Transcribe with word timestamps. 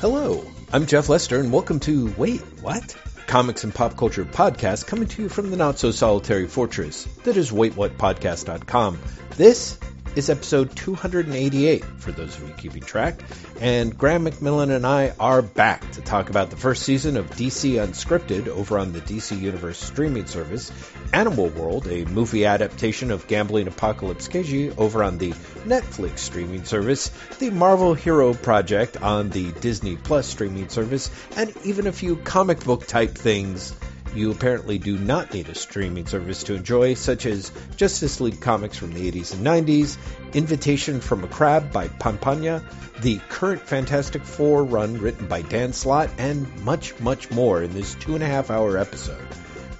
Hello, 0.00 0.42
I'm 0.72 0.86
Jeff 0.86 1.10
Lester, 1.10 1.38
and 1.38 1.52
welcome 1.52 1.78
to 1.80 2.10
Wait, 2.16 2.40
What? 2.62 2.96
Comics 3.26 3.64
and 3.64 3.74
pop 3.74 3.98
culture 3.98 4.24
podcast 4.24 4.86
coming 4.86 5.06
to 5.08 5.20
you 5.20 5.28
from 5.28 5.50
the 5.50 5.58
not 5.58 5.78
so 5.78 5.90
solitary 5.90 6.46
fortress 6.46 7.04
that 7.24 7.36
is 7.36 7.52
waitwhatpodcast.com. 7.52 8.98
This 9.36 9.78
is 10.16 10.28
episode 10.28 10.74
288 10.74 11.84
for 11.84 12.12
those 12.12 12.36
of 12.36 12.48
you 12.48 12.54
keeping 12.54 12.82
track. 12.82 13.22
And 13.60 13.96
Graham 13.96 14.24
McMillan 14.24 14.74
and 14.74 14.86
I 14.86 15.12
are 15.20 15.42
back 15.42 15.92
to 15.92 16.00
talk 16.00 16.30
about 16.30 16.50
the 16.50 16.56
first 16.56 16.82
season 16.82 17.16
of 17.16 17.30
DC 17.30 17.74
Unscripted 17.74 18.48
over 18.48 18.78
on 18.78 18.92
the 18.92 19.00
DC 19.00 19.40
Universe 19.40 19.78
streaming 19.78 20.26
service, 20.26 20.72
Animal 21.12 21.48
World, 21.48 21.86
a 21.86 22.04
movie 22.06 22.46
adaptation 22.46 23.10
of 23.10 23.26
Gambling 23.28 23.68
Apocalypse 23.68 24.28
Kaiji 24.28 24.76
over 24.78 25.04
on 25.04 25.18
the 25.18 25.30
Netflix 25.64 26.18
streaming 26.18 26.64
service, 26.64 27.10
the 27.38 27.50
Marvel 27.50 27.94
Hero 27.94 28.34
Project 28.34 28.96
on 28.96 29.30
the 29.30 29.52
Disney 29.52 29.96
Plus 29.96 30.26
streaming 30.26 30.68
service, 30.68 31.10
and 31.36 31.52
even 31.64 31.86
a 31.86 31.92
few 31.92 32.16
comic 32.16 32.64
book 32.64 32.86
type 32.86 33.16
things 33.16 33.74
you 34.14 34.30
apparently 34.30 34.78
do 34.78 34.98
not 34.98 35.32
need 35.32 35.48
a 35.48 35.54
streaming 35.54 36.06
service 36.06 36.44
to 36.44 36.54
enjoy, 36.54 36.94
such 36.94 37.26
as 37.26 37.52
Justice 37.76 38.20
League 38.20 38.40
comics 38.40 38.76
from 38.76 38.92
the 38.92 39.10
80s 39.10 39.34
and 39.34 39.46
90s, 39.46 39.96
Invitation 40.32 41.00
from 41.00 41.24
a 41.24 41.28
Crab 41.28 41.72
by 41.72 41.88
Panpanya, 41.88 42.62
the 43.00 43.18
current 43.28 43.62
Fantastic 43.62 44.22
Four 44.24 44.64
run 44.64 44.98
written 44.98 45.26
by 45.26 45.42
Dan 45.42 45.72
Slott, 45.72 46.10
and 46.18 46.64
much, 46.64 46.98
much 47.00 47.30
more 47.30 47.62
in 47.62 47.72
this 47.72 47.94
two 47.96 48.14
and 48.14 48.22
a 48.22 48.26
half 48.26 48.50
hour 48.50 48.76
episode. 48.76 49.26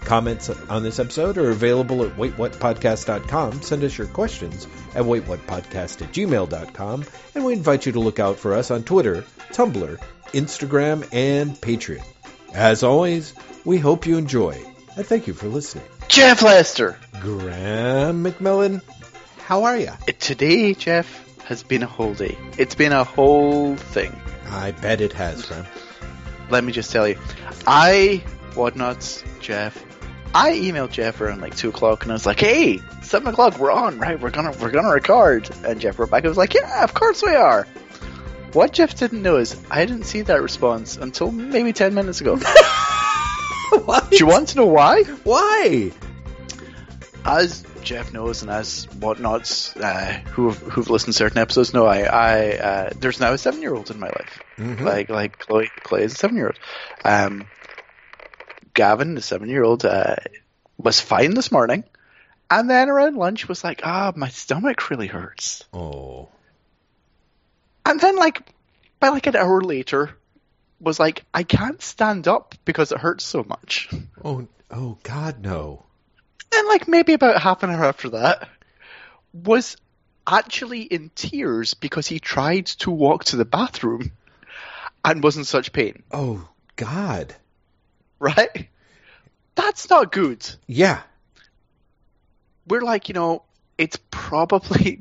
Comments 0.01 0.49
on 0.69 0.83
this 0.83 0.99
episode 0.99 1.39
are 1.39 1.51
available 1.51 2.03
at 2.05 2.17
waitwhatpodcast.com. 2.17 3.63
Send 3.63 3.85
us 3.85 3.97
your 3.97 4.07
questions 4.09 4.67
at 4.95 5.05
waitwhatpodcast 5.05 6.03
at 6.03 6.13
gmail.com, 6.13 7.05
and 7.35 7.45
we 7.45 7.53
invite 7.53 7.87
you 7.87 7.93
to 7.93 8.01
look 8.01 8.19
out 8.19 8.39
for 8.39 8.55
us 8.55 8.71
on 8.71 8.83
Twitter, 8.83 9.25
Tumblr, 9.53 9.99
Instagram, 10.33 11.07
and 11.13 11.53
Patreon. 11.61 12.05
As 12.55 12.83
always, 12.83 13.35
we 13.65 13.79
hope 13.79 14.07
you 14.07 14.19
enjoy, 14.19 14.61
and 14.97 15.07
thank 15.07 15.27
you 15.27 15.35
for 15.35 15.47
listening. 15.49 15.85
Jeff 16.09 16.43
Lester. 16.43 16.99
Graham 17.21 18.25
McMillan, 18.25 18.83
how 19.39 19.65
are 19.65 19.77
you? 19.77 19.93
Today, 20.19 20.75
Jeff, 20.75 21.39
has 21.45 21.63
been 21.63 21.83
a 21.83 21.87
whole 21.87 22.15
day. 22.15 22.37
It's 22.59 22.75
been 22.75 22.93
a 22.93 23.05
whole 23.05 23.77
thing. 23.77 24.19
I 24.49 24.73
bet 24.73 25.01
it 25.01 25.13
has, 25.13 25.47
Graham. 25.47 25.67
Let 26.51 26.65
me 26.65 26.73
just 26.73 26.91
tell 26.91 27.07
you, 27.07 27.19
I, 27.67 28.25
Whatnots, 28.55 29.23
Jeff, 29.41 29.85
I 30.35 30.53
emailed 30.53 30.91
Jeff 30.91 31.21
around 31.21 31.41
like 31.41 31.57
two 31.57 31.69
o'clock, 31.69 32.03
and 32.03 32.13
I 32.13 32.15
was 32.15 32.27
like, 32.27 32.41
"Hey, 32.41 32.81
seven 33.03 33.29
o'clock, 33.29 33.59
we're 33.59 33.73
on, 33.73 33.99
right? 33.99 34.21
We're 34.21 34.31
gonna 34.31 34.53
we're 34.61 34.71
gonna 34.71 34.91
record." 34.91 35.49
And 35.65 35.81
Jeff 35.81 35.99
Rebecca 35.99 36.29
was 36.29 36.37
like, 36.37 36.55
"Yeah, 36.55 36.85
of 36.85 36.95
course 36.95 37.23
we 37.23 37.35
are." 37.35 37.67
What 38.53 38.73
Jeff 38.73 38.97
didn't 38.97 39.23
know 39.23 39.37
is 39.37 39.61
I 39.71 39.85
didn't 39.87 40.05
see 40.05 40.23
that 40.23 40.43
response 40.43 40.97
until 40.97 41.31
maybe 41.31 41.73
ten 41.73 41.95
minutes 41.95 42.21
ago. 42.21 42.37
Do 43.71 44.17
you 44.17 44.27
want 44.27 44.49
to 44.49 44.57
know 44.57 44.67
why? 44.67 45.03
Why? 45.05 45.93
as 47.25 47.65
Jeff 47.83 48.13
knows, 48.13 48.43
and 48.43 48.51
as 48.51 48.87
whatnots 48.87 49.77
uh, 49.77 50.21
who 50.31 50.49
have, 50.49 50.59
who've 50.59 50.91
listened 50.91 51.13
to 51.13 51.19
certain 51.19 51.39
episodes 51.39 51.73
know, 51.73 51.87
I, 51.87 52.03
I 52.03 52.51
uh, 52.57 52.91
there's 52.99 53.21
now 53.21 53.33
a 53.33 53.39
seven 53.39 53.63
year 53.63 53.75
old 53.75 53.91
in 53.91 53.99
my 54.01 54.09
life. 54.09 54.43
Mhm. 54.57 54.81
Like 54.81 55.09
like 55.11 55.39
Chloe, 55.39 55.71
Chloe 55.83 56.03
is 56.03 56.13
a 56.13 56.17
seven 56.17 56.37
year 56.37 56.47
old. 56.47 56.59
Um, 57.05 57.47
Gavin, 58.75 59.15
the 59.15 59.23
seven 59.23 59.49
year 59.49 59.63
old, 59.65 59.85
uh, 59.85 60.17
was 60.79 61.01
fine 61.01 61.35
this 61.35 61.53
morning, 61.53 61.85
and 62.51 62.69
then 62.69 62.89
around 62.89 63.17
lunch 63.17 63.49
was 63.49 63.63
like, 63.65 63.83
ah, 63.85 64.13
my 64.17 64.29
stomach 64.29 64.91
really 64.91 65.07
hurts. 65.07 65.65
Oh. 65.73 66.29
And 67.91 67.99
then 68.01 68.15
like 68.17 68.41
by 69.01 69.09
like 69.09 69.27
an 69.27 69.35
hour 69.35 69.61
later, 69.61 70.11
was 70.79 71.01
like, 71.01 71.25
I 71.35 71.43
can't 71.43 71.83
stand 71.83 72.29
up 72.29 72.55
because 72.65 72.93
it 72.93 72.99
hurts 72.99 73.25
so 73.25 73.43
much. 73.43 73.89
Oh, 74.25 74.47
oh, 74.71 74.97
God, 75.03 75.41
no. 75.43 75.85
And 76.55 76.69
like 76.69 76.87
maybe 76.87 77.13
about 77.15 77.43
half 77.43 77.63
an 77.65 77.71
hour 77.71 77.85
after 77.85 78.11
that 78.11 78.49
was 79.33 79.77
actually 80.27 80.83
in 80.83 81.11
tears 81.15 81.75
because 81.75 82.07
he 82.07 82.21
tried 82.21 82.67
to 82.67 82.91
walk 82.93 83.25
to 83.25 83.37
the 83.37 83.45
bathroom 83.45 84.13
and 85.05 85.23
was 85.25 85.37
in 85.37 85.45
such 85.45 85.73
pain 85.73 86.03
Oh, 86.13 86.49
God. 86.77 87.35
right 88.21 88.69
that's 89.55 89.91
not 89.91 90.13
good 90.13 90.49
Yeah. 90.67 91.01
we're 92.69 92.83
like 92.83 93.09
you 93.09 93.15
know 93.15 93.43
it's 93.79 93.99
probably 94.11 95.01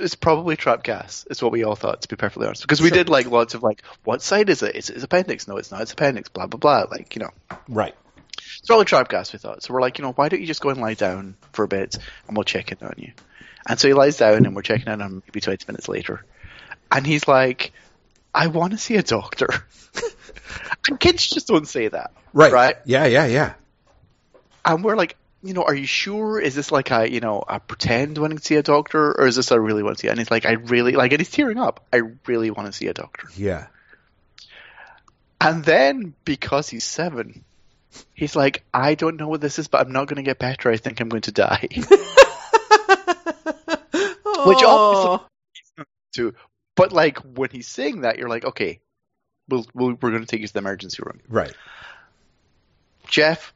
it's 0.00 0.14
probably 0.14 0.56
trap 0.56 0.82
gas 0.82 1.26
It's 1.30 1.42
what 1.42 1.52
we 1.52 1.64
all 1.64 1.76
thought 1.76 2.02
to 2.02 2.08
be 2.08 2.16
perfectly 2.16 2.46
honest 2.46 2.62
because 2.62 2.80
we 2.80 2.88
Sure. 2.88 2.98
did 2.98 3.08
like 3.08 3.26
lots 3.30 3.54
of 3.54 3.62
like 3.62 3.82
what 4.04 4.22
side 4.22 4.48
is 4.50 4.62
it? 4.62 4.76
is 4.76 4.90
it 4.90 5.02
appendix 5.02 5.46
no 5.48 5.56
it's 5.56 5.70
not 5.70 5.80
it's 5.82 5.92
appendix 5.92 6.28
blah 6.28 6.46
blah 6.46 6.58
blah 6.58 6.84
like 6.90 7.14
you 7.16 7.20
know 7.22 7.30
Right. 7.68 7.94
It's 8.36 8.66
probably 8.66 8.86
trap 8.86 9.08
gas, 9.08 9.32
we 9.32 9.38
thought. 9.38 9.62
So 9.62 9.74
we're 9.74 9.80
like, 9.80 9.98
you 9.98 10.04
know, 10.04 10.12
why 10.12 10.28
don't 10.28 10.40
you 10.40 10.46
just 10.46 10.60
go 10.60 10.70
and 10.70 10.80
lie 10.80 10.94
down 10.94 11.36
for 11.52 11.64
a 11.64 11.68
bit 11.68 11.96
and 12.26 12.36
we'll 12.36 12.44
check 12.44 12.72
in 12.72 12.78
on 12.86 12.94
you. 12.96 13.12
And 13.68 13.78
so 13.78 13.88
he 13.88 13.94
lies 13.94 14.16
down 14.16 14.46
and 14.46 14.54
we're 14.56 14.62
checking 14.62 14.86
in 14.86 15.00
on 15.00 15.00
him 15.00 15.22
maybe 15.26 15.40
20 15.40 15.64
minutes 15.68 15.88
later. 15.88 16.24
And 16.90 17.06
he's 17.06 17.26
like, 17.28 17.72
I 18.34 18.46
want 18.46 18.72
to 18.72 18.78
see 18.78 18.96
a 18.96 19.02
doctor. 19.02 19.48
and 20.88 20.98
kids 20.98 21.28
just 21.28 21.46
don't 21.48 21.68
say 21.68 21.88
that. 21.88 22.12
Right. 22.32 22.52
Right. 22.52 22.76
Yeah, 22.84 23.06
yeah, 23.06 23.26
yeah. 23.26 23.54
And 24.64 24.82
we're 24.84 24.96
like, 24.96 25.16
you 25.42 25.54
know, 25.54 25.62
are 25.62 25.74
you 25.74 25.86
sure? 25.86 26.40
Is 26.40 26.54
this 26.54 26.72
like 26.72 26.90
a, 26.90 27.10
you 27.10 27.20
know, 27.20 27.44
a 27.46 27.60
pretend 27.60 28.18
wanting 28.18 28.38
to 28.38 28.44
see 28.44 28.56
a 28.56 28.62
doctor 28.62 29.12
or 29.12 29.26
is 29.26 29.36
this 29.36 29.50
a 29.50 29.60
really 29.60 29.82
want 29.82 29.98
to 29.98 30.02
see? 30.02 30.08
And 30.08 30.18
he's 30.18 30.30
like, 30.30 30.46
I 30.46 30.52
really, 30.52 30.92
like, 30.92 31.12
and 31.12 31.20
he's 31.20 31.30
tearing 31.30 31.58
up. 31.58 31.86
I 31.92 32.02
really 32.26 32.50
want 32.50 32.66
to 32.66 32.72
see 32.72 32.88
a 32.88 32.94
doctor. 32.94 33.28
Yeah. 33.36 33.66
And 35.40 35.64
then 35.64 36.14
because 36.24 36.68
he's 36.68 36.84
seven, 36.84 37.44
he's 38.14 38.34
like, 38.34 38.64
I 38.74 38.96
don't 38.96 39.16
know 39.16 39.28
what 39.28 39.40
this 39.40 39.58
is, 39.60 39.68
but 39.68 39.86
I'm 39.86 39.92
not 39.92 40.08
going 40.08 40.16
to 40.16 40.22
get 40.22 40.38
better. 40.40 40.70
I 40.70 40.76
think 40.76 41.00
I'm 41.00 41.08
going 41.08 41.22
to 41.22 41.32
die. 41.32 41.68
Which 44.44 44.62
obviously 44.64 45.26
to, 46.16 46.34
but 46.74 46.92
like 46.92 47.18
when 47.18 47.50
he's 47.50 47.68
saying 47.68 48.00
that, 48.00 48.18
you're 48.18 48.28
like, 48.28 48.44
okay, 48.44 48.80
we'll, 49.48 49.66
we'll 49.72 49.90
we're 49.90 50.10
going 50.10 50.22
to 50.22 50.26
take 50.26 50.40
you 50.40 50.48
to 50.48 50.52
the 50.52 50.58
emergency 50.58 51.02
room. 51.04 51.20
Right. 51.28 51.54
Jeff, 53.06 53.52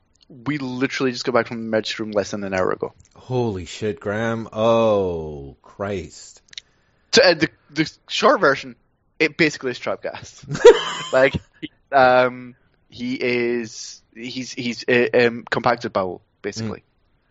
we 0.47 0.59
literally 0.59 1.13
just 1.13 1.25
got 1.25 1.33
back 1.35 1.47
from 1.49 1.59
the 1.59 1.65
emergency 1.65 2.03
room 2.03 2.13
less 2.13 2.31
than 2.31 2.43
an 2.45 2.55
hour 2.55 2.71
ago. 2.73 2.93
Holy 3.15 3.65
shit, 3.67 4.01
Graham. 4.01 4.49
Oh, 4.53 5.57
Christ. 5.63 6.43
So, 7.13 7.23
uh, 7.23 7.35
the 7.35 7.49
the 7.71 7.91
short 8.09 8.41
version, 8.41 8.77
it 9.19 9.37
basically 9.37 9.71
is 9.73 9.79
trap 9.79 10.03
gas. 10.03 10.45
like, 11.13 11.35
um, 11.91 12.55
he 12.89 13.15
is 13.15 14.03
he's 14.15 14.53
he's 14.53 14.85
uh, 14.89 15.07
um, 15.15 15.45
compacted 15.51 15.93
bowel 15.93 16.23
basically. 16.41 16.83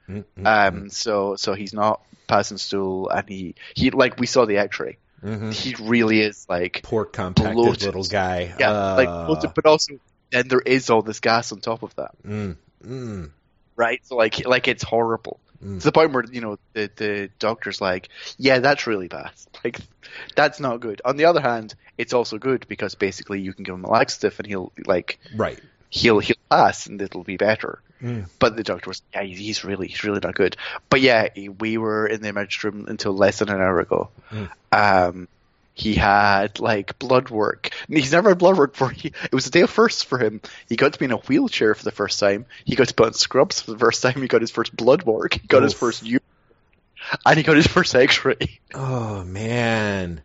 Mm, 0.09 0.25
mm, 0.37 0.45
Um, 0.67 0.89
so 0.89 1.35
so 1.35 1.53
he's 1.53 1.73
not 1.73 2.01
passing 2.27 2.57
stool, 2.57 3.09
and 3.09 3.27
he 3.27 3.55
he 3.75 3.89
like 3.91 4.19
we 4.19 4.27
saw 4.27 4.45
the 4.45 4.57
X-ray. 4.57 4.97
mhm. 5.23 5.53
He 5.53 5.75
really 5.81 6.21
is 6.21 6.45
like 6.49 6.81
Poor 6.83 7.05
compacted 7.05 7.55
bloated. 7.55 7.83
little 7.83 8.03
guy. 8.03 8.53
yeah, 8.59 8.71
Uh, 8.71 8.95
like 8.97 9.09
bloated, 9.27 9.51
but 9.55 9.65
also 9.65 9.93
then 10.31 10.47
there 10.47 10.61
is 10.61 10.89
all 10.89 11.01
this 11.01 11.19
gas 11.19 11.51
on 11.51 11.59
top 11.59 11.83
of 11.83 11.93
that, 11.95 12.11
mm, 12.25 12.55
mm, 12.85 13.29
right? 13.75 14.01
So 14.05 14.15
like 14.15 14.45
like 14.45 14.67
it's 14.67 14.83
horrible 14.83 15.39
mm. 15.63 15.79
to 15.79 15.83
the 15.83 15.91
point 15.91 16.13
where 16.13 16.25
you 16.31 16.41
know 16.41 16.57
the 16.73 16.89
the 16.95 17.29
doctor's 17.39 17.81
like, 17.81 18.09
yeah, 18.37 18.59
that's 18.59 18.87
really 18.87 19.07
bad. 19.07 19.31
Like 19.63 19.79
that's 20.35 20.59
not 20.59 20.79
good. 20.79 21.03
On 21.05 21.17
the 21.17 21.25
other 21.25 21.39
hand, 21.39 21.75
it's 21.95 22.13
also 22.13 22.39
good 22.39 22.65
because 22.67 22.95
basically 22.95 23.41
you 23.41 23.53
can 23.53 23.63
give 23.63 23.75
him 23.75 23.85
a 23.85 23.91
laxative 23.91 24.39
and 24.39 24.47
he'll 24.47 24.71
like 24.87 25.19
Right. 25.35 25.59
he'll 25.91 26.17
he'll 26.17 26.35
pass 26.49 26.87
and 26.87 26.99
it'll 26.99 27.23
be 27.23 27.37
better. 27.37 27.79
Mm. 28.01 28.25
But 28.39 28.55
the 28.55 28.63
doctor 28.63 28.89
was, 28.89 29.03
yeah, 29.13 29.21
he's- 29.21 29.63
really, 29.63 29.87
he's 29.87 30.03
really 30.03 30.19
not 30.19 30.33
good. 30.33 30.57
But 30.89 31.01
yeah, 31.01 31.27
we 31.59 31.77
were 31.77 32.07
in 32.07 32.21
the 32.23 32.29
emergency 32.29 32.67
room 32.67 32.87
until 32.89 33.13
less 33.13 33.37
than 33.39 33.49
an 33.49 33.61
hour 33.61 33.79
ago. 33.79 34.09
Mm. 34.31 34.49
Um, 34.71 35.27
he 35.81 35.95
had 35.95 36.59
like 36.59 36.99
blood 36.99 37.29
work. 37.29 37.71
He's 37.89 38.11
never 38.11 38.29
had 38.29 38.37
blood 38.37 38.55
work 38.55 38.73
before. 38.73 38.91
He, 38.91 39.07
it 39.07 39.33
was 39.33 39.47
a 39.47 39.49
day 39.51 39.61
of 39.61 39.69
firsts 39.71 40.03
for 40.03 40.19
him. 40.19 40.39
He 40.69 40.75
got 40.75 40.93
to 40.93 40.99
be 40.99 41.05
in 41.05 41.11
a 41.11 41.17
wheelchair 41.17 41.73
for 41.73 41.83
the 41.83 41.91
first 41.91 42.19
time. 42.19 42.45
He 42.65 42.75
got 42.75 42.87
to 42.89 42.93
put 42.93 43.07
on 43.07 43.13
scrubs 43.13 43.61
for 43.61 43.71
the 43.71 43.79
first 43.79 44.03
time. 44.03 44.21
He 44.21 44.27
got 44.27 44.41
his 44.41 44.51
first 44.51 44.75
blood 44.75 45.01
work. 45.03 45.33
He 45.33 45.47
got 45.47 45.63
his 45.63 45.73
Oof. 45.73 45.79
first 45.79 46.03
u- 46.03 46.19
and 47.25 47.35
he 47.35 47.41
got 47.43 47.55
his 47.55 47.65
first 47.65 47.95
X-ray. 47.95 48.59
Oh, 48.75 49.23
man. 49.23 50.21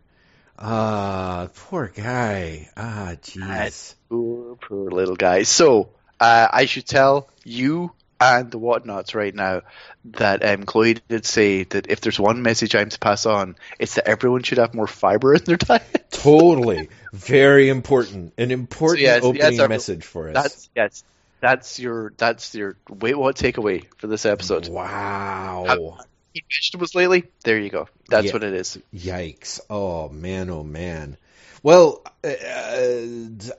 Ah, 0.59 1.49
poor 1.55 1.87
guy. 1.87 2.69
Ah, 2.77 3.15
jeez. 3.21 3.95
Poor, 4.09 4.55
poor 4.57 4.91
little 4.91 5.15
guy. 5.15 5.41
So 5.41 5.89
uh, 6.19 6.47
I 6.51 6.65
should 6.65 6.85
tell 6.85 7.29
you 7.43 7.91
and 8.19 8.49
the 8.51 8.57
whatnots 8.59 9.13
right 9.15 9.33
now 9.33 9.61
that 10.05 10.43
um, 10.43 10.63
Chloe 10.63 10.95
did 11.07 11.25
say 11.25 11.63
that 11.63 11.87
if 11.89 12.01
there's 12.01 12.19
one 12.19 12.41
message 12.41 12.75
I'm 12.75 12.89
to 12.89 12.99
pass 12.99 13.25
on, 13.25 13.55
it's 13.79 13.95
that 13.95 14.07
everyone 14.07 14.43
should 14.43 14.57
have 14.57 14.73
more 14.73 14.87
fiber 14.87 15.33
in 15.35 15.43
their 15.43 15.57
diet. 15.57 16.07
Totally. 16.11 16.89
Very 17.13 17.69
important. 17.69 18.33
An 18.37 18.51
important 18.51 18.99
So, 18.99 19.03
yes, 19.03 19.23
opening 19.23 19.51
yes, 19.51 19.59
our- 19.59 19.67
message 19.67 20.03
for 20.05 20.29
us. 20.29 20.33
That's 20.33 20.69
yes, 20.75 21.03
that's 21.39 21.79
your 21.79 22.13
that's 22.17 22.55
your 22.55 22.75
wait 22.89 23.15
what 23.15 23.35
takeaway 23.35 23.85
for 23.97 24.07
this 24.07 24.25
episode. 24.25 24.67
Wow. 24.69 25.97
eat 26.33 26.45
vegetables 26.49 26.95
lately? 26.95 27.25
There 27.43 27.59
you 27.59 27.69
go. 27.69 27.87
That's 28.09 28.27
Yeah. 28.27 28.33
what 28.33 28.43
it 28.43 28.53
is. 28.53 28.77
Yikes! 28.95 29.59
Oh 29.69 30.09
man! 30.09 30.49
Oh 30.49 30.63
man! 30.63 31.17
Well, 31.63 32.03
uh, 32.23 32.29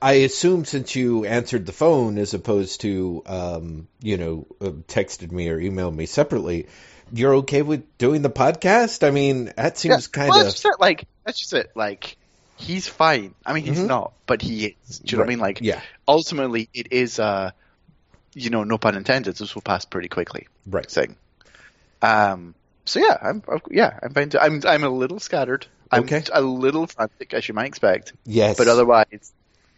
I 0.00 0.12
assume 0.12 0.64
since 0.64 0.94
you 0.94 1.24
answered 1.24 1.66
the 1.66 1.72
phone 1.72 2.18
as 2.18 2.34
opposed 2.34 2.80
to, 2.82 3.22
um, 3.26 3.88
you 4.00 4.16
know, 4.16 4.46
uh, 4.60 4.70
texted 4.86 5.32
me 5.32 5.48
or 5.48 5.58
emailed 5.58 5.94
me 5.94 6.06
separately, 6.06 6.68
you're 7.12 7.34
okay 7.36 7.62
with 7.62 7.98
doing 7.98 8.22
the 8.22 8.30
podcast? 8.30 9.06
I 9.06 9.10
mean, 9.10 9.52
that 9.56 9.78
seems 9.78 10.06
kind 10.06 10.30
Well, 10.30 10.40
of 10.40 10.44
that's 10.46 10.62
just 10.62 10.66
it. 10.66 10.80
Like 10.80 11.06
that's 11.24 11.38
just 11.40 11.52
it. 11.54 11.70
Like 11.74 12.16
he's 12.56 12.86
fine. 12.88 13.34
I 13.44 13.52
mean, 13.54 13.64
he's 13.64 13.78
Mhm. 13.80 13.86
not, 13.88 14.12
but 14.26 14.42
he 14.42 14.76
is. 14.88 14.98
Do 15.00 15.12
you 15.12 15.16
know 15.18 15.22
what 15.22 15.26
I 15.26 15.28
mean? 15.30 15.38
Like 15.40 15.58
yeah, 15.60 15.80
ultimately, 16.06 16.68
it 16.74 16.88
is. 16.92 17.18
Uh, 17.18 17.50
you 18.34 18.50
know, 18.50 18.62
no 18.62 18.78
pun 18.78 18.94
intended. 18.94 19.36
This 19.36 19.54
will 19.54 19.62
pass 19.62 19.84
pretty 19.86 20.08
quickly. 20.08 20.46
right. 20.66 20.88
Thing. 20.88 21.16
Um. 22.02 22.54
So 22.84 23.00
yeah, 23.00 23.16
I'm. 23.20 23.42
Yeah, 23.70 23.98
I'm 24.02 24.12
fine. 24.14 24.28
To, 24.30 24.42
I'm. 24.42 24.62
I'm 24.66 24.84
a 24.84 24.88
little 24.90 25.18
scattered. 25.18 25.66
I'm 25.90 26.02
Okay. 26.05 26.23
a 26.32 26.40
little 26.43 26.87
frantic, 26.87 27.32
as 27.35 27.46
you 27.49 27.55
might 27.55 27.67
expect, 27.67 28.12
Yes, 28.25 28.56
but 28.58 28.69
otherwise, 28.69 29.32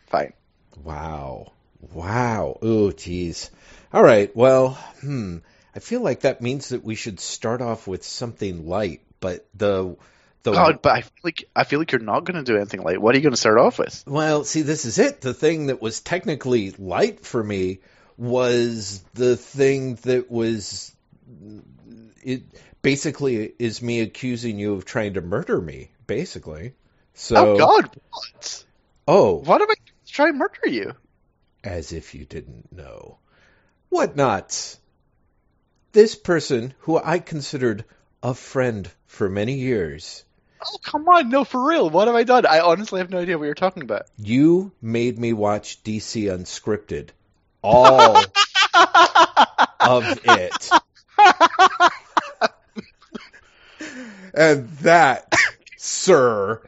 fine. 0.08 0.32
Wow. 0.82 1.52
Wow. 1.92 2.58
Oh, 2.62 2.90
geez. 2.92 3.50
All 3.92 4.02
right. 4.02 4.34
Well, 4.36 4.70
hmm. 5.00 5.38
I 5.74 5.78
feel 5.78 6.00
like 6.00 6.20
that 6.20 6.40
means 6.42 6.70
that 6.70 6.84
we 6.84 6.94
should 6.94 7.20
start 7.20 7.62
off 7.62 7.86
with 7.86 8.04
something 8.04 8.68
light, 8.68 9.02
but 9.20 9.46
the 9.54 9.96
the 10.42 10.52
God, 10.52 10.82
but 10.82 10.92
I 10.92 11.00
feel 11.02 11.10
like 11.22 11.44
I 11.54 11.64
feel 11.64 11.78
like 11.78 11.92
you're 11.92 12.00
not 12.00 12.24
going 12.24 12.42
to 12.42 12.50
do 12.52 12.56
anything 12.56 12.82
light. 12.82 13.00
What 13.00 13.14
are 13.14 13.18
you 13.18 13.22
going 13.22 13.32
to 13.32 13.36
start 13.40 13.58
off 13.58 13.78
with? 13.78 14.02
well, 14.06 14.44
see, 14.44 14.62
this 14.62 14.84
is 14.84 14.98
it. 14.98 15.20
The 15.20 15.34
thing 15.34 15.66
that 15.66 15.80
was 15.80 16.00
technically 16.00 16.70
light 16.72 17.20
for 17.24 17.42
me 17.42 17.80
was 18.16 19.02
the 19.14 19.36
thing 19.36 19.94
that 20.02 20.30
was 20.30 20.92
it 22.22 22.42
basically 22.82 23.52
is 23.58 23.82
me 23.82 24.00
accusing 24.00 24.58
you 24.58 24.74
of 24.74 24.84
trying 24.84 25.14
to 25.14 25.20
murder 25.20 25.60
me, 25.60 25.90
basically. 26.06 26.74
So, 27.14 27.54
oh 27.54 27.58
God, 27.58 27.90
what? 28.10 28.64
oh, 29.08 29.34
What 29.36 29.60
am 29.60 29.68
I 29.70 29.74
going 30.16 30.32
to 30.32 30.38
murder 30.38 30.68
you? 30.68 30.94
as 31.62 31.92
if 31.92 32.14
you 32.14 32.24
didn't 32.24 32.72
know. 32.72 33.18
What 33.90 34.16
not? 34.16 34.76
This 35.92 36.14
person, 36.14 36.72
who 36.80 36.96
I 36.98 37.18
considered 37.18 37.84
a 38.22 38.32
friend 38.32 38.88
for 39.06 39.28
many 39.28 39.54
years, 39.54 40.24
Oh 40.62 40.76
come 40.82 41.08
on, 41.08 41.30
no, 41.30 41.44
for 41.44 41.66
real. 41.66 41.88
What 41.88 42.06
have 42.06 42.14
I 42.16 42.22
done? 42.22 42.44
I 42.44 42.60
honestly 42.60 43.00
have 43.00 43.08
no 43.10 43.18
idea 43.18 43.38
what 43.38 43.46
you're 43.46 43.54
talking 43.54 43.82
about. 43.82 44.02
you 44.18 44.72
made 44.82 45.18
me 45.18 45.32
watch 45.32 45.82
DC 45.82 46.24
Unscripted. 46.24 47.08
All 47.62 48.16
of 49.80 50.20
it. 50.24 50.70
And 54.34 54.68
that, 54.78 55.32
sir, 55.76 56.62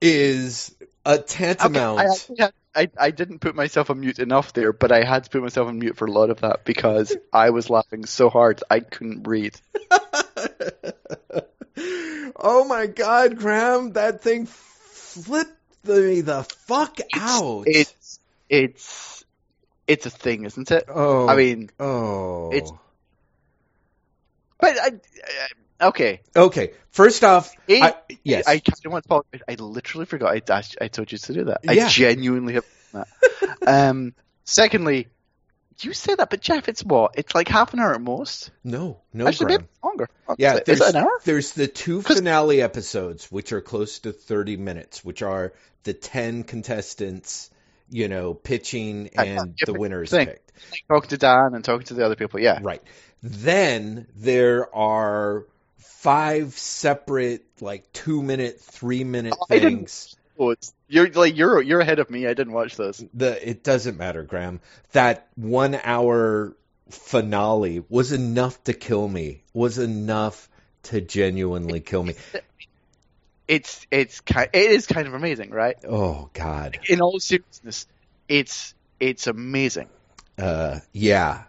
is 0.00 0.74
a 1.04 1.18
tantamount. 1.18 2.00
I, 2.00 2.04
actually 2.04 2.36
had, 2.38 2.52
I 2.74 2.88
I 2.98 3.10
didn't 3.10 3.38
put 3.40 3.54
myself 3.54 3.90
on 3.90 4.00
mute 4.00 4.18
enough 4.18 4.52
there, 4.52 4.72
but 4.72 4.92
I 4.92 5.04
had 5.04 5.24
to 5.24 5.30
put 5.30 5.42
myself 5.42 5.68
on 5.68 5.78
mute 5.78 5.96
for 5.96 6.06
a 6.06 6.10
lot 6.10 6.30
of 6.30 6.40
that 6.40 6.64
because 6.64 7.16
I 7.32 7.50
was 7.50 7.70
laughing 7.70 8.06
so 8.06 8.28
hard 8.30 8.62
I 8.70 8.80
couldn't 8.80 9.22
breathe. 9.22 9.54
oh 12.36 12.64
my 12.68 12.86
god, 12.86 13.36
Graham, 13.36 13.92
that 13.92 14.22
thing 14.22 14.46
flipped 14.46 15.52
me 15.86 16.22
the 16.22 16.42
fuck 16.44 16.98
out. 17.14 17.64
It's 17.66 18.18
it's 18.48 19.24
it's 19.86 20.06
a 20.06 20.10
thing, 20.10 20.44
isn't 20.44 20.70
it? 20.70 20.84
oh, 20.88 21.28
I 21.28 21.36
mean, 21.36 21.70
oh, 21.78 22.50
it's- 22.52 22.72
but 24.58 24.78
I, 24.78 24.86
I 24.86 25.48
okay. 25.80 26.20
okay. 26.36 26.72
First 26.90 27.24
off, 27.24 27.52
It- 27.66 27.82
I, 27.82 27.94
yes, 28.22 28.46
I 28.46 28.54
of 28.54 28.92
want 28.92 29.04
to. 29.32 29.40
I 29.48 29.54
literally 29.54 30.06
forgot. 30.06 30.50
I 30.50 30.62
I 30.80 30.88
told 30.88 31.10
you 31.10 31.18
to 31.18 31.32
do 31.32 31.44
that. 31.44 31.60
Yeah. 31.64 31.86
I 31.86 31.88
genuinely 31.88 32.54
have 32.54 32.64
done 32.92 33.04
that. 33.40 33.58
um. 33.66 34.14
Secondly, 34.46 35.08
you 35.80 35.92
say 35.92 36.14
that, 36.14 36.30
but 36.30 36.40
Jeff, 36.40 36.68
it's 36.68 36.84
what? 36.84 37.12
It's 37.16 37.34
like 37.34 37.48
half 37.48 37.72
an 37.72 37.80
hour 37.80 37.94
at 37.94 38.00
most. 38.00 38.50
no, 38.62 38.98
no, 39.12 39.26
Actually, 39.26 39.46
Graham. 39.46 39.60
maybe 39.62 39.70
longer. 39.82 40.08
Yeah, 40.38 40.54
is 40.56 40.62
there's, 40.66 40.80
it 40.80 40.94
an 40.94 41.02
hour? 41.02 41.10
there's 41.24 41.52
the 41.52 41.66
two 41.66 42.02
finale 42.02 42.62
episodes, 42.62 43.30
which 43.32 43.52
are 43.52 43.60
close 43.60 43.98
to 44.00 44.12
30 44.12 44.56
minutes, 44.56 45.04
which 45.04 45.22
are 45.22 45.52
the 45.84 45.94
10 45.94 46.44
contestants, 46.44 47.50
you 47.90 48.08
know, 48.08 48.34
pitching 48.34 49.10
and 49.14 49.56
the 49.64 49.72
winners 49.72 50.10
thing. 50.10 50.26
picked. 50.26 50.52
Talking 50.88 51.10
to 51.10 51.18
Dan 51.18 51.54
and 51.54 51.64
talking 51.64 51.86
to 51.86 51.94
the 51.94 52.04
other 52.04 52.16
people. 52.16 52.38
Yeah. 52.40 52.60
Right. 52.62 52.82
Then 53.22 54.06
there 54.14 54.74
are 54.74 55.46
five 55.84 56.52
separate, 56.58 57.44
like 57.60 57.92
two 57.92 58.22
minute, 58.22 58.60
three 58.60 59.04
minute 59.04 59.34
things. 59.48 60.16
Oh, 60.38 60.54
you're 60.88 61.10
like 61.10 61.36
you're 61.36 61.62
you're 61.62 61.80
ahead 61.80 61.98
of 61.98 62.10
me. 62.10 62.26
I 62.26 62.34
didn't 62.34 62.52
watch 62.52 62.76
those. 62.76 63.04
The 63.14 63.48
it 63.48 63.62
doesn't 63.62 63.96
matter, 63.96 64.22
Graham. 64.22 64.60
That 64.92 65.28
one 65.36 65.78
hour 65.82 66.56
finale 66.90 67.84
was 67.88 68.12
enough 68.12 68.62
to 68.64 68.72
kill 68.72 69.06
me. 69.06 69.42
Was 69.52 69.78
enough 69.78 70.48
to 70.84 71.00
genuinely 71.00 71.80
kill 71.80 72.02
me. 72.02 72.14
It's 73.46 73.86
it's 73.90 74.20
kind 74.20 74.48
it 74.52 74.70
is 74.70 74.86
kind 74.86 75.06
of 75.06 75.14
amazing, 75.14 75.50
right? 75.50 75.76
Oh 75.86 76.30
God. 76.32 76.78
In 76.88 77.00
all 77.00 77.20
seriousness, 77.20 77.86
it's 78.28 78.74
it's 78.98 79.26
amazing. 79.26 79.88
Uh, 80.38 80.80
yeah. 80.92 81.44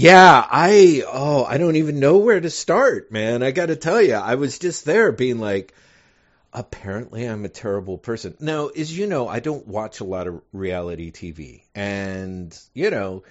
Yeah, 0.00 0.46
I 0.48 1.02
oh, 1.08 1.44
I 1.44 1.58
don't 1.58 1.74
even 1.74 1.98
know 1.98 2.18
where 2.18 2.38
to 2.40 2.50
start, 2.50 3.10
man. 3.10 3.42
I 3.42 3.50
got 3.50 3.66
to 3.66 3.74
tell 3.74 4.00
you, 4.00 4.14
I 4.14 4.36
was 4.36 4.60
just 4.60 4.84
there 4.84 5.10
being 5.10 5.40
like 5.40 5.74
apparently 6.52 7.24
I'm 7.24 7.44
a 7.44 7.48
terrible 7.48 7.98
person. 7.98 8.36
Now, 8.38 8.68
as 8.68 8.96
you 8.96 9.08
know, 9.08 9.26
I 9.26 9.40
don't 9.40 9.66
watch 9.66 9.98
a 9.98 10.04
lot 10.04 10.28
of 10.28 10.40
reality 10.52 11.10
TV. 11.10 11.62
And, 11.74 12.56
you 12.74 12.90
know, 12.90 13.24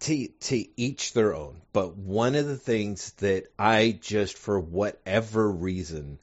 to 0.00 0.28
to 0.28 0.64
each 0.80 1.12
their 1.12 1.34
own. 1.34 1.60
But 1.74 1.94
one 1.94 2.36
of 2.36 2.46
the 2.46 2.56
things 2.56 3.12
that 3.18 3.48
I 3.58 3.98
just 4.00 4.38
for 4.38 4.58
whatever 4.58 5.46
reason 5.50 6.18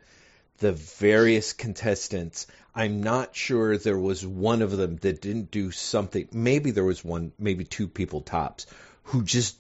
the 0.60 0.72
various 0.74 1.54
contestants, 1.54 2.48
I'm 2.76 3.02
not 3.02 3.36
sure 3.36 3.78
there 3.78 3.98
was 3.98 4.26
one 4.26 4.62
of 4.62 4.76
them 4.76 4.98
that 4.98 5.22
didn't 5.22 5.52
do 5.52 5.72
something. 5.72 6.28
Maybe 6.34 6.72
there 6.72 6.84
was 6.84 7.04
one, 7.04 7.32
maybe 7.40 7.64
two 7.64 7.88
people 7.88 8.22
tops, 8.22 8.66
who 9.10 9.24
just 9.24 9.58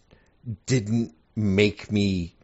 didn't 0.67 1.13
make 1.35 1.91
me 1.91 2.35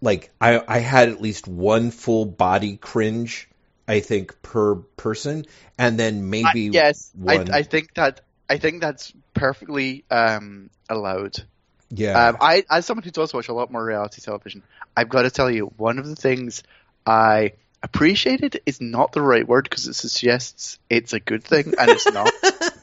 like 0.00 0.30
I 0.40 0.62
I 0.66 0.78
had 0.78 1.08
at 1.08 1.20
least 1.20 1.48
one 1.48 1.90
full 1.90 2.24
body 2.24 2.76
cringe, 2.76 3.48
I 3.88 4.00
think 4.00 4.40
per 4.40 4.76
person, 4.76 5.46
and 5.78 5.98
then 5.98 6.30
maybe 6.30 6.68
I, 6.68 6.72
yes, 6.72 7.10
I. 7.26 7.44
I 7.52 7.62
think 7.62 7.94
that 7.94 8.20
I 8.48 8.58
think 8.58 8.80
that's 8.80 9.12
perfectly 9.34 10.04
um, 10.10 10.70
allowed. 10.88 11.42
yeah 11.90 12.28
Um, 12.28 12.36
I, 12.40 12.64
as 12.70 12.86
someone 12.86 13.02
who 13.02 13.10
does 13.10 13.34
watch 13.34 13.48
a 13.48 13.52
lot 13.52 13.72
more 13.72 13.84
reality 13.84 14.20
television, 14.20 14.62
I've 14.96 15.08
got 15.08 15.22
to 15.22 15.30
tell 15.30 15.50
you, 15.50 15.72
one 15.76 15.98
of 15.98 16.06
the 16.06 16.16
things 16.16 16.62
I 17.04 17.54
appreciated 17.82 18.60
is 18.64 18.80
not 18.80 19.10
the 19.10 19.22
right 19.22 19.46
word 19.46 19.64
because 19.64 19.88
it 19.88 19.94
suggests 19.94 20.78
it's 20.88 21.12
a 21.12 21.20
good 21.20 21.42
thing 21.42 21.74
and 21.78 21.90
it's 21.90 22.06
not. 22.12 22.30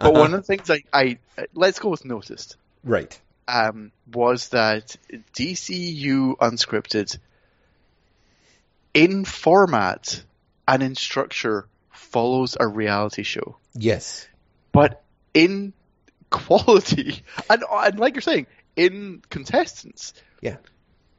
But 0.00 0.14
one 0.14 0.34
of 0.34 0.40
the 0.40 0.56
things 0.56 0.70
I, 0.70 0.84
I 0.92 1.18
let's 1.54 1.78
go 1.78 1.90
with 1.90 2.04
noticed. 2.04 2.56
Right. 2.84 3.18
Um, 3.46 3.92
was 4.12 4.48
that 4.50 4.96
DCU 5.34 6.36
Unscripted, 6.38 7.18
in 8.94 9.24
format 9.24 10.22
and 10.66 10.82
in 10.82 10.94
structure, 10.94 11.66
follows 11.90 12.56
a 12.58 12.66
reality 12.66 13.22
show, 13.22 13.56
yes. 13.74 14.26
But 14.72 15.02
in 15.34 15.72
quality 16.30 17.22
and, 17.50 17.62
and 17.70 17.98
like 17.98 18.14
you're 18.14 18.22
saying, 18.22 18.46
in 18.76 19.22
contestants, 19.28 20.14
Yeah. 20.40 20.56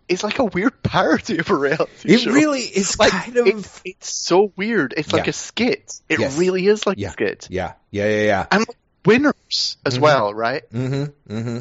It's 0.09 0.23
like 0.23 0.39
a 0.39 0.43
weird 0.45 0.81
parody 0.83 1.39
of 1.39 1.49
a 1.49 1.55
reality 1.55 2.13
it 2.13 2.19
show. 2.19 2.31
really 2.31 2.61
is 2.61 2.99
like 2.99 3.11
kind 3.11 3.37
of 3.37 3.47
it's, 3.47 3.81
it's 3.85 4.09
so 4.13 4.51
weird. 4.55 4.93
It's 4.97 5.11
like 5.13 5.25
Yeah. 5.25 5.29
a 5.29 5.33
skit. 5.33 5.93
It 6.09 6.19
Yes. 6.19 6.37
really 6.37 6.65
is 6.67 6.85
like 6.85 6.97
Yeah. 6.97 7.09
a 7.09 7.11
skit. 7.11 7.47
yeah 7.49 7.73
yeah 7.91 8.05
yeah 8.07 8.23
yeah 8.23 8.45
And 8.51 8.67
like, 8.67 8.77
winners 9.05 9.77
as 9.85 9.97
Mhm. 9.97 10.01
well, 10.01 10.33
right? 10.33 10.63
mm-hmm 10.71 11.33
mm-hmm 11.33 11.59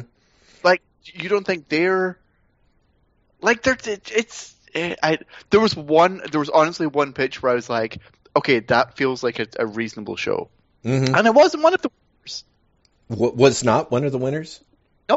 like 0.63 0.81
you 1.05 1.29
don't 1.29 1.45
think 1.45 1.67
they're 1.69 2.17
like 3.41 3.61
they're 3.63 3.77
it- 3.85 4.11
it's 4.15 4.55
eh, 4.73 4.95
I 5.03 5.19
there 5.49 5.59
was 5.59 5.75
one 5.75 6.21
there 6.31 6.39
was 6.39 6.49
honestly 6.49 6.87
one 6.87 7.13
pitch 7.13 7.41
where 7.43 7.51
I 7.51 7.55
was 7.55 7.69
like 7.69 7.99
okay 8.35 8.59
that 8.61 8.97
feels 8.97 9.23
like 9.23 9.39
a, 9.39 9.47
a 9.59 9.65
reasonable 9.65 10.15
show 10.15 10.49
mm-hmm 10.83 11.13
and 11.15 11.27
it 11.27 11.33
wasn't 11.33 11.63
one 11.63 11.73
of 11.73 11.81
the 11.81 11.89
winners 11.91 12.43
W- 13.09 13.33
was 13.35 13.63
not 13.63 13.91
one 13.91 14.03
of 14.05 14.11
the 14.11 14.17
winners 14.17 14.61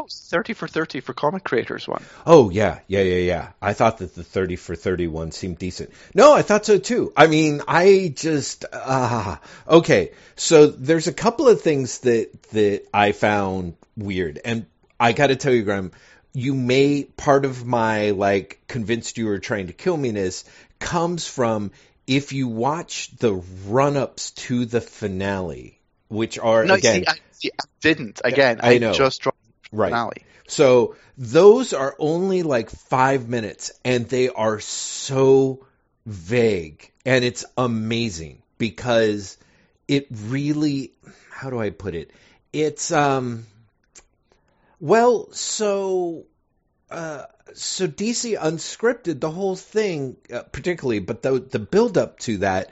was 0.03 0.27
30 0.29 0.53
for 0.53 0.67
30 0.67 0.99
for 1.01 1.13
comic 1.13 1.43
creators 1.43 1.87
one 1.87 2.03
Oh 2.25 2.49
yeah, 2.49 2.79
yeah, 2.87 3.01
yeah, 3.01 3.15
yeah. 3.15 3.51
I 3.61 3.73
thought 3.73 3.99
that 3.99 4.15
the 4.15 4.23
thirty 4.23 4.55
for 4.55 4.75
thirty 4.75 5.07
one 5.07 5.31
seemed 5.31 5.57
decent. 5.57 5.91
No, 6.13 6.33
I 6.33 6.41
thought 6.41 6.65
so 6.65 6.77
too. 6.77 7.13
I 7.15 7.27
mean, 7.27 7.61
I 7.67 8.13
just 8.15 8.65
ah 8.73 9.39
okay. 9.67 10.11
So 10.35 10.67
there's 10.67 11.07
a 11.07 11.13
couple 11.13 11.47
of 11.47 11.61
things 11.61 11.99
that 11.99 12.41
that 12.51 12.83
I 12.93 13.11
found 13.13 13.75
weird, 13.95 14.39
and 14.43 14.65
I 14.99 15.13
got 15.13 15.27
to 15.27 15.35
tell 15.35 15.53
you, 15.53 15.63
Graham, 15.63 15.91
you 16.33 16.53
may 16.53 17.03
part 17.03 17.45
of 17.45 17.65
my 17.65 18.11
like 18.11 18.59
convinced 18.67 19.17
you 19.17 19.27
were 19.27 19.39
trying 19.39 19.67
to 19.67 19.73
kill 19.73 19.97
me-ness 19.97 20.43
comes 20.79 21.27
from 21.27 21.71
if 22.05 22.33
you 22.33 22.47
watch 22.47 23.15
the 23.17 23.33
run-ups 23.67 24.31
to 24.31 24.65
the 24.65 24.81
finale, 24.81 25.79
which 26.09 26.37
are 26.39 26.65
No, 26.65 26.75
again 26.75 27.01
see, 27.01 27.07
I, 27.07 27.15
see, 27.31 27.51
I 27.59 27.65
didn't. 27.81 28.21
Again, 28.23 28.59
I 28.61 28.75
I, 28.75 28.77
know. 28.77 28.93
just 28.93 29.21
dropped 29.21 29.37
right. 29.71 29.89
finale. 29.89 30.23
So 30.47 30.95
those 31.17 31.73
are 31.73 31.95
only 31.99 32.43
like 32.43 32.69
five 32.69 33.27
minutes 33.27 33.71
and 33.83 34.07
they 34.07 34.29
are 34.29 34.59
so 34.59 35.65
vague 36.05 36.91
and 37.05 37.23
it's 37.23 37.45
amazing 37.57 38.41
because 38.57 39.37
it 39.87 40.07
really, 40.09 40.91
how 41.31 41.49
do 41.49 41.59
I 41.59 41.69
put 41.69 41.95
it? 41.95 42.11
It's, 42.53 42.91
um, 42.91 43.45
well, 44.79 45.31
so, 45.31 46.25
uh, 46.89 47.23
so 47.53 47.87
DC 47.87 48.37
unscripted 48.37 49.19
the 49.19 49.31
whole 49.31 49.55
thing, 49.55 50.17
uh, 50.31 50.43
particularly, 50.43 50.99
but 50.99 51.21
the, 51.21 51.39
the 51.39 51.59
build 51.59 51.97
up 51.97 52.19
to 52.19 52.37
that, 52.39 52.71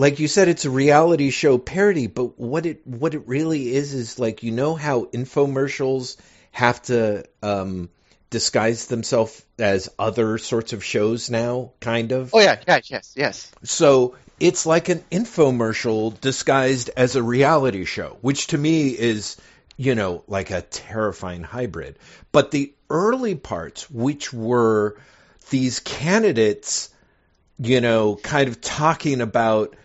like 0.00 0.18
you 0.18 0.28
said, 0.28 0.48
it's 0.48 0.64
a 0.64 0.70
reality 0.70 1.28
show 1.28 1.58
parody, 1.58 2.06
but 2.06 2.38
what 2.40 2.64
it, 2.64 2.86
what 2.86 3.14
it 3.14 3.28
really 3.28 3.74
is, 3.74 3.92
is 3.92 4.18
like, 4.18 4.42
you 4.42 4.50
know 4.50 4.74
how 4.74 5.04
infomercials 5.04 6.16
have 6.52 6.80
to 6.80 7.26
um, 7.42 7.90
disguise 8.30 8.86
themselves 8.86 9.44
as 9.58 9.90
other 9.98 10.38
sorts 10.38 10.72
of 10.72 10.82
shows 10.82 11.28
now, 11.28 11.72
kind 11.80 12.12
of. 12.12 12.30
Oh 12.32 12.40
yeah, 12.40 12.58
yeah, 12.66 12.80
yes, 12.86 13.12
yes. 13.14 13.52
So 13.62 14.16
it's 14.40 14.64
like 14.64 14.88
an 14.88 15.04
infomercial 15.12 16.18
disguised 16.18 16.88
as 16.96 17.14
a 17.14 17.22
reality 17.22 17.84
show, 17.84 18.16
which 18.22 18.46
to 18.48 18.58
me 18.58 18.88
is, 18.88 19.36
you 19.76 19.94
know, 19.94 20.24
like 20.26 20.50
a 20.50 20.62
terrifying 20.62 21.42
hybrid. 21.42 21.98
But 22.32 22.52
the 22.52 22.72
early 22.88 23.34
parts, 23.34 23.90
which 23.90 24.32
were 24.32 24.96
these 25.50 25.78
candidates, 25.80 26.88
you 27.58 27.82
know, 27.82 28.16
kind 28.16 28.48
of 28.48 28.62
talking 28.62 29.20
about 29.20 29.76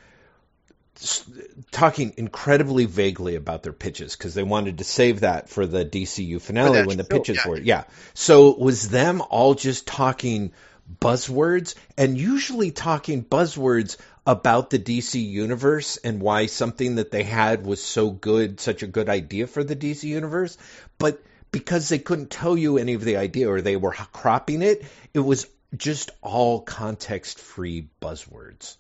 talking 1.72 2.14
incredibly 2.18 2.86
vaguely 2.86 3.36
about 3.36 3.64
their 3.64 3.74
pitches 3.74 4.16
because 4.16 4.34
they 4.34 4.44
wanted 4.44 4.78
to 4.78 4.84
save 4.84 5.22
that 5.22 5.50
for 5.50 5.66
the 5.66 5.86
DCU 5.86 6.40
finale 6.42 6.86
when 6.86 6.98
the 6.98 7.04
pitches 7.04 7.38
yeah. 7.38 7.50
were 7.50 7.60
yeah. 7.60 7.84
So 8.14 8.52
it 8.52 8.60
was 8.60 8.90
them 8.90 9.22
all 9.22 9.56
just 9.56 9.86
talking 9.86 10.54
buzzwords 11.02 11.76
and 11.98 12.18
usually 12.18 12.72
talking 12.72 13.24
buzzwords 13.24 13.98
about 14.26 14.70
the 14.70 14.80
DC 14.80 15.24
universe 15.24 15.98
and 15.98 16.22
why 16.22 16.46
something 16.48 16.96
that 16.96 17.12
they 17.12 17.24
had 17.24 17.66
was 17.66 17.84
so 17.84 18.10
good, 18.10 18.60
such 18.60 18.82
a 18.82 18.88
good 18.88 19.10
idea 19.10 19.48
for 19.48 19.64
the 19.64 19.76
DC 19.76 20.04
universe, 20.04 20.58
but 20.98 21.22
because 21.52 21.90
they 21.90 22.00
couldn't 22.00 22.30
tell 22.30 22.58
you 22.58 22.78
any 22.78 22.94
of 22.94 23.04
the 23.04 23.18
idea 23.18 23.50
or 23.50 23.62
they 23.62 23.76
were 23.76 23.92
cropping 23.92 24.62
it, 24.62 24.84
it 25.14 25.20
was 25.20 25.48
just 25.76 26.12
all 26.22 26.62
context 26.62 27.40
free 27.40 27.88
buzzwords. 28.02 28.78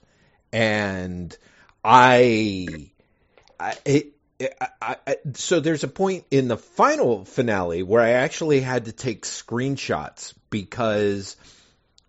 And 0.51 1.35
I, 1.85 2.89
I, 3.59 3.75
it, 3.85 4.13
I, 4.81 4.97
I, 5.05 5.17
so 5.33 5.59
there's 5.59 5.83
a 5.83 5.87
point 5.87 6.25
in 6.31 6.47
the 6.47 6.57
final 6.57 7.25
finale 7.25 7.83
where 7.83 8.01
I 8.01 8.11
actually 8.11 8.59
had 8.59 8.85
to 8.85 8.91
take 8.91 9.21
screenshots 9.23 10.33
because 10.49 11.37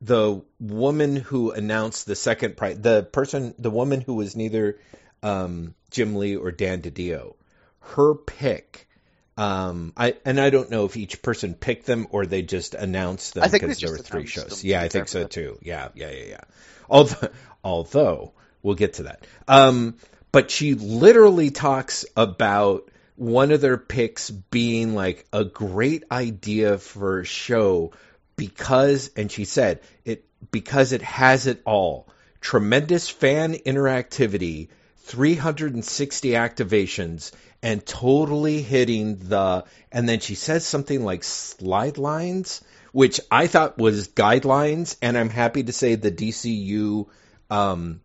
the 0.00 0.42
woman 0.58 1.16
who 1.16 1.50
announced 1.50 2.06
the 2.06 2.16
second 2.16 2.56
prize, 2.56 2.78
the 2.80 3.02
person, 3.02 3.54
the 3.58 3.70
woman 3.70 4.00
who 4.00 4.14
was 4.14 4.34
neither 4.34 4.78
um, 5.22 5.74
Jim 5.90 6.16
Lee 6.16 6.36
or 6.36 6.50
Dan 6.50 6.80
DiDio, 6.80 7.34
her 7.80 8.14
pick. 8.14 8.88
Um, 9.36 9.92
I 9.94 10.14
and 10.24 10.40
I 10.40 10.48
don't 10.48 10.70
know 10.70 10.86
if 10.86 10.96
each 10.96 11.20
person 11.20 11.52
picked 11.52 11.84
them 11.84 12.06
or 12.10 12.24
they 12.24 12.40
just 12.40 12.74
announced 12.74 13.34
them 13.34 13.44
I 13.44 13.48
think 13.48 13.64
because 13.64 13.80
there 13.80 13.90
were 13.90 13.98
three 13.98 14.24
shows. 14.24 14.64
Yeah, 14.64 14.80
I 14.80 14.88
think 14.88 15.08
so 15.08 15.26
too. 15.26 15.58
Yeah, 15.60 15.88
yeah, 15.94 16.10
yeah, 16.10 16.24
yeah. 16.24 16.40
Although, 16.88 17.28
although 17.62 18.32
we'll 18.66 18.74
get 18.74 18.94
to 18.94 19.04
that. 19.04 19.24
Um, 19.46 19.96
but 20.32 20.50
she 20.50 20.74
literally 20.74 21.50
talks 21.50 22.04
about 22.16 22.90
one 23.14 23.52
of 23.52 23.60
their 23.60 23.78
picks 23.78 24.28
being 24.28 24.94
like 24.94 25.24
a 25.32 25.44
great 25.44 26.04
idea 26.10 26.76
for 26.76 27.20
a 27.20 27.24
show 27.24 27.92
because, 28.34 29.10
and 29.16 29.30
she 29.30 29.44
said 29.44 29.80
it 30.04 30.24
because 30.50 30.92
it 30.92 31.00
has 31.02 31.46
it 31.46 31.62
all: 31.64 32.08
tremendous 32.40 33.08
fan 33.08 33.54
interactivity, 33.54 34.68
360 34.96 36.30
activations, 36.30 37.30
and 37.62 37.86
totally 37.86 38.62
hitting 38.62 39.16
the. 39.16 39.64
And 39.92 40.08
then 40.08 40.18
she 40.18 40.34
says 40.34 40.66
something 40.66 41.04
like 41.04 41.22
slide 41.22 41.98
lines, 41.98 42.62
which 42.90 43.20
I 43.30 43.46
thought 43.46 43.78
was 43.78 44.08
guidelines, 44.08 44.96
and 45.00 45.16
I'm 45.16 45.30
happy 45.30 45.62
to 45.62 45.72
say 45.72 45.94
the 45.94 46.10
DCU 46.10 47.06
um, 47.48 48.00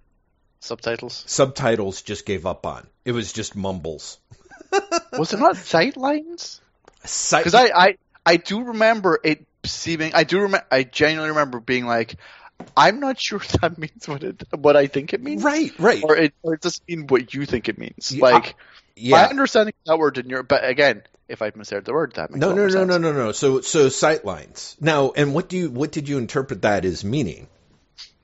Subtitles. 0.62 1.24
subtitles 1.28 2.02
just 2.04 2.26
gave 2.26 2.46
up 2.46 2.66
on. 2.66 2.88
It 3.04 3.12
was 3.14 3.34
just 3.34 3.56
mumbles. 3.56 4.18
Was 5.18 5.34
it 5.34 5.40
not 5.40 5.56
sightlines? 5.56 6.62
Si- 7.04 7.38
Because 7.38 7.56
I, 7.56 7.66
I, 7.76 7.98
I 8.26 8.38
do 8.38 8.64
remember 8.64 9.20
it 9.24 9.46
seeming. 9.66 10.14
I 10.14 10.24
do 10.24 10.42
remember. 10.42 10.66
I 10.72 10.84
genuinely 10.84 11.30
remember 11.32 11.60
being 11.60 11.86
like, 11.86 12.16
I'm 12.78 13.00
not 13.00 13.20
sure 13.20 13.40
that 13.62 13.78
means 13.78 14.08
what 14.08 14.24
it, 14.24 14.44
what 14.56 14.78
I 14.78 14.88
think 14.88 15.14
it 15.14 15.22
means, 15.22 15.44
right, 15.44 15.72
right, 15.80 16.04
or 16.04 16.16
it, 16.16 16.34
or 16.44 16.54
it 16.54 16.62
doesn't 16.62 16.84
mean 16.88 17.08
what 17.08 17.34
you 17.34 17.46
think 17.46 17.68
it 17.68 17.78
means. 17.78 18.12
Yeah, 18.12 18.24
like 18.24 18.46
my 18.46 18.54
yeah. 18.96 19.26
understanding 19.26 19.74
of 19.86 19.92
that 19.92 19.98
word 19.98 20.18
in 20.20 20.30
your, 20.30 20.44
but 20.44 20.64
again, 20.64 21.02
if 21.28 21.42
I've 21.42 21.56
misheard 21.56 21.86
the 21.86 21.94
word, 21.94 22.14
that 22.16 22.30
makes 22.30 22.40
No, 22.40 22.50
no, 22.54 22.64
no, 22.64 22.70
sense. 22.70 22.88
no, 22.88 22.98
no, 22.98 23.12
no. 23.12 23.32
So, 23.32 23.62
so 23.62 23.90
sight 23.90 24.24
lines. 24.26 24.78
Now, 24.80 25.12
and 25.16 25.34
what 25.34 25.50
do 25.50 25.58
you, 25.58 25.70
what 25.72 25.92
did 25.92 26.08
you 26.08 26.18
interpret 26.20 26.62
that 26.62 26.86
as 26.86 27.04
meaning? 27.04 27.48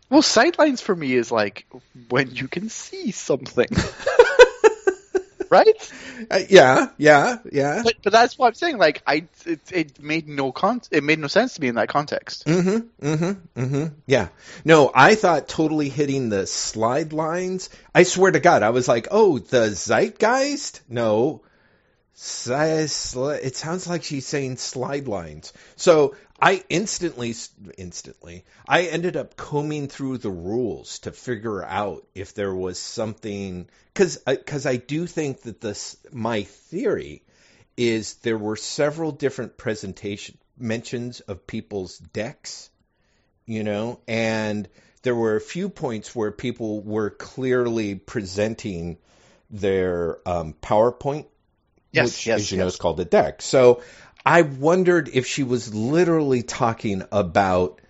Well, 0.10 0.22
sightlines 0.22 0.82
for 0.82 0.96
me 0.96 1.14
is 1.14 1.32
like 1.32 1.66
when 2.10 2.32
you 2.34 2.48
can 2.48 2.70
see 2.70 3.12
something, 3.12 3.68
right? 5.50 5.94
Uh, 6.32 6.40
yeah, 6.50 6.88
yeah, 6.98 7.38
yeah. 7.52 7.82
But, 7.84 7.96
but 8.04 8.14
that's 8.14 8.38
what 8.38 8.48
I'm 8.48 8.54
saying. 8.54 8.78
Like 8.78 9.04
I, 9.06 9.26
it, 9.46 9.60
it 9.72 10.02
made 10.02 10.28
no 10.28 10.52
con, 10.52 10.82
it 10.92 11.04
made 11.04 11.20
no 11.20 11.28
sense 11.28 11.56
to 11.56 11.62
me 11.62 11.68
in 11.68 11.76
that 11.76 11.90
context. 11.90 12.46
Mm-hmm. 12.46 13.06
Mm-hmm. 13.06 13.62
Mm-hmm. 13.62 13.94
Yeah. 14.06 14.30
No, 14.64 14.92
I 14.96 15.16
thought 15.16 15.50
totally 15.50 15.90
hitting 15.90 16.30
the 16.30 16.48
slide 16.48 17.12
lines. 17.12 17.70
I 17.94 18.04
swear 18.04 18.32
to 18.32 18.40
God, 18.40 18.64
I 18.64 18.70
was 18.70 18.88
like, 18.88 19.10
oh, 19.12 19.40
the 19.40 19.72
zeitgeist? 19.72 20.82
No. 20.88 21.42
It 22.20 23.56
sounds 23.56 23.88
like 23.88 24.04
she's 24.04 24.26
saying 24.26 24.58
slide 24.58 25.08
lines. 25.08 25.54
So 25.76 26.16
I 26.42 26.64
instantly, 26.68 27.36
instantly, 27.78 28.44
I 28.68 28.84
ended 28.84 29.16
up 29.16 29.36
combing 29.36 29.88
through 29.88 30.18
the 30.18 30.32
rules 30.32 31.00
to 31.00 31.12
figure 31.12 31.64
out 31.64 32.08
if 32.16 32.34
there 32.34 32.56
was 32.56 32.80
something, 32.80 33.68
because 33.94 34.18
because 34.18 34.66
I 34.66 34.78
do 34.78 35.06
think 35.06 35.42
that 35.42 35.62
this 35.62 35.98
my 36.12 36.44
theory 36.44 37.24
is 37.76 38.16
there 38.16 38.38
were 38.38 38.56
several 38.56 39.12
different 39.12 39.56
presentation 39.58 40.40
mentions 40.58 41.20
of 41.20 41.46
people's 41.46 42.00
decks, 42.00 42.72
you 43.46 43.64
know, 43.64 44.00
and 44.08 44.68
there 45.04 45.16
were 45.16 45.36
a 45.36 45.42
few 45.42 45.70
points 45.70 46.16
where 46.16 46.32
people 46.32 46.82
were 46.82 47.12
clearly 47.12 47.94
presenting 47.94 48.98
their 49.52 50.20
um, 50.28 50.56
PowerPoint, 50.62 51.28
Yes, 51.92 52.12
which, 52.12 52.28
yes, 52.28 52.40
as 52.40 52.52
you 52.52 52.58
know, 52.58 52.68
is 52.68 52.78
called 52.78 53.00
a 53.00 53.06
deck. 53.06 53.42
So 53.42 53.82
I 54.26 54.42
wondered 54.42 55.10
if 55.14 55.26
she 55.26 55.44
was 55.44 55.74
literally 55.74 56.44
talking 56.44 57.04
about 57.12 57.82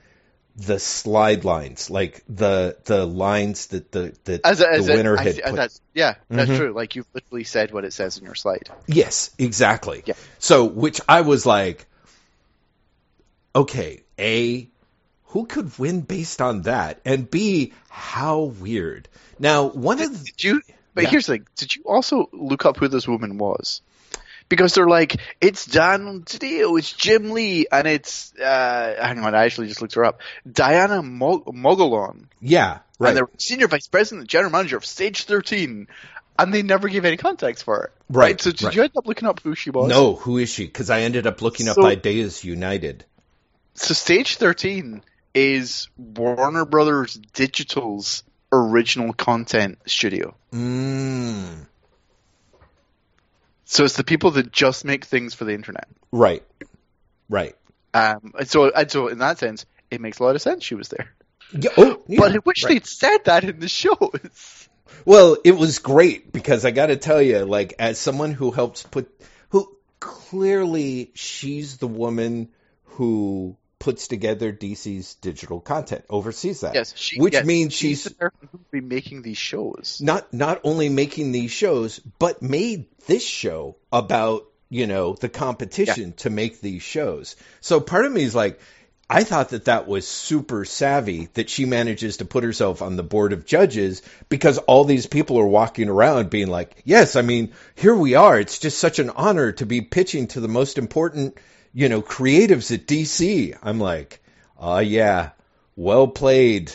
the 0.55 0.79
slide 0.79 1.45
lines, 1.45 1.89
like 1.89 2.23
the 2.27 2.77
the 2.85 3.05
lines 3.05 3.67
that 3.67 3.91
the 3.91 4.15
that 4.25 4.43
As 4.43 4.61
a, 4.61 4.69
as 4.71 4.85
the 4.87 4.93
winner 4.93 5.17
I 5.17 5.23
had 5.23 5.43
put. 5.43 5.55
that's 5.55 5.81
yeah, 5.93 6.15
that's 6.29 6.49
Mhm. 6.49 6.57
true. 6.57 6.73
Like 6.73 6.95
you've 6.95 7.07
literally 7.13 7.43
said 7.43 7.71
what 7.71 7.85
it 7.85 7.93
says 7.93 8.17
in 8.17 8.25
your 8.25 8.35
slide. 8.35 8.69
Yes, 8.87 9.31
exactly. 9.37 10.03
Yeah. 10.05 10.13
So, 10.39 10.65
which 10.65 10.99
I 11.07 11.21
was 11.21 11.45
like, 11.45 11.85
okay, 13.55 14.03
A, 14.19 14.67
who 15.25 15.45
could 15.45 15.77
win 15.77 16.01
based 16.01 16.41
on 16.41 16.63
that? 16.63 17.01
And 17.05 17.29
B, 17.29 17.73
how 17.89 18.43
weird. 18.43 19.09
Now, 19.39 19.67
one 19.67 20.01
of 20.01 20.11
the, 20.11 20.25
Did 20.25 20.43
you? 20.43 20.61
But 20.95 21.03
Yeah. 21.03 21.11
here's 21.11 21.27
the 21.27 21.33
thing: 21.33 21.47
Did 21.57 21.75
you 21.75 21.83
also 21.85 22.29
look 22.33 22.65
up 22.65 22.77
who 22.77 22.87
this 22.87 23.07
woman 23.07 23.37
was? 23.37 23.81
Because 24.49 24.73
they're 24.73 24.87
like, 24.87 25.17
it's 25.41 25.65
Dan 25.65 26.21
Didio, 26.21 26.79
it's 26.79 26.93
Jim 26.93 27.31
Lee, 27.31 27.67
and 27.71 27.85
it's 27.87 28.33
uh, 28.39 28.95
hang 29.01 29.19
on, 29.19 29.35
I 29.35 29.43
actually 29.45 29.67
just 29.67 29.81
looked 29.81 29.95
her 29.95 30.05
up, 30.05 30.21
Diana 30.49 31.01
Mo- 31.03 31.43
Mogollon, 31.47 32.27
yeah, 32.39 32.79
right, 32.97 33.09
and 33.09 33.17
they're 33.17 33.29
senior 33.37 33.67
vice 33.67 33.87
president, 33.87 34.21
and 34.21 34.29
general 34.29 34.51
manager 34.51 34.77
of 34.77 34.85
Stage 34.85 35.25
13, 35.25 35.87
and 36.39 36.53
they 36.53 36.61
never 36.61 36.87
gave 36.87 37.03
any 37.03 37.17
context 37.17 37.65
for 37.65 37.83
it. 37.85 37.91
Right, 38.09 38.39
So 38.39 38.51
did 38.51 38.63
right. 38.63 38.75
you 38.75 38.83
end 38.83 38.91
up 38.95 39.05
looking 39.05 39.27
up 39.27 39.41
who 39.41 39.53
she 39.53 39.69
was? 39.69 39.89
no, 39.89 40.15
who 40.15 40.37
is 40.37 40.49
she? 40.49 40.65
Because 40.65 40.89
I 40.89 41.01
ended 41.01 41.27
up 41.27 41.41
looking 41.41 41.67
up 41.67 41.75
So- 41.75 41.85
Ideas 41.85 42.43
United. 42.45 43.03
So 43.73 43.93
Stage 43.93 44.37
13 44.37 45.03
is 45.35 45.89
Warner 45.97 46.65
Brothers 46.65 47.13
Digital's 47.33 48.23
original 48.51 49.11
content 49.13 49.77
studio. 49.85 50.35
Mm, 50.53 51.65
So 53.69 53.83
it's 53.83 53.97
the 53.97 54.05
people 54.05 54.31
that 54.31 54.51
just 54.51 54.85
make 54.85 55.03
things 55.03 55.33
for 55.33 55.43
the 55.43 55.53
internet. 55.53 55.87
right, 56.11 56.43
right. 57.29 57.55
Um, 57.93 58.33
and 58.39 58.47
so, 58.47 58.69
and 58.69 58.89
so 58.89 59.07
in 59.09 59.17
that 59.19 59.39
sense, 59.39 59.65
it 59.91 59.99
makes 59.99 60.19
a 60.19 60.23
lot 60.23 60.35
of 60.35 60.41
sense 60.41 60.63
she 60.63 60.75
was 60.75 60.87
there. 60.87 61.13
Yeah, 61.51 61.71
oh, 61.77 62.01
yeah, 62.07 62.19
but 62.19 62.31
I 62.31 62.37
wish 62.45 62.63
right. 62.63 62.75
they'd 62.75 62.85
said 62.85 63.25
that 63.25 63.43
in 63.43 63.59
the 63.59 63.67
shows. 63.67 64.69
Well, 65.03 65.37
it 65.43 65.51
was 65.51 65.79
great 65.79 66.31
because 66.31 66.63
I 66.63 66.71
got 66.71 66.87
to 66.87 66.95
tell 66.95 67.21
you, 67.21 67.39
like, 67.39 67.73
as 67.77 67.97
someone 67.97 68.31
who 68.31 68.51
helps 68.51 68.83
put, 68.83 69.09
who 69.49 69.75
clearly 69.99 71.11
she's 71.13 71.77
the 71.77 71.87
woman 71.87 72.49
who 72.83 73.57
puts 73.79 74.07
together 74.07 74.51
DC's 74.51 75.15
digital 75.15 75.59
content, 75.59 76.05
oversees 76.09 76.61
that. 76.61 76.75
Yes, 76.75 76.93
she, 76.95 77.19
which 77.19 77.33
yes, 77.33 77.45
means 77.45 77.73
she's, 77.73 78.03
the 78.03 78.11
person 78.11 78.49
who'd 78.51 78.71
be 78.71 78.81
making 78.81 79.21
these 79.21 79.37
shows. 79.37 79.99
not 80.01 80.33
not 80.33 80.61
only 80.63 80.89
making 80.89 81.31
these 81.31 81.51
shows, 81.51 81.99
but 81.99 82.41
made 82.41 82.87
this 83.05 83.23
show 83.23 83.75
about 83.91 84.45
you 84.69 84.87
know 84.87 85.13
the 85.13 85.29
competition 85.29 86.13
to 86.13 86.29
make 86.29 86.59
these 86.59 86.81
shows. 86.81 87.35
So 87.61 87.79
part 87.79 88.05
of 88.05 88.11
me 88.11 88.23
is 88.23 88.35
like, 88.35 88.59
I 89.09 89.23
thought 89.23 89.49
that 89.49 89.65
that 89.65 89.87
was 89.87 90.05
super 90.05 90.65
savvy 90.65 91.29
that 91.35 91.49
she 91.49 91.65
manages 91.65 92.17
to 92.17 92.25
put 92.25 92.43
herself 92.43 92.81
on 92.81 92.97
the 92.97 93.03
board 93.03 93.31
of 93.31 93.45
judges 93.45 94.01
because 94.27 94.57
all 94.57 94.83
these 94.83 95.05
people 95.05 95.39
are 95.39 95.47
walking 95.47 95.87
around 95.87 96.29
being 96.29 96.47
like, 96.47 96.81
yes, 96.83 97.15
I 97.15 97.21
mean, 97.21 97.53
here 97.75 97.95
we 97.95 98.15
are. 98.15 98.37
It's 98.37 98.59
just 98.59 98.79
such 98.79 98.99
an 98.99 99.09
honor 99.11 99.53
to 99.53 99.65
be 99.65 99.79
pitching 99.79 100.27
to 100.27 100.41
the 100.41 100.49
most 100.49 100.77
important, 100.77 101.37
you 101.77 101.89
know, 101.89 102.01
creatives 102.01 102.73
at 102.73 102.87
DC. 102.87 103.55
I'm 103.61 103.79
like, 103.79 104.19
oh 104.57 104.79
yeah, 104.79 105.29
well 105.75 106.07
played. 106.07 106.71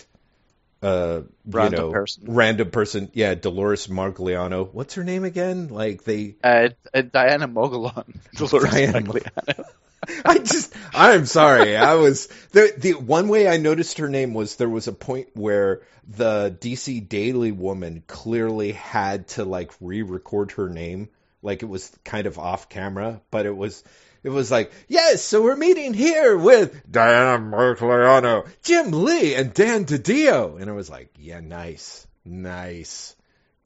Uh, 0.80 1.22
Random 1.44 1.72
you 1.80 1.86
know, 1.86 1.92
person. 1.92 2.24
random 2.28 2.70
person. 2.70 3.10
Yeah, 3.12 3.34
Dolores 3.34 3.88
Margliano. 3.88 4.72
What's 4.72 4.94
her 4.94 5.02
name 5.02 5.24
again? 5.24 5.66
Like 5.68 6.04
they, 6.04 6.36
Uh, 6.44 6.68
uh, 6.94 7.02
Diana 7.02 7.48
Mogollon. 7.48 8.20
Dolores 8.36 8.70
Diana 8.70 9.00
Magliano. 9.00 9.64
I 10.24 10.38
just, 10.38 10.72
I'm 10.94 11.26
sorry. 11.26 11.76
I 11.76 11.94
was 11.94 12.28
the 12.52 12.72
the 12.78 12.92
one 12.92 13.26
way 13.26 13.48
I 13.48 13.56
noticed 13.56 13.98
her 13.98 14.08
name 14.08 14.34
was 14.34 14.54
there 14.54 14.68
was 14.68 14.86
a 14.86 14.92
point 14.92 15.30
where 15.34 15.82
the 16.06 16.56
DC 16.60 17.08
Daily 17.08 17.50
woman 17.50 18.04
clearly 18.06 18.70
had 18.70 19.26
to 19.28 19.44
like 19.44 19.72
re-record 19.80 20.52
her 20.52 20.68
name, 20.68 21.08
like 21.42 21.64
it 21.64 21.68
was 21.68 21.90
kind 22.04 22.28
of 22.28 22.38
off 22.38 22.68
camera, 22.68 23.20
but 23.32 23.46
it 23.46 23.56
was. 23.56 23.82
It 24.22 24.30
was 24.30 24.50
like, 24.50 24.70
yes, 24.86 25.22
so 25.22 25.42
we're 25.42 25.56
meeting 25.56 25.94
here 25.94 26.36
with 26.38 26.90
Diana 26.90 27.42
Margliano, 27.42 28.48
Jim 28.62 28.92
Lee, 28.92 29.34
and 29.34 29.52
Dan 29.52 29.84
DiDio. 29.84 30.60
And 30.60 30.70
it 30.70 30.72
was 30.72 30.88
like, 30.88 31.10
yeah, 31.18 31.40
nice, 31.40 32.06
nice. 32.24 33.16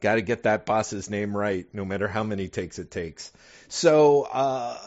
Got 0.01 0.15
to 0.15 0.23
get 0.23 0.45
that 0.45 0.65
boss's 0.65 1.11
name 1.11 1.37
right, 1.37 1.67
no 1.75 1.85
matter 1.85 2.09
how 2.09 2.23
many 2.23 2.49
takes 2.49 2.79
it 2.79 2.91
takes. 2.91 3.33
So, 3.69 4.23
uh, 4.23 4.79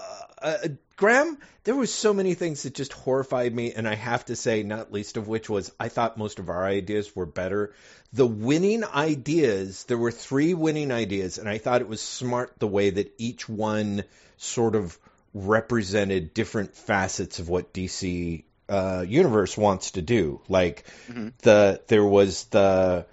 uh, 0.42 0.58
Graham, 0.96 1.38
there 1.66 1.76
was 1.76 1.94
so 1.94 2.14
many 2.14 2.34
things 2.34 2.64
that 2.64 2.74
just 2.74 2.94
horrified 2.94 3.54
me, 3.54 3.74
and 3.74 3.88
I 3.88 3.96
have 3.96 4.26
to 4.26 4.36
say, 4.36 4.64
not 4.64 4.92
least 4.92 5.18
of 5.18 5.28
which 5.28 5.50
was 5.50 5.72
I 5.80 5.90
thought 5.90 6.18
most 6.18 6.40
of 6.40 6.50
our 6.50 6.66
ideas 6.66 7.16
were 7.16 7.26
better. 7.26 7.74
The 8.12 8.26
winning 8.28 8.84
ideas, 8.84 9.84
there 9.84 9.98
were 9.98 10.12
three 10.12 10.56
winning 10.56 10.92
ideas, 10.92 11.38
and 11.38 11.48
I 11.48 11.60
thought 11.60 11.82
it 11.82 11.88
was 11.88 12.02
smart 12.02 12.54
the 12.58 12.68
way 12.68 12.90
that 12.90 13.14
each 13.18 13.48
one 13.48 14.04
sort 14.38 14.76
of 14.76 14.98
represented 15.34 16.34
different 16.34 16.76
facets 16.76 17.40
of 17.40 17.50
what 17.50 17.74
DC 17.74 18.44
uh, 18.68 19.04
universe 19.08 19.58
wants 19.58 19.92
to 19.92 20.02
do. 20.02 20.42
Like 20.48 20.86
Mhm. 21.08 21.34
the 21.40 21.82
there 21.88 22.06
was 22.06 22.46
the 22.46 23.06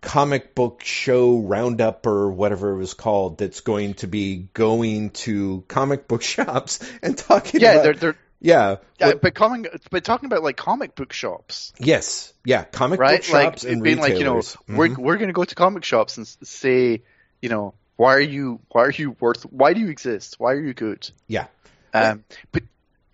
comic 0.00 0.54
book 0.54 0.82
show 0.84 1.38
roundup 1.38 2.06
or 2.06 2.30
whatever 2.30 2.72
it 2.72 2.76
was 2.76 2.92
called 2.94 3.38
that's 3.38 3.60
going 3.60 3.94
to 3.94 4.06
be 4.06 4.48
going 4.52 5.10
to 5.10 5.64
comic 5.68 6.06
book 6.08 6.22
shops 6.34 6.80
and 7.02 7.16
talking 7.16 7.60
Yeah, 7.60 7.72
about 7.72 7.82
they're 7.84 7.94
they're 7.94 8.16
yeah 8.40 8.76
yeah, 9.00 9.06
what- 9.08 9.22
but 9.22 9.34
coming 9.34 9.64
but 9.90 10.04
talking 10.04 10.26
about 10.26 10.42
like 10.42 10.56
comic 10.58 10.94
book 10.94 11.12
shops, 11.14 11.72
yes 11.78 12.34
yeah 12.44 12.64
comic 12.64 13.00
right? 13.00 13.16
book 13.20 13.22
shops 13.24 13.64
like 13.64 13.72
and 13.72 13.82
being 13.82 13.96
like 13.98 14.18
you 14.18 14.24
know 14.24 14.34
retailers. 14.34 14.56
we're 14.68 14.94
we're 14.94 15.16
gonna 15.16 15.32
go 15.32 15.44
to 15.44 15.54
comic 15.54 15.84
shops 15.84 16.18
and 16.18 16.26
say 16.42 17.02
you 17.40 17.48
know 17.48 17.72
why 17.96 18.14
are 18.16 18.20
you 18.20 18.60
why 18.72 18.82
are 18.82 18.90
you 18.90 19.16
worth 19.20 19.44
why 19.44 19.72
do 19.72 19.80
you 19.80 19.88
exist 19.88 20.34
why 20.38 20.52
are 20.52 20.60
you 20.60 20.74
good 20.74 21.08
yeah 21.28 21.46
um 21.94 22.24
but 22.52 22.62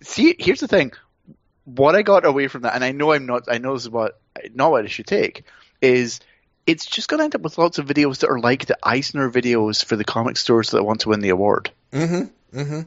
see 0.03 0.35
here's 0.39 0.61
the 0.61 0.69
thing 0.69 0.93
what 1.65 1.95
I 1.95 2.03
got 2.03 2.25
away 2.25 2.49
from 2.49 2.63
that 2.63 2.75
and 2.75 2.83
I 2.85 2.93
know 2.93 3.13
I'm 3.13 3.27
not 3.27 3.45
I 3.49 3.59
know 3.59 3.75
this 3.75 3.83
is 3.83 3.91
what 3.91 4.21
not 4.55 4.71
what 4.71 4.85
I 4.85 4.89
should 4.89 5.07
take 5.07 5.45
is 5.81 6.21
it's 6.67 6.87
just 6.87 7.09
gonna 7.09 7.25
end 7.25 7.35
up 7.35 7.43
with 7.43 7.59
lots 7.59 7.79
of 7.79 7.87
videos 7.87 8.19
that 8.19 8.31
are 8.31 8.41
like 8.41 8.67
the 8.67 8.79
Eisner 8.83 9.31
videos 9.31 9.85
for 9.85 9.97
the 9.97 10.05
comic 10.05 10.37
stores 10.37 10.71
that 10.71 10.83
want 10.83 11.03
to 11.03 11.11
win 11.11 11.21
the 11.21 11.31
award. 11.31 11.71
mm-hmm 11.93 12.59
mm-hmm 12.59 12.63
Do 12.63 12.63
you 12.63 12.73
know 12.73 12.85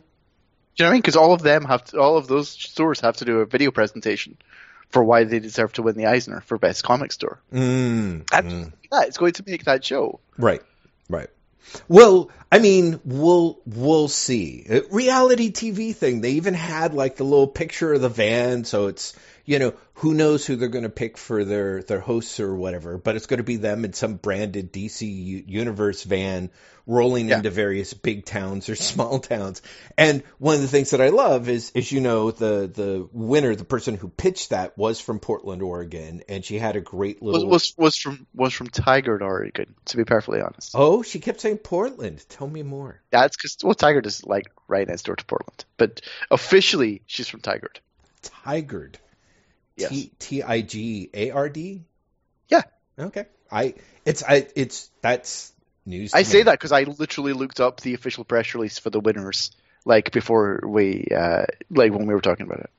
what 0.78 0.86
I 0.86 0.92
mean? 0.92 1.02
Because 1.02 1.16
all 1.16 1.34
of 1.34 1.42
them 1.42 1.66
have 1.66 1.84
to, 1.86 2.00
all 2.00 2.18
of 2.18 2.28
those 2.28 2.50
stores 2.50 3.00
have 3.02 3.18
to 3.18 3.26
do 3.26 3.40
a 3.40 3.46
video 3.46 3.72
presentation 3.72 4.38
for 4.90 5.04
why 5.04 5.24
they 5.24 5.40
deserve 5.40 5.74
to 5.74 5.82
win 5.82 5.96
the 5.98 6.06
Eisner 6.06 6.42
for 6.42 6.58
best 6.58 6.84
comic 6.84 7.12
store. 7.12 7.42
mm 7.52 8.24
mm. 8.26 8.72
that. 8.92 9.08
It's 9.08 9.18
going 9.18 9.34
to 9.34 9.44
make 9.46 9.66
that 9.66 9.84
show. 9.84 10.20
Right, 10.38 10.62
right. 11.10 11.30
Well, 11.88 12.30
I 12.52 12.60
mean, 12.60 12.99
we'll 13.04 13.60
we'll 13.65 14.08
see. 14.08 14.65
Uh, 14.69 14.82
Reality 14.91 15.52
TV 15.52 15.95
thing. 15.95 16.21
They 16.21 16.32
even 16.32 16.54
had 16.54 16.93
like 16.93 17.15
the 17.15 17.23
little 17.23 17.47
picture 17.47 17.93
of 17.93 18.02
the 18.02 18.10
van, 18.10 18.63
so 18.63 18.88
it's 18.88 19.13
you 19.46 19.60
know 19.60 19.74
who 19.96 20.14
knows 20.14 20.46
who 20.46 20.56
they're 20.56 20.70
going 20.70 20.84
to 20.84 20.90
pick 20.90 21.18
for 21.18 21.44
their 21.44 21.84
their 21.84 22.00
hosts 22.00 22.40
or 22.40 22.56
whatever. 22.56 22.98
But 22.98 23.16
it's 23.16 23.26
going 23.26 23.38
to 23.40 23.44
be 23.44 23.58
them 23.58 23.86
in 23.86 23.94
some 23.94 24.16
branded 24.16 24.72
DC 24.74 25.48
Universe 25.48 26.04
van 26.04 26.50
rolling 26.86 27.30
Yeah. 27.30 27.38
into 27.38 27.50
various 27.50 27.94
big 27.94 28.26
towns 28.26 28.68
or 28.68 28.76
small 28.92 29.20
towns. 29.20 29.62
And 29.98 30.24
one 30.38 30.56
of 30.56 30.62
the 30.62 30.68
things 30.68 30.90
that 30.92 31.00
I 31.00 31.10
love 31.10 31.48
is, 31.48 31.72
is 31.76 31.92
you 31.92 32.02
know, 32.02 32.32
the 32.32 32.70
the 32.74 33.08
winner, 33.14 33.56
the 33.56 33.64
person 33.64 33.96
who 33.96 34.10
pitched 34.10 34.50
that 34.50 34.78
was 34.78 35.00
from 35.00 35.20
Portland, 35.20 35.62
Oregon, 35.62 36.24
and 36.28 36.44
she 36.44 36.58
had 36.60 36.76
a 36.76 36.82
great 36.82 37.22
Was 37.22 37.34
little. 37.36 37.50
was 37.50 37.74
was 37.78 37.96
from 37.98 38.26
was 38.34 38.54
from 38.54 38.68
Tigard, 38.68 39.22
Oregon. 39.22 39.76
To 39.86 39.98
be 39.98 40.04
perfectly 40.06 40.42
honest, 40.42 40.72
Oh, 40.74 41.04
she 41.04 41.20
kept 41.20 41.40
saying 41.42 41.60
Portland. 41.60 42.24
Tell 42.30 42.48
me 42.48 42.64
more. 42.64 43.02
that's 43.12 43.38
because 43.38 43.58
well, 43.64 43.76
Tigard 43.76 44.06
is 44.06 44.26
like 44.26 44.48
right 44.68 44.88
next 44.88 45.04
door 45.04 45.16
to 45.16 45.26
Portland, 45.26 45.64
but 45.78 46.02
officially 46.32 47.02
she's 47.06 47.28
from 47.30 47.42
Tigard. 47.42 47.78
Tigard. 48.22 48.96
Yes. 49.76 50.08
T 50.20 50.44
I 50.44 50.62
G 50.62 51.10
A 51.14 51.32
R 51.32 51.50
D. 51.50 51.84
Yeah. 52.50 52.62
Okay. 52.98 53.26
I 53.52 53.76
it's 54.06 54.24
I 54.24 54.48
it's 54.56 54.90
that's 55.02 55.52
news. 55.86 56.14
I 56.14 56.20
me. 56.20 56.24
say 56.24 56.44
that 56.44 56.52
because 56.54 56.72
I 56.72 56.84
literally 56.84 57.34
looked 57.34 57.60
up 57.60 57.82
the 57.82 57.94
official 57.94 58.24
press 58.24 58.54
release 58.54 58.80
for 58.80 58.90
the 58.90 59.00
winners 59.00 59.52
like 59.86 60.12
before 60.12 60.62
we 60.66 61.08
uh 61.16 61.46
like 61.70 61.92
when 61.92 62.06
we 62.06 62.14
were 62.14 62.22
talking 62.22 62.46
about 62.46 62.62
it. 62.62 62.70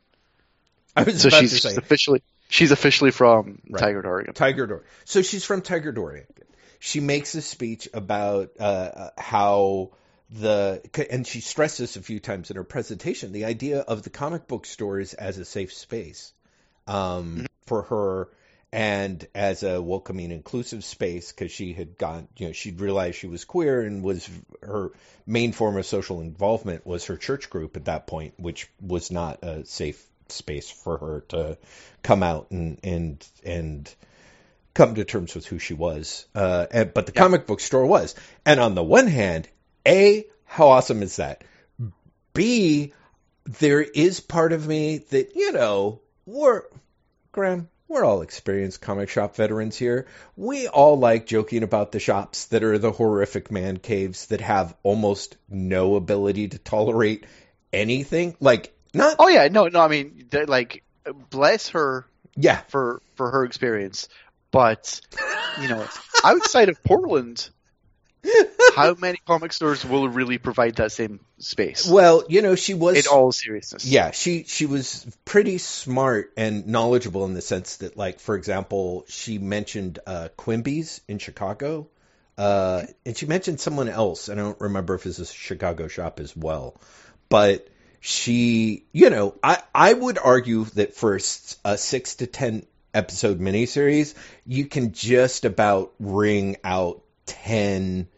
I 0.97 1.03
was 1.03 1.21
So 1.21 1.29
she's 1.29 1.53
she's 1.61 1.77
officially 1.77 2.23
she's 2.49 2.71
officially 2.71 3.11
from 3.11 3.61
Right. 3.69 3.83
Tigard, 3.83 4.05
Oregon. 4.05 4.35
Tiger 4.35 4.67
Door. 4.67 4.85
So 5.05 5.23
she's 5.23 5.45
from 5.45 5.63
Tiger 5.63 5.95
Oregon. 5.97 6.27
She 6.79 7.01
makes 7.01 7.35
a 7.35 7.43
speech 7.43 7.89
about 7.95 8.51
uh, 8.61 8.63
uh, 8.63 9.11
how 9.17 9.91
the 10.31 10.83
and 11.11 11.27
she 11.27 11.41
stressed 11.41 11.79
this 11.79 11.97
a 11.97 12.03
few 12.03 12.21
times 12.21 12.51
in 12.51 12.57
her 12.57 12.65
presentation. 12.65 13.33
The 13.33 13.47
idea 13.47 13.81
of 13.81 14.03
the 14.03 14.11
comic 14.11 14.47
book 14.47 14.67
stores 14.67 15.15
as 15.15 15.39
a 15.39 15.45
safe 15.45 15.73
space 15.73 16.33
um, 16.87 17.47
for 17.67 17.83
her 17.83 18.29
and 18.73 19.25
as 19.37 19.63
a 19.63 19.81
welcoming, 19.81 20.33
inclusive 20.33 20.85
space 20.85 21.31
because 21.31 21.53
she 21.53 21.73
had 21.73 21.97
gone, 21.97 22.27
you 22.37 22.49
know, 22.49 22.53
she'd 22.53 22.81
realized 22.81 23.17
she 23.17 23.29
was 23.29 23.45
queer 23.45 23.83
and 23.83 24.03
was 24.03 24.29
her 24.63 24.91
main 25.27 25.53
form 25.53 25.77
of 25.77 25.87
social 25.87 26.21
involvement 26.21 26.85
was 26.85 27.05
her 27.07 27.17
church 27.17 27.51
group 27.51 27.77
at 27.77 27.85
that 27.85 28.09
point, 28.09 28.35
which 28.37 28.69
was 28.81 29.13
not 29.13 29.45
a 29.45 29.65
safe 29.65 30.05
space 30.29 30.69
for 30.71 30.99
her 30.99 31.25
to 31.29 31.57
come 32.03 32.25
out 32.25 32.51
and 32.51 32.81
and 32.83 33.25
and 33.45 33.95
come 34.75 34.97
to 34.97 35.05
terms 35.05 35.37
with 35.37 35.47
who 35.47 35.61
she 35.61 35.75
was. 35.75 36.27
Uh, 36.35 36.67
and, 36.73 36.93
but 36.93 37.07
the 37.07 37.13
Yeah. 37.15 37.23
comic 37.23 37.47
book 37.47 37.61
store 37.61 37.87
was. 37.87 38.17
And 38.45 38.59
on 38.59 38.75
the 38.75 38.83
one 38.83 39.07
hand, 39.07 39.49
A, 39.87 40.27
how 40.47 40.71
awesome 40.71 41.03
is 41.05 41.17
that? 41.17 41.45
B, 42.33 42.93
there 43.45 43.83
is 43.83 44.19
part 44.19 44.53
of 44.53 44.67
me 44.67 44.99
that, 45.11 45.37
you 45.37 45.53
know, 45.53 46.01
we're, 46.27 46.63
Graham, 47.33 47.69
we're 47.89 48.05
all 48.05 48.23
experienced 48.23 48.81
comic 48.81 49.09
shop 49.09 49.37
veterans 49.37 49.77
here. 49.77 50.07
We 50.37 50.69
all 50.69 50.99
like 50.99 51.27
joking 51.27 51.63
about 51.63 51.93
the 51.93 52.01
shops 52.01 52.47
that 52.47 52.65
are 52.65 52.79
the 52.79 52.93
horrific 52.93 53.51
man 53.51 53.77
caves 53.77 54.27
that 54.27 54.41
have 54.41 54.75
almost 54.83 55.37
no 55.49 55.97
ability 55.97 56.49
to 56.49 56.59
tolerate 56.59 57.27
anything. 57.73 58.37
Like, 58.41 58.75
not, 58.95 59.17
Oh 59.19 59.29
yeah, 59.29 59.49
no, 59.49 59.69
no. 59.69 59.81
I 59.81 59.89
mean, 59.89 60.29
like, 60.47 60.83
bless 61.31 61.71
her 61.71 62.07
yeah, 62.37 62.61
for 62.69 63.01
for 63.15 63.31
her 63.31 63.45
experience, 63.45 64.09
but 64.51 65.01
you 65.61 65.69
know, 65.69 65.87
outside 66.25 66.69
of 66.69 66.83
Portland, 66.83 67.49
how 68.75 68.95
many 68.95 69.19
comic 69.27 69.53
stores 69.53 69.85
will 69.85 70.09
really 70.09 70.39
provide 70.39 70.77
that 70.77 70.93
same 70.93 71.21
space? 71.39 71.89
well, 71.89 72.25
you 72.29 72.43
know, 72.43 72.55
she 72.55 72.75
was. 72.75 72.97
in 72.97 73.13
all 73.13 73.33
seriousness, 73.33 73.85
Yeah, 73.85 74.11
she 74.11 74.45
she 74.45 74.67
was 74.67 75.07
pretty 75.25 75.59
smart 75.59 76.33
and 76.37 76.67
knowledgeable 76.67 77.25
in 77.25 77.35
the 77.35 77.43
sense 77.43 77.77
that, 77.79 77.97
like, 77.97 78.21
for 78.21 78.35
example, 78.35 79.05
she 79.09 79.39
mentioned 79.39 79.99
uh, 80.07 80.29
Quimby's 80.37 81.01
in 81.09 81.19
Chicago, 81.19 81.89
uh, 82.39 82.83
and 83.05 83.17
she 83.17 83.27
mentioned 83.27 83.61
someone 83.61 83.89
else. 83.89 84.29
I 84.29 84.35
don't 84.35 84.61
remember 84.61 84.95
if 84.95 85.07
it's 85.07 85.19
a 85.19 85.27
Chicago 85.27 85.89
shop 85.89 86.21
as 86.21 86.37
well, 86.37 86.81
but 87.29 87.69
she, 88.01 88.85
you 88.93 89.11
know, 89.11 89.35
I 89.43 89.63
I 89.75 89.93
would 89.93 90.19
argue 90.19 90.65
that 90.77 90.95
for 90.95 91.19
a 91.65 91.79
six 91.79 92.17
to 92.17 92.27
ten 92.27 92.67
episode 92.93 93.41
miniseries, 93.41 94.15
you 94.47 94.67
can 94.67 94.93
just 94.93 95.45
about 95.45 95.93
wring 95.99 96.57
out 96.65 97.03
ten 97.27 98.09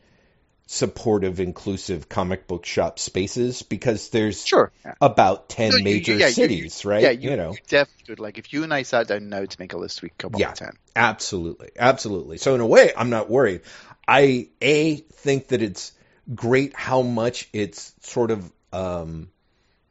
supportive, 0.66 1.38
inclusive 1.38 2.08
comic 2.08 2.46
book 2.48 2.66
shop 2.66 2.98
spaces 2.98 3.62
because 3.62 4.08
there's 4.10 4.44
Sure. 4.44 4.72
About 5.00 5.48
ten 5.48 5.70
No, 5.70 5.76
you- 5.76 5.84
major 5.84 6.16
yeah, 6.16 6.26
you- 6.26 6.32
cities, 6.32 6.84
right? 6.84 7.02
Yeah, 7.02 7.10
you, 7.10 7.36
know, 7.36 7.52
you 7.52 7.58
definitely 7.68 8.04
could. 8.06 8.20
Like, 8.20 8.38
if 8.38 8.52
you 8.52 8.64
and 8.64 8.74
I 8.74 8.82
sat 8.82 9.06
down 9.06 9.28
now 9.28 9.44
to 9.44 9.56
make 9.60 9.72
a 9.72 9.78
list, 9.78 10.02
we 10.02 10.08
could 10.08 10.18
come 10.18 10.34
up 10.34 10.40
Yeah. 10.40 10.50
with 10.50 10.58
10. 10.58 10.72
Absolutely. 10.96 11.70
Absolutely. 11.78 12.38
So 12.38 12.54
in 12.56 12.60
a 12.60 12.66
way, 12.66 12.92
I'm 12.96 13.10
not 13.10 13.30
worried. 13.30 13.60
I 14.08 14.48
a 14.60 14.96
think 14.96 15.48
that 15.48 15.62
it's 15.62 15.92
great 16.34 16.74
how 16.74 17.02
much 17.02 17.48
it's 17.52 17.92
sort 18.00 18.30
of 18.32 18.50
um 18.72 19.28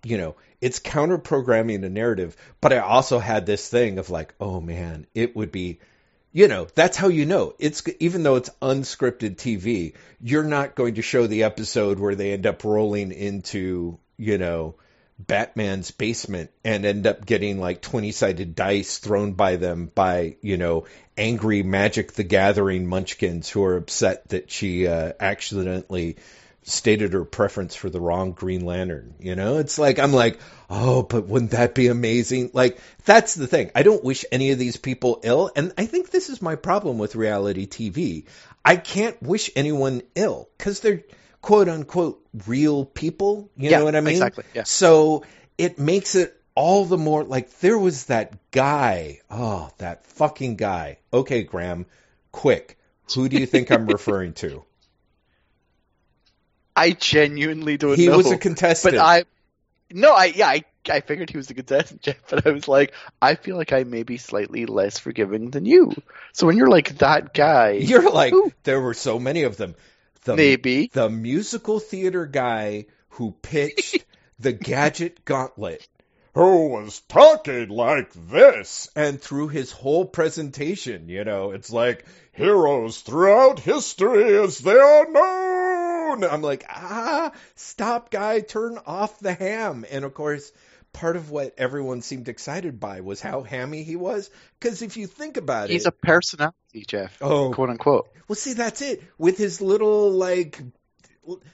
you 0.03 0.17
know, 0.17 0.35
it's 0.61 0.77
counter 0.79 1.17
programming 1.17 1.83
a 1.83 1.89
narrative, 1.89 2.35
but 2.61 2.71
I 2.73 2.77
also 2.79 3.17
had 3.17 3.45
this 3.47 3.67
thing 3.67 3.97
of 3.97 4.09
like, 4.11 4.35
oh 4.39 4.59
man, 4.61 5.07
it 5.15 5.35
would 5.35 5.51
be 5.51 5.79
you 6.35 6.49
know, 6.49 6.67
that's 6.75 6.97
how 6.97 7.07
you 7.07 7.25
know. 7.25 7.55
It's 7.59 7.81
even 8.01 8.23
though 8.23 8.35
it's 8.35 8.49
unscripted 8.61 9.37
TV, 9.37 9.93
you're 10.19 10.43
not 10.43 10.75
going 10.75 10.95
to 10.95 11.01
show 11.01 11.27
the 11.27 11.43
episode 11.43 11.97
where 11.97 12.13
they 12.13 12.33
end 12.33 12.45
up 12.45 12.65
rolling 12.65 13.13
into, 13.13 13.97
you 14.17 14.37
know, 14.37 14.75
Batman's 15.17 15.91
basement 15.91 16.51
and 16.65 16.83
end 16.83 17.07
up 17.07 17.25
getting 17.25 17.57
like 17.57 17.81
20 17.81 18.11
sided 18.11 18.53
dice 18.53 18.97
thrown 18.97 19.31
by 19.31 19.55
them 19.55 19.89
by, 19.95 20.35
you 20.41 20.57
know, 20.57 20.87
angry 21.17 21.63
Magic 21.63 22.11
the 22.11 22.25
Gathering 22.25 22.85
munchkins 22.85 23.49
who 23.49 23.63
are 23.63 23.77
upset 23.77 24.27
that 24.27 24.51
she 24.51 24.87
uh, 24.87 25.13
accidentally 25.17 26.17
stated 26.67 27.13
her 27.13 27.25
preference 27.25 27.75
for 27.75 27.89
the 27.89 28.01
wrong 28.01 28.33
Green 28.33 28.65
Lantern. 28.65 29.15
You 29.19 29.35
know, 29.35 29.57
it's 29.59 29.77
like, 29.79 29.99
I'm 29.99 30.13
like, 30.13 30.39
oh, 30.69 31.03
but 31.03 31.27
wouldn't 31.27 31.51
that 31.51 31.75
be 31.75 31.87
amazing? 31.87 32.51
Like, 32.53 32.79
that's 33.05 33.35
the 33.35 33.47
thing. 33.47 33.71
I 33.75 33.83
don't 33.83 34.03
wish 34.03 34.25
any 34.31 34.51
of 34.51 34.59
these 34.59 34.77
people 34.77 35.21
ill. 35.23 35.51
And 35.55 35.73
I 35.77 35.85
think 35.85 36.09
this 36.09 36.29
is 36.29 36.41
my 36.41 36.55
problem 36.55 36.97
with 36.97 37.15
reality 37.15 37.67
TV. 37.67 38.25
I 38.65 38.77
can't 38.77 39.21
wish 39.21 39.51
anyone 39.55 40.01
ill 40.15 40.49
because 40.57 40.79
they're 40.81 41.03
quote 41.41 41.69
unquote 41.69 42.25
real 42.47 42.85
people. 42.85 43.51
You 43.57 43.69
Yeah, 43.69 43.77
know 43.77 43.85
what 43.85 43.95
I 43.95 44.01
mean? 44.01 44.13
exactly, 44.13 44.45
yeah. 44.53 44.63
So 44.63 45.23
it 45.57 45.79
makes 45.79 46.15
it 46.15 46.35
all 46.55 46.85
the 46.85 46.97
more 46.97 47.23
like 47.23 47.59
there 47.59 47.77
was 47.77 48.05
that 48.05 48.51
guy. 48.51 49.21
Oh, 49.29 49.69
that 49.77 50.05
fucking 50.05 50.55
guy. 50.55 50.97
Okay, 51.13 51.43
Graham, 51.43 51.85
quick. 52.31 52.77
Who 53.05 53.29
do 53.29 53.37
you 53.37 53.45
think 53.45 53.71
I'm 53.71 53.87
referring 53.91 54.33
to? 54.35 54.63
I 56.75 56.91
genuinely 56.91 57.77
don't 57.77 57.95
He 57.97 58.07
know. 58.07 58.17
was 58.17 58.31
a 58.31 58.37
contestant. 58.37 58.95
But 58.95 59.01
I, 59.01 59.23
no, 59.91 60.11
I 60.13 60.25
yeah, 60.25 60.47
I, 60.47 60.63
I 60.89 60.99
figured 61.01 61.29
he 61.29 61.37
was 61.37 61.49
a 61.49 61.53
contestant, 61.53 62.01
Jeff. 62.03 62.17
But 62.29 62.45
I 62.45 62.51
was 62.51 62.67
like, 62.67 62.93
I 63.21 63.35
feel 63.35 63.55
like 63.55 63.71
I 63.73 63.83
may 63.83 64.03
be 64.03 64.17
slightly 64.17 64.65
less 64.65 64.99
forgiving 64.99 65.51
than 65.51 65.65
you. 65.65 65.93
So 66.33 66.47
when 66.47 66.57
you're 66.57 66.69
like 66.69 66.97
that 66.97 67.33
guy, 67.33 67.71
You're 67.81 68.11
like, 68.11 68.31
Who? 68.33 68.51
there 68.63 68.81
were 68.81 68.93
so 68.93 69.19
many 69.19 69.43
of 69.43 69.57
them. 69.57 69.75
The, 70.25 70.35
maybe 70.35 70.89
the 70.91 71.09
musical 71.09 71.79
theater 71.79 72.25
guy 72.25 72.87
who 73.09 73.31
pitched 73.41 74.03
the 74.39 74.51
Gadget 74.51 75.23
Gauntlet, 75.23 75.87
who 76.33 76.67
was 76.69 76.99
talking 77.01 77.69
like 77.69 78.11
this, 78.11 78.89
and 78.95 79.21
through 79.21 79.49
his 79.49 79.71
whole 79.71 80.03
presentation, 80.03 81.07
you 81.09 81.23
know, 81.23 81.51
it's 81.51 81.71
like 81.71 82.05
heroes 82.33 82.99
throughout 83.01 83.59
history 83.59 84.35
as 84.39 84.57
they 84.59 84.75
are 84.75 85.09
known. 85.11 85.94
I'm 86.11 86.41
like, 86.41 86.65
ah, 86.69 87.31
stop, 87.55 88.11
guy, 88.11 88.41
turn 88.41 88.79
off 88.85 89.19
the 89.19 89.33
ham. 89.33 89.85
And 89.89 90.05
of 90.05 90.13
course, 90.13 90.51
part 90.93 91.15
of 91.15 91.29
what 91.29 91.53
everyone 91.57 92.01
seemed 92.01 92.29
excited 92.29 92.79
by 92.79 93.01
was 93.01 93.21
how 93.21 93.43
hammy 93.43 93.83
he 93.83 93.95
was. 93.95 94.29
Because 94.59 94.81
if 94.81 94.97
you 94.97 95.07
think 95.07 95.37
about 95.37 95.69
he's 95.69 95.69
it, 95.69 95.73
he's 95.73 95.85
a 95.87 95.91
personality, 95.91 96.85
Jeff, 96.87 97.17
oh, 97.21 97.51
quote 97.51 97.69
unquote. 97.69 98.09
well, 98.27 98.35
see, 98.35 98.53
that's 98.53 98.81
it. 98.81 99.03
With 99.17 99.37
his 99.37 99.61
little, 99.61 100.11
like, 100.11 100.61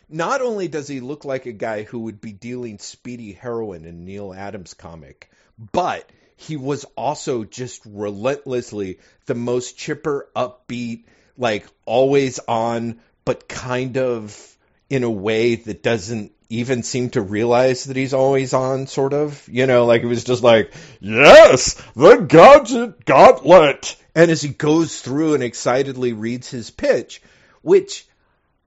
not 0.10 0.42
only 0.42 0.68
does 0.68 0.88
he 0.88 1.00
look 1.00 1.26
like 1.26 1.46
a 1.46 1.54
guy 1.54 1.84
who 1.84 2.00
would 2.02 2.22
be 2.22 2.34
dealing 2.34 2.78
speedy 2.78 3.34
heroin 3.34 3.86
in 3.86 4.06
Neal 4.06 4.34
Adams' 4.34 4.74
comic, 4.74 5.32
but 5.72 6.10
he 6.36 6.58
was 6.58 6.86
also 6.96 7.44
just 7.44 7.82
relentlessly 7.86 9.00
the 9.26 9.36
most 9.36 9.78
chipper, 9.78 10.30
upbeat, 10.36 11.06
like, 11.38 11.66
always 11.86 12.40
on, 12.40 13.00
but 13.26 13.48
kind 13.48 13.98
of 13.98 14.58
in 14.90 15.04
a 15.04 15.10
way 15.10 15.56
that 15.56 15.84
doesn't 15.84 16.32
even 16.50 16.84
seem 16.84 17.10
to 17.12 17.22
realize 17.22 17.86
that 17.86 17.96
he's 17.96 18.14
always 18.14 18.54
on, 18.54 18.86
sort 18.86 19.14
of. 19.14 19.48
You 19.50 19.66
know, 19.68 19.86
like 19.86 20.04
it 20.04 20.08
was 20.08 20.24
just 20.24 20.44
like, 20.44 20.74
yes, 21.00 21.82
the 21.96 22.18
gadget 22.18 23.06
gauntlet. 23.06 23.96
And 24.14 24.30
as 24.30 24.42
he 24.42 24.50
goes 24.50 25.00
through 25.00 25.36
and 25.36 25.44
excitedly 25.44 26.12
reads 26.12 26.50
his 26.50 26.70
pitch, 26.70 27.22
which 27.62 28.06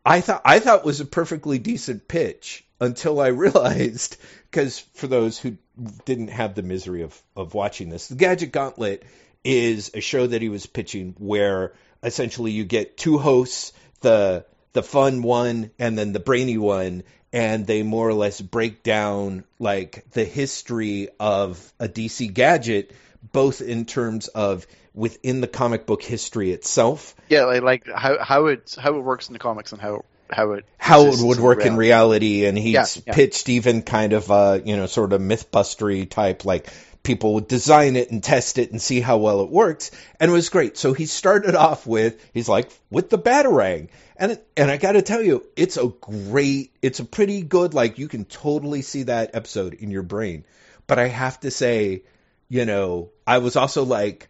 I 0.05 0.23
thought 0.23 0.43
I 0.45 0.61
thought 0.61 0.85
was 0.85 1.01
a 1.01 1.05
perfectly 1.05 1.59
decent 1.59 2.09
pitch 2.09 2.65
until 2.81 3.21
I 3.21 3.27
realized, 3.45 4.17
because 4.51 4.79
for 4.95 5.07
those 5.07 5.39
who 5.39 5.59
didn't 6.05 6.29
have 6.29 6.55
the 6.55 6.63
misery 6.63 7.03
of, 7.03 7.21
of 7.37 7.53
watching 7.53 7.91
this, 7.91 8.09
the 8.09 8.15
Gadget 8.15 8.53
Gauntlet 8.53 9.05
is 9.45 9.91
a 9.93 10.01
show 10.01 10.27
that 10.27 10.41
he 10.41 10.49
was 10.49 10.65
pitching 10.65 11.15
where 11.19 11.75
essentially 12.03 12.53
you 12.53 12.65
get 12.65 12.97
two 12.97 13.19
hosts, 13.19 13.73
the 14.05 14.45
the 14.75 14.83
fun 14.85 15.23
one 15.23 15.71
and 15.81 15.99
then 15.99 16.13
the 16.13 16.21
brainy 16.21 16.59
one, 16.59 17.03
and 17.33 17.67
they 17.67 17.83
more 17.83 18.09
or 18.09 18.15
less 18.15 18.41
break 18.41 18.83
down 18.85 19.45
like 19.59 20.05
the 20.13 20.25
history 20.25 21.09
of 21.19 21.73
a 21.81 21.89
DC 21.89 22.33
gadget, 22.33 22.93
both 23.33 23.61
in 23.61 23.85
terms 23.87 24.29
of 24.29 24.67
within 24.95 25.41
the 25.41 25.49
comic 25.49 25.87
book 25.87 26.03
history 26.03 26.53
itself, 26.53 27.17
Yeah, 27.29 27.45
like, 27.47 27.63
like 27.63 27.89
how 27.93 28.23
how 28.23 28.47
it 28.47 28.77
how 28.79 28.95
it 28.97 29.03
works 29.03 29.29
in 29.29 29.33
the 29.33 29.41
comics 29.41 29.73
and 29.73 29.81
how 29.81 30.05
how 30.31 30.53
it 30.53 30.65
how 30.79 31.07
it 31.07 31.17
would 31.21 31.41
work 31.41 31.65
in 31.67 31.77
reality, 31.77 32.47
and 32.47 32.57
he's 32.57 32.75
Yeah, 32.75 33.03
yeah. 33.07 33.15
pitched 33.15 33.49
even 33.49 33.83
kind 33.83 34.13
of 34.13 34.31
a 34.31 34.63
you 34.65 34.77
know 34.77 34.87
sort 34.87 35.13
of 35.13 35.21
mythbustery 35.21 36.09
type 36.09 36.45
like 36.45 36.69
people 37.05 37.35
would 37.35 37.47
design 37.47 37.95
it 37.95 38.11
and 38.11 38.25
test 38.25 38.59
it 38.59 38.73
and 38.73 38.83
see 38.83 39.01
how 39.01 39.19
well 39.19 39.43
it 39.43 39.51
works 39.51 39.93
and 40.19 40.31
it 40.31 40.35
was 40.35 40.49
great 40.49 40.77
so 40.77 40.93
he 40.93 41.07
started 41.07 41.55
off 41.55 41.87
with 41.87 42.21
he's 42.33 42.49
like 42.49 42.71
with 42.91 43.11
the 43.11 43.19
batarang 43.19 43.89
and 44.17 44.41
and 44.57 44.71
I 44.71 44.79
got 44.79 44.93
to 44.93 45.03
tell 45.03 45.23
you 45.23 45.47
it's 45.55 45.77
a 45.77 45.87
great 45.87 46.75
it's 46.83 46.99
a 46.99 47.05
pretty 47.05 47.43
good 47.43 47.75
like 47.75 47.99
you 47.99 48.09
can 48.09 48.25
totally 48.25 48.83
see 48.83 49.05
that 49.05 49.35
episode 49.35 49.75
in 49.75 49.91
your 49.91 50.03
brain 50.03 50.45
but 50.87 50.99
I 50.99 51.07
have 51.09 51.39
to 51.41 51.51
say 51.51 52.03
you 52.49 52.65
know 52.65 53.11
I 53.27 53.39
was 53.39 53.55
also 53.55 53.85
like 53.85 54.29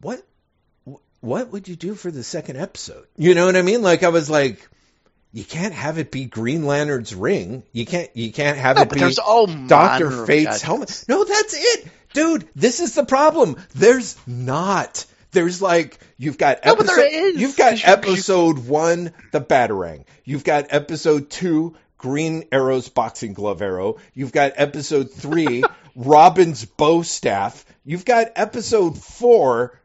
what 0.00 0.22
what 1.24 1.50
would 1.52 1.68
you 1.68 1.74
do 1.74 1.94
for 1.94 2.10
the 2.10 2.22
second 2.22 2.58
episode? 2.58 3.06
You 3.16 3.34
know 3.34 3.46
what 3.46 3.56
I 3.56 3.62
mean? 3.62 3.80
Like 3.80 4.02
I 4.02 4.10
was 4.10 4.28
like, 4.28 4.68
you 5.34 5.44
can't 5.44 5.74
have 5.74 5.98
it 5.98 6.10
be 6.10 6.24
Green 6.24 6.64
Lantern's 6.64 7.14
ring. 7.14 7.64
You 7.72 7.84
can't. 7.84 8.08
You 8.14 8.32
can't 8.32 8.56
have 8.56 8.76
No, 8.76 8.82
it 8.82 8.88
but 8.88 8.98
be 8.98 9.66
Doctor 9.66 10.24
Fate's 10.26 10.62
helmet. 10.62 11.04
No, 11.08 11.24
that's 11.24 11.54
it, 11.54 11.88
dude. 12.14 12.48
This 12.54 12.80
is 12.80 12.94
the 12.94 13.04
problem. 13.04 13.56
There's 13.74 14.16
not. 14.26 15.04
There's 15.32 15.60
like 15.60 15.98
you've 16.16 16.38
got 16.38 16.64
No, 16.64 16.76
but 16.76 16.84
episode. 16.86 16.96
there 17.00 17.26
is. 17.30 17.40
You've 17.40 17.56
got 17.56 17.70
'Cause 17.72 17.82
you- 17.82 17.88
you- 17.88 17.92
episode 17.94 18.58
one, 18.66 19.12
the 19.32 19.40
Batarang. 19.40 20.04
You've 20.24 20.44
got 20.44 20.66
episode 20.70 21.28
two, 21.28 21.74
Green 21.98 22.44
Arrow's 22.52 22.88
boxing 22.88 23.32
glove 23.32 23.60
arrow. 23.60 23.96
You've 24.14 24.30
got 24.32 24.52
episode 24.56 25.10
three, 25.12 25.64
Robin's 25.96 26.64
bow 26.64 27.02
staff. 27.02 27.64
You've 27.84 28.04
got 28.04 28.28
episode 28.36 28.96
four, 29.02 29.80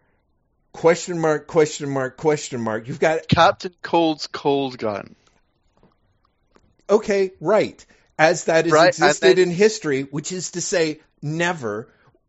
question 0.74 1.20
mark, 1.20 1.48
question 1.48 1.90
mark, 1.90 2.18
question 2.18 2.62
mark. 2.62 2.88
You've 2.88 3.00
got 3.00 3.28
Captain 3.28 3.74
Cold's 3.82 4.28
cold 4.28 4.78
gun. 4.78 5.16
Okay, 6.90 7.32
right, 7.40 7.84
as 8.18 8.46
that 8.46 8.66
has 8.66 8.72
Right, 8.74 8.88
existed 8.90 9.38
then- 9.38 9.50
in 9.50 9.52
history, 9.52 10.04
which 10.04 10.32
is 10.32 10.52
to 10.52 10.62
say, 10.62 11.00
never. 11.22 11.88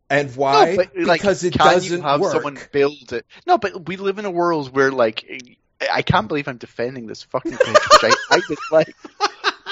And 0.09 0.35
why? 0.35 0.71
No, 0.71 0.75
but, 0.75 0.97
like, 0.97 1.21
because 1.21 1.43
it 1.45 1.53
can 1.53 1.65
doesn't 1.73 1.97
you 1.97 2.01
have 2.03 2.19
work. 2.19 2.33
someone 2.33 2.57
build 2.73 3.13
it? 3.13 3.25
No, 3.47 3.57
but 3.57 3.87
we 3.87 3.95
live 3.95 4.19
in 4.19 4.25
a 4.25 4.31
world 4.31 4.73
where, 4.75 4.91
like, 4.91 5.23
I 5.91 6.01
can't 6.01 6.27
believe 6.27 6.47
I'm 6.49 6.57
defending 6.57 7.07
this 7.07 7.23
fucking 7.23 7.53
thing, 7.53 7.73
which 7.91 8.03
I, 8.03 8.13
I 8.29 8.41
dislike. 8.47 8.95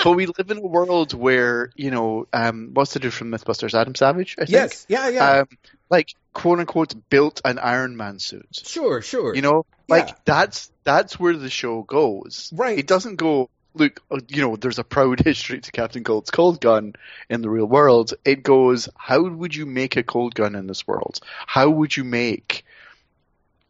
But 0.02 0.14
we 0.14 0.28
live 0.28 0.50
in 0.50 0.58
a 0.60 0.62
world 0.62 1.14
where, 1.14 1.72
you 1.76 1.92
know, 1.92 2.26
um, 2.32 2.70
what's 2.74 2.94
the 2.94 3.00
dude 3.02 3.14
from 3.14 3.32
MythBusters? 3.32 3.74
Adam 3.78 3.96
Savage, 3.96 4.36
I 4.38 4.44
think. 4.46 4.52
Yes, 4.52 4.86
yeah, 4.88 5.10
yeah, 5.10 5.32
Um, 5.42 5.48
like, 5.90 6.16
quote 6.32 6.60
unquote, 6.60 6.94
built 7.10 7.42
an 7.44 7.60
Iron 7.60 7.98
Man 7.98 8.20
suit. 8.20 8.48
sure, 8.64 9.02
sure. 9.02 9.36
You 9.36 9.42
know, 9.42 9.66
like 9.90 10.08
Yeah. 10.08 10.14
that's 10.24 10.72
that's 10.86 11.20
where 11.20 11.36
the 11.36 11.50
show 11.50 11.84
goes. 11.84 12.50
Right. 12.56 12.80
It 12.80 12.88
doesn't 12.88 13.18
go. 13.18 13.50
Look, 13.76 14.02
uh, 14.12 14.20
you 14.28 14.42
know, 14.42 14.56
there's 14.56 14.80
a 14.80 14.84
proud 14.84 15.20
history 15.26 15.60
to 15.62 15.72
Captain 15.72 16.04
Cold's 16.04 16.32
cold 16.32 16.60
gun 16.62 16.94
in 17.30 17.42
the 17.42 17.50
real 17.50 17.66
world. 17.66 18.14
It 18.26 18.44
goes, 18.44 18.90
how 18.96 19.22
would 19.28 19.56
you 19.56 19.66
make 19.66 19.96
a 19.96 20.04
cold 20.04 20.36
gun 20.36 20.56
in 20.56 20.68
this 20.68 20.88
world? 20.88 21.20
How 21.48 21.70
would 21.70 21.96
you 21.96 22.04
make 22.04 22.66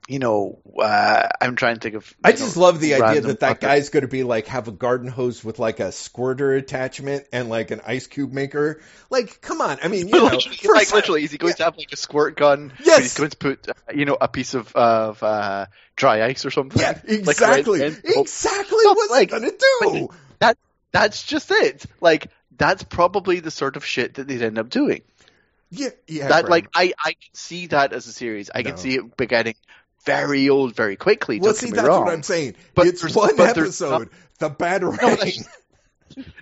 you 0.09 0.17
know, 0.17 0.57
uh, 0.81 1.27
I'm 1.39 1.55
trying 1.55 1.75
to 1.75 1.81
think 1.81 1.93
of. 1.93 2.13
I 2.23 2.31
just 2.31 2.57
know, 2.57 2.63
love 2.63 2.79
the 2.79 2.95
idea 2.95 3.21
that 3.21 3.41
that 3.41 3.47
fucking- 3.47 3.69
guy's 3.69 3.89
going 3.89 4.01
to 4.01 4.07
be 4.07 4.23
like 4.23 4.47
have 4.47 4.67
a 4.67 4.71
garden 4.71 5.07
hose 5.07 5.43
with 5.45 5.59
like 5.59 5.79
a 5.79 5.91
squirter 5.91 6.53
attachment 6.53 7.27
and 7.31 7.47
like 7.47 7.69
an 7.69 7.81
ice 7.85 8.07
cube 8.07 8.33
maker. 8.33 8.81
Like, 9.11 9.39
come 9.39 9.61
on! 9.61 9.77
I 9.83 9.87
mean, 9.87 10.07
you 10.07 10.13
know, 10.17 10.23
literally, 10.23 10.57
like 10.73 10.91
literally, 10.91 11.23
is 11.25 11.31
he 11.31 11.37
going 11.37 11.53
to 11.53 11.63
have 11.63 11.77
like 11.77 11.91
a 11.91 11.95
squirt 11.95 12.35
gun? 12.35 12.73
Yes. 12.83 12.99
He's 13.01 13.13
going 13.13 13.29
to 13.29 13.37
put, 13.37 13.67
you 13.93 14.05
know, 14.05 14.17
a 14.19 14.27
piece 14.27 14.55
of 14.55 14.75
of 14.75 15.21
uh, 15.21 15.67
dry 15.95 16.25
ice 16.25 16.43
or 16.43 16.49
something. 16.49 16.81
Yeah, 16.81 16.99
exactly, 17.07 17.81
right, 17.81 17.91
and- 17.93 18.01
exactly. 18.03 18.79
No, 18.83 18.93
What's 18.93 19.11
like, 19.11 19.29
he 19.31 19.39
gonna 19.39 19.51
do? 19.51 20.09
that 20.39 20.57
that's 20.91 21.21
just 21.23 21.51
it. 21.51 21.85
Like 22.01 22.31
that's 22.57 22.81
probably 22.81 23.41
the 23.41 23.51
sort 23.51 23.75
of 23.75 23.85
shit 23.85 24.15
that 24.15 24.27
they'd 24.27 24.41
end 24.41 24.57
up 24.57 24.69
doing. 24.69 25.03
Yeah, 25.69 25.89
yeah. 26.07 26.29
that 26.29 26.43
right. 26.45 26.49
like 26.49 26.67
I 26.73 26.93
I 26.97 27.11
can 27.11 27.33
see 27.33 27.67
that 27.67 27.93
as 27.93 28.07
a 28.07 28.11
series. 28.11 28.49
I 28.55 28.63
No. 28.63 28.71
can 28.71 28.77
see 28.77 28.95
it 28.95 29.17
getting 29.17 29.53
very 30.05 30.49
old 30.49 30.75
very 30.75 30.95
quickly. 30.95 31.39
well, 31.39 31.53
see, 31.53 31.71
that's 31.71 31.87
wrong. 31.87 32.05
what 32.05 32.13
I'm 32.13 32.23
saying. 32.23 32.55
But 32.75 32.87
it's 32.87 33.15
one 33.15 33.39
episode, 33.39 34.09
the 34.39 34.49
bad 34.49 34.81
there's- 35.01 35.47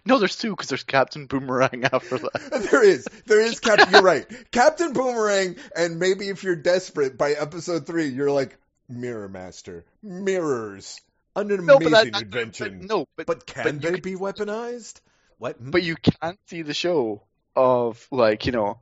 No, 0.06 0.18
there's 0.18 0.38
two 0.38 0.52
because 0.52 0.70
there's 0.70 0.84
Captain 0.84 1.26
Boomerang 1.28 1.84
after 1.92 2.18
that. 2.18 2.68
there 2.72 2.84
is, 2.84 3.06
there 3.26 3.42
is 3.42 3.60
Captain. 3.60 3.92
You're 3.92 4.02
right, 4.02 4.26
Captain 4.52 4.94
Boomerang, 4.94 5.58
and 5.76 6.00
maybe 6.00 6.30
if 6.30 6.44
you're 6.44 6.56
desperate 6.56 7.18
by 7.18 7.32
episode 7.34 7.86
three, 7.86 8.08
you're 8.08 8.32
like 8.32 8.58
Mirror 8.90 9.28
Master, 9.30 9.86
mirrors, 10.02 11.00
an 11.36 11.48
No, 11.50 11.76
amazing 11.76 11.80
but 11.84 11.92
that, 12.14 12.22
invention. 12.24 12.80
but- 12.80 12.88
no, 12.88 13.08
but 13.18 13.26
But 13.28 13.46
can 13.46 13.64
but 13.64 13.82
they 13.82 13.92
can- 13.92 14.02
be 14.02 14.16
weaponized? 14.16 15.02
What? 15.38 15.58
Hmm? 15.58 15.70
but 15.72 15.84
you 15.84 15.96
can't 15.98 16.40
see 16.48 16.62
the 16.64 16.74
show 16.74 17.22
of 17.56 18.08
like 18.10 18.46
you 18.46 18.52
know 18.54 18.80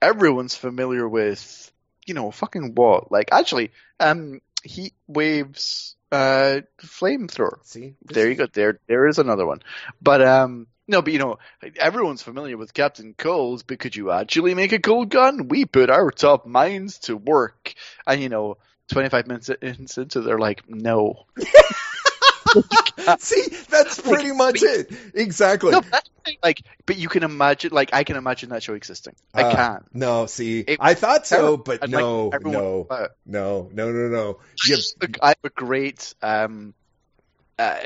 everyone's 0.00 0.54
familiar 0.54 1.06
with 1.08 1.70
you 2.06 2.14
know 2.14 2.30
fucking 2.30 2.74
what 2.74 3.10
like 3.10 3.28
actually 3.32 3.70
um 3.98 4.40
heat 4.62 4.94
waves 5.06 5.96
uh 6.12 6.60
flamethrower. 6.82 7.58
See, 7.64 7.94
there 8.04 8.28
you 8.28 8.34
go. 8.34 8.46
There 8.46 8.78
there 8.88 9.06
is 9.06 9.18
another 9.18 9.46
one. 9.46 9.60
But 10.02 10.22
um 10.22 10.66
no 10.88 11.02
but 11.02 11.12
you 11.12 11.18
know 11.18 11.38
everyone's 11.78 12.22
familiar 12.22 12.56
with 12.56 12.74
Captain 12.74 13.14
Cold's 13.16 13.62
but 13.62 13.78
could 13.78 13.94
you 13.94 14.10
actually 14.10 14.54
make 14.54 14.72
a 14.72 14.80
cold 14.80 15.08
gun? 15.08 15.48
We 15.48 15.64
put 15.66 15.88
our 15.90 16.10
top 16.10 16.46
minds 16.46 16.98
to 17.00 17.16
work. 17.16 17.74
And 18.06 18.20
you 18.20 18.28
know 18.28 18.56
25 18.88 19.28
minutes 19.28 19.48
in- 19.48 19.86
into 19.96 20.20
they're 20.20 20.38
like 20.38 20.68
no 20.68 21.26
See, 23.18 23.42
that's 23.68 24.00
pretty 24.00 24.32
much 24.32 24.62
it. 24.62 24.92
Exactly. 25.14 25.72
no 25.72 25.80
but 25.80 25.90
that's 25.90 26.08
the 26.16 26.30
thing, 26.30 26.36
like 26.42 26.60
but 26.86 26.96
you 26.98 27.08
can 27.08 27.22
imagine 27.22 27.70
like 27.72 27.90
i 27.92 28.04
can 28.04 28.16
imagine 28.16 28.50
that 28.50 28.62
show 28.62 28.74
existing 28.74 29.14
i 29.34 29.42
Uh, 29.42 29.56
can 29.56 29.84
No, 29.92 30.26
see, 30.26 30.60
It- 30.60 30.78
I 30.80 30.94
thought 30.94 31.26
so, 31.26 31.56
but 31.56 31.82
I'd 31.82 31.90
like 31.90 32.02
no, 32.02 32.30
no, 32.42 32.86
no, 33.26 33.70
no, 33.72 33.92
no, 33.92 34.08
no. 34.08 34.38
You, 34.66 34.76
I 35.22 35.28
have 35.28 35.36
a 35.44 35.50
great 35.50 36.14
um, 36.22 36.74
uh, 37.58 37.78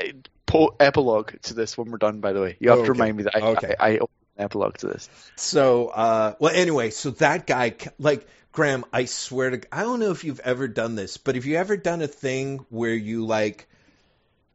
po- 0.45 0.75
epilogue 0.79 1.33
to 1.43 1.53
this 1.53 1.77
when 1.77 1.91
we're 1.91 1.97
done. 1.97 2.19
By 2.21 2.33
the 2.33 2.41
way, 2.41 2.57
you 2.59 2.69
have 2.69 2.79
Okay. 2.79 2.85
to 2.87 2.91
remind 2.93 3.17
me 3.17 3.23
that 3.23 3.35
I, 3.35 3.41
Okay. 3.41 3.75
I, 3.79 3.87
I 3.87 3.91
an 3.91 4.07
epilogue 4.37 4.77
to 4.79 4.87
this. 4.87 5.09
so, 5.37 5.87
uh, 5.87 6.33
well, 6.39 6.53
anyway, 6.53 6.89
so 6.89 7.11
that 7.11 7.47
guy, 7.47 7.75
like 7.99 8.27
Graham, 8.51 8.83
I 8.91 9.05
swear 9.05 9.51
to, 9.51 9.61
I 9.71 9.81
don't 9.83 9.99
know 9.99 10.11
if 10.11 10.23
you've 10.23 10.41
ever 10.41 10.67
done 10.67 10.95
this, 10.95 11.17
but 11.17 11.35
have 11.35 11.45
you 11.45 11.55
ever 11.57 11.77
done 11.77 12.01
a 12.01 12.07
thing 12.07 12.65
where 12.69 12.93
you 12.93 13.25
like 13.25 13.67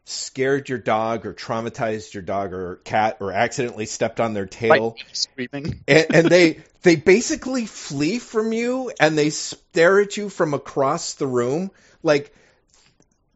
scared 0.05 0.69
your 0.69 0.79
dog 0.79 1.27
or 1.27 1.33
traumatized 1.35 2.15
your 2.15 2.23
dog 2.23 2.53
or 2.53 2.77
cat 2.85 3.19
or 3.21 3.33
accidentally 3.33 3.87
stepped 3.87 4.21
on 4.21 4.35
their 4.35 4.47
tail? 4.47 4.97
Like 4.97 5.07
screaming. 5.13 5.81
and, 5.87 6.07
and 6.15 6.29
they 6.29 6.61
they 6.83 6.97
basically 6.97 7.67
flee 7.67 8.19
from 8.19 8.53
you 8.53 8.93
and 8.99 9.17
they 9.17 9.31
stare 9.31 10.01
at 10.01 10.17
you 10.17 10.29
from 10.29 10.55
across 10.55 11.15
the 11.15 11.27
room 11.27 11.71
like 12.03 12.35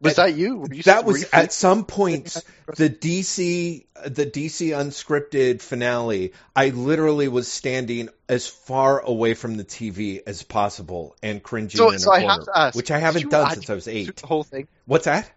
Was 0.01 0.15
that 0.15 0.35
you? 0.35 0.65
You 0.71 0.83
that 0.83 1.05
was 1.05 1.25
at 1.31 1.53
some 1.53 1.85
points 1.85 2.43
the 2.75 2.89
DC 2.89 3.85
the 4.05 4.25
DC 4.25 4.69
unscripted 4.69 5.61
finale 5.61 6.33
I 6.55 6.69
literally 6.69 7.27
was 7.27 7.47
standing 7.49 8.09
as 8.27 8.47
far 8.47 8.99
away 8.99 9.35
from 9.35 9.55
the 9.55 9.63
TV 9.63 10.21
as 10.25 10.41
possible 10.43 11.15
and 11.23 11.41
cringing 11.41 11.69
So- 11.69 11.91
in 11.91 11.99
so 11.99 12.11
a 12.11 12.15
I 12.15 12.19
corner 12.21 12.33
have 12.33 12.45
to 12.45 12.59
ask, 12.59 12.75
which 12.75 12.91
I 12.91 12.97
haven't 12.99 13.29
done 13.29 13.51
since 13.53 13.69
I 13.69 13.75
was 13.75 13.87
8 13.87 14.15
the 14.17 14.27
whole 14.27 14.43
thing. 14.43 14.67
what's 14.85 15.05
that 15.05 15.29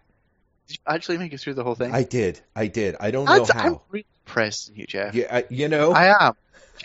Did 0.69 0.77
you 0.77 0.83
actually 0.93 1.17
make 1.17 1.33
it 1.33 1.39
through 1.39 1.55
the 1.55 1.63
whole 1.63 1.73
thing? 1.75 1.91
I 1.93 2.03
did 2.03 2.39
I 2.55 2.67
did 2.67 2.95
I 2.99 3.09
don't 3.09 3.25
know 3.25 3.43
That's- 3.45 3.65
I'm 3.65 3.79
really 3.89 4.05
impressed 4.27 4.69
in 4.69 4.75
you, 4.75 4.85
Jeff. 4.85 5.15
yeah 5.15 5.25
I, 5.37 5.45
you 5.49 5.67
know 5.67 5.93
I 5.93 6.13
am. 6.27 6.33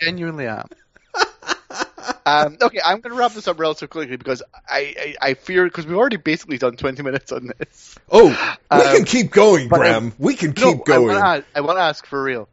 Genuinely 0.01 0.47
am. 0.47 0.67
um, 2.25 2.57
okay, 2.61 2.79
I'm 2.83 2.99
going 3.01 3.13
to 3.13 3.19
wrap 3.19 3.33
this 3.33 3.47
up 3.47 3.59
relatively 3.59 3.87
quickly 3.87 4.17
because 4.17 4.41
I, 4.67 5.15
I, 5.21 5.29
I 5.29 5.33
fear 5.35 5.65
because 5.65 5.85
we've 5.85 5.97
already 5.97 6.17
basically 6.17 6.57
done 6.57 6.75
20 6.75 7.03
minutes 7.03 7.31
on 7.31 7.51
this. 7.59 7.95
oh 8.11 8.29
we 8.71 8.77
Um, 8.77 8.95
can 8.95 9.05
keep 9.05 9.31
going 9.31 9.69
but 9.69 9.81
I- 9.81 9.83
Graham 9.83 10.13
we 10.17 10.33
can 10.35 10.53
No, 10.57 10.73
keep 10.73 10.85
going 10.85 11.15
I 11.15 11.21
want 11.21 11.45
to 11.45 11.57
I 11.57 11.61
want 11.61 11.77
to 11.77 11.81
ask 11.83 12.05
for 12.07 12.21
real. 12.21 12.49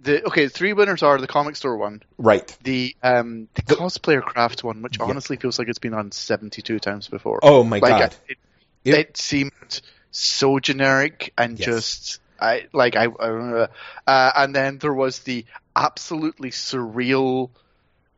The 0.00 0.24
okay, 0.26 0.44
the 0.44 0.50
three 0.50 0.74
winners 0.74 1.02
are 1.02 1.18
the 1.18 1.26
comic 1.26 1.56
store 1.56 1.76
one, 1.76 2.04
right 2.18 2.56
the 2.62 2.94
um 3.02 3.48
the 3.56 3.62
cosplayer 3.74 4.22
craft 4.22 4.62
one, 4.62 4.80
which 4.82 4.98
Yeah. 5.00 5.06
honestly 5.06 5.36
feels 5.36 5.58
like 5.58 5.66
it's 5.68 5.80
been 5.80 5.92
on 5.94 6.12
72 6.12 6.78
times 6.78 7.08
before. 7.08 7.40
oh 7.42 7.64
my 7.64 7.80
like 7.80 7.90
god 7.90 8.14
it, 8.28 8.38
It- 8.84 8.94
it, 8.94 9.16
seemed 9.16 9.80
so 10.10 10.58
generic 10.58 11.32
and 11.36 11.58
Yes. 11.58 11.66
just 11.66 12.20
I 12.40 12.66
like 12.72 12.96
I, 12.96 13.04
I 13.04 13.26
remember, 13.26 13.68
uh, 14.06 14.32
and 14.36 14.54
then 14.54 14.78
there 14.78 14.94
was 14.94 15.20
the 15.20 15.44
absolutely 15.74 16.50
surreal 16.50 17.50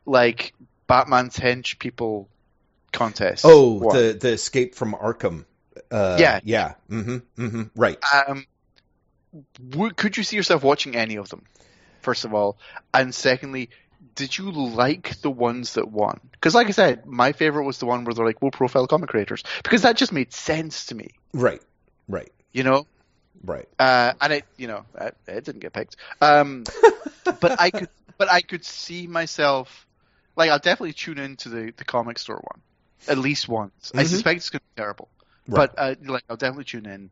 like 0.04 0.52
Batman's 0.86 1.36
hench 1.36 1.78
people 1.78 2.28
contest. 2.92 3.44
Oh, 3.46 3.78
one. 3.78 3.96
the 3.96 4.12
the 4.20 4.32
escape 4.32 4.74
from 4.74 4.94
Arkham. 4.94 5.44
Uh, 5.90 6.16
Yeah. 6.20 6.40
yeah. 6.44 6.74
Mm-hmm. 6.90 7.42
Mm-hmm. 7.42 7.62
Right. 7.74 7.98
Um, 8.12 8.46
would, 9.74 9.96
could 9.96 10.16
you 10.16 10.22
see 10.22 10.36
yourself 10.36 10.62
watching 10.62 10.96
any 10.96 11.16
of 11.16 11.28
them? 11.28 11.44
First 12.02 12.24
of 12.24 12.34
all, 12.34 12.58
and 12.92 13.14
secondly, 13.14 13.70
did 14.14 14.36
you 14.36 14.50
like 14.50 15.20
the 15.20 15.30
ones 15.30 15.74
that 15.74 15.90
won? 15.90 16.20
Because, 16.32 16.54
like 16.54 16.68
I 16.68 16.70
said, 16.70 17.06
my 17.06 17.32
favorite 17.32 17.64
was 17.64 17.78
the 17.78 17.86
one 17.86 18.04
where 18.04 18.14
they're 18.14 18.24
like, 18.24 18.40
"We'll 18.40 18.50
profile 18.50 18.86
comic 18.86 19.10
creators," 19.10 19.42
because 19.62 19.82
that 19.82 19.96
just 19.96 20.12
made 20.12 20.32
sense 20.32 20.86
to 20.86 20.94
me. 20.94 21.10
Right. 21.34 21.60
Right. 22.10 22.32
You 22.52 22.64
know, 22.64 22.86
Right. 23.44 23.68
uh, 23.78 24.12
and 24.20 24.32
it, 24.32 24.44
you 24.56 24.66
know, 24.68 24.84
it, 25.00 25.16
it 25.28 25.44
didn't 25.44 25.60
get 25.60 25.72
picked. 25.72 25.96
Um, 26.20 26.64
but 27.40 27.54
I 27.58 27.70
could, 27.70 27.88
but 28.18 28.30
I 28.30 28.40
could 28.42 28.64
see 28.64 29.06
myself, 29.06 29.86
like, 30.36 30.50
I'll 30.50 30.58
definitely 30.58 30.92
tune 30.94 31.18
into 31.18 31.48
the 31.48 31.72
the 31.76 31.84
comic 31.84 32.18
store 32.18 32.36
one 32.42 32.62
at 33.08 33.18
least 33.18 33.48
once. 33.48 33.92
I 33.96 34.02
Mhm. 34.02 34.06
suspect 34.08 34.36
it's 34.38 34.50
going 34.50 34.60
to 34.60 34.66
be 34.76 34.80
terrible, 34.82 35.10
Right. 35.48 35.70
but 35.70 35.74
uh, 35.78 35.94
like, 36.04 36.24
I'll 36.28 36.36
definitely 36.36 36.64
tune 36.64 36.86
in. 36.86 37.10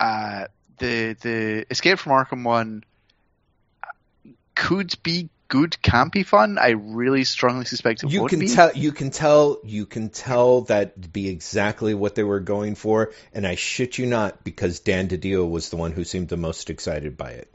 Uh, 0.00 0.46
the 0.78 1.14
the 1.22 1.66
Escape 1.70 1.98
from 1.98 2.12
Arkham 2.12 2.44
one 2.44 2.84
could 4.54 4.94
be 5.02 5.30
good, 5.54 5.76
campy 5.84 6.26
fun. 6.26 6.58
I 6.58 6.70
really 6.70 7.22
strongly 7.22 7.64
suspect 7.64 8.02
it 8.02 8.10
you 8.10 8.22
would 8.22 8.30
can 8.30 8.40
be. 8.40 8.48
tell. 8.48 8.72
You 8.74 8.90
can 8.90 9.10
tell. 9.10 9.60
You 9.62 9.86
can 9.86 10.08
tell 10.08 10.62
that 10.62 11.12
be 11.12 11.28
exactly 11.28 11.94
what 11.94 12.16
they 12.16 12.24
were 12.24 12.40
going 12.40 12.74
for, 12.74 13.12
and 13.32 13.46
I 13.46 13.54
shit 13.54 13.96
you 13.96 14.06
not, 14.06 14.42
because 14.42 14.80
Dan 14.80 15.06
DiDio 15.08 15.48
was 15.48 15.68
the 15.68 15.76
one 15.76 15.92
who 15.92 16.02
seemed 16.02 16.28
the 16.28 16.36
most 16.36 16.70
excited 16.70 17.16
by 17.16 17.30
it. 17.30 17.48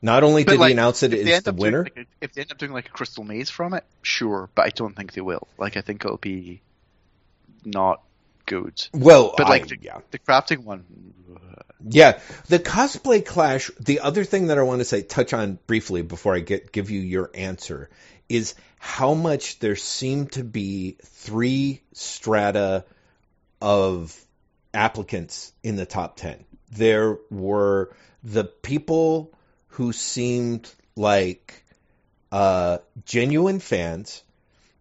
Not 0.00 0.22
only 0.22 0.44
But, 0.44 0.52
did 0.52 0.60
like, 0.60 0.68
he 0.68 0.72
announce 0.74 1.02
it 1.02 1.12
as 1.12 1.42
the 1.42 1.52
winner, 1.52 1.82
like, 1.84 1.96
a- 1.96 2.24
if 2.24 2.34
they 2.34 2.42
end 2.42 2.52
up 2.52 2.58
doing 2.58 2.72
like 2.72 2.86
a 2.86 2.92
crystal 2.92 3.24
maze 3.24 3.50
from 3.50 3.74
it, 3.74 3.84
sure, 4.02 4.48
but 4.54 4.66
I 4.66 4.68
don't 4.68 4.94
think 4.94 5.12
they 5.12 5.20
will. 5.20 5.48
Like, 5.58 5.76
I 5.76 5.80
think 5.80 6.04
it'll 6.04 6.16
be 6.18 6.60
not 7.64 8.00
good. 8.46 8.80
well, 8.92 9.34
But 9.36 9.48
like 9.48 9.62
I- 9.64 9.66
the, 9.66 9.78
yeah, 9.80 9.98
the 10.10 10.18
crafting 10.18 10.64
one, 10.64 10.84
Yeah, 11.84 12.20
the 12.48 12.58
cosplay 12.58 13.24
clash. 13.24 13.70
The 13.80 14.00
other 14.00 14.24
thing 14.24 14.48
that 14.48 14.58
I 14.58 14.62
want 14.62 14.80
to 14.80 14.84
say, 14.84 15.02
touch 15.02 15.32
on 15.32 15.58
briefly 15.66 16.02
before 16.02 16.34
I 16.34 16.40
get 16.40 16.70
give 16.72 16.90
you 16.90 17.00
your 17.00 17.30
answer, 17.34 17.90
is 18.28 18.54
how 18.78 19.14
much 19.14 19.58
there 19.58 19.76
seem 19.76 20.26
to 20.28 20.44
be 20.44 20.96
three 21.02 21.82
strata 21.92 22.84
of 23.60 24.16
applicants 24.72 25.52
in 25.62 25.76
the 25.76 25.86
top 25.86 26.16
ten. 26.16 26.44
There 26.70 27.18
were 27.30 27.94
the 28.22 28.44
people 28.44 29.32
who 29.68 29.92
seemed 29.92 30.70
like 30.96 31.64
uh, 32.30 32.78
genuine 33.04 33.58
fans. 33.60 34.22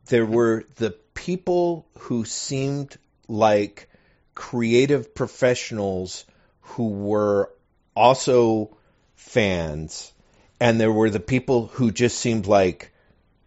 There 0.06 0.26
were 0.26 0.66
the 0.76 0.92
people 1.14 1.86
who 2.00 2.26
seemed 2.26 2.98
like 3.32 3.90
creative 4.36 5.16
professionals 5.16 6.26
who 6.62 6.90
were 6.90 7.52
also 7.96 8.78
fans, 9.16 10.12
and 10.60 10.80
there 10.80 10.92
were 10.92 11.10
the 11.10 11.20
people 11.20 11.68
who 11.68 11.92
just 11.92 12.18
seemed 12.18 12.46
like 12.46 12.92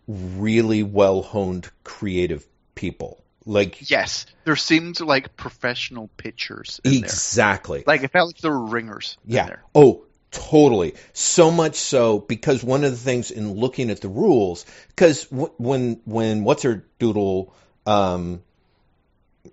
really 0.07 0.83
well 0.83 1.23
honed 1.23 1.71
creative 1.83 2.47
people. 2.75 3.23
Like 3.47 3.91
yes, 3.91 4.27
there 4.45 4.57
seemed 4.57 5.01
like 5.01 5.37
professional 5.37 6.09
pitchers 6.17 6.81
in 6.83 6.93
there. 6.93 7.01
exactly. 7.01 7.85
Like 7.87 8.03
it 8.03 8.11
felt 8.11 8.29
like 8.29 8.39
there 8.39 8.53
were 8.53 8.67
ringers. 8.67 9.19
in 9.27 9.35
Yeah. 9.35 9.57
Oh, 9.75 10.05
totally. 10.31 10.95
So 11.13 11.51
much 11.51 11.77
so 11.77 12.21
because 12.21 12.65
one 12.65 12.85
of 12.85 12.91
the 12.91 12.97
things 12.97 13.31
in 13.31 13.53
looking 13.53 13.91
at 13.91 14.01
the 14.01 14.09
rules, 14.09 14.65
because 14.89 15.27
w- 15.27 15.53
when 15.59 16.01
when 16.07 16.45
what's 16.45 16.63
her 16.63 16.87
doodle 16.99 17.55
um, 17.87 18.43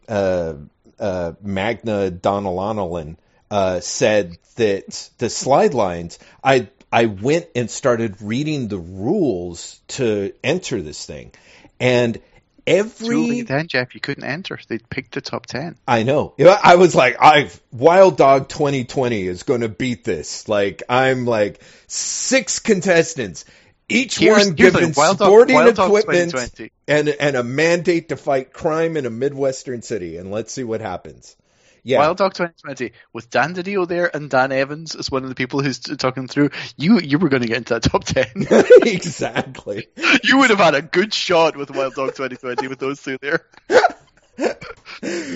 uh, 0.08 0.54
uh, 1.00 1.34
Magna 1.42 2.12
Donnellan 2.12 3.18
uh, 3.50 3.80
said 3.80 4.38
that 4.56 5.10
the 5.18 5.30
slide 5.30 5.74
lines, 5.74 6.20
I 6.44 6.70
I 6.92 7.06
went 7.06 7.48
and 7.56 7.70
started 7.70 8.22
reading 8.22 8.68
the 8.68 8.78
rules 8.78 9.80
to 9.90 10.34
enter 10.44 10.82
this 10.82 11.06
thing, 11.06 11.32
and 11.80 12.20
every 12.68 13.42
then, 13.42 13.68
Jeff. 13.68 13.94
You 13.96 14.02
couldn't 14.02 14.24
enter. 14.24 14.60
They 14.68 14.78
picked 14.78 15.14
the 15.14 15.22
top 15.22 15.46
ten. 15.46 15.76
I 15.88 16.04
know. 16.04 16.34
Know, 16.38 16.56
I 16.62 16.76
was 16.76 16.96
like, 16.96 17.18
I 17.20 17.50
Wild 17.72 18.18
Dog 18.18 18.50
2020 18.50 19.28
is 19.28 19.44
going 19.44 19.62
to 19.62 19.70
beat 19.70 20.04
this. 20.04 20.48
Like, 20.48 20.84
I'm 20.90 21.26
like 21.26 21.62
six 21.88 22.60
contestants, 22.60 23.46
each 23.92 24.18
Here's- 24.20 24.38
one 24.48 24.56
here's 24.58 24.74
given 24.74 24.92
Dog- 24.92 25.16
sporting 25.16 25.56
Wild 25.56 25.78
equipment 25.80 26.32
2020. 26.32 26.72
and 26.88 27.10
and 27.10 27.36
a 27.36 27.44
mandate 27.44 28.10
to 28.10 28.18
fight 28.18 28.54
crime 28.54 28.98
in 28.98 29.06
a 29.06 29.10
midwestern 29.10 29.82
city, 29.82 30.18
and 30.18 30.32
let's 30.32 30.52
see 30.54 30.64
what 30.64 30.82
happens. 30.82 31.36
Yeah, 31.84 31.98
Wild 31.98 32.18
Dog 32.18 32.36
2020 32.36 32.92
with 33.12 33.32
Dan 33.32 33.56
Didio 33.56 33.88
there 33.88 34.16
and 34.16 34.30
Dan 34.30 34.52
Evans 34.52 34.94
as 34.96 35.10
one 35.10 35.24
of 35.24 35.30
the 35.30 35.36
people 35.36 35.64
who's 35.64 35.80
talking 35.80 36.28
through. 36.28 36.52
You 36.78 37.00
you 37.00 37.18
were 37.18 37.28
going 37.30 37.42
to 37.42 37.48
get 37.48 37.58
into 37.58 37.74
that 37.74 37.84
top 37.84 38.04
ten. 38.04 38.28
exactly. 38.88 39.88
you 40.24 40.38
would 40.38 40.52
have 40.52 40.60
had 40.60 40.76
a 40.76 40.84
good 40.84 41.12
shot 41.12 41.56
with 41.58 41.72
Wild 41.72 41.96
Dog 41.96 42.10
2020 42.16 42.68
with 42.68 42.78
those 42.80 43.02
two 43.02 43.18
there. 43.22 43.46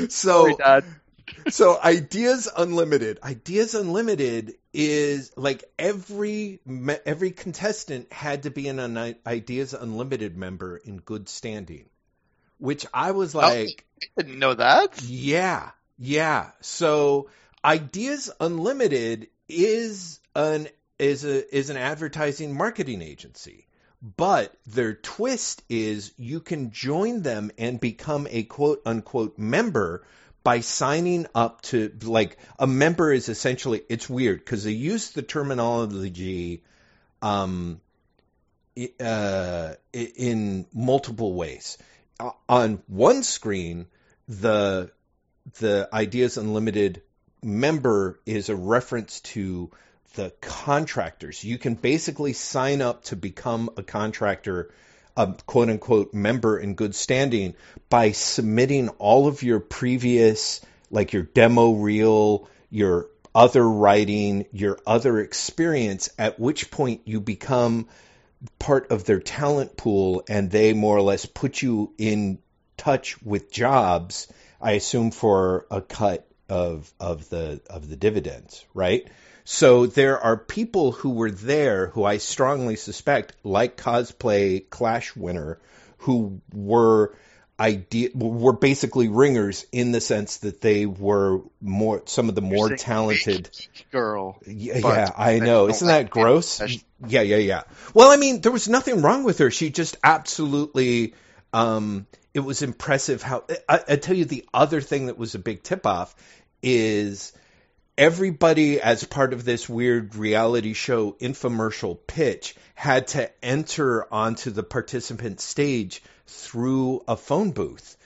So 0.09 0.55
Sorry. 0.57 0.83
so 1.49 1.79
ideas 1.81 2.49
unlimited. 2.55 3.19
Ideas 3.23 3.75
unlimited 3.75 4.55
is 4.73 5.31
like 5.37 5.63
every 5.79 6.59
every 7.05 7.31
contestant 7.31 8.11
had 8.11 8.43
to 8.43 8.51
be 8.51 8.67
an 8.67 9.15
ideas 9.25 9.73
unlimited 9.73 10.35
member 10.35 10.75
in 10.75 10.97
good 10.97 11.29
standing 11.29 11.85
which 12.57 12.85
i 12.93 13.11
was 13.11 13.35
oh, 13.35 13.39
like 13.39 13.85
I 14.01 14.21
didn't 14.21 14.39
know 14.39 14.53
that. 14.53 15.01
yeah. 15.03 15.71
Yeah. 15.97 16.51
So 16.61 17.29
ideas 17.63 18.29
unlimited 18.39 19.29
is 19.47 20.19
an 20.35 20.67
is 20.99 21.25
a 21.25 21.55
is 21.55 21.69
an 21.69 21.77
advertising 21.77 22.55
marketing 22.55 23.01
agency 23.01 23.67
but 24.17 24.53
their 24.67 24.93
twist 24.93 25.63
is 25.69 26.13
you 26.17 26.39
can 26.39 26.71
join 26.71 27.21
them 27.21 27.51
and 27.57 27.79
become 27.79 28.27
a 28.29 28.43
quote 28.43 28.81
unquote 28.85 29.37
member 29.37 30.05
by 30.45 30.59
signing 30.59 31.25
up 31.33 31.63
to 31.63 31.91
like 32.03 32.37
a 32.59 32.67
member 32.67 33.11
is 33.11 33.29
essentially 33.29 33.81
it's 33.89 34.07
weird 34.07 34.37
because 34.37 34.63
they 34.63 34.71
use 34.71 35.09
the 35.09 35.23
terminology 35.23 36.63
um 37.23 37.81
uh 38.99 39.73
in 39.91 40.67
multiple 40.71 41.33
ways. 41.33 41.79
On 42.47 42.83
one 42.87 43.23
screen 43.23 43.87
the 44.27 44.91
the 45.59 45.89
ideas 45.91 46.37
unlimited 46.37 47.01
member 47.41 48.19
is 48.27 48.49
a 48.49 48.55
reference 48.55 49.21
to 49.21 49.71
the 50.13 50.31
contractors. 50.41 51.43
You 51.43 51.57
can 51.57 51.73
basically 51.73 52.33
sign 52.33 52.83
up 52.83 53.05
to 53.05 53.15
become 53.15 53.71
a 53.77 53.83
contractor 53.83 54.71
a 55.17 55.33
quote 55.45 55.69
unquote 55.69 56.13
member 56.13 56.57
in 56.57 56.75
good 56.75 56.95
standing 56.95 57.55
by 57.89 58.11
submitting 58.11 58.89
all 58.89 59.27
of 59.27 59.43
your 59.43 59.59
previous 59.59 60.61
like 60.91 61.13
your 61.13 61.23
demo 61.23 61.71
reel 61.73 62.47
your 62.69 63.07
other 63.33 63.67
writing 63.67 64.45
your 64.51 64.77
other 64.85 65.19
experience 65.19 66.09
at 66.17 66.39
which 66.39 66.71
point 66.71 67.01
you 67.05 67.19
become 67.21 67.87
part 68.59 68.91
of 68.91 69.05
their 69.05 69.19
talent 69.19 69.75
pool 69.77 70.23
and 70.29 70.51
they 70.51 70.73
more 70.73 70.97
or 70.97 71.01
less 71.01 71.25
put 71.25 71.61
you 71.61 71.93
in 71.97 72.37
touch 72.77 73.21
with 73.21 73.51
jobs 73.51 74.27
i 74.61 74.71
assume 74.73 75.11
for 75.11 75.65
a 75.71 75.81
cut 75.81 76.27
of 76.49 76.91
of 76.99 77.27
the 77.29 77.61
of 77.69 77.89
the 77.89 77.95
dividends 77.95 78.65
right 78.73 79.07
so 79.45 79.85
there 79.85 80.19
are 80.19 80.35
people 80.35 80.91
who 80.91 81.11
were 81.11 81.31
there 81.31 81.87
who 81.87 82.03
i 82.03 82.17
strongly 82.17 82.75
suspect 82.75 83.33
like 83.43 83.77
cosplay 83.77 84.69
clash 84.69 85.15
winner 85.15 85.59
who 85.99 86.41
were 86.53 87.15
idea 87.59 88.09
were 88.13 88.53
basically 88.53 89.07
ringers 89.07 89.65
in 89.71 89.91
the 89.91 90.01
sense 90.01 90.37
that 90.37 90.59
they 90.59 90.85
were 90.85 91.39
more 91.61 92.01
some 92.05 92.27
of 92.27 92.35
the 92.35 92.41
more 92.41 92.75
talented 92.75 93.49
Girl. 93.91 94.37
yeah, 94.45 94.77
yeah, 94.77 95.09
I 95.15 95.35
I 95.35 95.39
know. 95.39 95.61
don't 95.61 95.69
Isn't 95.69 95.87
like 95.87 96.05
that 96.05 96.09
gross? 96.09 96.59
it. 96.59 96.83
Yeah, 97.07 97.21
yeah, 97.21 97.37
yeah. 97.37 97.63
Well, 97.93 98.11
I 98.11 98.17
mean, 98.17 98.41
there 98.41 98.51
was 98.51 98.67
nothing 98.67 99.01
wrong 99.01 99.23
with 99.23 99.37
her. 99.37 99.51
She 99.51 99.69
just 99.69 99.95
absolutely. 100.03 101.13
Um, 101.53 102.07
it 102.33 102.41
was 102.41 102.61
impressive 102.61 103.21
how. 103.21 103.43
I, 103.69 103.79
I 103.87 103.95
tell 103.95 104.15
you, 104.15 104.25
the 104.25 104.45
other 104.53 104.81
thing 104.81 105.05
that 105.05 105.17
was 105.17 105.35
a 105.35 105.39
big 105.39 105.63
tip 105.63 105.85
off 105.85 106.13
is 106.61 107.31
everybody, 107.97 108.81
as 108.81 109.03
part 109.03 109.33
of 109.33 109.45
this 109.45 109.69
weird 109.69 110.15
reality 110.15 110.73
show 110.73 111.13
infomercial 111.13 111.97
pitch, 112.07 112.55
had 112.73 113.07
to 113.07 113.29
enter 113.43 114.11
onto 114.13 114.51
the 114.51 114.63
participant 114.63 115.39
stage 115.39 116.01
through 116.27 117.03
a 117.07 117.15
phone 117.15 117.51
booth. 117.51 117.97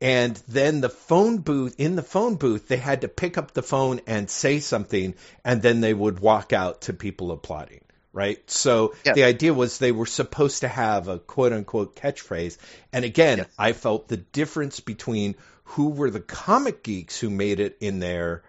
And 0.00 0.40
then 0.48 0.80
the 0.82 0.90
phone 0.90 1.38
booth, 1.38 1.76
in 1.78 1.96
the 1.96 2.02
phone 2.02 2.34
booth, 2.34 2.68
they 2.68 2.76
had 2.76 3.00
to 3.00 3.08
pick 3.08 3.38
up 3.38 3.52
the 3.54 3.62
phone 3.62 4.00
and 4.06 4.28
say 4.28 4.60
something, 4.60 5.14
and 5.44 5.62
then 5.62 5.80
they 5.80 5.94
would 5.94 6.20
walk 6.20 6.52
out 6.52 6.82
to 6.82 6.92
people 6.92 7.30
applauding, 7.32 7.80
right? 8.12 8.38
So 8.50 8.94
the 9.14 9.24
idea 9.24 9.54
was 9.54 9.78
they 9.78 9.92
were 9.92 10.06
supposed 10.06 10.60
to 10.60 10.68
have 10.68 11.08
a 11.08 11.18
quote 11.18 11.54
unquote 11.54 11.96
catchphrase. 11.96 12.58
And 12.92 13.04
again, 13.06 13.38
Yes. 13.38 13.48
I 13.58 13.72
felt 13.72 14.08
the 14.08 14.18
difference 14.18 14.80
between 14.80 15.34
who 15.64 15.88
were 15.88 16.10
the 16.10 16.20
comic 16.20 16.82
geeks 16.82 17.18
who 17.18 17.30
made 17.30 17.58
it 17.58 17.78
in 17.80 17.98
there, 17.98 18.42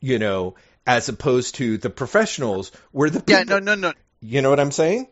you 0.00 0.18
know, 0.18 0.54
as 0.86 1.08
opposed 1.08 1.56
to 1.56 1.78
the 1.78 1.90
professionals 1.90 2.72
were 2.92 3.10
the 3.10 3.20
people. 3.20 3.34
Yeah, 3.34 3.44
no, 3.44 3.58
no, 3.58 3.74
no. 3.74 3.92
You 4.20 4.42
know 4.42 4.50
what 4.50 4.60
I'm 4.60 4.72
saying? 4.72 5.08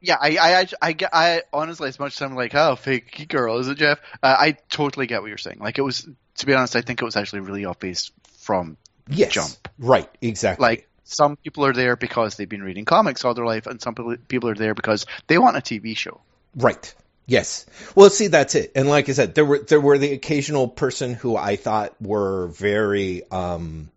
Yeah, 0.00 0.16
I, 0.20 0.36
I, 0.36 0.60
I, 0.60 0.66
I, 0.90 0.96
I 1.12 1.42
honestly, 1.52 1.88
as 1.88 1.98
much 1.98 2.14
as 2.14 2.22
I'm 2.22 2.34
like, 2.34 2.54
oh, 2.54 2.76
fake 2.76 3.26
girl, 3.28 3.58
is 3.58 3.68
it 3.68 3.78
Jeff? 3.78 3.98
Uh, 4.22 4.36
I 4.38 4.52
totally 4.68 5.06
get 5.06 5.22
what 5.22 5.28
you're 5.28 5.38
saying. 5.38 5.58
Like, 5.60 5.78
it 5.78 5.82
was, 5.82 6.06
to 6.38 6.46
be 6.46 6.52
honest, 6.52 6.76
I 6.76 6.82
think 6.82 7.00
it 7.00 7.04
was 7.04 7.16
actually 7.16 7.40
really 7.40 7.64
obvious 7.64 8.12
from 8.38 8.76
Yes. 9.08 9.32
Jump. 9.32 9.68
Right. 9.78 10.08
Exactly. 10.20 10.62
like 10.62 10.88
some 11.04 11.36
people 11.36 11.66
are 11.66 11.72
there 11.72 11.96
because 11.96 12.36
they've 12.36 12.48
been 12.48 12.62
reading 12.62 12.84
comics 12.84 13.24
all 13.24 13.34
their 13.34 13.44
life, 13.46 13.66
and 13.66 13.80
some 13.80 13.94
people 13.94 14.16
people 14.28 14.48
are 14.50 14.54
there 14.54 14.74
because 14.74 15.06
they 15.26 15.38
want 15.38 15.56
a 15.56 15.60
TV 15.60 15.96
show. 15.96 16.20
Right. 16.56 16.94
Yes. 17.26 17.66
Well, 17.94 18.10
see, 18.10 18.26
that's 18.28 18.54
it. 18.54 18.72
And 18.74 18.88
like 18.88 19.08
I 19.08 19.12
said, 19.12 19.34
there 19.34 19.44
were 19.44 19.58
there 19.58 19.80
were 19.80 19.98
the 19.98 20.12
occasional 20.12 20.68
person 20.68 21.14
who 21.14 21.36
I 21.36 21.56
thought 21.56 21.94
were 22.00 22.48
very, 22.48 23.22
um, 23.30 23.90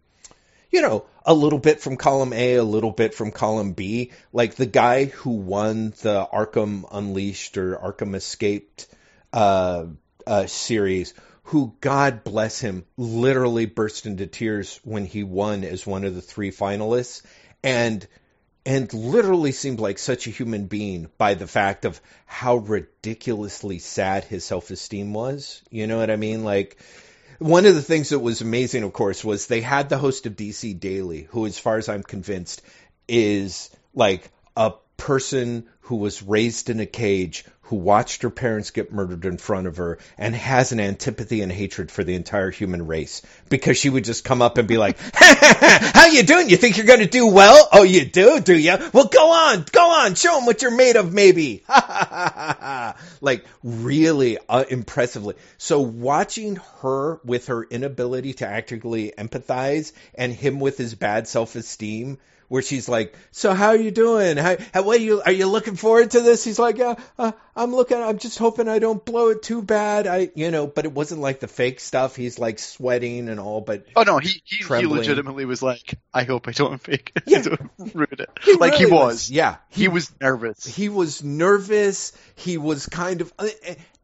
you 0.72 0.82
know, 0.82 1.06
a 1.26 1.34
little 1.34 1.60
bit 1.60 1.82
from 1.82 1.98
column 1.98 2.34
A, 2.34 2.56
a 2.56 2.64
little 2.64 2.92
bit 2.92 3.14
from 3.14 3.32
column 3.32 3.74
B. 3.74 4.12
Like 4.34 4.56
the 4.56 4.66
guy 4.66 5.06
who 5.06 5.32
won 5.32 5.94
the 6.02 6.28
Arkham 6.32 6.86
Unleashed 6.92 7.58
or 7.58 7.78
Arkham 7.78 8.16
Escaped 8.16 8.88
uh, 9.34 9.86
uh, 10.26 10.46
series, 10.48 11.14
who 11.44 11.74
God 11.80 12.24
bless 12.24 12.60
him, 12.60 12.86
literally 12.98 13.66
burst 13.66 14.06
into 14.06 14.28
tears 14.28 14.80
when 14.84 15.06
he 15.06 15.24
won 15.24 15.64
as 15.64 15.88
one 15.88 16.04
of 16.04 16.16
the 16.16 16.22
three 16.22 16.52
finalists, 16.52 17.22
and 17.64 18.06
and 18.66 18.94
literally 18.94 19.54
seemed 19.54 19.80
like 19.80 19.98
such 19.98 20.28
a 20.28 20.32
human 20.32 20.66
being 20.66 21.08
by 21.18 21.36
the 21.36 21.48
fact 21.48 21.86
of 21.86 22.02
how 22.26 22.58
ridiculously 22.58 23.80
sad 23.80 24.26
his 24.26 24.44
self 24.44 24.72
esteem 24.72 25.14
was. 25.14 25.62
You 25.72 25.88
know 25.88 25.98
what 25.98 26.12
I 26.12 26.18
mean? 26.18 26.44
Like 26.44 26.78
one 27.40 27.66
of 27.66 27.76
the 27.76 27.82
things 27.82 28.10
that 28.10 28.20
was 28.20 28.42
amazing, 28.42 28.84
of 28.84 28.94
course, 28.94 29.24
was 29.24 29.48
they 29.48 29.62
had 29.62 29.90
the 29.90 29.98
host 29.98 30.26
of 30.26 30.36
DC 30.36 30.80
Daily, 30.80 31.28
who, 31.32 31.46
as 31.46 31.60
far 31.60 31.78
as 31.78 31.90
I'm 31.90 32.04
convinced, 32.04 32.62
is 33.08 33.70
like 33.94 34.30
a 34.56 34.74
person 34.98 35.68
who 35.88 35.96
was 35.96 36.22
raised 36.22 36.70
in 36.70 36.82
a 36.82 36.86
cage, 36.86 37.46
who 37.62 37.78
watched 37.78 38.24
her 38.24 38.30
parents 38.30 38.72
get 38.72 38.92
murdered 38.92 39.24
in 39.24 39.38
front 39.38 39.68
of 39.68 39.78
her, 39.78 40.00
and 40.18 40.36
has 40.36 40.74
an 40.74 40.82
antipathy 40.82 41.42
and 41.42 41.50
hatred 41.50 41.90
for 41.90 42.04
the 42.04 42.14
entire 42.14 42.52
human 42.52 42.88
race 42.88 43.22
because 43.48 43.78
she 43.78 43.90
would 43.90 44.04
just 44.04 44.26
come 44.26 44.42
up 44.42 44.58
and 44.58 44.68
be 44.68 44.78
like, 44.78 44.98
"How 45.14 46.08
you 46.08 46.24
doing? 46.24 46.50
You 46.50 46.58
think 46.58 46.76
you're 46.76 46.86
going 46.86 47.00
to 47.00 47.08
do 47.08 47.28
well? 47.28 47.70
Oh, 47.72 47.84
you 47.84 48.04
do, 48.04 48.42
do 48.42 48.58
you? 48.58 48.76
Well, 48.92 49.06
go 49.06 49.32
on, 49.32 49.66
go 49.72 49.90
on, 49.90 50.16
show 50.16 50.36
them 50.36 50.46
what 50.46 50.62
you're 50.62 50.76
made 50.76 50.98
of, 50.98 51.14
maybe." 51.14 51.64
like 53.22 53.46
really 53.64 54.40
uh, 54.50 54.66
impressively. 54.70 55.36
So 55.58 55.80
watching 55.80 56.58
her 56.82 57.22
with 57.24 57.48
her 57.48 57.64
inability 57.64 58.34
to 58.36 58.48
actively 58.48 59.14
empathize, 59.18 59.94
and 60.16 60.34
him 60.34 60.60
with 60.60 60.78
his 60.78 60.96
bad 60.96 61.30
self-esteem 61.30 62.18
where 62.48 62.62
she's 62.62 62.88
like, 62.88 63.16
"So 63.32 63.54
how 63.54 63.68
are 63.70 63.76
you 63.78 63.92
doing? 63.92 64.38
How, 64.38 64.58
how 64.74 64.84
what 64.84 65.00
are 65.00 65.04
you 65.04 65.22
are 65.22 65.32
you 65.32 65.48
looking 65.48 65.76
forward 65.76 66.12
to 66.12 66.22
this?" 66.22 66.44
He's 66.44 66.60
like, 66.60 66.78
"Yeah, 66.78 66.96
uh, 67.18 67.32
I'm 67.56 67.74
looking. 67.76 67.98
I'm 67.98 68.18
just 68.18 68.38
hoping 68.40 68.68
I 68.68 68.80
don't 68.80 69.04
blow 69.04 69.30
it 69.30 69.42
too 69.44 69.62
bad. 69.62 70.08
I, 70.08 70.30
you 70.36 70.52
know." 70.52 70.68
But 70.68 70.86
it 70.86 70.92
wasn't 70.94 71.22
like 71.22 71.40
the 71.40 71.48
fake 71.48 71.80
stuff. 71.80 72.16
He's 72.16 72.40
like 72.40 72.60
sweating 72.60 73.30
and 73.30 73.40
all, 73.40 73.62
but 73.62 73.86
Oh 73.96 74.04
no, 74.04 74.18
he 74.18 74.42
he, 74.46 74.64
he 74.64 74.86
legitimately 74.86 75.46
was 75.46 75.62
like, 75.62 75.96
I 76.14 76.24
hope 76.24 76.48
I 76.48 76.52
don't 76.52 76.80
fake 76.82 77.12
it. 77.16 77.24
Yeah. 77.28 77.42
don't 77.42 77.70
ruin 77.94 78.08
it. 78.12 78.60
like 78.60 78.76
he 78.76 78.86
really 78.86 78.96
was. 78.96 79.30
Yeah, 79.30 79.58
He 79.70 79.88
was 79.88 80.12
nervous. 80.22 80.66
he 80.66 80.90
was 80.90 81.24
nervous. 81.24 82.14
He 82.36 82.58
was 82.58 82.86
kind 82.86 83.22
of 83.22 83.34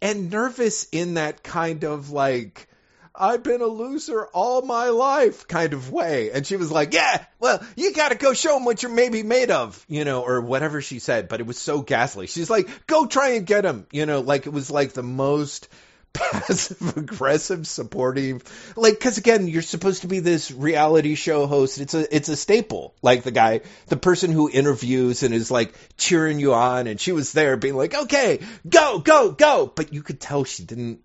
and 0.01 0.29
nervous 0.29 0.87
in 0.91 1.13
that 1.15 1.43
kind 1.43 1.83
of 1.83 2.11
like 2.11 2.67
I've 3.15 3.43
been 3.43 3.61
a 3.61 3.67
loser 3.67 4.25
all 4.25 4.63
my 4.63 4.89
life 4.89 5.47
kind 5.47 5.73
of 5.73 5.91
way. 5.91 6.31
And 6.31 6.47
she 6.47 6.55
was 6.55 6.71
like, 6.71 6.93
yeah, 6.93 7.23
well, 7.39 7.63
you 7.75 7.93
got 7.93 8.09
to 8.09 8.17
go 8.17 8.33
show 8.33 8.57
him 8.57 8.65
what 8.65 8.81
you're 8.81 8.91
maybe 8.91 9.21
made 9.21 9.51
of, 9.51 9.85
you 9.87 10.03
know, 10.03 10.23
or 10.23 10.41
whatever 10.41 10.81
she 10.81 10.97
said. 10.97 11.27
But 11.27 11.39
it 11.39 11.45
was 11.45 11.59
so 11.59 11.81
ghastly. 11.81 12.25
She's 12.25 12.49
like, 12.49 12.67
go 12.87 13.05
try 13.05 13.29
and 13.33 13.45
get 13.45 13.65
him, 13.65 13.85
you 13.91 14.07
know, 14.07 14.21
like 14.21 14.47
it 14.47 14.53
was 14.53 14.71
like 14.71 14.93
the 14.93 15.03
most 15.03 15.67
passive 16.13 16.95
aggressive 16.95 17.65
supportive 17.65 18.43
like 18.75 18.93
because 18.93 19.17
again 19.17 19.47
you're 19.47 19.63
supposed 19.63 20.03
to 20.03 20.07
be 20.07 20.19
this 20.19 20.51
reality 20.51 21.15
show 21.15 21.47
host 21.47 21.79
it's 21.79 21.95
a 21.95 22.15
it's 22.15 22.29
a 22.29 22.35
staple 22.35 22.93
like 23.01 23.23
the 23.23 23.31
guy 23.31 23.61
the 23.87 23.97
person 23.97 24.31
who 24.31 24.47
interviews 24.47 25.23
and 25.23 25.33
is 25.33 25.49
like 25.49 25.73
cheering 25.97 26.39
you 26.39 26.53
on 26.53 26.85
and 26.85 27.01
she 27.01 27.11
was 27.11 27.31
there 27.31 27.57
being 27.57 27.75
like 27.75 27.95
okay 27.95 28.41
go 28.69 28.99
go 28.99 29.31
go 29.31 29.65
but 29.65 29.91
you 29.91 30.03
could 30.03 30.21
tell 30.21 30.43
she 30.43 30.63
didn't 30.63 30.99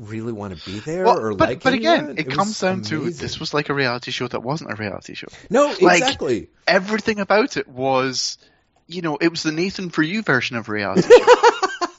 really 0.00 0.32
want 0.32 0.58
to 0.58 0.64
be 0.64 0.80
there 0.80 1.04
Well, 1.04 1.18
or 1.18 1.34
but, 1.34 1.48
like 1.48 1.62
but 1.62 1.74
again, 1.74 2.10
of 2.10 2.18
it, 2.18 2.30
comes 2.30 2.58
down 2.58 2.82
to 2.82 3.10
this 3.10 3.38
was 3.38 3.52
like 3.52 3.68
a 3.68 3.74
reality 3.74 4.10
show 4.10 4.26
that 4.28 4.42
wasn't 4.42 4.72
a 4.72 4.74
reality 4.74 5.14
show. 5.14 5.28
no 5.50 5.74
like- 5.80 6.00
exactly. 6.00 6.48
Everything 6.66 7.20
about 7.20 7.56
it 7.56 7.68
was, 7.68 8.38
you 8.86 9.02
know, 9.02 9.16
it 9.16 9.28
was 9.28 9.42
the 9.42 9.52
Nathan 9.52 9.90
for 9.90 10.02
You 10.02 10.22
version 10.22 10.56
of 10.56 10.68
reality 10.68 11.08
show. 11.08 11.26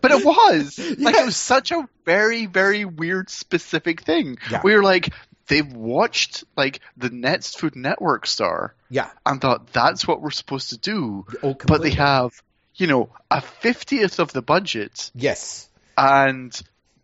but 0.00 0.10
it 0.12 0.24
was. 0.24 0.78
Like 1.00 1.16
it 1.16 1.24
was 1.24 1.36
such 1.36 1.72
a 1.72 1.88
very 2.04 2.46
very 2.46 2.84
weird 2.84 3.30
specific 3.30 4.02
thing. 4.02 4.38
Yeah. 4.50 4.60
We 4.62 4.74
were 4.74 4.82
like 4.82 5.12
they've 5.46 5.72
watched 5.72 6.44
like 6.56 6.80
the 6.96 7.10
Next 7.10 7.58
Food 7.58 7.74
Network 7.74 8.26
star 8.26 8.74
yeah. 8.90 9.10
and 9.24 9.40
thought 9.40 9.72
that's 9.72 10.06
what 10.06 10.20
we're 10.20 10.30
supposed 10.30 10.70
to 10.70 10.78
do, 10.78 11.26
oh 11.42 11.54
but 11.66 11.82
they 11.82 11.90
have 11.90 12.32
you 12.74 12.86
know 12.86 13.10
a 13.30 13.40
fiftieth 13.40 14.20
of 14.20 14.32
the 14.32 14.42
budget 14.42 15.10
yes 15.14 15.68
and 15.96 16.60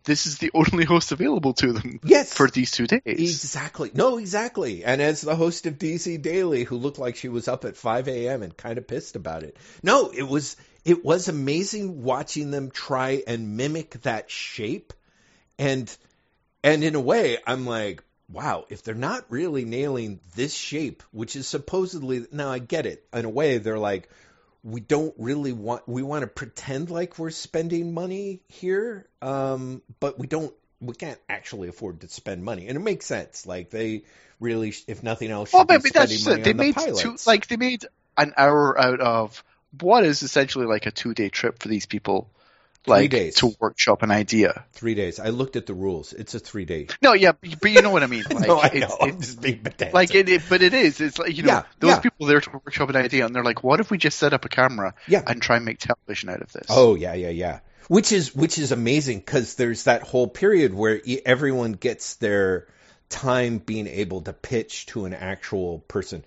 this 0.07 0.25
is 0.25 0.39
the 0.39 0.49
only 0.55 0.85
host 0.85 1.11
available 1.11 1.53
to 1.53 1.73
them 1.73 1.99
yes 2.03 2.33
for 2.33 2.49
these 2.49 2.71
two 2.71 2.87
days. 2.87 3.01
Exactly. 3.05 3.91
No, 3.93 4.17
exactly. 4.17 4.83
And 4.83 5.01
as 5.01 5.21
the 5.21 5.35
host 5.35 5.67
of 5.67 5.77
DC 5.77 6.19
Daily, 6.21 6.63
who 6.63 6.77
looked 6.77 6.97
like 6.97 7.15
she 7.15 7.29
was 7.29 7.47
up 7.47 7.65
at 7.65 7.77
5 7.77 8.07
a.m. 8.07 8.41
and 8.41 8.57
kind 8.57 8.79
of 8.79 8.87
pissed 8.87 9.15
about 9.15 9.43
it. 9.43 9.55
No, 9.83 10.09
it 10.09 10.23
was 10.23 10.55
it 10.83 11.05
was 11.05 11.27
amazing 11.27 12.01
watching 12.03 12.49
them 12.49 12.71
try 12.71 13.21
and 13.27 13.57
mimic 13.57 14.01
that 14.01 14.31
shape, 14.31 14.93
and 15.59 15.95
and 16.63 16.83
in 16.83 16.95
a 16.95 17.01
way, 17.01 17.37
I'm 17.45 17.65
like, 17.65 18.03
wow, 18.29 18.65
if 18.69 18.83
they're 18.83 18.95
not 18.95 19.25
really 19.29 19.65
nailing 19.65 20.21
this 20.35 20.55
shape, 20.55 21.03
which 21.11 21.35
is 21.35 21.47
supposedly 21.47 22.25
now 22.31 22.49
I 22.49 22.59
get 22.59 22.85
it. 22.85 23.05
In 23.13 23.25
a 23.25 23.29
way, 23.29 23.59
they're 23.59 23.77
like. 23.77 24.09
We 24.63 24.81
don't 24.81 25.13
really 25.17 25.53
want. 25.53 25.87
We 25.87 26.03
want 26.03 26.21
to 26.21 26.27
pretend 26.27 26.89
like 26.89 27.17
we're 27.17 27.29
spending 27.29 27.93
money 27.93 28.41
here, 28.47 29.07
um, 29.21 29.81
but 29.99 30.19
we 30.19 30.27
don't 30.27 30.53
we 30.81 30.93
can't 30.93 31.19
actually 31.29 31.69
afford 31.69 32.01
to 32.01 32.07
spend 32.07 32.43
money, 32.43 32.67
and 32.67 32.77
it 32.77 32.81
makes 32.81 33.05
sense. 33.05 33.45
Like 33.45 33.69
they 33.69 34.03
really, 34.39 34.73
if 34.87 35.03
nothing 35.03 35.31
else, 35.31 35.49
should 35.49 35.57
Well, 35.57 35.65
be 35.65 35.77
but, 35.77 35.93
that's 35.93 36.25
money 36.25 36.41
it. 36.41 36.43
They 36.43 36.51
on 36.51 36.57
the 36.57 36.63
made 36.63 36.75
two, 36.97 37.15
like 37.25 37.47
they 37.47 37.57
made 37.57 37.85
an 38.17 38.33
hour 38.37 38.79
out 38.79 38.99
of 38.99 39.43
what 39.79 40.03
is 40.03 40.23
essentially 40.23 40.65
like 40.65 40.85
a 40.85 40.91
two 40.91 41.13
day 41.13 41.29
trip 41.29 41.59
for 41.59 41.67
these 41.67 41.85
people, 41.85 42.29
Three 42.83 42.91
like 42.93 43.09
days. 43.11 43.35
to 43.35 43.51
workshop 43.59 44.01
an 44.03 44.11
idea. 44.11 44.63
three 44.71 44.95
days. 44.95 45.19
I 45.19 45.29
looked 45.29 45.57
at 45.57 45.65
the 45.65 45.73
rules. 45.73 46.13
It's 46.13 46.35
a 46.35 46.39
three 46.39 46.63
day. 46.63 46.87
No, 47.01 47.13
yeah, 47.13 47.33
but 47.33 47.59
but 47.61 47.71
you 47.71 47.81
know 47.81 47.89
what 47.89 48.01
I 48.03 48.07
mean. 48.07 48.23
Like, 48.31 48.47
no, 48.47 48.57
I 48.59 48.67
it's, 48.67 48.79
know. 48.89 48.97
It's- 49.07 49.19
just 49.19 49.41
being 49.41 49.59
pedantic. 49.59 49.93
like 49.93 50.15
it, 50.15 50.29
it, 50.29 50.41
but 50.47 50.61
it 50.61 50.73
is. 50.73 51.01
It's 51.01 51.19
like 51.19 51.35
you 51.35 51.43
know 51.43 51.49
Yeah, 51.53 51.63
those 51.79 51.89
yeah. 51.91 51.99
people 51.99 52.27
there 52.27 52.39
to 52.39 52.49
workshop 52.51 52.89
an 52.89 52.95
idea, 52.95 53.25
and 53.25 53.35
they're 53.35 53.43
like, 53.43 53.63
"What 53.63 53.79
if 53.81 53.91
we 53.91 53.97
just 53.97 54.17
set 54.17 54.33
up 54.33 54.45
a 54.45 54.49
camera 54.49 54.93
Yeah. 55.07 55.23
and 55.27 55.41
try 55.41 55.57
and 55.57 55.65
make 55.65 55.79
television 55.79 56.29
out 56.29 56.41
of 56.41 56.51
this?" 56.53 56.67
Oh 56.69 56.95
yeah, 56.95 57.13
yeah, 57.13 57.29
yeah. 57.29 57.59
Which 57.89 58.11
is 58.11 58.33
which 58.35 58.57
is 58.57 58.71
amazing 58.71 59.19
because 59.19 59.55
there's 59.55 59.83
that 59.83 60.03
whole 60.03 60.27
period 60.27 60.73
where 60.73 61.01
everyone 61.25 61.73
gets 61.73 62.15
their 62.15 62.67
time 63.09 63.57
being 63.57 63.87
able 63.87 64.21
to 64.21 64.33
pitch 64.33 64.85
to 64.87 65.05
an 65.05 65.13
actual 65.13 65.79
person. 65.79 66.23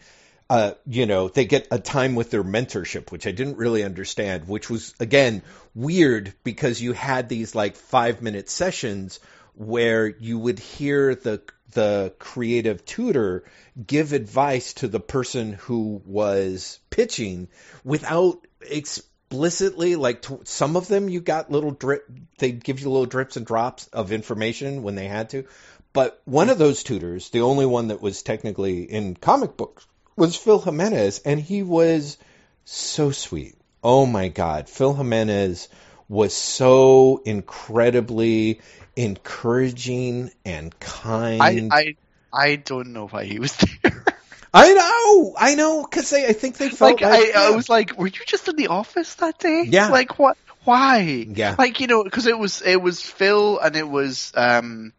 Uh, 0.51 0.74
you 0.84 1.07
know, 1.07 1.28
they 1.28 1.44
get 1.44 1.68
a 1.70 1.78
time 1.78 2.16
with 2.16 2.32
their 2.32 2.42
mentorship, 2.42 3.12
which 3.12 3.24
I 3.24 3.30
didn't 3.30 3.59
really 3.59 3.84
understand, 3.84 4.48
which 4.48 4.68
was 4.68 4.92
again 4.98 5.42
weird 5.76 6.34
because 6.42 6.82
you 6.82 6.92
had 6.92 7.28
these 7.28 7.55
like 7.55 7.76
five 7.76 8.20
minute 8.20 8.51
sessions 8.51 9.20
where 9.55 10.09
you 10.09 10.40
would 10.40 10.59
hear 10.59 11.14
the 11.14 11.40
the 11.72 12.12
creative 12.18 12.84
tutor 12.84 13.44
give 13.86 14.12
advice 14.12 14.74
to 14.74 14.88
the 14.88 14.98
person 14.98 15.53
who 15.53 16.03
was 16.05 16.80
pitching 16.90 17.46
without 17.84 18.44
explicitly 18.61 19.94
like 19.94 20.22
to, 20.22 20.40
some 20.42 20.74
of 20.74 20.88
them 20.88 21.09
you 21.09 21.20
got 21.20 21.51
little 21.51 21.70
drip 21.70 22.11
they 22.38 22.51
give 22.51 22.80
you 22.80 22.90
little 22.90 23.07
drips 23.07 23.36
and 23.36 23.46
drops 23.46 23.86
of 23.88 24.11
information 24.11 24.82
when 24.82 24.96
they 24.96 25.07
had 25.07 25.30
to 25.30 25.44
but 25.92 26.20
one 26.24 26.51
of 26.51 26.59
those 26.59 26.82
tutors 26.82 27.30
the 27.30 27.42
only 27.42 27.66
one 27.66 27.88
that 27.88 28.03
was 28.03 28.22
technically 28.22 28.82
in 28.82 29.14
comic 29.14 29.57
books 29.57 29.86
was 30.17 30.37
Phil 30.37 30.61
Jimenez 30.61 31.21
and 31.25 31.41
he 31.41 31.63
was 31.63 32.19
so 32.65 33.11
sweet 33.11 33.57
oh 33.83 34.07
my 34.07 34.29
god 34.29 34.69
Phil 34.69 34.95
Jimenez 34.95 35.69
was 36.09 36.35
so 36.35 37.23
incredibly 37.25 38.61
encouraging 38.97 40.31
and 40.45 40.79
kind 40.79 41.73
I, 41.73 41.79
I 41.79 41.97
I 42.33 42.57
don't 42.57 42.93
know 42.93 43.07
why 43.09 43.25
he 43.25 43.39
was 43.39 43.57
there. 43.83 44.05
I 44.53 44.73
know, 44.73 45.35
I 45.39 45.55
know, 45.55 45.83
because 45.85 46.13
I 46.13 46.33
think 46.33 46.57
they 46.57 46.71
felt 46.71 47.01
like, 47.01 47.09
like, 47.09 47.37
I, 47.37 47.49
I 47.49 47.51
was 47.51 47.69
like, 47.69 47.97
"Were 47.97 48.09
you 48.09 48.21
just 48.27 48.49
in 48.49 48.57
the 48.57 48.67
office 48.69 49.15
that 49.17 49.39
day?" 49.39 49.65
Yeah. 49.69 49.91
Like 49.91 50.19
what? 50.19 50.37
Why? 50.65 51.01
Yeah. 51.29 51.55
Like 51.57 51.81
you 51.81 51.87
know, 51.87 52.03
because 52.03 52.27
it 52.27 52.37
was 52.39 52.61
it 52.63 52.81
was 52.81 53.01
Phil 53.01 53.59
and 53.61 53.77
it 53.77 53.89
was 53.89 54.33
um, 54.37 54.93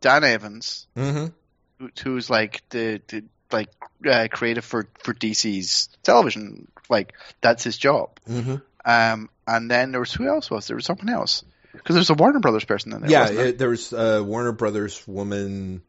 Dan 0.00 0.24
Evans, 0.24 0.86
Mhm. 0.96 1.32
who, 1.78 1.90
who's 2.02 2.30
like 2.30 2.62
the, 2.70 3.00
the 3.08 3.24
like 3.54 3.70
uh, 4.06 4.28
creative 4.30 4.64
for 4.64 4.86
for 5.02 5.14
DC's 5.14 5.88
television. 6.02 6.68
Like 6.90 7.14
that's 7.40 7.64
his 7.64 7.78
job. 7.78 8.10
Mhm. 8.28 8.60
Um, 8.84 9.30
and 9.46 9.70
then 9.70 9.90
there 9.92 10.00
was 10.00 10.12
who 10.12 10.28
else 10.28 10.50
was 10.50 10.66
there? 10.66 10.76
was 10.76 10.84
someone 10.84 11.08
else 11.08 11.42
because 11.72 11.94
there's 11.94 12.10
a 12.10 12.14
Warner 12.14 12.40
Brothers 12.40 12.64
person 12.64 12.92
in 12.92 13.00
there. 13.00 13.10
Yeah, 13.10 13.30
there? 13.30 13.46
it, 13.46 13.58
there 13.58 13.70
was 13.70 13.92
a 13.92 14.22
Warner 14.22 14.52
Brothers 14.52 15.02
woman, 15.08 15.80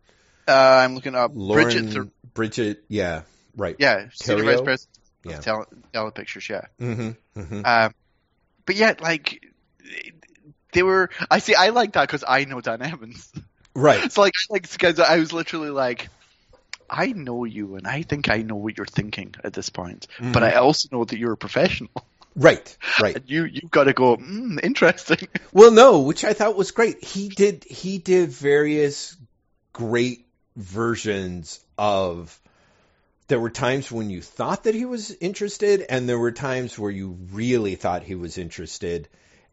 uh, 0.47 0.51
I'm 0.53 0.95
looking 0.95 1.15
up 1.15 1.31
Lauren 1.33 1.63
Bridget. 1.65 1.93
Thur- 1.93 2.09
Bridget, 2.33 2.83
yeah, 2.87 3.21
right. 3.57 3.75
yeah, 3.79 4.07
senior 4.13 4.43
vice 4.43 4.61
president 4.61 4.97
Yeah. 5.23 5.39
Tele- 5.39 5.67
Telepictures. 5.93 6.47
Yeah. 6.49 6.65
hmm 6.79 7.09
hmm 7.35 7.61
Um, 7.65 7.93
but 8.65 8.75
yet, 8.75 9.01
like, 9.01 9.45
they 10.73 10.83
were. 10.83 11.09
I 11.29 11.39
see. 11.39 11.55
I 11.55 11.69
like 11.69 11.93
that 11.93 12.01
because 12.01 12.23
I 12.27 12.45
know 12.45 12.61
Dan 12.61 12.81
Evans. 12.81 13.31
Right. 13.73 14.03
It's 14.05 14.17
like, 14.17 14.33
like, 14.49 14.69
because 14.71 14.99
I 14.99 15.17
was 15.17 15.33
literally 15.33 15.69
like, 15.69 16.09
I 16.89 17.07
know 17.07 17.43
you, 17.43 17.75
and 17.75 17.87
I 17.87 18.03
think 18.03 18.29
I 18.29 18.37
know 18.37 18.55
what 18.55 18.77
you're 18.77 18.85
thinking 18.85 19.35
at 19.43 19.53
this 19.53 19.69
point. 19.69 20.07
Mm-hmm. 20.17 20.31
But 20.31 20.43
I 20.43 20.53
also 20.55 20.89
know 20.91 21.05
that 21.05 21.17
you're 21.17 21.33
a 21.33 21.37
professional, 21.37 21.91
Right. 22.35 22.77
Right. 23.01 23.15
and 23.15 23.29
you 23.29 23.45
you've 23.45 23.71
got 23.71 23.85
to 23.85 23.93
go. 23.93 24.17
Mm, 24.17 24.63
interesting. 24.63 25.27
Well, 25.53 25.71
no, 25.71 26.01
which 26.01 26.25
I 26.25 26.33
thought 26.33 26.57
was 26.57 26.71
great. 26.71 27.01
He 27.03 27.29
did 27.29 27.63
he 27.63 27.97
did 27.97 28.29
various 28.29 29.15
great 29.71 30.25
versions 30.57 31.63
of 31.77 32.37
there 33.27 33.39
were 33.39 33.49
times 33.49 33.91
when 33.91 34.09
you 34.09 34.21
thought 34.21 34.65
that 34.65 34.75
he 34.75 34.85
was 34.85 35.11
interested 35.11 35.85
and 35.89 36.07
there 36.07 36.19
were 36.19 36.31
times 36.33 36.77
where 36.77 36.91
you 36.91 37.17
really 37.31 37.75
thought 37.75 38.03
he 38.03 38.15
was 38.15 38.37
interested 38.37 39.07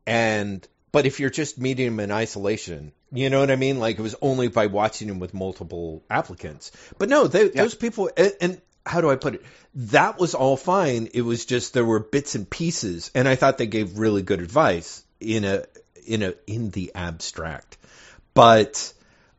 and 0.06 0.66
but 0.92 1.06
if 1.06 1.18
you're 1.20 1.30
just 1.30 1.58
meeting 1.58 1.86
him 1.86 2.00
in 2.00 2.10
isolation 2.12 2.92
you 3.12 3.30
know 3.30 3.40
what 3.40 3.50
i 3.50 3.56
mean 3.56 3.78
like 3.78 3.98
it 3.98 4.02
was 4.02 4.14
only 4.22 4.48
by 4.48 4.66
watching 4.66 5.08
him 5.08 5.18
with 5.18 5.34
multiple 5.34 6.02
applicants 6.10 6.70
but 6.98 7.08
no 7.08 7.26
they, 7.26 7.44
Yeah. 7.44 7.62
those 7.62 7.74
people 7.74 8.10
and, 8.16 8.32
and 8.40 8.60
how 8.86 9.00
do 9.00 9.10
i 9.10 9.16
put 9.16 9.34
it 9.34 9.42
that 9.74 10.18
was 10.18 10.34
all 10.34 10.56
fine 10.56 11.08
it 11.14 11.22
was 11.22 11.44
just 11.44 11.74
there 11.74 11.84
were 11.84 12.00
bits 12.00 12.34
and 12.34 12.48
pieces 12.48 13.10
and 13.14 13.26
i 13.28 13.34
thought 13.36 13.58
they 13.58 13.66
gave 13.66 13.98
really 13.98 14.22
good 14.22 14.40
advice 14.40 15.04
in 15.20 15.44
a 15.44 15.64
in 16.06 16.22
a 16.22 16.34
in 16.46 16.70
the 16.70 16.92
abstract 16.94 17.76
but 18.34 18.92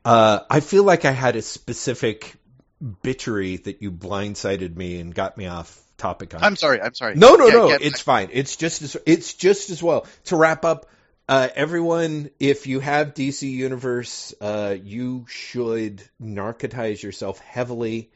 uh, 0.05 0.41
I 0.49 0.59
feel 0.59 0.83
like 0.83 1.05
I 1.05 1.11
had 1.11 1.37
a 1.37 1.41
specific 1.41 2.35
bitchery 2.83 3.63
that 3.63 3.81
you 3.81 3.89
blindsided 3.91 4.75
me 4.75 4.99
and 4.99 5.15
got 5.15 5.37
me 5.37 5.47
off 5.47 5.79
topic 5.97 6.33
on. 6.35 6.43
I'm 6.43 6.55
sorry. 6.57 6.81
I'm 6.81 6.93
sorry. 6.93 7.15
no, 7.15 7.35
no, 7.35 7.47
Yeah, 7.47 7.53
no. 7.53 7.69
it's 7.79 8.01
fine. 8.01 8.29
It's 8.33 8.55
just 8.57 8.81
as 8.81 8.97
it's 9.05 9.33
just 9.33 9.69
as 9.69 9.81
well. 9.81 10.05
To 10.25 10.35
wrap 10.35 10.65
up, 10.65 10.87
uh, 11.27 11.47
everyone, 11.55 12.29
if 12.39 12.67
you 12.67 12.79
have 12.79 13.13
DC 13.13 13.49
Universe, 13.49 14.33
uh, 14.41 14.75
you 14.81 15.25
should 15.29 16.03
narcotize 16.21 17.01
yourself 17.01 17.39
heavily 17.39 18.11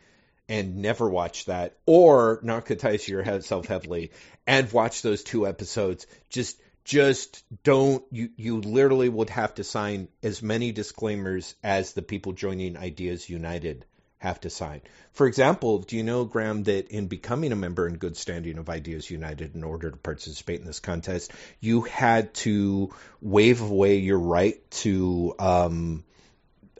and 0.49 0.77
never 0.77 1.09
watch 1.09 1.45
that, 1.45 1.77
or 1.85 2.41
narcotize 2.41 3.07
yourself 3.07 3.67
heavily 3.67 4.11
and 4.45 4.71
watch 4.71 5.01
those 5.01 5.23
two 5.23 5.47
episodes. 5.47 6.07
Just 6.29 6.59
just 6.83 7.43
don't 7.63 8.03
you 8.11 8.29
you 8.37 8.61
literally 8.61 9.09
would 9.09 9.29
have 9.29 9.55
to 9.55 9.63
sign 9.63 10.07
as 10.23 10.41
many 10.41 10.71
disclaimers 10.71 11.55
as 11.63 11.93
the 11.93 12.01
people 12.01 12.31
joining 12.31 12.77
Ideas 12.77 13.29
United 13.29 13.85
have 14.19 14.39
to 14.41 14.49
sign. 14.49 14.81
For 15.13 15.27
example, 15.27 15.79
do 15.79 15.95
you 15.95 16.03
know, 16.03 16.25
Graham, 16.25 16.63
that 16.63 16.89
in 16.89 17.07
becoming 17.07 17.51
a 17.51 17.55
member 17.55 17.87
in 17.87 17.97
good 17.97 18.17
standing 18.17 18.57
of 18.57 18.69
Ideas 18.69 19.09
United 19.09 19.55
in 19.55 19.63
order 19.63 19.91
to 19.91 19.97
participate 19.97 20.59
in 20.59 20.65
this 20.65 20.79
contest, 20.79 21.31
you 21.59 21.81
had 21.81 22.33
to 22.35 22.93
waive 23.21 23.61
away 23.61 23.97
your 23.97 24.19
right 24.19 24.69
to 24.71 25.35
um, 25.37 26.03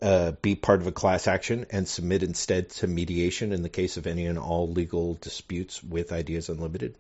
uh, 0.02 0.32
be 0.42 0.56
part 0.56 0.82
of 0.82 0.88
a 0.88 0.92
class 0.92 1.28
action 1.28 1.66
and 1.72 1.88
submit 1.88 2.24
instead 2.24 2.70
to 2.70 2.88
mediation 2.88 3.52
in 3.52 3.62
the 3.62 3.70
case 3.70 3.98
of 3.98 4.08
any 4.08 4.26
and 4.26 4.40
all 4.40 4.72
legal 4.72 5.14
disputes 5.16 5.84
with 5.84 6.12
Ideas 6.12 6.50
Unlimited? 6.50 6.98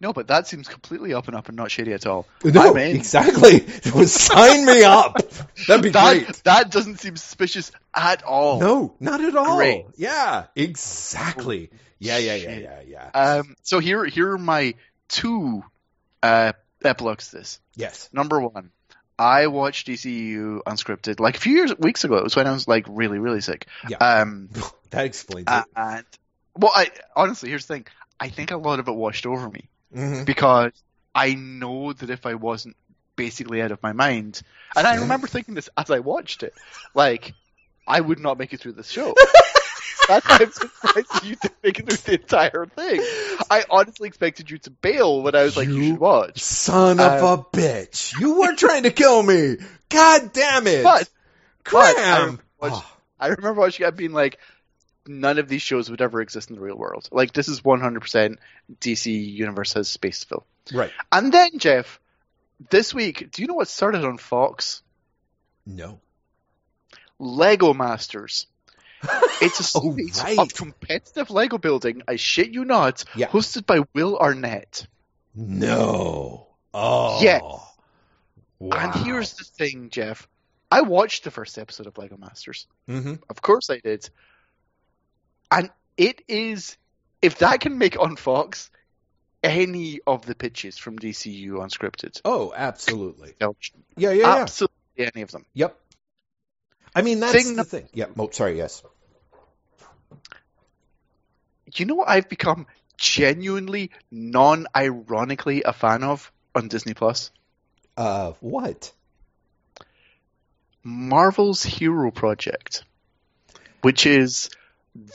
No, 0.00 0.12
but 0.12 0.28
that 0.28 0.46
seems 0.46 0.68
completely 0.68 1.12
up 1.12 1.26
and 1.26 1.36
up 1.36 1.48
and 1.48 1.56
not 1.56 1.70
shady 1.72 1.92
at 1.92 2.06
all. 2.06 2.26
No, 2.44 2.74
exactly. 2.76 3.66
Sign 4.06 4.64
me 4.64 4.84
up. 4.84 5.16
That'd 5.66 5.82
be 5.82 5.90
that, 5.90 6.24
great. 6.24 6.44
That 6.44 6.70
doesn't 6.70 7.00
seem 7.00 7.16
suspicious 7.16 7.72
at 7.94 8.22
all. 8.22 8.60
No, 8.60 8.94
not 9.00 9.20
at 9.20 9.34
all. 9.34 9.56
Great. 9.56 9.86
Yeah, 9.96 10.44
exactly. 10.54 11.70
Yeah, 11.98 12.18
yeah, 12.18 12.36
yeah, 12.36 12.58
yeah, 12.58 12.80
yeah. 12.86 13.10
Um, 13.12 13.56
so 13.62 13.80
here, 13.80 14.04
here 14.04 14.32
are 14.32 14.38
my 14.38 14.74
two 15.08 15.64
uh, 16.22 16.52
epilogues 16.84 17.30
to 17.30 17.38
this. 17.38 17.60
yes. 17.74 18.08
Number 18.12 18.40
one, 18.40 18.70
I 19.18 19.48
watched 19.48 19.88
DCU 19.88 20.62
unscripted 20.62 21.18
like 21.18 21.36
a 21.36 21.40
few 21.40 21.54
years 21.54 21.76
weeks 21.76 22.04
ago. 22.04 22.16
It 22.18 22.24
was 22.24 22.36
when 22.36 22.46
I 22.46 22.52
was 22.52 22.68
like 22.68 22.86
really, 22.88 23.18
really 23.18 23.40
sick. 23.40 23.66
Yeah. 23.88 23.98
Um, 23.98 24.50
That 24.90 25.04
explains 25.04 25.48
uh, 25.48 25.64
it. 25.66 25.72
and 25.76 26.06
well, 26.56 26.72
I 26.74 26.90
honestly 27.14 27.50
here's 27.50 27.66
the 27.66 27.74
thing. 27.74 27.86
I 28.18 28.30
think 28.30 28.52
a 28.52 28.56
lot 28.56 28.78
of 28.80 28.88
it 28.88 28.94
washed 28.94 29.26
over 29.26 29.50
me 29.50 29.68
hmm 29.94 30.24
because 30.24 30.72
I 31.14 31.34
know 31.34 31.92
that 31.92 32.10
if 32.10 32.26
I 32.26 32.34
wasn't 32.34 32.76
basically 33.16 33.60
out 33.62 33.72
of 33.72 33.82
my 33.82 33.92
mind, 33.92 34.40
and 34.76 34.86
I 34.86 34.96
remember 34.96 35.26
thinking 35.26 35.54
this 35.54 35.68
as 35.76 35.90
I 35.90 35.98
watched 36.00 36.42
it, 36.42 36.54
like 36.94 37.34
I 37.86 38.00
would 38.00 38.18
not 38.20 38.38
make 38.38 38.52
it 38.52 38.60
through 38.60 38.72
the 38.72 38.82
show. 38.84 39.14
That's 40.08 40.26
why 40.26 40.38
I'm 40.40 40.52
surprised 40.52 41.24
you 41.26 41.34
to 41.36 41.50
make 41.62 41.78
it 41.80 41.86
through 41.88 41.96
the 41.98 42.20
entire 42.22 42.66
thing. 42.66 43.00
I 43.50 43.64
honestly 43.68 44.08
expected 44.08 44.50
you 44.50 44.58
to 44.58 44.70
bail 44.70 45.22
when 45.22 45.34
I 45.34 45.42
was 45.42 45.56
like, 45.56 45.68
you 45.68 45.74
You- 45.74 45.90
should 45.92 45.98
watch. 46.00 46.40
Son 46.40 46.98
of 47.00 47.22
Um, 47.22 47.38
a 47.40 47.44
bitch. 47.56 48.18
You 48.18 48.40
were 48.40 48.54
trying 48.54 48.84
to 48.84 48.90
kill 48.90 49.22
me. 49.22 49.56
God 49.90 50.32
damn 50.32 50.66
it. 50.66 50.82
But 50.84 51.08
but 51.64 51.94
Graham. 51.96 52.40
I 52.62 52.68
watched- 52.70 52.82
Oh, 52.86 52.96
I 53.20 53.26
remember 53.28 53.60
watching 53.60 53.86
it 53.86 53.96
being 53.96 54.12
like, 54.12 54.38
none 55.08 55.38
of 55.38 55.48
these 55.48 55.62
shows 55.62 55.90
would 55.90 56.00
ever 56.02 56.20
exist 56.20 56.50
in 56.50 56.56
the 56.56 56.62
real 56.62 56.76
world. 56.76 57.08
Like 57.10 57.32
this 57.32 57.48
is 57.48 57.62
100% 57.62 58.36
DC 58.80 59.32
Universe 59.32 59.72
has 59.72 59.88
space 59.88 60.20
to 60.20 60.26
fill. 60.26 60.46
right. 60.72 60.92
And 61.10 61.32
then 61.32 61.58
Jeff, 61.58 61.98
this 62.70 62.92
week, 62.94 63.30
do 63.32 63.42
you 63.42 63.48
know 63.48 63.54
what 63.54 63.68
started 63.68 64.04
on 64.04 64.18
Fox? 64.18 64.82
No. 65.66 66.00
Lego 67.18 67.74
Masters. 67.74 68.46
It's 69.40 69.74
a 69.74 69.78
Oh, 69.78 69.96
right. 70.24 70.38
of 70.40 70.52
competitive 70.52 71.30
Lego 71.30 71.58
building. 71.58 72.02
I 72.08 72.16
shit 72.16 72.48
you 72.50 72.64
not. 72.64 73.04
Yeah. 73.14 73.28
Hosted 73.28 73.64
by 73.66 73.80
Will 73.94 74.18
Arnett. 74.18 74.86
No. 75.36 76.48
Oh. 76.74 77.22
Yeah. 77.22 77.40
Wow. 78.58 78.72
And 78.72 79.06
here's 79.06 79.34
the 79.34 79.44
thing, 79.44 79.90
Jeff. 79.90 80.26
I 80.70 80.80
watched 80.82 81.22
the 81.24 81.30
first 81.30 81.56
episode 81.58 81.86
of 81.86 81.96
Lego 81.96 82.16
Masters. 82.16 82.66
hmm 82.88 83.14
Of 83.30 83.40
course 83.40 83.70
I 83.70 83.78
did. 83.78 84.10
And 85.50 85.70
it 85.96 86.22
is, 86.28 86.76
if 87.22 87.38
that 87.38 87.60
can 87.60 87.78
make 87.78 87.98
on 87.98 88.16
Fox, 88.16 88.70
any 89.42 90.00
of 90.06 90.26
the 90.26 90.34
pitches 90.34 90.78
from 90.78 90.98
DCU 90.98 91.52
unscripted. 91.52 92.20
Oh, 92.24 92.52
absolutely. 92.54 93.34
television. 93.38 93.84
Yeah, 93.96 94.10
yeah, 94.10 94.22
yeah. 94.22 94.36
Absolutely 94.42 94.76
any 94.98 95.22
of 95.22 95.30
them. 95.30 95.44
Yep. 95.54 95.78
I 96.94 97.02
mean, 97.02 97.20
that's 97.20 97.32
Thing 97.32 97.56
the 97.56 97.64
thing. 97.64 97.88
Yeah. 97.92 98.06
Oh, 98.18 98.28
sorry. 98.32 98.56
Yes. 98.56 98.82
You 101.74 101.84
know 101.84 101.94
what 101.94 102.08
I've 102.08 102.28
become 102.28 102.66
genuinely, 102.96 103.90
non-ironically 104.10 105.62
a 105.62 105.72
fan 105.72 106.02
of 106.02 106.32
on 106.54 106.68
Disney 106.68 106.94
Plus? 106.94 107.30
Uh, 107.96 108.32
what? 108.40 108.92
Marvel's 110.82 111.62
Hero 111.62 112.10
Project, 112.10 112.84
which 113.82 114.06
is 114.06 114.50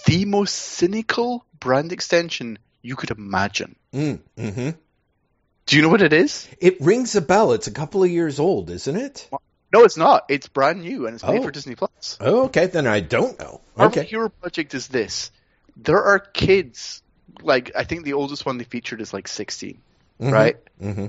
the 0.05 0.25
most 0.25 0.53
cynical 0.53 1.45
brand 1.59 1.91
extension 1.91 2.57
you 2.81 2.95
could 2.95 3.11
imagine. 3.11 3.75
Mm, 3.93 4.19
hmm 4.37 4.69
Do 5.65 5.75
you 5.75 5.81
know 5.81 5.89
what 5.89 6.01
it 6.01 6.13
is? 6.13 6.47
It 6.59 6.81
rings 6.81 7.15
a 7.15 7.21
bell. 7.21 7.53
It's 7.53 7.67
a 7.67 7.71
couple 7.71 8.03
of 8.03 8.09
years 8.09 8.39
old, 8.39 8.69
isn't 8.69 8.95
it? 8.95 9.29
No, 9.71 9.83
it's 9.85 9.97
not. 9.97 10.25
It's 10.29 10.47
brand 10.47 10.81
new 10.81 11.07
and 11.07 11.15
it's 11.15 11.23
made 11.23 11.39
Oh. 11.39 11.43
for 11.43 11.51
Disney 11.51 11.75
Plus. 11.75 12.17
Oh, 12.21 12.43
okay. 12.45 12.67
Then 12.67 12.85
I 12.85 12.99
don't 12.99 13.39
know. 13.39 13.61
Okay. 13.79 14.03
Hero 14.03 14.29
Project 14.29 14.73
is 14.73 14.87
this. 14.87 15.31
There 15.77 16.03
are 16.03 16.19
kids, 16.19 17.01
like 17.41 17.71
I 17.75 17.83
think 17.83 18.03
the 18.03 18.13
oldest 18.13 18.45
one 18.45 18.57
they 18.59 18.65
featured 18.65 19.01
is 19.01 19.13
like 19.13 19.27
16, 19.27 19.81
right? 20.19 20.57
Mm-hmm. 20.81 21.07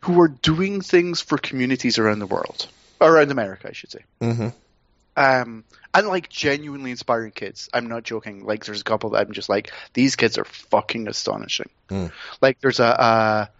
Who 0.00 0.20
are 0.20 0.28
doing 0.28 0.82
things 0.82 1.20
for 1.20 1.36
communities 1.38 1.98
around 1.98 2.20
the 2.20 2.26
world, 2.26 2.68
around 3.00 3.32
America, 3.32 3.68
I 3.68 3.72
should 3.72 3.90
say. 3.90 4.04
Mm-hmm. 5.16 5.42
Um, 5.42 5.64
and 5.94 6.08
like 6.08 6.28
genuinely 6.28 6.90
inspiring 6.90 7.32
kids. 7.32 7.70
I'm 7.72 7.88
not 7.88 8.02
joking. 8.02 8.44
Like 8.44 8.64
there's 8.66 8.82
a 8.82 8.84
couple 8.84 9.10
that 9.10 9.26
I'm 9.26 9.32
just 9.32 9.48
like, 9.48 9.72
these 9.94 10.14
kids 10.14 10.36
are 10.36 10.44
fucking 10.44 11.08
astonishing. 11.08 11.70
Mm. 11.88 12.12
Like 12.42 12.60
there's 12.60 12.80
a, 12.80 12.84
a 12.84 13.50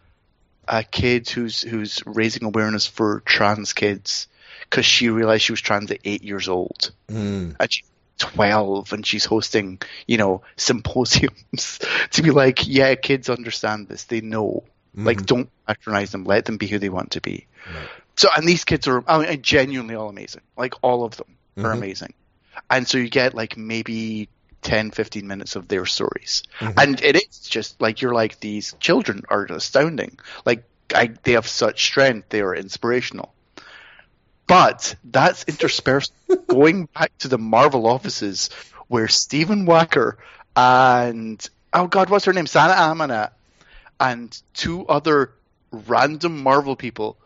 a 0.68 0.82
kid 0.84 1.28
who's 1.30 1.62
who's 1.62 2.02
raising 2.04 2.44
awareness 2.44 2.86
for 2.86 3.20
trans 3.24 3.72
kids 3.72 4.26
because 4.68 4.84
she 4.84 5.08
realized 5.08 5.44
she 5.44 5.52
was 5.52 5.60
trans 5.60 5.90
at 5.90 6.00
eight 6.04 6.22
years 6.24 6.48
old. 6.48 6.90
Mm. 7.08 7.56
and 7.58 7.72
she's 7.72 7.86
12 8.18 8.92
and 8.92 9.06
she's 9.06 9.24
hosting, 9.24 9.78
you 10.06 10.16
know, 10.16 10.42
symposiums 10.56 11.78
to 12.12 12.22
be 12.22 12.30
like, 12.30 12.66
yeah, 12.66 12.94
kids 12.94 13.28
understand 13.28 13.88
this. 13.88 14.04
They 14.04 14.20
know. 14.20 14.64
Like, 14.94 15.18
Mhm. 15.18 15.26
don't 15.26 15.50
patronize 15.66 16.12
them. 16.12 16.24
Let 16.24 16.46
them 16.46 16.56
be 16.56 16.66
who 16.66 16.78
they 16.78 16.88
want 16.88 17.10
to 17.12 17.20
be. 17.20 17.46
Right. 17.66 17.88
So, 18.16 18.30
and 18.34 18.48
these 18.48 18.64
kids 18.64 18.88
are 18.88 19.04
I 19.06 19.18
mean, 19.26 19.42
genuinely 19.42 19.94
all 19.94 20.08
amazing. 20.08 20.40
Like, 20.56 20.72
all 20.82 21.04
of 21.04 21.16
them 21.18 21.26
are 21.62 21.70
Mhm. 21.70 21.74
amazing. 21.74 22.14
And 22.70 22.86
so 22.88 22.98
you 22.98 23.08
get 23.08 23.34
like 23.34 23.56
maybe 23.56 24.28
10, 24.62 24.90
15 24.90 25.26
minutes 25.26 25.56
of 25.56 25.68
their 25.68 25.86
stories. 25.86 26.42
Mhm. 26.60 26.74
And 26.76 27.02
it 27.02 27.16
is 27.16 27.38
just 27.40 27.80
like, 27.80 28.00
you're 28.02 28.14
like, 28.14 28.40
these 28.40 28.74
children 28.80 29.22
are 29.28 29.44
astounding. 29.44 30.18
Like, 30.44 30.64
I, 30.94 31.10
they 31.22 31.32
have 31.32 31.46
such 31.48 31.84
strength. 31.84 32.28
They 32.30 32.40
are 32.40 32.54
inspirational. 32.54 33.32
But 34.46 34.94
that's 35.04 35.44
interspersed 35.44 36.12
going 36.48 36.86
back 36.86 37.16
to 37.18 37.28
the 37.28 37.38
Marvel 37.38 37.86
offices 37.86 38.50
where 38.88 39.08
Stephen 39.08 39.66
Wacker 39.66 40.14
and 40.54 41.46
oh 41.72 41.86
god, 41.88 42.08
what's 42.10 42.24
her 42.26 42.32
name? 42.32 42.46
Sana 42.46 42.74
Amanat 42.74 43.30
and 43.98 44.40
two 44.54 44.86
other 44.86 45.32
random 45.72 46.42
Marvel 46.42 46.76
people 46.76 47.16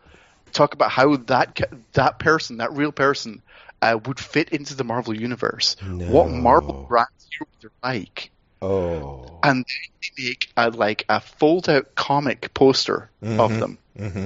talk 0.51 0.73
about 0.73 0.91
how 0.91 1.15
that 1.17 1.59
that 1.93 2.19
person, 2.19 2.57
that 2.57 2.73
real 2.73 2.91
person, 2.91 3.41
uh, 3.81 3.97
would 4.05 4.19
fit 4.19 4.49
into 4.49 4.75
the 4.75 4.83
Marvel 4.83 5.15
universe. 5.19 5.75
What 5.81 6.29
Marvel 6.29 6.73
No. 6.73 6.85
brand 6.87 7.07
heroes 7.29 7.65
are 7.65 7.89
like, 7.89 8.31
Oh. 8.61 9.39
and 9.43 9.65
they 9.65 10.23
make 10.23 10.51
a 10.55 10.69
like 10.69 11.05
a 11.09 11.19
fold 11.19 11.67
out 11.69 11.95
comic 11.95 12.53
poster 12.53 13.09
of 13.21 13.51
Mhm. 13.51 13.59
them 13.59 13.77
Mm-hmm. 13.97 14.25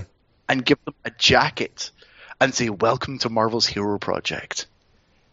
and 0.49 0.65
give 0.65 0.83
them 0.85 0.93
a 1.05 1.11
jacket 1.11 1.91
and 2.41 2.53
say 2.53 2.69
welcome 2.69 3.17
to 3.19 3.29
Marvel's 3.29 3.65
Hero 3.65 3.97
Project. 3.97 4.67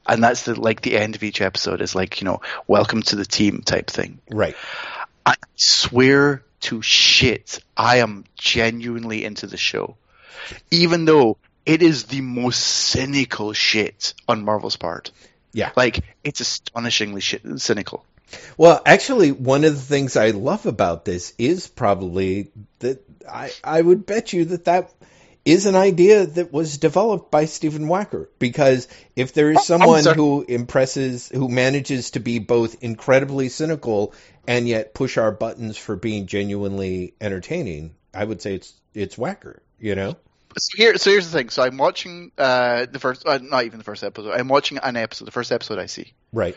And 0.07 0.23
that's 0.23 0.45
the 0.45 0.55
like 0.61 0.83
the 0.83 0.97
end 0.97 1.15
of 1.17 1.23
each 1.25 1.41
episode 1.41 1.81
is 1.81 1.95
like, 1.95 2.21
you 2.21 2.25
know, 2.27 2.41
welcome 2.67 3.03
to 3.03 3.17
the 3.17 3.25
team 3.25 3.63
type 3.65 3.89
thing. 3.91 4.21
Right. 4.31 4.55
I 5.27 5.35
swear 5.57 6.43
to 6.63 6.81
shit, 6.83 7.59
I 7.77 7.97
am 7.99 8.25
genuinely 8.37 9.25
into 9.25 9.47
the 9.49 9.57
show. 9.57 9.97
Even 10.71 11.05
though 11.07 11.39
it 11.65 11.83
is 11.83 12.05
the 12.05 12.21
most 12.21 12.61
cynical 12.61 13.53
shit 13.53 14.15
on 14.29 14.45
Marvel's 14.45 14.77
part. 14.77 15.11
Yeah. 15.53 15.71
Like, 15.77 16.05
it's 16.25 16.41
astonishingly 16.41 17.21
shit, 17.21 17.43
cynical. 17.61 18.05
Well, 18.57 18.81
actually, 18.87 19.33
one 19.33 19.65
of 19.65 19.75
the 19.75 19.81
things 19.81 20.17
I 20.17 20.31
love 20.31 20.67
about 20.67 21.05
this 21.05 21.35
is 21.39 21.69
probably 21.69 22.51
that 22.79 23.03
I, 23.29 23.53
I 23.63 23.81
would 23.83 24.07
bet 24.07 24.33
you 24.33 24.47
that 24.47 24.65
that 24.65 24.91
is 25.45 25.67
an 25.67 25.75
idea 25.75 26.25
that 26.25 26.53
was 26.53 26.79
developed 26.79 27.31
by 27.31 27.45
Stephen 27.45 27.87
Wacker. 27.89 28.29
Because 28.39 28.89
if 29.17 29.35
there 29.35 29.49
Oh, 29.49 29.51
is 29.51 29.71
I'm 29.71 29.81
someone 29.81 30.05
who 30.15 30.45
impresses, 30.49 31.29
who 31.29 31.49
manages 31.49 32.13
to 32.13 32.21
be 32.21 32.39
both 32.39 32.83
incredibly 32.83 33.49
cynical 33.49 34.15
and 34.47 34.67
yet 34.67 34.95
push 34.95 35.19
our 35.19 35.33
buttons 35.33 35.77
for 35.77 35.97
being 35.97 36.27
genuinely 36.27 37.15
entertaining, 37.21 37.95
I 38.15 38.25
would 38.25 38.41
say 38.41 38.55
it's 38.55 38.73
it's 38.95 39.17
Wacker. 39.17 39.59
You 39.79 39.95
know? 39.95 40.17
So 40.59 40.77
here, 40.77 40.97
so 40.99 41.11
here's 41.11 41.31
the 41.31 41.37
thing. 41.37 41.49
So 41.51 41.63
I'm 41.63 41.77
watching 41.77 42.33
uh, 42.39 42.87
the 42.91 42.99
first, 42.99 43.27
uh, 43.27 43.39
not 43.43 43.65
even 43.65 43.79
the 43.79 43.85
first 43.85 44.05
episode. 44.05 44.33
I'm 44.33 44.49
watching 44.49 44.79
an 44.79 44.97
episode, 44.97 45.25
the 45.25 45.33
first 45.33 45.53
episode 45.53 45.79
I 45.79 45.87
see. 45.87 46.13
Right. 46.33 46.57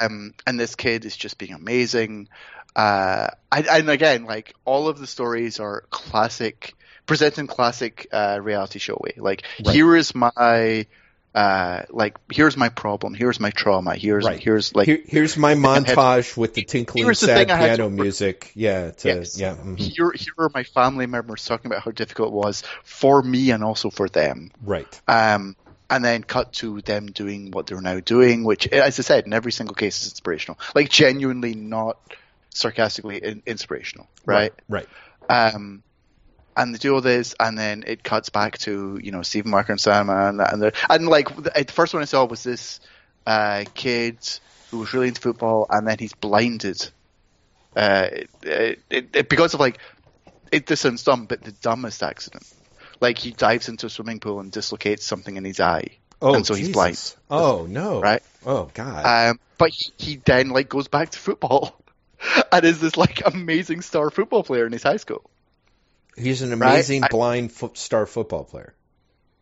um, 0.00 0.34
and 0.46 0.58
this 0.58 0.74
kid 0.74 1.04
is 1.04 1.16
just 1.16 1.38
being 1.38 1.52
amazing. 1.52 2.28
Uh, 2.76 3.28
and, 3.50 3.66
and 3.66 3.90
again, 3.90 4.24
like 4.24 4.54
all 4.64 4.88
of 4.88 4.98
the 4.98 5.06
stories 5.06 5.58
are 5.60 5.84
classic, 5.90 6.74
presenting 7.06 7.46
classic 7.46 8.06
uh, 8.12 8.38
reality 8.40 8.78
show 8.78 8.98
way. 9.00 9.14
Like 9.16 9.44
Right. 9.64 9.74
here 9.74 9.96
is 9.96 10.14
my 10.14 10.86
uh, 11.34 11.82
like 11.90 12.16
here's 12.32 12.56
my 12.56 12.68
problem, 12.68 13.14
here's 13.14 13.38
my 13.38 13.50
trauma, 13.50 13.94
here's 13.94 14.24
Right. 14.24 14.40
here's 14.40 14.74
like 14.74 14.86
Here, 14.86 15.00
here's 15.06 15.36
my 15.36 15.54
montage 15.54 16.36
with 16.36 16.54
the 16.54 16.62
tinkling 16.62 17.04
Here's 17.04 17.18
sad 17.20 17.46
piano 17.48 17.90
music. 17.90 18.50
Yeah, 18.54 18.90
to, 18.92 19.08
Yes. 19.08 19.38
yeah. 19.38 19.54
mhm. 19.54 19.78
here 19.78 20.10
here 20.14 20.32
are 20.38 20.50
my 20.54 20.64
family 20.64 21.06
members 21.06 21.44
talking 21.44 21.70
about 21.70 21.82
how 21.82 21.90
difficult 21.90 22.28
it 22.28 22.34
was 22.34 22.62
for 22.82 23.22
me 23.22 23.50
and 23.50 23.62
also 23.62 23.90
for 23.90 24.08
them. 24.08 24.50
Right. 24.62 25.00
Um, 25.06 25.54
and 25.90 26.04
then 26.04 26.22
cut 26.22 26.52
to 26.54 26.80
them 26.82 27.06
doing 27.06 27.50
what 27.50 27.66
they're 27.66 27.80
now 27.80 28.00
doing, 28.00 28.44
which, 28.44 28.66
as 28.68 28.98
I 28.98 29.02
said, 29.02 29.24
in 29.24 29.32
every 29.32 29.52
single 29.52 29.74
case 29.74 30.02
is 30.02 30.12
inspirational. 30.12 30.58
Like 30.74 30.90
genuinely 30.90 31.54
not 31.54 31.98
sarcastically 32.50 33.18
in- 33.24 33.42
inspirational, 33.46 34.06
right? 34.26 34.52
Right. 34.68 34.86
Um, 35.30 35.82
and 36.58 36.74
they 36.74 36.78
do 36.78 36.94
all 36.94 37.00
this, 37.00 37.34
and 37.40 37.56
then 37.56 37.84
it 37.86 38.02
cuts 38.02 38.28
back 38.28 38.58
to 38.58 38.98
you 39.02 39.12
know 39.12 39.22
Stephen 39.22 39.52
Wacker 39.52 39.70
and 39.70 39.80
Sandman, 39.80 40.40
and 40.40 40.62
the, 40.62 40.72
and 40.90 41.08
like 41.08 41.34
the, 41.34 41.64
the 41.66 41.72
first 41.72 41.94
one 41.94 42.02
I 42.02 42.06
saw 42.06 42.24
was 42.26 42.42
this 42.42 42.80
uh, 43.26 43.64
kid 43.74 44.18
who 44.70 44.78
was 44.78 44.92
really 44.92 45.08
into 45.08 45.20
football, 45.20 45.66
and 45.70 45.86
then 45.86 45.96
he's 45.98 46.12
blinded. 46.12 46.90
Uh, 47.76 48.08
it, 48.42 48.80
it, 48.90 49.08
it, 49.14 49.28
because 49.28 49.54
of 49.54 49.60
like 49.60 49.78
it 50.50 50.66
this 50.66 50.80
sounds 50.80 51.04
dumb, 51.04 51.26
but 51.26 51.42
the 51.42 51.52
dumbest 51.52 52.02
accident. 52.02 52.44
Like 53.00 53.18
he 53.18 53.30
dives 53.30 53.68
into 53.68 53.86
a 53.86 53.90
swimming 53.90 54.18
pool 54.18 54.40
and 54.40 54.50
dislocates 54.50 55.04
something 55.06 55.36
in 55.36 55.44
his 55.44 55.60
eye, 55.60 55.98
Oh, 56.20 56.34
and 56.34 56.44
so 56.44 56.54
he's 56.54 56.68
Jesus. 56.68 56.74
blind. 56.74 57.14
Oh 57.30 57.66
no. 57.68 58.00
Right? 58.00 58.22
Oh 58.44 58.68
God. 58.74 59.30
Um, 59.30 59.40
but 59.56 59.70
he, 59.70 59.92
he 59.98 60.16
then 60.16 60.48
like 60.50 60.68
goes 60.68 60.88
back 60.88 61.10
to 61.10 61.18
football, 61.18 61.80
and 62.52 62.64
is 62.64 62.80
this 62.80 62.96
like 62.96 63.22
amazing 63.24 63.82
star 63.82 64.10
football 64.10 64.42
player 64.42 64.66
in 64.66 64.72
his 64.72 64.82
high 64.82 64.96
school. 64.96 65.30
He's 66.18 66.42
an 66.42 66.52
amazing 66.52 67.04
I- 67.04 67.08
blind 67.08 67.52
fo- 67.52 67.72
star 67.74 68.06
football 68.06 68.44
player. 68.44 68.74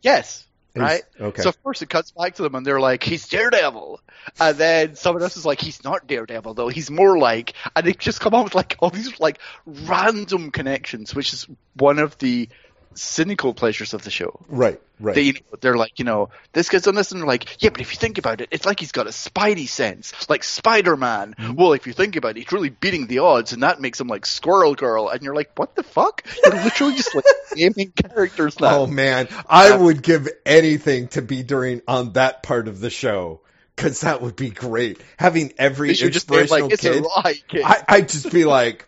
Yes. 0.01 0.45
He's- 0.73 0.83
Right? 0.83 1.03
Okay. 1.19 1.41
So 1.41 1.49
of 1.49 1.63
course 1.63 1.81
it 1.81 1.89
cuts 1.89 2.11
back 2.11 2.35
to 2.35 2.43
them 2.43 2.53
and 2.53 2.65
they're 2.65 2.79
like, 2.79 3.03
he's 3.03 3.27
Daredevil. 3.27 3.99
And 4.39 4.57
then 4.57 4.95
someone 4.95 5.23
else 5.23 5.35
is 5.37 5.45
like, 5.45 5.59
he's 5.59 5.83
not 5.83 6.05
Daredevil 6.05 6.53
though, 6.53 6.67
he's 6.67 6.91
more 6.91 7.17
like, 7.17 7.53
and 7.75 7.85
they 7.85 7.93
just 7.93 8.19
come 8.19 8.33
up 8.35 8.43
with 8.43 8.53
like 8.55 8.75
all 8.79 8.89
these 8.91 9.19
like 9.19 9.39
random 9.65 10.51
connections, 10.51 11.15
which 11.15 11.33
is 11.33 11.47
one 11.75 11.97
of 11.99 12.17
the 12.19 12.49
cynical 12.97 13.53
pleasures 13.53 13.93
of 13.93 14.03
the 14.03 14.11
show. 14.11 14.39
right. 14.47 14.79
Right. 14.99 15.13
They, 15.13 15.21
you 15.21 15.33
know, 15.33 15.57
they're 15.61 15.77
like, 15.77 15.99
you 15.99 16.05
know, 16.05 16.31
this 16.53 16.69
guy's 16.69 16.81
done 16.81 16.95
this, 16.95 17.11
and 17.11 17.21
they're 17.21 17.27
like, 17.27 17.61
yeah, 17.61 17.69
but 17.69 17.81
if 17.81 17.91
you 17.91 17.99
think 17.99 18.17
about 18.17 18.41
it, 18.41 18.47
it's 18.49 18.65
like 18.65 18.79
he's 18.79 18.91
got 18.91 19.05
a 19.05 19.11
spidey 19.11 19.67
sense, 19.67 20.11
like 20.27 20.43
Spider-Man. 20.43 21.35
Mm-hmm. 21.37 21.53
Well, 21.53 21.73
if 21.73 21.85
you 21.85 21.93
think 21.93 22.15
about 22.15 22.35
it, 22.35 22.37
he's 22.37 22.51
really 22.51 22.69
beating 22.69 23.05
the 23.05 23.19
odds, 23.19 23.53
and 23.53 23.61
that 23.61 23.79
makes 23.79 24.01
him 24.01 24.07
like 24.07 24.25
Squirrel 24.25 24.73
Girl, 24.73 25.09
and 25.09 25.21
you're 25.21 25.35
like, 25.35 25.51
what 25.55 25.75
the 25.75 25.83
fuck? 25.83 26.25
You're 26.43 26.55
literally 26.63 26.95
just 26.95 27.13
like 27.13 27.25
naming 27.55 27.91
characters 27.91 28.59
now. 28.59 28.79
Oh 28.79 28.87
man, 28.87 29.27
I 29.47 29.73
Uh, 29.73 29.83
would 29.83 30.01
give 30.01 30.27
anything 30.47 31.09
to 31.09 31.21
be 31.21 31.43
during 31.43 31.83
on 31.87 32.13
that 32.13 32.41
part 32.41 32.67
of 32.67 32.79
the 32.79 32.89
show 32.89 33.41
because 33.75 34.01
that 34.01 34.23
would 34.23 34.35
be 34.35 34.49
great. 34.49 34.99
Having 35.17 35.53
every 35.59 35.93
should 35.93 36.11
just 36.11 36.25
inspirational 36.27 36.69
like 36.69 36.73
it's 36.73 36.81
kid, 36.81 37.05
a 37.05 37.33
kid. 37.47 37.61
I, 37.63 37.83
I'd 37.87 38.09
just 38.09 38.31
be 38.31 38.45
like, 38.45 38.87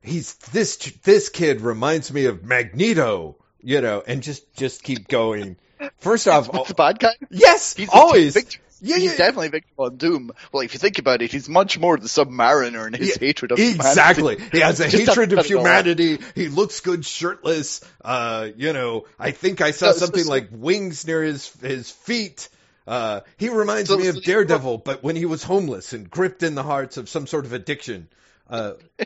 he's 0.00 0.34
this 0.52 0.76
this 1.02 1.28
kid 1.28 1.60
reminds 1.60 2.12
me 2.12 2.26
of 2.26 2.44
Magneto, 2.44 3.36
you 3.62 3.80
know, 3.80 4.02
and 4.06 4.22
just 4.22 4.52
just 4.54 4.82
keep 4.82 5.08
going. 5.08 5.56
First 5.98 6.28
off, 6.28 6.52
What's 6.52 6.68
the 6.68 6.74
bad 6.74 6.98
guy? 6.98 7.14
yes, 7.30 7.74
He's 7.74 7.88
always. 7.90 8.36
Yeah, 8.82 8.96
he's 8.96 9.12
yeah. 9.12 9.18
definitely 9.18 9.48
Victor 9.48 9.68
Von 9.76 9.96
Doom. 9.96 10.32
Well, 10.52 10.62
if 10.62 10.72
you 10.72 10.78
think 10.78 10.98
about 10.98 11.20
it, 11.20 11.30
he's 11.30 11.50
much 11.50 11.78
more 11.78 11.98
the 11.98 12.08
Submariner 12.08 12.86
in 12.86 12.94
his 12.94 13.10
Yeah, 13.20 13.26
hatred 13.26 13.52
of 13.52 13.58
humanity. 13.58 13.88
Exactly. 13.88 14.36
He 14.52 14.60
has 14.60 14.80
a 14.80 14.88
hatred 14.88 15.32
of 15.34 15.36
to 15.36 15.36
cut 15.36 15.46
it 15.50 15.54
all. 15.54 15.60
humanity. 15.60 16.18
He 16.34 16.48
looks 16.48 16.80
good 16.80 17.04
shirtless. 17.04 17.82
Uh, 18.02 18.48
you 18.56 18.72
know, 18.72 19.04
I 19.18 19.32
think 19.32 19.60
I 19.60 19.72
saw 19.72 19.86
No, 19.88 19.92
something 19.92 20.24
so- 20.24 20.30
like 20.30 20.48
wings 20.50 21.06
near 21.06 21.22
his 21.22 21.50
his 21.60 21.90
feet. 21.90 22.48
Uh, 22.86 23.20
he 23.36 23.50
reminds 23.50 23.90
So- 23.90 23.98
me 23.98 24.06
of 24.08 24.16
you- 24.16 24.22
Daredevil, 24.22 24.78
but 24.78 25.02
when 25.02 25.14
he 25.14 25.26
was 25.26 25.42
homeless 25.42 25.92
and 25.92 26.08
gripped 26.10 26.42
in 26.42 26.54
the 26.54 26.62
hearts 26.62 26.96
of 26.96 27.08
some 27.10 27.26
sort 27.26 27.44
of 27.44 27.52
addiction. 27.52 28.08
Uh, 28.48 28.72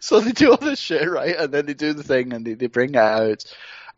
So 0.00 0.18
they 0.18 0.32
do 0.32 0.50
all 0.50 0.56
this 0.56 0.80
shit, 0.80 1.08
right? 1.08 1.36
And 1.36 1.54
then 1.54 1.66
they 1.66 1.74
do 1.74 1.92
the 1.92 2.02
thing 2.02 2.32
and 2.32 2.44
they, 2.44 2.54
they 2.54 2.66
bring 2.66 2.90
it 2.90 2.96
out. 2.96 3.44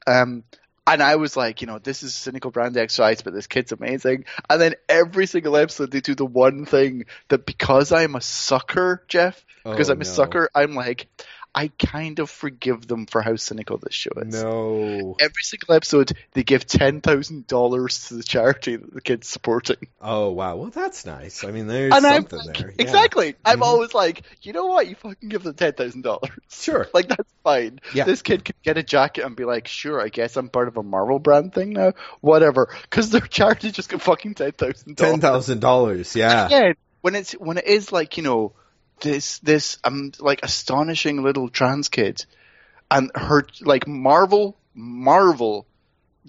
Um, 0.07 0.45
and 0.87 1.03
I 1.03 1.17
was 1.17 1.37
like, 1.37 1.61
you 1.61 1.67
know, 1.67 1.79
this 1.79 2.03
is 2.03 2.15
cynical 2.15 2.51
brand 2.51 2.77
exercise, 2.79 3.21
but 3.21 3.35
this 3.35 3.47
kid's 3.47 3.73
amazing. 3.73 4.25
And 4.49 4.61
then 4.61 4.75
every 4.89 5.27
single 5.27 5.57
episode 5.57 5.91
they 5.91 6.01
do 6.01 6.15
the 6.15 6.25
one 6.25 6.65
thing 6.65 7.05
that 7.29 7.45
because 7.45 7.93
I'm 7.93 8.15
a 8.15 8.23
sucker, 8.23 9.05
Jeff, 9.07 9.45
because 9.65 9.91
Oh, 9.91 9.93
I'm 9.93 10.01
a 10.01 10.07
sucker, 10.07 10.49
I'm 10.55 10.75
like, 10.75 11.09
I 11.59 11.73
kind 11.85 12.21
of 12.21 12.31
forgive 12.31 12.87
them 12.87 13.07
for 13.07 13.21
how 13.21 13.35
cynical 13.35 13.79
this 13.79 13.93
show 13.95 14.11
is. 14.23 14.33
no. 14.41 15.17
Every 15.19 15.43
single 15.43 15.75
episode, 15.75 16.13
they 16.33 16.45
give 16.45 16.67
ten 16.67 17.01
thousand 17.01 17.49
dollars 17.49 18.07
to 18.09 18.15
the 18.15 18.23
charity 18.23 18.77
that 18.77 18.95
the 18.95 19.01
kid's 19.01 19.29
supporting. 19.29 19.89
Oh 20.01 20.31
wow. 20.31 20.55
Well, 20.55 20.71
that's 20.71 21.05
nice. 21.05 21.43
I 21.43 21.51
mean, 21.51 21.67
there's 21.67 21.93
and 21.93 22.05
something 22.05 22.39
like, 22.39 22.57
there. 22.59 22.69
Yeah. 22.69 22.83
exactly. 22.83 23.35
I'm 23.45 23.59
Mhm. 23.59 23.63
always 23.63 23.93
like, 23.93 24.23
you 24.43 24.53
know 24.53 24.67
what? 24.67 24.87
You 24.89 24.95
fucking 24.95 25.29
give 25.29 25.43
them 25.43 25.55
ten 25.55 25.73
thousand 25.73 26.03
dollars. 26.03 26.31
Sure. 26.49 26.87
Like 26.95 27.09
that's 27.09 27.33
fine. 27.43 27.81
Yeah. 27.93 28.05
This 28.05 28.23
kid 28.23 28.45
can 28.45 28.55
get 28.63 28.79
a 28.79 28.83
jacket 28.85 29.25
and 29.25 29.35
be 29.35 29.45
like, 29.45 29.67
sure, 29.67 30.01
I 30.01 30.11
guess 30.11 30.37
I'm 30.37 30.49
part 30.51 30.69
of 30.69 30.77
a 30.77 30.83
Marvel 30.85 31.19
brand 31.19 31.53
thing 31.55 31.71
now. 31.73 31.95
Whatever. 32.21 32.69
Because 32.83 33.11
their 33.11 33.21
charity 33.21 33.73
just 33.73 33.89
got 33.89 34.01
fucking 34.03 34.35
$10,000. 34.37 34.95
$10,000, 34.95 36.15
Yeah. 36.15 36.49
Yeah. 36.51 36.73
When 37.01 37.15
it's 37.15 37.33
when 37.33 37.59
it 37.59 37.67
is 37.67 37.93
like 37.93 38.17
you 38.17 38.23
know 38.23 38.53
this 39.01 39.39
this 39.39 39.79
um 39.85 40.13
like 40.19 40.41
astonishing 40.43 41.23
little 41.23 41.49
trans 41.49 41.89
kid, 41.89 42.25
and 42.91 43.11
her 43.15 43.47
like 43.61 43.87
Marvel 43.87 44.57
Marvel 44.75 45.67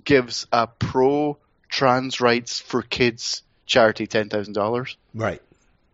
gives 0.04 0.48
a 0.52 0.68
pro 0.68 1.38
trans 1.68 2.22
rights 2.22 2.60
for 2.60 2.82
kids 2.82 3.44
charity 3.66 4.08
ten 4.08 4.30
thousand 4.30 4.54
dollars. 4.54 4.98
Right. 5.14 5.42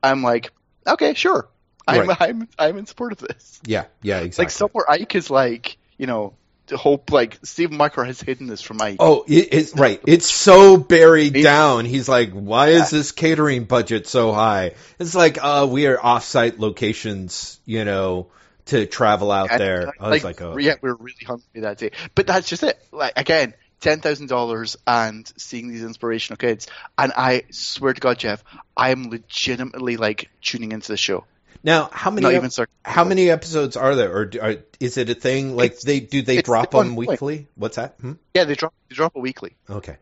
I'm 0.01 0.21
like, 0.21 0.51
okay, 0.87 1.13
sure. 1.13 1.47
I'm 1.87 2.07
Right. 2.07 2.17
I'm 2.19 2.47
I'm 2.57 2.77
in 2.77 2.85
support 2.85 3.11
of 3.11 3.19
this. 3.19 3.61
Yeah. 3.65 3.85
Yeah. 4.01 4.19
Exactly. 4.19 4.43
Like 4.43 4.51
somewhere 4.51 4.89
Ike 4.89 5.15
is 5.15 5.29
like, 5.29 5.77
you 5.97 6.07
know, 6.07 6.33
hope 6.71 7.11
like 7.11 7.39
Stephen 7.43 7.77
Micro 7.77 8.03
has 8.05 8.21
hidden 8.21 8.47
this 8.47 8.61
from 8.61 8.77
my. 8.77 8.95
Oh, 8.99 9.23
it, 9.27 9.49
it's 9.51 9.75
right. 9.75 10.01
It's 10.07 10.29
so 10.29 10.77
buried 10.77 11.33
down. 11.33 11.85
He's 11.85 12.09
like, 12.09 12.31
"Why 12.31 12.69
is 12.69 12.89
this 12.89 13.11
catering 13.11 13.65
budget 13.65 14.07
so 14.07 14.31
high?" 14.31 14.73
It's 14.99 15.15
like, 15.15 15.37
"Uh, 15.41 15.67
we 15.69 15.87
are 15.87 16.03
off-site 16.03 16.59
locations, 16.59 17.59
you 17.65 17.85
know, 17.85 18.27
to 18.65 18.85
travel 18.85 19.31
out 19.31 19.51
And, 19.51 19.61
there." 19.61 19.93
I 19.99 20.09
was 20.09 20.23
like, 20.23 20.41
"Oh, 20.41 20.57
yeah, 20.57 20.75
we 20.81 20.89
were 20.89 20.95
really 20.95 21.25
hungry 21.25 21.61
that 21.61 21.77
day. 21.77 21.91
But 22.15 22.27
that's 22.27 22.47
just 22.47 22.63
it. 22.63 22.79
Like 22.91 23.13
again, 23.15 23.53
ten 23.79 23.99
thousand 23.99 24.27
dollars 24.27 24.77
and 24.87 25.31
seeing 25.37 25.67
these 25.69 25.83
inspirational 25.83 26.37
kids. 26.37 26.67
And 26.97 27.13
I 27.15 27.43
swear 27.51 27.93
to 27.93 28.01
God, 28.01 28.17
Jeff, 28.17 28.43
I 28.75 28.89
am 28.89 29.09
legitimately 29.09 29.97
like 29.97 30.29
tuning 30.41 30.71
into 30.71 30.87
the 30.87 30.97
show. 30.97 31.25
Now 31.63 31.89
how 31.91 32.11
many 32.11 32.23
Not 32.23 32.33
even 32.33 32.51
how 32.83 33.03
many 33.03 33.29
episodes 33.29 33.75
are 33.77 33.95
there, 33.95 34.11
or 34.15 34.31
is 34.79 34.97
it 34.97 35.09
a 35.09 35.15
thing? 35.15 35.55
Like 35.55 35.71
It's- 35.71 35.83
they 35.83 35.99
do 35.99 36.21
they 36.21 36.41
drop 36.41 36.71
them 36.71 36.95
point. 36.95 37.09
weekly? 37.09 37.47
What's 37.55 37.77
that? 37.77 37.95
Hmm? 38.01 38.13
Yeah, 38.33 38.43
they 38.45 38.55
drop 38.55 38.73
they 38.89 38.95
drop 38.95 39.15
a 39.15 39.19
weekly. 39.19 39.55
Okay. 39.69 39.97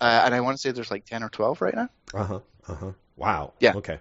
Uh, 0.00 0.22
and 0.24 0.34
I 0.34 0.40
want 0.40 0.56
to 0.56 0.60
say 0.60 0.72
there's 0.72 0.90
like 0.90 1.04
ten 1.04 1.22
or 1.22 1.28
twelve 1.28 1.60
right 1.62 1.74
now. 1.76 1.88
Uh 2.12 2.24
huh. 2.24 2.40
Uh 2.66 2.74
huh. 2.74 2.92
Wow. 3.14 3.52
Yeah. 3.60 3.74
Okay. 3.76 4.00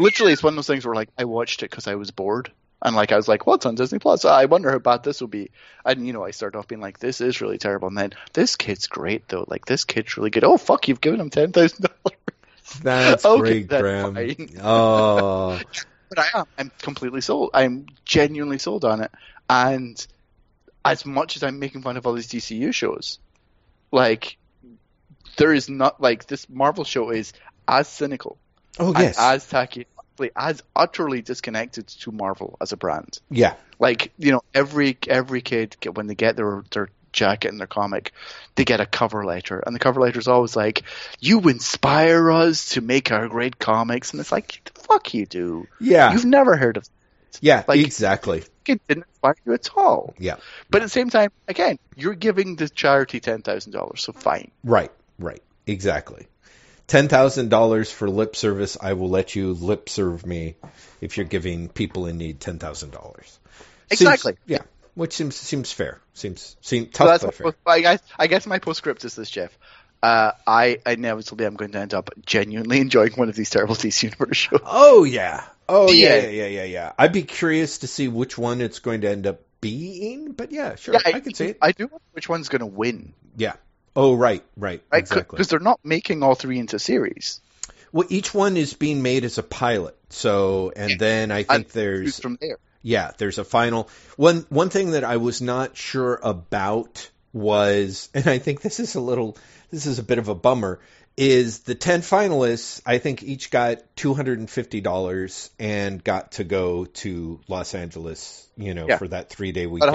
Literally, 0.00 0.32
it's 0.32 0.42
one 0.42 0.54
of 0.54 0.56
those 0.56 0.66
things 0.66 0.84
where 0.84 0.96
like 0.96 1.10
I 1.16 1.26
watched 1.26 1.62
it 1.62 1.70
because 1.70 1.86
I 1.86 1.94
was 1.94 2.10
bored. 2.10 2.50
And 2.84 2.96
like 2.96 3.12
I 3.12 3.16
was 3.16 3.28
like, 3.28 3.46
"What's 3.46 3.64
on 3.64 3.76
Disney 3.76 4.00
Plus? 4.00 4.24
I 4.24 4.46
wonder 4.46 4.68
how 4.72 4.80
bad 4.80 5.04
this 5.04 5.20
will 5.20 5.28
be." 5.28 5.52
And 5.84 6.04
you 6.04 6.12
know, 6.12 6.24
I 6.24 6.32
started 6.32 6.58
off 6.58 6.66
being 6.66 6.80
like, 6.80 6.98
"This 6.98 7.20
is 7.20 7.40
really 7.40 7.58
terrible." 7.58 7.86
And 7.86 7.96
then 7.96 8.10
this 8.32 8.56
kid's 8.56 8.88
great 8.88 9.28
though. 9.28 9.44
Like 9.46 9.64
this 9.64 9.84
kid's 9.84 10.16
really 10.16 10.30
good. 10.30 10.42
Oh 10.42 10.56
fuck, 10.56 10.88
you've 10.88 11.00
given 11.00 11.20
him 11.20 11.30
ten 11.30 11.52
thousand 11.52 11.82
dollars. 11.82 12.18
That's 12.82 13.24
Okay, 13.24 13.40
great, 13.40 13.68
that's 13.68 13.80
Graham. 13.82 14.14
fine. 14.14 14.48
Oh, 14.62 15.60
But 16.08 16.18
I 16.18 16.40
am. 16.40 16.44
I'm 16.58 16.70
completely 16.82 17.22
sold. 17.22 17.50
I'm 17.54 17.86
genuinely 18.04 18.58
sold 18.58 18.84
on 18.84 19.00
it. 19.00 19.10
And 19.48 20.04
as 20.84 21.06
much 21.06 21.36
as 21.36 21.42
I'm 21.42 21.58
making 21.58 21.82
fun 21.82 21.96
of 21.96 22.06
all 22.06 22.12
these 22.12 22.28
DCU 22.28 22.74
shows, 22.74 23.18
like 23.90 24.36
there 25.38 25.54
is 25.54 25.70
not 25.70 26.02
like 26.02 26.26
this 26.26 26.48
Marvel 26.50 26.84
show 26.84 27.10
is 27.10 27.32
as 27.66 27.88
cynical 27.88 28.36
oh 28.78 28.92
yes. 28.98 29.16
as 29.18 29.48
tacky, 29.48 29.86
as 30.36 30.62
utterly 30.76 31.22
disconnected 31.22 31.86
to 31.88 32.12
Marvel 32.12 32.58
as 32.60 32.72
a 32.72 32.76
brand. 32.76 33.18
yeah. 33.30 33.54
Like 33.78 34.12
you 34.18 34.32
know, 34.32 34.42
every 34.54 34.98
every 35.08 35.40
kid 35.40 35.76
get, 35.80 35.94
when 35.96 36.06
they 36.08 36.14
get 36.14 36.36
their 36.36 36.62
their 36.72 36.88
jacket 37.12 37.48
in 37.48 37.58
their 37.58 37.66
comic, 37.66 38.12
they 38.54 38.64
get 38.64 38.80
a 38.80 38.86
cover 38.86 39.24
letter, 39.24 39.58
and 39.64 39.74
the 39.74 39.78
cover 39.78 40.00
letter 40.00 40.18
is 40.18 40.28
always 40.28 40.56
like, 40.56 40.82
"You 41.20 41.40
inspire 41.48 42.30
us 42.30 42.70
to 42.70 42.80
make 42.80 43.12
our 43.12 43.28
great 43.28 43.58
comics," 43.58 44.12
and 44.12 44.20
it's 44.20 44.32
like, 44.32 44.60
"The 44.74 44.80
fuck 44.80 45.14
you 45.14 45.26
do? 45.26 45.66
Yeah. 45.80 46.12
You've 46.12 46.24
never 46.24 46.56
heard 46.56 46.76
of 46.76 46.88
Yeah. 47.40 47.64
like- 47.68 47.80
exactly. 47.80 48.44
it 48.66 48.80
didn't 48.86 49.04
inspire 49.08 49.34
you 49.44 49.54
at 49.54 49.70
all. 49.76 50.14
Yeah. 50.18 50.36
But 50.70 50.82
at 50.82 50.84
the 50.84 50.90
same 50.90 51.10
time, 51.10 51.30
again, 51.48 51.78
you're 51.96 52.14
giving 52.14 52.54
the 52.56 52.68
charity 52.68 53.18
ten 53.20 53.42
thousand 53.42 53.72
dollars, 53.72 54.02
so 54.02 54.12
fine. 54.12 54.50
Right, 54.62 54.92
right, 55.18 55.42
exactly. 55.66 56.28
Ten 56.86 57.08
thousand 57.08 57.48
dollars 57.48 57.90
for 57.90 58.08
lip 58.08 58.36
service. 58.36 58.76
I 58.80 58.92
will 58.92 59.08
let 59.10 59.34
you 59.34 59.52
lip 59.54 59.88
serve 59.88 60.24
me 60.26 60.54
if 61.00 61.16
you're 61.16 61.26
giving 61.26 61.68
people 61.68 62.06
in 62.06 62.18
need 62.18 62.38
ten 62.38 62.58
thousand 62.58 62.90
dollars. 62.92 63.38
Exactly. 63.90 64.36
Yeah, 64.46 64.62
which 64.94 65.12
seems 65.14 65.36
seems 65.36 65.72
fair. 65.72 66.00
Seems 66.14 66.56
seems 66.60 66.88
So 66.96 67.06
tough 67.06 67.20
but 67.22 67.34
fair. 67.34 67.54
I 67.66 67.80
guess 67.80 68.00
I 68.18 68.26
guess 68.26 68.46
my 68.46 68.58
postscript 68.58 69.04
is 69.04 69.14
this, 69.14 69.30
Jeff. 69.30 69.56
uh, 70.02 70.32
I 70.46 70.78
inevitably 70.86 71.46
am 71.46 71.54
going 71.54 71.72
to 71.72 71.78
end 71.78 71.94
up 71.94 72.10
genuinely 72.26 72.80
enjoying 72.86 73.12
one 73.12 73.28
of 73.28 73.36
these 73.36 73.50
terrible 73.50 73.74
DC 73.76 74.02
Universe 74.04 74.36
shows. 74.36 74.60
Oh 74.64 75.04
yeah. 75.04 75.44
Oh 75.68 75.90
yeah, 75.92 76.16
Yeah. 76.16 76.22
yeah, 76.22 76.28
yeah, 76.28 76.46
yeah, 76.46 76.64
yeah. 76.64 76.92
I'd 76.98 77.12
be 77.12 77.22
curious 77.22 77.78
to 77.78 77.86
see 77.86 78.08
which 78.08 78.36
one 78.36 78.60
it's 78.60 78.80
going 78.80 79.02
to 79.02 79.10
end 79.10 79.26
up 79.26 79.40
being, 79.60 80.32
but 80.32 80.50
yeah, 80.50 80.74
sure, 80.74 80.96
I, 80.96 81.20
can 81.20 81.34
see 81.34 81.46
it. 81.46 81.58
I 81.62 81.70
do 81.72 81.86
wonder 81.86 82.02
which 82.12 82.28
one's 82.28 82.48
going 82.48 82.60
to 82.60 82.66
win, 82.66 83.14
Yeah. 83.36 83.54
Oh 83.94 84.14
right, 84.14 84.42
right, 84.56 84.82
right? 84.90 84.98
exactly. 84.98 85.36
Because 85.36 85.48
they're 85.48 85.60
not 85.60 85.78
making 85.84 86.22
all 86.22 86.34
three 86.34 86.58
into 86.58 86.78
series. 86.78 87.40
Well, 87.92 88.06
each 88.10 88.34
one 88.34 88.56
is 88.56 88.72
being 88.74 89.02
made 89.02 89.24
as 89.24 89.38
a 89.38 89.42
pilot. 89.42 89.96
So, 90.08 90.72
and 90.74 90.90
Yeah. 90.92 90.96
then 90.98 91.30
I 91.30 91.42
think 91.44 91.70
there's 91.72 92.18
from 92.18 92.38
there? 92.40 92.58
Yeah, 92.82 93.12
there's 93.18 93.38
a 93.38 93.44
final 93.44 93.88
one. 94.16 94.44
One 94.48 94.68
thing 94.70 94.92
that 94.92 95.04
I 95.04 95.16
was 95.16 95.40
not 95.40 95.76
sure 95.76 96.18
about 96.22 97.10
was, 97.32 98.08
and 98.14 98.26
I 98.26 98.38
think 98.38 98.60
this 98.60 98.80
is 98.80 98.94
a 98.94 99.00
little, 99.00 99.36
this 99.70 99.86
is 99.86 99.98
a 99.98 100.02
bit 100.02 100.18
of 100.18 100.28
a 100.28 100.34
bummer, 100.34 100.80
is 101.16 101.60
the 101.60 101.74
ten 101.74 102.00
finalists. 102.00 102.80
I 102.86 102.98
think 102.98 103.22
each 103.22 103.50
got 103.50 103.78
two 103.96 104.14
hundred 104.14 104.38
and 104.38 104.48
fifty 104.50 104.80
dollars 104.80 105.50
and 105.58 106.02
got 106.02 106.32
to 106.32 106.44
go 106.44 106.86
to 106.86 107.40
Los 107.48 107.74
Angeles, 107.74 108.46
you 108.56 108.74
know, 108.74 108.86
Yeah. 108.88 108.98
for 108.98 109.08
that 109.08 109.30
three 109.30 109.52
day 109.52 109.66
weekend. 109.66 109.92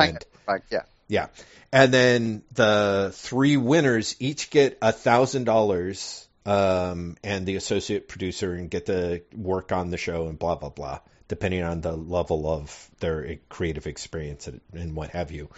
Right, 0.48 0.62
yeah. 0.72 0.84
Yeah. 1.10 1.28
And 1.72 1.94
then 1.94 2.44
the 2.54 3.12
three 3.14 3.58
winners 3.58 4.16
each 4.20 4.50
get 4.50 4.78
a 4.82 4.92
thousand 4.92 5.44
dollars, 5.46 6.28
um, 6.46 7.18
and 7.24 7.46
the 7.46 7.56
associate 7.58 8.08
producer 8.08 8.54
and 8.54 8.70
get 8.70 8.86
to 8.86 9.22
work 9.36 9.72
on 9.72 9.90
the 9.90 9.98
show 9.98 10.28
and 10.28 10.38
blah 10.40 10.56
blah 10.56 10.70
blah, 10.70 11.00
depending 11.28 11.64
on 11.64 11.82
the 11.82 11.96
level 11.96 12.50
of 12.50 12.90
their 13.00 13.38
creative 13.50 13.88
experience 13.88 14.48
and, 14.48 14.62
and 14.74 14.96
what 14.96 15.10
have 15.12 15.32
you. 15.32 15.50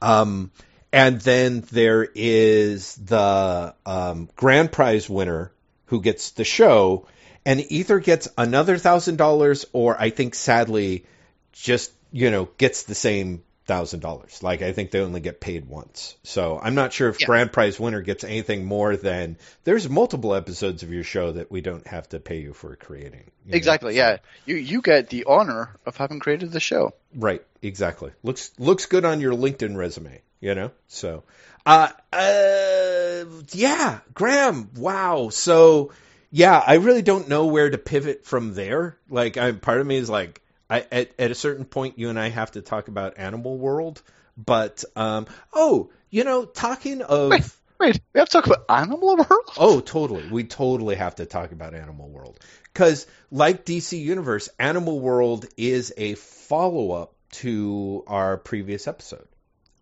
Um, 0.00 0.50
and 0.92 1.20
then 1.20 1.64
there 1.72 2.06
is 2.14 2.94
the 2.96 3.74
um, 3.86 4.28
grand 4.36 4.72
prize 4.72 5.08
winner 5.08 5.52
who 5.86 6.02
gets 6.02 6.32
the 6.32 6.44
show 6.44 7.06
and 7.44 7.64
either 7.70 7.98
gets 7.98 8.28
another 8.36 8.78
thousand 8.78 9.16
dollars 9.16 9.64
or 9.72 10.00
I 10.00 10.10
think 10.10 10.34
sadly 10.34 11.06
just 11.52 11.92
you 12.12 12.30
know 12.30 12.48
gets 12.58 12.84
the 12.84 12.94
same 12.94 13.42
thousand 13.64 14.00
dollars. 14.00 14.42
Like 14.42 14.60
I 14.62 14.72
think 14.72 14.90
they 14.90 15.00
only 15.00 15.20
get 15.20 15.40
paid 15.40 15.66
once. 15.68 16.16
So 16.24 16.58
I'm 16.62 16.74
not 16.74 16.92
sure 16.92 17.08
if 17.08 17.20
Yeah. 17.20 17.26
grand 17.26 17.52
prize 17.52 17.78
winner 17.78 18.00
gets 18.02 18.24
anything 18.24 18.64
more 18.64 18.96
than 18.96 19.36
there's 19.64 19.88
multiple 19.88 20.34
episodes 20.34 20.82
of 20.82 20.92
your 20.92 21.04
show 21.04 21.32
that 21.32 21.50
we 21.50 21.60
don't 21.60 21.86
have 21.86 22.08
to 22.10 22.18
pay 22.20 22.40
you 22.40 22.52
for 22.54 22.74
creating. 22.76 23.30
you? 23.46 23.54
Exactly, 23.54 23.92
So- 23.92 23.98
yeah. 23.98 24.16
You 24.46 24.56
you 24.56 24.82
get 24.82 25.10
the 25.10 25.24
honor 25.28 25.76
of 25.86 25.96
having 25.96 26.18
created 26.18 26.50
the 26.52 26.60
show. 26.60 26.94
Right, 27.14 27.42
exactly. 27.62 28.10
Looks 28.22 28.50
looks 28.58 28.86
good 28.86 29.04
on 29.04 29.20
your 29.20 29.32
LinkedIn 29.34 29.76
resume, 29.76 30.20
you 30.40 30.54
know? 30.54 30.70
So 30.88 31.22
uh 31.64 31.88
uh 32.12 33.24
yeah, 33.52 34.00
Graham, 34.14 34.70
wow. 34.76 35.28
So 35.30 35.92
yeah, 36.30 36.62
I 36.66 36.74
really 36.76 37.02
don't 37.02 37.28
know 37.28 37.46
where 37.46 37.68
to 37.70 37.78
pivot 37.78 38.24
from 38.24 38.54
there. 38.54 38.96
Like 39.08 39.36
I 39.36 39.52
part 39.52 39.80
of 39.80 39.86
me 39.86 39.96
is 39.96 40.10
like 40.10 40.40
I 40.72 40.86
at, 40.90 41.10
at 41.18 41.30
a 41.30 41.34
certain 41.34 41.64
point 41.64 41.98
you 41.98 42.08
and 42.08 42.18
I 42.18 42.30
have 42.30 42.52
to 42.52 42.62
talk 42.62 42.88
about 42.88 43.18
Animal 43.18 43.58
World, 43.58 44.02
but 44.36 44.84
um 44.96 45.26
oh, 45.52 45.90
you 46.10 46.24
know, 46.24 46.44
talking 46.44 47.02
of 47.02 47.30
Wait. 47.30 47.44
Wait, 47.78 48.00
we 48.12 48.20
have 48.20 48.28
to 48.28 48.40
talk 48.40 48.46
about 48.46 48.64
Animal 48.68 49.16
World? 49.16 49.50
Oh, 49.56 49.80
totally. 49.80 50.28
We 50.28 50.44
totally 50.44 50.94
have 50.94 51.16
to 51.16 51.26
talk 51.26 51.50
about 51.50 51.74
Animal 51.74 52.08
World. 52.08 52.38
Because, 52.72 53.08
like 53.32 53.64
DC 53.64 54.00
Universe, 54.00 54.48
Animal 54.56 55.00
World 55.00 55.46
is 55.56 55.92
a 55.96 56.14
follow 56.14 56.92
up 56.92 57.14
to 57.32 58.04
our 58.06 58.36
previous 58.36 58.86
episode. 58.86 59.26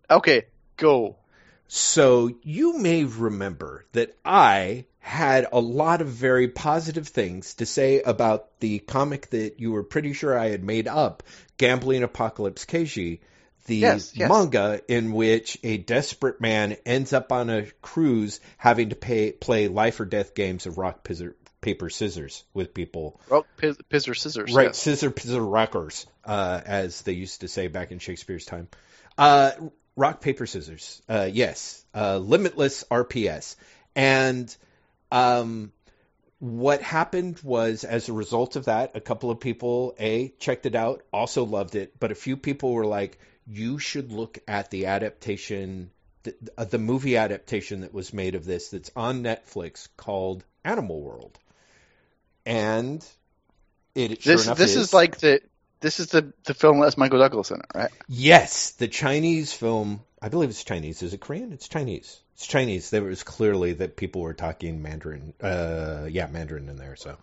Okay, 0.09 0.45
go. 0.77 1.17
So, 1.67 2.31
you 2.41 2.79
may 2.79 3.03
remember 3.03 3.85
that 3.91 4.17
I 4.25 4.85
had 5.01 5.47
a 5.51 5.59
lot 5.59 6.01
of 6.01 6.07
very 6.07 6.47
positive 6.47 7.07
things 7.07 7.55
to 7.55 7.65
say 7.65 8.01
about 8.01 8.59
the 8.59 8.77
comic 8.79 9.29
that 9.31 9.59
you 9.59 9.71
were 9.71 9.83
pretty 9.83 10.13
sure 10.13 10.37
I 10.37 10.49
had 10.49 10.63
made 10.63 10.87
up, 10.87 11.23
Gambling 11.57 12.03
Apocalypse 12.03 12.65
Kaiji, 12.65 13.19
the 13.65 13.77
Yes, 13.77 14.15
yes. 14.15 14.29
manga 14.29 14.79
in 14.87 15.11
which 15.11 15.57
a 15.63 15.77
desperate 15.77 16.39
man 16.39 16.77
ends 16.85 17.13
up 17.13 17.31
on 17.31 17.49
a 17.49 17.65
cruise 17.81 18.39
having 18.57 18.89
to 18.89 18.95
pay, 18.95 19.31
play 19.31 19.67
life 19.67 19.99
or 19.99 20.05
death 20.05 20.35
games 20.35 20.67
of 20.67 20.77
rock, 20.77 21.03
pizzer, 21.03 21.35
paper, 21.61 21.89
scissors 21.89 22.43
with 22.53 22.73
people. 22.73 23.19
Rock, 23.27 23.47
piz, 23.57 23.77
piz 23.89 24.05
scissors. 24.13 24.53
Right, 24.53 24.67
yes. 24.67 24.77
scissor, 24.77 25.09
pizzer, 25.09 25.41
rockers, 25.43 26.05
uh, 26.25 26.61
as 26.63 27.01
they 27.01 27.13
used 27.13 27.41
to 27.41 27.47
say 27.47 27.67
back 27.67 27.91
in 27.91 27.97
Shakespeare's 27.97 28.45
time. 28.45 28.67
Uh, 29.17 29.51
rock, 29.95 30.21
paper, 30.21 30.45
scissors. 30.45 31.01
Uh, 31.09 31.27
yes. 31.31 31.83
Uh, 31.93 32.17
limitless 32.17 32.83
RPS. 32.91 33.55
And 33.95 34.55
um, 35.11 35.71
what 36.39 36.81
happened 36.81 37.39
was, 37.43 37.83
as 37.83 38.09
a 38.09 38.13
result 38.13 38.55
of 38.55 38.65
that, 38.65 38.91
a 38.95 39.01
couple 39.01 39.29
of 39.29 39.39
people, 39.39 39.95
A, 39.99 40.29
checked 40.39 40.65
it 40.65 40.75
out, 40.75 41.03
also 41.13 41.45
loved 41.45 41.75
it, 41.75 41.99
but 41.99 42.11
a 42.11 42.15
few 42.15 42.35
people 42.37 42.73
were 42.73 42.85
like, 42.85 43.19
you 43.45 43.77
should 43.79 44.11
look 44.11 44.39
at 44.47 44.71
the 44.71 44.87
adaptation, 44.87 45.91
the, 46.23 46.35
uh, 46.57 46.65
the 46.65 46.79
movie 46.79 47.17
adaptation 47.17 47.81
that 47.81 47.93
was 47.93 48.13
made 48.13 48.35
of 48.35 48.45
this 48.45 48.69
that's 48.69 48.91
on 48.95 49.23
Netflix 49.23 49.87
called 49.97 50.43
Animal 50.63 51.01
World. 51.01 51.37
And 52.45 53.05
it 53.93 54.23
sure 54.23 54.33
This 54.33 54.45
enough 54.45 54.57
this 54.57 54.75
is 54.75 54.93
like 54.93 55.19
the 55.19 55.41
this 55.79 55.99
is 55.99 56.07
the 56.07 56.33
the 56.45 56.53
film 56.53 56.79
that 56.79 56.85
has 56.85 56.97
Michael 56.97 57.19
Douglas 57.19 57.51
in 57.51 57.59
it, 57.59 57.65
right? 57.75 57.91
Yes, 58.07 58.71
the 58.71 58.87
Chinese 58.87 59.53
film. 59.53 60.01
I 60.21 60.29
believe 60.29 60.49
it's 60.49 60.63
Chinese. 60.63 61.03
Is 61.03 61.13
it 61.13 61.19
Korean? 61.21 61.51
It's 61.51 61.67
Chinese. 61.67 62.19
It's 62.41 62.47
Chinese. 62.47 62.89
There 62.89 63.03
was 63.03 63.21
clearly 63.21 63.73
that 63.73 63.95
people 63.95 64.21
were 64.21 64.33
talking 64.33 64.81
Mandarin. 64.81 65.35
Uh, 65.39 66.07
yeah, 66.09 66.25
Mandarin 66.25 66.69
in 66.69 66.75
there. 66.75 66.95
So 66.95 67.15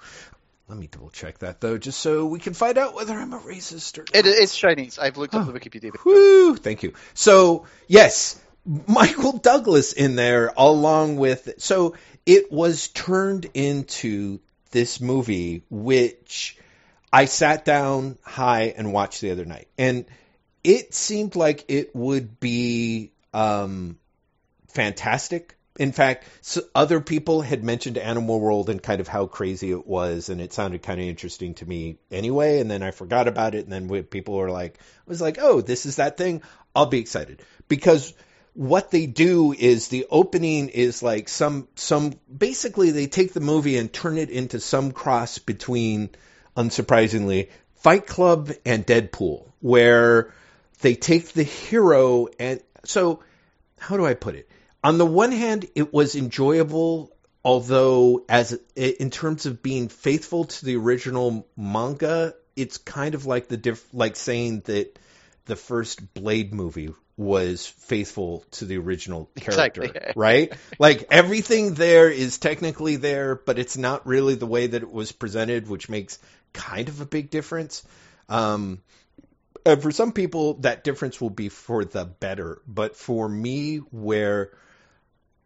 let 0.69 0.79
me 0.79 0.87
double 0.87 1.11
check 1.11 1.39
that 1.39 1.61
though, 1.61 1.77
just 1.77 1.99
so 1.99 2.27
we 2.27 2.39
can 2.39 2.55
find 2.55 2.79
out 2.79 2.95
whether 2.95 3.15
I'm 3.15 3.33
a 3.33 3.41
racist 3.41 3.99
or 3.99 4.03
not. 4.03 4.15
It, 4.15 4.27
it's 4.27 4.57
Chinese. 4.57 4.97
I've 4.97 5.17
looked 5.17 5.35
up 5.35 5.49
Oh. 5.49 5.51
the 5.51 5.59
Wikipedia. 5.59 5.91
Woo! 6.05 6.55
Thank 6.55 6.85
you. 6.85 6.93
So 7.15 7.67
yes, 7.89 8.41
Michael 8.65 9.33
Douglas 9.39 9.93
in 9.93 10.15
there 10.15 10.53
along 10.57 11.17
with. 11.17 11.55
So 11.59 11.97
it 12.25 12.53
was 12.53 12.87
turned 12.87 13.51
into 13.55 14.39
this 14.71 15.01
movie, 15.01 15.65
which 15.69 16.57
I 17.13 17.25
sat 17.25 17.65
down 17.65 18.19
high 18.23 18.73
and 18.77 18.93
watched 18.93 19.21
the 19.21 19.33
other 19.33 19.45
night, 19.47 19.67
and 19.77 20.05
it 20.63 20.95
seemed 20.95 21.35
like 21.35 21.65
it 21.67 21.97
would 21.97 22.39
be 22.39 23.11
um, 23.35 23.99
fantastic. 24.79 25.57
In 25.77 25.91
fact, 25.91 26.25
other 26.75 27.01
people 27.01 27.41
had 27.41 27.65
mentioned 27.65 27.99
Animal 27.99 28.39
World 28.39 28.71
and 28.71 28.81
kind 28.81 29.01
of 29.01 29.09
how 29.09 29.27
crazy 29.27 29.73
it 29.73 29.87
was, 29.87 30.29
and 30.29 30.41
it 30.41 30.53
sounded 30.53 30.83
kind 30.83 31.01
of 31.01 31.07
interesting 31.07 31.55
to 31.55 31.67
me 31.67 31.99
anyway. 32.13 32.61
And 32.61 32.71
then 32.71 32.83
I 32.85 32.93
forgot 32.93 33.27
about 33.27 33.57
it, 33.57 33.65
and 33.65 33.73
then 33.73 34.05
people 34.05 34.35
were 34.35 34.51
like, 34.51 34.79
I 34.79 35.05
was 35.07 35.21
like, 35.21 35.39
"Oh, 35.41 35.61
this 35.61 35.85
is 35.85 35.97
that 35.97 36.17
thing." 36.17 36.43
I'll 36.77 36.87
be 36.87 37.01
excited 37.01 37.43
because 37.67 38.13
what 38.55 38.93
they 38.93 39.07
do 39.07 39.53
is 39.53 39.89
the 39.89 40.07
opening 40.11 40.69
is 40.69 41.03
like 41.03 41.29
some 41.29 41.67
some 41.75 42.13
basically 42.37 42.91
they 42.93 43.07
take 43.07 43.33
the 43.33 43.41
movie 43.41 43.79
and 43.79 43.93
turn 43.93 44.19
it 44.19 44.31
into 44.31 44.61
some 44.61 44.93
cross 44.93 45.39
between 45.39 46.11
unsurprisingly 46.57 47.49
Fight 47.77 48.07
Club 48.07 48.51
and 48.65 48.87
Deadpool 48.87 49.45
where 49.61 50.33
they 50.81 50.95
take 50.95 51.33
the 51.33 51.43
hero 51.43 52.29
and 52.39 52.61
so 52.85 53.23
how 53.79 53.97
do 53.97 54.05
I 54.05 54.15
put 54.15 54.35
it 54.35 54.49
on 54.83 54.99
the 54.99 55.07
one 55.07 55.33
hand 55.33 55.67
it 55.75 55.93
was 55.93 56.15
enjoyable 56.15 57.15
although 57.45 58.25
as 58.29 58.59
in 58.77 59.11
terms 59.11 59.47
of 59.47 59.63
being 59.63 59.89
faithful 59.89 60.45
to 60.45 60.65
the 60.65 60.77
original 60.77 61.47
manga 61.57 62.35
it's 62.57 62.79
kind 62.79 63.15
of 63.15 63.27
like 63.27 63.49
the 63.49 63.57
diff 63.57 63.85
like 63.93 64.17
saying 64.17 64.61
that 64.67 64.99
the 65.49 65.57
first 65.57 66.15
Blade 66.15 66.55
movie 66.55 66.91
was 67.17 67.67
faithful 67.67 68.45
to 68.53 68.65
the 68.65 68.79
original 68.79 69.29
character, 69.35 69.83
Exactly. 69.83 70.13
right? 70.15 70.53
Like 70.79 71.09
everything 71.11 71.75
there 71.75 72.09
is 72.09 72.39
technically 72.39 72.97
there, 72.97 73.35
but 73.35 73.59
it's 73.59 73.77
not 73.77 74.07
really 74.07 74.37
the 74.37 74.47
way 74.47 74.69
that 74.69 74.83
it 74.83 74.93
was 74.93 75.11
presented, 75.11 75.69
which 75.69 75.89
makes 75.89 76.19
kind 76.53 76.89
of 76.89 77.01
a 77.01 77.07
big 77.07 77.31
difference. 77.31 77.83
Um, 78.29 78.83
and 79.67 79.83
for 79.83 79.91
some 79.91 80.13
people, 80.13 80.55
that 80.61 80.85
difference 80.85 81.21
will 81.21 81.31
be 81.31 81.49
for 81.49 81.85
the 81.85 82.05
better. 82.05 82.63
But 82.69 82.95
for 82.95 83.29
me, 83.29 83.79
where 83.79 84.53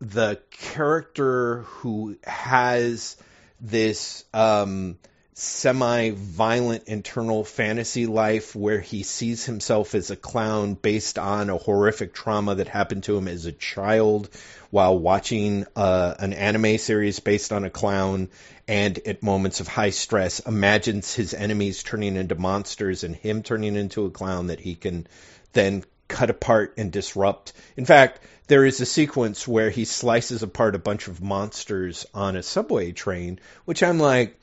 the 0.02 0.40
character 0.50 1.62
who 1.62 2.16
has 2.24 3.16
this 3.60 4.24
um, 4.34 4.98
semi-violent 5.34 6.88
internal 6.88 7.44
fantasy 7.44 8.06
life 8.06 8.56
where 8.56 8.80
he 8.80 9.04
sees 9.04 9.44
himself 9.44 9.94
as 9.94 10.10
a 10.10 10.16
clown 10.16 10.74
based 10.74 11.20
on 11.20 11.50
a 11.50 11.56
horrific 11.56 12.12
trauma 12.12 12.56
that 12.56 12.66
happened 12.66 13.04
to 13.04 13.16
him 13.16 13.28
as 13.28 13.46
a 13.46 13.52
child 13.52 14.28
while 14.70 14.98
watching 14.98 15.66
uh, 15.76 16.14
an 16.18 16.32
anime 16.32 16.78
series 16.78 17.20
based 17.20 17.52
on 17.52 17.64
a 17.64 17.70
clown 17.70 18.28
and 18.66 18.98
at 19.06 19.22
moments 19.22 19.60
of 19.60 19.68
high 19.68 19.90
stress 19.90 20.40
imagines 20.40 21.14
his 21.14 21.32
enemies 21.32 21.84
turning 21.84 22.16
into 22.16 22.34
monsters 22.34 23.04
and 23.04 23.14
him 23.14 23.44
turning 23.44 23.76
into 23.76 24.04
a 24.04 24.10
clown 24.10 24.48
that 24.48 24.58
he 24.58 24.74
can 24.74 25.06
then 25.52 25.84
cut 26.12 26.30
apart 26.30 26.74
and 26.76 26.92
disrupt. 26.92 27.54
In 27.76 27.86
fact, 27.86 28.20
there 28.46 28.66
is 28.66 28.80
a 28.80 28.86
sequence 28.86 29.48
where 29.48 29.70
he 29.70 29.86
slices 29.86 30.42
apart 30.42 30.74
a 30.74 30.78
bunch 30.78 31.08
of 31.08 31.22
monsters 31.22 32.04
on 32.12 32.36
a 32.36 32.42
subway 32.42 32.92
train, 32.92 33.40
which 33.64 33.82
I'm 33.82 33.98
like, 33.98 34.38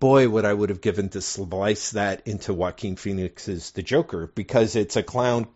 boy, 0.00 0.28
what 0.28 0.44
I 0.44 0.52
would 0.52 0.70
have 0.70 0.80
given 0.80 1.08
to 1.10 1.20
slice 1.20 1.92
that 1.92 2.26
into 2.26 2.52
Joaquin 2.52 2.96
Phoenix's 2.96 3.70
The 3.70 3.82
Joker 3.82 4.26
because 4.34 4.74
it's 4.74 4.96
a 4.96 5.04
clown, 5.04 5.46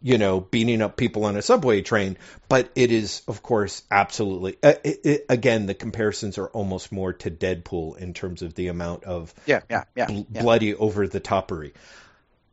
you 0.00 0.18
know, 0.18 0.40
beating 0.40 0.82
up 0.82 0.96
people 0.96 1.26
on 1.26 1.36
a 1.36 1.42
subway 1.42 1.82
train. 1.82 2.18
But 2.48 2.70
it 2.74 2.90
is, 2.90 3.22
of 3.28 3.40
course, 3.40 3.84
absolutely. 3.88 4.56
Uh, 4.60 4.74
it, 4.82 5.00
it, 5.04 5.26
again, 5.28 5.66
the 5.66 5.74
comparisons 5.74 6.38
are 6.38 6.48
almost 6.48 6.90
more 6.90 7.12
to 7.12 7.30
Deadpool 7.30 7.98
in 7.98 8.14
terms 8.14 8.42
of 8.42 8.54
the 8.54 8.66
amount 8.66 9.04
of 9.04 9.32
yeah, 9.46 9.60
yeah, 9.70 9.84
yeah, 9.94 10.06
bl- 10.06 10.22
yeah. 10.32 10.42
bloody 10.42 10.74
over 10.74 11.06
the 11.06 11.20
topery. 11.20 11.72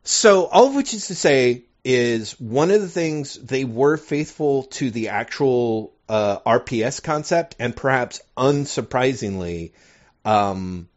So, 0.04 0.46
all 0.46 0.68
of 0.68 0.76
which 0.76 0.94
is 0.94 1.08
to 1.08 1.14
say, 1.14 1.64
is 1.84 2.38
one 2.40 2.70
of 2.70 2.80
the 2.80 2.88
things 2.88 3.34
they 3.34 3.64
were 3.64 3.96
faithful 3.96 4.64
to 4.64 4.90
the 4.90 5.08
actual 5.08 5.92
uh, 6.08 6.38
RPS 6.40 7.02
concept, 7.02 7.56
and 7.58 7.74
perhaps 7.74 8.20
unsurprisingly, 8.36 9.72
um, 10.24 10.88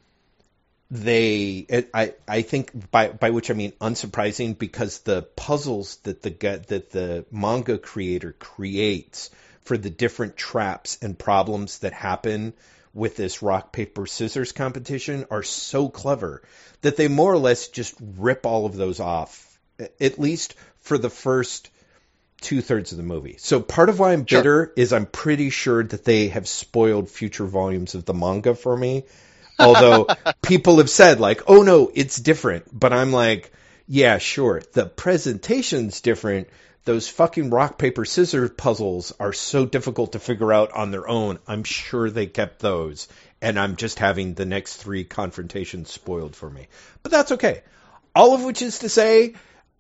they 0.92 1.86
I 1.94 2.14
I 2.28 2.42
think 2.42 2.92
by 2.92 3.10
by 3.10 3.32
which 3.32 3.50
I 3.50 3.54
mean 3.54 3.72
unsurprising 3.82 4.58
because 4.58 5.00
the 5.00 5.24
puzzles 5.24 5.98
that 6.04 6.22
the 6.22 6.30
that 6.68 6.92
the 6.92 7.26
manga 7.32 7.78
creator 7.78 8.34
creates 8.34 9.32
for 9.62 9.78
the 9.78 9.90
different 9.90 10.36
traps 10.36 10.98
and 11.02 11.18
problems 11.18 11.80
that 11.80 11.94
happen 11.94 12.54
with 12.94 13.16
this 13.16 13.42
rock 13.42 13.72
paper 13.72 14.06
scissors 14.06 14.52
competition 14.52 15.26
are 15.32 15.42
so 15.42 15.90
clever 15.90 16.44
that 16.82 16.96
they 16.96 17.08
more 17.08 17.34
or 17.34 17.40
less 17.40 17.70
just 17.70 17.96
rip 18.00 18.46
all 18.46 18.68
of 18.68 18.76
those 18.76 19.00
off 19.00 19.58
at 20.00 20.20
least 20.20 20.56
for 20.84 20.98
the 20.98 21.10
first 21.10 21.70
two 22.42 22.62
thirds 22.62 22.92
of 22.92 22.98
the 22.98 23.04
movie. 23.04 23.38
So 23.40 23.62
part 23.62 23.90
of 23.90 24.00
why 24.00 24.12
I'm 24.14 24.24
bitter 24.24 24.66
Sure. 24.66 24.74
is 24.76 24.94
I'm 24.94 25.06
pretty 25.06 25.50
sure 25.50 25.84
that 25.84 26.04
they 26.04 26.28
have 26.28 26.48
spoiled 26.48 27.10
future 27.10 27.46
volumes 27.46 27.96
of 27.96 28.06
the 28.06 28.14
manga 28.14 28.54
for 28.54 28.76
me. 28.76 29.06
Although 29.60 30.08
people 30.42 30.78
have 30.78 30.90
said 30.90 31.20
like, 31.20 31.44
oh 31.48 31.62
no, 31.64 31.90
it's 31.94 32.18
different. 32.18 32.66
But 32.78 32.92
I'm 32.92 33.12
like, 33.14 33.52
yeah, 33.88 34.18
sure. 34.18 34.62
The 34.74 34.86
presentation's 34.86 36.02
different. 36.02 36.50
Those 36.86 37.08
fucking 37.08 37.50
rock, 37.50 37.78
paper, 37.78 38.04
scissors 38.04 38.50
puzzles 38.58 39.14
are 39.20 39.32
so 39.32 39.66
difficult 39.66 40.14
to 40.14 40.20
figure 40.20 40.52
out 40.52 40.74
on 40.74 40.92
their 40.92 41.08
own. 41.08 41.40
I'm 41.48 41.64
sure 41.64 42.10
they 42.10 42.26
kept 42.26 42.60
those. 42.60 43.08
And 43.42 43.58
I'm 43.58 43.78
just 43.78 44.00
having 44.00 44.34
the 44.34 44.46
next 44.46 44.78
three 44.78 45.06
confrontations 45.06 45.92
spoiled 45.92 46.36
for 46.36 46.50
me. 46.50 46.68
But 47.04 47.12
that's 47.12 47.32
okay. 47.34 47.62
All 48.16 48.34
of 48.36 48.44
which 48.44 48.62
is 48.62 48.80
to 48.80 48.90
say, 48.90 49.36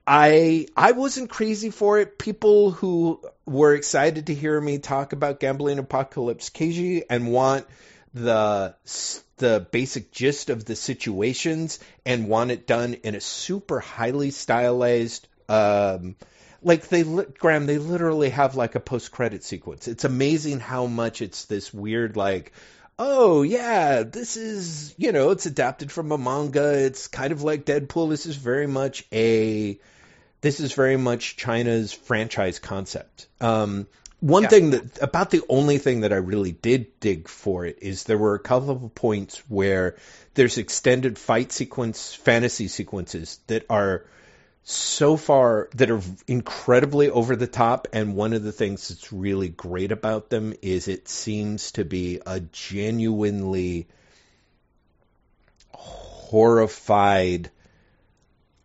I 0.05 0.67
I 0.75 0.91
wasn't 0.91 1.29
crazy 1.29 1.69
for 1.69 1.99
it. 1.99 2.17
People 2.17 2.71
who 2.71 3.21
were 3.45 3.73
excited 3.73 4.27
to 4.27 4.33
hear 4.33 4.59
me 4.59 4.79
talk 4.79 5.13
about 5.13 5.39
Gambling 5.39 5.79
Apocalypse 5.79 6.49
Kaiji 6.49 7.03
and 7.09 7.31
want 7.31 7.65
the 8.13 8.75
the 9.37 9.65
basic 9.71 10.11
gist 10.11 10.49
of 10.49 10.65
the 10.65 10.75
situations 10.75 11.79
and 12.05 12.27
want 12.27 12.51
it 12.51 12.67
done 12.67 12.95
in 12.95 13.15
a 13.15 13.21
super 13.21 13.79
highly 13.79 14.31
stylized 14.31 15.27
um 15.49 16.15
like 16.61 16.87
they 16.89 17.03
Graham 17.03 17.65
they 17.65 17.77
literally 17.77 18.29
have 18.29 18.55
like 18.55 18.75
a 18.75 18.81
post 18.81 19.11
credit 19.11 19.43
sequence. 19.43 19.87
It's 19.87 20.03
amazing 20.03 20.59
how 20.59 20.85
much 20.85 21.21
it's 21.21 21.45
this 21.45 21.73
weird 21.73 22.17
like 22.17 22.51
oh 22.99 23.41
yeah, 23.41 24.03
this 24.03 24.35
is 24.35 24.93
you 24.97 25.13
know 25.13 25.31
it's 25.31 25.45
adapted 25.45 25.91
from 25.93 26.11
a 26.11 26.17
manga. 26.17 26.73
It's 26.85 27.07
kind 27.07 27.31
of 27.31 27.41
like 27.41 27.65
Deadpool. 27.65 28.09
This 28.09 28.25
is 28.25 28.35
very 28.35 28.67
much 28.67 29.05
a 29.13 29.79
this 30.43 30.59
is 30.59 30.73
very 30.73 30.97
much 30.97 31.37
China's 31.37 31.93
franchise 31.93 32.59
concept. 32.59 33.27
Um, 33.39 33.87
one 34.19 34.43
Yeah. 34.43 34.49
thing 34.49 34.69
that 34.71 35.01
about 35.01 35.31
the 35.31 35.41
only 35.47 35.77
thing 35.77 36.01
that 36.01 36.11
I 36.11 36.17
really 36.17 36.51
did 36.51 36.99
dig 36.99 37.29
for 37.29 37.65
it 37.65 37.79
is 37.81 38.03
there 38.03 38.17
were 38.17 38.35
a 38.35 38.39
couple 38.39 38.71
of 38.71 38.93
points 38.93 39.37
where 39.47 39.95
there's 40.33 40.57
extended 40.57 41.17
fight 41.17 41.53
sequence 41.53 42.13
fantasy 42.13 42.67
sequences 42.67 43.39
that 43.47 43.65
are 43.69 44.05
so 44.65 45.15
far 45.15 45.69
that 45.75 45.89
are 45.89 46.01
incredibly 46.27 47.09
over 47.09 47.37
the 47.37 47.47
top 47.47 47.87
and 47.93 48.15
one 48.15 48.33
of 48.33 48.43
the 48.43 48.51
things 48.51 48.89
that's 48.89 49.13
really 49.13 49.49
great 49.49 49.93
about 49.93 50.29
them 50.29 50.53
is 50.61 50.89
it 50.89 51.07
seems 51.07 51.71
to 51.73 51.85
be 51.85 52.19
a 52.25 52.41
genuinely 52.41 53.87
horrified 55.71 57.49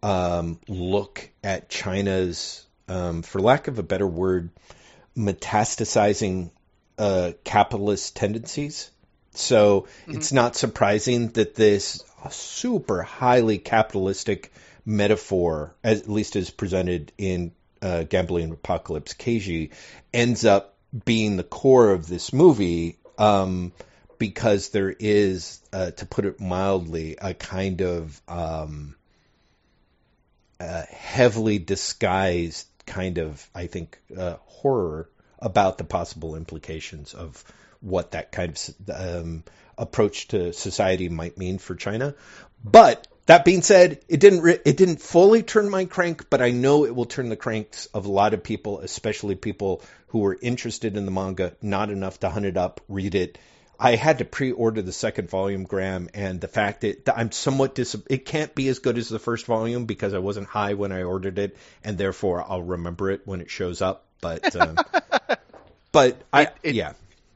um, 0.03 0.59
look 0.69 1.29
at 1.43 1.69
China's, 1.69 2.67
um, 2.89 3.23
for 3.23 3.41
lack 3.41 3.69
of 3.69 3.79
a 3.79 3.83
better 3.83 4.07
word, 4.07 4.51
metastasizing 5.17 6.51
uh, 6.99 7.33
capitalist 7.45 8.17
tendencies. 8.17 8.91
So 9.33 9.87
it's 10.07 10.33
not 10.33 10.57
surprising 10.57 11.29
that 11.31 11.55
this 11.55 12.03
super 12.31 13.03
highly 13.03 13.59
capitalistic 13.59 14.53
metaphor, 14.85 15.75
at 15.85 16.09
least 16.09 16.35
as 16.35 16.51
presented 16.51 17.13
in 17.19 17.53
uh, 17.81 18.03
Gambling 18.05 18.51
Apocalypse 18.51 19.15
Kaiji, 19.15 19.71
ends 20.13 20.45
up 20.45 20.75
being 21.05 21.37
the 21.37 21.45
core 21.45 21.91
of 21.91 22.09
this 22.09 22.33
movie 22.33 22.99
um, 23.19 23.73
because 24.19 24.71
there 24.71 24.91
is, 24.91 25.61
uh, 25.73 25.91
to 25.93 26.07
put 26.07 26.25
it 26.25 26.41
mildly, 26.41 27.17
a 27.21 27.35
kind 27.35 27.83
of 27.83 28.21
um, 28.27 28.97
uh, 30.61 30.83
heavily 30.91 31.59
disguised 31.59 32.67
kind 32.87 33.19
of, 33.19 33.49
I 33.55 33.67
think, 33.67 33.99
uh, 34.17 34.37
horror 34.47 35.09
about 35.39 35.79
the 35.79 35.85
possible 35.85 36.35
implications 36.35 37.15
of 37.15 37.45
what 37.81 38.13
that 38.13 38.33
kind 38.33 38.75
of 38.89 39.25
um, 39.25 39.45
approach 39.77 40.29
to 40.29 40.53
society 40.53 41.09
might 41.09 41.39
mean 41.39 41.59
for 41.59 41.77
China. 41.77 42.15
But 42.65 43.07
that 43.27 43.45
being 43.45 43.63
said, 43.63 44.01
it 44.09 44.21
didn't 44.21 44.41
re- 44.41 44.59
it 44.65 44.77
didn't 44.77 45.01
fully 45.01 45.43
turn 45.43 45.71
my 45.71 45.85
crank, 45.85 46.29
but 46.31 46.43
I 46.43 46.51
know 46.51 46.87
it 46.87 46.95
will 46.97 47.05
turn 47.05 47.29
the 47.29 47.37
cranks 47.37 47.87
of 47.87 48.07
a 48.07 48.11
lot 48.11 48.35
of 48.35 48.43
people, 48.43 48.81
especially 48.81 49.35
people 49.37 49.83
who 50.09 50.21
were 50.21 50.39
interested 50.41 50.97
in 50.97 51.05
the 51.05 51.13
manga, 51.13 51.55
not 51.63 51.91
enough 51.91 52.21
to 52.21 52.31
hunt 52.31 52.47
it 52.47 52.57
up, 52.57 52.81
read 52.89 53.15
it. 53.15 53.39
I 53.79 53.95
had 53.95 54.19
to 54.19 54.25
pre-order 54.25 54.83
the 54.83 54.93
second 54.93 55.31
volume, 55.31 55.63
Graham, 55.63 56.09
and 56.13 56.41
the 56.41 56.49
fact 56.49 56.81
that 56.81 57.09
I'm 57.17 57.31
somewhat 57.31 57.75
dis- 57.77 57.97
it 58.11 58.25
can't 58.27 58.53
be 58.55 58.69
as 58.69 58.81
good 58.81 58.99
as 58.99 59.09
the 59.09 59.21
first 59.21 59.47
volume 59.47 59.87
because 59.87 60.15
I 60.15 60.19
wasn't 60.19 60.49
high 60.49 60.75
when 60.75 60.91
I 60.91 61.05
ordered 61.05 61.39
it, 61.39 61.57
and 61.85 61.97
therefore 61.97 62.45
I'll 62.47 62.63
remember 62.63 63.11
it 63.11 63.23
when 63.25 63.41
it 63.41 63.51
shows 63.51 63.81
up. 63.81 64.05
But 64.21 64.57
um, 64.57 64.77
but 65.93 66.21
I 66.33 66.43
It- 66.43 66.53
it- 66.65 66.75
yeah 66.75 66.93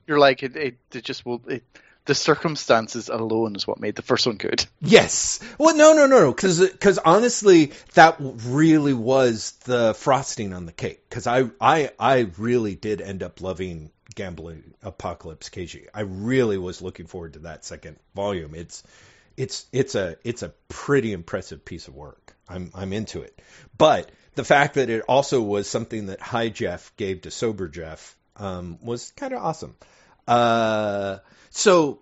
You're 0.07 0.19
like 0.19 0.43
it. 0.43 0.57
It, 0.57 0.77
it 0.93 1.05
just 1.05 1.25
will. 1.25 1.41
It, 1.47 1.63
the 2.05 2.15
circumstances 2.17 3.09
alone 3.09 3.55
is 3.55 3.65
what 3.65 3.79
made 3.79 3.95
the 3.95 4.03
first 4.03 4.27
one 4.27 4.35
good. 4.37 4.67
Yes. 4.81 5.39
Well, 5.57 5.77
no, 5.77 5.93
no, 5.93 6.09
no, 6.09 6.19
no. 6.19 6.33
Because 6.33 6.99
honestly, 6.99 7.71
that 7.95 8.17
really 8.19 8.93
was 8.93 9.53
the 9.67 9.95
frosting 9.95 10.53
on 10.53 10.67
the 10.67 10.73
cake. 10.73 11.09
Because 11.09 11.29
I, 11.29 11.49
I, 11.61 11.91
I 12.01 12.27
really 12.39 12.75
did 12.75 13.01
end 13.01 13.23
up 13.23 13.41
loving 13.41 13.92
Gambling 14.15 14.75
Apocalypse 14.83 15.49
Kaiji. 15.49 15.87
I 15.95 16.01
really 16.03 16.59
was 16.59 16.83
looking 16.83 17.07
forward 17.07 17.35
to 17.35 17.41
that 17.41 17.65
second 17.65 17.97
volume. 18.15 18.55
It's, 18.55 18.83
it's, 19.37 19.67
it's 19.73 19.95
a, 19.95 20.17
it's 20.25 20.43
a 20.43 20.53
pretty 20.69 21.13
impressive 21.13 21.65
piece 21.65 21.89
of 21.89 21.95
work. 21.95 22.37
I'm, 22.49 22.71
I'm 22.75 22.93
into 22.93 23.23
it. 23.23 23.41
But 23.77 24.11
the 24.35 24.45
fact 24.45 24.75
that 24.75 24.91
it 24.91 25.03
also 25.09 25.41
was 25.41 25.69
something 25.69 26.07
that 26.07 26.21
High 26.21 26.49
Jeff 26.49 26.95
gave 26.97 27.23
to 27.23 27.31
Sober 27.31 27.69
Jeff 27.69 28.17
um, 28.37 28.79
was 28.83 29.13
kind 29.13 29.33
of 29.33 29.43
awesome. 29.43 29.77
Uh, 30.27 31.19
so, 31.51 32.01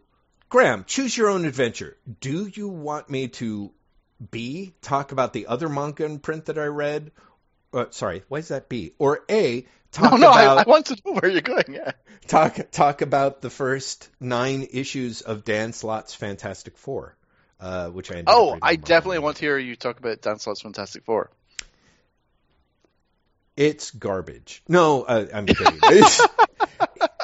Graham, 0.48 0.84
choose 0.86 1.16
your 1.16 1.28
own 1.30 1.44
adventure. 1.44 1.96
Do 2.20 2.46
you 2.46 2.68
want 2.68 3.08
me 3.10 3.28
to 3.28 3.72
B 4.30 4.74
talk 4.82 5.12
about 5.12 5.32
the 5.32 5.46
other 5.46 5.68
manga 5.68 6.04
in 6.04 6.18
print 6.18 6.46
that 6.46 6.58
I 6.58 6.66
read? 6.66 7.10
Uh, 7.72 7.86
sorry, 7.90 8.24
why 8.28 8.38
is 8.38 8.48
that 8.48 8.68
B? 8.68 8.92
Or 8.98 9.20
A 9.30 9.66
talk 9.92 10.12
no, 10.12 10.16
no, 10.18 10.30
about 10.30 10.58
I, 10.58 10.62
I 10.62 10.64
want 10.66 10.86
to 10.86 10.96
know 11.04 11.12
where 11.12 11.30
you're 11.30 11.40
going. 11.40 11.64
Yeah. 11.68 11.92
talk 12.26 12.58
talk 12.70 13.02
about 13.02 13.40
the 13.40 13.50
first 13.50 14.08
nine 14.20 14.66
issues 14.72 15.20
of 15.22 15.44
Dan 15.44 15.72
Slott's 15.72 16.14
Fantastic 16.14 16.76
Four, 16.78 17.16
uh, 17.60 17.88
which 17.88 18.10
I 18.10 18.14
ended 18.16 18.28
Oh, 18.28 18.58
I 18.62 18.76
definitely 18.76 19.18
want 19.20 19.36
to 19.38 19.42
hear 19.44 19.58
you 19.58 19.76
talk 19.76 19.98
about 19.98 20.20
Dan 20.20 20.38
Slott's 20.38 20.62
Fantastic 20.62 21.04
Four. 21.04 21.30
It's 23.56 23.90
garbage. 23.90 24.62
No, 24.68 25.02
uh, 25.02 25.26
I'm 25.34 25.46
kidding. 25.46 25.80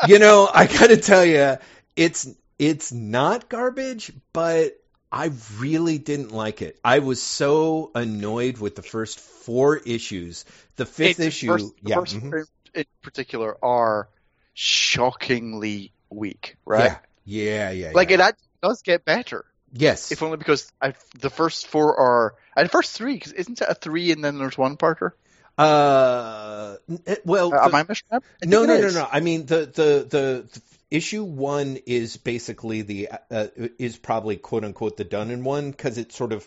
You 0.08 0.18
know, 0.18 0.48
I 0.52 0.66
gotta 0.66 0.98
tell 0.98 1.24
you, 1.24 1.56
it's 1.96 2.28
it's 2.58 2.92
not 2.92 3.48
garbage, 3.48 4.12
but 4.32 4.78
I 5.10 5.30
really 5.58 5.98
didn't 5.98 6.32
like 6.32 6.60
it. 6.62 6.78
I 6.84 6.98
was 6.98 7.20
so 7.22 7.90
annoyed 7.94 8.58
with 8.58 8.76
the 8.76 8.82
first 8.82 9.18
four 9.18 9.76
issues. 9.78 10.44
The 10.76 10.84
fifth 10.84 11.18
It's- 11.20 11.28
issue, 11.28 11.46
first, 11.48 11.72
yeah, 11.82 11.96
mhm. 11.96 12.28
three 12.28 12.42
in 12.76 12.84
particular 13.02 13.56
are 13.64 14.08
shockingly 14.54 15.92
weak, 16.10 16.56
right? 16.64 16.98
yeah, 17.24 17.70
yeah, 17.70 17.70
yeah. 17.70 17.90
Like 17.94 18.10
yeah. 18.10 18.28
it 18.28 18.36
does 18.62 18.82
get 18.82 19.04
better, 19.04 19.44
yes, 19.72 20.12
if 20.12 20.22
only 20.22 20.36
because 20.36 20.70
I, 20.80 20.94
the 21.18 21.30
first 21.30 21.66
four 21.66 21.96
are 21.98 22.34
and 22.56 22.66
the 22.66 22.70
first 22.70 22.92
three. 22.92 23.14
Because 23.14 23.32
isn't 23.32 23.60
it 23.60 23.66
a 23.68 23.74
three 23.74 24.12
and 24.12 24.22
then 24.22 24.38
there's 24.38 24.58
one 24.58 24.76
parter? 24.76 25.12
Uh, 25.58 26.76
well, 27.24 27.54
Uh, 27.54 27.68
the- 27.68 27.76
am 27.76 27.86
I? 28.10 28.16
I 28.16 28.20
no, 28.44 28.64
no, 28.64 28.78
no, 28.78 28.90
no. 28.90 29.08
I 29.10 29.20
mean, 29.20 29.46
the 29.46 29.60
the 29.66 30.06
the, 30.08 30.46
the 30.52 30.60
issue 30.90 31.24
one 31.24 31.78
is 31.86 32.16
basically 32.18 32.82
the 32.82 33.08
uh, 33.30 33.46
is 33.78 33.96
probably 33.96 34.36
quote 34.36 34.64
unquote 34.64 34.96
the 34.96 35.04
done 35.04 35.30
in 35.30 35.44
one 35.44 35.70
because 35.70 35.96
it's 35.98 36.14
sort 36.14 36.32
of 36.32 36.46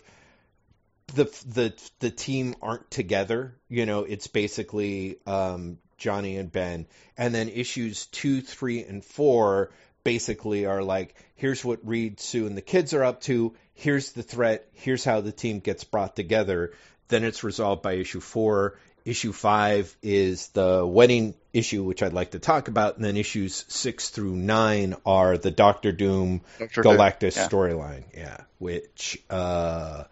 the 1.14 1.24
the 1.46 1.74
the 1.98 2.10
team 2.10 2.54
aren't 2.62 2.88
together. 2.90 3.56
You 3.68 3.84
know, 3.86 4.04
it's 4.04 4.28
basically 4.28 5.18
um, 5.26 5.78
Johnny 6.00 6.36
and 6.38 6.50
Ben, 6.50 6.86
and 7.16 7.32
then 7.32 7.48
issues 7.48 8.06
two, 8.06 8.40
three, 8.40 8.82
and 8.82 9.04
four 9.04 9.70
basically 10.02 10.66
are 10.66 10.82
like, 10.82 11.14
here's 11.36 11.64
what 11.64 11.86
Reed, 11.86 12.18
Sue, 12.18 12.46
and 12.46 12.56
the 12.56 12.62
kids 12.62 12.94
are 12.94 13.04
up 13.04 13.20
to. 13.22 13.54
Here's 13.74 14.12
the 14.12 14.22
threat. 14.22 14.66
Here's 14.72 15.04
how 15.04 15.20
the 15.20 15.30
team 15.30 15.60
gets 15.60 15.84
brought 15.84 16.16
together. 16.16 16.72
Then 17.08 17.22
it's 17.22 17.44
resolved 17.44 17.82
by 17.82 17.92
issue 17.92 18.20
four. 18.20 18.78
Issue 19.04 19.32
five 19.32 19.96
is 20.02 20.48
the 20.48 20.86
wedding 20.86 21.34
issue, 21.52 21.82
which 21.82 22.02
I'd 22.02 22.12
like 22.12 22.32
to 22.32 22.38
talk 22.38 22.68
about, 22.68 22.96
and 22.96 23.04
then 23.04 23.16
issues 23.16 23.64
six 23.68 24.10
through 24.10 24.36
nine 24.36 24.94
are 25.06 25.38
the 25.38 25.50
Doctor 25.50 25.92
Doom 25.92 26.42
Doctor 26.58 26.82
Galactus 26.82 27.36
yeah. 27.36 27.48
storyline. 27.48 28.04
Yeah, 28.14 28.36
which 28.58 29.22
uh, 29.30 30.04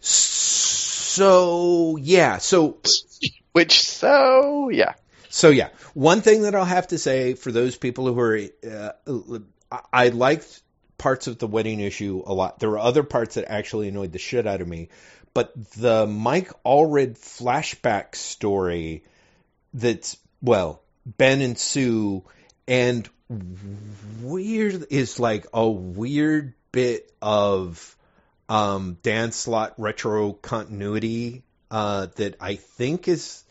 so 0.00 1.96
yeah, 1.96 2.36
so 2.38 2.76
Which 3.56 3.88
so 3.88 4.68
yeah. 4.68 4.92
So 5.36 5.50
yeah, 5.50 5.68
one 5.92 6.22
thing 6.22 6.42
that 6.42 6.54
I'll 6.54 6.64
have 6.64 6.88
to 6.88 6.98
say 6.98 7.34
for 7.34 7.52
those 7.52 7.76
people 7.76 8.06
who 8.06 8.18
are, 8.18 8.40
uh, 8.66 9.82
I- 9.92 10.08
liked 10.08 10.62
parts 10.96 11.26
of 11.26 11.38
the 11.38 11.46
wedding 11.46 11.80
issue 11.80 12.22
a 12.24 12.32
lot. 12.32 12.58
There 12.58 12.70
were 12.70 12.78
other 12.78 13.02
parts 13.02 13.34
that 13.34 13.44
actually 13.50 13.88
annoyed 13.88 14.12
the 14.12 14.18
shit 14.18 14.46
out 14.46 14.62
of 14.62 14.66
me, 14.66 14.88
but 15.34 15.52
the 15.72 16.06
Mike 16.06 16.50
Allred 16.64 17.18
flashback 17.18 18.14
story 18.14 19.04
that's 19.74 20.16
well, 20.40 20.80
Ben 21.04 21.42
and 21.42 21.58
Sue 21.58 22.24
and 22.66 23.06
weird 24.22 24.86
is 24.88 25.20
like 25.20 25.46
a 25.52 25.68
weird 25.68 26.54
bit 26.72 27.12
of 27.20 27.94
um, 28.48 28.96
Dan 29.02 29.32
Slott 29.32 29.74
retro 29.76 30.32
continuity 30.32 31.42
uh, 31.70 32.06
that 32.16 32.36
I 32.40 32.54
think 32.54 33.06
is 33.06 33.44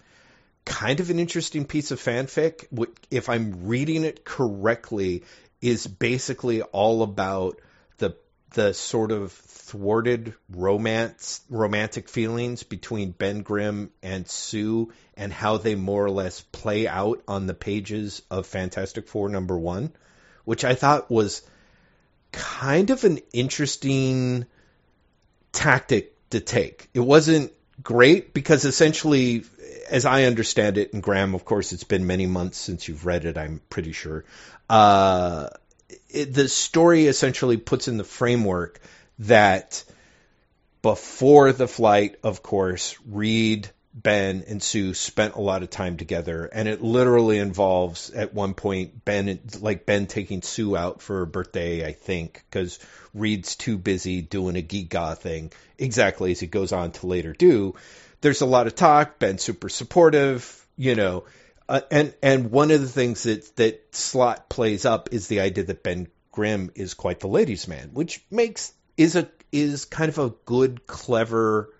kind 0.65 0.99
of 0.99 1.09
an 1.09 1.19
interesting 1.19 1.65
piece 1.65 1.91
of 1.91 2.01
fanfic. 2.01 2.65
If 3.11 3.29
I'm 3.29 3.67
reading 3.67 4.03
it 4.03 4.25
correctly, 4.25 5.23
is 5.61 5.87
basically 5.87 6.61
all 6.61 7.01
about 7.03 7.59
the 7.97 8.15
the 8.51 8.73
sort 8.73 9.11
of 9.11 9.31
thwarted 9.31 10.33
romance, 10.49 11.41
romantic 11.49 12.07
feelings 12.07 12.63
between 12.63 13.11
Ben 13.11 13.41
Grimm 13.41 13.91
and 14.03 14.27
Sue, 14.27 14.91
and 15.17 15.31
how 15.31 15.57
they 15.57 15.75
more 15.75 16.05
or 16.05 16.11
less 16.11 16.41
play 16.41 16.87
out 16.87 17.23
on 17.27 17.47
the 17.47 17.53
pages 17.53 18.21
of 18.29 18.45
Fantastic 18.45 19.07
Four 19.07 19.29
number 19.29 19.57
one, 19.57 19.91
which 20.43 20.63
I 20.63 20.75
thought 20.75 21.09
was 21.09 21.41
kind 22.31 22.89
of 22.89 23.03
an 23.03 23.19
interesting 23.33 24.45
tactic 25.51 26.13
to 26.29 26.39
take. 26.39 26.89
It 26.93 26.99
wasn't 26.99 27.51
great 27.81 28.33
because 28.33 28.65
essentially, 28.65 29.43
as 29.89 30.05
I 30.05 30.23
understand 30.23 30.77
it, 30.77 30.93
and 30.93 31.01
Graham, 31.01 31.35
of 31.35 31.45
course, 31.45 31.73
it's 31.73 31.83
been 31.83 32.07
many 32.07 32.25
months 32.25 32.57
since 32.57 32.87
you've 32.87 33.05
read 33.05 33.25
it, 33.25 33.37
I'm 33.37 33.61
pretty 33.69 33.91
sure. 33.91 34.25
Uh, 34.69 35.49
it, 36.09 36.33
the 36.33 36.47
story 36.47 37.07
essentially 37.07 37.57
puts 37.57 37.87
in 37.87 37.97
the 37.97 38.03
framework 38.03 38.79
that 39.19 39.83
before 40.81 41.51
the 41.51 41.67
flight, 41.67 42.17
of 42.23 42.43
course, 42.43 42.95
Reed, 43.07 43.69
Ben, 43.97 44.43
and 44.47 44.61
Sue 44.61 44.93
spent 44.93 45.35
a 45.35 45.41
lot 45.41 45.63
of 45.63 45.69
time 45.69 45.95
together, 45.95 46.49
and 46.51 46.67
it 46.67 46.81
literally 46.81 47.37
involves 47.39 48.09
at 48.09 48.33
one 48.33 48.53
point 48.53 49.05
Ben, 49.05 49.39
like 49.61 49.85
Ben 49.85 50.05
taking 50.05 50.41
Sue 50.41 50.75
out 50.75 51.01
for 51.01 51.19
her 51.19 51.25
birthday, 51.25 51.87
I 51.87 51.93
think, 51.93 52.43
because 52.49 52.77
Reed's 53.13 53.55
too 53.55 53.77
busy 53.77 54.21
doing 54.21 54.57
a 54.57 54.61
Giga 54.61 55.17
thing, 55.17 55.53
exactly 55.77 56.31
as 56.31 56.41
he 56.41 56.47
goes 56.47 56.73
on 56.73 56.91
to 56.91 57.07
later 57.07 57.31
do. 57.31 57.75
There's 58.19 58.41
a 58.41 58.45
lot 58.45 58.67
of 58.67 58.75
talk. 58.75 59.17
Ben's 59.17 59.43
super 59.43 59.69
supportive, 59.69 60.67
you 60.75 60.95
know, 60.95 61.23
uh, 61.69 61.79
and 61.89 62.13
and 62.21 62.51
one 62.51 62.71
of 62.71 62.81
the 62.81 62.89
things 62.89 63.23
that 63.23 63.55
that 63.55 63.95
Slott 63.95 64.49
plays 64.49 64.83
up 64.83 65.13
is 65.13 65.29
the 65.29 65.39
idea 65.39 65.63
that 65.63 65.83
Ben 65.83 66.07
Grimm 66.33 66.69
is 66.75 66.95
quite 66.95 67.21
the 67.21 67.27
ladies' 67.27 67.65
man, 67.65 67.91
which 67.93 68.25
makes 68.29 68.73
is 68.97 69.15
a 69.15 69.29
is 69.53 69.85
kind 69.85 70.09
of 70.09 70.17
a 70.19 70.33
good, 70.45 70.85
clever 70.85 71.71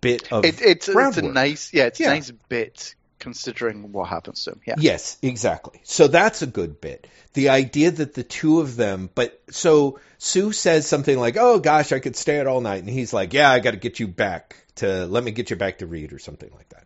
bit 0.00 0.32
of 0.32 0.44
It, 0.44 0.60
it's, 0.60 0.88
it's 0.88 1.18
a 1.18 1.22
nice 1.22 1.72
yeah, 1.72 1.84
it's 1.84 2.00
Yeah. 2.00 2.10
a 2.10 2.14
nice 2.14 2.30
bit 2.48 2.94
considering 3.18 3.92
what 3.92 4.08
happens 4.08 4.44
to 4.44 4.50
him. 4.50 4.60
Yeah. 4.66 4.74
Yes, 4.78 5.16
exactly. 5.22 5.80
So 5.84 6.08
that's 6.08 6.42
a 6.42 6.46
good 6.46 6.80
bit. 6.80 7.06
The 7.34 7.50
idea 7.50 7.92
that 7.92 8.14
the 8.14 8.24
two 8.24 8.60
of 8.60 8.74
them, 8.76 9.08
but 9.14 9.40
so 9.50 10.00
Sue 10.18 10.52
says 10.52 10.86
something 10.86 11.16
like, 11.18 11.36
"Oh 11.38 11.60
gosh, 11.60 11.92
I 11.92 12.00
could 12.00 12.16
stay 12.16 12.40
out 12.40 12.46
all 12.48 12.60
night," 12.60 12.80
and 12.80 12.90
he's 12.90 13.12
like, 13.12 13.32
"Yeah, 13.32 13.50
I 13.50 13.60
got 13.60 13.70
to 13.70 13.76
get 13.76 14.00
you 14.00 14.08
back 14.08 14.56
to 14.76 15.06
let 15.06 15.22
me 15.22 15.30
get 15.30 15.50
you 15.50 15.56
back 15.56 15.78
to 15.78 15.86
read 15.86 16.12
or 16.12 16.18
something 16.18 16.50
like 16.54 16.68
that." 16.70 16.84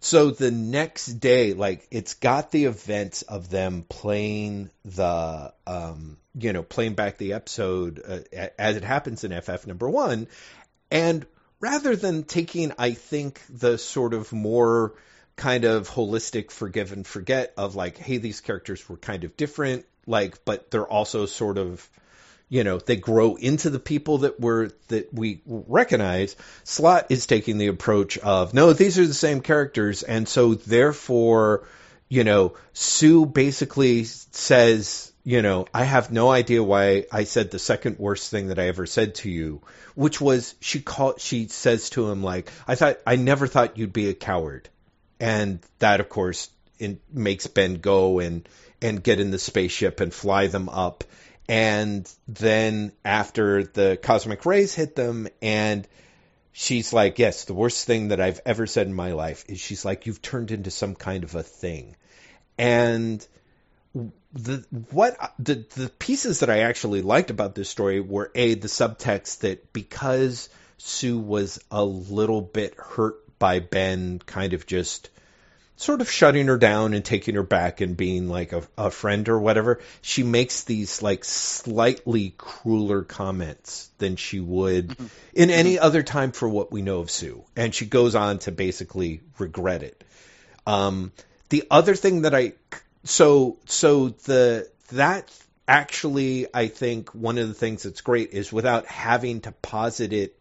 So 0.00 0.30
the 0.30 0.50
next 0.50 1.06
day, 1.06 1.54
like 1.54 1.86
it's 1.90 2.14
got 2.14 2.50
the 2.50 2.66
events 2.66 3.22
of 3.22 3.48
them 3.48 3.84
playing 3.88 4.70
the, 4.84 5.52
um, 5.66 6.18
you 6.34 6.52
know, 6.52 6.62
playing 6.62 6.94
back 6.94 7.18
the 7.18 7.32
episode 7.32 8.02
uh, 8.06 8.48
as 8.58 8.76
it 8.76 8.84
happens 8.84 9.24
in 9.24 9.32
FF 9.32 9.66
number 9.66 9.88
one, 9.88 10.28
and 10.90 11.26
rather 11.60 11.96
than 11.96 12.24
taking, 12.24 12.72
I 12.78 12.92
think, 12.92 13.40
the 13.50 13.78
sort 13.78 14.14
of 14.14 14.32
more 14.32 14.94
kind 15.36 15.64
of 15.64 15.88
holistic 15.88 16.50
forgive 16.50 16.92
and 16.92 17.06
forget 17.06 17.54
of 17.56 17.76
like, 17.76 17.96
hey, 17.96 18.18
these 18.18 18.40
characters 18.40 18.86
were 18.88 18.96
kind 18.96 19.24
of 19.24 19.36
different, 19.36 19.86
like, 20.06 20.44
but 20.44 20.70
they're 20.70 20.86
also 20.86 21.26
sort 21.26 21.58
of, 21.58 21.88
you 22.48 22.64
know, 22.64 22.78
they 22.78 22.96
grow 22.96 23.36
into 23.36 23.70
the 23.70 23.78
people 23.78 24.18
that 24.18 24.40
were 24.40 24.70
that 24.88 25.12
we 25.12 25.42
recognize. 25.46 26.34
Slott 26.64 27.06
is 27.10 27.26
taking 27.26 27.58
the 27.58 27.68
approach 27.68 28.18
of 28.18 28.54
no, 28.54 28.72
these 28.72 28.98
are 28.98 29.06
the 29.06 29.14
same 29.14 29.40
characters, 29.40 30.02
and 30.02 30.28
so 30.28 30.54
therefore, 30.54 31.68
you 32.08 32.24
know, 32.24 32.54
Sue 32.72 33.26
basically 33.26 34.04
says, 34.04 35.12
you 35.28 35.42
know, 35.42 35.66
I 35.74 35.84
have 35.84 36.10
no 36.10 36.30
idea 36.30 36.62
why 36.62 37.04
I 37.12 37.24
said 37.24 37.50
the 37.50 37.58
second 37.58 37.98
worst 37.98 38.30
thing 38.30 38.48
that 38.48 38.58
I 38.58 38.68
ever 38.68 38.86
said 38.86 39.16
to 39.16 39.30
you, 39.30 39.60
which 39.94 40.22
was 40.22 40.54
she 40.58 40.80
called 40.80 41.20
she 41.20 41.48
says 41.48 41.90
to 41.90 42.10
him 42.10 42.22
like, 42.22 42.50
I 42.66 42.76
thought 42.76 42.96
I 43.06 43.16
never 43.16 43.46
thought 43.46 43.76
you'd 43.76 43.92
be 43.92 44.08
a 44.08 44.14
coward, 44.14 44.70
and 45.20 45.58
that 45.80 46.00
of 46.00 46.08
course 46.08 46.48
in, 46.78 46.98
makes 47.12 47.46
Ben 47.46 47.74
go 47.74 48.20
and 48.20 48.48
and 48.80 49.02
get 49.04 49.20
in 49.20 49.30
the 49.30 49.38
spaceship 49.38 50.00
and 50.00 50.14
fly 50.14 50.46
them 50.46 50.70
up, 50.70 51.04
and 51.46 52.10
then 52.26 52.92
after 53.04 53.64
the 53.64 53.98
cosmic 54.02 54.46
rays 54.46 54.74
hit 54.74 54.96
them 54.96 55.28
and 55.42 55.86
she's 56.52 56.94
like, 56.94 57.18
yes, 57.18 57.44
the 57.44 57.52
worst 57.52 57.86
thing 57.86 58.08
that 58.08 58.20
I've 58.22 58.40
ever 58.46 58.66
said 58.66 58.86
in 58.86 58.94
my 58.94 59.12
life 59.12 59.44
is 59.46 59.60
she's 59.60 59.84
like, 59.84 60.06
you've 60.06 60.22
turned 60.22 60.52
into 60.52 60.70
some 60.70 60.94
kind 60.94 61.22
of 61.22 61.34
a 61.34 61.42
thing. 61.42 61.96
And 62.56 63.28
the 64.32 64.64
what 64.90 65.16
the 65.38 65.64
the 65.74 65.90
pieces 65.98 66.40
that 66.40 66.50
I 66.50 66.60
actually 66.60 67.02
liked 67.02 67.30
about 67.30 67.54
this 67.54 67.68
story 67.68 68.00
were 68.00 68.30
a 68.34 68.54
the 68.54 68.68
subtext 68.68 69.40
that 69.40 69.72
because 69.72 70.48
Sue 70.78 71.18
was 71.18 71.60
a 71.70 71.84
little 71.84 72.40
bit 72.42 72.74
hurt 72.76 73.16
by 73.38 73.60
Ben 73.60 74.18
kind 74.18 74.52
of 74.52 74.66
just 74.66 75.10
sort 75.76 76.00
of 76.00 76.10
shutting 76.10 76.48
her 76.48 76.58
down 76.58 76.92
and 76.92 77.04
taking 77.04 77.36
her 77.36 77.42
back 77.44 77.80
and 77.80 77.96
being 77.96 78.28
like 78.28 78.52
a, 78.52 78.62
a 78.76 78.90
friend 78.90 79.28
or 79.28 79.38
whatever, 79.38 79.80
she 80.02 80.24
makes 80.24 80.64
these 80.64 81.02
like 81.02 81.24
slightly 81.24 82.34
crueler 82.36 83.02
comments 83.02 83.88
than 83.98 84.16
she 84.16 84.40
would 84.40 84.96
in 85.32 85.50
any 85.50 85.78
other 85.78 86.02
time 86.02 86.32
for 86.32 86.48
what 86.48 86.72
we 86.72 86.82
know 86.82 86.98
of 86.98 87.10
Sue. 87.10 87.44
And 87.56 87.72
she 87.72 87.86
goes 87.86 88.16
on 88.16 88.40
to 88.40 88.52
basically 88.52 89.20
regret 89.38 89.84
it. 89.84 90.02
Um, 90.66 91.12
the 91.48 91.64
other 91.70 91.94
thing 91.94 92.22
that 92.22 92.34
I 92.34 92.54
so 93.08 93.56
so 93.64 94.10
the 94.10 94.70
that 94.92 95.32
actually 95.66 96.46
I 96.52 96.68
think 96.68 97.14
one 97.14 97.38
of 97.38 97.48
the 97.48 97.54
things 97.54 97.84
that's 97.84 98.02
great 98.02 98.32
is 98.32 98.52
without 98.52 98.84
having 98.84 99.40
to 99.42 99.52
posit 99.52 100.12
it, 100.12 100.36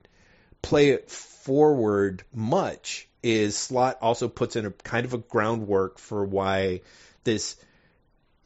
play 0.62 0.90
it 0.90 1.10
forward 1.10 2.24
much 2.34 3.08
is 3.24 3.58
Slott 3.58 4.00
also 4.02 4.28
puts 4.28 4.58
in 4.58 4.66
a 4.66 4.72
kind 4.72 5.06
of 5.06 5.14
a 5.14 5.18
groundwork 5.18 5.98
for 5.98 6.26
why 6.26 6.82
this 7.24 7.56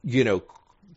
you 0.04 0.24
know 0.24 0.44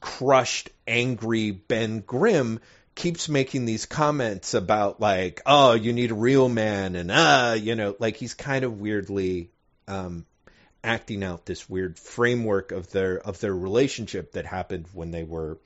crushed 0.01 0.69
angry 0.87 1.51
Ben 1.51 2.01
Grimm 2.01 2.61
keeps 2.95 3.31
making 3.31 3.65
these 3.65 3.87
comments 3.87 4.53
about 4.53 5.01
like 5.01 5.41
oh 5.47 5.73
you 5.73 5.95
need 5.95 6.11
a 6.11 6.15
real 6.15 6.51
man 6.51 6.95
and 6.95 7.11
ah 7.11 7.55
you 7.55 7.75
know 7.75 7.97
like 7.99 8.17
he's 8.17 8.35
kind 8.35 8.65
of 8.67 8.81
weirdly 8.81 9.51
um 9.89 10.27
acting 10.85 11.25
out 11.25 11.47
this 11.47 11.69
weird 11.69 11.99
framework 11.99 12.71
of 12.73 12.91
their 12.93 13.19
of 13.19 13.41
their 13.41 13.55
relationship 13.55 14.33
that 14.33 14.47
happened 14.47 14.87
when 14.93 15.11
they 15.11 15.25
were 15.25 15.59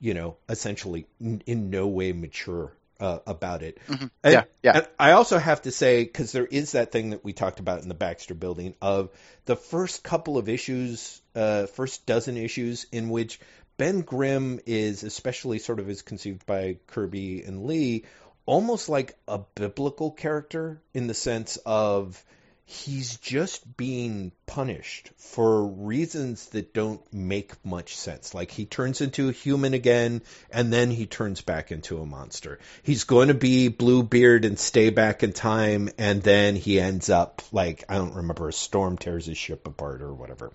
you 0.00 0.14
know 0.14 0.36
essentially 0.48 1.06
in, 1.20 1.42
in 1.46 1.70
no 1.70 1.86
way 1.88 2.12
mature 2.12 2.72
uh, 3.00 3.18
about 3.26 3.62
it. 3.62 3.78
Mhm. 3.88 4.10
And- 4.24 4.32
Yeah, 4.32 4.44
yeah. 4.62 4.76
and 4.78 4.88
I 4.98 5.12
also 5.12 5.38
have 5.38 5.62
to 5.62 5.70
say 5.70 6.02
because 6.04 6.32
there 6.32 6.46
is 6.46 6.72
that 6.72 6.90
thing 6.92 7.10
that 7.10 7.24
we 7.24 7.32
talked 7.32 7.60
about 7.60 7.82
in 7.82 7.88
the 7.88 7.94
Baxter 7.94 8.34
Building 8.34 8.74
of 8.82 9.10
the 9.44 9.54
first 9.56 10.02
couple 10.02 10.36
of 10.36 10.48
issues, 10.48 11.20
uh, 11.36 11.66
first 11.66 12.06
dozen 12.06 12.36
issues 12.36 12.86
in 12.90 13.08
which 13.10 13.38
Ben 13.76 14.00
Grimm 14.00 14.58
is 14.66 15.04
especially 15.04 15.60
sort 15.60 15.78
of 15.78 15.88
is 15.88 16.02
conceived 16.02 16.44
by 16.46 16.78
Kirby 16.88 17.44
and 17.44 17.66
Lee, 17.66 18.04
almost 18.46 18.88
like 18.88 19.14
a 19.28 19.38
biblical 19.54 20.10
character 20.10 20.80
in 20.92 21.06
the 21.06 21.14
sense 21.14 21.56
of 21.64 22.24
he's 22.70 23.16
just 23.16 23.78
being 23.78 24.30
punished 24.44 25.10
for 25.16 25.66
reasons 25.66 26.50
that 26.50 26.74
don't 26.74 27.00
make 27.14 27.54
much 27.64 27.96
sense. 27.96 28.34
Like 28.34 28.50
he 28.50 28.66
turns 28.66 29.00
into 29.00 29.30
a 29.30 29.32
human 29.32 29.72
again 29.72 30.20
and 30.50 30.70
then 30.70 30.90
he 30.90 31.06
turns 31.06 31.40
back 31.40 31.72
into 31.72 31.98
a 31.98 32.04
monster. 32.04 32.58
He's 32.82 33.04
going 33.04 33.28
to 33.28 33.34
be 33.34 33.68
Bluebeard 33.68 34.44
and 34.44 34.58
stay 34.58 34.90
back 34.90 35.22
in 35.22 35.32
time 35.32 35.88
and 35.96 36.22
then 36.22 36.56
he 36.56 36.78
ends 36.78 37.08
up 37.08 37.40
like 37.52 37.84
I 37.88 37.94
don't 37.94 38.16
remember 38.16 38.50
a 38.50 38.52
storm 38.52 38.98
tears 38.98 39.24
his 39.24 39.38
ship 39.38 39.66
apart 39.66 40.02
or 40.02 40.12
whatever. 40.12 40.52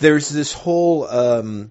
There's 0.00 0.28
this 0.28 0.52
whole 0.52 1.08
um 1.08 1.70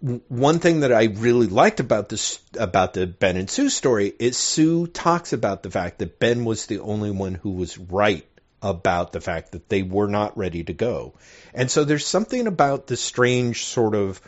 one 0.00 0.60
thing 0.60 0.80
that 0.80 0.94
I 0.94 1.04
really 1.04 1.48
liked 1.48 1.80
about 1.80 2.08
this 2.08 2.40
about 2.58 2.94
the 2.94 3.06
Ben 3.06 3.36
and 3.36 3.50
Sue 3.50 3.68
story 3.68 4.14
is 4.18 4.38
Sue 4.38 4.86
talks 4.86 5.34
about 5.34 5.62
the 5.62 5.70
fact 5.70 5.98
that 5.98 6.18
Ben 6.18 6.46
was 6.46 6.64
the 6.64 6.78
only 6.78 7.10
one 7.10 7.34
who 7.34 7.50
was 7.50 7.76
right 7.76 8.24
about 8.62 9.12
the 9.12 9.20
fact 9.20 9.52
that 9.52 9.68
they 9.68 9.82
were 9.82 10.08
not 10.08 10.36
ready 10.36 10.64
to 10.64 10.72
go. 10.72 11.14
And 11.54 11.70
so 11.70 11.84
there's 11.84 12.06
something 12.06 12.46
about 12.46 12.86
the 12.86 12.96
strange 12.96 13.64
sort 13.64 13.94
of 13.94 14.20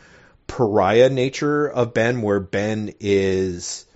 pariah 0.46 1.10
nature 1.10 1.66
of 1.66 1.94
Ben 1.94 2.22
where 2.22 2.40
Ben 2.40 2.94
is 3.00 3.86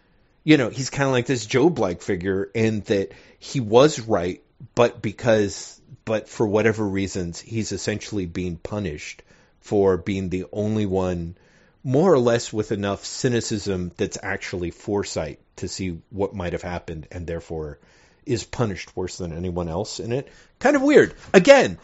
you 0.45 0.59
know, 0.59 0.69
he's 0.69 0.91
kind 0.91 1.07
of 1.07 1.13
like 1.13 1.27
this 1.27 1.47
Job 1.47 1.79
like 1.79 2.03
figure 2.03 2.49
in 2.55 2.81
that 2.83 3.13
he 3.39 3.61
was 3.61 3.99
right, 3.99 4.43
but 4.75 5.01
because, 5.01 5.81
but 6.05 6.29
for 6.29 6.47
whatever 6.47 6.87
reasons, 6.87 7.41
he's 7.41 7.73
essentially 7.73 8.27
being 8.27 8.57
punished 8.57 9.23
for 9.61 9.97
being 9.97 10.29
the 10.29 10.45
only 10.53 10.85
one, 10.85 11.37
more 11.83 12.13
or 12.13 12.19
less 12.19 12.53
with 12.53 12.73
enough 12.73 13.07
cynicism 13.07 13.91
that's 13.97 14.19
actually 14.23 14.71
foresight 14.71 15.41
to 15.57 15.67
see 15.67 15.99
what 16.11 16.35
might 16.35 16.53
have 16.53 16.63
happened 16.63 17.09
and 17.11 17.27
therefore 17.27 17.79
is 18.27 18.45
punished 18.45 18.97
worse 18.97 19.19
than 19.19 19.33
anyone 19.33 19.69
else 19.69 20.01
in 20.01 20.13
it. 20.13 20.29
Kind 20.59 20.77
of 20.77 20.83
weird. 20.83 21.15
Again, 21.33 21.79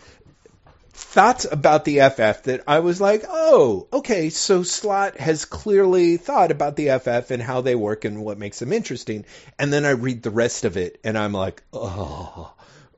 thoughts 0.93 1.47
about 1.51 1.85
the 1.85 2.01
FF 2.01 2.45
that 2.45 2.63
I 2.67 2.81
was 2.81 3.01
like, 3.01 3.25
oh, 3.29 3.87
okay, 3.93 4.31
so 4.31 4.63
Slott 4.63 5.17
has 5.19 5.45
clearly 5.45 6.17
thought 6.17 6.51
about 6.51 6.77
the 6.77 6.99
FF 6.99 7.31
and 7.31 7.43
how 7.43 7.61
they 7.63 7.75
work 7.75 8.05
and 8.05 8.23
what 8.23 8.39
makes 8.39 8.59
them 8.59 8.73
interesting. 8.73 9.25
And 9.59 9.73
then 9.73 9.85
I 9.85 9.91
read 9.91 10.23
the 10.23 10.31
rest 10.31 10.65
of 10.65 10.77
it 10.77 11.01
and 11.05 11.17
I'm 11.17 11.33
like, 11.33 11.63
oh, 11.73 12.53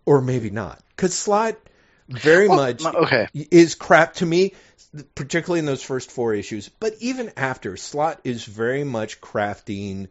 or 0.04 0.20
maybe 0.20 0.50
not. 0.50 0.80
Because 0.96 1.14
Slott 1.14 1.56
very 2.08 2.48
Well, 2.48 2.58
much 2.58 2.84
okay. 2.84 3.28
is 3.32 3.74
crap 3.74 4.14
to 4.14 4.26
me, 4.26 4.52
particularly 5.14 5.60
in 5.60 5.66
those 5.66 5.82
first 5.82 6.10
four 6.10 6.34
issues. 6.34 6.68
But 6.68 6.96
even 7.00 7.32
after, 7.36 7.76
Slott 7.76 8.20
is 8.24 8.44
very 8.44 8.84
much 8.84 9.20
crafting 9.20 10.08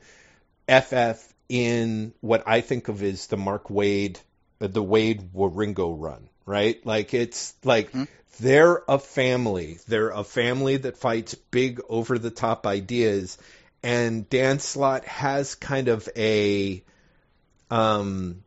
FF 0.68 1.31
in 1.52 2.14
what 2.22 2.44
I 2.48 2.62
think 2.62 2.88
of 2.88 3.04
as 3.04 3.28
the 3.28 3.36
Mark 3.36 3.68
Waid, 3.68 4.18
uh, 4.62 4.68
the 4.68 4.82
Waid 4.82 5.32
Wieringo 5.34 5.94
run, 6.00 6.30
right? 6.46 6.84
Like 6.86 7.14
it's 7.14 7.54
like 7.66 7.92
Mhm. 7.92 8.08
they're 8.40 8.82
a 8.88 8.98
family. 8.98 9.78
They're 9.86 10.12
a 10.12 10.24
family 10.24 10.78
that 10.78 10.96
fights 10.96 11.36
big 11.36 11.82
over 11.90 12.18
the 12.18 12.32
top 12.32 12.66
ideas. 12.66 13.38
And 13.84 14.30
Dan 14.30 14.60
Slott 14.60 15.04
has 15.04 15.56
kind 15.56 15.90
of 15.90 16.08
a, 16.16 16.82
um, 17.70 18.46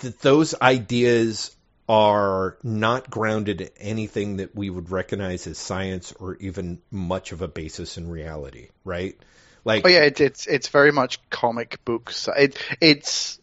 that 0.00 0.20
those 0.20 0.54
ideas 0.60 1.56
are 1.88 2.58
not 2.62 3.08
grounded 3.10 3.62
in 3.62 3.70
anything 3.78 4.36
that 4.36 4.54
we 4.54 4.68
would 4.68 4.90
recognize 4.90 5.46
as 5.46 5.56
science 5.56 6.12
or 6.12 6.36
even 6.36 6.82
much 6.90 7.32
of 7.32 7.40
a 7.40 7.48
basis 7.48 7.96
in 7.96 8.10
reality, 8.10 8.68
right? 8.84 9.18
Like, 9.64 9.84
Oh 9.84 9.88
yeah, 9.88 10.02
it, 10.02 10.20
it's 10.20 10.46
it's 10.46 10.68
very 10.68 10.92
much 10.92 11.18
comic 11.30 11.78
books. 11.84 12.28
It 12.36 12.58
it's 12.80 13.38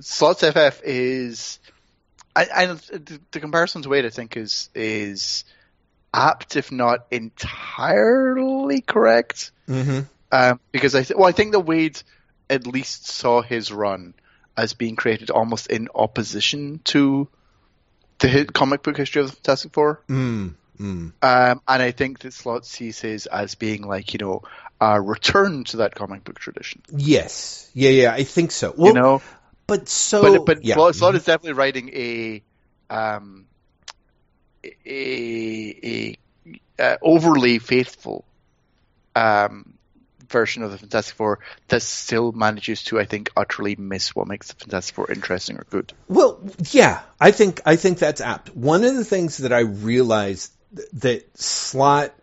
Slott's 0.00 0.42
FF 0.42 0.82
is, 0.84 1.58
I, 2.34 2.46
I 2.54 2.66
the, 2.66 3.20
the 3.32 3.40
comparisons 3.40 3.86
Waid 3.86 4.04
I 4.06 4.10
think 4.10 4.36
is 4.36 4.70
is 4.74 5.44
apt 6.14 6.56
if 6.56 6.70
not 6.70 7.06
entirely 7.10 8.80
correct. 8.80 9.52
Mhm. 9.68 10.06
Um, 10.30 10.60
because 10.72 10.94
I 10.94 11.02
th- 11.02 11.16
well 11.16 11.28
I 11.28 11.32
think 11.32 11.52
that 11.52 11.64
Waid 11.64 12.02
at 12.50 12.66
least 12.66 13.06
saw 13.08 13.42
his 13.42 13.72
run 13.72 14.14
as 14.56 14.74
being 14.74 14.96
created 14.96 15.30
almost 15.30 15.68
in 15.68 15.88
opposition 15.94 16.80
to 16.84 17.28
the 18.18 18.28
hit 18.28 18.52
comic 18.52 18.82
book 18.82 18.96
history 18.96 19.22
of 19.22 19.30
the 19.30 19.36
Fantastic 19.36 19.72
Four. 19.72 20.02
mm, 20.08 20.54
mm. 20.78 21.12
Um, 21.22 21.60
and 21.68 21.82
I 21.82 21.90
think 21.90 22.20
that 22.20 22.32
Slott 22.32 22.66
sees 22.66 23.00
his 23.00 23.26
as 23.26 23.54
being 23.54 23.82
like, 23.82 24.12
you 24.12 24.18
know, 24.18 24.42
a 24.80 25.00
return 25.00 25.64
to 25.64 25.78
that 25.78 25.94
comic 25.94 26.24
book 26.24 26.38
tradition. 26.38 26.82
Yes. 26.90 27.70
Yeah, 27.74 27.90
yeah, 27.90 28.12
I 28.12 28.24
think 28.24 28.50
so. 28.50 28.74
Well, 28.76 28.88
you 28.88 28.94
know, 28.94 29.22
but 29.66 29.88
so, 29.88 30.22
but 30.22 30.46
but 30.46 30.64
yeah. 30.64 30.74
Slott, 30.74 30.94
Slott 30.94 31.14
is 31.14 31.24
definitely 31.24 31.54
writing 31.54 31.90
a 31.94 32.42
um 32.90 33.46
a 34.64 36.16
a, 36.78 36.82
uh, 36.82 36.96
overly 37.02 37.58
faithful 37.58 38.24
um 39.14 39.74
version 40.30 40.62
of 40.62 40.70
the 40.70 40.78
Fantastic 40.78 41.16
Four 41.16 41.40
that 41.68 41.82
still 41.82 42.32
manages 42.32 42.82
to, 42.84 43.00
I 43.00 43.04
think, 43.04 43.30
utterly 43.36 43.76
miss 43.76 44.14
what 44.14 44.28
makes 44.28 44.48
the 44.48 44.54
Fantastic 44.54 44.94
Four 44.94 45.10
interesting 45.10 45.56
or 45.56 45.64
good. 45.70 45.92
Well, 46.08 46.40
yeah, 46.70 47.00
I 47.20 47.30
think 47.30 47.60
I 47.64 47.76
think 47.76 47.98
that's 47.98 48.20
apt. 48.20 48.54
One 48.54 48.84
of 48.84 48.94
the 48.94 49.04
things 49.04 49.38
that 49.38 49.52
I 49.52 49.60
realized 49.60 50.52
that 50.72 51.38
Slott 51.38 52.14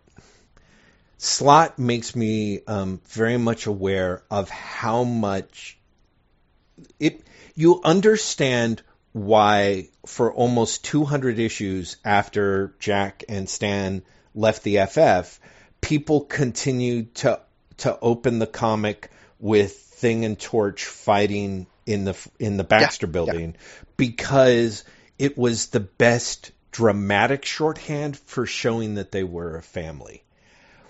Slott 1.18 1.80
makes 1.80 2.16
me 2.16 2.62
um, 2.68 3.02
very 3.08 3.38
much 3.38 3.66
aware 3.66 4.24
of 4.30 4.50
how 4.50 5.04
much 5.04 5.78
it 7.00 7.24
you 7.56 7.82
understand 7.84 8.82
why 9.14 9.90
for 10.06 10.34
almost 10.34 10.84
200 10.86 11.40
issues 11.40 11.98
after 12.04 12.76
Jack 12.80 13.24
and 13.30 13.50
Stan 13.50 14.04
left 14.36 14.64
the 14.64 14.86
FF, 14.86 15.40
people 15.82 16.22
continued 16.22 17.16
to 17.16 17.40
to 17.78 17.98
open 18.02 18.40
the 18.40 18.48
comic 18.48 19.10
with 19.40 19.74
Thing 19.76 20.26
and 20.26 20.38
Torch 20.38 20.86
fighting 20.86 21.68
in 21.86 22.04
the 22.04 22.16
in 22.40 22.58
the 22.58 22.64
Baxter 22.64 23.08
yeah. 23.08 23.12
building 23.12 23.56
because 23.96 24.84
it 25.18 25.38
was 25.38 25.68
the 25.68 25.80
best 25.80 26.52
dramatic 26.76 27.46
shorthand 27.46 28.18
for 28.18 28.46
showing 28.46 28.96
that 28.96 29.10
they 29.10 29.24
were 29.24 29.56
a 29.56 29.62
family. 29.62 30.22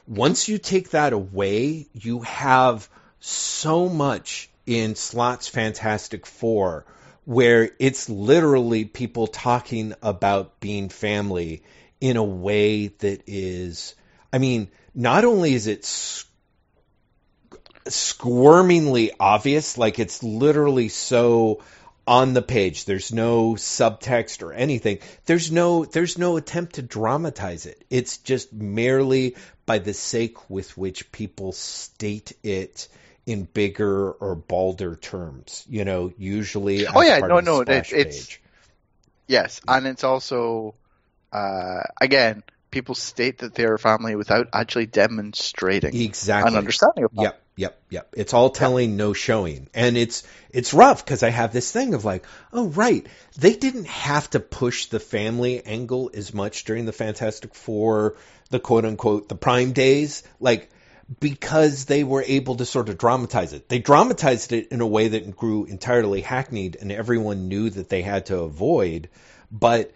Once 0.08 0.48
you 0.48 0.58
take 0.58 0.90
that 0.90 1.14
away, 1.14 1.86
you 1.94 2.22
have 2.22 2.90
so 3.20 3.88
much 3.88 4.50
in 4.66 4.96
Slott's 4.96 5.48
Fantastic 5.48 6.26
Four 6.26 6.88
where 7.26 7.70
it's 7.78 8.10
literally 8.10 8.86
people 8.86 9.28
talking 9.28 9.94
about 10.02 10.60
being 10.60 10.90
family 10.90 11.62
in 12.02 12.18
a 12.18 12.24
way 12.24 12.88
that 12.88 13.22
is, 13.28 13.94
I 14.34 14.40
mean, 14.40 14.70
not 14.96 15.24
only 15.24 15.54
is 15.54 15.68
it 15.68 15.84
squirmingly 17.86 19.12
obvious, 19.20 19.78
like 19.78 20.00
it's 20.00 20.24
literally 20.24 20.90
so 20.90 21.62
on 22.08 22.34
the 22.34 22.42
page. 22.42 22.86
There's 22.86 23.12
no 23.12 23.54
subtext 23.54 24.44
or 24.44 24.54
anything. 24.54 25.00
There's 25.26 25.52
no 25.52 25.86
there's 25.86 26.18
no 26.18 26.38
attempt 26.38 26.76
to 26.76 26.82
dramatize 26.82 27.66
it. 27.66 27.84
It's 27.90 28.18
just 28.18 28.54
merely 28.54 29.36
by 29.66 29.80
the 29.80 29.94
sake 29.94 30.50
with 30.50 30.78
which 30.78 31.12
people 31.12 31.52
state 31.52 32.34
it 32.44 32.88
in 33.26 33.44
bigger 33.46 34.12
or 34.12 34.36
balder 34.36 34.96
terms. 34.96 35.66
You 35.70 35.86
know, 35.86 36.14
usually. 36.18 36.88
Oh, 36.88 37.02
as 37.02 37.08
yeah, 37.08 37.20
part 37.20 37.32
no, 37.32 37.40
no, 37.40 37.62
it- 37.62 37.92
it's-. 37.92 38.38
Yes, 39.28 39.60
and 39.68 39.88
it's 39.88 40.04
also, 40.04 40.76
uh, 41.34 41.82
again, 42.00 42.44
people 42.70 42.94
state 42.94 43.40
that 43.40 43.56
they're 43.56 43.74
a 43.74 43.80
family 43.80 44.16
without 44.16 44.50
actually 44.54 44.86
demonstrating 44.86 46.00
exactly 46.00 46.52
an 46.52 46.58
understanding 46.60 47.06
of 47.06 47.12
that. 47.16 47.22
Yep, 47.24 47.42
yep, 47.56 47.80
yep. 47.90 48.14
It's 48.16 48.34
all 48.34 48.50
telling, 48.50 48.98
no 48.98 49.14
showing, 49.14 49.68
and 49.74 49.98
it's 49.98 50.24
it's 50.50 50.74
rough 50.74 51.04
because 51.04 51.24
I 51.24 51.30
have 51.30 51.54
this 51.54 51.72
thing 51.72 51.94
of 51.94 52.06
like, 52.06 52.26
oh 52.52 52.68
right, 52.68 53.06
they 53.38 53.56
didn't 53.56 53.88
have 53.88 54.30
to 54.32 54.40
push 54.40 54.88
the 54.88 55.00
family 55.00 55.64
angle 55.66 56.12
as 56.14 56.34
much 56.34 56.66
during 56.66 56.86
the 56.86 56.94
Fantastic 56.94 57.56
Four, 57.56 58.16
the 58.50 58.60
quote 58.60 58.86
unquote 58.86 59.30
the 59.30 59.36
Prime 59.36 59.72
days, 59.72 60.24
like 60.40 60.70
because 61.20 61.86
they 61.86 62.04
were 62.04 62.24
able 62.26 62.56
to 62.56 62.66
sort 62.66 62.90
of 62.90 62.98
dramatize 62.98 63.54
it. 63.54 63.70
They 63.70 63.80
dramatized 63.80 64.52
it 64.54 64.70
in 64.70 64.82
a 64.82 64.88
way 64.88 65.10
that 65.10 65.36
grew 65.36 65.66
entirely 65.66 66.22
hackneyed, 66.22 66.78
and 66.80 66.92
everyone 66.92 67.48
knew 67.48 67.70
that 67.70 67.90
they 67.90 68.02
had 68.02 68.28
to 68.28 68.40
avoid, 68.40 69.10
but 69.52 69.94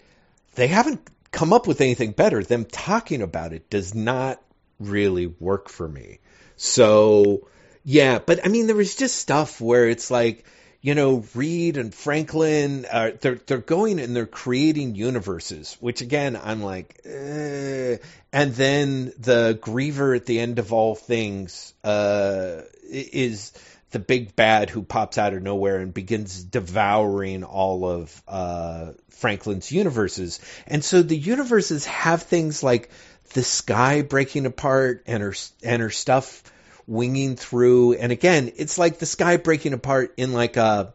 they 0.55 0.67
haven't 0.67 1.01
come 1.31 1.53
up 1.53 1.67
with 1.67 1.81
anything 1.81 2.11
better. 2.11 2.43
Them 2.43 2.65
talking 2.65 3.21
about 3.21 3.53
it 3.53 3.69
does 3.69 3.95
not 3.95 4.41
really 4.79 5.27
work 5.27 5.69
for 5.69 5.87
me. 5.87 6.19
So 6.59 7.47
Yeah, 7.83 8.19
but 8.19 8.45
I 8.45 8.49
mean, 8.49 8.67
there 8.67 8.75
was 8.75 8.95
just 8.95 9.15
stuff 9.15 9.61
where 9.61 9.87
it's 9.89 10.11
like, 10.11 10.45
you 10.81 10.93
know, 10.95 11.23
Reed 11.33 11.77
and 11.77 11.93
Franklin, 11.95 12.85
uh, 12.91 13.11
they're 13.21 13.35
they're 13.47 13.57
going 13.59 13.99
and 13.99 14.15
they're 14.15 14.25
creating 14.27 14.95
universes, 14.95 15.77
which 15.79 16.01
again, 16.01 16.39
I'm 16.41 16.61
like, 16.61 16.99
eh. 17.05 17.97
and 18.33 18.53
then 18.55 19.13
the 19.19 19.57
Griever 19.61 20.15
at 20.15 20.25
the 20.25 20.39
end 20.39 20.59
of 20.59 20.73
all 20.73 20.95
things 20.95 21.73
uh, 21.83 22.61
is 22.89 23.53
the 23.91 23.99
big 23.99 24.35
bad 24.35 24.69
who 24.69 24.83
pops 24.83 25.17
out 25.17 25.33
of 25.33 25.41
nowhere 25.41 25.77
and 25.77 25.93
begins 25.93 26.43
devouring 26.43 27.43
all 27.43 27.85
of 27.85 28.21
uh, 28.27 28.91
Franklin's 29.09 29.71
universes, 29.71 30.39
and 30.67 30.83
so 30.83 31.01
the 31.01 31.17
universes 31.17 31.85
have 31.85 32.23
things 32.23 32.63
like 32.63 32.89
the 33.29 33.43
sky 33.43 34.01
breaking 34.01 34.45
apart 34.45 35.03
and 35.07 35.23
her 35.23 35.33
and 35.63 35.81
her 35.81 35.89
stuff 35.89 36.43
winging 36.87 37.35
through. 37.35 37.93
And 37.93 38.11
again, 38.11 38.51
it's 38.57 38.77
like 38.77 38.99
the 38.99 39.05
sky 39.05 39.37
breaking 39.37 39.73
apart 39.73 40.13
in 40.17 40.33
like 40.33 40.57
a. 40.57 40.93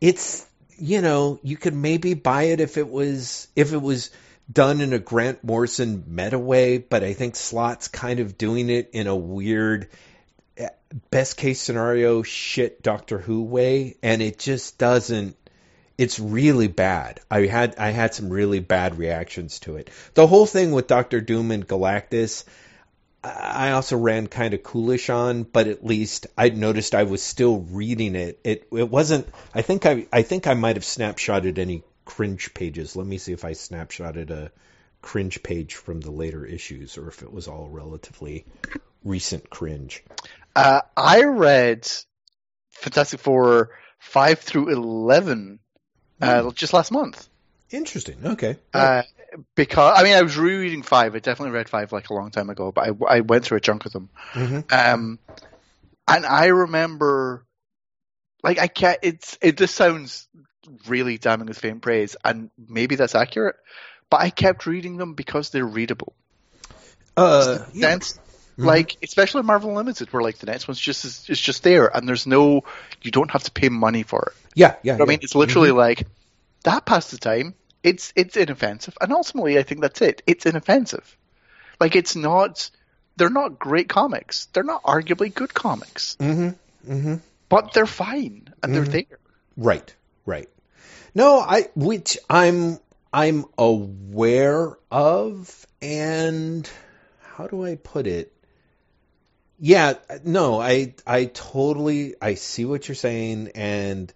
It's 0.00 0.46
you 0.76 1.00
know 1.00 1.38
you 1.42 1.56
could 1.56 1.74
maybe 1.74 2.14
buy 2.14 2.44
it 2.44 2.60
if 2.60 2.76
it 2.76 2.88
was 2.88 3.48
if 3.54 3.72
it 3.72 3.80
was 3.80 4.10
done 4.52 4.80
in 4.80 4.92
a 4.92 4.98
Grant 4.98 5.42
Morrison 5.42 6.04
meta 6.06 6.38
way, 6.38 6.78
but 6.78 7.02
I 7.02 7.14
think 7.14 7.36
Slott's 7.36 7.88
kind 7.88 8.20
of 8.20 8.36
doing 8.36 8.68
it 8.68 8.90
in 8.92 9.06
a 9.06 9.16
weird 9.16 9.88
eh, 10.56 10.68
best 11.10 11.36
case 11.36 11.60
scenario 11.60 12.22
shit 12.22 12.82
Doctor 12.82 13.18
Who 13.18 13.42
way, 13.42 13.96
and 14.02 14.20
it 14.20 14.38
just 14.38 14.78
doesn't. 14.78 15.36
It's 15.96 16.18
really 16.18 16.68
bad. 16.68 17.20
I 17.30 17.46
had 17.46 17.76
I 17.78 17.90
had 17.90 18.14
some 18.14 18.28
really 18.30 18.60
bad 18.60 18.98
reactions 18.98 19.60
to 19.60 19.76
it. 19.76 19.90
The 20.14 20.26
whole 20.26 20.46
thing 20.46 20.72
with 20.72 20.88
Doctor 20.88 21.20
Doom 21.20 21.52
and 21.52 21.66
Galactus, 21.66 22.44
I 23.22 23.70
also 23.70 23.96
ran 23.96 24.26
kind 24.26 24.54
of 24.54 24.62
coolish 24.62 25.08
on, 25.08 25.44
but 25.44 25.68
at 25.68 25.86
least 25.86 26.26
I 26.36 26.48
noticed 26.48 26.94
I 26.94 27.04
was 27.04 27.22
still 27.22 27.60
reading 27.60 28.16
it. 28.16 28.40
It 28.42 28.68
it 28.72 28.90
wasn't. 28.90 29.28
I 29.54 29.62
think 29.62 29.86
I 29.86 30.06
I 30.12 30.22
think 30.22 30.46
I 30.46 30.54
might 30.54 30.76
have 30.76 30.84
snapshotted 30.84 31.58
any 31.58 31.84
cringe 32.04 32.52
pages. 32.54 32.96
Let 32.96 33.06
me 33.06 33.18
see 33.18 33.32
if 33.32 33.44
I 33.44 33.52
snapshotted 33.52 34.30
a 34.30 34.50
cringe 35.00 35.42
page 35.42 35.74
from 35.76 36.00
the 36.00 36.10
later 36.10 36.44
issues, 36.44 36.98
or 36.98 37.08
if 37.08 37.22
it 37.22 37.32
was 37.32 37.46
all 37.46 37.68
relatively 37.68 38.46
recent 39.04 39.48
cringe. 39.48 40.02
Uh, 40.56 40.80
I 40.96 41.24
read 41.24 41.88
Fantastic 42.70 43.20
Four 43.20 43.70
five 43.98 44.40
through 44.40 44.70
eleven 44.70 45.60
uh, 46.20 46.50
just 46.52 46.72
last 46.72 46.92
month. 46.92 47.28
Interesting. 47.70 48.16
Okay. 48.24 48.56
Uh, 48.72 49.02
because 49.54 49.98
I 49.98 50.04
mean, 50.04 50.14
I 50.14 50.22
was 50.22 50.36
rereading 50.36 50.82
five. 50.82 51.14
I 51.14 51.18
definitely 51.18 51.52
read 51.52 51.68
five 51.68 51.92
like 51.92 52.10
a 52.10 52.14
long 52.14 52.30
time 52.30 52.50
ago, 52.50 52.72
but 52.72 52.88
I, 52.88 53.16
I 53.16 53.20
went 53.20 53.44
through 53.44 53.58
a 53.58 53.60
chunk 53.60 53.86
of 53.86 53.92
them. 53.92 54.08
hmm 54.32 54.60
Um, 54.70 55.18
and 56.06 56.26
I 56.26 56.46
remember, 56.46 57.44
like, 58.42 58.58
I 58.58 58.68
can't. 58.68 58.98
It's 59.02 59.38
it. 59.40 59.56
This 59.56 59.72
sounds 59.72 60.28
really 60.86 61.18
damning 61.18 61.46
with 61.46 61.58
faint 61.58 61.82
praise, 61.82 62.16
and 62.24 62.50
maybe 62.68 62.96
that's 62.96 63.14
accurate. 63.14 63.56
But 64.10 64.20
I 64.20 64.30
kept 64.30 64.66
reading 64.66 64.96
them 64.96 65.14
because 65.14 65.50
they're 65.50 65.66
readable. 65.66 66.14
Uh, 67.16 67.64
yeah. 67.72 67.90
Sense, 67.90 68.18
like 68.56 68.96
especially 69.02 69.42
Marvel 69.42 69.70
Unlimited, 69.70 70.12
where 70.12 70.22
like 70.22 70.38
the 70.38 70.46
next 70.46 70.68
one's 70.68 70.78
just 70.80 71.04
is, 71.04 71.28
is 71.28 71.40
just 71.40 71.62
there, 71.62 71.86
and 71.94 72.08
there's 72.08 72.26
no, 72.26 72.62
you 73.02 73.10
don't 73.10 73.30
have 73.30 73.42
to 73.44 73.50
pay 73.50 73.68
money 73.68 74.02
for 74.02 74.32
it. 74.34 74.48
yeah, 74.54 74.76
yeah. 74.82 74.92
You 74.94 74.98
know 74.98 75.02
what 75.04 75.08
I 75.08 75.12
mean, 75.12 75.18
it's 75.22 75.34
literally 75.34 75.70
like 75.72 76.06
that 76.64 76.84
passed 76.86 77.10
the 77.10 77.18
time. 77.18 77.54
It's 77.82 78.12
it's 78.16 78.36
inoffensive, 78.36 78.96
and 79.00 79.12
ultimately, 79.12 79.58
I 79.58 79.62
think 79.62 79.80
that's 79.80 80.00
it. 80.02 80.22
It's 80.26 80.46
inoffensive. 80.46 81.16
Like 81.80 81.96
it's 81.96 82.16
not. 82.16 82.70
They're 83.16 83.30
not 83.30 83.58
great 83.60 83.88
comics. 83.88 84.46
They're 84.46 84.64
not 84.64 84.82
arguably 84.82 85.32
good 85.32 85.54
comics, 85.54 86.16
Mm-hmm. 86.18 86.92
Mm-hmm. 86.92 87.14
but 87.48 87.72
they're 87.72 87.86
fine 87.86 88.48
and 88.62 88.74
they're 88.74 88.84
there. 88.84 89.18
Right, 89.56 89.94
right. 90.26 90.48
No, 91.14 91.38
I 91.38 91.68
which 91.76 92.18
I'm 92.28 92.78
I'm 93.12 93.44
aware 93.56 94.72
of 94.90 95.66
and 95.80 96.68
how 97.36 97.46
do 97.46 97.64
I 97.64 97.76
put 97.76 98.08
it? 98.08 98.32
Yeah, 99.58 99.94
no, 100.24 100.60
I 100.60 100.94
I 101.06 101.26
totally 101.26 102.14
I 102.20 102.34
see 102.34 102.64
what 102.64 102.88
you're 102.88 102.94
saying 102.94 103.52
and 103.54 104.12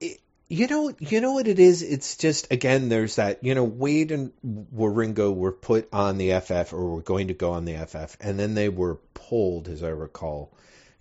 it, 0.00 0.20
you 0.48 0.66
know 0.66 0.92
you 0.98 1.20
know 1.20 1.32
what 1.32 1.48
it 1.48 1.58
is 1.58 1.82
it's 1.82 2.16
just 2.16 2.52
again 2.52 2.88
there's 2.88 3.16
that 3.16 3.42
you 3.42 3.54
know 3.54 3.66
Waid 3.66 4.10
and 4.10 4.32
Wieringo 4.74 5.34
were 5.34 5.52
put 5.52 5.88
on 5.92 6.18
the 6.18 6.38
FF 6.40 6.72
or 6.72 6.96
were 6.96 7.02
going 7.02 7.28
to 7.28 7.34
go 7.34 7.52
on 7.52 7.64
the 7.64 7.76
FF 7.76 8.16
and 8.20 8.38
then 8.38 8.54
they 8.54 8.68
were 8.68 8.96
pulled 9.14 9.68
as 9.68 9.82
I 9.82 9.88
recall 9.88 10.52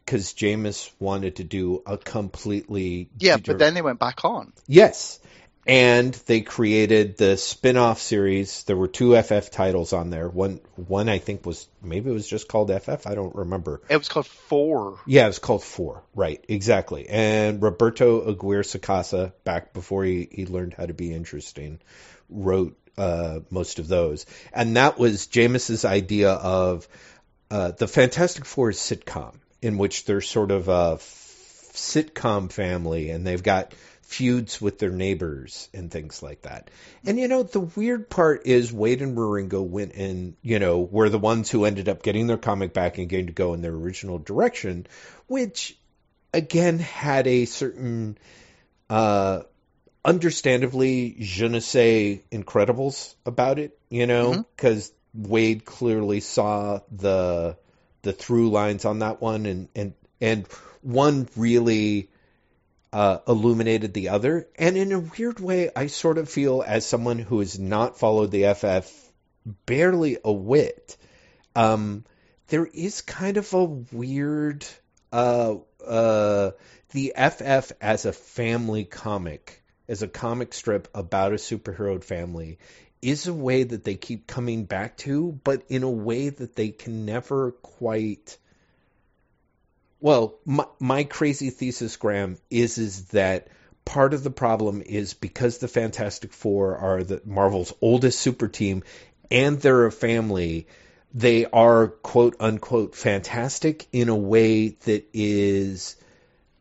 because 0.06 0.32
Jemas 0.34 0.90
wanted 1.00 1.36
to 1.38 1.44
do 1.44 1.84
a 1.86 1.98
completely 1.98 3.10
Yeah, 3.20 3.36
deter- 3.38 3.54
but 3.54 3.60
then 3.60 3.74
they 3.74 3.82
went 3.82 4.00
back 4.00 4.24
on. 4.24 4.54
Yes. 4.66 5.20
And 5.68 6.14
they 6.28 6.42
created 6.42 7.18
the 7.18 7.36
spin-off 7.36 8.00
series. 8.00 8.64
There 8.64 8.78
were 8.78 8.88
two 8.88 9.22
FF 9.22 9.52
titles 9.52 9.92
on 9.92 10.10
there. 10.10 10.30
One 10.30 10.62
one 10.76 11.10
I 11.10 11.18
think 11.18 11.46
was 11.46 11.68
maybe 11.82 12.10
it 12.10 12.14
was 12.14 12.28
just 12.28 12.48
called 12.48 12.72
FF, 12.72 13.06
I 13.06 13.16
don't 13.16 13.36
remember. 13.36 13.82
It 13.90 13.98
was 13.98 14.08
called 14.08 14.28
Four. 14.28 15.00
Yeah, 15.06 15.26
it 15.26 15.28
was 15.28 15.40
called 15.40 15.64
Four. 15.64 16.04
Right, 16.16 16.44
exactly. 16.48 17.10
And 17.10 17.62
Roberto 17.62 18.30
Aguirre 18.30 18.64
Sacasa, 18.64 19.34
back 19.44 19.74
before 19.74 20.06
he, 20.06 20.30
he 20.32 20.46
learned 20.46 20.74
how 20.74 20.86
to 20.86 20.94
be 20.94 21.14
interesting, 21.14 21.80
wrote 22.30 22.78
uh, 22.98 23.42
most 23.50 23.80
of 23.80 23.88
those. 23.88 24.26
And 24.54 24.78
that 24.78 24.98
was 24.98 25.28
Jemas's 25.28 25.86
idea 25.86 26.32
of 26.32 26.88
uh, 27.52 27.72
the 27.72 27.88
Fantastic 27.88 28.46
Four 28.46 28.72
is 28.72 28.78
sitcom, 28.78 29.36
in 29.62 29.78
which 29.78 30.06
they're 30.06 30.22
sort 30.22 30.52
of 30.52 30.68
a 30.70 30.94
f- 30.96 31.72
sitcom 31.74 32.52
family, 32.52 33.10
and 33.10 33.26
they've 33.26 33.44
got 33.44 33.74
feuds 34.08 34.62
with 34.62 34.80
their 34.80 34.90
neighbors 34.90 35.68
and 35.74 35.92
things 35.92 36.24
like 36.24 36.44
that. 36.44 36.72
And 37.06 37.20
you 37.20 37.28
know, 37.28 37.44
the 37.44 37.60
weird 37.60 38.10
part 38.10 38.48
is 38.48 38.72
Waid 38.72 39.02
and 39.02 39.18
Wieringo 39.18 39.68
went 39.68 39.92
in, 39.92 40.38
you 40.42 40.60
know, 40.60 40.80
were 40.80 41.10
the 41.10 41.20
ones 41.20 41.52
who 41.52 41.66
ended 41.66 41.90
up 41.90 42.04
getting 42.04 42.26
their 42.26 42.38
comic 42.38 42.72
back 42.72 42.98
and 42.98 43.10
getting 43.10 43.28
to 43.28 43.34
go 43.34 43.54
in 43.54 43.62
their 43.62 43.74
original 43.74 44.18
direction, 44.18 44.88
which 45.28 45.78
again 46.34 46.80
had 46.80 47.28
a 47.28 47.44
certain 47.46 48.18
uh 48.90 49.42
understandably 50.06 51.18
je 51.20 51.50
ne 51.50 51.60
sais 51.60 52.20
incredibles 52.32 53.14
about 53.26 53.60
it, 53.60 53.78
you 53.90 54.08
know, 54.08 54.46
because 54.56 54.90
Waid 55.20 55.66
clearly 55.66 56.22
saw 56.22 56.80
the 56.94 57.58
the 58.04 58.14
through 58.14 58.52
lines 58.52 58.86
on 58.86 59.00
that 59.00 59.20
one 59.20 59.46
and 59.46 59.68
and 59.76 59.94
and 60.22 60.48
one 60.82 61.28
really 61.36 62.08
uh, 62.94 63.20
illuminated 63.28 63.94
the 63.94 64.10
other. 64.10 64.48
And 64.58 64.78
in 64.78 64.92
a 64.92 65.00
weird 65.00 65.40
way, 65.40 65.70
I 65.76 65.88
sort 65.88 66.18
of 66.18 66.30
feel 66.30 66.64
as 66.66 66.86
someone 66.86 67.20
who 67.20 67.40
has 67.40 67.60
not 67.60 68.00
followed 68.00 68.32
the 68.32 68.54
FF 68.54 68.92
barely 69.66 70.18
a 70.24 70.32
whit, 70.32 70.98
um, 71.56 72.06
there 72.48 72.66
is 72.66 73.02
kind 73.02 73.38
of 73.38 73.54
a 73.54 73.66
weird 73.66 74.66
uh, 75.12 75.56
uh, 75.86 76.52
the 76.92 77.14
FF 77.16 77.72
as 77.82 78.06
a 78.06 78.14
family 78.14 78.86
comic, 78.86 79.64
as 79.88 80.02
a 80.02 80.08
comic 80.08 80.54
strip 80.54 80.88
about 80.94 81.34
a 81.34 81.36
superhero 81.36 82.04
family. 82.04 82.60
Is 83.00 83.28
a 83.28 83.34
way 83.34 83.62
that 83.64 83.84
they 83.84 83.94
keep 83.94 84.26
coming 84.26 84.66
back 84.66 84.98
to, 84.98 85.40
but 85.44 85.64
in 85.70 85.84
a 85.84 85.90
way 85.90 86.30
that 86.30 86.56
they 86.56 86.70
can 86.70 87.06
never 87.06 87.52
quite 87.52 88.38
well, 90.08 90.36
my, 90.46 90.66
my 90.80 91.04
crazy 91.04 91.50
thesis, 91.50 91.98
Graham, 91.98 92.38
is 92.50 92.78
is 92.78 93.08
that 93.08 93.50
part 93.84 94.14
of 94.14 94.24
the 94.24 94.32
problem 94.32 94.82
is 94.82 95.14
because 95.14 95.58
the 95.58 95.68
Fantastic 95.68 96.32
Four 96.32 96.78
are 96.78 97.04
the 97.04 97.22
Marvel's 97.26 97.74
oldest 97.82 98.18
super 98.18 98.48
team, 98.48 98.84
and 99.30 99.60
they're 99.60 99.86
a 99.86 99.92
family. 99.92 100.68
They 101.14 101.44
are 101.44 101.90
quote 101.90 102.38
unquote 102.40 102.96
fantastic 102.96 103.86
in 103.92 104.08
a 104.08 104.16
way 104.16 104.70
that 104.86 105.10
is 105.12 105.98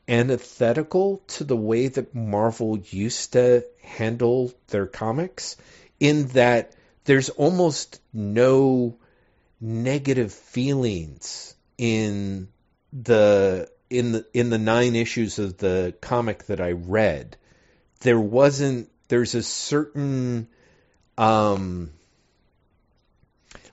antithetical 0.09 1.23
to 1.29 1.45
the 1.45 1.57
way 1.57 1.87
that 1.87 2.17
Marvel 2.17 2.77
used 2.79 3.35
to 3.35 3.65
handle 3.81 4.53
their 4.71 4.89
comics, 4.89 5.57
in 6.01 6.27
that 6.31 6.73
there's 7.05 7.29
almost 7.29 8.01
no 8.13 8.99
negative 9.61 10.33
feelings 10.33 11.55
in 11.79 12.49
the 13.03 13.69
in 13.91 14.13
the 14.13 14.27
in 14.33 14.51
the 14.51 14.59
nine 14.59 14.97
issues 14.97 15.39
of 15.39 15.59
the 15.59 15.95
comic 16.01 16.45
that 16.47 16.61
I 16.61 16.73
read, 16.73 17.37
there 18.01 18.21
wasn't 18.21 18.91
there's 19.09 19.35
a 19.35 19.43
certain 19.43 20.49
um 21.19 21.91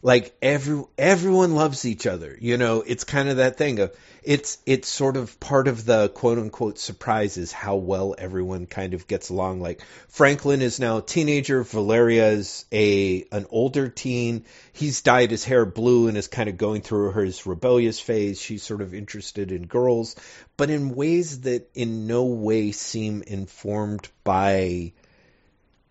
like 0.03 0.35
every 0.41 0.83
everyone 0.97 1.55
loves 1.55 1.85
each 1.85 2.05
other. 2.05 2.37
You 2.39 2.57
know, 2.57 2.83
it's 2.85 3.05
kind 3.05 3.29
of 3.29 3.37
that 3.37 3.57
thing 3.57 3.79
of 3.79 3.95
it's 4.21 4.57
it's 4.65 4.89
sort 4.89 5.15
of 5.15 5.39
part 5.39 5.69
of 5.69 5.85
the 5.85 6.09
quote 6.09 6.37
unquote 6.37 6.77
surprise 6.77 7.37
is 7.37 7.53
how 7.53 7.77
well 7.77 8.13
everyone 8.17 8.65
kind 8.65 8.93
of 8.93 9.07
gets 9.07 9.29
along. 9.29 9.61
Like 9.61 9.81
Franklin 10.09 10.61
is 10.61 10.77
now 10.77 10.97
a 10.97 11.01
teenager, 11.01 11.63
Valeria's 11.63 12.65
a 12.71 13.25
an 13.31 13.45
older 13.49 13.87
teen. 13.87 14.43
He's 14.73 15.01
dyed 15.01 15.31
his 15.31 15.45
hair 15.45 15.65
blue 15.65 16.09
and 16.09 16.17
is 16.17 16.27
kind 16.27 16.49
of 16.49 16.57
going 16.57 16.81
through 16.81 17.13
his 17.13 17.45
rebellious 17.45 17.99
phase. 17.99 18.41
She's 18.41 18.61
sort 18.61 18.81
of 18.81 18.93
interested 18.93 19.53
in 19.53 19.67
girls, 19.67 20.17
but 20.57 20.69
in 20.69 20.95
ways 20.95 21.41
that 21.41 21.69
in 21.73 22.07
no 22.07 22.25
way 22.25 22.73
seem 22.73 23.23
informed 23.23 24.09
by 24.25 24.91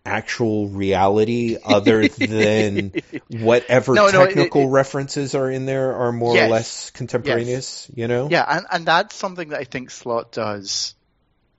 actual 0.05 0.67
reality 0.67 1.57
other 1.63 2.07
than 2.07 2.91
whatever 3.29 3.93
No, 3.93 4.07
no, 4.09 4.25
technical 4.25 4.63
it- 4.63 4.71
references 4.71 5.33
are 5.35 5.49
in 5.49 5.65
there 5.65 5.93
are 5.95 6.11
more 6.11 6.35
or 6.37 6.47
less 6.49 6.89
contemporaneous, 6.91 7.89
you 7.93 8.07
know? 8.07 8.27
Yeah, 8.29 8.43
and, 8.47 8.65
and 8.71 8.85
that's 8.85 9.15
something 9.15 9.49
that 9.49 9.59
I 9.59 9.63
think 9.63 9.91
Slott 9.91 10.31
does 10.33 10.95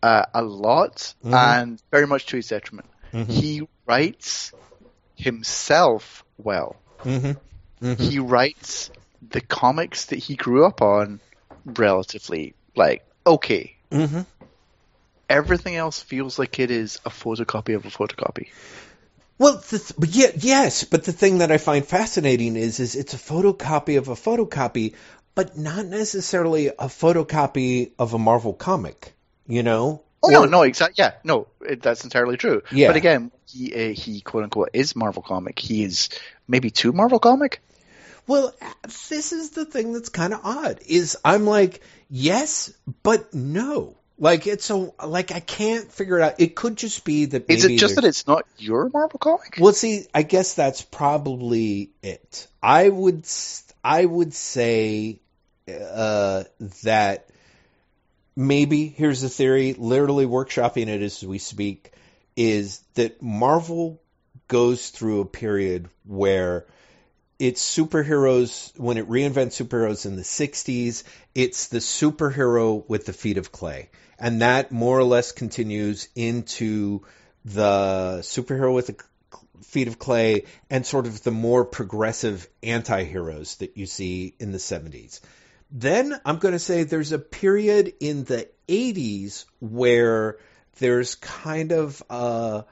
uh, 0.02 0.26
a 0.34 0.42
lot, 0.42 1.14
Mhm. 1.24 1.32
and 1.34 1.82
very 1.90 2.06
much 2.06 2.26
to 2.26 2.36
his 2.36 2.48
detriment. 2.48 2.88
Mhm. 3.12 3.26
He 3.26 3.68
writes 3.86 4.52
himself 5.16 6.24
well. 6.36 6.76
Mhm. 7.02 7.36
Mhm. 7.80 7.98
He 7.98 8.18
writes 8.18 8.90
the 9.30 9.40
comics 9.40 10.06
that 10.06 10.18
he 10.18 10.36
grew 10.36 10.66
up 10.66 10.82
on 10.82 11.20
relatively 11.64 12.54
like 12.76 13.04
okay. 13.26 13.76
Everything 15.28 15.76
else 15.76 16.02
feels 16.02 16.38
like 16.38 16.58
it 16.58 16.70
is 16.70 16.98
a 17.04 17.10
photocopy 17.10 17.74
of 17.74 17.86
a 17.86 17.90
photocopy. 17.90 18.48
Well, 19.38 19.60
th- 19.60 19.92
but 19.98 20.10
yeah, 20.10 20.30
yes, 20.36 20.84
but 20.84 21.04
the 21.04 21.12
thing 21.12 21.38
that 21.38 21.50
I 21.50 21.58
find 21.58 21.84
fascinating 21.84 22.56
is, 22.56 22.78
is 22.78 22.94
it's 22.94 23.14
a 23.14 23.18
photocopy 23.18 23.98
of 23.98 24.08
a 24.08 24.14
photocopy, 24.14 24.94
but 25.34 25.58
not 25.58 25.86
necessarily 25.86 26.68
a 26.68 26.86
photocopy 26.86 27.92
of 27.98 28.14
a 28.14 28.18
Marvel 28.18 28.52
comic. 28.52 29.14
You 29.46 29.62
know? 29.62 30.02
Oh 30.22 30.28
no, 30.28 30.44
no, 30.46 30.62
exactly. 30.62 30.94
Yeah, 30.98 31.12
no, 31.22 31.48
it, 31.60 31.82
that's 31.82 32.04
entirely 32.04 32.36
true. 32.36 32.62
Yeah. 32.70 32.88
But 32.88 32.96
again, 32.96 33.30
he 33.46 33.74
uh, 33.74 33.92
he 33.92 34.20
quote 34.20 34.44
unquote 34.44 34.70
is 34.72 34.96
Marvel 34.96 35.22
comic. 35.22 35.58
He 35.58 35.84
is 35.84 36.08
maybe 36.48 36.70
too 36.70 36.92
Marvel 36.92 37.18
comic. 37.18 37.60
Well, 38.26 38.54
this 39.10 39.32
is 39.32 39.50
the 39.50 39.66
thing 39.66 39.92
that's 39.92 40.08
kind 40.08 40.32
of 40.32 40.40
odd. 40.42 40.80
Is 40.86 41.18
I'm 41.24 41.44
like, 41.44 41.82
yes, 42.08 42.72
but 43.02 43.34
no. 43.34 43.96
Like 44.18 44.46
it's 44.46 44.64
so 44.64 44.94
like 45.04 45.32
I 45.32 45.40
can't 45.40 45.90
figure 45.90 46.18
it 46.18 46.22
out. 46.22 46.34
It 46.38 46.54
could 46.54 46.76
just 46.76 47.04
be 47.04 47.24
that. 47.26 47.50
Is 47.50 47.64
it 47.64 47.76
just 47.78 47.96
that 47.96 48.04
it's 48.04 48.26
not 48.26 48.44
your 48.58 48.88
Marvel 48.88 49.18
comic? 49.18 49.56
Well, 49.58 49.72
see, 49.72 50.06
I 50.14 50.22
guess 50.22 50.54
that's 50.54 50.82
probably 50.82 51.90
it. 52.02 52.46
I 52.62 52.88
would, 52.88 53.26
I 53.82 54.04
would 54.04 54.32
say 54.32 55.20
uh, 55.68 56.44
that 56.84 57.28
maybe 58.36 58.86
here's 58.86 59.20
the 59.20 59.28
theory. 59.28 59.74
Literally 59.74 60.26
workshopping 60.26 60.86
it 60.86 61.02
as 61.02 61.24
we 61.24 61.38
speak 61.38 61.92
is 62.36 62.80
that 62.94 63.20
Marvel 63.20 64.00
goes 64.46 64.90
through 64.90 65.22
a 65.22 65.26
period 65.26 65.88
where 66.06 66.66
it's 67.38 67.62
superheroes 67.62 68.76
when 68.78 68.96
it 68.96 69.08
reinvents 69.08 69.62
superheroes 69.62 70.06
in 70.06 70.16
the 70.16 70.22
60s 70.22 71.02
it's 71.34 71.68
the 71.68 71.78
superhero 71.78 72.88
with 72.88 73.06
the 73.06 73.12
feet 73.12 73.38
of 73.38 73.50
clay. 73.50 73.90
And 74.18 74.42
that 74.42 74.70
more 74.70 74.98
or 74.98 75.04
less 75.04 75.32
continues 75.32 76.08
into 76.14 77.02
the 77.44 78.18
superhero 78.22 78.72
with 78.72 78.86
the 78.86 78.96
feet 79.64 79.88
of 79.88 79.98
clay 79.98 80.44
and 80.70 80.86
sort 80.86 81.06
of 81.06 81.22
the 81.22 81.30
more 81.30 81.64
progressive 81.64 82.48
anti-heroes 82.62 83.56
that 83.56 83.76
you 83.76 83.86
see 83.86 84.34
in 84.38 84.52
the 84.52 84.58
70s 84.58 85.20
then 85.70 86.18
i'm 86.24 86.38
going 86.38 86.52
to 86.52 86.58
say 86.58 86.84
there's 86.84 87.12
a 87.12 87.18
period 87.18 87.92
in 88.00 88.24
the 88.24 88.48
80s 88.68 89.46
where 89.60 90.36
there's 90.78 91.14
kind 91.16 91.72
of 91.72 92.02
a 92.10 92.64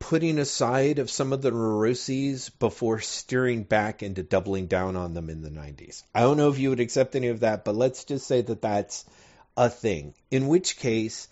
putting 0.00 0.38
aside 0.38 0.98
of 0.98 1.10
some 1.10 1.32
of 1.32 1.42
the 1.42 1.52
neuroses 1.52 2.48
before 2.48 2.98
steering 3.00 3.62
back 3.62 4.02
into 4.02 4.24
doubling 4.24 4.66
down 4.66 4.96
on 4.96 5.14
them 5.14 5.30
in 5.30 5.42
the 5.42 5.50
90s. 5.50 6.02
I 6.12 6.22
don't 6.22 6.36
know 6.38 6.50
if 6.50 6.58
you 6.58 6.70
would 6.70 6.80
accept 6.80 7.14
any 7.14 7.28
of 7.28 7.40
that, 7.40 7.64
but 7.64 7.76
let's 7.76 8.04
just 8.04 8.26
say 8.26 8.40
that 8.40 8.62
that's 8.62 9.04
a 9.56 9.70
thing. 9.70 10.14
In 10.30 10.48
which 10.48 10.78
case, 10.78 11.28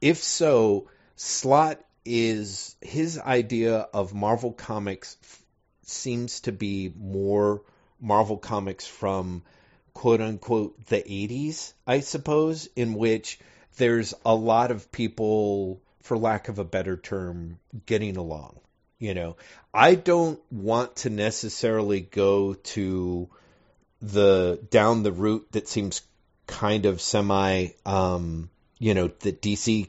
if 0.00 0.22
so, 0.22 0.88
Slott 1.16 1.84
is 2.04 2.74
his 2.80 3.18
idea 3.18 3.88
of 3.92 4.14
Marvel 4.14 4.52
Comics 4.52 5.16
f- 5.22 5.42
seems 5.82 6.40
to 6.40 6.52
be 6.52 6.92
more 6.96 7.62
Marvel 8.00 8.38
Comics 8.38 8.86
from 8.86 9.42
quote 9.94 10.20
unquote 10.20 10.86
the 10.86 11.02
80s, 11.02 11.72
I 11.86 12.00
suppose, 12.00 12.68
in 12.76 12.94
which 12.94 13.38
there's 13.76 14.14
a 14.24 14.34
lot 14.34 14.70
of 14.70 14.90
people, 14.92 15.80
for 16.02 16.18
lack 16.18 16.48
of 16.48 16.58
a 16.58 16.64
better 16.64 16.96
term, 16.96 17.58
getting 17.86 18.16
along. 18.16 18.58
You 18.98 19.14
know, 19.14 19.36
I 19.74 19.96
don't 19.96 20.40
want 20.52 20.96
to 20.96 21.10
necessarily 21.10 22.00
go 22.00 22.54
to 22.54 23.28
the 24.00 24.60
down 24.70 25.02
the 25.02 25.12
route 25.12 25.46
that 25.52 25.68
seems 25.68 26.02
kind 26.46 26.86
of 26.86 27.00
semi, 27.00 27.68
um, 27.84 28.50
you 28.78 28.94
know, 28.94 29.08
that 29.20 29.40
DC 29.40 29.88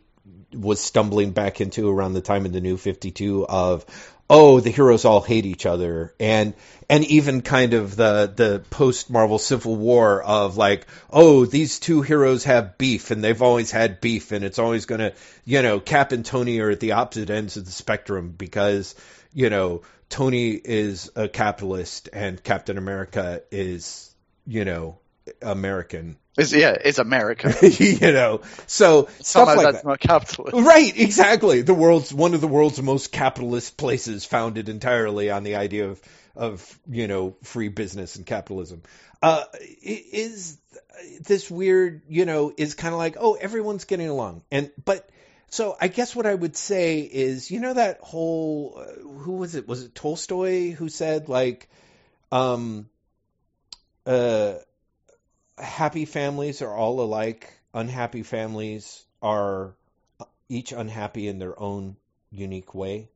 was 0.54 0.80
stumbling 0.80 1.32
back 1.32 1.62
into 1.62 1.90
around 1.90 2.14
the 2.14 2.22
time 2.22 2.46
of 2.46 2.54
the 2.54 2.62
new 2.62 2.78
52 2.78 3.46
of 3.46 3.86
oh 4.30 4.60
the 4.60 4.70
heroes 4.70 5.06
all 5.06 5.22
hate 5.22 5.46
each 5.46 5.66
other. 5.66 6.14
And 6.20 6.54
and 6.90 7.06
even 7.06 7.42
kind 7.42 7.74
of 7.74 7.96
the 7.96 8.32
the 8.36 8.64
post 8.70 9.10
Marvel 9.10 9.40
Civil 9.40 9.76
War 9.76 10.22
of 10.22 10.58
like 10.58 10.88
oh 11.10 11.46
these 11.46 11.80
two 11.80 12.02
heroes 12.02 12.44
have 12.46 12.78
beef 12.78 13.12
and 13.12 13.24
they've 13.24 13.42
always 13.42 13.72
had 13.72 14.02
beef 14.02 14.32
and 14.32 14.44
it's 14.44 14.60
always 14.60 14.86
going 14.86 15.00
to 15.00 15.14
you 15.46 15.62
know 15.62 15.80
Cap 15.80 16.12
and 16.12 16.26
Tony 16.26 16.60
are 16.60 16.70
at 16.70 16.80
the 16.80 16.94
opposite 16.94 17.30
ends 17.30 17.58
of 17.58 17.66
the 17.66 17.72
spectrum 17.72 18.34
because 18.38 18.96
you 19.34 19.50
know 19.50 19.82
Tony 20.10 20.52
is 20.52 21.12
a 21.16 21.28
capitalist 21.28 22.10
and 22.14 22.42
Captain 22.44 22.78
America 22.78 23.42
is 23.52 24.14
you 24.46 24.66
know 24.66 25.00
American 25.42 26.18
It's, 26.36 26.52
yeah, 26.52 26.76
it's 26.84 26.98
America. 26.98 27.54
you 27.80 28.12
know 28.12 28.42
so 28.66 29.08
stuff 29.22 29.48
like 29.48 29.62
that's 29.62 29.78
that 29.78 29.86
not 29.86 30.00
capitalist. 30.00 30.56
Right, 30.56 30.98
exactly. 30.98 31.62
The 31.62 31.74
world's 31.74 32.14
one 32.14 32.34
of 32.34 32.42
the 32.42 32.48
world's 32.48 32.82
most 32.82 33.12
capitalist 33.12 33.78
places, 33.78 34.26
founded 34.26 34.68
entirely 34.68 35.30
on 35.30 35.44
the 35.44 35.56
idea 35.56 35.90
of 35.90 36.02
of 36.36 36.80
you 36.90 37.08
know 37.08 37.36
free 37.44 37.68
business 37.68 38.16
and 38.16 38.26
capitalism. 38.26 38.82
Uh, 39.22 39.44
is 39.82 40.58
this 41.22 41.50
weird? 41.52 42.02
You 42.10 42.26
know, 42.26 42.52
is 42.58 42.74
kind 42.74 42.94
of 42.94 42.98
like 42.98 43.16
oh 43.20 43.36
everyone's 43.36 43.86
getting 43.86 44.10
along, 44.10 44.42
and 44.52 44.72
but 44.84 45.08
so 45.50 45.78
I 45.80 45.88
guess 45.88 46.16
what 46.16 46.26
I 46.26 46.34
would 46.34 46.58
say 46.58 47.02
is 47.02 47.52
you 47.52 47.60
know 47.60 47.76
that 47.76 48.00
whole 48.02 48.82
uh, 48.84 49.08
who 49.08 49.34
was 49.34 49.54
it? 49.54 49.68
Was 49.68 49.84
it 49.84 49.94
Tolstoy 49.94 50.72
who 50.72 50.90
said 50.90 51.30
like 51.30 51.70
um 52.32 52.90
uh 54.08 54.56
happy 55.58 56.06
families 56.06 56.62
are 56.62 56.74
all 56.74 57.02
alike, 57.02 57.54
unhappy 57.74 58.24
families 58.24 59.04
are 59.22 59.74
each 60.50 60.72
unhappy 60.72 61.28
in 61.28 61.40
their 61.40 61.60
own 61.60 61.96
unique 62.32 62.74
way. 62.74 63.10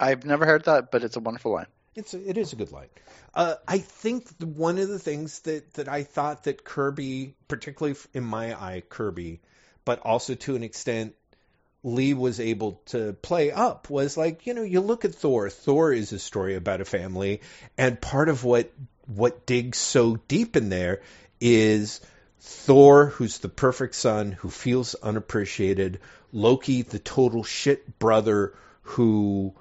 I've 0.00 0.24
never 0.24 0.46
heard 0.46 0.64
that, 0.64 0.90
but 0.90 1.02
it's 1.04 1.16
a 1.16 1.20
wonderful 1.20 1.52
line. 1.52 1.66
It's 1.94 2.14
a, 2.14 2.28
it 2.28 2.38
is 2.38 2.52
a 2.52 2.56
good 2.56 2.70
line. 2.70 2.88
Uh, 3.34 3.56
I 3.66 3.78
think 3.78 4.38
the, 4.38 4.46
one 4.46 4.78
of 4.78 4.88
the 4.88 4.98
things 4.98 5.40
that, 5.40 5.74
that 5.74 5.88
I 5.88 6.04
thought 6.04 6.44
that 6.44 6.64
Kirby, 6.64 7.34
particularly 7.48 7.98
in 8.14 8.24
my 8.24 8.54
eye, 8.54 8.82
Kirby, 8.88 9.40
but 9.84 10.00
also 10.00 10.34
to 10.34 10.54
an 10.54 10.62
extent 10.62 11.14
Lee 11.82 12.14
was 12.14 12.40
able 12.40 12.80
to 12.86 13.12
play 13.14 13.50
up 13.50 13.88
was 13.88 14.16
like, 14.16 14.46
you 14.46 14.54
know, 14.54 14.62
you 14.62 14.80
look 14.80 15.04
at 15.04 15.14
Thor. 15.14 15.48
Thor 15.48 15.92
is 15.92 16.12
a 16.12 16.18
story 16.18 16.56
about 16.56 16.80
a 16.80 16.84
family, 16.84 17.40
and 17.76 18.00
part 18.00 18.28
of 18.28 18.44
what 18.44 18.72
what 19.06 19.46
digs 19.46 19.78
so 19.78 20.16
deep 20.28 20.56
in 20.56 20.68
there 20.68 21.00
is 21.40 22.00
Thor, 22.40 23.06
who's 23.06 23.38
the 23.38 23.48
perfect 23.48 23.94
son, 23.94 24.32
who 24.32 24.50
feels 24.50 24.94
unappreciated, 24.94 26.00
Loki, 26.32 26.82
the 26.82 26.98
total 26.98 27.42
shit 27.42 27.98
brother 27.98 28.54
who 28.82 29.54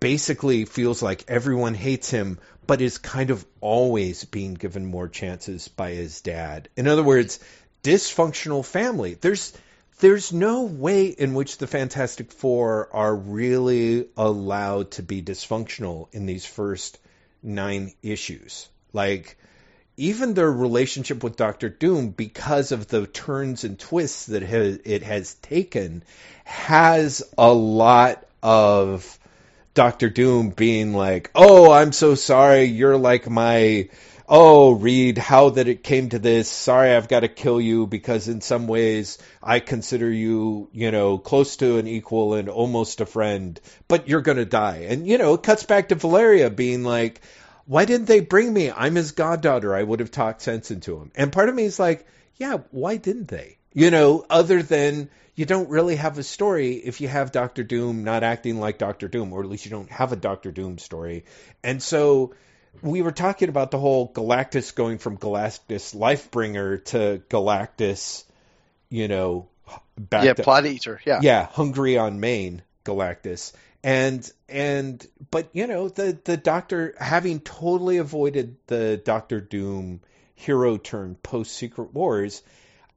basically 0.00 0.64
feels 0.64 1.02
like 1.02 1.24
everyone 1.28 1.74
hates 1.74 2.10
him, 2.10 2.38
but 2.66 2.80
is 2.80 2.98
kind 2.98 3.30
of 3.30 3.44
always 3.60 4.24
being 4.24 4.54
given 4.54 4.84
more 4.84 5.08
chances 5.08 5.68
by 5.68 5.92
his 5.92 6.20
dad. 6.20 6.68
In 6.76 6.86
other 6.88 7.02
words, 7.02 7.38
dysfunctional 7.82 8.64
family. 8.64 9.14
There's 9.14 9.52
there's 9.98 10.30
no 10.30 10.64
way 10.64 11.06
in 11.06 11.32
which 11.32 11.56
the 11.56 11.66
Fantastic 11.66 12.30
Four 12.30 12.90
are 12.92 13.14
really 13.14 14.08
allowed 14.16 14.90
to 14.92 15.02
be 15.02 15.22
dysfunctional 15.22 16.08
in 16.12 16.26
these 16.26 16.44
first 16.44 16.98
nine 17.42 17.94
issues. 18.02 18.68
Like 18.92 19.38
even 19.96 20.34
their 20.34 20.50
relationship 20.50 21.24
with 21.24 21.36
Doctor 21.36 21.68
Doom, 21.68 22.10
because 22.10 22.72
of 22.72 22.88
the 22.88 23.06
turns 23.06 23.64
and 23.64 23.78
twists 23.78 24.26
that 24.26 24.42
it 24.42 25.02
has 25.02 25.34
taken, 25.34 26.02
has 26.44 27.22
a 27.38 27.52
lot 27.52 28.24
of 28.42 29.18
Doctor 29.74 30.08
Doom 30.08 30.50
being 30.50 30.94
like, 30.94 31.30
"Oh, 31.34 31.72
I'm 31.72 31.92
so 31.92 32.14
sorry. 32.14 32.64
You're 32.64 32.96
like 32.96 33.28
my." 33.28 33.88
Oh, 34.28 34.72
Reed, 34.72 35.18
how 35.18 35.50
that 35.50 35.68
it 35.68 35.84
came 35.84 36.08
to 36.08 36.18
this. 36.18 36.48
Sorry, 36.48 36.92
I've 36.92 37.06
got 37.06 37.20
to 37.20 37.28
kill 37.28 37.60
you 37.60 37.86
because 37.86 38.26
in 38.26 38.40
some 38.40 38.66
ways 38.66 39.18
I 39.40 39.60
consider 39.60 40.10
you, 40.10 40.68
you 40.72 40.90
know, 40.90 41.16
close 41.16 41.56
to 41.58 41.78
an 41.78 41.86
equal 41.86 42.34
and 42.34 42.48
almost 42.48 43.00
a 43.00 43.06
friend, 43.06 43.60
but 43.86 44.08
you're 44.08 44.22
going 44.22 44.38
to 44.38 44.44
die. 44.44 44.86
And, 44.88 45.06
you 45.06 45.18
know, 45.18 45.34
it 45.34 45.44
cuts 45.44 45.62
back 45.62 45.90
to 45.90 45.94
Valeria 45.94 46.50
being 46.50 46.82
like, 46.82 47.20
why 47.66 47.84
didn't 47.84 48.06
they 48.06 48.20
bring 48.20 48.52
me? 48.52 48.70
I'm 48.70 48.94
his 48.94 49.12
goddaughter. 49.12 49.74
I 49.74 49.82
would 49.82 50.00
have 50.00 50.10
talked 50.10 50.42
sense 50.42 50.70
into 50.70 50.96
him. 50.96 51.10
And 51.14 51.32
part 51.32 51.48
of 51.48 51.54
me 51.54 51.64
is 51.64 51.78
like, 51.78 52.06
yeah, 52.36 52.58
why 52.70 52.96
didn't 52.96 53.28
they? 53.28 53.58
You 53.72 53.90
know, 53.90 54.24
other 54.30 54.62
than 54.62 55.10
you 55.34 55.44
don't 55.44 55.68
really 55.68 55.96
have 55.96 56.16
a 56.18 56.22
story 56.22 56.74
if 56.74 57.00
you 57.00 57.08
have 57.08 57.32
Doctor 57.32 57.62
Doom 57.62 58.04
not 58.04 58.22
acting 58.22 58.58
like 58.58 58.78
Doctor 58.78 59.08
Doom, 59.08 59.32
or 59.32 59.42
at 59.42 59.50
least 59.50 59.64
you 59.64 59.70
don't 59.70 59.90
have 59.90 60.12
a 60.12 60.16
Doctor 60.16 60.50
Doom 60.50 60.78
story. 60.78 61.24
And 61.62 61.82
so 61.82 62.34
we 62.82 63.02
were 63.02 63.12
talking 63.12 63.48
about 63.48 63.70
the 63.70 63.78
whole 63.78 64.10
Galactus 64.12 64.74
going 64.74 64.98
from 64.98 65.18
Galactus 65.18 65.94
Lifebringer 65.94 66.82
to 66.86 67.22
Galactus, 67.28 68.24
you 68.88 69.08
know, 69.08 69.48
back 69.98 70.24
yeah, 70.24 70.34
to, 70.34 70.42
plot 70.42 70.66
eater. 70.66 71.00
Yeah, 71.04 71.20
yeah, 71.22 71.46
hungry 71.46 71.98
on 71.98 72.20
Maine 72.20 72.62
Galactus, 72.84 73.52
and 73.86 74.28
and 74.48 75.06
but 75.30 75.48
you 75.52 75.68
know 75.68 75.88
the 75.88 76.18
the 76.24 76.36
Doctor 76.36 76.96
having 76.98 77.38
totally 77.38 77.98
avoided 77.98 78.56
the 78.66 79.00
Doctor 79.02 79.40
Doom 79.40 80.00
hero 80.34 80.76
turn 80.76 81.14
post 81.14 81.52
Secret 81.52 81.94
Wars, 81.94 82.42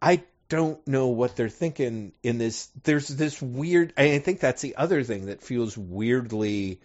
I 0.02 0.24
don't 0.49 0.86
know 0.88 1.10
what 1.10 1.36
they're 1.36 1.48
thinking 1.48 2.14
in 2.24 2.40
this. 2.40 2.70
There's 2.84 3.07
this 3.07 3.40
weird. 3.40 3.94
I 3.98 4.18
think 4.18 4.40
that's 4.40 4.64
the 4.64 4.78
other 4.78 5.03
thing 5.03 5.28
that 5.28 5.44
feels 5.44 5.78
weirdly 5.78 6.82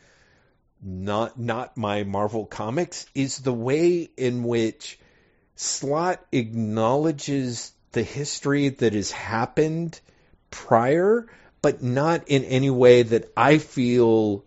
not 0.82 1.40
not 1.40 1.78
my 1.78 2.04
Marvel 2.04 2.44
comics 2.44 3.06
is 3.14 3.38
the 3.38 3.54
way 3.54 4.10
in 4.18 4.44
which 4.44 4.98
Slott 5.56 6.22
acknowledges 6.30 7.72
the 7.92 8.02
history 8.02 8.68
that 8.68 8.92
has 8.92 9.10
happened 9.10 9.98
prior, 10.50 11.26
but 11.64 11.82
not 11.82 12.28
in 12.28 12.44
any 12.44 12.68
way 12.68 13.04
that 13.04 13.32
I 13.34 13.56
feel 13.56 14.44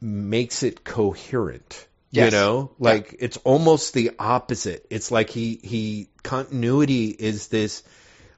makes 0.00 0.62
it 0.62 0.84
coherent. 0.84 1.84
Yes. 2.12 2.30
You 2.30 2.38
know, 2.38 2.70
like 2.78 3.10
yeah. 3.10 3.18
it's 3.22 3.38
almost 3.38 3.92
the 3.92 4.12
opposite. 4.16 4.86
It's 4.88 5.10
like 5.10 5.30
he 5.30 5.58
he 5.64 6.08
continuity 6.22 7.08
is 7.08 7.48
this 7.48 7.82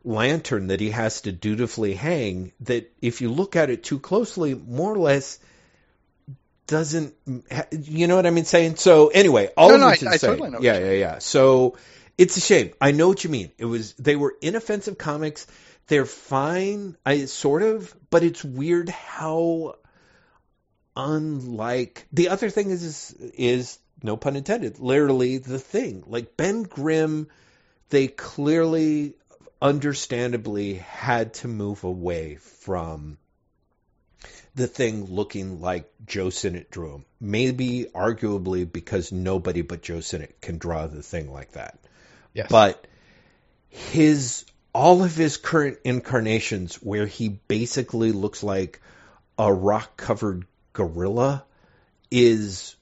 lantern 0.02 0.68
that 0.68 0.80
he 0.80 0.92
has 0.92 1.20
to 1.22 1.32
dutifully 1.32 1.92
hang 1.92 2.52
that 2.60 2.90
if 3.02 3.20
you 3.20 3.28
look 3.28 3.54
at 3.54 3.68
it 3.68 3.84
too 3.84 3.98
closely, 3.98 4.54
more 4.54 4.94
or 4.94 4.98
less 4.98 5.38
doesn't 6.66 7.14
you 7.70 8.06
know 8.06 8.16
what 8.16 8.24
I 8.24 8.30
mean 8.30 8.46
saying? 8.46 8.76
So 8.76 9.08
anyway, 9.08 9.50
all 9.58 9.68
no, 9.68 9.74
of 9.74 9.80
no, 9.82 9.90
this 9.90 10.02
I, 10.06 10.14
is 10.14 10.24
I 10.24 10.26
totally 10.26 10.50
know 10.52 10.60
yeah, 10.62 10.78
yeah, 10.78 10.92
yeah. 10.92 11.18
So 11.18 11.76
it's 12.16 12.38
a 12.38 12.40
shame. 12.40 12.72
I 12.80 12.92
know 12.92 13.08
what 13.08 13.24
you 13.24 13.28
mean. 13.28 13.52
It 13.58 13.66
was 13.66 13.92
they 13.92 14.16
were 14.16 14.34
inoffensive 14.40 14.96
comics. 14.96 15.46
They're 15.88 16.06
fine, 16.06 16.96
I 17.04 17.24
sort 17.24 17.62
of, 17.62 17.94
but 18.10 18.22
it's 18.22 18.44
weird 18.44 18.88
how 18.90 19.76
unlike 20.94 22.06
the 22.12 22.28
other 22.28 22.50
thing 22.50 22.70
is 22.70 22.82
is, 22.82 23.12
is 23.34 23.78
no 24.02 24.16
pun 24.16 24.36
intended, 24.36 24.78
literally 24.78 25.38
the 25.38 25.58
thing. 25.58 26.04
Like 26.06 26.36
Ben 26.36 26.62
Grimm, 26.62 27.28
they 27.88 28.08
clearly 28.08 29.14
understandably 29.60 30.74
had 30.74 31.34
to 31.34 31.48
move 31.48 31.84
away 31.84 32.36
from 32.36 33.18
the 34.54 34.66
thing 34.66 35.06
looking 35.06 35.60
like 35.60 35.90
Joe 36.04 36.30
Sinnott 36.30 36.70
drew 36.70 36.96
him. 36.96 37.04
Maybe, 37.20 37.86
arguably, 37.94 38.70
because 38.70 39.12
nobody 39.12 39.62
but 39.62 39.82
Joe 39.82 40.00
Sinnott 40.00 40.40
can 40.40 40.58
draw 40.58 40.86
the 40.86 41.02
thing 41.02 41.32
like 41.32 41.52
that. 41.52 41.78
Yes. 42.34 42.48
But 42.50 42.86
his 43.68 44.44
all 44.78 45.02
of 45.02 45.16
his 45.16 45.36
current 45.36 45.76
incarnations, 45.82 46.76
where 46.76 47.04
he 47.06 47.28
basically 47.48 48.12
looks 48.12 48.44
like 48.44 48.80
a 49.36 49.52
rock 49.52 49.96
covered 49.96 50.46
gorilla, 50.72 51.44
is 52.12 52.76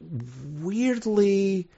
weirdly 0.00 1.68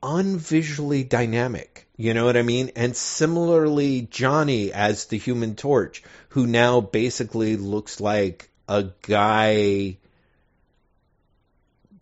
unvisually 0.00 1.02
dynamic. 1.02 1.88
You 1.96 2.14
know 2.14 2.24
what 2.24 2.36
I 2.36 2.42
mean? 2.42 2.70
And 2.76 2.94
similarly, 2.94 4.02
Johnny 4.02 4.72
as 4.72 5.06
the 5.06 5.18
Human 5.18 5.56
Torch, 5.56 6.04
who 6.28 6.46
now 6.46 6.80
basically 6.80 7.56
looks 7.56 8.00
like 8.00 8.50
a 8.68 8.90
guy 9.02 9.96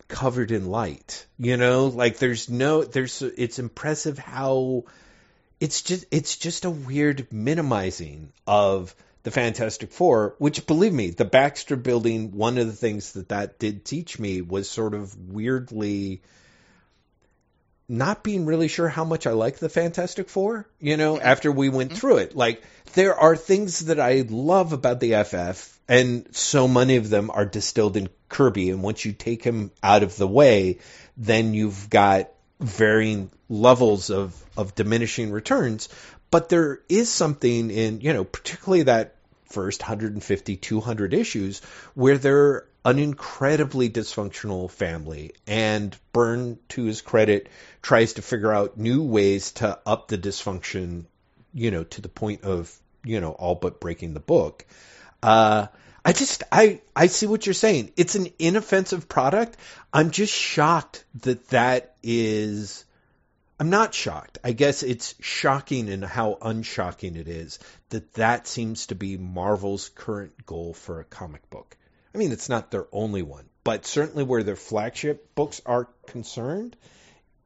covered 0.07 0.51
in 0.51 0.69
light. 0.69 1.25
You 1.39 1.57
know, 1.57 1.87
like 1.87 2.19
there's 2.19 2.47
no, 2.47 2.83
there's, 2.83 3.23
it's 3.23 3.57
impressive 3.57 4.19
how 4.19 4.83
it's 5.59 5.81
just, 5.81 6.05
it's 6.11 6.37
just 6.37 6.65
a 6.65 6.69
weird 6.69 7.31
minimizing 7.31 8.31
of 8.47 8.95
the 9.23 9.31
Fantastic 9.31 9.91
Four, 9.91 10.35
which 10.37 10.65
believe 10.65 10.93
me, 10.93 11.09
the 11.09 11.25
Baxter 11.25 11.75
building, 11.75 12.31
one 12.31 12.57
of 12.57 12.67
the 12.67 12.73
things 12.73 13.13
that 13.13 13.29
that 13.29 13.59
did 13.59 13.83
teach 13.83 14.17
me 14.17 14.41
was 14.41 14.69
sort 14.69 14.93
of 14.93 15.15
weirdly, 15.29 16.21
not 17.89 18.23
being 18.23 18.45
really 18.45 18.69
sure 18.69 18.87
how 18.87 19.03
much 19.03 19.27
I 19.27 19.31
like 19.31 19.57
the 19.57 19.67
Fantastic 19.67 20.29
Four, 20.29 20.67
you 20.79 20.95
know, 20.95 21.19
after 21.19 21.51
we 21.51 21.67
went 21.67 21.91
mm-hmm. 21.91 21.99
through 21.99 22.17
it. 22.17 22.35
Like, 22.35 22.63
there 22.93 23.15
are 23.15 23.35
things 23.35 23.85
that 23.85 23.99
I 23.99 24.25
love 24.29 24.71
about 24.71 25.01
the 25.01 25.21
FF, 25.23 25.79
and 25.89 26.27
so 26.31 26.69
many 26.69 26.95
of 26.95 27.09
them 27.09 27.29
are 27.29 27.45
distilled 27.45 27.97
in 27.97 28.09
Kirby. 28.29 28.69
And 28.69 28.81
once 28.81 29.03
you 29.03 29.11
take 29.11 29.43
him 29.43 29.71
out 29.83 30.03
of 30.03 30.15
the 30.15 30.27
way, 30.27 30.79
then 31.17 31.53
you've 31.53 31.89
got 31.89 32.31
varying 32.61 33.31
levels 33.49 34.09
of, 34.09 34.35
of 34.55 34.75
diminishing 34.75 35.31
returns. 35.31 35.89
But 36.31 36.49
there 36.49 36.79
is 36.87 37.09
something 37.09 37.71
in, 37.71 38.01
you 38.01 38.13
know, 38.13 38.23
particularly 38.23 38.83
that 38.83 39.15
first 39.45 39.81
150, 39.81 40.57
200 40.57 41.13
issues 41.13 41.59
where 41.95 42.17
they're 42.19 42.65
an 42.85 42.99
incredibly 42.99 43.89
dysfunctional 43.89 44.69
family. 44.69 45.31
And 45.47 45.95
Byrne, 46.13 46.59
to 46.69 46.83
his 46.83 47.01
credit, 47.01 47.49
tries 47.81 48.13
to 48.13 48.21
figure 48.21 48.53
out 48.53 48.77
new 48.77 49.03
ways 49.03 49.51
to 49.53 49.79
up 49.85 50.07
the 50.07 50.17
dysfunction, 50.17 51.05
you 51.53 51.71
know, 51.71 51.83
to 51.83 52.01
the 52.01 52.09
point 52.09 52.43
of, 52.43 52.73
you 53.03 53.19
know, 53.19 53.31
all 53.31 53.55
but 53.55 53.79
breaking 53.79 54.13
the 54.13 54.19
book. 54.19 54.65
Uh, 55.21 55.67
I 56.05 56.13
just, 56.13 56.43
I, 56.51 56.81
I 56.95 57.07
see 57.07 57.27
what 57.27 57.45
you're 57.45 57.53
saying. 57.53 57.91
It's 57.97 58.15
an 58.15 58.27
inoffensive 58.39 59.09
product. 59.09 59.57
I'm 59.91 60.11
just 60.11 60.33
shocked 60.33 61.03
that 61.21 61.49
that 61.49 61.95
is, 62.01 62.85
I'm 63.59 63.69
not 63.69 63.93
shocked. 63.93 64.37
I 64.41 64.53
guess 64.53 64.83
it's 64.83 65.15
shocking 65.19 65.89
in 65.89 66.01
how 66.01 66.37
unshocking 66.41 67.17
it 67.17 67.27
is 67.27 67.59
that 67.89 68.13
that 68.13 68.47
seems 68.47 68.87
to 68.87 68.95
be 68.95 69.17
Marvel's 69.17 69.89
current 69.89 70.45
goal 70.45 70.73
for 70.73 71.01
a 71.01 71.05
comic 71.05 71.49
book. 71.49 71.75
I 72.15 72.17
mean, 72.17 72.31
it's 72.31 72.47
not 72.47 72.71
their 72.71 72.87
only 72.93 73.21
one, 73.21 73.49
but 73.65 73.85
certainly 73.85 74.23
where 74.23 74.43
their 74.43 74.55
flagship 74.55 75.35
books 75.35 75.61
are 75.65 75.89
concerned, 76.07 76.77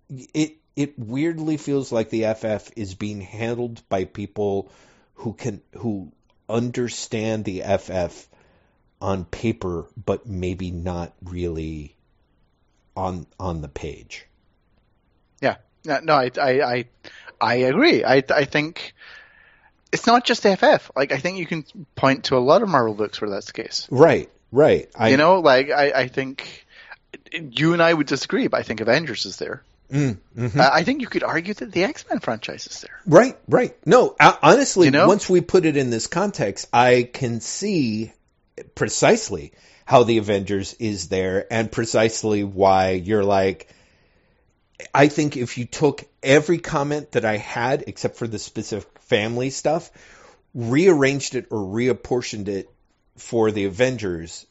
it 0.10 0.57
it 0.76 0.98
weirdly 0.98 1.57
feels 1.57 1.91
like 1.91 2.10
the 2.10 2.34
FF 2.34 2.72
is 2.76 2.95
being 2.95 3.22
handled 3.22 3.81
by 3.90 4.06
people 4.06 4.72
who 5.15 5.34
can 5.34 5.61
who 5.77 6.11
understand 6.48 7.44
the 7.44 7.61
FF 7.61 8.27
on 9.02 9.26
paper, 9.26 9.88
but 9.98 10.27
maybe 10.27 10.72
not 10.72 11.14
really 11.23 11.95
on 12.95 13.26
on 13.40 13.61
the 13.61 13.68
page. 13.68 14.26
Yeah, 15.41 15.57
no, 15.85 16.14
I 16.14 16.31
I 16.39 16.61
I, 16.61 16.85
I 17.39 17.55
agree. 17.55 18.03
I 18.03 18.23
I 18.30 18.45
think 18.45 18.93
it's 19.91 20.07
not 20.07 20.26
just 20.26 20.43
FF. 20.43 20.91
Like 20.95 21.11
I 21.11 21.18
think 21.18 21.38
you 21.38 21.45
can 21.45 21.65
point 21.95 22.26
to 22.26 22.38
a 22.38 22.39
lot 22.39 22.61
of 22.61 22.69
Marvel 22.69 22.93
books 22.93 23.22
where 23.22 23.30
that's 23.30 23.47
the 23.47 23.53
case. 23.53 23.88
Right, 23.91 24.30
right. 24.51 24.89
I, 24.95 25.10
you 25.10 25.18
know, 25.18 25.39
like 25.39 25.69
I 25.69 25.91
I 25.91 26.07
think 26.07 26.65
you 27.31 27.73
and 27.73 27.81
I 27.81 27.93
would 27.93 28.07
disagree, 28.07 28.47
but 28.47 28.60
I 28.60 28.64
think 28.64 28.81
Avengers 28.81 29.26
is 29.26 29.38
there. 29.38 29.64
Mm, 29.91 30.18
mm-hmm. 30.35 30.60
Uh, 30.60 30.69
I 30.72 30.84
think 30.84 31.01
you 31.01 31.07
could 31.07 31.23
argue 31.23 31.53
that 31.53 31.72
the 31.72 31.84
X 31.84 32.05
Men 32.10 32.19
franchise 32.19 32.65
is 32.65 32.81
there. 32.81 32.99
Right, 33.05 33.38
right. 33.47 33.76
No, 33.85 34.15
uh, 34.19 34.35
honestly, 34.41 34.88
You 34.88 34.91
know? 34.91 35.07
once 35.07 35.30
we 35.30 35.41
put 35.41 35.65
it 35.65 35.77
in 35.77 35.91
this 35.91 36.07
context, 36.07 36.68
I 36.73 37.03
can 37.03 37.41
see 37.41 38.11
precisely 38.73 39.53
how 39.85 40.03
the 40.03 40.18
Avengers 40.18 40.73
is 40.80 41.10
there 41.10 41.45
and 41.51 41.72
precisely 41.72 42.43
why 42.43 42.91
you're 42.91 43.23
like, 43.23 43.68
I 44.94 45.08
think 45.08 45.38
if 45.38 45.58
you 45.58 45.66
took 45.66 46.04
every 46.22 46.58
comment 46.58 47.12
that 47.12 47.26
I 47.26 47.38
had, 47.38 47.84
except 47.88 48.18
for 48.18 48.28
the 48.28 48.40
specific 48.40 49.00
family 49.00 49.50
stuff, 49.50 49.91
rearranged 50.54 51.36
it 51.36 51.48
or 51.52 51.60
reapportioned 51.60 52.48
it 52.48 52.70
for 53.18 53.52
the 53.52 53.66
Avengers, 53.66 54.45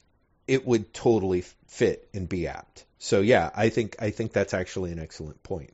it 0.47 0.67
would 0.67 0.93
totally 0.93 1.43
fit 1.67 2.09
and 2.15 2.29
be 2.29 2.47
apt. 2.47 2.85
So 2.99 3.21
yeah, 3.21 3.51
I 3.55 3.69
think 3.69 3.97
I 3.99 4.11
think 4.11 4.33
that's 4.33 4.55
actually 4.55 4.93
an 4.93 4.99
excellent 4.99 5.43
point. 5.43 5.73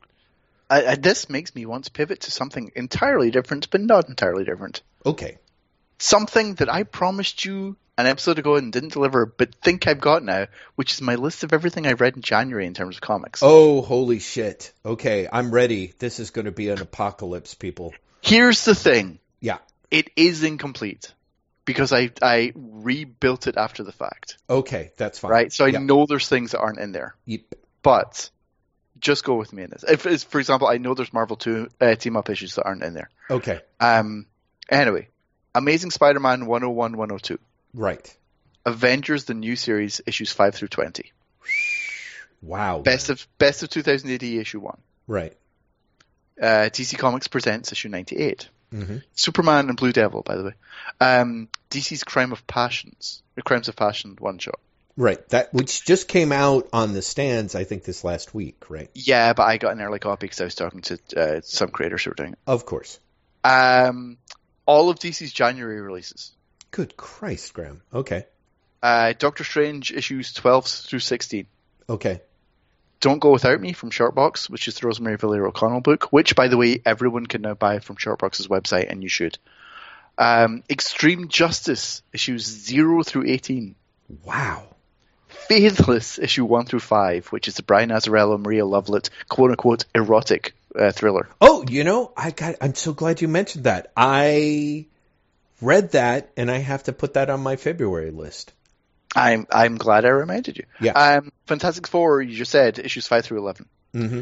I, 0.70 0.87
I, 0.87 0.95
this 0.95 1.29
makes 1.29 1.55
me 1.55 1.66
want 1.66 1.85
to 1.85 1.91
pivot 1.91 2.20
to 2.20 2.31
something 2.31 2.73
entirely 2.75 3.31
different, 3.31 3.70
but 3.70 3.81
not 3.81 4.09
entirely 4.09 4.45
different. 4.45 4.83
Okay. 5.05 5.39
Something 5.99 6.55
that 6.55 6.73
I 6.73 6.85
promised 6.85 7.45
you 7.45 7.77
an 7.99 8.07
episode 8.07 8.39
ago 8.39 8.55
and 8.55 8.73
didn't 8.73 8.93
deliver, 8.93 9.27
but 9.27 9.55
think 9.57 9.87
I've 9.89 10.01
got 10.01 10.23
now, 10.23 10.47
which 10.77 10.93
is 10.95 11.03
my 11.03 11.16
list 11.16 11.43
of 11.43 11.53
everything 11.53 11.87
I 11.87 11.93
read 11.93 12.15
in 12.16 12.23
January 12.23 12.65
in 12.66 12.73
terms 12.73 12.97
of 12.97 13.01
comics. 13.03 13.41
Oh, 13.43 13.83
holy 13.83 14.20
shit. 14.20 14.73
Okay, 14.87 15.29
I'm 15.31 15.51
ready. 15.51 15.93
This 15.99 16.20
is 16.20 16.31
going 16.31 16.45
to 16.45 16.53
be 16.53 16.70
an 16.70 16.81
apocalypse, 16.81 17.55
people. 17.55 17.93
Here's 18.23 18.65
the 18.65 18.77
thing. 18.77 19.19
Yeah. 19.41 19.59
It 19.91 20.11
is 20.15 20.45
incomplete 20.45 21.12
because 21.65 21.93
I 21.93 22.11
I 22.23 22.53
rebuilt 22.55 23.49
it 23.49 23.57
after 23.57 23.83
the 23.83 23.93
fact. 23.93 24.39
Okay, 24.49 24.93
that's 24.97 25.19
fine. 25.19 25.31
Right? 25.33 25.53
So 25.53 25.65
I 25.65 25.69
Yeah. 25.69 25.79
know 25.81 26.07
there's 26.07 26.29
things 26.29 26.53
that 26.53 26.61
aren't 26.61 26.79
in 26.79 26.93
there. 26.93 27.16
Yep. 27.27 27.41
But 27.83 28.31
just 29.01 29.25
go 29.25 29.35
with 29.35 29.53
me 29.53 29.65
in 29.65 29.70
this. 29.70 29.85
If, 29.85 30.23
for 30.25 30.39
example, 30.39 30.69
I 30.69 30.79
know 30.79 30.95
there's 30.95 31.12
Marvel 31.12 31.37
2 31.37 31.69
uh, 31.81 31.95
team 31.97 32.16
up 32.16 32.31
issues 32.31 32.55
that 32.57 32.65
aren't 32.65 32.83
in 32.85 32.95
there. 32.95 33.11
Okay, 33.29 33.61
Um 33.81 34.27
anyway, 34.69 35.09
Amazing 35.55 35.91
Spider-Man 35.91 36.47
101 36.47 36.97
102. 36.97 37.39
Right. 37.79 38.17
Avengers 38.67 39.25
the 39.25 39.35
new 39.35 39.55
series 39.55 40.01
issues 40.05 40.33
5 40.33 40.57
through 40.57 40.69
20. 40.69 41.13
Wow. 42.43 42.81
Best 42.81 43.09
of 43.09 43.27
best 43.39 43.63
of 43.63 43.71
2000 43.71 44.11
AD 44.11 44.23
issue 44.25 44.59
1. 44.59 44.79
Right. 45.07 45.37
Uh, 46.41 46.71
DC 46.71 46.99
Comics 46.99 47.29
presents 47.29 47.71
issue 47.71 47.89
98. 47.89 48.49
hmm 48.73 48.97
Superman 49.15 49.69
and 49.69 49.77
Blue 49.77 49.93
Devil, 49.93 50.23
by 50.23 50.37
the 50.37 50.45
way. 50.45 50.53
Um, 51.01 51.49
DC's 51.71 52.03
Crime 52.03 52.33
of 52.33 52.47
Passions, 52.49 53.23
the 53.37 53.43
Crimes 53.43 53.69
of 53.69 53.77
Passion 53.77 54.17
one 54.19 54.39
shot. 54.39 54.59
Right. 54.97 55.27
That 55.29 55.55
which 55.55 55.85
just 55.85 56.09
came 56.09 56.33
out 56.33 56.69
on 56.73 56.93
the 56.95 57.03
stands, 57.03 57.55
I 57.55 57.63
think, 57.63 57.85
this 57.85 58.03
last 58.03 58.35
week. 58.35 58.69
Right. 58.69 58.91
Yeah, 58.95 59.35
but 59.35 59.45
I 59.45 59.57
got 59.57 59.73
an 59.73 59.81
early 59.81 60.01
copy 60.01 60.27
because 60.27 60.41
I 60.41 60.45
was 60.45 60.57
talking 60.57 60.81
to 60.83 60.99
uh, 61.17 61.41
some 61.45 61.69
creators 61.71 62.03
who 62.03 62.11
were 62.11 62.15
doing 62.17 62.33
it. 62.33 62.39
Of 62.45 62.67
course. 62.67 62.99
Um, 63.45 64.19
all 64.67 64.91
of 64.91 64.99
DC's 64.99 65.33
January 65.33 65.81
releases. 65.81 66.33
Good 66.70 66.97
Christ, 66.97 67.55
Graham. 67.55 67.82
Okay. 67.93 68.27
Uh, 68.82 69.12
Doctor 69.19 69.45
Strange 69.45 69.93
issues 69.93 70.32
12 70.32 70.66
through 70.66 71.01
16. 71.01 71.47
Okay. 71.89 72.20
Don't 73.01 73.20
Go 73.20 73.32
Without 73.32 73.61
Me 73.61 73.73
from 73.73 73.90
Shortbox, 73.90 74.51
which 74.51 74.66
is 74.66 74.74
the 74.77 74.86
Rosemary 74.86 75.16
Valero 75.16 75.49
O'Connell 75.49 75.81
book, 75.81 76.12
which, 76.12 76.35
by 76.35 76.49
the 76.49 76.57
way, 76.57 76.82
everyone 76.85 77.27
can 77.27 77.43
now 77.43 77.55
buy 77.55 77.78
from 77.78 77.97
Shortbox's 77.97 78.49
website, 78.49 78.90
and 78.90 79.03
you 79.03 79.09
should. 79.09 79.39
Um, 80.16 80.65
Extreme 80.69 81.28
Justice 81.28 82.03
issues 82.12 82.45
0 82.45 83.05
through 83.05 83.27
18. 83.28 83.77
Wow. 84.24 84.74
Faithless 85.28 86.19
issue 86.19 86.45
1 86.45 86.66
through 86.66 86.81
5, 86.81 87.28
which 87.28 87.47
is 87.47 87.55
the 87.55 87.62
Brian 87.62 87.90
Azzarello, 87.90 88.40
Maria 88.40 88.65
Llovet, 88.65 89.11
quote 89.28 89.51
unquote, 89.51 89.85
erotic 89.95 90.55
uh, 90.74 90.90
thriller. 90.90 91.28
Oh, 91.40 91.65
you 91.69 91.85
know, 91.85 92.12
I 92.16 92.32
got. 92.32 92.57
I'm 92.61 92.74
so 92.74 92.93
glad 92.93 93.20
you 93.20 93.28
mentioned 93.28 93.65
that. 93.65 93.93
I 93.97 94.86
read 95.60 95.93
that, 95.93 96.30
and 96.36 96.51
I 96.51 96.59
have 96.59 96.85
to 96.85 96.93
put 96.93 97.14
that 97.14 97.30
on 97.30 97.40
my 97.40 97.56
February 97.56 98.10
list. 98.10 98.52
I'm 99.16 99.47
I'm 99.51 99.76
glad 99.76 100.05
I 100.05 100.10
reminded 100.10 100.59
you. 100.59 100.64
Yeah. 100.80 100.93
Um, 100.93 101.32
Fantastic 101.47 101.86
Four, 101.86 102.20
you 102.22 102.36
just 102.36 102.51
said, 102.51 102.78
issues 102.78 103.06
5 103.06 103.24
through 103.24 103.39
11. 103.39 103.66
hmm 103.93 104.20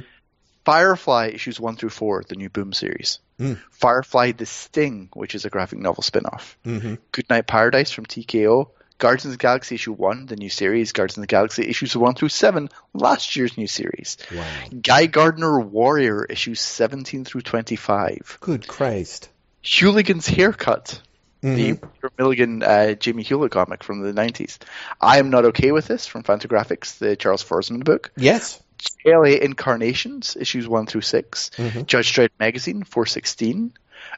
Firefly, 0.64 1.30
issues 1.32 1.60
1 1.60 1.76
through 1.76 1.90
4, 1.90 2.24
the 2.28 2.34
new 2.34 2.48
Boom 2.50 2.72
series. 2.72 3.20
Mm. 3.38 3.60
Firefly 3.70 4.32
The 4.32 4.46
Sting, 4.46 5.10
which 5.12 5.34
is 5.36 5.44
a 5.44 5.50
graphic 5.50 5.78
novel 5.78 6.02
spin 6.02 6.26
off. 6.26 6.56
hmm 6.64 6.94
Goodnight 7.12 7.46
Paradise 7.46 7.90
from 7.92 8.06
TKO. 8.06 8.70
Guardians 8.98 9.26
of 9.26 9.32
the 9.32 9.36
Galaxy 9.36 9.74
issue 9.74 9.92
1, 9.92 10.26
the 10.26 10.36
new 10.36 10.48
series. 10.48 10.92
Guardians 10.92 11.18
of 11.18 11.22
the 11.22 11.26
Galaxy 11.28 11.68
issues 11.68 11.96
1 11.96 12.14
through 12.14 12.30
7, 12.30 12.68
last 12.94 13.36
year's 13.36 13.56
new 13.58 13.66
series. 13.66 14.16
Wow. 14.34 14.44
Guy 14.82 15.06
Gardner 15.06 15.60
Warrior 15.60 16.24
issues 16.24 16.60
17 16.62 17.24
through 17.24 17.42
25. 17.42 18.38
Good 18.40 18.66
Christ. 18.66 19.28
Hewligan's 19.62 20.26
Haircut, 20.26 21.00
Mhm. 21.46 21.56
the 21.56 21.74
Peter 21.74 22.10
Milligan 22.18 22.62
uh, 22.62 22.92
Jamie 22.94 23.22
Hewlett 23.22 23.52
comic 23.52 23.84
from 23.84 24.00
the 24.00 24.12
90s. 24.12 24.58
I 25.00 25.18
am 25.18 25.30
not 25.30 25.44
okay 25.46 25.72
with 25.72 25.86
this 25.86 26.06
from 26.06 26.22
Fantagraphics, 26.22 26.98
the 26.98 27.16
Charles 27.16 27.44
Forsman 27.44 27.84
book. 27.84 28.10
Yes. 28.16 28.60
LA 29.06 29.38
Incarnations, 29.40 30.36
issues 30.38 30.68
1 30.68 30.86
through 30.86 31.00
6. 31.00 31.50
Mhm. 31.56 31.86
Judge 31.86 32.12
Dredd 32.12 32.30
Magazine, 32.38 32.82
416. 32.84 33.72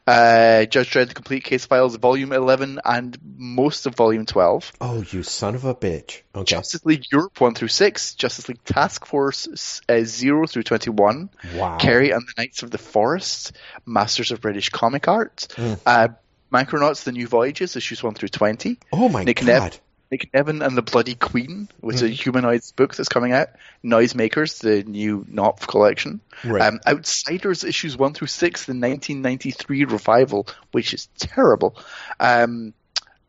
Uh, 0.07 0.65
Judge 0.65 0.91
Dredd 0.91 1.09
The 1.09 1.15
Complete 1.15 1.45
Case 1.45 1.65
Files, 1.67 1.97
Volume 1.97 2.33
11, 2.33 2.81
and 2.85 3.17
most 3.37 3.87
of 3.87 3.95
Volume 3.95 4.27
12. 4.27 4.73
Oh, 4.81 5.05
you 5.11 5.23
son 5.23 5.55
of 5.55 5.65
a 5.65 5.75
bitch. 5.75 6.23
Okay. 6.35 6.45
Justice 6.45 6.85
League 6.85 7.05
Europe 7.13 7.41
1 7.41 7.55
through 7.55 7.69
6. 7.69 8.15
Justice 8.15 8.49
League 8.49 8.65
Task 8.65 9.07
Force 9.07 9.81
uh, 9.89 10.01
0 10.05 10.47
through 10.47 10.63
21. 10.65 11.31
Wow. 11.55 11.77
Kerry 11.79 12.11
and 12.11 12.23
the 12.23 12.33
Knights 12.43 12.63
of 12.63 12.71
the 12.71 12.79
Forest. 12.79 13.53
Masters 13.87 14.31
of 14.33 14.41
British 14.41 14.71
Comic 14.71 15.09
Art. 15.09 15.47
Mm. 15.57 15.79
Uh, 15.87 16.09
Micronauts 16.53 17.05
The 17.05 17.13
New 17.13 17.27
Voyages, 17.27 17.77
issues 17.77 18.03
1 18.03 18.15
through 18.15 18.29
20. 18.31 18.79
Oh 18.93 19.09
my 19.09 19.25
Nick 19.25 19.45
God. 19.45 19.77
Nick 20.11 20.31
Nevin 20.33 20.63
and 20.63 20.75
the 20.75 20.81
Bloody 20.83 21.15
Queen, 21.15 21.69
which 21.81 21.97
is 21.97 22.03
a 22.03 22.07
Mhm. 22.09 22.13
humanoids 22.23 22.73
book 22.73 22.95
that's 22.95 23.11
coming 23.11 23.33
out. 23.33 23.49
Noisemakers, 23.85 24.61
the 24.61 24.83
new 24.83 25.27
Knopf 25.29 25.67
collection. 25.67 26.21
Right. 26.45 26.63
Um, 26.63 26.81
Outsiders 26.87 27.63
issues 27.63 27.95
one 27.97 28.15
through 28.15 28.29
six, 28.29 28.65
the 28.65 28.73
1993 28.73 29.85
revival, 29.85 30.47
which 30.73 30.95
is 30.95 31.09
terrible. 31.19 31.77
Um, 32.19 32.73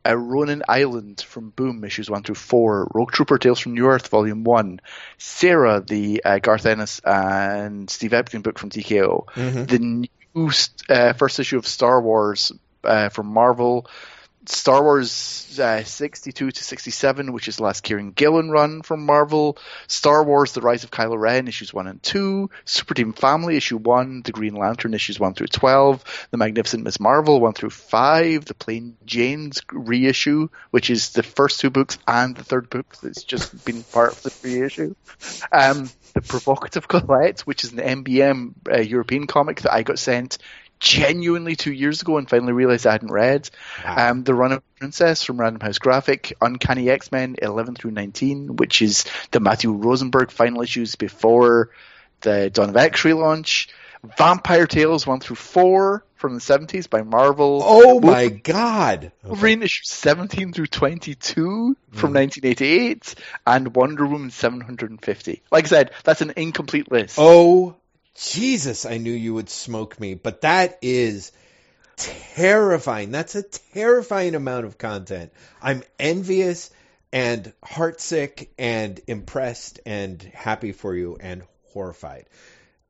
uh, 0.08 0.16
Ronin 0.16 0.62
Island 0.66 1.20
from 1.20 1.50
Boom 1.50 1.84
issues 1.84 2.08
one 2.08 2.22
through 2.22 2.36
four. 2.36 2.88
Rogue 2.94 3.12
Trooper 3.12 3.36
Tales 3.36 3.60
from 3.60 3.74
New 3.74 3.86
Earth 3.86 4.08
volume 4.08 4.42
one. 4.44 4.80
Sarah, 5.18 5.82
the 5.86 6.22
uh, 6.24 6.38
Garth 6.38 6.64
Ennis 6.64 7.02
and 7.04 7.90
Steve 7.90 8.12
Epting 8.12 8.42
book 8.42 8.58
from 8.58 8.70
TKO. 8.70 9.26
Mhm. 9.34 9.68
The 9.68 9.78
new 9.78 10.50
uh, 10.88 11.12
first 11.12 11.38
issue 11.40 11.58
of 11.58 11.66
Star 11.66 12.00
Wars 12.00 12.52
uh, 12.84 13.08
from 13.08 13.26
Marvel. 13.26 13.86
Star 14.46 14.82
Wars 14.82 15.58
uh, 15.60 15.84
62 15.84 16.50
to 16.50 16.64
67, 16.64 17.32
which 17.32 17.46
is 17.46 17.56
the 17.56 17.62
last 17.62 17.84
Kieron 17.84 18.14
Gillen 18.14 18.50
run 18.50 18.80
from 18.80 19.04
Marvel. 19.04 19.58
Star 19.86 20.24
Wars 20.24 20.52
The 20.52 20.62
Rise 20.62 20.82
of 20.82 20.90
Kylo 20.90 21.18
Ren, 21.18 21.46
issues 21.46 21.74
1 21.74 21.86
and 21.86 22.02
2. 22.02 22.48
Super 22.64 22.94
Team 22.94 23.12
Family, 23.12 23.56
issue 23.56 23.76
1. 23.76 24.22
The 24.22 24.32
Green 24.32 24.54
Lantern, 24.54 24.94
issues 24.94 25.20
1 25.20 25.34
through 25.34 25.48
12. 25.48 26.28
The 26.30 26.38
Magnificent 26.38 26.84
Miss 26.84 26.98
Marvel, 26.98 27.38
1 27.40 27.52
through 27.52 27.70
5. 27.70 28.46
The 28.46 28.54
Plain 28.54 28.96
Jane's 29.04 29.60
reissue, 29.72 30.48
which 30.70 30.88
is 30.88 31.10
the 31.10 31.22
first 31.22 31.60
two 31.60 31.70
books 31.70 31.98
and 32.08 32.34
the 32.34 32.44
third 32.44 32.70
book 32.70 32.96
that's 33.02 33.24
just 33.24 33.64
been 33.64 33.82
part 33.82 34.12
of 34.12 34.22
the 34.22 34.34
reissue. 34.42 34.94
Um, 35.52 35.90
the 36.14 36.22
Provocative 36.22 36.88
Colette, 36.88 37.40
which 37.40 37.64
is 37.64 37.72
an 37.72 38.04
NBM 38.04 38.54
uh, 38.70 38.78
European 38.78 39.26
comic 39.26 39.62
that 39.62 39.72
I 39.72 39.82
got 39.82 39.98
sent 39.98 40.38
genuinely 40.80 41.54
two 41.56 41.72
years 41.72 42.02
ago 42.02 42.16
and 42.18 42.28
finally 42.28 42.52
realized 42.52 42.86
I 42.86 42.92
hadn't 42.92 43.12
read. 43.12 43.48
Wow. 43.84 44.10
Um, 44.10 44.24
the 44.24 44.34
Runaway 44.34 44.62
Princess 44.78 45.22
from 45.22 45.38
Random 45.38 45.60
House 45.60 45.78
Graphic, 45.78 46.32
Uncanny 46.40 46.88
X 46.90 47.12
Men 47.12 47.36
11 47.40 47.74
through 47.76 47.92
19, 47.92 48.56
which 48.56 48.82
is 48.82 49.04
the 49.30 49.40
Matthew 49.40 49.72
Rosenberg 49.72 50.30
final 50.30 50.62
issues 50.62 50.96
before 50.96 51.70
the 52.22 52.50
Dawn 52.50 52.70
of 52.70 52.76
X 52.76 53.02
relaunch. 53.02 53.68
Vampire 54.16 54.66
Tales 54.66 55.06
1 55.06 55.20
through 55.20 55.36
4 55.36 56.02
from 56.14 56.34
the 56.34 56.40
70s 56.40 56.88
by 56.88 57.02
Marvel. 57.02 57.60
oh 57.62 58.00
my 58.00 58.28
God. 58.28 59.04
Okay. 59.04 59.12
Wolverine 59.28 59.62
issue 59.62 59.82
17 59.84 60.54
through 60.54 60.66
22 60.68 61.76
from 61.92 62.10
Mm. 62.12 62.14
1988, 62.14 63.14
and 63.46 63.74
Wonder 63.74 64.06
Woman 64.06 64.30
750. 64.30 65.42
Like 65.50 65.64
I 65.64 65.68
said, 65.68 65.90
that's 66.04 66.22
an 66.22 66.32
incomplete 66.36 66.90
list. 66.90 67.16
Oh, 67.18 67.76
Jesus, 68.14 68.86
I 68.86 68.98
knew 68.98 69.12
you 69.12 69.34
would 69.34 69.50
smoke 69.50 69.98
me, 70.00 70.14
but 70.14 70.42
that 70.42 70.78
is 70.82 71.32
terrifying. 71.96 73.10
That's 73.10 73.34
a 73.34 73.42
terrifying 73.42 74.34
amount 74.34 74.66
of 74.66 74.78
content. 74.78 75.32
I'm 75.62 75.82
envious 75.98 76.70
and 77.12 77.52
heartsick 77.64 78.48
and 78.58 79.00
impressed 79.06 79.80
and 79.84 80.22
happy 80.22 80.72
for 80.72 80.94
you 80.94 81.16
and 81.20 81.42
horrified. 81.72 82.26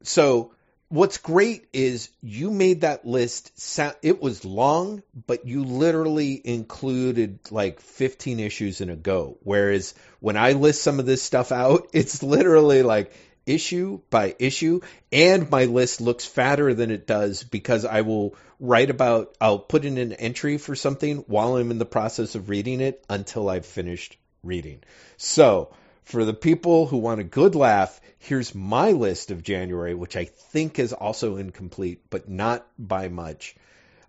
So, 0.03 0.53
what's 0.89 1.19
great 1.19 1.69
is 1.73 2.11
you 2.21 2.51
made 2.51 2.83
that 2.83 3.07
list 3.07 3.59
sound, 3.59 3.95
it 4.03 4.21
was 4.21 4.45
long, 4.45 5.03
but 5.27 5.47
you 5.47 5.65
literally 5.65 6.41
included 6.45 7.39
like 7.51 7.81
15 7.81 8.41
issues 8.41 8.81
in 8.81 8.91
a 8.91 8.97
go. 8.97 9.39
Whereas 9.43 9.95
when 10.19 10.37
I 10.37 10.53
list 10.53 10.83
some 10.83 10.99
of 10.99 11.07
this 11.07 11.23
stuff 11.23 11.53
out, 11.53 11.89
it's 11.93 12.23
literally 12.23 12.83
like 12.83 13.13
issue 13.51 14.01
by 14.11 14.35
issue 14.39 14.81
and 15.13 15.51
my 15.51 15.65
list 15.65 16.01
looks 16.01 16.25
fatter 16.25 16.73
than 16.73 16.91
it 16.91 17.07
does 17.07 17.43
because 17.43 17.85
I 17.85 18.03
will 18.03 18.37
write 18.61 18.91
about 18.91 19.35
I'll 19.41 19.59
put 19.59 19.85
in 19.85 19.99
an 19.99 20.13
entry 20.13 20.57
for 20.59 20.77
something 20.77 21.19
while 21.27 21.57
I'm 21.57 21.71
in 21.71 21.79
the 21.79 21.85
process 21.85 22.35
of 22.35 22.49
reading 22.49 22.81
it 22.81 23.05
until 23.09 23.49
I've 23.49 23.67
finished 23.67 24.17
reading. 24.43 24.83
So, 25.17 25.75
for 26.05 26.25
the 26.25 26.35
people 26.35 26.87
who 26.87 26.99
want 26.99 27.21
a 27.21 27.25
good 27.25 27.55
laugh, 27.55 28.01
here's 28.19 28.55
my 28.55 28.93
list 28.93 29.31
of 29.31 29.43
January, 29.43 29.95
which 29.95 30.17
I 30.17 30.25
think 30.25 30.79
is 30.79 30.93
also 30.93 31.37
incomplete, 31.37 32.03
but 32.11 32.29
not 32.29 32.67
by 32.79 33.09
much. 33.09 33.55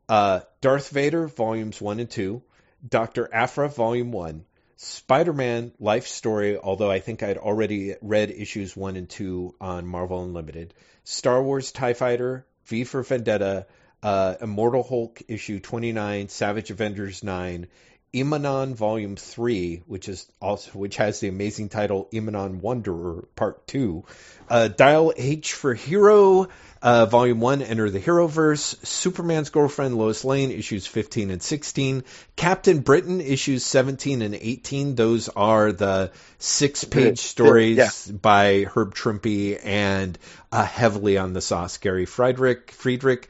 Uh, 0.10 0.42
Darth 0.62 0.90
Vader, 0.90 1.28
volumes 1.28 1.80
1 1.80 2.00
and 2.00 2.10
2. 2.10 2.42
Dr. 2.88 3.30
Aphra, 3.32 3.70
volume 3.70 4.12
1. 4.12 4.44
Spider 4.84 5.32
Man 5.32 5.72
Life 5.80 6.08
Story, 6.08 6.58
although 6.58 6.90
I 6.90 7.02
think 7.02 7.22
I'd 7.22 7.38
already 7.38 7.94
read 8.02 8.32
issues 8.32 8.76
1 8.76 8.96
and 8.96 9.08
2 9.08 9.54
on 9.62 9.86
Marvel 9.86 10.24
Unlimited. 10.24 10.74
Star 11.04 11.44
Wars 11.44 11.72
TIE 11.72 11.94
Fighter, 11.94 12.48
V 12.66 12.84
for 12.86 13.04
Vendetta, 13.04 13.68
uh, 14.02 14.38
Immortal 14.42 14.82
Hulk 14.82 15.22
issue 15.28 15.60
29, 15.60 16.30
Savage 16.30 16.72
Avengers 16.72 17.24
9, 17.24 17.68
Emanon 18.12 18.74
Volume 18.74 19.18
Three, 19.18 19.84
which 19.86 20.10
is 20.10 20.30
also 20.42 20.72
which 20.72 20.98
has 20.98 21.20
the 21.20 21.28
amazing 21.28 21.70
title 21.70 22.10
Emanon 22.12 22.60
Wanderer 22.60 23.28
Part 23.36 23.68
Two, 23.68 24.06
uh, 24.50 24.68
Dial 24.68 25.14
H 25.16 25.54
for 25.54 25.76
Hero, 25.76 26.48
uh, 26.82 27.06
Volume 27.06 27.40
1, 27.40 27.62
Enter 27.62 27.90
the 27.90 28.00
Heroverse, 28.00 28.86
Superman's 28.86 29.50
Girlfriend, 29.50 29.98
Lois 29.98 30.26
Lane, 30.26 30.52
issues 30.52 30.88
15 30.88 31.30
and 31.30 31.42
16, 31.42 32.04
Captain 32.36 32.80
Britain, 32.80 33.22
issues 33.22 33.64
17 33.64 34.22
and 34.22 34.36
18. 34.36 34.96
Those 34.96 35.30
are 35.30 35.72
the 35.72 36.12
six 36.40 36.84
page 36.84 37.20
stories 37.20 37.78
yeah. 37.78 38.16
by 38.20 38.64
Herb 38.64 38.96
Trimpe 38.96 39.60
and 39.64 40.18
uh, 40.52 40.66
heavily 40.66 41.18
on 41.18 41.34
the 41.34 41.42
sauce, 41.42 41.78
Gary 41.78 42.06
Friedrich. 42.06 42.72
Friedrich. 42.72 43.30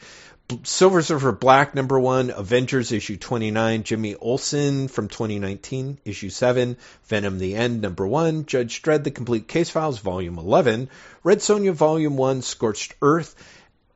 Silver 0.63 1.01
Surfer 1.01 1.31
Black 1.31 1.75
number 1.75 1.99
one, 1.99 2.29
Avengers 2.29 2.91
issue 2.91 3.17
29, 3.17 3.83
Jimmy 3.83 4.15
Olsen 4.15 4.87
from 4.87 5.07
2019 5.07 5.99
issue 6.03 6.29
7, 6.29 6.77
Venom 7.05 7.37
the 7.37 7.55
End 7.55 7.81
number 7.81 8.05
one, 8.05 8.45
Judge 8.45 8.81
Dredd 8.81 9.03
The 9.03 9.11
Complete 9.11 9.47
Case 9.47 9.69
Files 9.69 9.99
volume 9.99 10.37
11, 10.37 10.89
Red 11.23 11.39
Sonja 11.39 11.73
volume 11.73 12.17
1, 12.17 12.41
Scorched 12.41 12.95
Earth, 13.01 13.35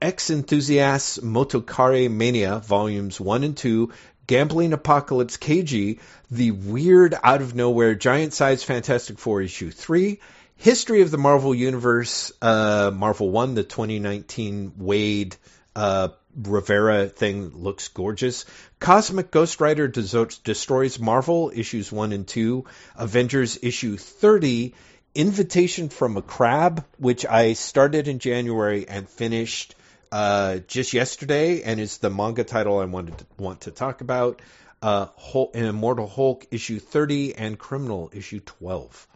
X 0.01 0.29
Enthusiasts 0.29 1.17
Motokari 1.17 2.09
Mania 2.09 2.59
volumes 2.59 3.19
1 3.19 3.43
and 3.43 3.57
2, 3.57 3.91
Gambling 4.27 4.73
Apocalypse 4.73 5.37
Kaiji, 5.37 5.99
The 6.31 6.51
Weird 6.51 7.15
Out 7.23 7.41
of 7.41 7.55
Nowhere 7.55 7.95
Giant 7.95 8.33
Size 8.33 8.63
Fantastic 8.63 9.19
Four 9.19 9.41
issue 9.41 9.71
3, 9.71 10.19
History 10.57 11.01
of 11.01 11.11
the 11.11 11.17
Marvel 11.17 11.53
Universe 11.53 12.31
uh, 12.41 12.91
Marvel 12.93 13.29
1, 13.29 13.55
the 13.55 13.63
2019 13.63 14.71
Waid 14.79 15.35
uh, 15.75 16.09
Rivera 16.35 17.07
thing 17.07 17.49
looks 17.49 17.87
gorgeous. 17.87 18.45
Cosmic 18.79 19.31
Ghost 19.31 19.61
Rider 19.61 19.87
Destroys 19.87 20.99
Marvel, 20.99 21.51
issues 21.53 21.91
1 21.91 22.11
and 22.11 22.27
2. 22.27 22.65
Avengers, 22.97 23.59
issue 23.61 23.97
30. 23.97 24.73
Invitation 25.13 25.87
from 25.87 26.17
a 26.17 26.21
Crab, 26.21 26.85
which 26.97 27.25
I 27.25 27.53
started 27.53 28.09
in 28.09 28.19
January 28.19 28.85
and 28.87 29.07
finished 29.07 29.75
uh, 30.11 30.57
just 30.67 30.93
yesterday, 30.93 31.63
and 31.63 31.79
is 31.79 31.99
the 31.99 32.09
manga 32.09 32.43
title 32.43 32.79
I 32.79 32.85
wanted 32.85 33.17
to, 33.19 33.25
want 33.37 33.61
to 33.61 33.71
talk 33.71 34.01
about. 34.01 34.41
Uh, 34.81 35.07
Hulk, 35.17 35.55
Immortal 35.55 36.07
Hulk, 36.07 36.45
issue 36.51 36.79
30, 36.79 37.35
and 37.35 37.57
Criminal, 37.57 38.11
issue 38.13 38.41
12. 38.41 39.07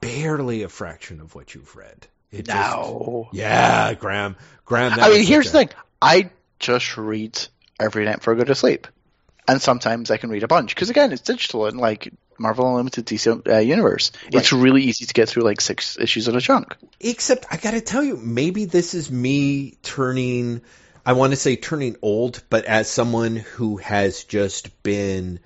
Barely 0.00 0.62
a 0.62 0.68
fraction 0.68 1.20
of 1.20 1.34
what 1.34 1.54
you've 1.54 1.76
read. 1.76 2.06
It 2.32 2.48
no. 2.48 3.28
Just, 3.32 3.40
yeah, 3.42 3.94
Graeme. 3.94 4.36
Graeme. 4.64 4.92
I 4.92 5.10
mean, 5.10 5.24
here's 5.24 5.50
the 5.50 5.58
thing. 5.58 5.70
I 6.00 6.30
just 6.58 6.96
read 6.96 7.38
every 7.78 8.04
night 8.04 8.16
before 8.16 8.34
I 8.34 8.38
go 8.38 8.44
to 8.44 8.54
sleep, 8.54 8.86
and 9.48 9.60
sometimes 9.60 10.10
I 10.10 10.16
can 10.16 10.30
read 10.30 10.44
a 10.44 10.48
bunch 10.48 10.74
because 10.74 10.90
again, 10.90 11.12
it's 11.12 11.22
digital 11.22 11.66
and 11.66 11.78
like 11.78 12.12
Marvel 12.38 12.68
Unlimited 12.68 13.06
DC 13.06 13.48
uh, 13.48 13.58
Universe. 13.58 14.12
Right. 14.24 14.34
It's 14.36 14.52
really 14.52 14.82
easy 14.82 15.06
to 15.06 15.12
get 15.12 15.28
through 15.28 15.42
like 15.42 15.60
six 15.60 15.98
issues 15.98 16.28
at 16.28 16.34
a 16.34 16.40
chunk. 16.40 16.76
Except 17.00 17.46
I 17.50 17.56
got 17.56 17.72
to 17.72 17.80
tell 17.80 18.02
you, 18.02 18.16
maybe 18.16 18.64
this 18.64 18.94
is 18.94 19.10
me 19.10 19.76
turning. 19.82 20.62
I 21.04 21.14
want 21.14 21.32
to 21.32 21.36
say 21.36 21.56
turning 21.56 21.96
old, 22.00 22.42
but 22.48 22.64
as 22.64 22.88
someone 22.88 23.36
who 23.36 23.76
has 23.78 24.24
just 24.24 24.82
been 24.82 25.40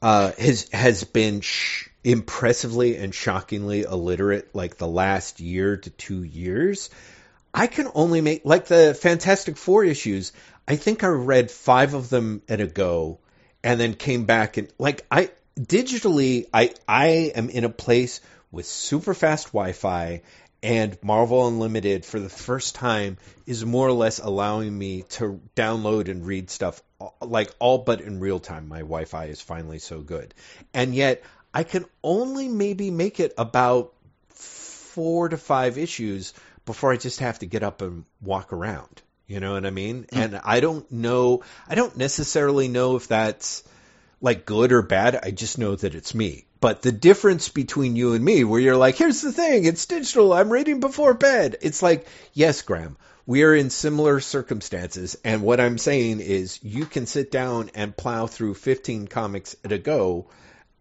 uh, 0.00 0.32
has 0.38 0.68
has 0.72 1.04
been 1.04 1.40
sh- 1.40 1.87
impressively 2.04 2.96
and 2.96 3.14
shockingly 3.14 3.82
illiterate 3.82 4.54
like 4.54 4.76
the 4.76 4.86
last 4.86 5.40
year 5.40 5.76
to 5.76 5.90
two 5.90 6.22
years. 6.22 6.90
I 7.52 7.66
can 7.66 7.88
only 7.94 8.20
make 8.20 8.42
like 8.44 8.66
the 8.66 8.94
Fantastic 8.94 9.56
Four 9.56 9.84
issues. 9.84 10.32
I 10.66 10.76
think 10.76 11.02
I 11.02 11.08
read 11.08 11.50
five 11.50 11.94
of 11.94 12.10
them 12.10 12.42
at 12.48 12.60
a 12.60 12.66
go, 12.66 13.18
and 13.62 13.80
then 13.80 13.94
came 13.94 14.24
back 14.24 14.56
and 14.56 14.68
like 14.78 15.04
I 15.10 15.30
digitally 15.58 16.46
I 16.52 16.74
I 16.86 17.32
am 17.34 17.50
in 17.50 17.64
a 17.64 17.70
place 17.70 18.20
with 18.50 18.66
super 18.66 19.14
fast 19.14 19.48
Wi-Fi 19.48 20.22
and 20.62 20.98
Marvel 21.02 21.46
Unlimited 21.46 22.04
for 22.04 22.18
the 22.18 22.28
first 22.28 22.74
time 22.74 23.16
is 23.46 23.64
more 23.64 23.86
or 23.86 23.92
less 23.92 24.18
allowing 24.18 24.76
me 24.76 25.02
to 25.02 25.40
download 25.54 26.08
and 26.08 26.26
read 26.26 26.50
stuff 26.50 26.82
like 27.20 27.50
all 27.58 27.78
but 27.78 28.00
in 28.00 28.18
real 28.18 28.40
time. 28.40 28.68
My 28.68 28.80
Wi-Fi 28.80 29.26
is 29.26 29.40
finally 29.40 29.78
so 29.78 30.00
good, 30.00 30.34
and 30.74 30.94
yet 30.94 31.22
I 31.52 31.64
can 31.64 31.84
only 32.02 32.48
maybe 32.48 32.90
make 32.90 33.20
it 33.20 33.32
about 33.38 33.92
four 34.28 35.28
to 35.28 35.36
five 35.36 35.78
issues 35.78 36.34
before 36.66 36.92
I 36.92 36.96
just 36.96 37.20
have 37.20 37.38
to 37.40 37.46
get 37.46 37.62
up 37.62 37.82
and 37.82 38.04
walk 38.20 38.52
around. 38.52 39.02
You 39.26 39.40
know 39.40 39.52
what 39.52 39.66
I 39.66 39.70
mean? 39.70 40.04
Mm. 40.04 40.24
And 40.24 40.40
I 40.44 40.60
don't 40.60 40.90
know. 40.90 41.42
I 41.68 41.74
don't 41.74 41.96
necessarily 41.96 42.68
know 42.68 42.96
if 42.96 43.08
that's 43.08 43.62
like 44.20 44.46
good 44.46 44.72
or 44.72 44.82
bad. 44.82 45.20
I 45.22 45.30
just 45.30 45.58
know 45.58 45.76
that 45.76 45.94
it's 45.94 46.14
me. 46.14 46.46
But 46.60 46.82
the 46.82 46.92
difference 46.92 47.48
between 47.48 47.94
you 47.94 48.14
and 48.14 48.24
me, 48.24 48.42
where 48.42 48.60
you're 48.60 48.76
like, 48.76 48.96
here's 48.96 49.20
the 49.20 49.30
thing, 49.30 49.64
it's 49.64 49.86
digital, 49.86 50.32
I'm 50.32 50.50
reading 50.50 50.80
before 50.80 51.14
bed. 51.14 51.56
It's 51.62 51.82
like, 51.82 52.06
yes, 52.32 52.62
Graeme, 52.62 52.96
we 53.26 53.44
are 53.44 53.54
in 53.54 53.70
similar 53.70 54.18
circumstances. 54.18 55.16
And 55.24 55.42
what 55.42 55.60
I'm 55.60 55.78
saying 55.78 56.18
is 56.18 56.58
you 56.62 56.84
can 56.84 57.06
sit 57.06 57.30
down 57.30 57.70
and 57.74 57.96
plow 57.96 58.26
through 58.26 58.54
15 58.54 59.06
comics 59.06 59.54
at 59.64 59.70
a 59.70 59.78
go, 59.78 60.26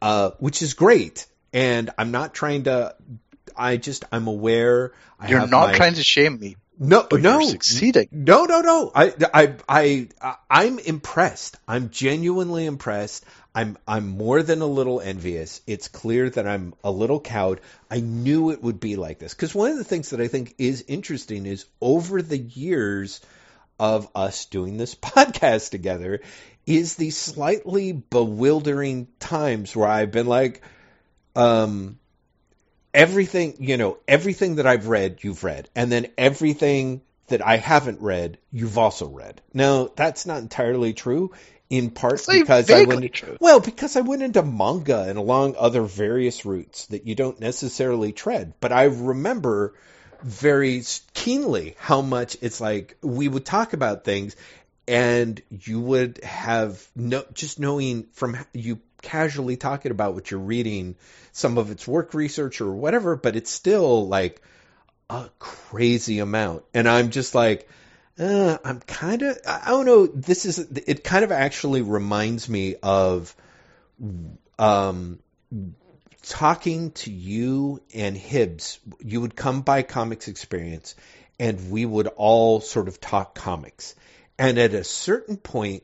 uh, 0.02 0.32
which 0.40 0.61
is 0.61 0.74
great. 0.74 1.26
And 1.53 1.90
I'm 1.98 2.11
not 2.11 2.34
trying 2.34 2.64
to, 2.64 2.95
I 3.56 3.78
just, 3.78 4.06
I'm 4.11 4.28
aware. 4.28 4.94
I 5.19 5.30
you're 5.30 5.48
not 5.48 5.69
my, 5.69 5.74
trying 5.74 5.95
to 5.95 6.03
shame 6.03 6.40
me. 6.40 6.57
No, 6.80 7.07
no, 7.11 7.41
succeeding. 7.41 8.07
No, 8.11 8.45
no, 8.45 8.61
no. 8.61 8.91
I, 8.94 9.14
I, 9.34 9.56
I, 9.68 10.36
I'm 10.49 10.78
impressed. 10.78 11.57
I'm 11.68 11.90
genuinely 11.90 12.65
impressed. 12.65 13.26
I'm 13.57 13.76
I'm 13.88 14.07
more 14.10 14.44
than 14.44 14.61
a 14.61 14.68
little 14.68 15.02
envious. 15.02 15.61
It's 15.65 15.88
clear 15.88 16.30
that 16.30 16.48
I'm 16.48 16.76
a 16.84 16.91
little 16.91 17.19
cowed. 17.19 17.60
I 17.90 18.02
knew 18.02 18.52
it 18.52 18.61
would 18.61 18.80
be 18.80 18.98
like 18.98 19.18
this 19.18 19.34
because 19.34 19.56
one 19.56 19.72
of 19.72 19.78
the 19.78 19.84
things 19.84 20.11
that 20.11 20.22
I 20.22 20.28
think 20.28 20.53
is 20.60 20.86
interesting 20.88 21.48
is 21.48 21.65
over 21.82 22.22
the 22.22 22.38
years 22.38 23.19
of 23.80 24.10
us 24.16 24.45
doing 24.45 24.78
this 24.78 24.95
podcast 24.95 25.72
together 25.72 26.22
is 26.66 26.95
the 26.95 27.10
slightly 27.10 27.94
bewildering 27.94 29.08
times 29.20 29.76
where 29.76 29.88
I've 29.88 30.12
been 30.12 30.28
like, 30.28 30.62
um, 31.36 31.98
everything 32.94 33.56
you 33.60 33.78
know, 33.78 33.98
everything 34.08 34.56
that 34.56 34.68
I've 34.68 34.88
read, 34.88 35.20
you've 35.22 35.44
read, 35.44 35.70
and 35.76 35.91
then 35.91 36.08
everything 36.18 37.02
that 37.28 37.45
I 37.45 37.58
haven't 37.58 38.02
read, 38.02 38.38
you've 38.52 38.78
also 38.78 39.08
read. 39.08 39.41
Now, 39.54 39.90
that's 39.95 40.26
not 40.26 40.40
entirely 40.40 40.94
true 40.94 41.32
in 41.70 41.90
part 41.91 42.26
because 42.28 42.70
I 42.70 42.84
went 42.84 43.14
true. 43.14 43.38
well 43.41 43.60
because 43.60 43.98
I 43.98 44.02
went 44.02 44.24
into 44.24 44.41
manga 44.41 45.02
and 45.02 45.18
along 45.18 45.56
other 45.58 45.82
various 45.82 46.45
routes 46.45 46.86
that 46.88 47.06
you 47.06 47.16
don't 47.16 47.40
necessarily 47.40 48.14
tread. 48.14 48.54
But 48.60 48.72
I 48.72 48.84
remember 48.84 49.74
very 50.22 50.84
keenly 51.14 51.76
how 51.80 52.02
much 52.02 52.38
it's 52.41 52.60
like 52.61 52.98
we 53.02 53.27
would 53.27 53.45
talk 53.45 53.73
about 53.73 54.03
things 54.03 54.35
and 54.88 55.41
you 55.49 55.80
would 55.80 56.23
have 56.23 56.85
no 56.95 57.23
just 57.34 57.60
knowing 57.60 58.03
from 58.14 58.38
you 58.53 58.80
casually 59.02 59.57
talking 59.57 59.91
about 59.91 60.14
what 60.14 60.31
you're 60.31 60.39
reading 60.39 60.95
some 61.31 61.57
of 61.57 61.72
it's 61.72 61.88
work 61.88 62.14
research 62.14 62.61
or 62.61 62.72
whatever 62.72 63.15
but 63.15 63.35
it's 63.35 63.52
still 63.52 64.07
like 64.07 64.41
a 65.10 65.30
crazy 65.39 66.19
amount 66.19 66.64
and 66.73 66.88
i'm 66.88 67.11
just 67.11 67.35
like 67.35 67.69
uh, 68.19 68.57
I'm 68.64 68.80
kind 68.80 69.22
of, 69.22 69.38
I 69.45 69.69
don't 69.69 69.85
know. 69.85 70.07
This 70.07 70.45
is, 70.45 70.57
it 70.57 71.03
kind 71.03 71.23
of 71.23 71.31
actually 71.31 71.84
reminds 71.84 72.49
me 72.49 72.76
of, 72.81 73.35
um, 74.57 75.19
talking 76.30 76.91
to 76.91 77.12
you 77.12 77.82
and 77.94 78.18
Hibbs. 78.18 78.80
You 78.99 79.22
would 79.22 79.36
come 79.36 79.62
by 79.62 79.84
Comix 79.84 80.28
Experience 80.28 80.95
and 81.40 81.72
we 81.72 81.86
would 81.86 82.08
all 82.08 82.62
sort 82.62 82.88
of 82.88 82.99
talk 82.99 83.36
comics. 83.36 83.95
And 84.40 84.58
at 84.58 84.74
a 84.74 84.84
certain 84.84 85.38
point, 85.38 85.84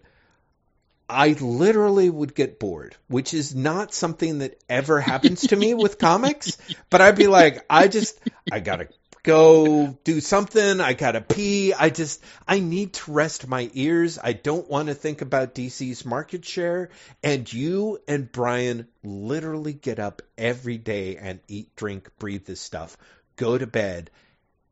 I 1.09 1.33
literally 1.39 2.09
would 2.09 2.33
get 2.33 2.59
bored, 2.59 2.95
which 3.07 3.33
is 3.33 3.53
not 3.53 3.93
something 3.93 4.39
that 4.39 4.59
ever 4.69 4.99
happens 4.99 5.41
to 5.47 5.55
me 5.55 5.73
with 5.73 5.99
comics. 5.99 6.57
But 6.89 7.01
I'd 7.01 7.15
be 7.15 7.27
like, 7.27 7.65
I 7.69 7.87
just, 7.87 8.19
I 8.51 8.59
gotta 8.59 8.87
go 9.23 9.97
do 10.03 10.19
something. 10.19 10.81
I 10.81 10.93
gotta 10.93 11.21
pee. 11.21 11.73
I 11.73 11.89
just, 11.89 12.21
I 12.47 12.59
need 12.59 12.93
to 12.93 13.11
rest 13.11 13.47
my 13.47 13.71
ears. 13.73 14.19
I 14.21 14.33
don't 14.33 14.69
want 14.69 14.89
to 14.89 14.93
think 14.93 15.21
about 15.21 15.55
DC's 15.55 16.05
market 16.05 16.45
share. 16.45 16.89
And 17.23 17.51
you 17.51 17.99
and 18.07 18.31
Brian 18.31 18.87
literally 19.03 19.73
get 19.73 19.99
up 19.99 20.21
every 20.37 20.77
day 20.77 21.15
and 21.15 21.39
eat, 21.47 21.75
drink, 21.75 22.09
breathe 22.19 22.45
this 22.45 22.59
stuff, 22.59 22.97
go 23.37 23.57
to 23.57 23.65
bed 23.65 24.11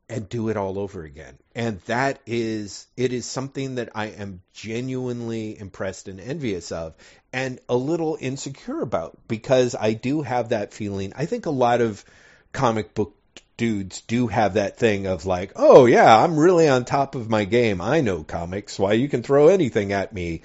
and 0.08 0.28
do 0.28 0.50
it 0.50 0.58
all 0.58 0.78
over 0.78 1.02
again. 1.02 1.38
And 1.54 1.80
that 1.86 2.20
is, 2.26 2.86
it 2.98 3.14
is 3.14 3.24
something 3.24 3.76
that 3.76 3.88
I 3.94 4.06
am 4.08 4.42
genuinely 4.52 5.58
impressed 5.58 6.06
and 6.08 6.20
envious 6.20 6.70
of 6.70 6.94
and 7.32 7.58
a 7.70 7.76
little 7.76 8.18
insecure 8.20 8.82
about 8.82 9.16
because 9.26 9.74
I 9.74 9.94
do 9.94 10.20
have 10.20 10.50
that 10.50 10.74
feeling. 10.74 11.14
I 11.16 11.24
think 11.24 11.46
a 11.46 11.50
lot 11.50 11.80
of 11.80 12.04
comic 12.52 12.92
book 12.92 13.16
dudes 13.56 14.00
do 14.02 14.26
have 14.26 14.54
that 14.54 14.78
thing 14.78 15.06
of 15.06 15.26
like, 15.26 15.52
oh 15.56 15.86
yeah, 15.86 16.16
I'm 16.16 16.38
really 16.38 16.68
on 16.68 16.84
top 16.84 17.14
of 17.14 17.30
my 17.30 17.44
game. 17.44 17.80
I 17.80 18.00
know 18.00 18.24
comics. 18.24 18.78
Why 18.78 18.94
you 18.94 19.08
can 19.08 19.22
throw 19.22 19.48
anything 19.48 19.92
at 19.92 20.12
me. 20.12 20.42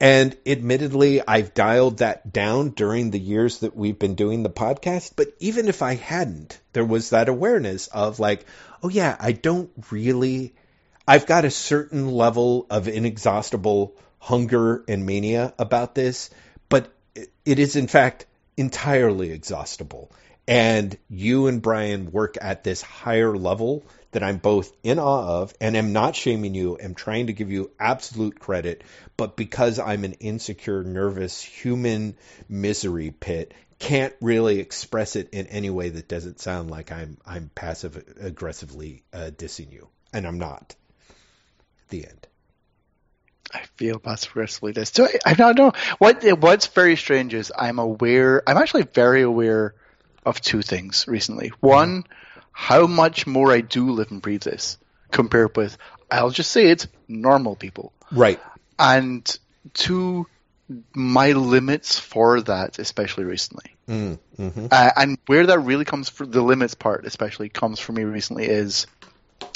And 0.00 0.36
admittedly, 0.46 1.20
I've 1.26 1.54
dialed 1.54 1.98
that 1.98 2.32
down 2.32 2.70
during 2.70 3.10
the 3.10 3.18
years 3.18 3.58
that 3.60 3.76
we've 3.76 3.98
been 3.98 4.14
doing 4.14 4.42
the 4.42 4.50
podcast. 4.50 5.12
But 5.16 5.28
even 5.40 5.68
if 5.68 5.82
I 5.82 5.94
hadn't, 5.94 6.60
there 6.72 6.84
was 6.84 7.10
that 7.10 7.28
awareness 7.28 7.88
of 7.88 8.20
like, 8.20 8.46
oh 8.82 8.88
yeah, 8.88 9.16
I 9.18 9.32
don't 9.32 9.70
really, 9.90 10.54
I've 11.06 11.26
got 11.26 11.44
a 11.44 11.50
certain 11.50 12.10
level 12.10 12.66
of 12.70 12.86
inexhaustible 12.86 13.96
hunger 14.18 14.84
and 14.86 15.04
mania 15.04 15.52
about 15.58 15.94
this, 15.94 16.30
but 16.68 16.92
it 17.44 17.58
is 17.58 17.74
in 17.76 17.88
fact 17.88 18.26
entirely 18.56 19.32
exhaustible. 19.32 20.12
And 20.48 20.96
you 21.10 21.46
and 21.46 21.60
Brian 21.60 22.10
work 22.10 22.38
at 22.40 22.64
this 22.64 22.80
higher 22.80 23.36
level 23.36 23.84
that 24.12 24.22
I'm 24.22 24.38
both 24.38 24.72
in 24.82 24.98
awe 24.98 25.42
of 25.42 25.52
and 25.60 25.76
am 25.76 25.92
not 25.92 26.16
shaming 26.16 26.54
you, 26.54 26.78
am 26.80 26.94
trying 26.94 27.26
to 27.26 27.34
give 27.34 27.52
you 27.52 27.70
absolute 27.78 28.40
credit, 28.40 28.82
but 29.18 29.36
because 29.36 29.78
I'm 29.78 30.04
an 30.04 30.14
insecure, 30.14 30.82
nervous 30.82 31.42
human 31.42 32.16
misery 32.48 33.10
pit, 33.10 33.52
can't 33.78 34.14
really 34.22 34.58
express 34.58 35.16
it 35.16 35.28
in 35.32 35.48
any 35.48 35.68
way 35.68 35.90
that 35.90 36.08
doesn't 36.08 36.40
sound 36.40 36.70
like 36.70 36.90
I'm 36.90 37.18
I'm 37.26 37.50
passive 37.54 38.02
aggressively 38.18 39.02
uh, 39.12 39.30
dissing 39.36 39.70
you, 39.70 39.88
and 40.14 40.26
I'm 40.26 40.38
not. 40.38 40.74
The 41.90 42.06
end. 42.06 42.26
I 43.52 43.64
feel 43.76 43.98
passive 43.98 44.30
aggressively 44.30 44.72
dissed. 44.72 44.94
So 44.94 45.04
I, 45.04 45.32
I 45.32 45.34
don't 45.34 45.58
know 45.58 45.72
what 45.98 46.24
what's 46.40 46.68
very 46.68 46.96
strange 46.96 47.34
is 47.34 47.52
I'm 47.56 47.78
aware. 47.78 48.42
I'm 48.46 48.56
actually 48.56 48.84
very 48.84 49.20
aware 49.20 49.74
of 50.24 50.40
two 50.40 50.62
things 50.62 51.06
recently. 51.08 51.52
One. 51.60 52.04
How 52.60 52.88
much 52.88 53.24
more 53.24 53.52
I 53.52 53.60
do 53.60 53.92
live 53.92 54.10
and 54.10 54.20
breathe 54.20 54.42
this 54.42 54.78
compared 55.12 55.56
with, 55.56 55.78
I'll 56.10 56.30
just 56.30 56.50
say 56.50 56.70
it, 56.70 56.88
normal 57.06 57.54
people. 57.54 57.92
Right. 58.10 58.40
And 58.76 59.38
two, 59.74 60.26
my 60.92 61.32
limits 61.32 62.00
for 62.00 62.40
that, 62.40 62.80
especially 62.80 63.22
recently. 63.22 63.76
Mm, 63.88 64.18
mm-hmm. 64.36 64.66
uh, 64.72 64.90
and 64.96 65.18
where 65.26 65.46
that 65.46 65.60
really 65.60 65.84
comes 65.84 66.08
from, 66.08 66.32
the 66.32 66.42
limits 66.42 66.74
part 66.74 67.06
especially 67.06 67.48
comes 67.48 67.78
for 67.78 67.92
me 67.92 68.02
recently 68.02 68.46
is 68.46 68.88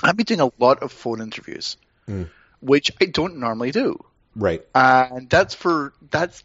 I've 0.01 0.17
been 0.17 0.25
doing 0.25 0.41
a 0.41 0.53
lot 0.61 0.85
of 0.85 0.93
phone 0.93 1.21
interviews, 1.21 1.77
mm. 2.09 2.29
which 2.61 2.93
I 3.01 3.07
don't 3.07 3.39
normally 3.39 3.73
do. 3.73 3.99
Right. 4.37 4.65
And 4.77 5.29
that's 5.29 5.57
for, 5.57 5.93
that's 6.09 6.45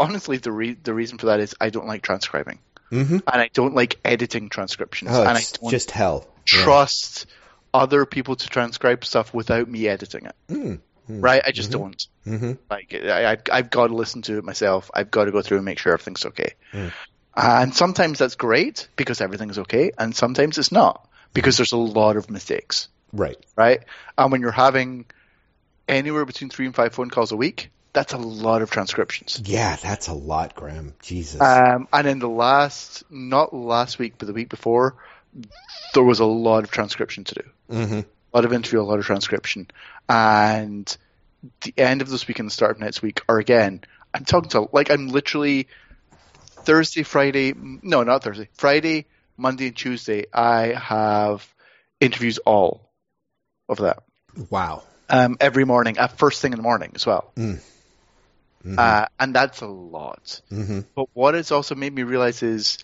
honestly 0.00 0.38
the, 0.38 0.50
re- 0.50 0.76
the 0.82 0.94
reason 0.94 1.18
for 1.18 1.26
that 1.26 1.38
is 1.38 1.54
I 1.60 1.70
don't 1.70 1.86
like 1.86 2.02
transcribing. 2.02 2.58
Mm-hmm. 2.92 3.14
And 3.14 3.22
I 3.26 3.48
don't 3.52 3.74
like 3.74 3.98
editing 4.04 4.50
transcriptions. 4.50 5.10
Oh, 5.12 5.20
and 5.20 5.30
I 5.30 5.42
don't 5.60 5.70
just 5.70 5.90
hell. 5.90 6.28
Trust 6.44 7.26
yeah. 7.26 7.80
other 7.82 8.04
people 8.04 8.36
to 8.36 8.48
transcribe 8.48 9.04
stuff 9.04 9.32
without 9.32 9.68
me 9.68 9.88
editing 9.88 10.26
it. 10.26 10.34
Mm. 10.48 10.80
Mm. 11.10 11.22
Right? 11.22 11.42
I 11.44 11.52
just 11.52 11.70
mm-hmm. 11.70 11.80
don't. 11.80 12.06
Mm-hmm. 12.26 12.52
Like 12.70 12.94
I, 12.94 13.56
have 13.56 13.70
got 13.70 13.88
to 13.88 13.94
listen 13.94 14.22
to 14.22 14.38
it 14.38 14.44
myself. 14.44 14.90
I've 14.92 15.10
got 15.10 15.24
to 15.24 15.32
go 15.32 15.40
through 15.40 15.58
and 15.58 15.64
make 15.64 15.78
sure 15.78 15.94
everything's 15.94 16.26
okay. 16.26 16.54
Mm. 16.72 16.92
And 17.34 17.74
sometimes 17.74 18.18
that's 18.18 18.34
great 18.34 18.88
because 18.94 19.22
everything's 19.22 19.58
okay, 19.60 19.92
and 19.96 20.14
sometimes 20.14 20.58
it's 20.58 20.70
not 20.70 21.08
because 21.32 21.56
there's 21.56 21.72
a 21.72 21.78
lot 21.78 22.16
of 22.16 22.30
mistakes. 22.30 22.88
Right. 23.12 23.36
Right. 23.56 23.80
And 24.18 24.30
when 24.30 24.42
you're 24.42 24.52
having 24.52 25.06
anywhere 25.88 26.26
between 26.26 26.50
three 26.50 26.66
and 26.66 26.74
five 26.74 26.94
phone 26.94 27.08
calls 27.08 27.32
a 27.32 27.36
week, 27.36 27.70
that's 27.92 28.12
a 28.12 28.18
lot 28.18 28.62
of 28.62 28.70
transcriptions. 28.70 29.40
Yeah, 29.44 29.76
that's 29.76 30.08
a 30.08 30.14
lot, 30.14 30.54
Graeme. 30.54 30.94
Jesus. 31.02 31.40
Um, 31.40 31.88
and 31.92 32.06
in 32.06 32.18
the 32.18 32.28
last, 32.28 33.04
not 33.10 33.54
last 33.54 33.98
week, 33.98 34.14
but 34.18 34.26
the 34.26 34.32
week 34.32 34.48
before, 34.48 34.96
there 35.94 36.02
was 36.02 36.20
a 36.20 36.24
lot 36.24 36.64
of 36.64 36.70
transcription 36.70 37.24
to 37.24 37.34
do. 37.34 37.42
Mm-hmm. 37.70 37.98
A 37.98 38.36
lot 38.36 38.44
of 38.44 38.52
interview, 38.52 38.80
a 38.80 38.82
lot 38.82 38.98
of 38.98 39.04
transcription. 39.04 39.68
And 40.08 40.96
the 41.62 41.74
end 41.76 42.02
of 42.02 42.08
this 42.08 42.26
week 42.26 42.38
and 42.38 42.46
the 42.46 42.52
start 42.52 42.72
of 42.72 42.80
next 42.80 43.02
week 43.02 43.22
are 43.28 43.38
again, 43.38 43.82
I'm 44.14 44.24
talking 44.24 44.50
to, 44.50 44.68
like, 44.72 44.90
I'm 44.90 45.08
literally 45.08 45.68
Thursday, 46.46 47.02
Friday, 47.02 47.54
no, 47.54 48.02
not 48.02 48.22
Thursday, 48.22 48.48
Friday, 48.54 49.06
Monday, 49.36 49.66
and 49.66 49.76
Tuesday, 49.76 50.26
I 50.32 50.68
have 50.68 51.46
interviews 52.00 52.38
all 52.38 52.90
of 53.68 53.78
that. 53.78 54.02
Wow. 54.50 54.82
Um, 55.08 55.36
every 55.40 55.64
morning, 55.64 55.98
at 55.98 56.18
first 56.18 56.40
thing 56.40 56.52
in 56.52 56.56
the 56.56 56.62
morning 56.62 56.92
as 56.94 57.04
well. 57.04 57.32
Mm. 57.36 57.60
Mm-hmm. 58.64 58.78
Uh, 58.78 59.06
and 59.18 59.34
that's 59.34 59.60
a 59.60 59.66
lot. 59.66 60.40
Mm-hmm. 60.50 60.80
But 60.94 61.08
what 61.14 61.34
it's 61.34 61.52
also 61.52 61.74
made 61.74 61.92
me 61.92 62.04
realize 62.04 62.42
is 62.42 62.78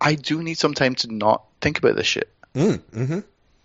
I 0.00 0.14
do 0.14 0.42
need 0.42 0.58
some 0.58 0.74
time 0.74 0.94
to 0.96 1.12
not 1.12 1.44
think 1.60 1.78
about 1.78 1.96
this 1.96 2.06
shit. 2.06 2.28
Mm, 2.54 2.78
mm-hmm. 2.78 3.18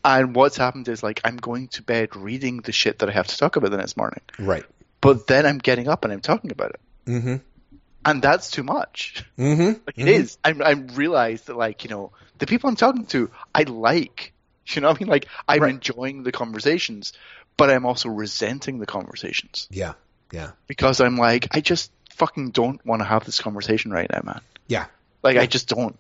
And 0.04 0.36
what's 0.36 0.58
happened 0.58 0.88
is 0.88 1.04
like 1.04 1.22
I'm 1.26 1.38
going 1.38 1.68
to 1.70 1.84
bed 1.84 2.16
reading 2.16 2.62
the 2.62 2.72
shit 2.72 3.00
that 3.00 3.10
I 3.10 3.12
have 3.12 3.28
to 3.28 3.38
talk 3.38 3.56
about 3.56 3.72
the 3.72 3.78
next 3.78 3.98
morning. 3.98 4.22
Right. 4.38 4.66
But 5.02 5.28
then 5.28 5.46
I'm 5.46 5.58
getting 5.58 5.88
up 5.88 6.04
and 6.04 6.14
I'm 6.14 6.22
talking 6.22 6.52
about 6.52 6.72
it. 6.72 6.80
Mm-hmm. 7.06 7.36
And 8.06 8.22
that's 8.22 8.52
too 8.52 8.64
much. 8.64 9.24
Mm-hmm. 9.38 9.82
Like 9.88 9.98
it 9.98 10.08
is. 10.08 10.38
I, 10.44 10.52
I 10.52 10.72
realize 10.72 11.42
that 11.44 11.58
like 11.58 11.84
you 11.84 11.90
know 11.90 12.12
the 12.38 12.46
people 12.46 12.70
I'm 12.70 12.76
talking 12.76 13.06
to 13.08 13.32
I 13.54 13.64
like. 13.64 14.34
You 14.70 14.82
know 14.82 14.90
what 14.90 14.98
I 14.98 15.00
mean? 15.00 15.10
Like 15.10 15.28
I'm 15.48 15.62
right. 15.62 15.74
enjoying 15.74 16.24
the 16.24 16.34
conversations, 16.34 17.14
but 17.56 17.70
I'm 17.70 17.86
also 17.86 18.10
resenting 18.10 18.80
the 18.80 18.86
conversations. 18.86 19.66
Yeah. 19.72 19.94
Yeah. 20.32 20.52
Because 20.68 21.02
I'm 21.02 21.18
like, 21.18 21.48
I 21.52 21.62
just 21.62 21.92
fucking 22.12 22.52
don't 22.52 22.84
want 22.86 23.02
to 23.02 23.06
have 23.06 23.26
this 23.26 23.40
conversation 23.40 23.92
right 23.92 24.10
now, 24.12 24.22
man. 24.24 24.42
Yeah. 24.68 24.86
Like, 25.24 25.36
yeah. 25.36 25.42
I 25.42 25.46
just 25.46 25.70
don't. 25.70 25.98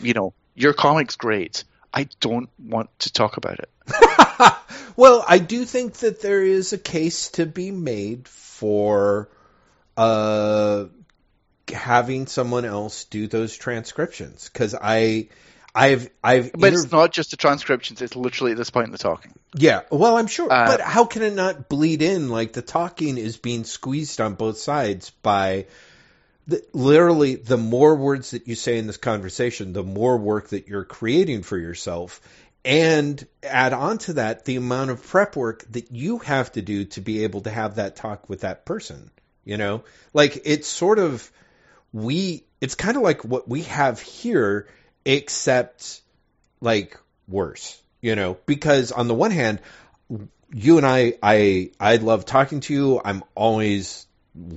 You 0.00 0.12
know, 0.12 0.34
your 0.54 0.72
comic's 0.74 1.16
great. 1.16 1.64
I 1.92 2.08
don't 2.20 2.50
want 2.58 2.90
to 3.00 3.12
talk 3.12 3.36
about 3.36 3.58
it. 3.60 3.70
well, 4.96 5.24
I 5.26 5.38
do 5.38 5.64
think 5.64 5.94
that 5.94 6.20
there 6.20 6.42
is 6.42 6.72
a 6.72 6.78
case 6.78 7.30
to 7.30 7.46
be 7.46 7.70
made 7.70 8.28
for 8.28 9.28
uh, 9.96 10.86
having 11.72 12.26
someone 12.26 12.64
else 12.64 13.04
do 13.04 13.26
those 13.26 13.56
transcriptions 13.56 14.48
because 14.52 14.74
I 14.80 15.28
I've 15.74 16.10
I've 16.22 16.52
But 16.52 16.72
it's 16.72 16.90
not 16.90 17.12
just 17.12 17.30
the 17.30 17.36
transcriptions, 17.36 18.02
it's 18.02 18.16
literally 18.16 18.52
at 18.52 18.58
this 18.58 18.70
point 18.70 18.86
in 18.86 18.92
the 18.92 18.98
talking. 18.98 19.32
Yeah, 19.54 19.82
well, 19.90 20.16
I'm 20.16 20.26
sure. 20.26 20.50
Uh, 20.52 20.66
but 20.66 20.80
how 20.80 21.04
can 21.04 21.22
it 21.22 21.34
not 21.34 21.68
bleed 21.68 22.02
in 22.02 22.28
like 22.28 22.52
the 22.52 22.62
talking 22.62 23.18
is 23.18 23.36
being 23.36 23.64
squeezed 23.64 24.20
on 24.20 24.34
both 24.34 24.58
sides 24.58 25.10
by 25.22 25.66
the, 26.46 26.64
literally 26.72 27.36
the 27.36 27.56
more 27.56 27.94
words 27.94 28.32
that 28.32 28.48
you 28.48 28.56
say 28.56 28.78
in 28.78 28.86
this 28.86 28.96
conversation, 28.96 29.72
the 29.72 29.84
more 29.84 30.16
work 30.18 30.48
that 30.48 30.66
you're 30.66 30.84
creating 30.84 31.42
for 31.42 31.56
yourself. 31.56 32.20
And 32.62 33.26
add 33.42 33.72
on 33.72 33.96
to 33.98 34.14
that 34.14 34.44
the 34.44 34.56
amount 34.56 34.90
of 34.90 35.02
prep 35.02 35.34
work 35.34 35.64
that 35.70 35.92
you 35.92 36.18
have 36.18 36.52
to 36.52 36.60
do 36.60 36.84
to 36.86 37.00
be 37.00 37.24
able 37.24 37.40
to 37.42 37.50
have 37.50 37.76
that 37.76 37.96
talk 37.96 38.28
with 38.28 38.42
that 38.42 38.66
person. 38.66 39.10
You 39.44 39.56
know, 39.56 39.84
like 40.12 40.42
it's 40.44 40.68
sort 40.68 40.98
of 40.98 41.30
we, 41.92 42.44
it's 42.60 42.74
kind 42.74 42.98
of 42.98 43.02
like 43.02 43.24
what 43.24 43.48
we 43.48 43.62
have 43.62 43.98
here 43.98 44.68
except 45.04 46.00
like 46.60 46.98
worse, 47.28 47.80
you 48.00 48.16
know, 48.16 48.36
because 48.46 48.92
on 48.92 49.08
the 49.08 49.14
one 49.14 49.30
hand, 49.30 49.60
you 50.52 50.76
and 50.78 50.86
I, 50.86 51.14
I, 51.22 51.70
I 51.78 51.96
love 51.96 52.24
talking 52.24 52.60
to 52.60 52.74
you. 52.74 53.00
I'm 53.04 53.22
always 53.34 54.06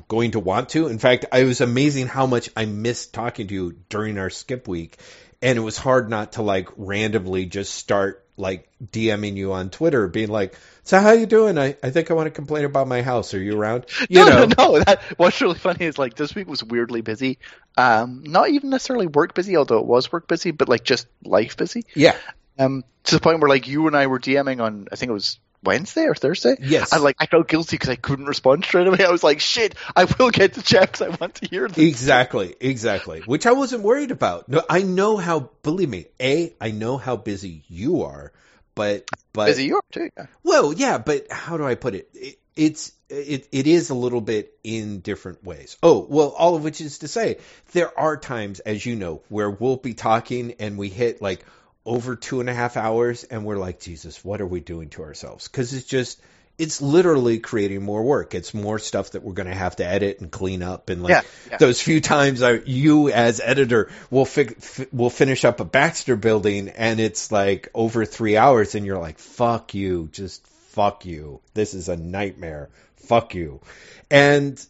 going 0.07 0.31
to 0.31 0.39
want 0.39 0.69
to. 0.69 0.87
In 0.87 0.99
fact, 0.99 1.25
it 1.33 1.45
was 1.45 1.61
amazing 1.61 2.07
how 2.07 2.25
much 2.25 2.49
I 2.55 2.65
missed 2.65 3.13
talking 3.13 3.47
to 3.47 3.53
you 3.53 3.75
during 3.89 4.17
our 4.17 4.29
skip 4.29 4.67
week. 4.67 4.97
And 5.41 5.57
it 5.57 5.61
was 5.61 5.77
hard 5.77 6.09
not 6.09 6.33
to 6.33 6.41
like 6.41 6.69
randomly 6.77 7.45
just 7.45 7.73
start 7.73 8.22
like 8.37 8.67
DMing 8.83 9.35
you 9.35 9.53
on 9.53 9.69
Twitter, 9.69 10.07
being 10.07 10.29
like, 10.29 10.57
"So 10.83 10.99
how 10.99 11.11
you 11.11 11.25
doing? 11.25 11.57
I, 11.57 11.77
I 11.83 11.91
think 11.91 12.09
I 12.09 12.13
want 12.13 12.27
to 12.27 12.31
complain 12.31 12.65
about 12.65 12.87
my 12.87 13.01
house. 13.01 13.33
Are 13.33 13.41
you 13.41 13.57
around?" 13.57 13.85
You 14.09 14.19
no, 14.19 14.29
know? 14.29 14.45
no, 14.45 14.71
no. 14.71 14.79
That, 14.79 15.01
what's 15.17 15.39
really 15.41 15.57
funny 15.57 15.85
is 15.85 15.97
like 15.97 16.15
this 16.15 16.33
week 16.33 16.47
was 16.47 16.63
weirdly 16.63 17.01
busy. 17.01 17.37
Um, 17.77 18.23
not 18.25 18.49
even 18.49 18.69
necessarily 18.69 19.07
work 19.07 19.33
busy, 19.33 19.57
although 19.57 19.79
it 19.79 19.85
was 19.85 20.11
work 20.11 20.27
busy, 20.27 20.51
but 20.51 20.69
like 20.69 20.83
just 20.83 21.07
life 21.23 21.57
busy. 21.57 21.85
Yeah. 21.95 22.15
Um, 22.57 22.83
to 23.05 23.15
the 23.15 23.21
point 23.21 23.39
where 23.39 23.49
like 23.49 23.67
you 23.67 23.87
and 23.87 23.95
I 23.95 24.07
were 24.07 24.19
DMing 24.19 24.61
on, 24.63 24.87
I 24.91 24.95
think 24.95 25.09
it 25.09 25.13
was 25.13 25.39
Wednesday 25.63 26.03
or 26.05 26.15
Thursday. 26.15 26.55
Yes. 26.59 26.91
And 26.93 27.03
like 27.03 27.15
I 27.19 27.25
felt 27.25 27.47
guilty 27.47 27.75
because 27.75 27.89
I 27.89 27.95
couldn't 27.95 28.25
respond 28.25 28.65
straight 28.65 28.87
away. 28.87 29.03
I 29.05 29.11
was 29.11 29.23
like, 29.23 29.39
shit, 29.39 29.75
I 29.95 30.05
will 30.05 30.29
get 30.29 30.53
to 30.53 30.61
Jeff 30.61 30.91
because 30.91 31.01
I 31.01 31.09
want 31.09 31.35
to 31.35 31.47
hear 31.47 31.67
this. 31.67 31.77
Exactly, 31.77 32.55
exactly. 32.59 33.21
Which 33.21 33.45
I 33.45 33.53
wasn't 33.53 33.83
worried 33.83 34.11
about. 34.11 34.49
No, 34.49 34.63
I 34.69 34.83
know 34.83 35.17
how. 35.17 35.51
Believe 35.63 35.89
me, 35.89 36.05
a 36.19 36.53
I 36.59 36.71
know 36.71 36.97
how 36.97 37.15
busy 37.15 37.63
you 37.67 38.03
are, 38.03 38.31
but 38.75 39.09
but 39.33 39.47
busy 39.47 39.65
you 39.65 39.77
are 39.77 39.83
too. 39.91 40.09
Yeah. 40.17 40.25
Well, 40.43 40.73
yeah, 40.73 40.97
but 40.97 41.31
how 41.31 41.57
do 41.57 41.65
I 41.65 41.75
put 41.75 41.95
it? 41.95 42.09
it 42.13 42.39
it's 42.55 42.91
it, 43.09 43.47
it 43.51 43.67
is 43.67 43.89
a 43.89 43.95
little 43.95 44.21
bit 44.21 44.57
in 44.63 44.99
different 44.99 45.43
ways. 45.43 45.77
Oh, 45.83 46.05
well, 46.09 46.29
all 46.29 46.55
of 46.55 46.63
which 46.63 46.81
is 46.81 46.99
to 46.99 47.07
say, 47.07 47.37
there 47.73 47.97
are 47.97 48.17
times, 48.17 48.59
as 48.59 48.85
you 48.85 48.95
know, 48.95 49.21
where 49.29 49.49
we'll 49.49 49.77
be 49.77 49.93
talking 49.93 50.55
and 50.59 50.77
we 50.77 50.89
hit 50.89 51.21
like 51.21 51.45
over 51.85 52.15
two 52.15 52.39
and 52.39 52.49
a 52.49 52.53
half 52.53 52.77
hours 52.77 53.23
and 53.23 53.45
we're 53.45 53.57
like, 53.57 53.79
Jesus, 53.79 54.23
what 54.23 54.41
are 54.41 54.47
we 54.47 54.61
doing 54.61 54.89
to 54.89 55.03
ourselves? 55.03 55.47
Because 55.47 55.73
it's 55.73 55.85
just, 55.85 56.21
it's 56.57 56.81
literally 56.81 57.39
creating 57.39 57.83
more 57.83 58.03
work. 58.03 58.35
It's 58.35 58.53
more 58.53 58.79
stuff 58.79 59.11
that 59.11 59.23
we're 59.23 59.33
going 59.33 59.47
to 59.47 59.55
have 59.55 59.75
to 59.77 59.85
edit 59.85 60.21
and 60.21 60.31
clean 60.31 60.61
up. 60.61 60.89
And 60.89 61.03
like 61.03 61.09
yeah, 61.09 61.21
yeah. 61.49 61.57
those 61.57 61.81
few 61.81 61.99
times 61.99 62.41
I, 62.41 62.61
you 62.65 63.09
as 63.09 63.41
editor 63.41 63.89
will 64.09 64.25
fi- 64.25 64.55
f- 64.55 64.93
will 64.93 65.09
finish 65.09 65.43
up 65.45 65.59
a 65.59 65.65
Baxter 65.65 66.15
building 66.15 66.69
and 66.69 66.99
it's 66.99 67.31
like 67.31 67.69
over 67.73 68.05
three 68.05 68.37
hours 68.37 68.75
and 68.75 68.85
you're 68.85 68.99
like, 68.99 69.19
fuck 69.19 69.73
you, 69.73 70.09
just 70.11 70.45
fuck 70.47 71.05
you. 71.05 71.41
This 71.53 71.73
is 71.73 71.89
a 71.89 71.97
nightmare. 71.97 72.69
Fuck 72.97 73.35
you. 73.35 73.61
And 74.09 74.63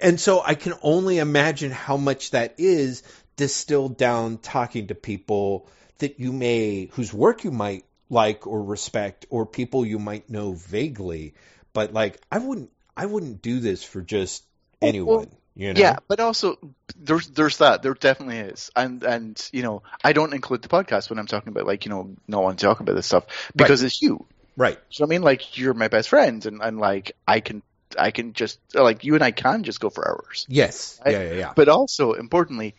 and 0.00 0.18
so 0.18 0.42
I 0.42 0.54
can 0.54 0.74
only 0.82 1.18
imagine 1.18 1.72
how 1.72 1.96
much 1.96 2.30
that 2.30 2.54
is 2.58 3.02
distilled 3.36 3.96
down 3.96 4.38
talking 4.38 4.88
to 4.88 4.94
people 4.94 5.68
that 6.00 6.20
you 6.20 6.32
may, 6.32 6.86
whose 6.92 7.12
work 7.12 7.44
you 7.44 7.50
might 7.50 7.84
like 8.08 8.46
or 8.46 8.62
respect, 8.62 9.26
or 9.30 9.46
people 9.46 9.86
you 9.86 9.98
might 9.98 10.28
know 10.28 10.52
vaguely. 10.52 11.34
But 11.72 11.92
like, 11.92 12.20
I 12.30 12.38
wouldn't, 12.38 12.70
I 12.96 13.06
wouldn't 13.06 13.42
do 13.42 13.60
this 13.60 13.84
for 13.84 14.00
just 14.00 14.44
Well, 14.80 14.88
anyone. 14.88 15.30
You 15.54 15.74
know? 15.74 15.80
Yeah, 15.80 15.96
but 16.08 16.20
also 16.20 16.58
there's 16.96 17.26
there's 17.28 17.58
that 17.58 17.82
there 17.82 17.94
definitely 17.94 18.38
is, 18.38 18.70
and 18.74 19.02
and 19.02 19.50
you 19.52 19.62
know 19.62 19.82
I 20.02 20.12
don't 20.12 20.32
include 20.32 20.62
the 20.62 20.68
podcast 20.68 21.10
when 21.10 21.18
I'm 21.18 21.26
talking 21.26 21.48
about 21.48 21.66
like 21.66 21.84
you 21.84 21.90
know 21.90 22.16
not 22.26 22.42
wanting 22.42 22.58
to 22.58 22.66
talk 22.66 22.80
about 22.80 22.94
this 22.94 23.06
stuff 23.06 23.26
because 23.54 23.82
it's 23.82 24.00
you. 24.00 24.26
Right. 24.56 24.78
So 24.90 25.04
I 25.04 25.08
mean, 25.08 25.22
like 25.22 25.58
you're 25.58 25.74
my 25.74 25.88
best 25.88 26.08
friend, 26.08 26.44
and 26.46 26.62
and 26.62 26.78
like 26.78 27.12
I 27.26 27.40
can 27.40 27.62
I 27.98 28.10
can 28.10 28.32
just 28.32 28.58
like 28.74 29.04
you 29.04 29.14
and 29.14 29.24
I 29.24 29.32
can 29.32 29.64
just 29.64 29.80
go 29.80 29.90
for 29.90 30.08
hours. 30.08 30.46
Yes. 30.48 31.00
Right? 31.04 31.12
Yeah. 31.12 31.22
Yeah. 31.22 31.34
Yeah. 31.34 31.52
But 31.54 31.68
also 31.68 32.12
importantly, 32.12 32.74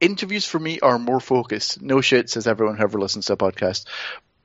interviews 0.00 0.44
for 0.44 0.58
me 0.58 0.80
are 0.80 0.98
more 0.98 1.20
focused. 1.20 1.80
No 1.82 2.00
shit, 2.00 2.30
says 2.30 2.46
everyone 2.46 2.76
who 2.76 2.82
ever 2.84 2.98
listens 2.98 3.26
to 3.26 3.34
a 3.34 3.36
podcast. 3.36 3.86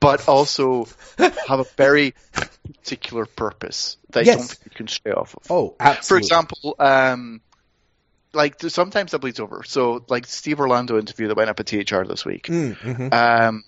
But 0.00 0.28
also 0.28 0.86
have 1.18 1.60
a 1.60 1.66
very 1.76 2.14
particular 2.82 3.26
purpose 3.26 3.98
that 4.10 4.20
I 4.20 4.24
don't 4.36 4.48
think 4.48 4.60
you 4.64 4.70
can 4.70 4.88
stray 4.88 5.12
off 5.12 5.36
of. 5.36 5.50
Oh, 5.50 5.76
For 6.02 6.16
example, 6.16 6.74
um, 6.78 7.42
like 8.32 8.60
sometimes 8.60 9.10
that 9.10 9.18
bleeds 9.18 9.40
over. 9.40 9.62
So, 9.64 10.04
like 10.08 10.26
Steve 10.26 10.60
Orlando 10.60 10.98
interview 10.98 11.28
that 11.28 11.36
went 11.36 11.50
up 11.50 11.60
at 11.60 11.66
THR 11.66 12.04
this 12.04 12.24
week. 12.24 12.44
Mm, 12.46 12.76
mhm, 12.76 13.12
Um, 13.12 13.64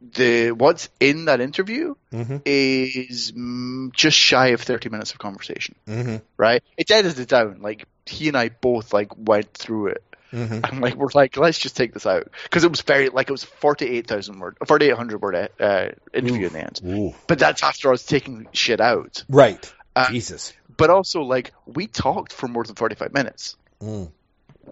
the 0.00 0.52
what's 0.52 0.88
in 1.00 1.26
that 1.26 1.40
interview 1.40 1.94
mhm, 2.12 2.40
is 2.44 3.32
just 3.94 4.16
shy 4.16 4.48
of 4.48 4.60
thirty 4.62 4.88
minutes 4.88 5.12
of 5.12 5.18
conversation. 5.18 5.74
mhm, 5.86 6.22
Right? 6.36 6.62
It's 6.76 6.90
edited 6.90 7.28
down. 7.28 7.60
Like 7.60 7.86
he 8.06 8.28
and 8.28 8.36
I 8.36 8.48
both 8.48 8.92
like 8.92 9.08
went 9.16 9.52
through 9.54 9.88
it, 9.88 10.02
mhm. 10.32 10.68
and 10.68 10.80
like 10.80 10.94
we're 10.94 11.08
like, 11.14 11.36
let's 11.36 11.58
just 11.58 11.76
take 11.76 11.92
this 11.92 12.06
out 12.06 12.28
because 12.44 12.64
it 12.64 12.70
was 12.70 12.80
very 12.82 13.08
like 13.08 13.28
it 13.28 13.32
was 13.32 13.44
forty 13.44 13.86
eight 13.86 14.06
thousand 14.06 14.38
word, 14.38 14.56
forty 14.66 14.86
eight 14.86 14.96
hundred 14.96 15.20
word 15.20 15.50
uh, 15.60 15.88
interview 16.12 16.46
in 16.46 16.52
the 16.52 16.60
end. 16.60 16.80
Ooh. 16.84 17.14
But 17.26 17.38
that's 17.38 17.62
after 17.62 17.88
I 17.88 17.90
was 17.92 18.04
taking 18.04 18.48
shit 18.52 18.80
out. 18.80 19.24
Right. 19.28 19.72
Uh, 19.96 20.10
Jesus. 20.10 20.52
But 20.76 20.90
also, 20.90 21.22
like, 21.22 21.52
we 21.66 21.88
talked 21.88 22.32
for 22.32 22.46
more 22.46 22.62
than 22.62 22.76
45 22.76 23.12
minutes. 23.12 23.56
Mm. 23.82 24.12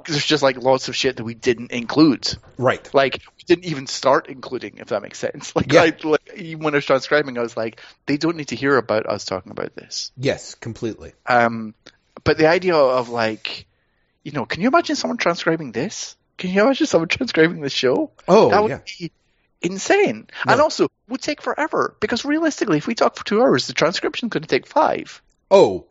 There's 0.07 0.25
just, 0.25 0.43
like, 0.43 0.57
lots 0.57 0.89
of 0.89 0.95
shit 0.95 1.17
that 1.17 1.25
we 1.25 1.35
didn't 1.35 1.73
include. 1.73 2.33
Right. 2.57 2.89
Like, 2.95 3.23
we 3.37 3.43
didn't 3.45 3.65
even 3.65 3.89
start 3.89 4.29
including, 4.29 4.79
if 4.79 4.89
that 4.89 5.03
makes 5.03 5.19
sense. 5.19 5.53
Like, 5.57 5.73
Yeah. 5.73 5.83
I, 5.83 5.93
like 6.05 6.33
even 6.37 6.63
when 6.63 6.75
I 6.75 6.77
was 6.77 6.85
transcribing, 6.85 7.37
I 7.39 7.43
was 7.43 7.57
like, 7.57 7.81
they 8.07 8.17
don't 8.19 8.37
need 8.37 8.49
to 8.49 8.57
hear 8.57 8.77
about 8.77 9.07
us 9.07 9.25
talking 9.25 9.51
about 9.51 9.75
this. 9.75 10.13
Yes. 10.17 10.55
Completely. 10.55 11.13
Um, 11.27 11.75
but 12.23 12.39
the 12.39 12.47
idea 12.47 12.77
of, 12.77 13.09
like, 13.09 13.66
you 14.27 14.33
know, 14.33 14.45
can 14.45 14.61
you 14.61 14.67
imagine 14.67 14.97
someone 14.97 15.19
transcribing 15.19 15.71
this? 15.71 16.17
Can 16.37 16.51
you 16.51 16.61
imagine 16.61 16.89
someone 16.89 17.09
transcribing 17.17 17.61
this 17.61 17.73
show? 17.73 18.11
Oh, 18.27 18.51
that 18.51 18.61
would 18.61 18.71
yeah. 18.71 18.81
be 18.99 19.13
insane. 19.63 20.27
No. 20.45 20.53
And 20.53 20.61
also, 20.61 20.89
would 21.09 21.23
take 21.23 21.41
forever. 21.41 21.97
Because 22.01 22.25
realistically, 22.25 22.79
if 22.79 22.89
we 22.89 22.97
talk 22.97 23.15
for 23.15 23.25
two 23.25 23.41
hours, 23.41 23.69
the 23.69 23.73
transcription's 23.73 24.31
going 24.31 24.43
to 24.43 24.49
take 24.49 24.67
five. 24.67 25.23
Oh, 25.49 25.87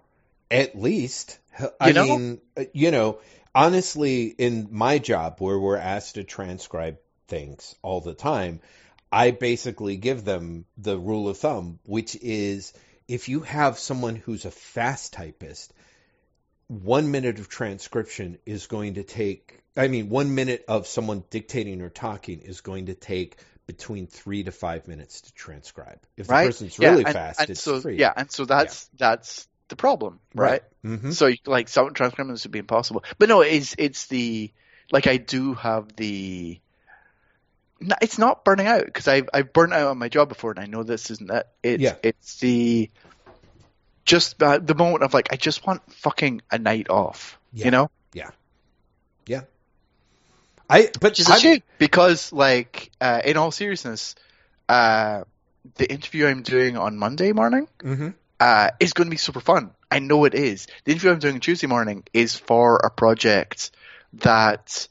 at 0.52 0.78
least. 0.78 1.40
I 1.80 1.88
You 1.88 1.94
know? 1.94 2.06
mean, 2.06 2.42
uh, 2.58 2.66
you 2.74 2.92
know, 2.92 3.20
honestly, 3.56 4.26
in 4.26 4.68
my 4.70 5.00
job 5.00 5.38
where 5.40 5.58
we're 5.58 5.78
asked 5.78 6.16
to 6.16 6.26
transcribe 6.26 6.98
things 7.30 7.74
all 7.82 8.02
the 8.02 8.14
time, 8.14 8.60
I 9.14 9.32
basically 9.32 9.96
give 9.96 10.26
them 10.26 10.66
the 10.78 10.98
rule 11.00 11.30
of 11.30 11.38
thumb, 11.38 11.80
which 11.86 12.18
is 12.22 12.74
if 13.08 13.30
you 13.30 13.40
have 13.40 13.80
someone 13.80 14.18
who's 14.18 14.44
a 14.44 14.52
fast 14.52 15.14
typist, 15.14 15.72
one 16.68 17.12
minute 17.12 17.40
of 17.40 17.50
transcription 17.50 18.38
is 18.46 18.68
going 18.68 18.96
to 18.96 19.04
take, 19.04 19.62
I 19.78 19.88
mean, 19.88 20.10
one 20.10 20.34
minute 20.36 20.66
of 20.68 20.88
someone 20.88 21.24
dictating 21.30 21.82
or 21.82 21.90
talking 21.90 22.40
is 22.42 22.62
going 22.62 22.88
to 22.88 22.96
take 22.96 23.38
between 23.68 24.08
three 24.08 24.44
to 24.44 24.52
five 24.52 24.88
minutes 24.88 25.22
to 25.22 25.34
transcribe. 25.34 26.00
If 26.18 26.28
the 26.28 26.34
person's 26.34 26.78
Yeah, 26.80 26.92
really 26.92 27.06
and- 27.06 27.14
fast, 27.14 27.40
and 27.40 27.50
it's 27.52 27.62
so, 27.62 27.82
free. 27.82 27.98
Yeah, 27.98 28.14
and 28.16 28.32
so 28.32 28.46
that's 28.46 28.90
that's 28.98 29.48
the 29.68 29.76
problem, 29.76 30.20
right? 30.34 30.62
hmm 30.84 31.12
So 31.12 31.32
like 31.46 31.68
some 31.70 31.94
transcribing 31.94 32.34
this 32.34 32.44
would 32.44 32.52
be 32.52 32.60
impossible. 32.60 33.04
But 33.18 33.30
no, 33.30 33.42
it's 33.42 33.76
it's 33.78 34.08
the 34.08 34.52
like 34.92 35.08
I 35.08 35.18
do 35.18 35.54
have 35.56 35.96
the. 35.96 36.60
It's 38.02 38.18
not 38.18 38.46
burning 38.46 38.68
out 38.68 38.86
because 38.86 39.08
I've 39.08 39.28
I've 39.34 39.52
burnt 39.52 39.74
out 39.74 39.88
on 39.88 39.98
my 39.98 40.10
job 40.10 40.30
before, 40.30 40.52
and 40.52 40.60
I 40.60 40.66
know 40.66 40.84
this 40.84 41.12
isn't 41.12 41.30
it. 41.30 41.48
It's 41.62 41.84
Yeah. 41.84 41.96
it's 42.04 42.38
the 42.40 42.90
just 44.06 44.42
uh, 44.42 44.60
the 44.60 44.76
moment 44.76 45.04
of 45.04 45.14
like 45.14 45.28
I 45.32 45.36
just 45.36 45.66
want 45.66 45.82
fucking 45.94 46.42
a 46.52 46.58
night 46.60 46.90
off. 46.90 47.40
Yeah. 47.54 47.66
You 47.66 47.72
know, 47.72 47.92
Yeah. 48.14 48.30
Yeah. 49.28 49.42
I 50.70 50.90
but 50.94 51.12
which 51.12 51.20
is 51.20 51.28
a 51.30 51.34
I'm- 51.34 51.40
shame 51.42 51.64
because 51.78 52.32
like 52.32 52.92
uh, 53.02 53.22
in 53.26 53.38
all 53.38 53.52
seriousness, 53.52 54.16
uh, 54.70 55.24
the 55.76 55.92
interview 55.92 56.28
I'm 56.28 56.44
doing 56.44 56.78
on 56.78 56.98
Monday 56.98 57.32
morning. 57.34 57.68
Mhm. 57.80 58.14
uh, 58.40 58.70
is 58.82 58.92
going 58.94 59.06
to 59.08 59.12
be 59.12 59.18
super 59.18 59.40
fun. 59.40 59.72
I 59.90 60.00
know 60.00 60.26
it 60.26 60.34
is. 60.36 60.68
The 60.84 60.92
interview 60.92 61.12
I'm 61.12 61.20
doing 61.20 61.36
on 61.36 61.40
Tuesday 61.40 61.68
morning 61.68 62.04
is 62.14 62.36
for 62.36 62.76
a 62.78 62.90
project 62.90 63.72
that 64.16 64.88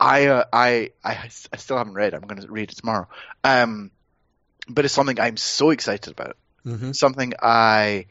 I 0.00 0.26
uh, 0.28 0.44
I, 0.52 0.92
I 1.04 1.28
I 1.52 1.56
still 1.56 1.76
haven't 1.76 1.92
read. 1.94 2.14
I'm 2.14 2.22
going 2.22 2.40
to 2.40 2.48
read 2.50 2.70
it 2.72 2.76
tomorrow. 2.78 3.06
Um, 3.44 3.90
but 4.68 4.84
it's 4.86 4.94
something 4.94 5.20
I'm 5.20 5.36
so 5.36 5.70
excited 5.70 6.10
about. 6.12 6.36
Mhm. 6.64 6.96
Something 6.96 7.34
I 7.42 8.06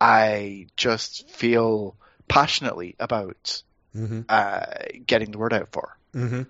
I 0.00 0.66
just 0.76 1.28
feel 1.30 1.96
passionately 2.28 2.96
about 2.98 3.62
Mhm. 3.94 4.24
uh, 4.28 4.66
getting 5.06 5.30
the 5.30 5.38
word 5.38 5.52
out 5.52 5.68
for. 5.72 5.96
Mhm. 6.14 6.46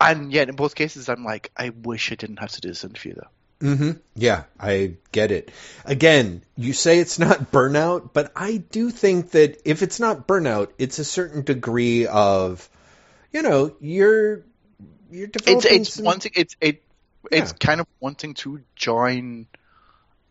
And 0.00 0.32
yet, 0.32 0.48
in 0.48 0.56
both 0.56 0.74
cases, 0.74 1.08
I'm 1.08 1.24
like, 1.24 1.50
I 1.56 1.70
wish 1.70 2.10
I 2.12 2.14
didn't 2.14 2.38
have 2.38 2.52
to 2.52 2.60
do 2.60 2.68
this 2.68 2.84
interview 2.84 3.14
though. 3.14 3.28
hmm 3.74 3.90
Yeah, 4.14 4.44
I 4.58 4.94
get 5.12 5.30
it. 5.30 5.50
Again, 5.84 6.42
you 6.56 6.72
say 6.72 6.98
it's 7.00 7.18
not 7.18 7.50
burnout, 7.52 8.10
but 8.14 8.32
I 8.34 8.56
do 8.56 8.90
think 8.90 9.32
that 9.32 9.60
if 9.66 9.82
it's 9.82 10.00
not 10.00 10.26
burnout, 10.26 10.68
it's 10.78 10.98
a 10.98 11.04
certain 11.04 11.42
degree 11.42 12.06
of, 12.06 12.66
you 13.32 13.42
know, 13.42 13.76
you're 13.80 14.44
you're 15.10 15.28
it's 15.44 15.66
it's 15.66 15.94
some- 15.94 16.04
wanting 16.06 16.32
it's 16.36 16.56
it 16.60 16.82
it's 17.30 17.50
Yeah. 17.52 17.56
kind 17.58 17.80
of 17.80 17.86
wanting 18.00 18.32
to 18.34 18.62
join 18.76 19.46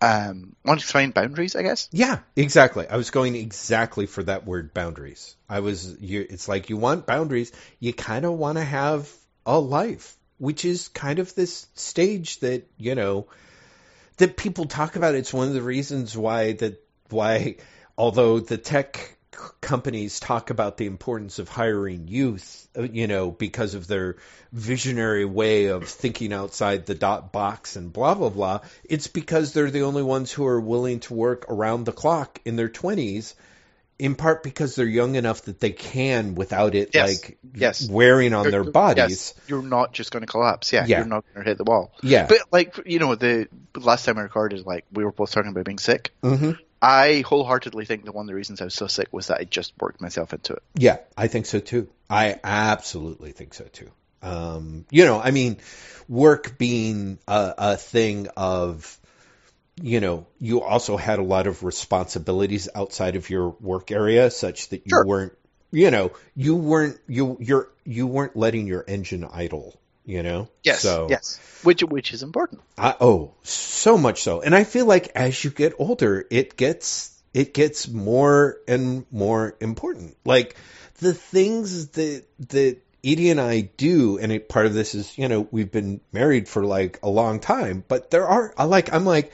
um 0.01 0.55
find 0.81 1.13
boundaries 1.13 1.55
i 1.55 1.61
guess 1.61 1.89
Yeah, 1.91 2.19
exactly. 2.35 2.87
I 2.87 2.97
was 2.97 3.09
going 3.09 3.35
exactly 3.35 4.05
for 4.05 4.23
that 4.23 4.45
word, 4.45 4.73
boundaries. 4.73 5.35
I 5.49 5.59
was. 5.59 5.99
You, 5.99 6.25
it's 6.29 6.47
like 6.47 6.69
you 6.69 6.77
want 6.77 7.05
boundaries. 7.05 7.51
You 7.79 7.93
kind 7.93 8.25
of 8.25 8.33
want 8.33 8.57
to 8.57 8.63
have 8.63 9.11
a 9.45 9.59
life, 9.59 10.15
which 10.37 10.65
is 10.65 10.87
kind 10.89 11.19
of 11.19 11.35
this 11.35 11.67
stage 11.75 12.39
that 12.39 12.67
you 12.77 12.95
know 12.95 13.27
that 14.17 14.37
people 14.37 14.65
talk 14.65 14.95
about. 14.95 15.15
It's 15.15 15.33
one 15.33 15.47
of 15.47 15.53
the 15.53 15.61
reasons 15.61 16.15
why 16.15 16.53
that 16.53 16.81
why, 17.09 17.57
although 17.97 18.39
the 18.39 18.57
tech 18.57 19.17
companies 19.61 20.19
talk 20.19 20.49
about 20.49 20.77
the 20.77 20.85
importance 20.85 21.39
of 21.39 21.49
hiring 21.49 22.07
youth, 22.07 22.67
uh, 22.77 22.83
you 22.83 23.07
know, 23.07 23.31
because 23.31 23.73
of 23.73 23.87
their 23.87 24.17
visionary 24.51 25.25
way 25.25 25.65
of 25.67 25.87
thinking 25.87 26.33
outside 26.33 26.85
the 26.85 26.95
dot 26.95 27.31
box 27.31 27.75
and 27.75 27.91
blah 27.93 28.13
blah 28.15 28.29
blah. 28.29 28.59
It's 28.83 29.07
because 29.07 29.53
they're 29.53 29.71
the 29.71 29.83
only 29.83 30.03
ones 30.03 30.31
who 30.31 30.45
are 30.45 30.59
willing 30.59 30.99
to 31.01 31.13
work 31.13 31.45
around 31.49 31.85
the 31.85 31.91
clock 31.91 32.39
in 32.45 32.55
their 32.55 32.69
twenties. 32.69 33.35
In 33.97 34.15
part 34.15 34.43
because 34.43 34.75
they're 34.75 34.85
young 34.85 35.15
enough 35.15 35.41
that 35.41 35.59
they 35.59 35.71
can 35.71 36.33
without 36.35 36.73
it 36.73 36.91
Yes. 36.93 37.09
like 37.09 37.37
Yes. 37.53 37.89
wearing 37.89 38.33
on 38.33 38.43
their 38.49 38.61
You're- 38.61 38.71
bodies. 38.71 39.09
yes, 39.09 39.33
you're 39.49 39.61
not 39.61 39.91
just 39.91 40.11
going 40.11 40.21
to 40.21 40.25
collapse 40.25 40.71
yeah, 40.71 40.85
Yeah. 40.85 40.99
you're 40.99 41.05
not 41.07 41.25
going 41.33 41.43
to 41.43 41.49
hit 41.49 41.57
the 41.57 41.65
wall 41.65 41.91
Yeah. 42.01 42.25
but 42.25 42.37
like 42.49 42.79
you 42.85 42.99
know 42.99 43.15
the 43.15 43.49
last 43.75 44.05
time 44.05 44.17
i 44.17 44.21
recorded 44.21 44.65
like 44.65 44.85
we 44.93 45.03
were 45.03 45.11
both 45.11 45.31
talking 45.31 45.51
about 45.51 45.65
being 45.65 45.79
sick 45.79 46.11
hmm 46.23 46.51
i 46.81 47.23
wholeheartedly 47.25 47.85
think 47.85 48.05
that 48.05 48.13
one 48.13 48.23
of 48.23 48.27
the 48.27 48.35
reasons 48.35 48.61
i 48.61 48.63
was 48.63 48.73
so 48.73 48.87
sick 48.87 49.07
was 49.11 49.27
that 49.27 49.39
i 49.39 49.43
just 49.43 49.73
worked 49.79 50.01
myself 50.01 50.33
into 50.33 50.53
it 50.53 50.63
Yeah, 50.75 50.97
I 51.17 51.27
think 51.27 51.45
so 51.45 51.59
too. 51.59 51.89
I 52.09 52.39
absolutely 52.43 53.31
think 53.31 53.53
so 53.53 53.65
too. 53.65 53.91
Um, 54.21 54.85
you 54.89 55.05
know, 55.05 55.19
I 55.19 55.31
mean, 55.31 55.57
work 56.07 56.57
being 56.57 57.19
a, 57.27 57.53
a 57.57 57.77
thing 57.77 58.27
of, 58.35 58.97
you 59.81 59.99
know, 59.99 60.25
you 60.39 60.61
also 60.61 60.97
had 60.97 61.19
a 61.19 61.23
lot 61.23 61.47
of 61.47 61.63
responsibilities 61.63 62.67
outside 62.75 63.15
of 63.15 63.29
your 63.29 63.49
work 63.61 63.91
area, 63.91 64.29
such 64.31 64.69
that 64.69 64.87
you 64.87 64.91
Sure. 64.95 65.05
weren't, 65.05 65.33
you 65.71 65.91
know, 65.91 66.11
you 66.35 66.55
weren't 66.55 66.99
you 67.07 67.37
you're 67.39 67.69
you 67.85 68.07
weren't 68.07 68.35
letting 68.35 68.67
your 68.67 68.83
engine 68.87 69.25
idle. 69.31 69.79
You 70.09 70.23
know. 70.23 70.49
yes 70.63 70.81
So, 70.81 71.05
yes 71.07 71.39
which 71.61 71.83
which 71.83 72.13
is 72.13 72.23
important 72.23 72.61
I, 72.77 72.95
oh, 72.99 73.35
so 73.43 73.95
much 73.95 74.23
so. 74.23 74.41
And 74.41 74.55
I 74.55 74.63
feel 74.63 74.87
like 74.87 75.11
as 75.13 75.43
you 75.43 75.51
get 75.51 75.73
older, 75.77 76.25
it 76.31 76.57
gets 76.57 77.15
it 77.31 77.53
gets 77.53 77.87
more 77.87 78.57
and 78.67 79.05
more 79.11 79.55
important. 79.59 80.17
Like 80.25 80.55
the 80.97 81.13
things 81.13 81.89
that 81.89 82.23
that 82.49 82.77
Edie 83.05 83.29
and 83.29 83.39
I 83.39 83.61
do, 83.61 84.17
and 84.17 84.31
it, 84.31 84.49
part 84.49 84.65
of 84.65 84.73
this 84.73 84.95
is, 84.95 85.15
you 85.15 85.27
know, 85.27 85.47
we've 85.51 85.71
been 85.71 86.01
married 86.11 86.49
for 86.49 86.65
like 86.65 86.99
a 87.03 87.09
long 87.09 87.39
time, 87.39 87.83
but 87.87 88.09
there 88.09 88.27
are 88.27 88.51
I 88.57 88.63
like 88.63 88.91
I'm 88.91 89.05
like 89.05 89.31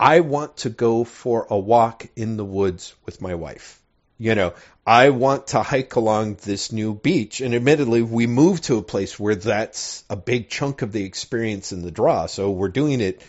I 0.00 0.20
want 0.20 0.56
to 0.58 0.70
go 0.70 1.04
for 1.04 1.46
a 1.50 1.58
walk 1.58 2.06
in 2.16 2.38
the 2.38 2.46
woods 2.46 2.94
with 3.04 3.20
my 3.20 3.34
wife. 3.34 3.81
You 4.22 4.36
know, 4.36 4.54
I 4.86 5.10
want 5.10 5.48
to 5.48 5.64
hike 5.64 5.96
along 5.96 6.36
this 6.42 6.70
new 6.70 6.94
beach. 6.94 7.40
And 7.40 7.56
admittedly, 7.56 8.02
we 8.02 8.28
moved 8.28 8.64
to 8.64 8.78
a 8.78 8.82
place 8.82 9.18
where 9.18 9.34
that's 9.34 10.04
a 10.08 10.14
big 10.14 10.48
chunk 10.48 10.82
of 10.82 10.92
the 10.92 11.02
experience 11.02 11.72
in 11.72 11.82
the 11.82 11.90
draw. 11.90 12.26
So 12.26 12.52
we're 12.52 12.68
doing 12.68 13.00
it, 13.00 13.20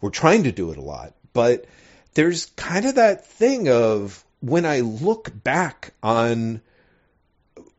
we're 0.00 0.10
trying 0.10 0.44
to 0.44 0.52
do 0.52 0.70
it 0.70 0.78
a 0.78 0.82
lot. 0.82 1.14
But 1.32 1.64
there's 2.14 2.46
kind 2.46 2.86
of 2.86 2.94
that 2.94 3.26
thing 3.26 3.68
of 3.68 4.24
when 4.38 4.66
I 4.66 4.80
look 4.82 5.32
back 5.42 5.94
on 6.00 6.60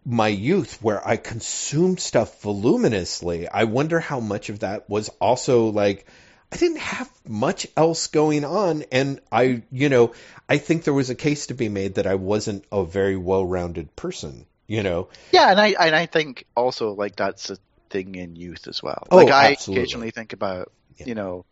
my 0.03 0.27
youth 0.27 0.80
where 0.81 1.07
I 1.07 1.15
consumed 1.15 2.02
stuff 2.02 2.41
voluminously, 2.41 3.48
I 3.48 3.64
wonder 3.64 4.02
how 4.02 4.19
much 4.19 4.49
of 4.49 4.60
that 4.60 4.89
was 4.89 5.07
also 5.22 5.69
like, 5.69 6.06
I 6.52 6.57
didn't 6.57 6.80
have 6.80 7.11
much 7.28 7.68
else 7.76 8.07
going 8.07 8.45
on. 8.45 8.84
And 8.91 9.19
I, 9.32 9.64
you 9.72 9.90
know, 9.90 10.14
I 10.48 10.57
think 10.57 10.84
there 10.84 10.94
was 10.94 11.10
a 11.10 11.15
case 11.15 11.48
to 11.48 11.53
be 11.53 11.69
made 11.69 11.95
that 11.95 12.07
I 12.07 12.15
wasn't 12.15 12.65
a 12.72 12.86
very 12.86 13.18
well 13.18 13.45
rounded 13.45 13.95
person, 13.95 14.45
you 14.68 14.84
know? 14.84 15.10
Yeah. 15.32 15.52
And 15.52 15.60
I, 15.60 15.76
and 15.80 15.95
I 15.95 16.06
think 16.06 16.45
also 16.56 16.91
like 16.94 17.15
that's 17.15 17.49
a 17.49 17.57
thing 17.90 18.15
in 18.15 18.36
youth 18.36 18.68
as 18.68 18.82
well. 18.82 19.07
Oh, 19.11 19.18
like 19.18 19.32
I 19.32 19.52
absolutely. 19.52 19.84
occasionally 19.84 20.11
think 20.11 20.34
about, 20.34 20.72
Yeah. 20.98 21.07
you 21.07 21.15
know, 21.15 21.45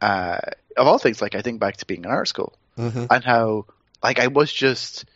uh, 0.00 0.38
of 0.76 0.86
all 0.86 0.98
things, 0.98 1.20
like 1.20 1.34
I 1.34 1.42
think 1.42 1.58
back 1.60 1.78
to 1.78 1.86
being 1.86 2.04
in 2.04 2.10
art 2.10 2.28
school 2.28 2.56
hmm 2.76 3.06
and 3.10 3.24
how 3.24 3.64
like 4.02 4.18
I 4.18 4.26
was 4.26 4.52
just 4.52 5.06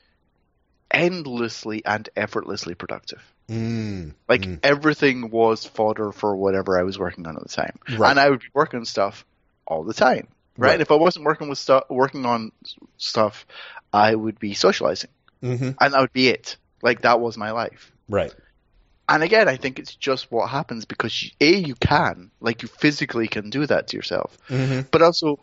endlessly 0.91 1.85
and 1.85 2.09
effortlessly 2.17 2.75
productive. 2.75 3.23
Mm, 3.51 4.15
Like 4.29 4.43
Mm. 4.43 4.61
everything 4.63 5.31
was 5.31 5.67
fodder 5.67 6.13
for 6.13 6.37
whatever 6.37 6.79
I 6.79 6.85
was 6.85 6.99
working 6.99 7.27
on 7.27 7.37
at 7.37 7.43
the 7.43 7.49
time, 7.49 7.77
Right. 7.99 8.11
and 8.11 8.21
I 8.21 8.31
would 8.31 8.41
be 8.41 8.47
working 8.55 8.79
on 8.79 8.85
stuff 8.87 9.25
all 9.67 9.83
the 9.85 9.95
time. 9.95 10.29
Right? 10.57 10.71
Right. 10.73 10.81
If 10.81 10.91
I 10.91 10.95
wasn't 10.95 11.25
working 11.25 11.49
with 11.49 11.59
stuff, 11.59 11.85
working 11.91 12.27
on 12.27 12.53
stuff, 12.97 13.47
I 13.93 14.15
would 14.15 14.39
be 14.39 14.55
socializing, 14.55 15.11
hmm 15.41 15.71
and 15.81 15.95
that 15.95 16.01
would 16.01 16.13
be 16.13 16.29
it. 16.29 16.57
Like 16.83 17.03
that 17.03 17.21
was 17.21 17.37
my 17.37 17.51
life. 17.51 17.91
Right. 18.09 18.33
And 19.09 19.23
again, 19.25 19.49
I 19.49 19.57
think 19.57 19.81
it's 19.81 19.95
just 19.97 20.31
what 20.31 20.49
happens 20.49 20.85
because 20.85 21.21
you, 21.23 21.31
a 21.41 21.53
you 21.57 21.75
can, 21.75 22.31
like 22.41 22.63
you 22.63 22.69
physically 22.69 23.27
can 23.27 23.51
do 23.51 23.67
that 23.67 23.89
to 23.89 23.97
yourself, 23.97 24.39
hmm 24.49 24.83
but 24.93 25.03
also 25.03 25.41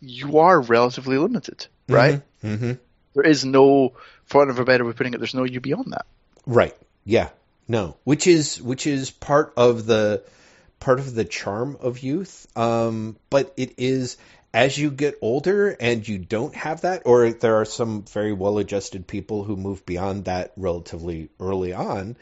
you 0.00 0.38
are 0.38 0.58
relatively 0.62 1.18
limited, 1.18 1.66
right? 1.88 2.22
hmm 2.40 2.72
There 3.14 3.24
is 3.24 3.44
no, 3.44 3.92
for 4.24 4.38
want 4.38 4.50
of 4.50 4.58
a 4.58 4.64
better 4.64 4.84
way 4.84 4.90
of 4.90 4.96
putting 4.96 5.12
it, 5.12 5.18
there's 5.18 5.34
no 5.34 5.44
you 5.44 5.60
beyond 5.60 5.92
that. 5.92 6.06
Right. 6.46 6.74
Yeah. 7.04 7.28
No. 7.70 7.96
Which 8.02 8.26
is 8.26 8.60
which 8.60 8.88
is 8.88 9.12
part 9.12 9.52
of 9.56 9.86
the 9.86 10.24
part 10.80 10.98
of 10.98 11.14
the 11.14 11.24
charm 11.24 11.76
of 11.78 12.00
youth. 12.00 12.48
Um, 12.56 13.16
but 13.30 13.54
it 13.56 13.74
is 13.78 14.16
as 14.52 14.76
you 14.76 14.90
get 14.90 15.14
older 15.22 15.68
and 15.78 16.06
you 16.06 16.18
don't 16.18 16.52
have 16.56 16.80
that, 16.80 17.02
or 17.04 17.30
there 17.30 17.60
are 17.60 17.64
some 17.64 18.02
very 18.02 18.32
well 18.32 18.58
adjusted 18.58 19.06
people 19.06 19.44
who 19.44 19.56
move 19.56 19.86
beyond 19.86 20.24
that 20.24 20.50
relatively 20.56 21.28
early 21.38 21.72
on. 21.72 22.16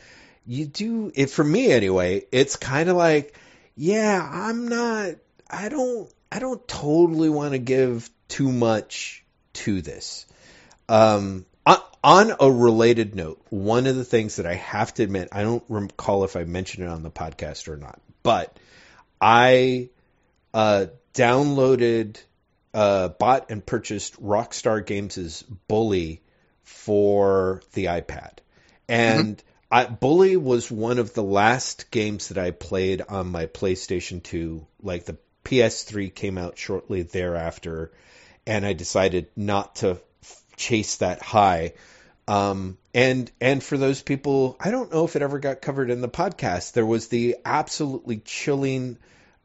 You 0.45 0.67
do 0.67 1.13
it 1.15 1.31
for 1.31 1.45
me 1.45 1.73
anyway. 1.73 2.27
It's 2.31 2.57
kind 2.57 2.91
of 2.91 2.97
like, 2.99 3.35
yeah, 3.75 4.29
I'm 4.31 4.69
not. 4.69 5.15
I 5.51 5.71
don't. 5.71 6.13
I 6.31 6.41
don't 6.41 6.69
totally 6.69 7.31
want 7.31 7.53
to 7.53 7.59
give 7.59 8.11
too 8.29 8.53
much 8.53 9.25
to 9.55 9.81
this. 9.81 10.27
Um, 10.91 11.47
on, 11.69 12.31
on 12.31 12.37
a 12.41 12.51
related 12.51 13.15
note, 13.15 13.41
one 13.51 13.87
of 13.87 13.97
the 13.97 14.05
things 14.05 14.37
that 14.37 14.47
I 14.47 14.55
have 14.55 14.95
to 14.95 15.03
admit, 15.03 15.29
I 15.33 15.43
don't 15.43 15.65
recall 15.69 16.25
if 16.25 16.37
I 16.37 16.45
mentioned 16.45 16.85
it 16.85 16.91
on 16.91 17.03
the 17.03 17.11
podcast 17.11 17.69
or 17.69 17.77
not, 17.77 18.01
but 18.23 18.57
I 19.21 19.91
uh, 20.55 20.87
downloaded, 21.15 22.23
uh, 22.73 23.09
bought, 23.09 23.51
and 23.51 23.65
purchased 23.65 24.23
Rockstar 24.23 24.85
Games' 24.85 25.43
Bully 25.67 26.23
for 26.63 27.63
the 27.73 27.87
iPad. 27.87 28.39
And 28.89 29.43
I, 29.71 29.85
Bully 29.85 30.37
was 30.37 30.71
one 30.71 30.99
of 30.99 31.13
the 31.13 31.23
last 31.23 31.91
games 31.91 32.29
that 32.29 32.39
I 32.39 32.53
played 32.53 33.03
on 33.03 33.29
my 33.29 33.47
PlayStation 33.47 34.23
2. 34.23 34.67
Like 34.83 35.05
the 35.05 35.19
PS3 35.45 36.15
came 36.15 36.39
out 36.39 36.59
shortly 36.59 37.03
thereafter, 37.03 37.93
and 38.47 38.65
I 38.65 38.73
decided 38.73 39.29
not 39.37 39.77
to 39.77 39.99
chase 40.59 40.97
that 40.97 41.23
high. 41.23 41.73
Um, 42.27 42.77
and 42.93 43.31
and 43.41 43.63
for 43.63 43.79
those 43.79 44.03
people, 44.03 44.57
I 44.61 44.71
don't 44.71 44.93
know 44.93 45.05
if 45.07 45.17
it 45.17 45.23
ever 45.23 45.39
got 45.39 45.63
covered 45.63 45.91
in 45.91 46.03
the 46.03 46.09
podcast. 46.09 46.73
There 46.73 46.85
was 46.85 47.09
the 47.09 47.37
absolutely 47.45 48.19
chilling 48.19 48.99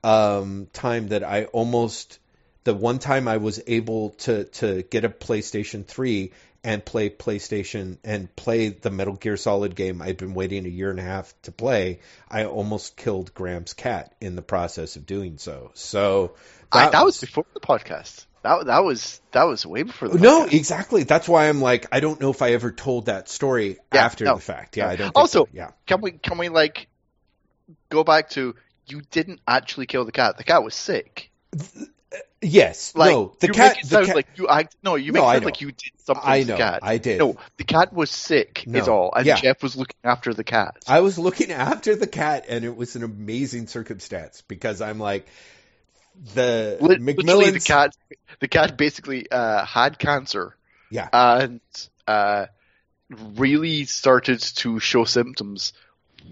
um, 0.03 0.67
time 0.73 1.07
that 1.09 1.23
I 1.23 1.45
almost 1.45 2.19
the 2.65 2.73
one 2.73 2.99
time 2.99 3.27
I 3.27 3.37
was 3.37 3.61
able 3.67 4.11
to 4.11 4.43
to 4.45 4.83
get 4.83 5.05
a 5.05 5.09
PlayStation 5.09 5.85
3 5.85 6.31
and 6.63 6.83
play 6.83 7.09
PlayStation 7.09 7.97
and 8.03 8.33
play 8.35 8.69
the 8.69 8.89
Metal 8.89 9.15
Gear 9.15 9.37
Solid 9.37 9.75
game 9.75 10.01
I'd 10.01 10.17
been 10.17 10.33
waiting 10.33 10.65
a 10.65 10.69
year 10.69 10.89
and 10.89 10.99
a 10.99 11.03
half 11.03 11.33
to 11.43 11.51
play, 11.51 11.99
I 12.29 12.45
almost 12.45 12.95
killed 12.95 13.33
Graeme's 13.33 13.73
cat 13.73 14.13
in 14.21 14.35
the 14.35 14.41
process 14.41 14.95
of 14.95 15.05
doing 15.05 15.37
so. 15.37 15.71
So 15.73 16.35
I, 16.71 16.89
that 16.89 17.05
was 17.05 17.19
before 17.19 17.45
the 17.53 17.59
podcast. 17.59 18.25
That 18.43 18.65
that 18.65 18.83
was 18.83 19.21
that 19.31 19.43
was 19.43 19.65
way 19.65 19.83
before 19.83 20.09
the 20.09 20.19
no, 20.19 20.45
podcast. 20.45 20.53
exactly. 20.53 21.03
That's 21.03 21.29
why 21.29 21.47
I'm 21.49 21.61
like, 21.61 21.87
I 21.91 21.99
don't 21.99 22.19
know 22.19 22.29
if 22.29 22.41
I 22.41 22.51
ever 22.51 22.71
told 22.71 23.05
that 23.05 23.29
story 23.29 23.77
Yeah, 23.93 24.05
after 24.05 24.25
no. 24.25 24.35
the 24.35 24.41
fact. 24.41 24.75
Yeah, 24.77 24.87
I 24.87 24.95
don't. 24.95 25.07
Think 25.07 25.17
Also- 25.17 25.45
so. 25.45 25.49
yeah, 25.53 25.71
Can 25.85 26.01
we 26.01 26.11
can 26.11 26.37
we 26.37 26.49
like 26.49 26.87
go 27.89 28.03
back 28.03 28.29
to 28.31 28.55
you 28.87 29.01
didn't 29.11 29.39
actually 29.47 29.85
kill 29.85 30.03
the 30.03 30.11
cat. 30.11 30.37
The 30.37 30.43
cat 30.43 30.61
was 30.63 30.75
sick. 30.75 31.31
Yes, 32.41 32.93
Like 32.95 33.11
no, 33.11 33.35
the 33.39 33.47
you 33.47 33.53
cat, 33.53 33.77
the 33.87 34.05
cat. 34.05 34.15
like 34.15 34.27
you 34.35 34.47
act. 34.47 34.75
No, 34.83 34.95
you 34.95 35.11
No, 35.11 35.21
make 35.21 35.29
it 35.29 35.33
sound 35.33 35.45
like 35.45 35.61
you 35.61 35.71
did 35.71 35.91
something 35.97 36.23
I 36.25 36.41
to 36.41 36.47
know, 36.47 36.53
the 36.55 36.57
cat. 36.63 36.79
I 36.83 36.97
did. 36.97 37.19
No, 37.19 37.35
the 37.57 37.63
cat 37.63 37.93
was 37.93 38.11
sick. 38.11 38.65
Is 38.67 38.87
all, 38.87 39.13
and 39.15 39.25
Yeah. 39.25 39.35
Jeff 39.37 39.63
was 39.63 39.75
looking 39.75 39.97
after 40.03 40.33
the 40.33 40.43
cat. 40.43 40.77
I 40.87 40.99
was 41.01 41.17
looking 41.17 41.51
after 41.69 41.95
the 41.95 42.07
cat, 42.07 42.45
and 42.49 42.63
it 42.65 42.75
was 42.75 42.95
an 42.95 43.03
amazing 43.03 43.67
circumstance 43.67 44.41
because 44.47 44.81
I'm 44.81 44.99
like, 44.99 45.25
the 46.35 46.77
Literally, 46.79 47.51
the 47.51 47.59
cat, 47.59 47.95
the 48.39 48.47
cat 48.47 48.77
basically 48.77 49.29
uh, 49.31 49.65
had 49.65 49.97
cancer. 49.97 50.55
Yeah. 50.91 51.09
and 51.11 51.61
uh, 52.07 52.45
really 53.09 53.85
started 53.85 54.39
to 54.57 54.79
show 54.79 55.05
symptoms 55.05 55.73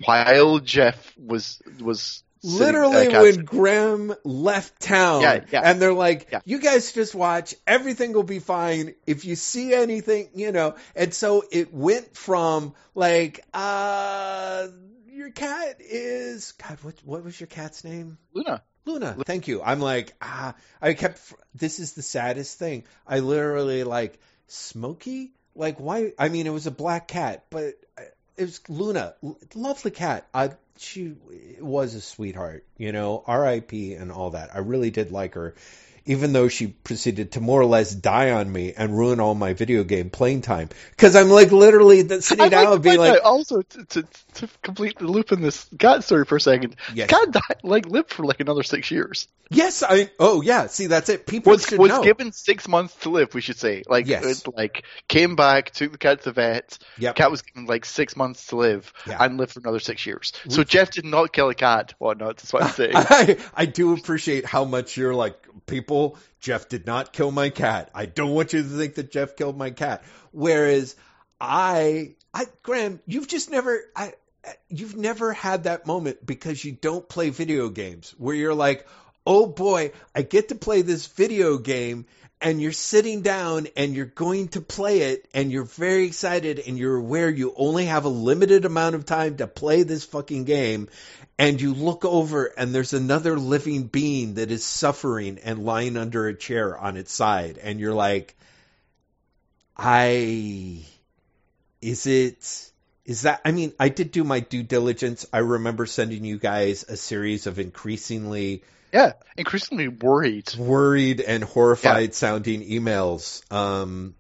while 0.06 0.60
Jeff 0.60 1.14
was 1.18 1.62
was 1.80 2.24
sitting- 2.42 2.60
Literally, 2.60 3.08
uh, 3.08 3.22
when 3.22 3.46
Graeme 3.46 4.14
left 4.24 4.80
town, 4.82 5.22
Yeah, 5.22 5.44
yeah. 5.52 5.62
and 5.64 5.82
they're 5.82 5.94
like, 5.94 6.28
Yeah. 6.32 6.40
"You 6.46 6.60
guys 6.60 6.92
just 6.92 7.14
watch. 7.16 7.56
Everything 7.68 8.14
will 8.14 8.24
be 8.24 8.40
fine. 8.40 8.96
If 9.06 9.26
you 9.26 9.36
see 9.36 9.74
anything, 9.74 10.30
you 10.36 10.52
know." 10.52 10.76
And 10.96 11.14
so 11.14 11.44
it 11.52 11.74
went 11.74 12.16
from 12.18 12.74
like, 12.96 13.44
"Uh, 13.54 14.68
your 15.08 15.30
cat 15.32 15.78
is 15.80 16.54
God. 16.54 16.78
What 16.82 16.96
what 17.06 17.24
was 17.24 17.40
your 17.40 17.48
cat's 17.48 17.84
name?" 17.84 18.18
Luna. 18.34 18.64
Luna, 18.84 19.16
thank 19.28 19.48
you. 19.48 19.62
I'm 19.62 19.80
like, 19.80 20.12
ah, 20.24 20.56
I 20.82 20.96
kept, 20.96 21.20
this 21.54 21.78
is 21.80 21.94
the 21.94 22.02
saddest 22.02 22.58
thing. 22.58 22.84
I 23.06 23.20
literally 23.20 23.84
like, 23.84 24.18
Smokey? 24.48 25.34
Like, 25.56 25.80
why? 25.80 26.14
I 26.18 26.30
mean, 26.30 26.48
it 26.48 26.52
was 26.52 26.66
a 26.66 26.72
black 26.72 27.08
cat, 27.08 27.46
but 27.52 27.76
it 28.38 28.44
was 28.44 28.60
Luna. 28.70 29.14
L- 29.24 29.38
Lovely 29.54 29.92
cat. 29.92 30.26
I, 30.34 30.50
she 30.82 31.16
was 31.60 31.96
a 31.96 32.02
sweetheart, 32.02 32.66
you 32.78 32.92
know, 32.92 33.24
RIP 33.28 33.72
and 33.72 34.12
all 34.12 34.32
that. 34.32 34.50
I 34.54 34.60
really 34.60 34.92
did 34.92 35.12
like 35.12 35.36
her, 35.36 35.56
even 36.06 36.34
though 36.34 36.48
she 36.48 36.68
proceeded 36.68 37.34
to 37.34 37.42
more 37.42 37.62
or 37.62 37.66
less 37.66 37.94
die 37.94 38.32
on 38.32 38.52
me 38.52 38.74
and 38.76 38.98
ruin 38.98 39.20
all 39.20 39.36
my 39.36 39.54
video 39.54 39.84
game 39.84 40.10
playing 40.10 40.42
time. 40.42 40.70
Because 40.92 41.16
I'm 41.16 41.30
like 41.30 41.52
literally 41.52 42.08
sitting 42.22 42.46
I'd 42.46 42.50
down 42.52 42.66
like 42.66 42.74
and 42.76 42.84
being 42.84 42.98
like, 42.98 43.22
also 43.24 43.62
to, 43.62 43.86
to 43.86 44.04
to 44.36 44.50
complete 44.64 44.98
the 44.98 45.06
loop 45.08 45.32
in 45.32 45.42
this 45.42 45.68
cat 45.78 46.04
story 46.04 46.26
for 46.26 46.38
a 46.38 46.42
second. 46.42 46.76
yes, 46.94 47.10
Cat 47.10 47.32
died, 47.32 47.58
like 47.64 47.86
lived 47.86 48.12
for 48.14 48.26
like 48.26 48.40
another 48.40 48.64
six 48.64 48.90
years. 48.90 49.28
yes, 49.50 49.84
I, 49.84 50.10
oh 50.20 50.42
yeah, 50.42 50.68
see, 50.68 50.88
that's 50.88 51.10
it. 51.10 51.28
People 51.28 51.52
Was 51.52 51.70
was 51.72 52.00
given 52.04 52.32
six 52.32 52.68
months 52.68 52.96
to 53.02 53.10
live. 53.10 53.34
We 53.34 53.42
should 53.42 53.58
say 53.58 53.84
like 53.88 54.08
Yes. 54.08 54.46
it, 54.48 54.56
like 54.56 54.84
came 55.08 55.36
back, 55.36 55.72
took 55.72 55.92
the 55.92 55.98
cat 55.98 56.20
to 56.20 56.26
the 56.26 56.34
vet. 56.34 56.78
Yep. 56.98 57.16
Cat 57.16 57.30
was 57.32 57.42
given 57.42 57.66
like 57.66 57.86
six 57.86 58.16
months 58.16 58.48
to 58.48 58.56
live 58.56 58.92
Yeah. 59.06 59.24
and 59.24 59.38
lived 59.38 59.52
for 59.54 59.60
another 59.60 59.80
six 59.80 60.06
years. 60.06 60.32
So 60.50 60.64
Jeff 60.64 60.92
did 60.92 61.06
not 61.06 61.34
kill 61.34 61.50
a 61.50 61.56
cat. 61.56 61.94
Well, 62.00 62.16
no, 62.16 62.28
that's 62.28 62.52
what 62.54 62.64
I'm 62.64 62.70
saying. 62.72 62.94
I, 62.96 63.38
I 63.54 63.66
do 63.66 63.94
appreciate 63.94 64.46
how 64.46 64.64
much 64.66 64.96
you're 64.98 65.14
like, 65.14 65.36
people, 65.68 65.91
Jeff 66.40 66.70
did 66.70 66.86
not 66.86 67.14
kill 67.14 67.32
my 67.32 67.50
cat. 67.50 67.90
I 67.94 68.06
don't 68.06 68.32
want 68.32 68.54
you 68.54 68.64
to 68.64 68.68
think 68.68 68.96
that 68.96 69.12
Jeff 69.12 69.36
killed 69.36 69.58
my 69.58 69.72
cat. 69.72 70.04
Whereas 70.32 70.96
I, 71.40 72.16
I, 72.34 72.46
Graeme, 72.64 73.00
you've 73.06 73.28
just 73.28 73.52
never, 73.52 73.82
I, 73.96 74.14
you've 74.70 74.96
never 74.96 75.34
had 75.34 75.66
that 75.66 75.86
moment 75.86 76.26
because 76.26 76.64
you 76.64 76.72
don't 76.72 77.08
play 77.08 77.30
video 77.30 77.70
games 77.70 78.16
where 78.18 78.36
you're 78.36 78.56
like, 78.56 78.88
oh 79.26 79.46
boy, 79.46 79.92
I 80.16 80.22
get 80.24 80.50
to 80.50 80.56
play 80.56 80.82
this 80.82 81.08
video 81.08 81.58
game 81.58 82.06
and 82.42 82.62
you're 82.62 82.72
sitting 82.72 83.22
down 83.22 83.68
and 83.78 83.96
you're 83.96 84.06
going 84.06 84.48
to 84.50 84.62
play 84.62 85.02
it 85.02 85.30
and 85.34 85.52
you're 85.52 85.64
very 85.64 86.06
excited 86.06 86.60
and 86.60 86.78
you're 86.78 86.98
aware 86.98 87.30
you 87.30 87.54
only 87.56 87.86
have 87.86 88.06
a 88.06 88.10
limited 88.10 88.66
amount 88.66 88.96
of 88.96 89.06
time 89.06 89.38
to 89.38 89.48
play 89.48 89.84
this 89.84 90.04
fucking 90.04 90.44
game 90.44 90.90
and 91.38 91.62
you 91.62 91.74
look 91.74 92.04
over 92.04 92.46
and 92.46 92.74
there's 92.74 92.94
another 92.94 93.38
living 93.38 93.84
being 93.84 94.36
that 94.36 94.52
is 94.52 94.64
suffering 94.64 95.40
and 95.44 95.66
lying 95.66 95.98
under 95.98 96.28
a 96.28 96.36
chair 96.36 96.78
on 96.78 96.98
its 96.98 97.14
side 97.14 97.58
and 97.58 97.80
you're 97.80 97.94
like 97.94 98.36
I 99.78 100.86
is 101.82 102.06
it 102.06 102.72
is 103.06 103.24
that 103.24 103.42
I 103.44 103.52
mean 103.52 103.74
I 103.80 103.90
did 103.90 104.12
do 104.12 104.24
my 104.24 104.40
due 104.40 104.64
diligence. 104.64 105.26
I 105.34 105.40
remember 105.40 105.86
sending 105.86 106.24
you 106.24 106.38
guys 106.38 106.84
a 106.88 106.96
series 106.96 107.48
of 107.48 107.60
increasingly 107.60 108.64
yeah, 108.94 109.14
increasingly 109.38 109.88
worried. 109.88 110.54
worried 110.58 111.22
and 111.22 111.44
horrified 111.44 112.10
yeah. 112.10 112.16
sounding 112.16 112.62
emails. 112.62 113.42
Um, 113.52 114.16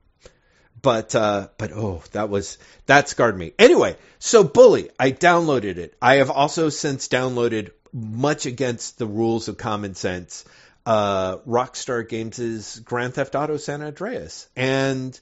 but 0.81 1.13
uh, 1.15 1.49
but 1.57 1.71
oh, 1.71 2.01
that 2.11 2.29
was 2.29 2.57
that 2.85 3.09
scarred 3.09 3.37
me. 3.37 3.53
Anyway, 3.59 3.95
so 4.19 4.43
Bully, 4.43 4.89
I 4.99 5.11
downloaded 5.11 5.77
it. 5.77 5.95
I 6.01 6.15
have 6.15 6.31
also 6.31 6.69
since 6.69 7.07
downloaded, 7.07 7.71
much 7.93 8.45
against 8.45 8.97
the 8.97 9.05
rules 9.05 9.47
of 9.47 9.57
common 9.57 9.95
sense, 9.95 10.45
uh, 10.85 11.37
Rockstar 11.39 12.07
Games' 12.07 12.79
Grand 12.79 13.13
Theft 13.13 13.35
Auto 13.35 13.57
San 13.57 13.81
Andreas, 13.81 14.47
and 14.55 15.19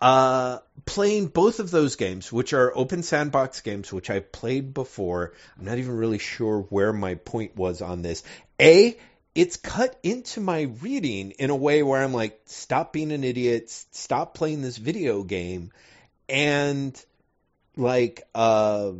uh, 0.00 0.58
playing 0.84 1.26
both 1.26 1.60
of 1.60 1.70
those 1.70 1.96
games, 1.96 2.32
which 2.32 2.52
are 2.52 2.76
open 2.76 3.02
sandbox 3.02 3.60
games, 3.60 3.92
which 3.92 4.10
I 4.10 4.20
played 4.20 4.72
before. 4.72 5.32
I'm 5.58 5.64
not 5.64 5.78
even 5.78 5.96
really 5.96 6.18
sure 6.18 6.60
where 6.62 6.92
my 6.92 7.16
point 7.16 7.56
was 7.56 7.82
on 7.82 8.02
this. 8.02 8.22
A, 8.60 8.96
it's 9.34 9.56
cut 9.56 9.98
into 10.02 10.40
my 10.40 10.62
reading 10.80 11.32
in 11.32 11.50
a 11.50 11.56
way 11.56 11.82
where 11.82 12.02
I'm 12.02 12.14
like, 12.14 12.40
stop 12.46 12.92
being 12.92 13.12
an 13.12 13.24
idiot, 13.24 13.70
stop 13.70 14.34
playing 14.34 14.62
this 14.62 14.76
video 14.76 15.22
game, 15.22 15.72
and 16.28 17.00
like, 17.76 18.22
uh, 18.34 18.92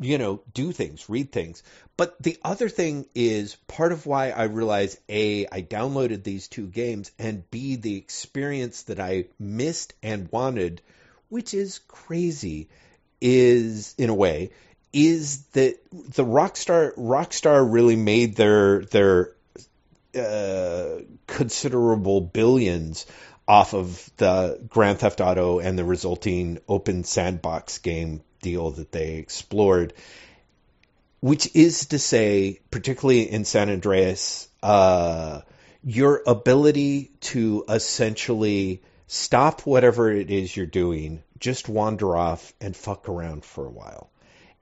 you 0.00 0.18
know, 0.18 0.42
do 0.52 0.72
things, 0.72 1.08
read 1.08 1.30
things. 1.30 1.62
But 1.96 2.20
the 2.20 2.38
other 2.42 2.68
thing 2.68 3.06
is 3.14 3.56
part 3.68 3.92
of 3.92 4.06
why 4.06 4.30
I 4.30 4.44
realized 4.44 4.98
A, 5.08 5.46
I 5.46 5.62
downloaded 5.62 6.24
these 6.24 6.48
two 6.48 6.66
games, 6.66 7.12
and 7.18 7.48
B, 7.50 7.76
the 7.76 7.96
experience 7.96 8.82
that 8.84 8.98
I 8.98 9.26
missed 9.38 9.94
and 10.02 10.28
wanted, 10.32 10.82
which 11.28 11.54
is 11.54 11.78
crazy, 11.86 12.68
is 13.20 13.94
in 13.96 14.10
a 14.10 14.14
way, 14.14 14.50
is 14.92 15.42
that 15.52 15.78
the 15.92 16.24
Rockstar 16.24 16.94
Rockstar 16.96 17.64
really 17.70 17.96
made 17.96 18.36
their 18.36 18.84
their 18.86 19.32
uh, 20.16 21.00
considerable 21.26 22.20
billions 22.20 23.06
off 23.46 23.74
of 23.74 24.10
the 24.16 24.60
Grand 24.68 24.98
Theft 24.98 25.20
Auto 25.20 25.58
and 25.58 25.78
the 25.78 25.84
resulting 25.84 26.58
open 26.68 27.04
sandbox 27.04 27.78
game 27.78 28.22
deal 28.40 28.70
that 28.72 28.92
they 28.92 29.14
explored, 29.14 29.92
which 31.24 31.48
is 31.54 31.86
to 31.86 31.98
say, 31.98 32.60
particularly 32.70 33.22
in 33.22 33.46
San 33.46 33.70
Andreas, 33.70 34.46
uh, 34.62 35.40
your 35.82 36.22
ability 36.26 37.12
to 37.20 37.64
essentially 37.66 38.82
stop 39.06 39.62
whatever 39.62 40.12
it 40.12 40.30
is 40.30 40.54
you're 40.54 40.66
doing, 40.66 41.22
just 41.38 41.66
wander 41.66 42.14
off 42.14 42.52
and 42.60 42.76
fuck 42.76 43.08
around 43.08 43.42
for 43.42 43.64
a 43.64 43.70
while. 43.70 44.10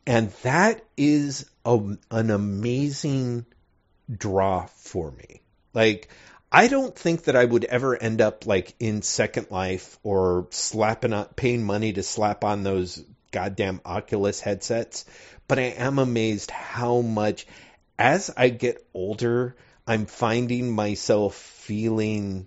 And 0.07 0.31
that 0.45 0.85
is 0.97 1.51
a, 1.65 1.81
an 2.13 2.31
amazing 2.31 3.45
draw 4.09 4.67
for 4.67 5.11
me. 5.11 5.43
Like, 5.75 6.11
I 6.53 6.69
don't 6.69 6.95
think 6.95 7.25
that 7.25 7.35
I 7.35 7.45
would 7.45 7.65
ever 7.65 8.01
end 8.01 8.21
up 8.21 8.47
like 8.47 8.77
in 8.79 9.03
Second 9.03 9.49
Life 9.51 9.99
or 10.05 10.47
slapping 10.51 11.13
on, 11.13 11.25
paying 11.35 11.65
money 11.65 11.93
to 11.95 12.05
slap 12.05 12.45
on 12.45 12.63
those 12.63 13.03
goddamn 13.33 13.81
Oculus 13.85 14.41
headsets, 14.41 15.05
but 15.49 15.59
I 15.59 15.75
am 15.77 15.99
amazed 15.99 16.51
how 16.51 17.01
much 17.01 17.47
as 17.99 18.31
I 18.37 18.49
get 18.49 18.87
older, 18.95 19.57
I'm 19.87 20.07
finding 20.07 20.73
myself 20.73 21.35
feeling 21.35 22.47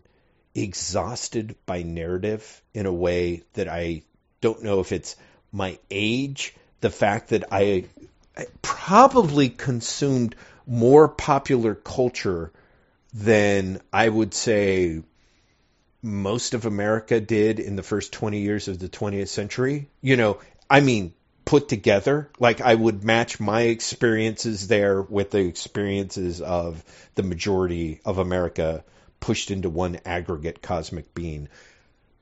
exhausted 0.53 1.55
by 1.65 1.83
narrative 1.83 2.61
in 2.73 2.85
a 2.85 2.93
way 2.93 3.43
that 3.53 3.67
I 3.67 4.03
don't 4.41 4.63
know 4.63 4.79
if 4.79 4.91
it's 4.91 5.15
my 5.51 5.79
age, 5.89 6.55
the 6.81 6.89
fact 6.89 7.29
that 7.29 7.45
I, 7.51 7.85
I 8.37 8.47
probably 8.61 9.49
consumed 9.49 10.35
more 10.67 11.07
popular 11.07 11.75
culture 11.75 12.51
than 13.13 13.81
I 13.93 14.09
would 14.09 14.33
say 14.33 15.03
most 16.01 16.53
of 16.53 16.65
America 16.65 17.19
did 17.19 17.59
in 17.59 17.75
the 17.75 17.83
first 17.83 18.13
20 18.13 18.39
years 18.39 18.67
of 18.67 18.77
the 18.79 18.89
20th 18.89 19.29
century. 19.29 19.89
You 20.01 20.17
know, 20.17 20.39
I 20.69 20.81
mean, 20.81 21.13
put 21.45 21.69
together. 21.69 22.29
Like 22.39 22.59
I 22.59 22.73
would 22.75 23.03
match 23.03 23.39
my 23.39 23.61
experiences 23.61 24.67
there 24.67 25.01
with 25.01 25.31
the 25.31 25.45
experiences 25.45 26.41
of 26.41 26.83
the 27.13 27.23
majority 27.23 28.01
of 28.03 28.17
America 28.17 28.83
pushed 29.19 29.51
into 29.51 29.69
one 29.69 29.99
aggregate 30.05 30.61
cosmic 30.61 31.13
being. 31.13 31.47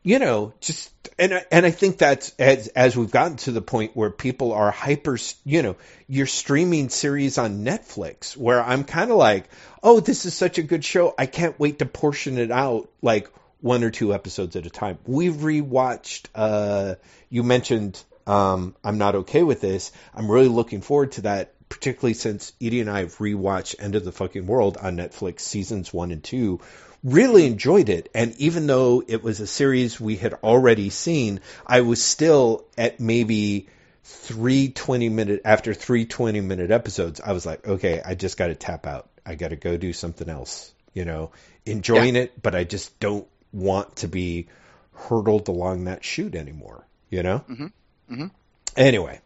You 0.05 0.19
know, 0.19 0.53
just 0.59 0.91
and 1.17 1.45
and 1.49 1.65
I 1.65 1.71
think 1.71 1.97
that's 1.97 2.33
as 2.37 2.67
as 2.67 2.97
we've 2.97 3.09
gotten 3.09 3.37
to 3.37 3.53
the 3.53 3.61
point 3.61 3.95
where 3.95 4.09
people 4.09 4.51
are 4.51 4.69
hyper. 4.69 5.17
You 5.45 5.61
know, 5.61 5.75
you're 6.07 6.25
streaming 6.25 6.89
series 6.89 7.37
on 7.37 7.63
Netflix 7.63 8.35
where 8.35 8.61
I'm 8.61 8.83
kind 8.83 9.11
of 9.11 9.17
like, 9.17 9.45
oh, 9.81 10.01
this 10.01 10.25
is 10.25 10.33
such 10.33 10.57
a 10.57 10.63
good 10.63 10.83
show. 10.83 11.15
I 11.17 11.25
can't 11.25 11.57
wait 11.57 11.79
to 11.79 11.85
portion 11.85 12.37
it 12.37 12.51
out 12.51 12.89
like 13.01 13.29
one 13.61 13.85
or 13.85 13.91
two 13.91 14.13
episodes 14.13 14.57
at 14.57 14.65
a 14.65 14.69
time. 14.69 14.97
We've 15.05 15.35
rewatched. 15.35 16.27
Uh, 16.35 16.95
you 17.29 17.43
mentioned 17.43 18.03
um, 18.27 18.75
I'm 18.83 18.97
not 18.97 19.15
okay 19.15 19.43
with 19.43 19.61
this. 19.61 19.91
I'm 20.13 20.29
really 20.29 20.47
looking 20.47 20.81
forward 20.81 21.13
to 21.13 21.21
that, 21.21 21.53
particularly 21.69 22.13
since 22.13 22.53
Edie 22.61 22.81
and 22.81 22.89
I 22.89 22.99
have 22.99 23.17
rewatched 23.17 23.75
End 23.79 23.95
of 23.95 24.05
the 24.05 24.11
Fucking 24.11 24.47
World 24.47 24.77
on 24.77 24.97
Netflix 24.97 25.41
seasons 25.41 25.93
one 25.93 26.11
and 26.11 26.23
two. 26.23 26.61
Really 27.03 27.45
enjoyed 27.45 27.89
it, 27.89 28.09
and 28.15 28.33
even 28.37 28.65
though 28.65 29.03
it 29.05 29.21
was 29.21 29.41
a 29.41 29.47
series 29.47 29.99
we 29.99 30.15
had 30.15 30.35
already 30.35 30.89
seen, 30.89 31.41
I 31.67 31.81
was 31.81 32.01
still 32.01 32.65
at 32.77 33.01
maybe 33.01 33.67
three 34.03 34.69
20 34.69 35.09
minute 35.09 35.41
after 35.43 35.73
three 35.73 36.05
20 36.05 36.39
minute 36.39 36.71
episodes. 36.71 37.19
I 37.19 37.33
was 37.33 37.45
like, 37.45 37.67
okay, 37.67 38.01
I 38.03 38.15
just 38.15 38.37
got 38.37 38.47
to 38.47 38.55
tap 38.55 38.87
out. 38.87 39.09
I 39.25 39.35
got 39.35 39.49
to 39.49 39.57
go 39.57 39.75
do 39.75 39.91
something 39.91 40.29
else. 40.29 40.71
You 40.93 41.05
know, 41.05 41.31
enjoying 41.65 42.15
yeah. 42.15 42.23
it, 42.23 42.41
but 42.41 42.55
I 42.55 42.63
just 42.63 42.97
don't 42.99 43.27
want 43.51 43.97
to 43.97 44.07
be 44.07 44.47
hurtled 44.93 45.47
along 45.47 45.85
that 45.85 46.05
chute 46.05 46.35
anymore. 46.35 46.85
You 47.09 47.23
know. 47.23 47.43
Mm-hmm. 47.49 47.67
Mm-hmm. 48.09 48.27
Anyway, 48.75 49.19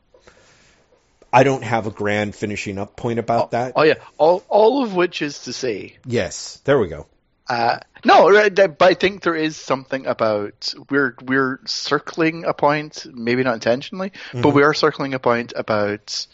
I 1.32 1.44
don't 1.44 1.64
have 1.64 1.88
a 1.88 1.92
grand 1.92 2.36
finishing 2.36 2.78
up 2.78 2.96
point 2.96 3.20
about 3.20 3.46
oh, 3.46 3.48
that. 3.52 3.74
Oh 3.76 3.84
yeah, 3.84 3.96
all 4.18 4.44
all 4.48 4.84
of 4.84 4.96
which 4.96 5.22
is 5.22 5.44
to 5.44 5.54
say. 5.54 5.98
Yes, 6.06 6.62
there 6.64 6.80
we 6.80 6.88
go. 6.88 7.08
Uh, 7.50 7.80
no, 8.04 8.50
but 8.50 8.82
I 8.82 8.94
think 8.94 9.22
there 9.24 9.36
is 9.36 9.56
something 9.56 10.06
about 10.06 10.74
we're 10.90 11.16
we're 11.22 11.62
circling 11.66 12.44
a 12.44 12.54
point, 12.54 13.06
maybe 13.14 13.44
not 13.44 13.56
intentionally, 13.56 14.10
mm-hmm. 14.10 14.42
but 14.42 14.54
we 14.54 14.64
are 14.64 14.74
circling 14.74 15.14
a 15.14 15.20
point 15.20 15.54
about 15.56 16.28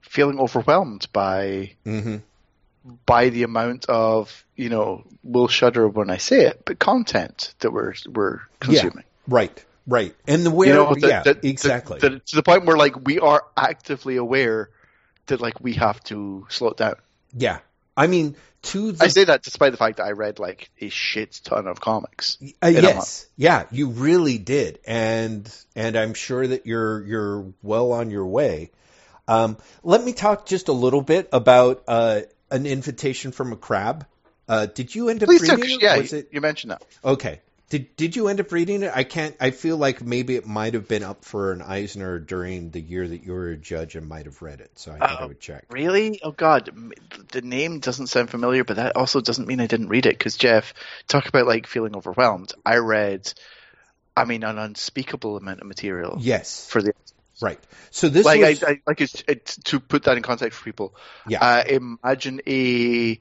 feeling 0.00 0.38
overwhelmed 0.38 1.08
by 1.12 1.72
mm-hmm. 1.84 2.18
by 3.04 3.30
the 3.30 3.42
amount 3.42 3.86
of 3.86 4.44
you 4.54 4.68
know 4.68 5.04
we'll 5.24 5.48
shudder 5.48 5.88
when 5.88 6.08
I 6.08 6.18
say 6.18 6.46
it, 6.46 6.62
but 6.64 6.78
content 6.78 7.54
that 7.58 7.72
we're 7.72 7.94
we're 8.06 8.40
consuming. 8.60 8.98
Yeah, 8.98 9.34
right. 9.34 9.64
Right. 9.86 10.14
And 10.26 10.46
the 10.46 10.50
where, 10.50 10.68
you 10.68 10.74
know, 10.74 10.94
the, 10.94 11.08
yeah, 11.08 11.22
the, 11.22 11.38
exactly. 11.46 11.98
The, 11.98 12.18
to 12.18 12.36
the 12.36 12.42
point 12.42 12.64
where 12.64 12.76
like 12.76 13.04
we 13.04 13.18
are 13.18 13.44
actively 13.56 14.16
aware 14.16 14.70
that 15.26 15.40
like 15.40 15.60
we 15.60 15.74
have 15.74 16.02
to 16.04 16.46
slow 16.48 16.70
it 16.70 16.76
down. 16.76 16.96
Yeah. 17.36 17.58
I 17.96 18.06
mean, 18.06 18.36
to 18.62 18.92
the... 18.92 19.04
I 19.04 19.08
say 19.08 19.24
that 19.24 19.42
despite 19.42 19.72
the 19.72 19.78
fact 19.78 19.98
that 19.98 20.04
I 20.04 20.12
read 20.12 20.38
like 20.38 20.70
a 20.80 20.88
shit 20.88 21.40
ton 21.44 21.66
of 21.66 21.80
comics. 21.80 22.38
Uh, 22.62 22.68
yes. 22.68 23.26
Yeah, 23.36 23.64
you 23.70 23.88
really 23.88 24.38
did. 24.38 24.80
And 24.86 25.52
and 25.76 25.96
I'm 25.96 26.14
sure 26.14 26.46
that 26.46 26.66
you're 26.66 27.04
you're 27.04 27.52
well 27.62 27.92
on 27.92 28.10
your 28.10 28.26
way. 28.26 28.70
Um, 29.28 29.58
let 29.82 30.02
me 30.04 30.12
talk 30.12 30.46
just 30.46 30.68
a 30.68 30.72
little 30.72 31.02
bit 31.02 31.28
about 31.32 31.84
uh, 31.88 32.22
an 32.50 32.66
invitation 32.66 33.32
from 33.32 33.52
a 33.52 33.56
crab. 33.56 34.06
Uh, 34.48 34.66
did 34.66 34.94
you 34.94 35.08
end 35.08 35.22
up 35.22 35.28
Please 35.28 35.42
reading 35.42 35.80
it? 35.80 35.82
Yeah, 35.82 35.96
it... 35.96 36.28
you 36.32 36.40
mentioned 36.40 36.72
that. 36.72 36.84
Okay. 37.04 37.40
Did 37.70 37.96
Did 37.96 38.14
you 38.14 38.28
end 38.28 38.40
up 38.40 38.52
reading 38.52 38.82
it? 38.82 38.92
I 38.94 39.04
can't. 39.04 39.34
I 39.40 39.50
feel 39.50 39.76
like 39.76 40.02
maybe 40.02 40.36
it 40.36 40.46
might 40.46 40.74
have 40.74 40.86
been 40.86 41.02
up 41.02 41.24
for 41.24 41.52
an 41.52 41.62
Eisner 41.62 42.18
during 42.18 42.70
the 42.70 42.80
year 42.80 43.06
that 43.08 43.24
you 43.24 43.32
were 43.32 43.50
a 43.50 43.56
judge 43.56 43.96
and 43.96 44.06
might 44.06 44.26
have 44.26 44.42
read 44.42 44.60
it. 44.60 44.70
So 44.76 44.92
I 44.92 44.98
thought 44.98 45.20
I 45.20 45.24
oh, 45.24 45.28
would 45.28 45.40
check. 45.40 45.64
Really? 45.70 46.20
Oh 46.22 46.30
God, 46.30 46.70
the 47.32 47.42
name 47.42 47.80
doesn't 47.80 48.08
sound 48.08 48.30
familiar, 48.30 48.64
but 48.64 48.76
that 48.76 48.96
also 48.96 49.20
doesn't 49.20 49.48
mean 49.48 49.60
I 49.60 49.66
didn't 49.66 49.88
read 49.88 50.06
it. 50.06 50.16
Because 50.18 50.36
Jeff, 50.36 50.74
talk 51.08 51.26
about 51.26 51.46
like 51.46 51.66
feeling 51.66 51.96
overwhelmed. 51.96 52.52
I 52.66 52.76
read, 52.76 53.32
I 54.16 54.24
mean, 54.24 54.44
an 54.44 54.58
unspeakable 54.58 55.36
amount 55.36 55.60
of 55.60 55.66
material. 55.66 56.18
Yes. 56.20 56.68
For 56.68 56.82
the 56.82 56.92
Right. 57.42 57.58
So 57.90 58.08
this 58.08 58.24
like 58.24 58.40
was... 58.40 58.62
I, 58.62 58.70
I, 58.70 58.80
like 58.86 59.00
it's, 59.00 59.24
it's, 59.26 59.56
to 59.64 59.80
put 59.80 60.04
that 60.04 60.16
in 60.16 60.22
context 60.22 60.58
for 60.58 60.64
people. 60.64 60.94
Yeah. 61.26 61.40
Uh, 61.40 61.64
imagine 61.66 62.40
a 62.46 63.20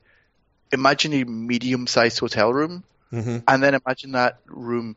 imagine 0.72 1.14
a 1.14 1.24
medium 1.24 1.88
sized 1.88 2.20
hotel 2.20 2.54
room 2.54 2.84
Mm-hmm. 3.14 3.38
and 3.48 3.64
then 3.64 3.76
imagine 3.76 4.14
that 4.14 4.40
room 4.48 4.96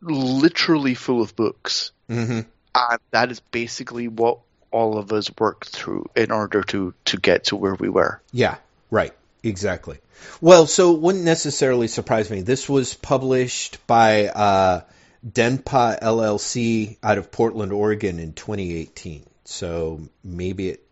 literally 0.00 0.94
full 0.94 1.22
of 1.22 1.34
books, 1.34 1.92
Mm-hmm. 2.10 2.40
and 2.74 2.98
that 3.10 3.30
is 3.30 3.40
basically 3.40 4.08
what 4.08 4.38
all 4.70 4.98
of 4.98 5.12
us 5.12 5.30
worked 5.38 5.68
through 5.70 6.06
in 6.14 6.30
order 6.30 6.62
to 6.62 6.92
to 7.06 7.16
get 7.16 7.44
to 7.44 7.56
where 7.56 7.74
we 7.74 7.88
were. 7.88 8.20
Yeah, 8.32 8.56
right. 8.90 9.12
Exactly. 9.42 9.98
Well, 10.40 10.66
so 10.66 10.94
it 10.94 11.00
wouldn't 11.00 11.24
necessarily 11.24 11.88
surprise 11.88 12.30
me. 12.30 12.42
This 12.42 12.68
was 12.68 12.94
published 12.94 13.84
by 13.88 14.28
uh, 14.28 14.80
Denpa 15.28 16.00
LLC 16.00 16.96
out 17.02 17.18
of 17.18 17.32
Portland, 17.32 17.72
Oregon 17.72 18.20
in 18.20 18.32
2018. 18.32 19.24
So 19.44 20.00
maybe 20.22 20.68
it. 20.70 20.86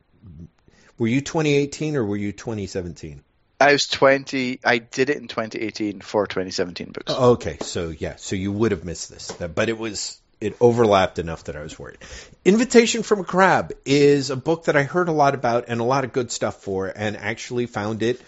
Were 0.99 1.07
you 1.07 1.21
2018 1.21 1.97
or 1.97 2.05
were 2.05 2.17
you 2.17 2.33
2017? 2.33 3.23
I 3.61 3.73
was 3.73 3.87
20. 3.89 4.61
I 4.65 4.79
did 4.79 5.11
it 5.11 5.19
in 5.19 5.29
2018 5.29 6.01
for 6.01 6.27
2017 6.27 6.93
books. 6.93 7.13
Oh, 7.15 7.33
Okay, 7.33 7.59
so 7.61 7.91
yeah, 7.91 8.17
so 8.17 8.35
you 8.35 8.53
would 8.53 8.73
have 8.73 8.85
missed 8.85 9.11
this, 9.11 9.31
but 9.33 9.69
it 9.69 9.79
was 9.79 10.19
it 10.41 10.57
overlapped 10.61 11.19
enough 11.19 11.45
that 11.45 11.57
I 11.57 11.63
was 11.63 11.79
worried. 11.79 11.99
Invitation 12.45 13.03
from 13.03 13.21
a 13.21 13.25
Crab 13.25 13.73
is 13.85 14.31
a 14.31 14.37
book 14.37 14.65
that 14.65 14.77
I 14.77 14.85
heard 14.85 15.09
a 15.09 15.13
lot 15.13 15.35
about 15.35 15.67
and 15.69 15.81
a 15.81 15.85
lot 15.85 16.05
of 16.05 16.13
good 16.15 16.33
stuff 16.33 16.63
for, 16.63 16.91
and 16.95 17.17
actually 17.17 17.67
found 17.67 18.03
it 18.03 18.23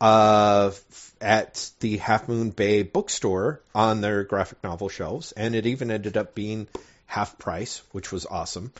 uh, 0.00 0.70
at 1.20 1.70
the 1.80 1.98
Half 1.98 2.28
Moon 2.28 2.50
Bay 2.50 2.82
bookstore 2.82 3.60
on 3.74 4.00
their 4.00 4.24
graphic 4.24 4.64
novel 4.64 4.88
shelves, 4.88 5.32
and 5.32 5.54
it 5.54 5.66
even 5.66 5.90
ended 5.90 6.16
up 6.16 6.34
being 6.34 6.66
half 7.04 7.38
price, 7.38 7.82
which 7.92 8.10
was 8.10 8.24
awesome. 8.24 8.72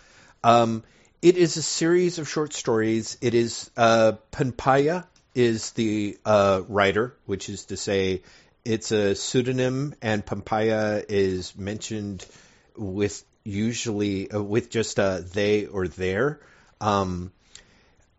Um, 0.43 0.83
it 1.21 1.37
is 1.37 1.59
a 1.59 1.63
series 1.63 2.19
of 2.19 2.29
short 2.29 2.55
stories. 2.55 3.19
It 3.21 3.35
is 3.35 3.71
uh, 3.77 4.13
Panpanya 4.33 5.05
is 5.39 5.71
the 5.71 6.19
uh, 6.25 6.63
writer, 6.69 7.15
which 7.25 7.49
is 7.49 7.67
to 7.67 7.77
say, 7.77 8.23
it's 8.65 8.91
a 8.91 9.15
pseudonym, 9.15 9.95
and 10.03 10.27
Panpanya 10.27 11.05
is 11.09 11.57
mentioned 11.57 12.27
with 12.77 13.25
usually 13.45 14.31
uh, 14.31 14.43
with 14.43 14.69
just 14.69 14.99
a 14.99 15.25
they 15.33 15.67
or 15.67 15.87
their. 15.87 16.41
Um, 16.81 17.31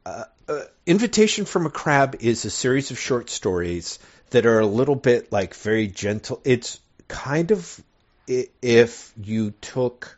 uh, 0.06 0.24
uh, 0.48 0.62
Invitation 0.86 1.44
from 1.44 1.66
a 1.66 1.70
Crab 1.70 2.16
is 2.22 2.46
a 2.46 2.50
series 2.50 2.90
of 2.92 2.98
short 2.98 3.30
stories 3.30 4.00
that 4.30 4.46
are 4.46 4.60
a 4.60 4.66
little 4.66 4.96
bit 4.96 5.30
like 5.30 5.54
very 5.56 5.88
gentle. 5.88 6.42
It's 6.46 6.80
kind 7.10 7.52
of 7.52 7.84
if 8.28 9.14
you 9.22 9.52
took 9.60 10.18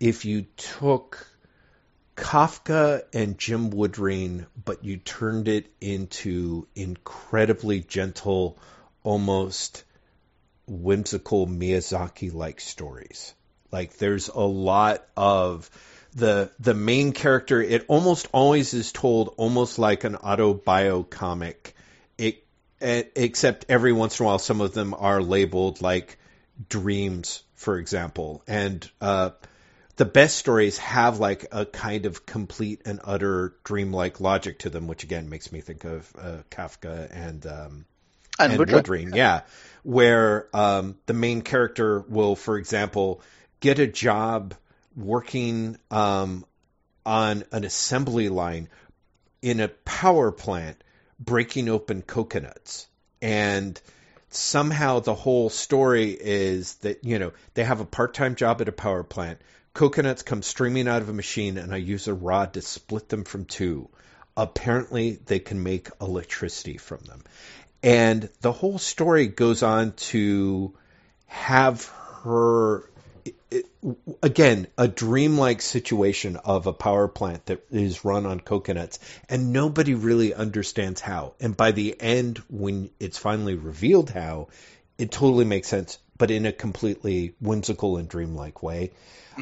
if 0.00 0.24
you 0.24 0.46
took 0.56 1.26
Kafka 2.16 3.02
and 3.12 3.38
Jim 3.38 3.70
Woodring, 3.70 4.46
but 4.62 4.84
you 4.84 4.96
turned 4.98 5.48
it 5.48 5.72
into 5.80 6.66
incredibly 6.74 7.80
gentle, 7.80 8.58
almost 9.02 9.84
whimsical 10.66 11.46
Miyazaki 11.46 12.32
like 12.32 12.60
stories. 12.60 13.34
Like 13.72 13.96
there's 13.98 14.28
a 14.28 14.40
lot 14.40 15.04
of 15.16 15.68
the 16.14 16.50
the 16.60 16.74
main 16.74 17.12
character 17.12 17.60
it 17.60 17.84
almost 17.88 18.28
always 18.32 18.72
is 18.72 18.92
told 18.92 19.34
almost 19.36 19.78
like 19.78 20.04
an 20.04 20.16
comic 21.10 21.74
it, 22.16 22.44
e- 22.80 23.02
except 23.16 23.66
every 23.68 23.92
once 23.92 24.20
in 24.20 24.24
a 24.24 24.26
while 24.28 24.38
some 24.38 24.60
of 24.60 24.72
them 24.74 24.94
are 24.94 25.20
labeled 25.20 25.82
like 25.82 26.16
dreams 26.68 27.42
for 27.56 27.78
example 27.78 28.44
and 28.46 28.88
uh 29.00 29.30
the 29.96 30.04
best 30.04 30.36
stories 30.36 30.78
have 30.78 31.20
like 31.20 31.46
a 31.52 31.64
kind 31.66 32.06
of 32.06 32.26
complete 32.26 32.82
and 32.84 33.00
utter 33.04 33.54
dreamlike 33.64 34.20
logic 34.20 34.60
to 34.60 34.70
them, 34.70 34.86
which 34.86 35.04
again 35.04 35.28
makes 35.28 35.52
me 35.52 35.60
think 35.60 35.84
of 35.84 36.12
uh, 36.18 36.38
Kafka 36.50 37.08
and 37.12 37.46
um, 37.46 37.84
and 38.38 38.52
and 38.52 38.58
Woodruff. 38.58 38.84
Woodring, 38.84 39.14
yeah, 39.14 39.42
where 39.82 40.48
um, 40.52 40.96
the 41.06 41.14
main 41.14 41.42
character 41.42 42.00
will, 42.00 42.34
for 42.34 42.58
example, 42.58 43.20
get 43.60 43.78
a 43.78 43.86
job 43.86 44.54
working 44.96 45.76
um, 45.90 46.44
on 47.06 47.44
an 47.52 47.64
assembly 47.64 48.28
line 48.28 48.68
in 49.42 49.60
a 49.60 49.68
power 49.68 50.32
plant, 50.32 50.82
breaking 51.20 51.68
open 51.68 52.02
coconuts, 52.02 52.88
and 53.22 53.80
somehow 54.30 54.98
the 54.98 55.14
whole 55.14 55.48
story 55.48 56.10
is 56.10 56.74
that 56.76 57.04
you 57.04 57.20
know 57.20 57.32
they 57.54 57.62
have 57.62 57.80
a 57.80 57.84
part-time 57.84 58.34
job 58.34 58.60
at 58.60 58.68
a 58.68 58.72
power 58.72 59.04
plant. 59.04 59.40
Coconuts 59.74 60.22
come 60.22 60.42
streaming 60.42 60.86
out 60.86 61.02
of 61.02 61.08
a 61.08 61.12
machine, 61.12 61.58
and 61.58 61.74
I 61.74 61.78
use 61.78 62.06
a 62.06 62.14
rod 62.14 62.54
to 62.54 62.62
split 62.62 63.08
them 63.08 63.24
from 63.24 63.44
two. 63.44 63.88
Apparently, 64.36 65.18
they 65.26 65.40
can 65.40 65.64
make 65.64 65.90
electricity 66.00 66.78
from 66.78 67.00
them. 67.00 67.22
And 67.82 68.28
the 68.40 68.52
whole 68.52 68.78
story 68.78 69.26
goes 69.26 69.64
on 69.64 69.92
to 69.92 70.74
have 71.26 71.90
her, 72.22 72.88
it, 73.24 73.34
it, 73.50 73.66
again, 74.22 74.68
a 74.78 74.86
dreamlike 74.86 75.60
situation 75.60 76.36
of 76.36 76.68
a 76.68 76.72
power 76.72 77.08
plant 77.08 77.46
that 77.46 77.66
is 77.70 78.04
run 78.04 78.26
on 78.26 78.38
coconuts, 78.38 79.00
and 79.28 79.52
nobody 79.52 79.94
really 79.94 80.32
understands 80.32 81.00
how. 81.00 81.34
And 81.40 81.56
by 81.56 81.72
the 81.72 82.00
end, 82.00 82.38
when 82.48 82.90
it's 83.00 83.18
finally 83.18 83.56
revealed 83.56 84.10
how, 84.10 84.48
it 84.98 85.10
totally 85.10 85.44
makes 85.44 85.66
sense, 85.66 85.98
but 86.16 86.30
in 86.30 86.46
a 86.46 86.52
completely 86.52 87.34
whimsical 87.40 87.96
and 87.96 88.08
dreamlike 88.08 88.62
way. 88.62 88.92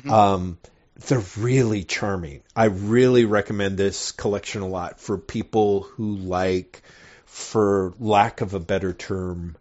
Um, 0.09 0.59
they're 1.07 1.23
really 1.37 1.85
charming. 1.85 2.43
I 2.55 2.67
really 2.67 3.25
recommend 3.25 3.77
this 3.77 4.13
collection 4.13 4.63
a 4.63 4.69
lot 4.69 5.01
for 5.01 5.19
people 5.19 5.83
who 5.83 6.17
like, 6.17 6.83
for 7.27 7.93
lack 7.99 8.41
of 8.41 8.55
a 8.55 8.61
better 8.61 8.93
term, 8.93 9.57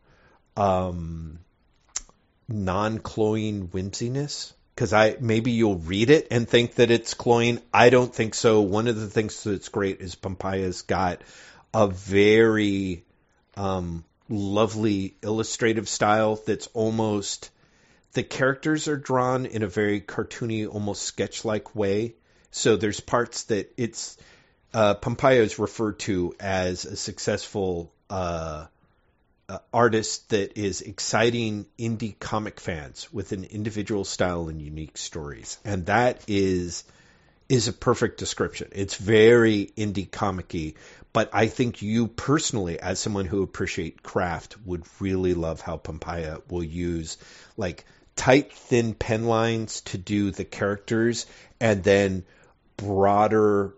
um, 0.55 1.39
non-cloying 2.47 3.69
whimsiness. 3.71 4.53
Because 4.73 4.93
I 4.93 5.17
maybe 5.19 5.51
you'll 5.51 5.75
read 5.75 6.09
it 6.09 6.27
and 6.31 6.47
think 6.47 6.75
that 6.75 6.91
it's 6.91 7.13
cloying. 7.13 7.59
I 7.73 7.89
don't 7.89 8.15
think 8.15 8.33
so. 8.33 8.61
One 8.61 8.87
of 8.87 8.95
the 8.95 9.09
things 9.09 9.43
that's 9.43 9.69
great 9.69 9.99
is 9.99 10.15
Panpanya's 10.15 10.81
got 10.83 11.21
a 11.73 11.87
very 11.87 13.03
um, 13.57 14.03
lovely 14.31 15.15
illustrative 15.21 15.87
style 15.87 16.39
that's 16.45 16.67
almost 16.67 17.51
the 18.13 18.23
characters 18.23 18.87
are 18.87 18.97
drawn 18.97 19.45
in 19.45 19.63
a 19.63 19.67
very 19.67 20.01
cartoony, 20.01 20.67
almost 20.67 21.03
sketch-like 21.03 21.75
way. 21.75 22.15
So 22.51 22.75
there's 22.75 22.99
parts 22.99 23.43
that 23.43 23.73
it's 23.77 24.17
uh, 24.73 24.95
Panpanya 24.95 25.39
is 25.41 25.59
referred 25.59 25.99
to 25.99 26.33
as 26.39 26.85
a 26.85 26.95
successful 26.95 27.91
uh, 28.09 28.67
uh, 29.47 29.57
artist 29.73 30.29
that 30.29 30.57
is 30.57 30.81
exciting 30.81 31.65
indie 31.77 32.17
comic 32.19 32.59
fans 32.59 33.11
with 33.11 33.31
an 33.31 33.43
individual 33.43 34.05
style 34.05 34.47
and 34.47 34.61
unique 34.61 34.97
stories, 34.97 35.57
and 35.65 35.85
that 35.87 36.21
is 36.27 36.83
is 37.49 37.67
a 37.67 37.73
perfect 37.73 38.17
description. 38.17 38.69
It's 38.71 38.95
very 38.95 39.73
indie 39.75 40.09
comic-y, 40.09 40.73
but 41.13 41.29
I 41.33 41.47
think 41.47 41.81
you 41.81 42.07
personally, 42.07 42.79
as 42.79 42.99
someone 42.99 43.25
who 43.25 43.43
appreciate 43.43 44.03
craft, 44.03 44.55
would 44.65 44.85
really 44.99 45.33
love 45.33 45.61
how 45.61 45.77
Panpanya 45.77 46.41
will 46.49 46.63
use 46.63 47.17
like 47.57 47.85
tight, 48.15 48.53
thin 48.53 48.93
pen 48.93 49.25
lines 49.25 49.81
to 49.81 49.97
do 49.97 50.31
the 50.31 50.45
characters, 50.45 51.25
and 51.59 51.83
then 51.83 52.23
broader, 52.77 53.73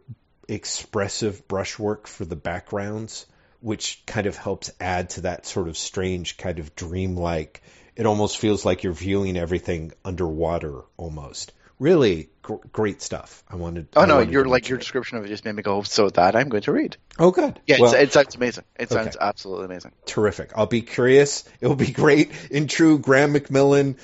expressive 0.47 1.47
brushwork 1.47 2.07
for 2.07 2.25
the 2.25 2.35
backgrounds, 2.35 3.25
which 3.61 4.03
kind 4.05 4.27
of 4.27 4.37
helps 4.37 4.71
add 4.79 5.09
to 5.11 5.21
that 5.21 5.45
sort 5.45 5.67
of 5.67 5.77
strange, 5.77 6.37
kind 6.37 6.59
of 6.59 6.75
dreamlike. 6.75 7.61
It 7.95 8.05
almost 8.05 8.37
feels 8.37 8.65
like 8.65 8.83
you're 8.83 8.93
viewing 8.93 9.37
everything 9.37 9.91
underwater, 10.03 10.81
almost. 10.97 11.51
Really 11.83 12.29
gr- 12.41 12.55
great 12.71 13.01
stuff. 13.01 13.43
I 13.49 13.57
wanted. 13.57 13.87
Oh 13.93 14.01
I 14.01 14.05
no, 14.05 14.15
wanted 14.15 14.31
your 14.31 14.45
like 14.45 14.69
your 14.69 14.77
it. 14.77 14.81
description 14.81 15.17
of 15.17 15.25
it 15.25 15.27
just 15.27 15.43
made 15.43 15.53
me 15.53 15.63
go. 15.63 15.83
So 15.83 16.09
that 16.11 16.33
I'm 16.37 16.47
going 16.47 16.63
to 16.63 16.71
read. 16.71 16.95
Oh, 17.19 17.31
good. 17.31 17.59
Yeah, 17.67 17.77
Well, 17.81 17.93
it's, 17.93 18.01
it 18.03 18.13
sounds 18.13 18.35
amazing. 18.35 18.63
It 18.79 18.89
Okay. 18.89 18.95
sounds 19.03 19.17
absolutely 19.19 19.65
amazing. 19.65 19.91
terrific. 20.05 20.51
I'll 20.55 20.65
be 20.65 20.81
curious. 20.81 21.43
It'll 21.59 21.75
be 21.75 21.91
great 21.91 22.31
in 22.49 22.67
true 22.67 22.99
Graeme 22.99 23.33
McMillan 23.33 23.97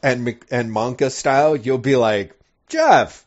and 0.00 0.38
and 0.50 0.72
manga 0.72 1.10
style. 1.10 1.56
You'll 1.56 1.78
be 1.78 1.96
like, 1.96 2.38
Jeff, 2.68 3.26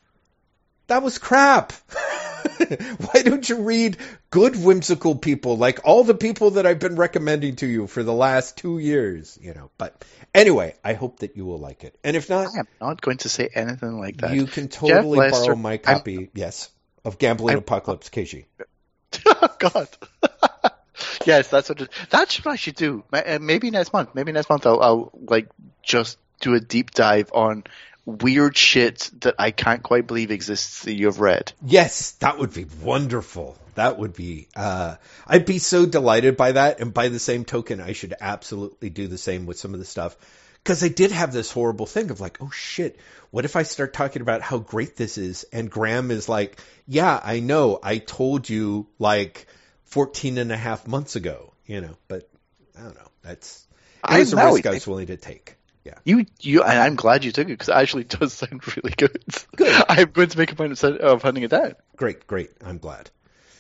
that 0.88 1.04
was 1.04 1.18
crap. 1.18 1.74
Why 3.12 3.22
don't 3.24 3.48
you 3.48 3.58
read 3.62 3.98
good 4.30 4.56
whimsical 4.62 5.16
people 5.16 5.58
like 5.58 5.82
all 5.84 6.04
the 6.04 6.14
people 6.14 6.52
that 6.52 6.66
I've 6.66 6.80
been 6.80 6.96
recommending 6.96 7.56
to 7.58 7.68
you 7.68 7.88
for 7.88 8.04
the 8.04 8.14
last 8.14 8.58
two 8.58 8.80
years? 8.80 9.38
You 9.42 9.54
know. 9.54 9.70
But 9.78 10.04
anyway, 10.34 10.76
I 10.84 10.94
hope 10.94 11.20
that 11.20 11.36
you 11.38 11.46
will 11.46 11.60
like 11.60 11.84
it. 11.84 11.98
And 12.04 12.16
if 12.16 12.30
not, 12.30 12.48
I 12.48 12.60
am 12.60 12.68
not 12.82 13.02
going 13.02 13.18
to 13.20 13.30
say 13.30 13.50
anything 13.54 14.00
like 14.00 14.18
that. 14.18 14.34
you 14.34 14.46
can 14.46 14.68
totally 14.68 15.20
Lester, 15.20 15.46
borrow 15.46 15.56
my 15.56 15.72
I'm- 15.72 15.80
copy. 15.82 16.30
yes, 16.34 16.70
of 17.06 17.18
Gambling 17.18 17.54
I'm- 17.56 17.60
Apocalypse 17.60 18.10
Kaiji. 18.10 18.46
oh 19.26 19.56
God. 19.60 19.88
yes, 21.26 21.50
that's 21.50 21.70
what. 21.70 21.82
It, 21.82 21.90
that's 22.10 22.44
what 22.44 22.52
I 22.52 22.56
should 22.56 22.76
do. 22.76 23.04
Uh, 23.12 23.40
Maybe 23.42 23.72
next 23.72 23.94
month. 23.94 24.16
Maybe 24.16 24.32
next 24.32 24.50
month 24.50 24.66
I'll, 24.66 24.82
I'll 24.82 25.12
like 25.28 25.50
just 25.84 26.18
do 26.42 26.54
a 26.54 26.60
deep 26.60 26.92
dive 26.92 27.32
on 27.34 27.64
weird 28.08 28.56
shit 28.56 29.12
that 29.20 29.36
I 29.38 29.52
can't 29.52 29.84
quite 29.84 30.08
believe 30.08 30.32
exists 30.32 30.84
that 30.84 30.94
you've 30.96 31.20
read. 31.20 31.52
Yes, 31.62 32.12
that 32.20 32.40
would 32.40 32.54
be 32.54 32.66
wonderful. 32.82 33.58
that 33.76 34.00
would 34.00 34.14
be. 34.14 34.48
Uh, 34.56 34.96
I'd 35.28 35.46
be 35.46 35.60
so 35.60 35.86
delighted 35.86 36.38
by 36.38 36.54
that, 36.54 36.80
and 36.80 36.94
by 36.94 37.10
the 37.10 37.20
same 37.20 37.44
token, 37.46 37.82
I 37.82 37.92
should 37.92 38.16
absolutely 38.20 38.90
do 38.90 39.08
the 39.08 39.18
same 39.18 39.46
with 39.46 39.60
some 39.60 39.74
of 39.74 39.80
the 39.80 39.86
stuff. 39.86 40.16
Because 40.64 40.84
I 40.84 40.88
did 40.88 41.12
have 41.12 41.32
this 41.34 41.52
horrible 41.52 41.86
thing 41.86 42.10
of 42.10 42.20
like, 42.22 42.38
oh 42.42 42.50
shit, 42.50 42.98
what 43.30 43.46
if 43.46 43.56
I 43.56 43.64
start 43.64 43.94
talking 43.94 44.22
about 44.22 44.42
how 44.42 44.58
great 44.58 44.96
this 44.96 45.18
is, 45.18 45.46
and 45.54 45.70
Graeme 45.70 46.10
is 46.12 46.28
like, 46.30 46.60
yeah, 46.88 47.20
I 47.22 47.40
know, 47.42 47.78
I 47.84 47.98
told 48.00 48.50
you 48.50 48.88
like 49.00 49.48
14 49.86 50.38
and 50.38 50.52
a 50.52 50.58
half 50.58 50.88
months 50.88 51.16
ago, 51.18 51.54
you 51.66 51.82
know, 51.82 51.96
but 52.08 52.28
I 52.78 52.84
don't 52.84 52.96
know. 52.96 53.10
That's 53.22 53.68
it 54.10 54.18
was 54.18 54.34
I 54.34 54.42
a 54.42 54.54
risk 54.54 54.66
I- 54.66 54.72
was 54.72 54.88
willing 54.88 55.08
to 55.08 55.18
take. 55.18 55.57
Yeah. 55.88 55.94
You, 56.04 56.26
you, 56.42 56.64
and 56.64 56.78
I'm 56.78 56.96
glad 56.96 57.24
you 57.24 57.32
took 57.32 57.46
it 57.48 57.54
because 57.54 57.70
it 57.70 57.76
actually 57.76 58.04
does 58.20 58.34
sound 58.34 58.62
really 58.76 58.94
good. 58.96 59.24
Good. 59.56 59.84
I'm 59.90 60.12
going 60.12 60.30
to 60.30 60.38
make 60.38 60.52
a 60.52 60.56
point 60.56 60.84
of, 60.84 61.22
hunting 61.22 61.44
it 61.44 61.52
down. 61.52 61.76
Great, 61.96 62.28
great. 62.28 62.52
I'm 62.64 62.78
glad. 62.78 63.10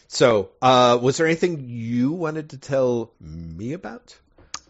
So, 0.09 0.49
uh, 0.61 0.99
was 1.01 1.17
there 1.17 1.25
anything 1.25 1.65
you 1.69 2.11
wanted 2.11 2.49
to 2.51 2.57
tell 2.57 3.11
me 3.19 3.73
about? 3.73 4.17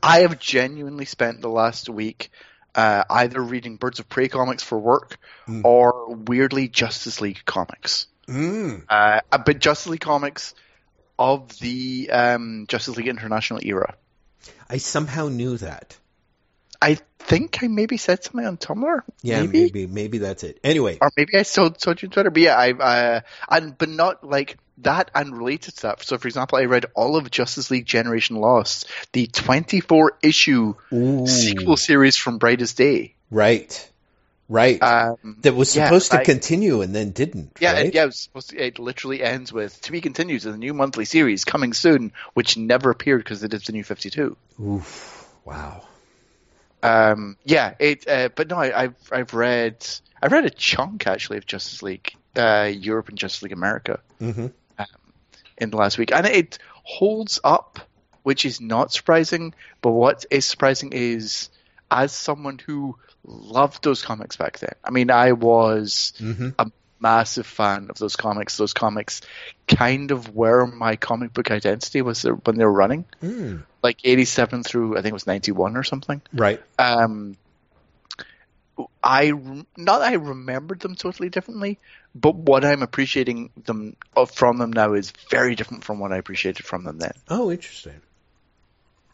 I 0.01 0.19
have 0.19 0.39
genuinely 0.39 1.05
spent 1.05 1.41
the 1.41 1.49
last 1.49 1.89
week 1.89 2.31
uh, 2.75 3.03
either 3.09 3.41
reading 3.41 3.77
Birds 3.77 3.99
of 3.99 4.07
Prey 4.07 4.27
comics 4.27 4.63
for 4.63 4.77
work 4.77 5.17
Mm. 5.47 5.63
or 5.63 6.13
weirdly 6.13 6.67
Justice 6.67 7.21
League 7.21 7.41
comics. 7.45 8.07
Mm. 8.27 8.84
Uh, 8.89 9.21
but 9.45 9.59
Justice 9.59 9.88
League 9.88 10.01
comics 10.01 10.53
of 11.17 11.57
the 11.59 12.09
um, 12.11 12.65
Justice 12.67 12.97
League 12.97 13.07
International 13.07 13.59
era. 13.63 13.95
I 14.69 14.77
somehow 14.77 15.29
knew 15.29 15.57
that. 15.57 15.97
I 16.81 16.97
think 17.19 17.63
I 17.63 17.67
maybe 17.67 17.97
said 17.97 18.23
something 18.23 18.45
on 18.45 18.57
Tumblr. 18.57 19.01
Yeah, 19.21 19.41
maybe. 19.41 19.61
maybe, 19.63 19.87
maybe, 19.87 20.17
that's 20.19 20.43
it. 20.43 20.59
Anyway, 20.63 20.97
or 21.01 21.11
maybe 21.17 21.37
I 21.37 21.43
told, 21.43 21.77
told 21.79 22.01
you 22.01 22.07
on 22.07 22.11
Twitter. 22.11 22.29
But 22.29 22.41
yeah, 22.41 22.55
I 22.55 22.71
uh, 22.71 23.21
and 23.49 23.77
but 23.77 23.89
not 23.89 24.23
like 24.23 24.57
that 24.79 25.11
and 25.15 25.35
related 25.37 25.75
to 25.77 25.81
that. 25.83 26.03
So, 26.03 26.17
for 26.17 26.27
example, 26.27 26.57
I 26.57 26.65
read 26.65 26.85
all 26.95 27.15
of 27.15 27.29
Justice 27.31 27.71
League 27.71 27.85
Generation 27.85 28.35
Lost, 28.37 28.87
the 29.11 29.27
24 29.27 30.13
issue 30.21 30.75
Ooh. 30.93 31.27
sequel 31.27 31.77
series 31.77 32.15
from 32.15 32.37
Brightest 32.37 32.77
Day. 32.77 33.15
right, 33.31 33.91
right. 34.47 34.81
Um, 34.81 35.37
that 35.41 35.55
was 35.55 35.75
yeah, 35.75 35.85
supposed 35.87 36.11
to 36.11 36.19
I- 36.19 36.23
continue 36.23 36.81
and 36.81 36.95
then 36.95 37.11
didn't. 37.11 37.57
yeah, 37.59 37.73
right? 37.73 37.87
it, 37.87 37.95
yeah. 37.95 38.03
It, 38.03 38.07
was 38.07 38.19
supposed 38.19 38.49
to, 38.51 38.63
it 38.63 38.79
literally 38.79 39.23
ends 39.23 39.51
with 39.51 39.81
to 39.81 39.91
be 39.91 39.99
continued 40.01 40.45
in 40.45 40.51
the 40.51 40.57
new 40.57 40.73
monthly 40.73 41.05
series 41.05 41.43
coming 41.43 41.73
soon, 41.73 42.13
which 42.35 42.55
never 42.55 42.91
appeared 42.91 43.23
because 43.23 43.43
it 43.43 43.53
is 43.53 43.63
the 43.63 43.71
new 43.73 43.83
52. 43.83 44.37
Oof. 44.61 45.27
Wow. 45.43 45.83
Um, 46.88 47.38
yeah, 47.43 47.73
it. 47.80 48.07
Uh, 48.07 48.30
but 48.35 48.49
no, 48.49 48.57
I, 48.57 48.84
I've 48.84 48.95
I've 49.11 49.34
read 49.34 49.85
I've 50.22 50.31
read 50.31 50.45
a 50.45 50.49
chunk 50.49 51.07
actually 51.07 51.38
of 51.38 51.45
Justice 51.45 51.81
League 51.84 52.14
uh, 52.35 52.69
Europe 52.73 53.09
and 53.09 53.18
Justice 53.18 53.43
League 53.43 53.53
America 53.53 53.99
hmm 54.19 54.47
in 55.59 55.72
the 55.72 55.77
last 55.77 55.97
week, 55.97 56.11
and 56.14 56.26
it 56.27 56.59
holds 56.84 57.39
up, 57.43 57.80
which 58.23 58.45
is 58.45 58.61
not 58.61 58.91
surprising. 58.91 59.53
But 59.81 59.91
what 59.91 60.26
is 60.30 60.45
surprising 60.45 60.91
is, 60.93 61.49
as 61.89 62.11
someone 62.11 62.59
who 62.59 62.95
loved 63.26 63.84
those 63.84 64.01
comics 64.03 64.38
back 64.38 64.59
then. 64.59 64.76
I 64.84 64.91
mean, 64.91 65.11
I 65.11 65.34
was 65.34 66.14
hmm 66.18 66.49
a 66.59 66.72
massive 66.99 67.45
fan 67.45 67.88
of 67.90 67.98
those 67.98 68.15
comics. 68.15 68.57
Those 68.57 68.74
comics 68.74 69.22
kind 69.68 70.11
of 70.11 70.36
were 70.36 70.65
my 70.65 70.95
comic 70.95 71.34
book 71.34 71.52
identity 71.52 72.02
was 72.02 72.24
when 72.24 72.57
they 72.57 72.65
were 72.65 72.72
running, 72.72 73.06
Mm. 73.22 73.64
like 73.84 73.99
'87 74.03 74.64
through 74.64 74.94
I 74.98 75.02
think 75.02 75.11
it 75.11 75.14
was 75.14 75.28
'91 75.28 75.78
or 75.78 75.84
something. 75.84 76.22
Right. 76.34 76.61
um, 76.80 77.38
I 79.03 79.32
not 79.32 79.99
that 79.99 80.10
I 80.10 80.14
remembered 80.14 80.80
them 80.82 80.95
totally 80.95 81.30
differently, 81.30 81.80
but 82.14 82.36
what 82.36 82.64
I'm 82.64 82.84
appreciating 82.84 83.49
them 83.64 83.95
of 84.15 84.32
from 84.32 84.57
them 84.57 84.72
now 84.72 84.94
is 84.94 85.11
very 85.32 85.56
different 85.56 85.84
from 85.84 85.99
what 85.99 86.11
I 86.11 86.18
appreciated 86.18 86.65
from 86.65 86.84
them 86.84 86.99
then. 86.99 87.14
Oh, 87.28 87.52
interesting. 87.52 88.02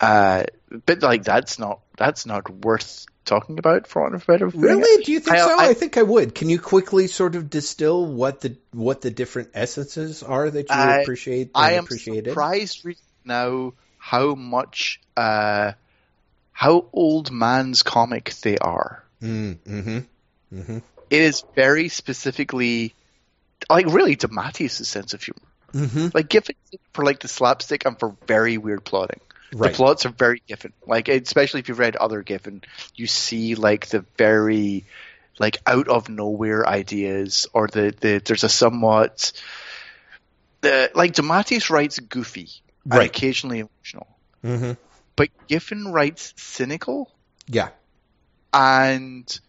Uh, 0.02 0.44
but 0.86 1.02
like 1.02 1.24
that's 1.24 1.60
not 1.60 1.80
that's 1.98 2.26
not 2.26 2.50
worth 2.50 3.06
talking 3.26 3.60
about 3.60 3.88
for 3.88 4.02
want 4.02 4.16
of 4.16 4.24
a 4.24 4.26
better. 4.26 4.48
Really? 4.48 5.04
Do 5.04 5.12
you 5.12 5.20
think 5.20 5.38
I- 5.38 5.40
so? 5.40 5.60
I, 5.60 5.70
I- 5.70 5.74
think 5.74 5.98
I 5.98 6.04
would. 6.04 6.36
Can 6.36 6.50
you 6.50 6.60
quickly 6.60 7.08
sort 7.08 7.36
of 7.36 7.50
distill 7.50 8.06
what 8.06 8.42
the 8.42 8.58
what 8.72 9.02
the 9.02 9.12
different 9.12 9.50
essences 9.54 10.24
are 10.24 10.50
that 10.50 10.70
you 10.70 10.76
I- 10.76 10.98
appreciate? 11.00 11.52
I 11.56 11.74
am 11.74 11.86
appreciated? 11.86 12.32
surprised 12.32 12.86
re- 12.86 12.98
now 13.26 13.74
how 13.98 14.36
much 14.36 15.00
uh, 15.16 15.74
how 16.52 16.86
old 16.94 17.32
man's 17.32 17.84
comic 17.84 18.34
they 18.42 18.58
are. 18.58 19.04
Mm, 19.22 19.58
mm-hmm. 19.60 20.00
Mm-hmm. 20.60 20.78
It 21.10 21.22
is 21.22 21.44
very 21.56 21.90
specifically 21.90 22.94
like 23.70 23.88
really 23.88 24.16
DeMatteis' 24.16 24.86
sense 24.86 25.14
of 25.14 25.24
humor. 25.24 25.40
Mm-hmm. 25.74 26.10
like 26.14 26.30
Giffen 26.30 26.56
for 26.94 27.04
like 27.04 27.20
the 27.22 27.28
slapstick 27.28 27.86
and 27.86 27.98
for 27.98 28.16
very 28.28 28.60
weird 28.60 28.84
plotting. 28.84 29.22
Right. 29.54 29.72
The 29.72 29.76
plots 29.76 30.06
are 30.06 30.10
very 30.10 30.42
Giffen. 30.48 30.74
Like 30.88 31.08
especially 31.08 31.60
if 31.62 31.70
you've 31.70 31.80
read 31.80 31.96
other 31.96 32.22
Giffen, 32.24 32.64
you 32.96 33.08
see 33.08 33.56
like 33.56 33.88
the 33.88 34.06
very 34.18 34.86
like 35.40 35.58
out 35.66 35.88
of 35.88 36.10
nowhere 36.10 36.68
ideas 36.68 37.48
or 37.54 37.68
the, 37.68 37.94
the 38.00 38.22
there's 38.24 38.44
a 38.44 38.50
somewhat 38.50 39.32
the 40.62 40.92
like 40.96 41.14
DeMatteis 41.14 41.70
writes 41.70 42.00
goofy 42.00 42.50
and 42.86 42.94
Right. 42.94 43.10
occasionally 43.10 43.60
emotional. 43.60 44.08
Mm-hmm. 44.44 44.72
But 45.16 45.30
Giffen 45.48 45.92
writes 45.92 46.34
cynical 46.38 47.12
Yeah. 47.48 47.70
and 48.54 49.40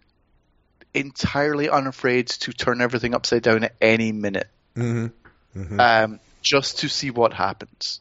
entirely 0.92 1.68
unafraid 1.68 2.28
to 2.28 2.52
turn 2.52 2.80
everything 2.80 3.14
upside 3.14 3.42
down 3.42 3.64
at 3.64 3.74
any 3.80 4.12
minute. 4.12 4.48
Mm-hmm. 4.76 5.60
Mm-hmm. 5.60 5.80
Um, 5.80 6.20
just 6.42 6.80
to 6.80 6.88
see 6.88 7.10
what 7.10 7.32
happens. 7.32 8.00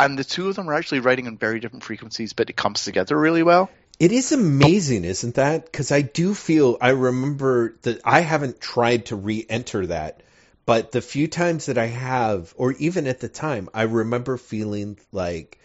And 0.00 0.18
the 0.18 0.24
two 0.24 0.48
of 0.48 0.56
them 0.56 0.70
are 0.70 0.74
actually 0.74 1.00
writing 1.00 1.26
on 1.26 1.36
very 1.36 1.60
different 1.60 1.84
frequencies, 1.84 2.32
but 2.32 2.48
it 2.48 2.56
comes 2.56 2.84
together 2.84 3.18
really 3.18 3.42
well. 3.42 3.68
It 3.98 4.12
is 4.12 4.32
amazing, 4.32 5.04
isn't 5.04 5.34
that? 5.34 5.66
Because 5.66 5.92
I 5.92 6.00
do 6.00 6.32
feel 6.32 6.78
I 6.80 6.90
remember 6.90 7.76
that 7.82 8.00
I 8.02 8.20
haven't 8.20 8.62
tried 8.62 9.06
to 9.06 9.16
re-enter 9.16 9.88
that, 9.88 10.22
but 10.64 10.90
the 10.90 11.02
few 11.02 11.28
times 11.28 11.66
that 11.66 11.76
I 11.76 11.84
have, 11.84 12.54
or 12.56 12.72
even 12.72 13.06
at 13.06 13.20
the 13.20 13.28
time, 13.28 13.68
I 13.74 13.82
remember 13.82 14.38
feeling 14.38 14.98
like 15.12 15.58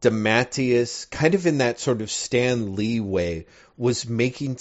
DeMatteis, 0.00 1.08
kind 1.08 1.36
of 1.36 1.46
in 1.46 1.58
that 1.58 1.78
sort 1.78 2.02
of 2.02 2.10
Stan 2.10 2.74
Lee 2.74 2.98
way, 2.98 3.46
was 3.76 4.08
making 4.08 4.58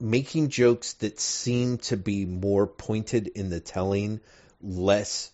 making 0.00 0.48
jokes 0.48 0.94
that 0.94 1.20
seemed 1.20 1.82
to 1.82 1.98
be 1.98 2.24
more 2.24 2.66
pointed 2.66 3.26
in 3.26 3.50
the 3.50 3.60
telling, 3.60 4.20
less 4.62 5.30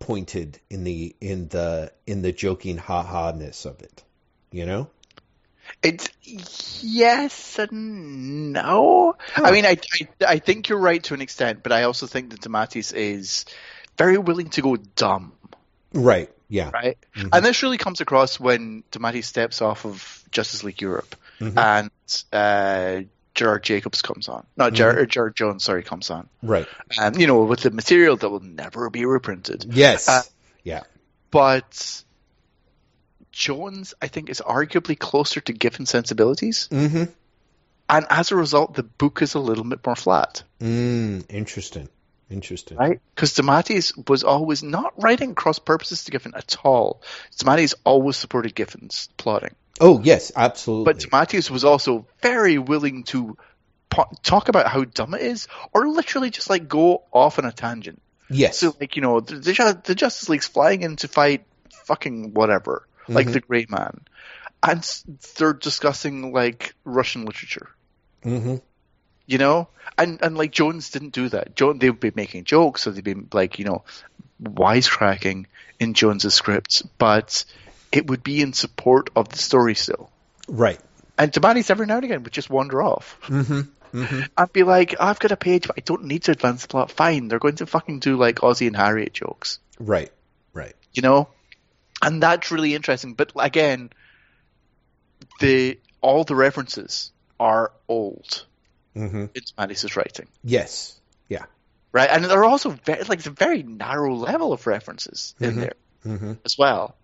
pointed 0.00 0.58
in 0.68 0.82
the 0.82 1.14
in 1.20 1.46
the 1.48 1.92
in 2.06 2.22
the 2.22 2.32
joking 2.32 2.76
ha 2.78 3.02
ha 3.04 3.30
ness 3.30 3.64
of 3.64 3.80
it. 3.82 4.02
You 4.50 4.66
know? 4.66 4.90
It's 5.84 6.80
yes 6.82 7.58
and 7.60 8.52
no. 8.52 9.14
Huh. 9.34 9.42
I 9.44 9.52
mean, 9.52 9.64
I, 9.64 9.76
I 10.00 10.08
I 10.34 10.38
think 10.40 10.68
you're 10.68 10.80
right 10.80 11.00
to 11.04 11.14
an 11.14 11.20
extent, 11.20 11.62
but 11.62 11.70
I 11.70 11.84
also 11.84 12.06
think 12.08 12.30
that 12.30 12.40
DeMatteis 12.40 12.92
is 12.92 13.44
very 13.96 14.18
willing 14.18 14.50
to 14.50 14.62
go 14.62 14.74
dumb, 14.76 15.32
Right. 15.92 16.28
Yeah. 16.48 16.70
right? 16.72 16.98
Mhm. 17.14 17.28
And 17.32 17.44
this 17.44 17.62
really 17.62 17.78
comes 17.78 18.00
across 18.00 18.40
when 18.40 18.82
DeMatteis 18.90 19.24
steps 19.24 19.62
off 19.62 19.84
of 19.84 20.24
Justice 20.32 20.64
League 20.64 20.80
Europe 20.82 21.14
Mhm. 21.38 21.56
and 21.56 21.90
uh, 22.32 23.02
Gerard 23.40 23.62
Jacobs 23.62 24.02
comes 24.02 24.28
on. 24.28 24.46
No, 24.58 24.68
Gerard, 24.68 25.08
Gerard 25.10 25.34
Jones, 25.34 25.64
sorry, 25.64 25.82
comes 25.82 26.10
on. 26.10 26.28
Right. 26.42 26.66
And 27.00 27.18
you 27.18 27.26
know, 27.26 27.44
with 27.44 27.60
the 27.60 27.70
material 27.70 28.16
that 28.18 28.28
will 28.28 28.40
never 28.40 28.90
be 28.90 29.06
reprinted. 29.06 29.64
Yes. 29.70 30.10
Uh, 30.10 30.20
yeah. 30.62 30.82
but 31.30 32.04
Jones, 33.32 33.94
I 34.02 34.08
think, 34.08 34.28
is 34.28 34.42
arguably 34.44 34.98
closer 34.98 35.40
to 35.40 35.52
Giffen 35.54 35.86
sensibilities, 35.86 36.68
Mm-hmm. 36.70 37.04
and 37.88 38.06
as 38.10 38.30
a 38.30 38.36
result, 38.36 38.74
the 38.74 38.82
book 38.82 39.22
is 39.22 39.32
a 39.34 39.38
little 39.40 39.64
bit 39.64 39.80
more 39.86 39.96
flat, 39.96 40.42
Mm, 40.60 41.24
interesting. 41.30 41.88
Interesting. 42.28 42.76
right? 42.76 43.00
Because 43.14 43.32
DeMatteis 43.34 44.08
was 44.08 44.22
always 44.22 44.62
not 44.62 44.92
writing 45.02 45.34
cross 45.34 45.58
purposes 45.58 46.04
to 46.04 46.10
Giffen 46.12 46.34
at 46.36 46.56
all. 46.62 47.02
DeMatteis 47.38 47.74
always 47.84 48.16
supported 48.18 48.54
Giffen's 48.54 49.08
plotting, 49.16 49.54
Oh 49.80 50.00
yes, 50.02 50.30
absolutely. 50.36 50.92
but 50.92 50.98
DeMatteis 51.02 51.50
was 51.50 51.64
also 51.64 52.06
very 52.22 52.58
willing 52.58 53.04
to 53.04 53.36
po- 53.88 54.10
talk 54.22 54.48
about 54.48 54.66
how 54.66 54.84
dumb 54.84 55.14
it 55.14 55.22
is, 55.22 55.48
or 55.72 55.88
literally 55.88 56.30
just 56.30 56.50
like 56.50 56.68
go 56.68 57.02
off 57.12 57.38
on 57.38 57.44
a 57.46 57.52
tangent. 57.52 58.00
yes. 58.28 58.58
So, 58.58 58.76
like, 58.78 58.94
you 58.96 59.02
know, 59.02 59.20
the, 59.20 59.36
the, 59.84 59.94
Justice 59.94 60.28
League's 60.28 60.46
flying 60.46 60.82
in 60.82 60.96
to 60.96 61.08
fight 61.08 61.44
fucking 61.84 62.32
whatever, 62.34 62.86
like 63.08 63.26
Mhm. 63.26 63.32
the 63.32 63.40
Grey 63.40 63.66
Man. 63.68 64.02
And 64.62 64.86
they're 65.36 65.54
discussing, 65.54 66.32
like, 66.32 66.74
Russian 66.84 67.24
literature, 67.24 67.70
mm-hmm. 68.22 68.56
you 69.26 69.38
know? 69.38 69.68
And, 69.96 70.20
and 70.22 70.36
like, 70.36 70.52
Jones 70.52 70.90
didn't 70.90 71.14
do 71.14 71.30
that. 71.30 71.56
Jones, 71.56 71.80
they 71.80 71.88
would 71.88 71.98
be 71.98 72.12
making 72.14 72.44
jokes, 72.44 72.86
or 72.86 72.90
they'd 72.90 73.02
be, 73.02 73.16
like, 73.32 73.58
you 73.58 73.64
know, 73.64 73.82
wisecracking 74.42 75.46
in 75.78 75.94
Jones's 75.94 76.34
scripts, 76.34 76.82
but 76.98 77.44
it 77.92 78.06
would 78.06 78.22
be 78.22 78.40
in 78.40 78.52
support 78.52 79.10
of 79.16 79.28
the 79.28 79.38
story 79.38 79.74
still. 79.74 80.10
Right. 80.48 80.80
And 81.18 81.32
Tabani's 81.32 81.70
every 81.70 81.86
now 81.86 81.96
and 81.96 82.04
again 82.04 82.22
would 82.22 82.32
just 82.32 82.50
wander 82.50 82.82
off. 82.82 83.18
Mm-hmm. 83.24 83.60
Mhm. 83.92 84.28
I'd 84.36 84.52
be 84.52 84.62
like, 84.62 84.94
I've 85.00 85.18
got 85.18 85.32
a 85.32 85.36
page, 85.36 85.66
but 85.66 85.76
I 85.76 85.82
don't 85.84 86.04
need 86.04 86.22
to 86.24 86.30
advance 86.30 86.62
the 86.62 86.68
plot. 86.68 86.92
Fine, 86.92 87.26
they're 87.28 87.40
going 87.40 87.56
to 87.56 87.66
fucking 87.66 87.98
do 87.98 88.16
like 88.16 88.36
Ozzy 88.36 88.68
and 88.68 88.76
Harriet 88.76 89.12
jokes, 89.12 89.58
Right. 89.80 90.12
Right. 90.52 90.74
you 90.92 91.02
know, 91.02 91.28
and 92.00 92.22
that's 92.22 92.52
really 92.52 92.74
interesting. 92.76 93.14
But 93.14 93.32
again, 93.36 93.90
the 95.40 95.78
all 96.00 96.24
the 96.24 96.34
references 96.36 97.12
are 97.38 97.72
old 97.88 98.46
hmm 98.94 99.26
in 99.34 99.42
Mattis' 99.58 99.96
writing, 99.96 100.28
Yes. 100.44 100.98
Yeah. 101.28 101.44
right? 101.92 102.08
And 102.10 102.24
they're 102.24 102.44
also 102.44 102.70
very, 102.70 103.02
like 103.04 103.18
it's 103.18 103.26
a 103.26 103.30
very 103.32 103.62
narrow 103.62 104.14
level 104.14 104.52
of 104.52 104.66
references 104.66 105.34
in 105.40 105.54
Mhm. 105.56 105.60
there 105.60 105.74
hmm 106.02 106.32
as 106.44 106.56
well. 106.58 106.96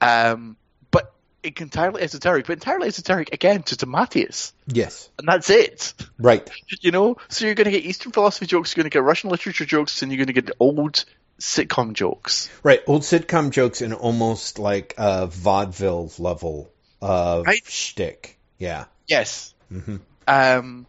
Um, 0.00 0.56
but 0.90 1.12
it 1.42 1.60
entirely 1.60 2.02
esoteric, 2.02 2.46
but 2.46 2.54
entirely 2.54 2.88
esoteric 2.88 3.32
again 3.32 3.62
to 3.64 3.76
DeMatteis, 3.76 4.52
Yes. 4.66 5.08
and 5.18 5.26
that's 5.28 5.50
it. 5.50 5.94
Right. 6.18 6.48
You 6.80 6.90
know, 6.90 7.16
so 7.28 7.46
you're 7.46 7.54
going 7.54 7.66
to 7.66 7.70
get 7.70 7.84
Eastern 7.84 8.12
philosophy 8.12 8.46
jokes, 8.46 8.74
you're 8.76 8.82
going 8.82 8.90
to 8.90 8.94
get 8.94 9.02
Russian 9.02 9.30
literature 9.30 9.64
jokes, 9.64 10.02
and 10.02 10.10
you're 10.12 10.18
going 10.24 10.34
to 10.34 10.40
get 10.40 10.50
old 10.60 11.04
sitcom 11.40 11.92
jokes. 11.92 12.48
Right. 12.62 12.80
Old 12.86 13.02
sitcom 13.02 13.50
jokes 13.50 13.82
in 13.82 13.92
almost 13.92 14.58
like 14.58 14.94
a 14.98 15.26
vaudeville 15.26 16.10
level 16.18 16.70
of 17.00 17.46
Right. 17.46 17.64
shtick. 17.66 18.38
Yeah. 18.58 18.86
Yes. 19.06 19.54
hmm 19.68 19.96
Um, 20.26 20.86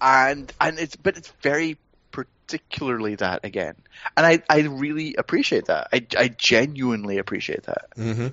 and 0.00 0.52
and 0.60 0.78
it's 0.78 0.96
but 0.96 1.16
it's 1.16 1.32
very 1.42 1.76
particularly 2.50 3.14
that 3.16 3.44
again, 3.44 3.74
and 4.16 4.26
I 4.26 4.42
I 4.48 4.60
really 4.62 5.14
appreciate 5.14 5.66
that. 5.66 5.88
I 5.92 6.06
I 6.16 6.28
genuinely 6.28 7.18
appreciate 7.18 7.64
that. 7.64 7.86
hmm 7.94 8.28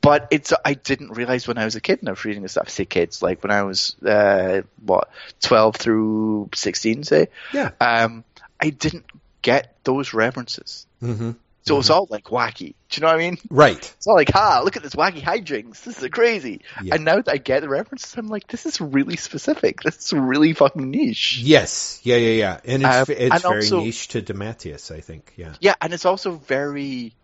But 0.00 0.28
it's 0.30 0.52
I 0.64 0.74
didn't 0.74 1.10
realize 1.12 1.48
when 1.48 1.58
I 1.58 1.64
was 1.64 1.76
a 1.76 1.80
kid 1.80 2.00
and 2.00 2.08
I 2.08 2.12
was 2.12 2.24
reading 2.24 2.42
this 2.42 2.52
stuff. 2.52 2.68
Say 2.68 2.84
kids, 2.84 3.22
like 3.22 3.42
when 3.42 3.50
I 3.50 3.62
was 3.62 3.96
uh 4.02 4.62
what 4.84 5.10
twelve 5.40 5.76
through 5.76 6.50
sixteen, 6.54 7.04
say. 7.04 7.28
Yeah. 7.52 7.70
Um, 7.80 8.24
I 8.60 8.70
didn't 8.70 9.06
get 9.40 9.74
those 9.84 10.12
references. 10.14 10.86
hmm 11.00 11.32
So 11.64 11.78
it's 11.78 11.90
all 11.90 12.08
like 12.10 12.24
wacky. 12.24 12.74
Do 12.88 13.00
you 13.00 13.00
know 13.02 13.06
what 13.06 13.14
I 13.16 13.18
mean? 13.18 13.38
Right. 13.48 13.78
It's 13.96 14.06
all 14.06 14.16
like, 14.16 14.30
ha, 14.32 14.62
look 14.64 14.76
at 14.76 14.82
this 14.82 14.94
wacky 14.96 15.20
hijinks. 15.22 15.84
This 15.84 16.02
is 16.02 16.08
crazy. 16.10 16.62
Yeah. 16.82 16.96
And 16.96 17.04
now 17.04 17.16
that 17.16 17.28
I 17.28 17.36
get 17.36 17.60
the 17.60 17.68
references, 17.68 18.14
I'm 18.16 18.26
like, 18.26 18.48
this 18.48 18.66
is 18.66 18.80
really 18.80 19.16
specific. 19.16 19.80
This 19.82 19.96
is 20.06 20.12
really 20.12 20.52
fucking 20.54 20.90
niche. 20.90 21.38
Yes. 21.38 22.00
Yeah. 22.02 22.16
Yeah. 22.16 22.32
Yeah. 22.34 22.60
And 22.64 22.82
it's 22.82 22.96
Um, 23.10 23.16
it's 23.16 23.34
and 23.34 23.42
very 23.42 23.54
also- 23.58 23.80
niche 23.84 24.08
to 24.08 24.22
DeMatteis, 24.22 24.94
I 24.94 25.00
think. 25.00 25.32
Yeah. 25.36 25.54
Yeah, 25.60 25.74
and 25.80 25.94
it's 25.94 26.04
also 26.04 26.32
very 26.32 27.14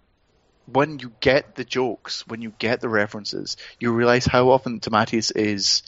when 0.70 0.98
you 0.98 1.10
get 1.20 1.54
the 1.54 1.64
jokes, 1.64 2.26
when 2.26 2.42
you 2.42 2.52
get 2.58 2.80
the 2.80 2.88
references, 2.90 3.56
you 3.80 3.90
realize 3.92 4.26
how 4.26 4.50
often 4.50 4.80
DeMatteis 4.80 5.34
is 5.34 5.82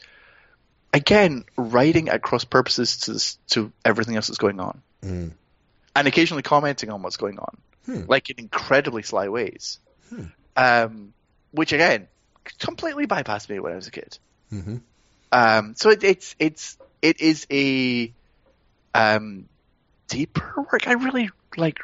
again 0.92 1.44
writing 1.56 2.08
at 2.08 2.22
cross 2.22 2.44
purposes 2.44 2.96
to 3.46 3.54
to 3.54 3.72
everything 3.84 4.16
else 4.16 4.26
that's 4.28 4.38
going 4.38 4.58
on, 4.60 4.82
Mm. 5.04 5.32
and 5.94 6.08
occasionally 6.08 6.42
commenting 6.42 6.90
on 6.90 7.02
what's 7.02 7.16
going 7.16 7.38
on, 7.38 7.56
Hmm. 7.86 8.02
like 8.08 8.30
in 8.30 8.36
incredibly 8.38 9.02
sly 9.02 9.28
ways. 9.28 9.78
Hmm. 10.08 10.24
Um, 10.56 11.12
which 11.52 11.72
again 11.72 12.08
completely 12.58 13.06
bypassed 13.06 13.48
me 13.48 13.58
when 13.60 13.72
I 13.72 13.76
was 13.76 13.86
a 13.86 13.90
kid. 13.90 14.18
hmm 14.50 14.76
Um, 15.32 15.74
so 15.76 15.90
it, 15.90 16.04
it's 16.04 16.34
it's 16.38 16.76
it 17.02 17.20
is 17.20 17.46
a 17.50 18.12
um, 18.94 19.48
deeper 20.08 20.54
work. 20.72 20.86
I 20.86 20.92
really 20.92 21.30
like. 21.56 21.78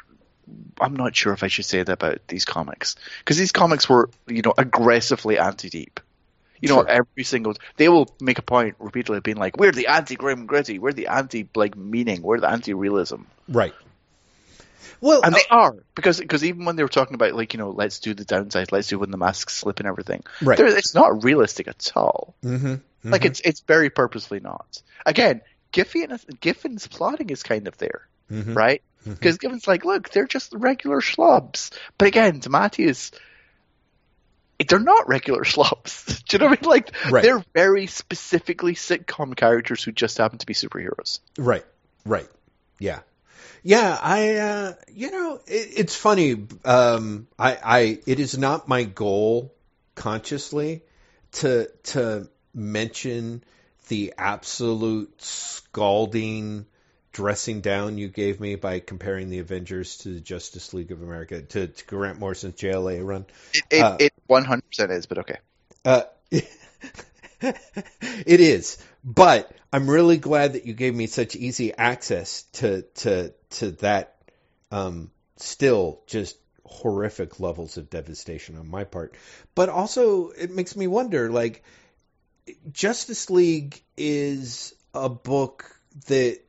I'm 0.79 0.95
not 0.95 1.15
sure 1.15 1.33
if 1.33 1.43
I 1.43 1.47
should 1.47 1.65
say 1.65 1.83
that 1.83 1.91
about 1.91 2.19
these 2.27 2.45
comics 2.45 2.95
because 3.19 3.37
these 3.37 3.51
comics 3.51 3.89
were, 3.89 4.09
you 4.27 4.41
know, 4.41 4.53
aggressively 4.57 5.37
anti-deep. 5.39 5.99
You 6.61 6.69
know, 6.69 6.75
Sure. 6.81 6.89
every 6.89 7.23
single 7.23 7.53
they 7.75 7.87
will 7.89 8.15
make 8.21 8.39
a 8.39 8.41
point 8.41 8.75
repeatedly, 8.79 9.19
being 9.19 9.37
like, 9.37 9.57
"We're 9.57 9.71
the 9.71 9.87
anti-grim 9.87 10.45
gritty. 10.45 10.79
We're 10.79 10.93
the 10.93 11.07
anti 11.07 11.47
like 11.55 11.75
meaning. 11.75 12.21
We're 12.21 12.39
the 12.39 12.49
anti-realism." 12.49 13.21
Right. 13.47 13.73
Well, 15.01 15.21
And 15.23 15.33
they 15.35 15.43
are 15.49 15.75
because 15.95 16.19
because 16.19 16.43
even 16.43 16.65
when 16.65 16.75
they 16.75 16.83
were 16.83 16.89
talking 16.89 17.15
about 17.15 17.33
like 17.33 17.53
you 17.53 17.59
know, 17.59 17.71
let's 17.71 17.99
do 17.99 18.13
the 18.13 18.25
downside, 18.25 18.71
let's 18.71 18.87
do 18.87 18.99
when 18.99 19.11
the 19.11 19.17
masks 19.17 19.53
slip 19.55 19.79
and 19.79 19.87
everything. 19.87 20.23
Right. 20.41 20.59
it's 20.59 20.93
not 20.95 21.23
realistic 21.23 21.67
at 21.67 21.91
all. 21.95 22.35
hmm 22.41 22.75
Like 23.03 23.25
it's 23.25 23.39
it's 23.41 23.61
very 23.61 23.89
purposefully 23.89 24.39
not. 24.39 24.81
Again, 25.05 25.41
Giffen 25.71 26.17
Giffen's 26.41 26.87
plotting 26.87 27.29
is 27.29 27.43
kind 27.43 27.67
of 27.67 27.77
there, 27.77 28.07
hmm 28.29 28.53
right? 28.53 28.81
Because 29.05 29.37
Giffen's 29.37 29.67
like, 29.67 29.85
look, 29.85 30.09
they're 30.09 30.27
just 30.27 30.53
regular 30.53 30.99
schlubs. 30.99 31.71
But 31.97 32.09
again, 32.09 32.41
DeMatteis, 32.41 33.13
they're 34.67 34.79
not 34.79 35.07
regular 35.07 35.43
schlubs. 35.45 36.23
Do 36.27 36.35
you 36.35 36.39
know 36.39 36.49
what 36.49 36.59
I 36.59 36.61
mean? 36.61 36.69
Like 36.69 36.95
Right. 37.11 37.23
they're 37.23 37.43
very 37.53 37.87
specifically 37.87 38.73
sitcom 38.73 39.35
characters 39.35 39.83
who 39.83 39.91
just 39.91 40.17
happen 40.17 40.39
to 40.39 40.45
be 40.45 40.53
superheroes. 40.53 41.19
Right. 41.37 41.63
Right. 42.05 42.27
Yeah. 42.79 42.99
Yeah, 43.63 43.97
I, 44.01 44.35
uh, 44.35 44.73
you 44.93 45.11
know, 45.11 45.39
it, 45.47 45.69
it's 45.77 45.95
funny. 45.95 46.47
Um, 46.63 47.27
I, 47.37 47.57
I, 47.63 47.99
it 48.05 48.19
is 48.19 48.37
not 48.37 48.67
my 48.67 48.83
goal 48.83 49.53
consciously 49.95 50.83
to, 51.33 51.69
to 51.83 52.29
mention 52.53 53.43
the 53.87 54.13
absolute 54.17 55.21
scalding 55.21 56.65
dressing 57.17 57.61
down 57.61 57.97
you 57.97 58.07
gave 58.07 58.39
me 58.39 58.53
by 58.55 58.79
comparing 58.79 59.31
the 59.31 59.39
Avengers 59.39 59.97
to 59.97 60.09
the 60.09 60.19
Justice 60.19 60.71
League 60.75 60.91
of 60.91 61.01
America 61.01 61.41
to, 61.41 61.67
to 61.67 61.85
Grant 61.85 62.19
Morrison's 62.19 62.53
JLA 62.55 63.03
run. 63.03 63.25
It 63.53 63.63
it, 63.71 63.81
Uh, 63.81 63.97
it 63.99 64.13
100% 64.29 64.91
is, 64.91 65.07
but 65.07 65.17
okay. 65.19 65.37
Uh, 65.83 66.03
it 67.41 68.39
is, 68.39 68.77
but 69.07 69.49
I'm 69.71 69.89
really 69.89 70.17
glad 70.17 70.53
that 70.53 70.65
you 70.65 70.73
gave 70.73 70.93
me 70.93 71.07
such 71.07 71.37
easy 71.37 71.73
access 71.73 72.43
to 72.53 72.81
to 72.95 73.33
to 73.51 73.71
that. 73.71 74.15
Um, 74.69 75.11
still 75.37 76.01
just 76.07 76.37
horrific 76.65 77.39
levels 77.39 77.77
of 77.77 77.89
devastation 77.89 78.57
on 78.57 78.69
my 78.69 78.83
part, 78.83 79.15
but 79.55 79.69
also 79.69 80.29
it 80.31 80.51
makes 80.51 80.75
me 80.75 80.87
wonder. 80.87 81.31
Like, 81.31 81.63
Justice 82.73 83.29
League 83.29 83.81
is 83.95 84.75
a 84.93 85.09
book 85.09 85.71
that. 86.07 86.41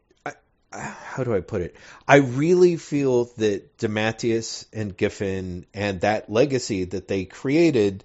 How 0.71 1.25
do 1.25 1.35
I 1.35 1.41
put 1.41 1.63
it? 1.63 1.77
I 2.07 2.17
really 2.17 2.77
feel 2.77 3.25
that 3.39 3.79
DeMatteis 3.79 4.67
and 4.71 4.95
Giffen 4.95 5.65
and 5.73 6.03
that 6.03 6.31
legacy 6.31 6.85
that 6.85 7.09
they 7.09 7.25
created 7.25 8.05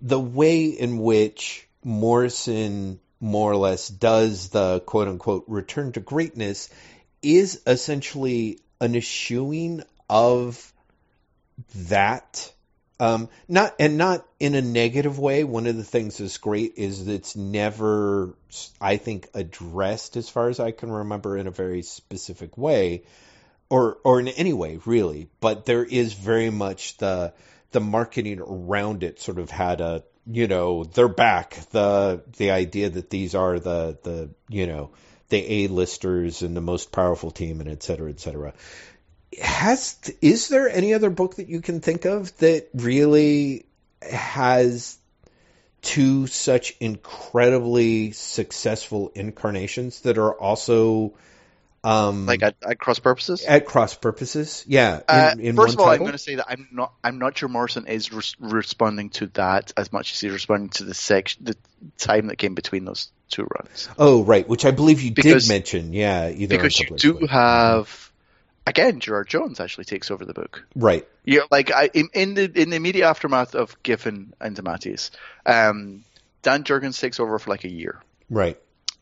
the 0.00 0.20
way 0.20 0.66
in 0.66 0.98
which 0.98 1.66
Morrison 1.82 3.00
more 3.24 3.50
or 3.50 3.56
less 3.56 3.88
does 3.88 4.50
the 4.50 4.80
quote 4.80 5.08
unquote 5.08 5.44
return 5.48 5.92
to 5.92 6.00
greatness 6.00 6.68
is 7.22 7.62
essentially 7.66 8.58
an 8.80 8.94
eschewing 8.94 9.82
of 10.10 10.72
that. 11.88 12.52
Um, 13.00 13.28
not 13.48 13.74
and 13.80 13.96
not 13.96 14.24
in 14.38 14.54
a 14.54 14.62
negative 14.62 15.18
way. 15.18 15.42
One 15.42 15.66
of 15.66 15.76
the 15.76 15.82
things 15.82 16.18
that's 16.18 16.36
great 16.36 16.74
is 16.76 17.08
it's 17.08 17.34
never, 17.34 18.34
I 18.80 18.98
think, 18.98 19.28
addressed 19.34 20.16
as 20.16 20.28
far 20.28 20.48
as 20.48 20.60
I 20.60 20.70
can 20.70 20.92
remember 20.92 21.36
in 21.36 21.46
a 21.46 21.50
very 21.50 21.82
specific 21.82 22.56
way, 22.56 23.02
or 23.68 23.98
or 24.04 24.20
in 24.20 24.28
any 24.28 24.52
way 24.52 24.78
really. 24.84 25.28
But 25.40 25.64
there 25.64 25.84
is 25.84 26.12
very 26.12 26.50
much 26.50 26.98
the 26.98 27.32
the 27.72 27.80
marketing 27.80 28.40
around 28.40 29.02
it 29.02 29.18
sort 29.18 29.38
of 29.38 29.50
had 29.50 29.80
a 29.80 30.04
you 30.26 30.46
know 30.46 30.84
they're 30.84 31.08
back. 31.08 31.58
The 31.70 32.22
the 32.36 32.50
idea 32.50 32.90
that 32.90 33.10
these 33.10 33.34
are 33.34 33.58
the 33.58 33.98
the 34.02 34.30
you 34.48 34.66
know 34.66 34.90
the 35.28 35.64
a-listers 35.64 36.42
and 36.42 36.56
the 36.56 36.60
most 36.60 36.92
powerful 36.92 37.30
team 37.30 37.60
and 37.60 37.68
et 37.68 37.82
cetera 37.82 38.10
et 38.10 38.20
cetera. 38.20 38.54
Has 39.40 39.98
is 40.20 40.48
there 40.48 40.68
any 40.68 40.94
other 40.94 41.10
book 41.10 41.36
that 41.36 41.48
you 41.48 41.60
can 41.60 41.80
think 41.80 42.04
of 42.04 42.36
that 42.38 42.68
really 42.74 43.66
has 44.00 44.96
two 45.82 46.26
such 46.26 46.74
incredibly 46.80 48.12
successful 48.12 49.12
incarnations 49.14 50.00
that 50.02 50.18
are 50.18 50.32
also 50.32 51.14
um 51.84 52.26
Like 52.26 52.42
at, 52.42 52.56
at 52.66 52.78
cross 52.78 52.98
purposes. 52.98 53.44
at 53.44 53.66
cross 53.66 53.94
purposes 53.94 54.64
yeah 54.66 54.96
in, 54.96 55.02
Uh, 55.08 55.34
in 55.38 55.56
first 55.56 55.74
of 55.74 55.80
all, 55.80 55.88
I'm 55.90 55.98
going 55.98 56.12
to 56.12 56.18
say 56.18 56.36
that 56.36 56.46
I'm 56.48 56.66
not. 56.72 56.92
I'm 57.04 57.18
not 57.18 57.36
sure 57.38 57.48
Morrison 57.48 57.86
is 57.86 58.10
res- 58.12 58.34
responding 58.40 59.10
to 59.10 59.26
that 59.34 59.72
as 59.76 59.92
much 59.92 60.12
as 60.12 60.20
he's 60.20 60.32
responding 60.32 60.70
to 60.70 60.84
the 60.84 60.94
section, 60.94 61.44
the 61.44 61.56
time 61.98 62.28
that 62.28 62.36
came 62.36 62.54
between 62.54 62.84
those 62.86 63.10
two 63.28 63.46
runs. 63.54 63.88
Oh, 63.98 64.24
right, 64.24 64.48
which 64.48 64.64
I 64.64 64.70
believe 64.70 65.02
you 65.02 65.12
Because- 65.12 65.44
did 65.44 65.48
mention. 65.52 65.92
Yeah, 65.92 66.30
either 66.30 66.56
Because 66.56 66.78
you 66.80 66.86
do 66.96 67.14
Square. 67.14 67.28
have, 67.28 68.12
again, 68.66 69.00
Gerard 69.00 69.28
Jones 69.28 69.60
actually 69.60 69.84
takes 69.84 70.10
over 70.10 70.24
the 70.24 70.34
book. 70.34 70.64
right. 70.74 71.06
Yeah, 71.26 71.40
like 71.50 71.70
I 71.70 71.90
in, 71.92 72.08
in 72.14 72.34
the 72.34 72.44
in 72.62 72.70
the 72.70 72.76
immediate 72.76 73.06
aftermath 73.08 73.54
of 73.54 73.82
Giffen 73.82 74.32
and 74.40 74.56
DeMatteis, 74.56 75.10
um, 75.46 76.04
Dan 76.42 76.64
Jurgens 76.64 76.98
takes 77.00 77.20
over 77.20 77.38
for 77.38 77.50
like 77.50 77.64
a 77.64 77.70
year. 77.70 78.00
Right. 78.30 78.58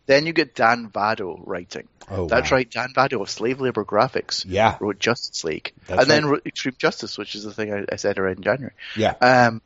Then 0.06 0.26
you 0.26 0.32
get 0.32 0.54
Dan 0.54 0.90
Vado 0.92 1.42
writing. 1.46 1.88
Oh, 2.10 2.26
That's 2.26 2.50
wow. 2.50 2.56
right, 2.56 2.70
Dan 2.70 2.88
Vado 2.94 3.22
of 3.22 3.30
Slave 3.30 3.60
Labor 3.60 3.84
Graphics 3.84 4.44
Yeah, 4.46 4.76
wrote 4.80 4.98
Justice 4.98 5.44
League, 5.44 5.72
That's 5.86 6.02
and 6.02 6.10
then 6.10 6.26
wrote 6.26 6.46
Extreme 6.46 6.74
Justice, 6.78 7.16
which 7.16 7.34
is 7.36 7.44
the 7.44 7.54
thing 7.54 7.72
I, 7.72 7.84
I 7.92 7.96
said 7.96 8.18
around 8.18 8.38
in 8.38 8.42
January. 8.42 8.74
yeah, 8.96 9.14
Um, 9.20 9.62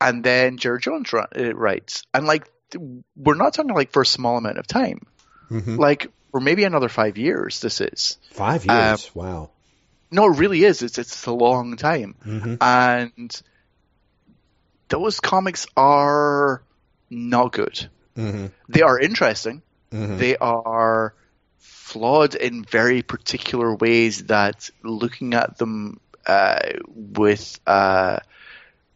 and 0.00 0.24
then 0.24 0.58
Gerard 0.58 0.82
Jones 0.82 1.12
uh, 1.14 1.54
writes, 1.54 2.02
and 2.12 2.26
like 2.26 2.50
we're 3.16 3.36
not 3.36 3.54
talking 3.54 3.72
like 3.74 3.92
for 3.92 4.02
a 4.02 4.06
small 4.06 4.36
amount 4.36 4.58
of 4.58 4.66
time. 4.66 5.06
Mhm. 5.50 5.78
Like, 5.78 6.10
for 6.32 6.40
maybe 6.40 6.64
another 6.64 6.88
five 6.88 7.16
years. 7.16 7.60
This 7.60 7.80
is 7.80 8.18
Five 8.32 8.68
Um, 8.68 8.76
years. 8.88 9.14
wow. 9.14 9.50
no, 10.10 10.26
it 10.32 10.38
really 10.38 10.64
is. 10.64 10.82
It's 10.82 10.98
it's 10.98 11.26
a 11.26 11.32
long 11.32 11.76
time, 11.76 12.16
hmm 12.24 12.54
and 12.60 13.42
those 14.88 15.20
comics 15.20 15.66
are 15.76 16.62
not 17.10 17.52
good. 17.52 17.88
Hmm 18.16 18.46
They 18.68 18.82
are 18.82 18.98
interesting. 18.98 19.62
hmm 19.90 20.16
They 20.18 20.36
are 20.36 21.14
flawed 21.58 22.34
in 22.34 22.64
very 22.64 23.02
particular 23.02 23.74
ways 23.74 24.24
that 24.26 24.70
looking 24.82 25.34
at 25.34 25.58
them 25.58 26.00
uh, 26.26 26.58
with 26.86 27.58
uh, 27.66 28.18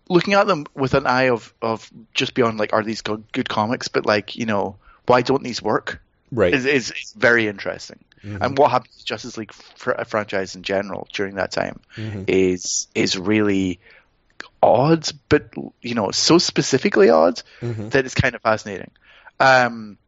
looking 0.08 0.34
at 0.34 0.46
them 0.46 0.64
with 0.74 0.94
an 0.94 1.06
eye 1.06 1.28
of, 1.28 1.52
of 1.60 1.90
just 2.14 2.34
beyond 2.34 2.58
like 2.58 2.72
are 2.72 2.82
these 2.82 3.02
good, 3.02 3.24
good 3.32 3.48
comics 3.48 3.88
but 3.88 4.06
like 4.06 4.36
you 4.36 4.46
know 4.46 4.76
why 5.06 5.22
don't 5.22 5.42
these 5.42 5.60
work 5.62 6.00
Right. 6.30 6.52
is, 6.54 6.66
is, 6.66 6.90
is 6.90 7.14
very 7.16 7.46
interesting 7.48 8.04
Mhm. 8.24 8.38
and 8.40 8.58
what 8.58 8.70
happens 8.70 8.96
to 8.96 9.04
Justice 9.04 9.36
League 9.36 9.52
fr- 9.52 10.02
franchise 10.06 10.56
in 10.56 10.62
general 10.62 11.06
during 11.12 11.36
that 11.36 11.52
time 11.52 11.80
Mhm. 11.96 12.24
is 12.26 12.88
is 12.94 13.16
really 13.16 13.78
odd 14.62 15.08
but 15.28 15.52
you 15.82 15.94
know 15.94 16.10
so 16.10 16.38
specifically 16.38 17.10
odd 17.10 17.40
Mhm. 17.60 17.94
it's 17.94 18.14
kind 18.14 18.34
of 18.34 18.42
fascinating. 18.42 18.90
Um, 19.40 19.98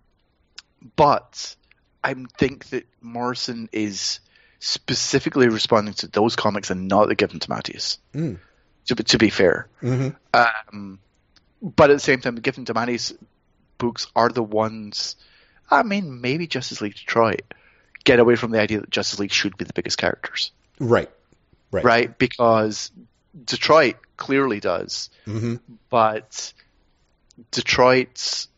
but 0.97 1.55
I 2.03 2.15
think 2.39 2.67
that 2.71 2.87
Morrison 3.01 3.69
is 3.73 4.21
specifically 4.59 5.49
responding 5.49 5.95
to 5.95 6.07
those 6.09 6.37
comics 6.37 6.71
and 6.71 6.89
not 6.89 7.09
the 7.09 7.15
Giffen 7.15 7.39
DeMatteis. 7.41 7.99
Mm. 8.15 8.39
To, 8.87 8.97
be- 8.97 9.05
to 9.05 9.19
be 9.19 9.31
fair, 9.31 9.69
Mhm. 9.83 10.17
um, 10.35 10.99
but 11.63 11.91
at 11.91 11.95
the 11.95 12.01
same 12.01 12.21
time, 12.21 12.35
the 12.35 12.41
Giffen 12.41 12.65
DeMatteis 12.65 13.17
books 13.79 14.07
are 14.17 14.31
the 14.31 14.43
ones. 14.43 15.17
I 15.71 15.83
mean, 15.83 16.21
maybe 16.21 16.47
Justice 16.47 16.81
League 16.81 16.95
Detroit 16.95 17.43
get 18.05 18.19
away 18.19 18.35
from 18.37 18.51
the 18.51 18.61
idea 18.61 18.81
that 18.81 18.91
Justice 18.91 19.19
League 19.21 19.33
should 19.33 19.57
be 19.57 19.65
the 19.65 19.75
biggest 19.75 19.99
characters, 19.99 20.51
Right. 20.81 21.11
Right. 21.71 21.85
right? 21.85 22.19
Because 22.19 22.91
Detroit 23.45 23.97
clearly 24.17 24.59
does, 24.61 25.11
hmm 25.27 25.57
but 25.91 26.53
Detroit's 27.51 28.49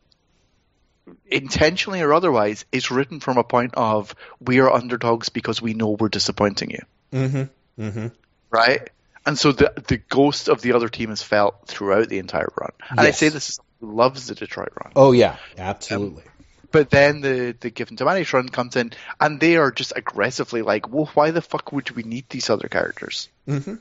intentionally 1.26 2.00
or 2.00 2.12
otherwise 2.12 2.64
is 2.72 2.90
written 2.90 3.20
from 3.20 3.38
a 3.38 3.44
point 3.44 3.74
of 3.74 4.14
we 4.40 4.60
are 4.60 4.70
underdogs 4.70 5.28
because 5.28 5.60
we 5.60 5.74
know 5.74 5.90
we're 5.90 6.08
disappointing 6.08 6.70
you, 6.70 6.80
hmm 7.12 7.42
hmm 7.76 8.06
right? 8.50 8.90
And 9.24 9.38
so 9.38 9.52
the 9.52 9.72
the 9.86 9.96
ghost 9.96 10.48
of 10.48 10.62
the 10.62 10.72
other 10.72 10.88
team 10.88 11.10
is 11.10 11.22
felt 11.22 11.66
throughout 11.66 12.08
the 12.08 12.18
entire 12.18 12.48
run. 12.56 12.72
And 12.90 13.00
I 13.00 13.12
say 13.12 13.28
this 13.28 13.48
is 13.48 13.54
someone 13.56 13.92
who 13.92 13.96
loves 13.96 14.26
the 14.26 14.34
Detroit 14.34 14.72
run. 14.82 14.92
Oh 14.96 15.12
yeah, 15.12 15.36
absolutely. 15.56 16.24
But 16.70 16.90
then 16.90 17.20
the 17.20 17.54
the 17.58 17.70
Giffen 17.70 17.96
DeMatteis 17.96 18.32
run 18.32 18.48
comes 18.48 18.76
in 18.76 18.92
and 19.20 19.38
they 19.38 19.56
are 19.56 19.70
just 19.70 19.92
aggressively 19.94 20.62
like, 20.62 20.88
well, 20.88 21.10
why 21.14 21.30
the 21.30 21.42
fuck 21.42 21.70
would 21.72 21.90
we 21.90 22.02
need 22.02 22.28
these 22.30 22.50
other 22.50 22.68
characters? 22.68 23.28
hmm 23.46 23.74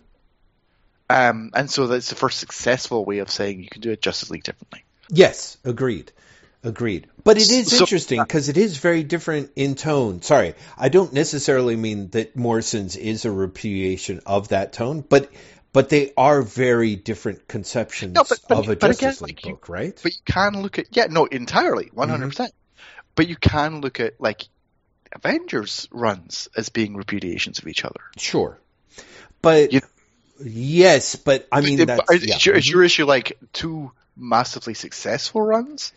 Um, 1.10 1.52
and 1.54 1.70
so 1.70 1.88
that's 1.88 2.10
the 2.10 2.16
first 2.16 2.40
successful 2.40 3.04
way 3.04 3.20
of 3.20 3.32
saying 3.32 3.62
you 3.62 3.70
can 3.70 3.82
do 3.82 3.92
it 3.92 4.02
Justice 4.02 4.30
League 4.30 4.44
differently. 4.44 4.84
Yes, 5.10 5.58
agreed. 5.64 6.12
Agreed. 6.64 7.08
But 7.24 7.38
it 7.38 7.50
is 7.50 7.72
So- 7.72 7.80
interesting 7.80 8.22
because 8.22 8.48
it 8.50 8.58
is 8.58 8.78
very 8.78 9.04
different 9.04 9.52
in 9.56 9.74
tone. 9.76 10.22
Sorry, 10.22 10.54
I 10.78 10.90
don't 10.90 11.12
necessarily 11.12 11.76
mean 11.76 12.10
that 12.10 12.36
Morrison's 12.36 12.96
is 12.96 13.26
a 13.26 13.32
repudiation 13.32 14.22
of 14.26 14.50
that 14.50 14.74
tone, 14.74 15.04
but 15.08 15.32
but 15.74 15.90
they 15.90 16.12
are 16.18 16.42
very 16.42 16.96
different 16.98 17.48
conceptions 17.48 18.14
No, 18.14 18.24
but- 18.28 18.40
but- 18.48 18.58
of 18.58 18.70
a 18.70 18.76
but 18.76 19.00
Justice 19.00 19.22
again, 19.22 19.28
League 19.28 19.38
like, 19.38 19.46
you- 19.46 19.52
book, 19.54 19.70
right? 19.70 20.00
But 20.04 20.12
you 20.14 20.20
can 20.26 20.62
look 20.62 20.78
at 20.78 20.86
yeah, 20.92 21.08
no, 21.10 21.26
entirely, 21.26 21.86
mm-hmm. 21.86 21.96
one 21.96 22.10
hundred 22.10 22.30
percent. 22.30 22.54
But 23.16 23.28
you 23.28 23.36
can 23.36 23.82
look 23.82 24.00
at 24.00 24.22
like 24.22 24.48
Avengers 25.14 25.88
runs 25.92 26.48
as 26.56 26.70
being 26.70 26.94
repudiations 26.96 27.60
of 27.60 27.68
each 27.68 27.84
other. 27.84 28.02
Sure. 28.18 28.60
But 29.42 29.74
You- 29.74 29.82
yes, 30.44 31.16
but 31.16 31.48
I 31.52 31.62
mean 31.62 31.80
Is- 31.80 31.86
that's 31.88 32.12
is, 32.12 32.26
yeah. 32.28 32.38
your, 32.42 32.56
is 32.56 32.70
your 32.70 32.80
mm-hmm. 32.80 32.86
issue 32.86 33.06
like 33.06 33.40
two 33.52 33.92
massively 34.16 34.76
successful 34.76 35.42
runs? 35.42 35.92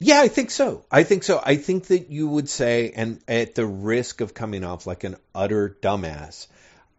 Yeah, 0.00 0.20
I 0.20 0.28
think 0.28 0.50
so. 0.50 0.84
I 0.90 1.02
think 1.02 1.24
so. 1.24 1.40
I 1.44 1.56
think 1.56 1.86
that 1.88 2.10
you 2.10 2.28
would 2.28 2.48
say, 2.48 2.92
and 2.94 3.20
at 3.26 3.54
the 3.54 3.66
risk 3.66 4.20
of 4.20 4.32
coming 4.32 4.64
off 4.64 4.86
like 4.86 5.04
an 5.04 5.16
utter 5.34 5.76
dumbass, 5.82 6.46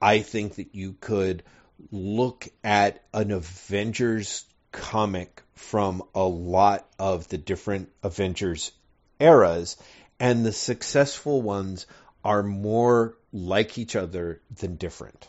I 0.01 0.19
think 0.19 0.55
that 0.55 0.75
you 0.75 0.95
could 0.99 1.43
look 1.91 2.47
at 2.63 3.01
an 3.13 3.31
Avengers 3.31 4.45
comic 4.71 5.41
from 5.55 6.03
a 6.13 6.23
lot 6.23 6.87
of 6.97 7.27
the 7.29 7.37
different 7.37 7.89
Avengers 8.03 8.71
eras, 9.19 9.77
and 10.19 10.45
the 10.45 10.51
successful 10.51 11.41
ones 11.41 11.85
are 12.23 12.43
more 12.43 13.15
like 13.31 13.77
each 13.77 13.95
other 13.95 14.41
than 14.57 14.75
different. 14.75 15.27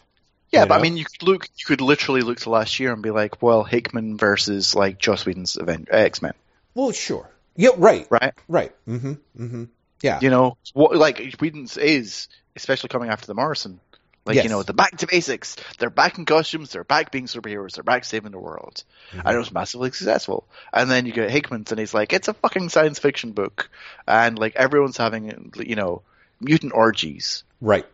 Yeah, 0.51 0.63
You 0.63 0.69
but 0.69 0.81
I 0.81 0.83
mean, 0.83 0.97
you 0.97 1.05
could 1.05 1.23
look, 1.23 1.49
you 1.57 1.65
could 1.67 1.81
literally 1.81 2.23
look 2.23 2.41
to 2.41 2.51
last 2.51 2.81
year 2.81 2.93
and 2.93 3.03
be 3.03 3.11
like, 3.11 3.41
well, 3.41 3.63
Hickman 3.63 4.17
versus 4.17 4.75
like 4.75 4.99
Joss 4.99 5.25
Whedon's 5.25 5.57
X 5.89 6.23
Men, 6.23 6.35
Well, 6.75 6.91
sure. 6.91 7.29
Yeah, 7.61 7.71
right. 7.77 8.07
right? 8.11 8.33
Right. 8.49 8.73
Mm-hmm. 8.89 9.13
Mm-hmm. 9.39 9.65
Yeah. 10.03 10.19
You 10.23 10.31
know, 10.31 10.57
what 10.73 10.97
like 10.97 11.37
Whedon's 11.41 11.77
is, 11.77 12.29
especially 12.57 12.89
coming 12.89 13.11
after 13.11 13.27
the 13.27 13.35
Morrison. 13.35 13.81
Like 14.25 14.37
Yes. 14.37 14.45
you 14.45 14.51
know, 14.51 14.63
the 14.63 14.73
back 14.75 14.97
to 14.99 15.07
basics. 15.07 15.57
They're 15.79 15.91
back 15.91 16.19
in 16.19 16.25
costumes. 16.25 16.71
They're 16.71 16.85
back 16.85 17.11
being 17.11 17.27
superheroes. 17.27 17.75
They're 17.75 17.85
back 17.85 18.05
saving 18.05 18.33
the 18.33 18.39
world. 18.39 18.83
Mm-hmm. 19.11 19.27
And 19.27 19.35
it 19.35 19.39
was 19.39 19.53
massively 19.53 19.91
successful. 19.91 20.47
And 20.73 20.91
then 20.91 21.05
you 21.05 21.13
get 21.13 21.31
Hickman's, 21.31 21.71
and 21.71 21.79
he's 21.79 21.95
like, 21.95 22.13
it's 22.13 22.29
a 22.29 22.35
fucking 22.35 22.69
science 22.69 22.99
fiction 22.99 23.33
book, 23.33 23.71
and 24.07 24.39
like 24.39 24.57
everyone's 24.57 24.97
having, 24.97 25.53
you 25.57 25.77
know, 25.77 26.03
mutant 26.41 26.73
orgies. 26.75 27.45
Right. 27.61 27.87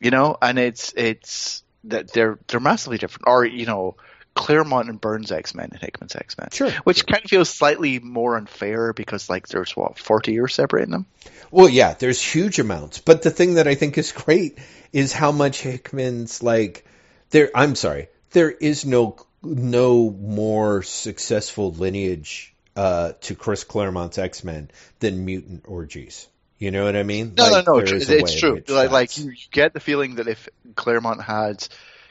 You 0.00 0.10
know, 0.10 0.36
and 0.40 0.58
it's 0.58 0.92
it's 0.96 1.62
that 1.84 2.12
they're 2.12 2.38
they're 2.46 2.60
massively 2.60 2.98
different. 2.98 3.24
Or 3.26 3.44
you 3.44 3.66
know, 3.66 3.96
Claremont 4.34 4.88
and 4.88 5.00
Burns 5.00 5.32
X 5.32 5.54
Men 5.54 5.70
and 5.72 5.80
Hickman's 5.80 6.14
X 6.14 6.36
Men. 6.38 6.48
Sure. 6.52 6.70
Which 6.84 7.06
kind 7.06 7.24
of 7.24 7.30
feels 7.30 7.50
slightly 7.50 7.98
more 7.98 8.36
unfair 8.36 8.92
because 8.92 9.28
like 9.28 9.48
there's 9.48 9.76
what 9.76 9.98
forty 9.98 10.32
years 10.32 10.54
separating 10.54 10.92
them. 10.92 11.06
Well, 11.50 11.68
yeah, 11.68 11.94
there's 11.94 12.22
huge 12.22 12.58
amounts. 12.58 12.98
But 12.98 13.22
the 13.22 13.30
thing 13.30 13.54
that 13.54 13.66
I 13.66 13.74
think 13.74 13.98
is 13.98 14.12
great 14.12 14.58
is 14.92 15.12
how 15.12 15.32
much 15.32 15.60
Hickman's 15.60 16.42
like 16.42 16.86
there 17.30 17.50
I'm 17.54 17.74
sorry. 17.74 18.08
There 18.30 18.50
is 18.50 18.84
no 18.84 19.16
no 19.42 20.10
more 20.10 20.82
successful 20.82 21.72
lineage 21.72 22.54
uh, 22.76 23.12
to 23.22 23.34
Chris 23.34 23.64
Claremont's 23.64 24.18
X-Men 24.18 24.70
than 25.00 25.24
mutant 25.24 25.64
orgies. 25.66 26.28
You 26.58 26.70
know 26.70 26.84
what 26.84 26.94
I 26.94 27.02
mean? 27.02 27.34
No, 27.36 27.50
Like, 27.50 27.66
no, 27.66 27.72
no. 27.72 27.78
It's, 27.78 27.92
is 27.92 28.10
a 28.10 28.12
way 28.12 28.18
it's 28.20 28.38
true. 28.38 28.62
Like, 28.68 28.90
like 28.90 29.18
you, 29.18 29.30
you 29.30 29.46
get 29.50 29.72
the 29.72 29.80
feeling 29.80 30.16
that 30.16 30.28
if 30.28 30.48
Claremont 30.74 31.22
had 31.22 31.66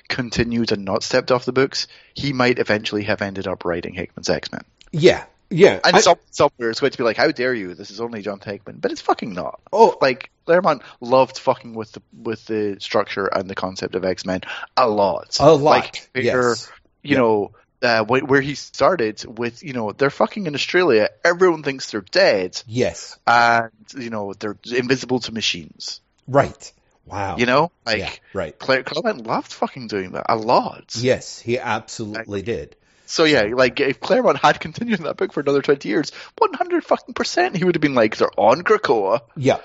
continued 0.09 0.73
and 0.73 0.83
not 0.83 1.03
stepped 1.03 1.31
off 1.31 1.45
the 1.45 1.53
books, 1.53 1.87
he 2.13 2.33
might 2.33 2.59
eventually 2.59 3.03
have 3.03 3.21
ended 3.21 3.47
up 3.47 3.63
writing 3.63 3.93
Hickman's 3.93 4.29
X 4.29 4.51
Men. 4.51 4.63
Yeah. 4.91 5.23
Yeah. 5.49 5.79
And 5.83 5.95
I- 5.95 6.01
some, 6.01 6.17
somewhere 6.31 6.69
it's 6.69 6.79
going 6.81 6.91
to 6.91 6.97
be 6.97 7.03
like, 7.05 7.15
"How 7.17 7.31
dare 7.31 7.53
you? 7.53 7.73
This 7.75 7.89
is 7.91 8.01
only 8.01 8.21
John 8.21 8.39
Hickman," 8.39 8.77
but 8.79 8.91
it's 8.91 9.01
fucking 9.01 9.33
not. 9.33 9.61
oh, 9.71 9.97
Like 10.01 10.29
Claremont 10.45 10.81
loved 10.99 11.37
fucking 11.37 11.73
with 11.73 11.91
the 11.93 12.01
with 12.21 12.45
the 12.45 12.77
structure 12.79 13.25
and 13.27 13.49
the 13.49 13.55
concept 13.55 13.95
of 13.95 14.03
X 14.03 14.25
Men 14.25 14.41
a 14.75 14.87
lot. 14.89 15.37
a 15.39 15.51
lot. 15.51 15.61
Like, 15.61 16.09
yes. 16.15 16.69
you 17.01 17.15
know, 17.17 17.51
uh, 17.81 18.03
wh- 18.03 18.27
where 18.29 18.41
he 18.41 18.55
started 18.55 19.23
with, 19.39 19.63
you 19.63 19.73
know, 19.73 19.91
they're 19.91 20.09
fucking 20.09 20.45
in 20.47 20.53
Australia. 20.53 21.09
Everyone 21.23 21.63
thinks 21.63 21.89
they're 21.91 22.01
dead, 22.01 22.61
Yes. 22.67 23.17
and 23.25 23.71
you 23.97 24.09
know 24.09 24.33
they're 24.33 24.57
invisible 24.71 25.19
to 25.21 25.31
machines. 25.31 26.01
Right. 26.27 26.71
Wow. 27.09 27.37
You 27.37 27.45
know, 27.45 27.71
like 27.85 27.99
yeah, 27.99 28.11
right. 28.33 28.57
Claire 28.57 28.83
Claremont 28.83 29.25
loved 29.25 29.51
fucking 29.51 29.87
doing 29.87 30.11
that 30.11 30.25
a 30.29 30.35
lot. 30.35 30.95
Yes, 30.97 31.39
he 31.39 31.57
absolutely 31.59 32.41
did. 32.41 32.75
So 33.05 33.23
yeah, 33.23 33.43
like 33.53 33.79
if 33.79 33.99
Claremont 33.99 34.37
had 34.37 34.59
continued 34.59 34.99
in 34.99 35.05
that 35.05 35.17
book 35.17 35.33
for 35.33 35.39
another 35.39 35.61
twenty 35.61 35.89
years, 35.89 36.11
one 36.37 36.53
hundred 36.53 36.83
fucking 36.85 37.15
percent, 37.15 37.57
he 37.57 37.63
would 37.63 37.75
have 37.75 37.81
been 37.81 37.95
like, 37.95 38.17
they're 38.17 38.29
on 38.37 38.61
Krakoa, 38.61 39.21
Yeah. 39.35 39.57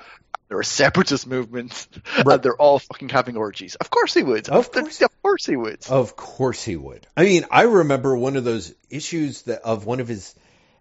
they're 0.48 0.60
a 0.60 0.64
separatist 0.64 1.26
movement, 1.26 1.86
Right. 2.24 2.34
and 2.34 2.42
they're 2.42 2.56
all 2.56 2.78
fucking 2.78 3.10
having 3.10 3.36
orgies. 3.36 3.74
Of 3.74 3.90
course 3.90 4.14
he 4.14 4.22
would. 4.22 4.48
Of 4.48 4.72
course. 4.72 5.02
Of 5.02 5.22
course 5.22 5.44
he 5.44 5.56
would. 5.56 5.86
Of 5.88 6.16
course 6.16 6.62
he 6.64 6.76
would. 6.76 7.06
I 7.16 7.24
mean, 7.24 7.44
I 7.50 7.62
remember 7.62 8.16
one 8.16 8.36
of 8.36 8.44
those 8.44 8.74
issues 8.88 9.42
that 9.42 9.60
of 9.62 9.84
one 9.84 10.00
of 10.00 10.08
his 10.08 10.34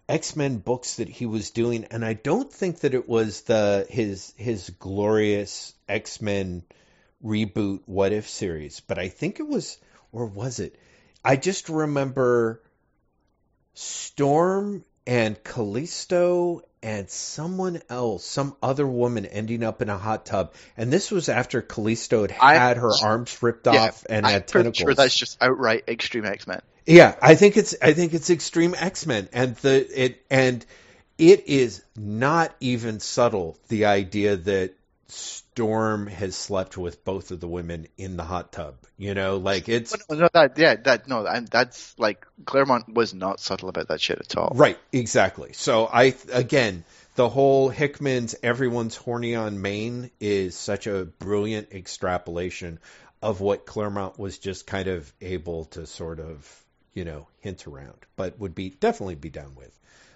X-Men 0.09 0.57
books 0.57 0.97
that 0.97 1.09
he 1.09 1.25
was 1.25 1.51
doing 1.51 1.85
and 1.85 2.03
I 2.03 2.13
don't 2.13 2.51
think 2.51 2.81
that 2.81 2.93
it 2.93 3.07
was 3.07 3.41
the 3.41 3.85
his 3.89 4.33
his 4.37 4.69
glorious 4.71 5.73
X-Men 5.87 6.63
reboot 7.23 7.81
what 7.85 8.11
if 8.11 8.27
series, 8.27 8.81
but 8.81 8.99
I 8.99 9.07
think 9.09 9.39
it 9.39 9.47
was 9.47 9.77
or 10.11 10.25
was 10.25 10.59
it? 10.59 10.77
I 11.23 11.37
just 11.37 11.69
remember 11.69 12.61
Storm 13.73 14.83
and 15.07 15.41
Callisto 15.43 16.61
and 16.81 17.09
someone 17.09 17.81
else, 17.89 18.25
some 18.25 18.55
other 18.61 18.85
woman 18.85 19.25
ending 19.25 19.63
up 19.63 19.81
in 19.81 19.89
a 19.89 19.97
hot 19.97 20.25
tub. 20.25 20.53
And 20.75 20.91
this 20.91 21.09
was 21.11 21.29
after 21.29 21.61
Callisto 21.61 22.27
had 22.27 22.31
had 22.31 22.77
her 22.77 22.91
arms 23.01 23.41
ripped 23.41 23.67
Yeah, 23.67 23.85
off 23.85 24.05
and 24.09 24.25
I'm 24.25 24.31
had 24.33 24.47
tentacles. 24.47 24.77
sure 24.77 24.93
that's 24.93 25.15
just 25.15 25.37
outright 25.41 25.85
extreme 25.87 26.25
X 26.25 26.45
Men. 26.45 26.61
Yeah, 26.85 27.15
I 27.21 27.35
think 27.35 27.57
it's 27.57 27.75
I 27.81 27.93
think 27.93 28.13
it's 28.13 28.29
Extreme 28.29 28.75
X 28.77 29.05
Men, 29.05 29.29
and 29.31 29.55
the 29.57 30.03
it 30.03 30.25
and 30.29 30.65
it 31.17 31.47
is 31.47 31.83
not 31.95 32.53
even 32.59 32.99
subtle 32.99 33.57
the 33.69 33.85
idea 33.85 34.35
that 34.35 34.73
Storm 35.07 36.07
has 36.07 36.35
slept 36.35 36.77
with 36.77 37.05
both 37.05 37.31
of 37.31 37.39
the 37.39 37.47
women 37.47 37.87
in 37.97 38.17
the 38.17 38.23
hot 38.23 38.51
tub. 38.51 38.75
You 38.97 39.13
know, 39.13 39.37
like 39.37 39.69
it's 39.69 39.95
no, 40.09 40.17
no, 40.17 40.29
that 40.33 40.57
yeah, 40.57 40.75
that 40.75 41.07
no, 41.07 41.25
and 41.25 41.47
that's 41.47 41.97
like 41.97 42.25
Claremont 42.45 42.93
was 42.93 43.13
not 43.13 43.39
subtle 43.39 43.69
about 43.69 43.87
that 43.89 44.01
shit 44.01 44.19
at 44.19 44.35
all. 44.37 44.51
right, 44.55 44.77
exactly. 44.91 45.53
So 45.53 45.85
I 45.85 46.15
again, 46.31 46.83
the 47.15 47.29
whole 47.29 47.69
Hickman's 47.69 48.35
everyone's 48.43 48.95
horny 48.95 49.35
on 49.35 49.61
Maine 49.61 50.11
is 50.19 50.55
such 50.55 50.87
a 50.87 51.05
brilliant 51.05 51.71
extrapolation 51.71 52.79
of 53.21 53.39
what 53.39 53.65
Claremont 53.65 54.19
was 54.19 54.37
just 54.37 54.67
kind 54.67 54.87
of 54.87 55.11
able 55.21 55.65
to 55.65 55.85
sort 55.85 56.19
of 56.19 56.62
you 56.93 57.05
know 57.05 57.27
hint 57.39 57.67
around, 57.67 57.97
but 58.15 58.39
would 58.39 58.55
be 58.55 58.69
definitely 58.69 59.15
be 59.15 59.29
down 59.29 59.55
with. 59.55 59.71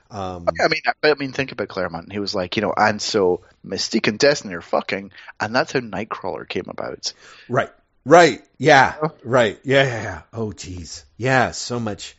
Um, 0.09 0.45
I 0.47 0.67
mean, 0.69 0.81
I, 0.85 1.09
I 1.11 1.13
mean, 1.15 1.33
think 1.33 1.51
about 1.51 1.67
Claremont. 1.67 2.11
He 2.11 2.19
was 2.19 2.33
like, 2.33 2.55
you 2.55 2.61
know, 2.61 2.73
and 2.75 3.01
so 3.01 3.41
Mystique 3.65 4.07
and 4.07 4.17
Destiny 4.17 4.53
are 4.55 4.61
fucking, 4.61 5.11
and 5.39 5.55
that's 5.55 5.73
how 5.73 5.79
Nightcrawler 5.81 6.47
came 6.47 6.67
about. 6.69 7.13
Right. 7.49 7.69
Right. 8.05 8.41
Yeah. 8.57 8.95
Right. 9.23 9.59
Yeah. 9.63 9.83
Yeah. 9.83 10.03
yeah. 10.03 10.21
Oh, 10.31 10.53
geez. 10.53 11.03
Yeah. 11.17 11.51
So 11.51 11.79
much. 11.79 12.15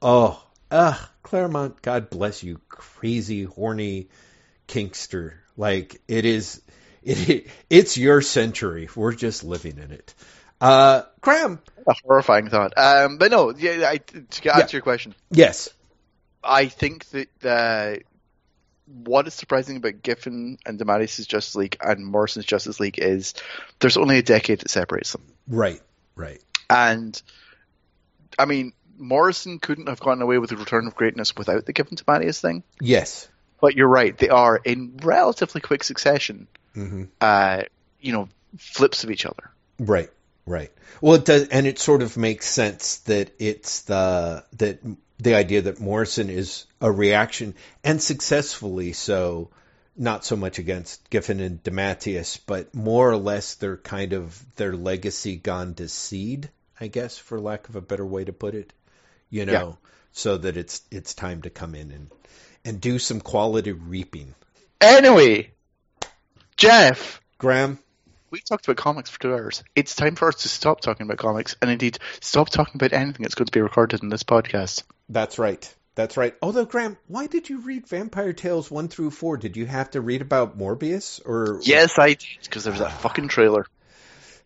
Oh. 0.00 0.40
Ugh. 0.70 1.08
Claremont. 1.24 1.82
God 1.82 2.10
bless 2.10 2.44
you. 2.44 2.60
Crazy, 2.68 3.42
horny 3.42 4.08
kinkster. 4.68 5.32
Like 5.56 6.00
it 6.08 6.24
is. 6.24 6.62
It. 7.08 7.46
It's 7.70 7.96
your 7.96 8.20
century. 8.20 8.88
We're 8.96 9.14
just 9.14 9.44
living 9.44 9.78
in 9.78 9.92
it. 9.92 10.12
Uh, 10.60 11.02
Graeme. 11.20 11.58
A 11.86 11.94
horrifying 12.04 12.48
thought. 12.48 12.72
Um, 12.76 13.18
but 13.18 13.30
no, 13.30 13.50
yeah, 13.56 13.88
I, 13.88 13.98
to 13.98 14.18
answer 14.20 14.40
Yeah. 14.44 14.66
your 14.72 14.82
question, 14.82 15.14
Yes. 15.30 15.68
I 16.42 16.66
think 16.66 17.04
that 17.10 17.28
uh, 17.44 17.96
what 19.04 19.26
is 19.26 19.34
surprising 19.34 19.76
about 19.76 20.02
Giffen 20.02 20.58
and 20.64 20.78
DeMatteis' 20.78 21.26
Justice 21.26 21.54
League 21.56 21.76
and 21.80 22.06
Morrison's 22.06 22.44
Justice 22.46 22.78
League 22.80 22.98
is 22.98 23.34
there's 23.80 23.96
only 23.96 24.18
a 24.18 24.22
decade 24.22 24.60
that 24.60 24.70
separates 24.70 25.12
them. 25.12 25.22
Right. 25.48 25.80
Right. 26.14 26.40
And 26.70 27.20
I 28.38 28.44
mean, 28.44 28.72
Morrison 28.98 29.58
couldn't 29.58 29.88
have 29.88 30.00
gotten 30.00 30.22
away 30.22 30.38
with 30.38 30.50
the 30.50 30.56
Return 30.56 30.86
of 30.86 30.94
Greatness 30.94 31.34
without 31.36 31.66
the 31.66 31.72
Giffen 31.72 31.96
DeMatteis 31.96 32.40
thing. 32.40 32.62
Yes. 32.80 33.28
But 33.60 33.74
you're 33.74 33.88
right; 33.88 34.16
they 34.16 34.28
are 34.28 34.56
in 34.62 34.98
relatively 35.02 35.60
quick 35.62 35.82
succession. 35.82 36.46
hmm 36.74 37.04
Uh, 37.20 37.62
you 38.00 38.12
know, 38.12 38.28
flips 38.58 39.02
of 39.04 39.10
each 39.10 39.24
other. 39.26 39.50
Right, 39.78 40.10
right. 40.46 40.70
Well, 41.00 41.16
it 41.16 41.24
does, 41.24 41.48
and 41.48 41.66
it 41.66 41.78
sort 41.78 42.02
of 42.02 42.16
makes 42.16 42.46
sense 42.46 42.98
that 43.00 43.32
it's 43.38 43.82
the 43.82 44.44
that 44.54 44.80
the 45.18 45.34
idea 45.34 45.62
that 45.62 45.80
Morrison 45.80 46.30
is 46.30 46.66
a 46.80 46.90
reaction, 46.90 47.54
and 47.84 48.00
successfully 48.02 48.92
so, 48.92 49.50
not 49.96 50.24
so 50.24 50.36
much 50.36 50.58
against 50.58 51.08
Giffen 51.10 51.40
and 51.40 51.62
DeMatteis, 51.62 52.38
but 52.46 52.74
more 52.74 53.10
or 53.10 53.16
less 53.16 53.54
their 53.54 53.76
kind 53.76 54.12
of 54.12 54.42
their 54.56 54.74
legacy 54.76 55.36
gone 55.36 55.74
to 55.74 55.88
seed, 55.88 56.50
I 56.80 56.88
guess, 56.88 57.16
for 57.18 57.40
lack 57.40 57.68
of 57.68 57.76
a 57.76 57.80
better 57.80 58.04
way 58.06 58.24
to 58.24 58.32
put 58.32 58.54
it. 58.54 58.72
You 59.30 59.44
know, 59.46 59.52
Yeah. 59.52 59.72
so 60.12 60.36
that 60.36 60.56
it's 60.56 60.82
it's 60.90 61.14
time 61.14 61.42
to 61.42 61.50
come 61.50 61.74
in 61.74 61.90
and 61.90 62.10
and 62.64 62.80
do 62.80 62.98
some 62.98 63.20
quality 63.20 63.72
reaping. 63.72 64.34
Anyway, 64.80 65.50
Jeff, 66.56 67.20
Graeme, 67.38 67.78
we 68.36 68.42
talked 68.42 68.66
about 68.66 68.76
comics 68.76 69.08
for 69.08 69.18
two 69.18 69.32
hours. 69.32 69.64
It's 69.74 69.96
time 69.96 70.14
for 70.14 70.28
us 70.28 70.42
to 70.42 70.48
stop 70.48 70.82
talking 70.82 71.06
about 71.06 71.16
comics 71.16 71.56
and 71.62 71.70
indeed 71.70 71.98
stop 72.20 72.50
talking 72.50 72.74
about 72.74 72.92
anything 72.92 73.22
that's 73.22 73.34
going 73.34 73.46
to 73.46 73.52
be 73.52 73.62
recorded 73.62 74.02
in 74.02 74.10
this 74.10 74.24
podcast. 74.24 74.82
That's 75.08 75.38
right. 75.38 75.74
That's 75.94 76.18
right. 76.18 76.34
Although 76.42 76.66
Graeme, 76.66 76.98
why 77.06 77.28
did 77.28 77.48
you 77.48 77.60
read 77.60 77.86
Vampire 77.86 78.34
Tales 78.34 78.70
one 78.70 78.88
through 78.88 79.12
four? 79.12 79.38
Did 79.38 79.56
you 79.56 79.64
have 79.64 79.90
to 79.92 80.02
read 80.02 80.20
about 80.20 80.58
Morbius 80.58 81.22
or? 81.24 81.60
Yes, 81.62 81.98
I 81.98 82.08
did 82.08 82.26
because 82.42 82.64
there 82.64 82.72
was 82.72 82.80
that 82.80 82.92
fucking 82.92 83.28
trailer. 83.28 83.66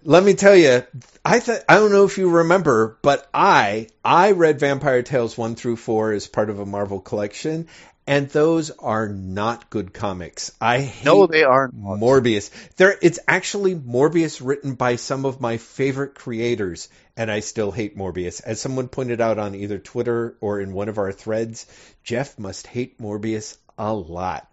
Let 0.04 0.22
me 0.22 0.34
tell 0.34 0.54
you, 0.54 0.84
I 1.24 1.40
th- 1.40 1.62
I 1.68 1.74
don't 1.74 1.90
know 1.90 2.04
if 2.04 2.16
you 2.16 2.30
remember, 2.30 2.96
but 3.02 3.28
I 3.34 3.88
I 4.04 4.30
read 4.30 4.60
Vampire 4.60 5.02
Tales 5.02 5.36
one 5.36 5.56
through 5.56 5.76
four 5.76 6.12
as 6.12 6.28
part 6.28 6.48
of 6.48 6.60
a 6.60 6.64
Marvel 6.64 7.00
collection, 7.00 7.66
and 8.10 8.28
those 8.30 8.70
are 8.72 9.08
not 9.08 9.70
good 9.70 9.94
comics. 9.94 10.50
I 10.60 10.80
hate 10.80 11.04
No, 11.04 11.26
they 11.28 11.44
aren't. 11.44 11.74
Morbius. 11.76 12.50
There, 12.76 12.96
it's 13.00 13.20
actually 13.28 13.76
Morbius 13.76 14.44
written 14.44 14.74
by 14.74 14.96
some 14.96 15.24
of 15.24 15.40
my 15.40 15.58
favorite 15.58 16.16
creators, 16.16 16.88
and 17.16 17.30
I 17.30 17.38
still 17.38 17.70
hate 17.70 17.96
Morbius. 17.96 18.42
As 18.42 18.60
someone 18.60 18.88
pointed 18.88 19.20
out 19.20 19.38
on 19.38 19.54
either 19.54 19.78
Twitter 19.78 20.36
or 20.40 20.60
in 20.60 20.72
one 20.72 20.88
of 20.88 20.98
our 20.98 21.12
threads, 21.12 21.66
Jeff 22.02 22.36
must 22.36 22.66
hate 22.66 22.98
Morbius 23.00 23.56
a 23.78 23.94
lot. 23.94 24.46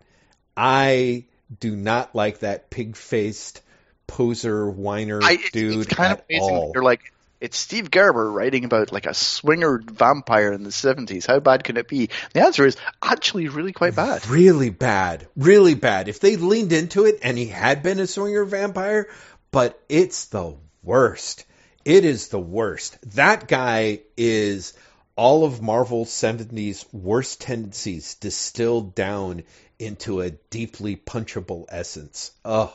I 0.56 1.26
do 1.60 1.76
not 1.76 2.14
like 2.14 2.40
that 2.40 2.70
pig-faced 2.70 3.62
poser 4.06 4.70
whiner 4.70 5.20
I, 5.24 5.34
it- 5.34 5.52
dude 5.52 5.78
it's 5.86 5.94
kind 5.96 6.12
at 6.14 6.20
of 6.20 6.26
amazing. 6.30 6.56
all. 6.56 6.72
You're 6.76 6.84
like, 6.84 7.02
it's 7.40 7.58
Steve 7.58 7.92
Gerber 7.92 8.32
writing 8.32 8.66
about 8.66 8.92
like 8.92 9.06
a 9.06 9.14
swinger 9.14 9.80
vampire 9.84 10.54
in 10.54 10.64
the 10.64 10.72
70s. 10.72 11.28
How 11.28 11.40
bad 11.40 11.64
can 11.64 11.78
it 11.78 11.88
be? 11.88 12.10
The 12.34 12.42
answer 12.42 12.66
is 12.66 12.78
actually 13.02 13.48
really 13.48 13.74
quite 13.74 13.96
bad. 13.96 14.28
Really 14.28 14.70
bad. 14.70 15.28
Really 15.36 15.76
bad. 15.76 16.08
If 16.08 16.20
they 16.20 16.36
leaned 16.36 16.74
into 16.74 17.06
it 17.06 17.20
and 17.22 17.38
he 17.38 17.48
had 17.48 17.84
been 17.84 18.00
a 18.00 18.08
swinger 18.08 18.46
vampire, 18.46 19.08
but 19.52 19.80
it's 19.88 20.26
the 20.26 20.56
worst. 20.84 21.46
It 21.86 22.06
is 22.06 22.30
the 22.30 22.40
worst. 22.40 22.98
That 23.16 23.48
guy 23.48 24.02
is 24.18 24.74
all 25.16 25.46
of 25.46 25.62
Marvel's 25.62 26.10
70s 26.10 26.86
worst 26.94 27.42
tendencies 27.42 28.16
distilled 28.16 28.96
down 28.96 29.44
into 29.80 30.22
a 30.22 30.32
deeply 30.32 30.96
punchable 30.96 31.66
essence. 31.70 32.32
Ugh. 32.46 32.72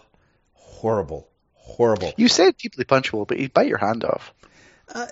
Horrible. 0.54 1.28
Horrible. 1.54 2.12
You 2.16 2.28
say 2.28 2.52
deeply 2.52 2.84
punchable, 2.84 3.26
but 3.26 3.38
you 3.38 3.48
bite 3.48 3.68
your 3.68 3.78
hand 3.78 4.04
off. 4.04 4.32
Uh, 4.92 5.06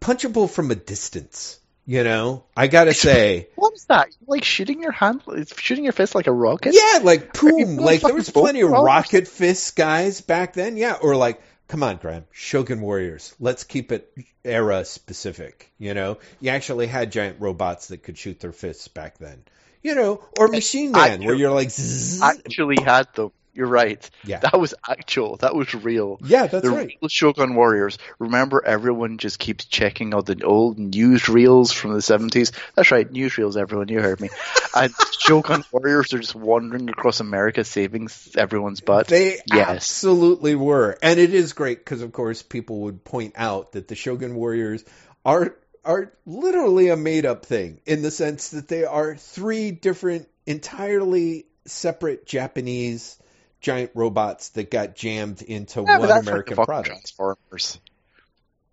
punchable 0.00 0.50
from 0.50 0.70
a 0.70 0.74
distance. 0.74 1.60
You 1.86 2.04
know, 2.04 2.44
I 2.56 2.68
gotta 2.68 2.94
say, 2.94 3.48
What 3.56 3.74
is 3.74 3.86
that? 3.86 4.08
Like 4.26 4.44
shooting 4.44 4.80
your 4.80 4.92
hand, 4.92 5.22
shooting 5.56 5.82
your 5.82 5.92
fist 5.92 6.14
like 6.14 6.28
a 6.28 6.32
rocket? 6.32 6.74
Yeah, 6.74 7.00
like 7.02 7.32
boom. 7.32 7.76
Like 7.76 8.00
there 8.02 8.14
was 8.14 8.30
plenty 8.30 8.60
of 8.60 8.70
rocket 8.70 9.26
fist 9.26 9.74
guys 9.74 10.20
back 10.20 10.52
then. 10.52 10.76
Yeah, 10.76 10.98
or 11.00 11.16
like, 11.16 11.42
come 11.68 11.82
on, 11.82 11.96
Graeme, 11.96 12.26
Shogun 12.30 12.80
Warriors. 12.80 13.34
Let's 13.40 13.64
keep 13.64 13.90
it 13.92 14.12
era 14.44 14.84
specific. 14.84 15.72
You 15.78 15.94
know, 15.94 16.18
you 16.38 16.50
actually 16.50 16.86
had 16.86 17.10
giant 17.10 17.40
robots 17.40 17.88
that 17.88 18.02
could 18.04 18.18
shoot 18.18 18.38
their 18.38 18.52
fists 18.52 18.86
back 18.86 19.18
then. 19.18 19.42
You 19.82 19.94
know, 19.94 20.22
or 20.38 20.48
Machine 20.48 20.94
I- 20.94 21.08
Man, 21.08 21.24
where 21.24 21.34
you're 21.34 21.50
like, 21.50 21.70
zzz. 21.70 22.22
Actually 22.22 22.76
had 22.84 23.08
them. 23.14 23.32
You're 23.60 23.68
right. 23.68 24.08
Yeah. 24.24 24.38
That 24.38 24.58
was 24.58 24.72
actual. 24.88 25.36
That 25.36 25.54
was 25.54 25.74
real. 25.74 26.18
yeah, 26.24 26.46
that's 26.46 26.64
the 26.64 26.70
right. 26.70 26.96
real 27.02 27.08
Shogun 27.10 27.54
Warriors. 27.54 27.98
Remember, 28.18 28.64
everyone 28.64 29.18
just 29.18 29.38
keeps 29.38 29.66
checking 29.66 30.14
out 30.14 30.24
the 30.24 30.42
old 30.44 30.78
newsreels 30.78 31.70
from 31.74 31.92
the 31.92 31.98
70s. 31.98 32.52
That's 32.74 32.90
right, 32.90 33.06
newsreels, 33.12 33.58
everyone. 33.58 33.88
You 33.88 34.00
heard 34.00 34.18
me. 34.18 34.30
and 34.74 34.94
Shogun 35.18 35.62
Warriors 35.72 36.14
are 36.14 36.20
just 36.20 36.34
wandering 36.34 36.88
across 36.88 37.20
America 37.20 37.62
saving 37.62 38.08
everyone's 38.34 38.80
butt. 38.80 39.08
They 39.08 39.40
Yes. 39.52 39.68
absolutely 39.68 40.54
were, 40.54 40.96
and 41.02 41.20
it 41.20 41.34
is 41.34 41.52
great 41.52 41.80
because, 41.80 42.00
of 42.00 42.12
course, 42.12 42.40
people 42.42 42.80
would 42.80 43.04
point 43.04 43.34
out 43.36 43.72
that 43.72 43.88
the 43.88 43.94
Shogun 43.94 44.34
Warriors 44.36 44.82
are 45.22 45.54
are 45.84 46.12
literally 46.24 46.88
a 46.88 46.96
made 46.96 47.26
up 47.26 47.44
thing 47.44 47.80
in 47.84 48.00
the 48.00 48.10
sense 48.10 48.50
that 48.50 48.68
they 48.68 48.84
are 48.84 49.16
three 49.16 49.70
different, 49.70 50.28
entirely 50.46 51.44
separate 51.66 52.26
Japanese 52.26 53.18
giant 53.60 53.90
robots 53.94 54.50
that 54.50 54.70
got 54.70 54.96
jammed 54.96 55.42
into 55.42 55.82
Yeah, 55.82 55.98
one 55.98 56.10
American 56.10 56.56
product. 56.56 56.86
Transformers. 56.88 57.78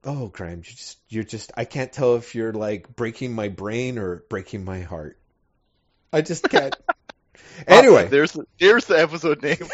Oh, 0.03 0.27
Graeme, 0.27 0.59
you 0.59 0.63
just 0.63 0.97
you're 1.09 1.23
just 1.23 1.51
I 1.57 1.65
can't 1.65 1.91
tell 1.91 2.15
if 2.15 2.35
you're 2.35 2.53
like 2.53 2.95
breaking 2.95 3.33
my 3.33 3.49
brain 3.49 3.97
or 3.97 4.23
breaking 4.29 4.63
my 4.63 4.81
heart. 4.81 5.17
I 6.13 6.21
just 6.21 6.47
can't. 6.49 6.75
anyway, 7.67 8.05
Oh, 8.05 8.07
there's 8.07 8.31
the, 8.31 8.45
there's 8.59 8.85
the 8.85 8.99
episode 8.99 9.41
name. 9.43 9.57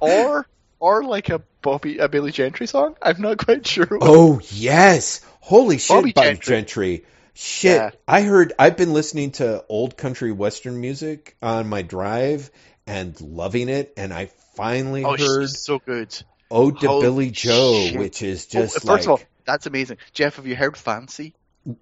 or 0.00 0.46
or 0.80 1.04
like 1.04 1.28
a 1.28 1.40
Bobby 1.62 1.98
a 1.98 2.08
Billy 2.08 2.32
Gentry 2.32 2.66
song. 2.66 2.96
I'm 3.00 3.20
not 3.20 3.38
quite 3.38 3.66
sure. 3.66 3.86
Oh 4.00 4.40
yes! 4.50 5.20
Holy 5.40 5.78
shit, 5.78 5.96
Bobby 5.96 6.12
Bobby, 6.12 6.26
Gentry. 6.28 6.56
Gentry. 6.56 7.04
Shit, 7.34 7.76
Yeah. 7.76 7.90
I 8.06 8.22
heard. 8.22 8.52
I've 8.58 8.76
been 8.76 8.92
listening 8.92 9.32
to 9.32 9.64
old 9.68 9.96
country 9.96 10.32
western 10.32 10.80
music 10.80 11.36
on 11.40 11.68
my 11.68 11.82
drive 11.82 12.50
and 12.86 13.18
loving 13.20 13.68
it, 13.68 13.94
and 13.96 14.12
I 14.12 14.26
finally 14.56 15.04
Oh, 15.04 15.16
heard 15.16 15.48
so 15.48 15.78
good. 15.78 16.14
Oh, 16.50 16.66
"Ode 16.66 16.80
to 16.80 16.88
Holy 16.88 17.02
Billy 17.02 17.30
Joe," 17.30 17.86
shit. 17.86 17.98
which 17.98 18.22
is 18.22 18.46
Oh, 18.54 18.60
just 18.60 18.74
first 18.74 18.84
like 18.86 19.00
of 19.02 19.08
all, 19.08 19.20
that's 19.46 19.66
amazing. 19.66 19.96
Jeff, 20.12 20.36
have 20.36 20.46
you 20.46 20.56
heard 20.56 20.76
Fancy? 20.76 21.32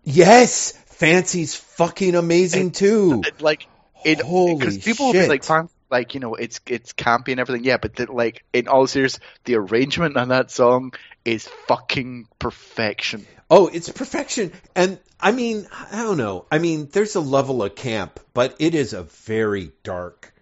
yes, 0.04 0.72
Fancy's 0.86 1.56
fucking 1.56 2.14
amazing 2.14 2.70
too. 2.70 3.22
It, 3.26 3.40
like, 3.40 3.66
it, 4.04 4.18
because 4.18 4.78
people 4.78 5.06
will 5.06 5.12
be 5.14 5.26
like, 5.26 5.42
"Fan- 5.42 5.68
like 5.90 6.14
you 6.14 6.20
know, 6.20 6.34
it's 6.36 6.60
it's 6.66 6.92
campy 6.92 7.32
and 7.32 7.40
everything. 7.40 7.64
Yeah, 7.64 7.78
but 7.78 7.96
the, 7.96 8.10
like 8.10 8.44
in 8.52 8.68
all 8.68 8.86
seriousness, 8.86 9.26
the 9.44 9.56
arrangement 9.56 10.16
on 10.16 10.28
that 10.28 10.50
song 10.52 10.92
is 11.24 11.48
fucking 11.66 12.28
perfection. 12.38 13.26
Oh, 13.50 13.66
it's 13.66 13.88
perfection. 13.88 14.52
And 14.76 14.98
I 15.18 15.32
mean, 15.32 15.66
I 15.92 16.02
don't 16.02 16.16
know. 16.18 16.46
I 16.50 16.58
mean, 16.58 16.88
there's 16.92 17.16
a 17.16 17.20
level 17.20 17.62
of 17.62 17.74
camp, 17.74 18.20
but 18.32 18.54
it 18.60 18.74
is 18.74 18.92
a 18.92 19.02
very 19.02 19.72
dark 19.82 20.32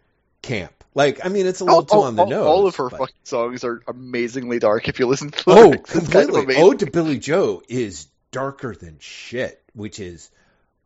camp. 0.43 0.73
Like, 0.95 1.25
I 1.25 1.28
mean, 1.28 1.47
it's 1.47 1.61
a 1.61 1.65
little 1.65 1.85
too 1.85 2.03
on 2.03 2.17
the 2.17 2.25
all, 2.25 2.28
nose. 2.28 2.47
all 2.47 2.67
of 2.67 2.77
her 2.77 2.89
but- 2.91 2.99
fucking 2.99 3.15
songs 3.25 3.65
are 3.65 3.83
amazingly 3.89 4.59
dark 4.59 4.89
if 4.89 4.99
you 4.99 5.07
listen 5.07 5.31
to 5.31 5.45
the 5.45 5.51
Oh, 5.51 5.69
lyrics. 5.69 5.95
It's 5.97 6.09
kind 6.09 6.28
of 6.28 6.35
completely. 6.35 6.62
Ode 6.62 6.75
oh, 6.75 6.78
to 6.87 6.91
Billy 6.91 7.19
Joe 7.19 7.62
is 7.69 8.09
darker 8.31 8.75
than 8.75 8.99
shit, 8.99 9.62
which 9.75 10.01
is 10.01 10.31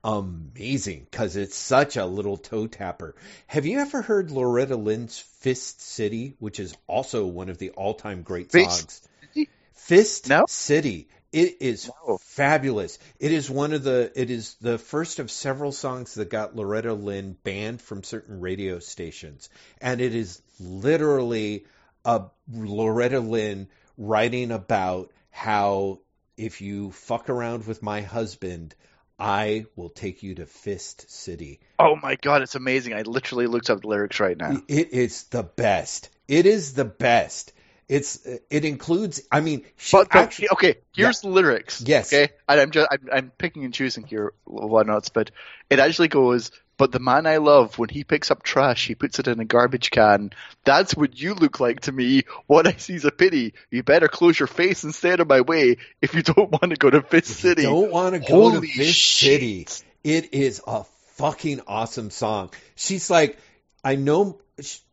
amazing 0.05 1.07
because 1.11 1.37
it's 1.37 1.57
such 1.57 1.97
a 1.97 2.05
little 2.07 2.37
toe 2.37 2.67
tapper. 2.67 3.15
Have 3.47 3.67
you 3.67 3.79
ever 3.79 4.03
heard 4.03 4.31
Loretta 4.31 4.77
Lynn's 4.77 5.19
Fist 5.19 5.81
City, 5.81 6.35
which 6.39 6.61
is 6.61 6.75
also 6.87 7.27
one 7.27 7.49
of 7.49 7.59
the 7.59 7.71
all 7.71 7.95
time 7.95 8.23
great 8.23 8.51
Fist 8.53 8.71
songs? 8.71 9.03
City? 9.35 9.49
Fist 9.75 10.29
No. 10.29 10.45
City. 10.49 11.09
It 11.33 11.57
is 11.61 11.91
No. 12.07 12.19
fabulous. 12.19 12.99
It 13.19 13.33
is 13.33 13.51
one 13.51 13.73
of 13.73 13.83
the 13.83 14.13
it 14.15 14.31
is 14.31 14.55
the 14.61 14.79
first 14.79 15.19
of 15.19 15.31
several 15.31 15.73
songs 15.73 16.15
that 16.15 16.29
got 16.29 16.55
Loretta 16.55 16.93
Lynn 16.93 17.37
banned 17.43 17.81
from 17.81 18.03
certain 18.03 18.41
radio 18.41 18.79
stations. 18.79 19.49
And 19.81 20.01
it 20.01 20.15
is 20.15 20.43
literally 20.61 21.65
a 22.05 22.25
Loretta 22.53 23.21
Lynn 23.21 23.69
writing 23.97 24.51
about 24.53 25.11
how 25.31 26.01
if 26.37 26.61
you 26.61 26.91
fuck 26.93 27.31
around 27.31 27.67
with 27.67 27.83
my 27.83 28.03
husband, 28.03 28.75
I 29.19 29.67
will 29.77 29.91
take 29.91 30.23
you 30.23 30.35
to 30.37 30.47
Fist 30.47 31.11
City. 31.11 31.61
Oh 31.79 31.97
my 31.97 32.17
god, 32.17 32.43
it's 32.43 32.57
amazing. 32.57 32.93
I 32.95 33.03
literally 33.03 33.47
looked 33.47 33.71
up 33.71 33.83
the 33.83 33.89
lyrics 33.89 34.21
right 34.21 34.37
now. 34.37 34.61
It 34.69 34.93
is 34.93 35.25
the 35.25 35.43
best. 35.43 36.11
It 36.29 36.47
is 36.47 36.75
the 36.75 36.85
best. 36.85 37.53
It's 37.93 38.27
it 38.49 38.65
includes. 38.65 39.21
I 39.31 39.43
mean, 39.43 39.67
But 39.93 40.11
the- 40.11 40.17
actually. 40.17 40.49
okay, 40.53 40.77
here's 40.97 41.21
the 41.21 41.29
lyrics. 41.29 41.83
Yes. 41.85 42.11
Okay, 42.11 42.33
and 42.49 42.59
I'm 42.59 42.71
just 42.71 42.89
I'm, 42.91 43.09
I'm 43.13 43.31
picking 43.37 43.67
and 43.67 43.75
choosing 43.75 44.05
here 44.05 44.33
whatnots, 44.47 45.11
but 45.11 45.31
it 45.69 45.79
actually 45.79 46.09
goes. 46.09 46.51
But 46.79 46.91
the 46.91 47.01
man 47.01 47.27
I 47.27 47.37
love, 47.37 47.79
when 47.79 47.91
he 47.91 48.03
picks 48.03 48.31
up 48.31 48.43
trash, 48.43 48.87
he 48.87 48.95
puts 48.95 49.19
it 49.19 49.29
in 49.29 49.41
a 49.41 49.45
garbage 49.45 49.91
can. 49.91 50.31
That's 50.65 50.97
what 50.97 51.21
you 51.21 51.35
look 51.35 51.61
like 51.61 51.81
to 51.81 51.93
me. 51.93 52.23
What 52.47 52.67
I 52.67 52.73
see's 52.73 53.05
a 53.05 53.11
pity. 53.11 53.53
You 53.71 53.83
better 53.83 54.09
close 54.09 54.39
your 54.39 54.47
face 54.47 54.85
and 54.85 54.95
stay 54.95 55.13
out 55.13 55.21
of 55.21 55.29
my 55.29 55.43
way 55.43 55.77
if 56.01 56.15
you 56.15 56.23
don't 56.23 56.51
want 56.63 56.71
to 56.71 56.77
go 56.77 56.89
to 56.89 57.03
Fist 57.03 57.27
City. 57.41 57.65
Don't 57.65 57.93
want 57.93 58.15
to 58.15 58.21
go 58.21 58.53
Holy 58.53 58.69
to 58.69 58.79
this 58.79 58.99
city. 58.99 59.69
It 60.03 60.33
is 60.33 60.63
a 60.67 60.85
fucking 61.17 61.61
awesome 61.67 62.09
song. 62.09 62.51
She's 62.75 63.11
like, 63.11 63.39
I 63.85 63.97
know 63.97 64.41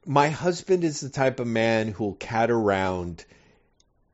my 0.06 0.30
husband 0.30 0.84
is 0.84 1.00
the 1.00 1.10
type 1.10 1.40
of 1.40 1.48
man 1.48 1.90
who'll 1.90 2.14
cat 2.14 2.50
around 2.50 3.26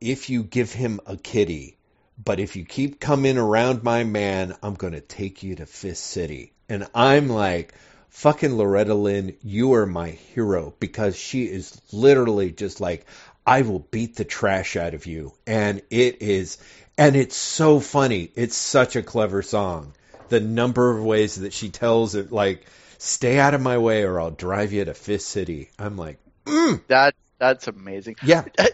if 0.01 0.30
you 0.30 0.43
give 0.43 0.74
him 0.74 1.00
a 1.06 1.17
kitty. 1.17 1.77
But 2.24 2.40
if 2.40 2.56
you 2.56 2.64
keep 2.64 3.00
coming 3.00 3.38
around 3.38 3.84
my 3.84 4.03
man, 4.03 4.56
I'm 4.64 4.75
going 4.75 4.93
to 4.93 5.01
take 5.01 5.43
you 5.43 5.56
to 5.56 5.66
Fist 5.66 6.06
City. 6.06 6.53
And 6.69 6.88
I'm 6.95 7.27
like, 7.30 7.74
fucking 8.09 8.58
Loretta 8.58 8.95
Lynn, 8.95 9.35
you 9.43 9.74
are 9.74 9.85
my 9.85 10.09
hero 10.09 10.74
because 10.80 11.17
she 11.17 11.43
is 11.45 11.80
literally 11.92 12.51
just 12.51 12.80
like, 12.80 13.06
I 13.45 13.64
will 13.64 13.80
beat 13.80 14.16
the 14.16 14.24
trash 14.24 14.75
out 14.75 14.93
of 14.93 15.06
you. 15.06 15.34
And 15.45 15.82
it 15.90 16.22
is, 16.22 16.58
and 16.98 17.16
it's 17.16 17.35
so 17.35 17.80
funny. 17.80 18.32
It's 18.35 18.56
such 18.56 18.95
a 18.95 19.03
clever 19.03 19.42
song. 19.42 19.93
The 20.30 20.40
number 20.40 20.90
of 20.90 21.03
ways 21.03 21.35
that 21.35 21.53
she 21.53 21.69
tells 21.69 22.16
it, 22.16 22.32
like, 22.32 22.66
stay 22.98 23.40
out 23.40 23.53
of 23.53 23.61
my 23.61 23.77
way 23.77 24.03
or 24.03 24.19
I'll 24.19 24.32
drive 24.32 24.74
you 24.74 24.85
to 24.85 24.93
Fist 24.93 25.27
City. 25.27 25.69
I'm 25.80 25.98
like, 25.98 26.19
mm, 26.45 26.82
That 26.88 27.15
that's 27.40 27.67
amazing. 27.67 28.15
yeah, 28.24 28.45
Uh, 28.59 28.65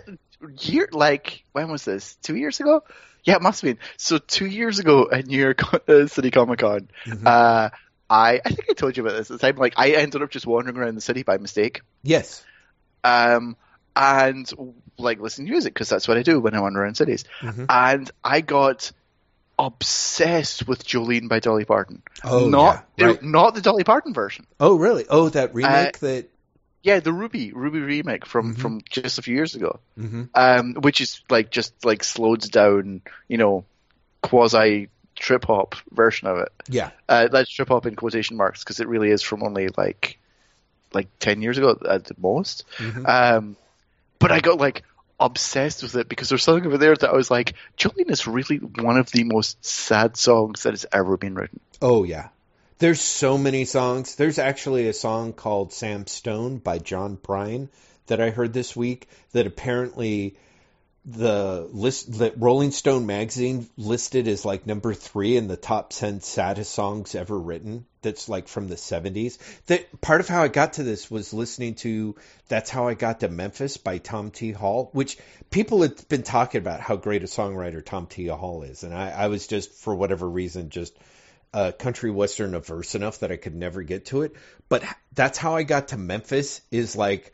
year 0.60 0.90
like 0.92 1.44
when 1.52 1.70
was 1.72 1.86
this? 1.86 2.16
Two 2.24 2.36
years 2.36 2.60
ago? 2.60 2.84
Yeah, 3.24 3.36
it 3.36 3.42
must 3.44 3.62
have 3.62 3.70
been. 3.70 3.78
So 3.98 4.18
two 4.18 4.48
years 4.48 4.80
ago 4.80 5.08
at 5.12 5.28
New 5.28 5.40
York 5.40 5.62
uh, 5.90 6.08
City 6.08 6.32
Comic 6.32 6.60
Con, 6.60 6.90
Mhm. 7.06 7.26
uh, 7.28 7.70
I 8.10 8.42
I 8.44 8.50
think 8.50 8.66
I 8.70 8.74
told 8.74 8.98
you 8.98 9.04
about 9.06 9.18
this 9.18 9.30
at 9.32 9.40
the 9.40 9.48
time. 9.48 9.58
Like 9.58 9.74
I 9.78 9.92
ended 9.92 10.22
up 10.22 10.32
just 10.32 10.46
wandering 10.48 10.78
around 10.78 10.96
the 10.96 11.02
city 11.02 11.24
by 11.24 11.38
mistake, 11.38 11.82
yes. 12.04 12.44
um, 13.04 13.56
and 13.96 14.52
like 14.98 15.20
listening 15.20 15.48
to 15.48 15.52
music 15.52 15.74
because 15.74 15.90
that's 15.90 16.08
what 16.08 16.18
I 16.18 16.24
do 16.24 16.40
when 16.40 16.54
I 16.56 16.60
wander 16.62 16.82
around 16.82 16.96
cities. 16.96 17.26
Mhm. 17.42 17.66
And 17.70 18.10
I 18.24 18.42
got 18.42 18.92
obsessed 19.60 20.68
with 20.68 20.86
Jolene 20.86 21.30
by 21.30 21.40
Dolly 21.40 21.66
Parton. 21.66 22.02
Oh, 22.24 22.48
not 22.50 22.88
yeah, 22.98 23.06
right. 23.08 23.24
not 23.24 23.56
the 23.56 23.62
Dolly 23.62 23.84
Parton 23.84 24.14
version. 24.14 24.46
Oh, 24.60 24.76
really? 24.76 25.06
Oh, 25.10 25.30
that 25.30 25.54
remake 25.54 26.00
that. 26.00 26.28
Yeah, 26.84 27.00
the 27.00 27.14
Ruby 27.14 27.52
Ruby 27.54 27.80
remake 27.80 28.26
from 28.26 28.56
Mhm. 28.56 28.60
from 28.60 28.82
just 28.90 29.20
a 29.20 29.22
few 29.22 29.36
years 29.36 29.54
ago. 29.56 29.80
hmm 29.96 30.24
um, 30.34 30.74
which 30.76 31.00
is 31.00 31.22
like 31.30 31.52
just 31.52 31.86
like 31.86 32.04
slowed 32.04 32.42
down, 32.52 33.02
you 33.28 33.38
know, 33.38 33.66
quasi 34.24 34.90
trip 35.16 35.46
hop 35.46 35.76
version 35.92 36.28
of 36.28 36.40
it. 36.40 36.50
Yeah. 36.68 36.90
Uh, 37.08 37.28
that's 37.28 37.52
trip 37.52 37.68
hop 37.68 37.86
in 37.86 37.96
quotation 37.96 38.36
marks 38.38 38.64
because 38.64 38.80
it 38.80 38.88
really 38.88 39.12
is 39.12 39.22
from 39.22 39.44
only 39.44 39.68
like 39.78 40.18
like 40.94 41.08
ten 41.20 41.42
years 41.44 41.58
ago 41.60 41.78
at 41.88 42.06
the 42.06 42.16
most. 42.18 42.66
Mhm. 42.78 43.08
Um, 43.08 43.56
but 44.18 44.32
I 44.32 44.40
got 44.40 44.58
like 44.58 44.84
obsessed 45.22 45.84
with 45.84 45.96
it 45.96 46.10
because 46.10 46.30
there's 46.30 46.44
something 46.44 46.66
over 46.66 46.78
there 46.78 46.96
that 46.96 47.10
I 47.10 47.16
was 47.16 47.32
like, 47.32 47.54
Jolene 47.78 48.10
is 48.10 48.28
really 48.28 48.58
one 48.58 48.98
of 48.98 49.12
the 49.12 49.24
most 49.24 49.64
sad 49.64 50.18
songs 50.18 50.64
that 50.64 50.72
has 50.72 50.86
ever 50.92 51.18
been 51.18 51.36
written. 51.36 51.60
Oh 51.82 52.04
yeah. 52.04 52.30
There's 52.80 53.02
so 53.02 53.38
many 53.38 53.66
songs. 53.66 54.16
There's 54.16 54.40
actually 54.40 54.88
a 54.88 54.94
song 54.94 55.34
called 55.34 55.72
Sam 55.72 56.08
Stone 56.08 56.58
by 56.58 56.80
John 56.80 57.16
Prine 57.16 57.70
that 58.08 58.20
I 58.20 58.32
heard 58.32 58.54
this 58.54 58.76
week 58.76 59.08
that 59.34 59.46
apparently 59.46 60.36
the 61.04 61.68
list 61.72 62.20
that 62.20 62.40
Rolling 62.40 62.70
Stone 62.70 63.08
magazine 63.08 63.68
listed 63.76 64.28
as 64.28 64.46
like 64.46 64.68
number 64.68 64.94
3 64.94 65.36
in 65.36 65.48
the 65.48 65.58
top 65.58 65.90
10 65.90 66.22
saddest 66.22 66.72
songs 66.74 67.16
ever 67.16 67.38
written. 67.38 67.86
That's 68.04 68.30
like 68.30 68.48
from 68.48 68.68
the 68.68 68.76
70s. 68.76 69.40
That 69.66 70.00
part 70.00 70.22
of 70.22 70.28
how 70.28 70.44
I 70.44 70.48
got 70.48 70.74
to 70.74 70.84
this 70.84 71.10
was 71.10 71.34
listening 71.34 71.76
to 71.76 72.16
That's 72.50 72.70
How 72.70 72.88
I 72.88 72.94
Got 72.94 73.22
to 73.22 73.30
Memphis 73.30 73.78
by 73.78 73.98
Tom 73.98 74.30
T. 74.30 74.52
Hall, 74.52 74.90
which 74.94 75.18
people 75.50 75.82
had 75.82 76.08
been 76.08 76.24
talking 76.24 76.60
about 76.60 76.82
how 76.82 76.98
great 76.98 77.24
a 77.24 77.28
songwriter 77.28 77.84
Tom 77.84 78.06
T. 78.06 78.28
Hall 78.28 78.62
is. 78.62 78.84
And 78.84 78.94
I, 78.94 79.10
I 79.10 79.28
was 79.28 79.48
just, 79.48 79.74
for 79.74 79.96
whatever 79.96 80.30
reason, 80.30 80.70
just 80.70 80.96
uh, 81.52 81.72
country 81.72 82.12
western 82.12 82.54
averse 82.54 82.94
enough 82.94 83.20
that 83.20 83.32
I 83.32 83.38
could 83.38 83.56
never 83.56 83.82
get 83.82 84.06
to 84.08 84.22
it. 84.22 84.36
But 84.70 84.84
that's 85.14 85.40
how 85.40 85.56
I 85.56 85.64
got 85.64 85.90
to 85.90 85.98
Memphis 85.98 86.62
is 86.70 86.96
like 86.96 87.34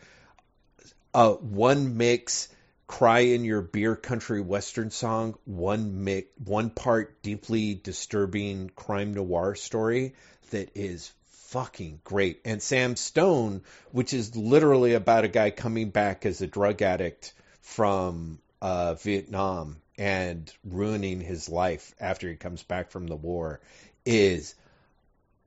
uh, 1.14 1.34
one 1.34 1.98
mix 1.98 2.48
cry 2.88 3.20
in 3.20 3.44
your 3.44 3.62
beer 3.62 3.96
country 3.96 4.42
western 4.42 4.90
song, 4.90 5.36
one 5.46 6.04
mix, 6.04 6.28
one 6.44 6.70
part 6.70 7.22
deeply 7.22 7.76
disturbing 7.76 8.70
crime 8.76 9.14
noir 9.14 9.56
story 9.56 10.16
that 10.52 10.72
is 10.76 11.12
fucking 11.50 12.00
great. 12.04 12.40
And 12.46 12.62
Sam 12.62 12.96
Stone, 12.96 13.62
which 13.92 14.14
is 14.14 14.36
literally 14.36 14.94
about 14.94 15.26
a 15.26 15.30
guy 15.30 15.52
coming 15.52 15.90
back 15.90 16.26
as 16.26 16.42
a 16.42 16.48
drug 16.48 16.82
addict 16.82 17.34
from 17.62 18.40
uh, 18.62 18.96
Vietnam 18.96 19.78
and 19.98 20.52
ruining 20.64 21.20
his 21.22 21.50
life 21.50 21.94
after 22.00 22.30
he 22.30 22.36
comes 22.36 22.64
back 22.64 22.92
from 22.92 23.08
the 23.08 23.16
war, 23.16 23.60
is 24.06 24.56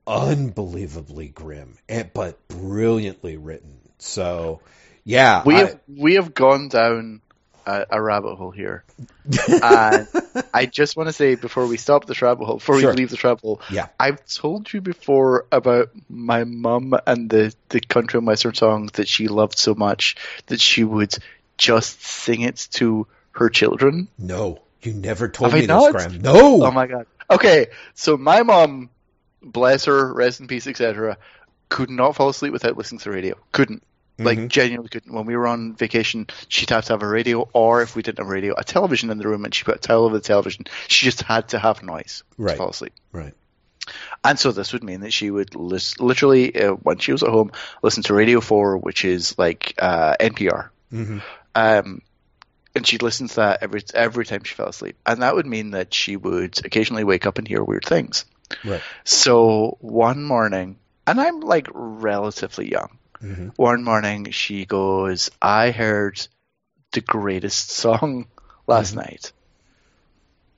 unbelievably 0.05 1.29
grim, 1.29 1.77
and, 1.87 2.11
but 2.13 2.47
brilliantly 2.47 3.37
written. 3.37 3.77
So, 3.97 4.61
yeah, 5.03 5.43
We 5.45 5.55
I- 5.55 5.59
have 5.59 5.79
we 5.87 6.15
have 6.15 6.33
gone 6.33 6.67
down 6.69 7.21
a, 7.65 7.85
a 7.91 8.01
rabbit 8.01 8.35
hole 8.35 8.51
here, 8.51 8.83
and 9.49 10.07
I 10.53 10.65
just 10.65 10.95
want 10.97 11.07
to 11.09 11.13
say 11.13 11.35
before 11.35 11.67
we 11.67 11.77
stop 11.77 12.05
this 12.05 12.21
rabbit 12.21 12.45
hole, 12.45 12.55
before 12.57 12.79
Sure. 12.79 12.91
we 12.91 12.97
leave 12.97 13.09
this 13.09 13.23
rabbit 13.23 13.41
hole, 13.41 13.61
Yeah. 13.69 13.87
I've 13.99 14.25
told 14.27 14.71
you 14.73 14.81
before 14.81 15.45
about 15.51 15.89
my 16.09 16.43
mum 16.43 16.93
and 17.07 17.29
the 17.29 17.53
the 17.69 17.79
country 17.81 18.17
and 18.17 18.27
western 18.27 18.53
songs 18.53 18.93
that 18.93 19.07
she 19.07 19.27
loved 19.27 19.57
so 19.57 19.75
much 19.75 20.15
that 20.47 20.59
she 20.61 20.83
would 20.83 21.13
just 21.57 22.01
sing 22.03 22.41
it 22.41 22.67
to 22.71 23.07
her 23.31 23.49
children. 23.49 24.07
no, 24.17 24.59
you 24.81 24.93
never 24.93 25.29
told 25.29 25.51
Have 25.51 25.57
I 25.57 25.61
me 25.61 25.67
not? 25.67 25.93
this, 25.93 26.05
Graeme. 26.07 26.21
No, 26.21 26.63
Oh 26.65 26.71
my 26.71 26.87
god. 26.87 27.05
Okay, 27.29 27.67
so 27.93 28.17
my 28.17 28.43
mom, 28.43 28.89
bless 29.41 29.85
her, 29.85 30.13
rest 30.13 30.39
in 30.41 30.47
peace, 30.47 30.67
etc., 30.67 31.17
could 31.69 31.89
not 31.89 32.15
fall 32.15 32.29
asleep 32.29 32.51
without 32.51 32.75
listening 32.77 32.99
to 32.99 33.05
the 33.05 33.15
radio. 33.15 33.35
Couldn't. 33.53 33.83
Like 34.19 34.37
Mhm. 34.37 34.47
genuinely 34.49 34.89
couldn't. 34.89 35.11
When 35.13 35.25
we 35.25 35.35
were 35.35 35.47
on 35.47 35.75
vacation, 35.75 36.27
she'd 36.47 36.69
have 36.69 36.85
to 36.85 36.93
have 36.93 37.01
a 37.01 37.07
radio, 37.07 37.49
or 37.53 37.81
if 37.81 37.95
we 37.95 38.03
didn't 38.03 38.19
have 38.19 38.27
a 38.27 38.29
radio, 38.31 38.53
a 38.55 38.63
television 38.63 39.09
in 39.09 39.17
the 39.17 39.27
room, 39.27 39.45
and 39.45 39.53
she 39.55 39.63
put 39.63 39.75
a 39.77 39.79
towel 39.79 40.03
over 40.05 40.15
the 40.17 40.23
television. 40.23 40.65
She 40.87 41.05
just 41.05 41.21
had 41.23 41.49
to 41.49 41.59
have 41.59 41.81
noise 41.81 42.23
Right. 42.37 42.51
to 42.51 42.57
fall 42.57 42.69
asleep. 42.69 42.93
right. 43.11 43.33
And 44.23 44.37
so 44.37 44.51
this 44.51 44.73
would 44.73 44.83
mean 44.83 44.99
that 45.01 45.11
she 45.11 45.31
would 45.31 45.55
lis- 45.55 45.99
literally, 45.99 46.55
uh, 46.55 46.73
when 46.73 46.99
she 46.99 47.11
was 47.11 47.23
at 47.23 47.29
home, 47.29 47.51
listen 47.81 48.03
to 48.03 48.13
Radio 48.13 48.39
4, 48.39 48.77
which 48.77 49.03
is 49.05 49.35
like 49.39 49.73
uh, 49.79 50.15
NPR. 50.19 50.69
hmm 50.91 51.17
Um, 51.55 52.01
and 52.75 52.85
she'd 52.85 53.01
listen 53.01 53.27
to 53.29 53.35
that 53.37 53.63
every 53.63 53.81
every 53.95 54.25
time 54.25 54.43
she 54.43 54.53
fell 54.53 54.67
asleep. 54.69 54.97
And 55.05 55.23
that 55.23 55.33
would 55.35 55.47
mean 55.47 55.71
that 55.71 55.93
she 55.95 56.15
would 56.15 56.63
occasionally 56.63 57.03
wake 57.03 57.25
up 57.25 57.39
and 57.39 57.47
hear 57.47 57.63
weird 57.63 57.83
things. 57.85 58.25
Right. 58.63 58.81
So 59.03 59.77
one 59.81 60.23
morning, 60.23 60.77
and 61.07 61.19
I'm 61.19 61.39
like 61.41 61.67
relatively 61.73 62.69
young, 62.69 62.97
hmm 63.21 63.49
one 63.55 63.83
morning 63.83 64.31
she 64.31 64.65
goes, 64.65 65.29
I 65.41 65.71
heard 65.71 66.27
the 66.93 67.01
greatest 67.01 67.71
song 67.71 68.27
last 68.67 68.93
Mhm. 68.93 68.97
night. 68.97 69.33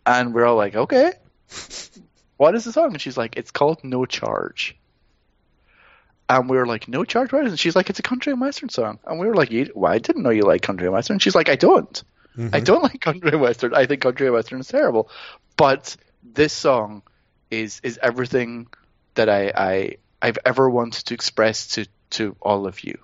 And 0.05 0.33
we're 0.33 0.45
all 0.45 0.55
like, 0.57 0.75
okay, 0.75 1.13
what 2.37 2.55
is 2.55 2.63
the 2.65 2.71
song? 2.71 2.93
And 2.93 3.01
she's 3.01 3.17
like, 3.17 3.37
it's 3.37 3.51
called 3.51 3.83
No 3.83 4.05
Charge. 4.05 4.75
And 6.29 6.49
we 6.49 6.57
were 6.57 6.65
like, 6.65 6.87
no 6.87 7.03
charge, 7.03 7.31
what 7.33 7.41
is 7.43 7.47
it? 7.47 7.51
And 7.51 7.59
she's 7.59 7.75
like, 7.75 7.89
it's 7.89 7.99
a 7.99 8.03
country 8.03 8.31
and 8.31 8.41
western 8.41 8.69
song. 8.69 8.99
And 9.05 9.19
we 9.19 9.27
were 9.27 9.35
like, 9.35 9.51
you, 9.51 9.71
well, 9.75 9.91
I 9.91 9.99
didn't 9.99 10.23
know 10.23 10.29
you 10.29 10.43
like 10.43 10.61
country 10.61 10.87
and 10.87 10.93
western. 10.93 11.15
And 11.15 11.21
she's 11.21 11.35
like, 11.35 11.49
I 11.49 11.55
don't. 11.55 12.03
I 12.51 12.59
don't 12.61 12.81
like 12.83 13.01
country 13.01 13.31
and 13.31 13.41
western. 13.41 13.73
I 13.75 13.85
think 13.85 14.01
country 14.01 14.27
and 14.27 14.33
western 14.33 14.59
is 14.61 14.67
terrible. 14.67 15.09
But 15.57 15.95
this 16.23 16.53
song 16.53 17.03
is 17.51 17.81
is 17.83 17.99
everything 18.01 18.67
that 19.15 19.29
I, 19.29 19.51
I 19.55 19.97
I've 20.21 20.39
ever 20.45 20.69
wanted 20.69 21.05
to 21.07 21.13
express 21.13 21.67
to 21.75 21.87
to 22.13 22.35
all 22.41 22.67
of 22.67 22.83
you. 22.83 22.97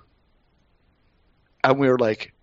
And 1.64 1.80
we 1.80 1.90
were 1.90 2.00
like, 2.00 2.34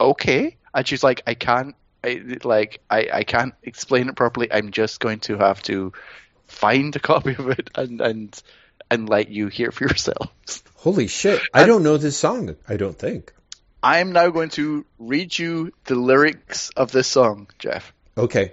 okay. 0.00 0.56
And 0.74 0.86
she's 0.86 1.04
like, 1.04 1.22
I 1.26 1.34
can't, 1.34 1.74
I, 2.02 2.38
like, 2.42 2.80
I, 2.90 3.08
I 3.12 3.24
can't 3.24 3.54
explain 3.62 4.08
it 4.08 4.16
properly. 4.16 4.52
I'm 4.52 4.70
just 4.70 5.00
going 5.00 5.20
to 5.20 5.38
have 5.38 5.62
to 5.64 5.92
find 6.52 6.94
a 6.94 7.00
copy 7.00 7.34
of 7.34 7.48
it 7.48 7.70
and 7.74 8.00
and 8.00 8.42
and 8.90 9.08
let 9.08 9.30
you 9.30 9.48
hear 9.48 9.72
for 9.72 9.84
yourselves. 9.84 10.62
Holy 10.76 11.06
shit! 11.06 11.40
I 11.52 11.66
don't 11.66 11.82
know 11.82 11.96
this 11.96 12.16
song. 12.16 12.56
I 12.68 12.76
don't 12.76 12.98
think. 12.98 13.32
I 13.82 13.98
am 13.98 14.12
now 14.12 14.28
going 14.28 14.50
to 14.50 14.86
read 14.98 15.36
you 15.36 15.72
the 15.84 15.96
lyrics 15.96 16.70
of 16.70 16.92
this 16.92 17.08
song, 17.08 17.48
Jeff. 17.58 17.92
Okay. 18.16 18.52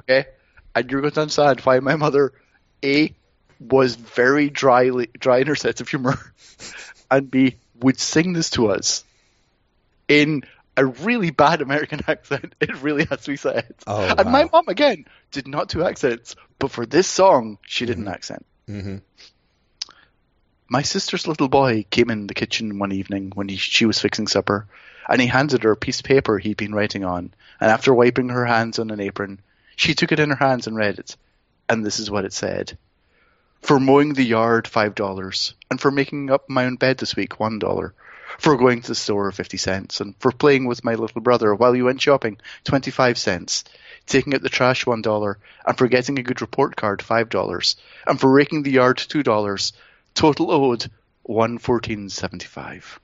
Okay, 0.00 0.26
and 0.74 0.90
you're 0.90 1.00
going 1.00 1.12
to 1.12 1.20
understand 1.20 1.60
why 1.60 1.80
my 1.80 1.96
mother, 1.96 2.32
a, 2.84 3.14
was 3.58 3.94
very 3.94 4.50
dryly 4.50 5.10
dry 5.18 5.38
in 5.38 5.46
her 5.46 5.54
sense 5.54 5.80
of 5.80 5.88
humor, 5.88 6.18
and 7.10 7.30
b 7.30 7.56
would 7.80 7.98
sing 7.98 8.32
this 8.32 8.50
to 8.50 8.70
us 8.70 9.04
in 10.08 10.44
a 10.76 10.86
really 10.86 11.30
bad 11.30 11.62
American 11.62 12.00
accent. 12.08 12.54
It 12.60 12.82
really 12.82 13.04
has 13.06 13.22
to 13.22 13.30
be 13.30 13.36
said. 13.36 13.74
Oh, 13.86 14.14
and 14.16 14.30
my 14.30 14.44
mom 14.52 14.68
again 14.68 15.06
did 15.30 15.46
not 15.46 15.68
do 15.68 15.82
accents, 15.84 16.36
but 16.58 16.70
for 16.70 16.86
this 16.86 17.06
song 17.06 17.58
she 17.66 17.86
did 17.86 17.98
an 17.98 18.08
accent. 18.08 18.44
hmm 18.66 18.96
My 20.68 20.82
sister's 20.82 21.26
little 21.26 21.48
boy 21.48 21.84
came 21.90 22.10
in 22.10 22.26
the 22.26 22.34
kitchen 22.34 22.78
one 22.78 22.92
evening 22.92 23.32
when 23.34 23.48
he, 23.48 23.56
she 23.56 23.86
was 23.86 23.98
fixing 23.98 24.26
supper, 24.26 24.66
and 25.08 25.20
he 25.20 25.26
handed 25.26 25.64
her 25.64 25.72
a 25.72 25.76
piece 25.76 26.00
of 26.00 26.04
paper 26.06 26.38
he'd 26.38 26.56
been 26.56 26.74
writing 26.74 27.04
on. 27.04 27.32
And 27.60 27.70
after 27.70 27.92
wiping 27.92 28.28
her 28.28 28.46
hands 28.46 28.78
on 28.78 28.90
an 28.90 29.00
apron, 29.00 29.40
she 29.76 29.94
took 29.94 30.12
it 30.12 30.20
in 30.20 30.30
her 30.30 30.36
hands 30.36 30.66
and 30.66 30.76
read 30.76 30.98
it. 30.98 31.16
And 31.68 31.84
this 31.84 31.98
is 31.98 32.10
what 32.10 32.24
it 32.24 32.32
said: 32.32 32.78
For 33.62 33.78
mowing 33.78 34.14
the 34.14 34.24
yard, 34.24 34.66
five 34.66 34.94
dollars, 34.94 35.54
and 35.70 35.80
for 35.80 35.90
making 35.90 36.30
up 36.30 36.48
my 36.48 36.64
own 36.64 36.76
bed 36.76 36.98
this 36.98 37.14
week, 37.14 37.38
one 37.38 37.58
dollar. 37.58 37.94
For 38.38 38.56
going 38.56 38.80
to 38.80 38.88
the 38.88 38.94
store, 38.94 39.30
fifty 39.32 39.56
cents, 39.56 40.00
and 40.00 40.14
for 40.18 40.32
playing 40.32 40.66
with 40.66 40.84
my 40.84 40.94
little 40.94 41.20
brother 41.20 41.54
while 41.54 41.76
you 41.76 41.84
went 41.84 42.00
shopping, 42.00 42.38
twenty-five 42.64 43.18
cents. 43.18 43.64
Taking 44.06 44.34
out 44.34 44.42
the 44.42 44.48
trash, 44.48 44.86
one 44.86 45.02
dollar, 45.02 45.38
and 45.66 45.76
for 45.76 45.88
getting 45.88 46.18
a 46.18 46.22
good 46.22 46.40
report 46.40 46.74
card, 46.74 47.02
five 47.02 47.28
dollars, 47.28 47.76
and 48.06 48.18
for 48.18 48.30
raking 48.30 48.62
the 48.62 48.72
yard, 48.72 48.98
two 48.98 49.22
dollars. 49.22 49.72
Total 50.14 50.50
owed 50.50 50.90
one 51.22 51.58
fourteen 51.58 52.08
seventy 52.08 52.46
five. 52.46 52.98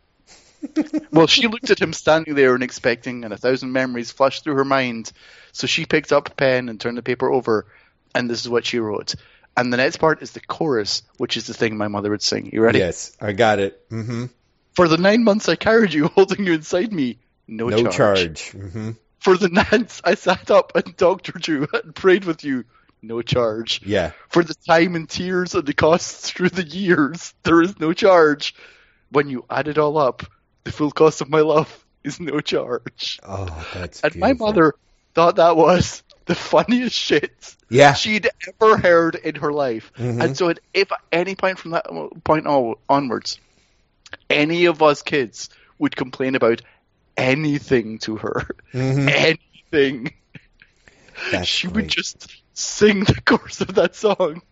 well, 1.13 1.27
she 1.27 1.49
looked 1.49 1.71
at 1.71 1.81
him 1.81 1.93
standing 1.93 2.35
there 2.35 2.55
and 2.55 2.63
expecting, 2.63 3.25
and 3.25 3.33
a 3.33 3.37
thousand 3.37 3.73
memories 3.73 4.11
flashed 4.11 4.45
through 4.45 4.57
her 4.57 4.65
mind. 4.65 5.13
So 5.53 5.67
she 5.67 5.87
picked 5.87 6.13
up 6.13 6.29
a 6.29 6.35
pen 6.35 6.69
and 6.69 6.81
turned 6.81 6.99
the 6.99 7.03
paper 7.03 7.31
over, 7.31 7.67
and 8.15 8.29
this 8.29 8.41
is 8.41 8.49
what 8.49 8.65
she 8.65 8.79
wrote. 8.79 9.15
And 9.57 9.73
the 9.73 9.77
next 9.79 9.97
part 9.97 10.23
is 10.23 10.33
the 10.33 10.41
chorus, 10.41 11.03
which 11.17 11.37
is 11.37 11.47
the 11.47 11.55
thing 11.55 11.77
my 11.77 11.89
mother 11.89 12.11
would 12.11 12.23
sing. 12.23 12.51
You 12.53 12.61
ready? 12.63 12.79
Yes, 12.81 13.17
I 13.21 13.33
got 13.33 13.59
it. 13.59 13.81
hmm 13.91 14.27
For 14.75 14.87
the 14.89 14.99
nine 14.99 15.25
months 15.25 15.49
I 15.49 15.57
carried 15.57 15.93
you, 15.95 16.09
holding 16.15 16.47
you 16.47 16.53
inside 16.55 16.93
me, 16.93 17.19
no, 17.49 17.69
No 17.69 17.87
charge. 17.87 17.93
charge. 17.93 18.51
hmm 18.51 18.91
For 19.21 19.37
the 19.37 19.49
nights 19.49 20.03
I 20.05 20.15
sat 20.15 20.51
up 20.51 20.77
and 20.77 20.97
doctored 20.97 21.47
you 21.49 21.67
and 21.73 21.95
prayed 21.95 22.25
with 22.25 22.45
you, 22.45 22.65
no 23.03 23.23
charge. 23.23 23.81
Yeah. 23.85 24.13
For 24.29 24.43
the 24.45 24.55
time 24.69 24.95
and 24.95 25.09
tears 25.09 25.55
and 25.55 25.65
the 25.67 25.75
costs 25.75 26.31
through 26.31 26.51
the 26.51 26.65
years, 26.65 27.33
there 27.45 27.63
is 27.63 27.79
no 27.81 27.93
charge. 27.93 28.55
When 29.11 29.29
you 29.31 29.45
add 29.49 29.69
it 29.69 29.79
all 29.79 29.97
up, 29.97 30.23
the 30.65 30.73
full 30.73 30.91
cost 30.91 31.21
of 31.21 31.31
my 31.31 31.41
love 31.41 31.85
is 32.05 32.19
no 32.21 32.41
charge. 32.41 33.21
Oh, 33.23 33.47
that's. 33.73 34.03
And 34.03 34.17
my 34.17 34.33
mother 34.33 34.75
thought 35.15 35.37
that 35.37 35.57
was 35.57 36.03
the 36.27 36.35
funniest 36.35 36.95
shit 36.97 37.57
Yeah. 37.69 37.95
she'd 37.95 38.29
ever 38.61 38.77
heard 38.77 39.15
in 39.17 39.37
her 39.37 39.53
life. 39.53 39.93
Mhm. 39.99 40.23
And 40.23 40.37
so, 40.37 40.49
at, 40.51 40.61
if 40.75 40.91
any 41.11 41.35
point 41.35 41.59
from 41.59 41.73
that 41.73 41.87
point 42.25 42.47
on, 42.47 42.75
onwards, 42.89 43.39
any 44.31 44.67
of 44.67 44.83
us 44.83 45.03
kids 45.03 45.49
would 45.79 45.95
complain 45.97 46.35
about 46.35 46.63
anything 47.17 47.99
to 48.01 48.17
her, 48.17 48.47
Mhm. 48.75 49.09
anything, 49.73 50.13
That's 51.33 51.49
she 51.49 51.69
would 51.69 51.89
just 51.89 52.31
sing 52.55 53.01
the 53.05 53.21
chorus 53.25 53.61
of 53.61 53.75
that 53.75 53.95
song 53.97 54.43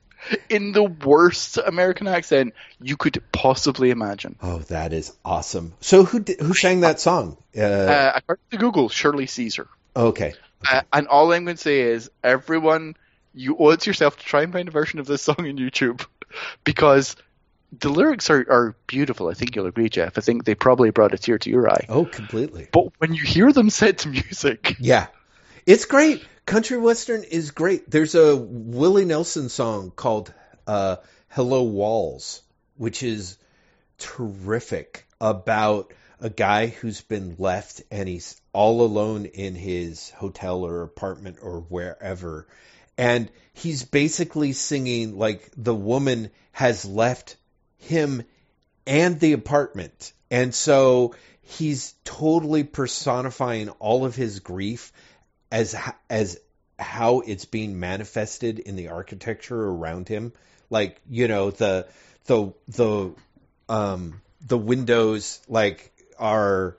in 0.49 0.73
the 0.73 0.83
worst 0.85 1.59
American 1.59 2.09
accent 2.09 2.55
you 2.81 2.97
could 2.97 3.23
possibly 3.33 3.91
imagine. 3.91 4.37
Oh, 4.43 4.59
that 4.69 4.93
is 4.95 5.13
awesome. 5.25 5.75
So 5.81 6.05
who 6.05 6.21
did, 6.21 6.41
who 6.41 6.55
sang 6.55 6.81
that 6.81 7.01
song? 7.01 7.37
Uh, 7.57 7.61
Uh, 7.61 8.13
according 8.17 8.45
to 8.53 8.57
Google, 8.57 8.89
Shirley 8.89 9.27
Caesar. 9.27 9.69
okay. 9.95 10.35
Uh, 10.71 10.83
and 10.93 11.09
all 11.09 11.33
I'm 11.33 11.45
going 11.45 11.57
to 11.57 11.63
say 11.63 11.81
is, 11.81 12.11
everyone, 12.23 12.97
you 13.35 13.57
owe 13.59 13.71
it 13.71 13.81
to 13.81 13.91
yourself 13.91 14.17
to 14.19 14.25
try 14.25 14.43
and 14.43 14.53
find 14.53 14.69
a 14.69 14.71
version 14.73 14.99
of 14.99 15.07
this 15.07 15.23
song 15.29 15.37
on 15.39 15.57
YouTube 15.59 16.05
because 16.65 17.17
the 17.81 17.89
lyrics 17.89 18.31
are, 18.31 18.47
are 18.49 18.77
beautiful. 18.87 19.29
I 19.29 19.35
think 19.35 19.57
you'll 19.57 19.67
agree, 19.67 19.89
Jeff. 19.89 20.17
I 20.17 20.21
think 20.21 20.45
they 20.45 20.55
probably 20.55 20.91
brought 20.91 21.15
a 21.15 21.19
tear 21.19 21.39
to 21.39 21.51
your 21.51 21.69
eye. 21.71 21.87
Oh, 21.89 22.05
completely. 22.05 22.69
But 22.71 22.93
when 22.99 23.15
you 23.15 23.25
hear 23.25 23.53
them 23.53 23.71
set 23.81 23.99
to 23.99 24.09
music, 24.09 24.77
Yeah. 24.79 25.07
It's 25.67 25.87
great. 25.87 26.25
Country 26.45 26.77
Western 26.77 27.25
is 27.25 27.51
great. 27.51 27.91
There's 27.91 28.15
a 28.15 28.37
Willie 28.37 29.07
Nelson 29.07 29.49
song 29.49 29.91
called 29.91 30.33
uh, 30.67 30.97
Hello 31.29 31.63
Walls, 31.63 32.43
which 32.77 33.03
is 33.03 33.39
terrific 33.99 35.07
about 35.21 35.93
a 36.25 36.31
guy 36.31 36.69
who's 36.69 37.03
been 37.03 37.37
left 37.39 37.83
and 37.91 38.09
he's 38.09 38.41
all 38.55 38.81
alone 38.81 39.27
in 39.27 39.55
his 39.55 40.09
hotel 40.13 40.65
or 40.65 40.83
apartment 40.83 41.37
or 41.43 41.61
wherever. 41.61 42.47
And 42.97 43.31
he's 43.53 43.85
basically 43.85 44.55
singing 44.55 45.19
like 45.19 45.51
the 45.55 45.75
woman 45.75 46.31
has 46.53 46.87
left 46.87 47.37
him 47.77 48.23
and 48.87 49.21
the 49.21 49.35
apartment. 49.35 50.15
And 50.31 50.55
so 50.55 51.15
he's 51.43 51.93
totally 52.05 52.65
personifying 52.65 53.69
all 53.69 54.07
of 54.07 54.17
his 54.17 54.41
grief 54.41 54.95
as 55.53 55.77
as 56.09 56.41
how 56.79 57.21
it's 57.21 57.45
being 57.45 57.79
manifested 57.79 58.61
in 58.61 58.77
the 58.77 58.89
architecture 58.89 59.63
around 59.63 60.09
him. 60.09 60.33
Like, 60.71 61.03
you 61.07 61.29
know, 61.29 61.51
the 61.51 61.87
the 62.25 62.55
the 62.69 63.13
um 63.69 64.23
the 64.41 64.59
windows 64.59 65.41
like 65.49 65.91
are 66.19 66.77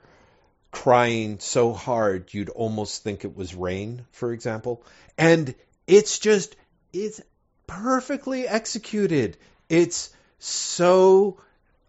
crying 0.70 1.38
so 1.38 1.72
hard 1.72 2.32
you'd 2.34 2.50
almost 2.50 3.02
think 3.02 3.24
it 3.24 3.36
was 3.36 3.54
rain, 3.54 4.04
for 4.12 4.32
example. 4.32 4.84
And 5.16 5.54
it's 5.86 6.18
just 6.18 6.54
it's 6.92 7.20
perfectly 7.66 8.46
executed. 8.46 9.36
It's 9.68 10.10
so 10.38 11.38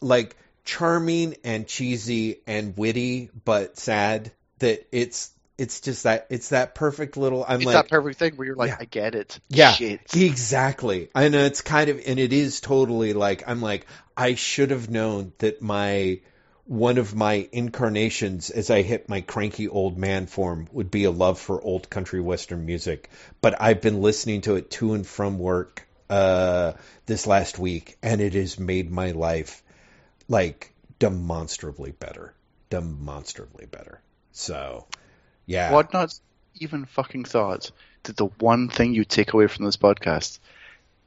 like 0.02 0.36
charming 0.64 1.36
and 1.44 1.68
cheesy 1.68 2.42
and 2.46 2.76
witty 2.78 3.30
but 3.46 3.78
sad 3.78 4.32
that 4.60 4.86
it's 4.92 5.32
it's 5.58 5.82
just 5.82 6.04
that 6.04 6.28
it's 6.30 6.50
that 6.50 6.76
perfect 6.76 7.18
little 7.18 7.44
I'm 7.48 7.58
it's 7.58 7.66
like 7.66 7.76
that 7.76 7.90
perfect 7.90 8.20
thing 8.20 8.36
where 8.36 8.46
you're 8.46 8.56
like, 8.56 8.70
Yeah. 8.70 8.78
I 8.80 8.86
get 8.86 9.16
it. 9.16 9.40
yeah, 9.50 9.72
Shit. 9.72 10.02
exactly. 10.16 11.10
And 11.16 11.34
it's 11.34 11.62
kind 11.62 11.90
of, 11.90 12.00
and 12.06 12.20
it 12.20 12.32
is 12.32 12.62
totally 12.62 13.14
like 13.14 13.44
I'm 13.48 13.62
like 13.62 13.88
I 14.16 14.36
should 14.36 14.72
have 14.72 14.90
known 14.90 15.34
that 15.40 15.62
my 15.62 16.20
one 16.68 16.98
of 16.98 17.16
my 17.16 17.48
incarnations 17.54 18.50
as 18.50 18.70
I 18.70 18.82
hit 18.82 19.08
my 19.08 19.22
cranky 19.22 19.70
old 19.70 19.98
man 19.98 20.28
form 20.28 20.68
would 20.74 20.92
be 20.92 21.06
a 21.06 21.12
love 21.12 21.40
for 21.40 21.62
old 21.62 21.90
country 21.90 22.20
western 22.20 22.66
music. 22.66 23.10
But 23.40 23.62
I've 23.62 23.82
been 23.82 24.02
listening 24.02 24.42
to 24.42 24.56
it 24.58 24.70
to 24.72 24.94
and 24.94 25.08
from 25.08 25.40
work 25.40 25.88
uh, 26.10 26.74
this 27.06 27.26
last 27.26 27.58
week, 27.58 27.98
and 28.04 28.20
it 28.20 28.34
has 28.34 28.60
made 28.60 28.92
my 28.92 29.12
life 29.12 29.64
like 30.28 30.74
demonstrably 31.00 31.92
better, 31.92 32.34
demonstrably 32.70 33.66
better. 33.66 34.02
So, 34.34 34.88
yeah, 35.46 35.72
What 35.72 35.94
not 35.94 36.14
even 36.60 36.84
fucking 36.86 37.24
thought 37.26 37.72
that 38.04 38.18
the 38.18 38.26
one 38.26 38.68
thing 38.68 38.94
you 38.94 39.06
take 39.06 39.34
away 39.34 39.48
from 39.48 39.64
this 39.66 39.78
podcast 39.78 40.40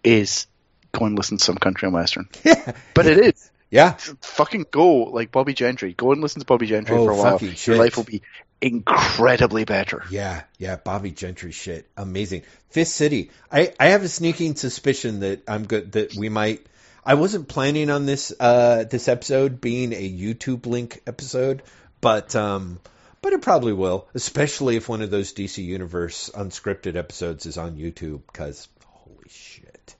is 0.03 0.47
go 0.93 1.05
and 1.05 1.17
listen 1.17 1.37
to 1.37 1.45
some 1.45 1.57
country 1.57 1.87
and 1.87 1.95
western. 1.95 2.29
yeah, 2.45 2.73
But 2.95 3.07
it 3.07 3.19
is. 3.19 3.51
Yeah. 3.71 3.93
Fucking 4.23 4.67
go 4.71 5.05
like 5.05 5.31
Bobbie 5.31 5.55
Gentry. 5.55 5.93
Go 5.93 6.13
and 6.13 6.21
listen 6.21 6.41
to 6.41 6.47
Bobbie 6.47 6.67
Gentry 6.67 6.97
Oh, 6.97 7.05
for 7.05 7.13
a 7.13 7.17
while. 7.17 7.39
Your 7.41 7.55
shit. 7.55 7.79
life 7.79 7.97
will 7.97 8.05
be 8.05 8.23
incredibly 8.61 9.65
better. 9.65 10.05
Yeah, 10.11 10.43
yeah, 10.59 10.77
Bobbie 10.77 11.13
Gentry 11.13 11.53
shit, 11.53 11.89
amazing. 11.97 12.43
Fist 12.71 12.95
City. 12.95 13.31
I 13.51 13.73
I 13.79 13.89
have 13.89 14.03
a 14.03 14.09
sneaking 14.09 14.57
suspicion 14.57 15.21
that 15.21 15.43
I'm 15.49 15.67
good 15.67 15.93
that 15.93 16.15
we 16.17 16.29
might. 16.29 16.67
I 17.05 17.15
wasn't 17.15 17.49
planning 17.49 17.91
on 17.91 18.07
this 18.07 18.33
uh 18.39 18.85
this 18.85 19.09
episode 19.09 19.61
being 19.61 19.93
a 19.93 20.11
YouTube 20.13 20.67
link 20.67 21.01
episode, 21.07 21.63
but 22.01 22.35
um 22.37 22.81
but 23.23 23.33
it 23.33 23.43
probably 23.43 23.73
will, 23.73 24.09
especially 24.15 24.77
if 24.77 24.89
one 24.89 25.03
of 25.03 25.11
those 25.11 25.33
DC 25.33 25.63
Universe 25.63 26.31
unscripted 26.35 26.97
episodes 26.97 27.47
is 27.47 27.57
on 27.57 27.77
YouTube. 27.77 28.23
Because 28.27 28.67
holy 28.85 29.29
shit. 29.29 29.95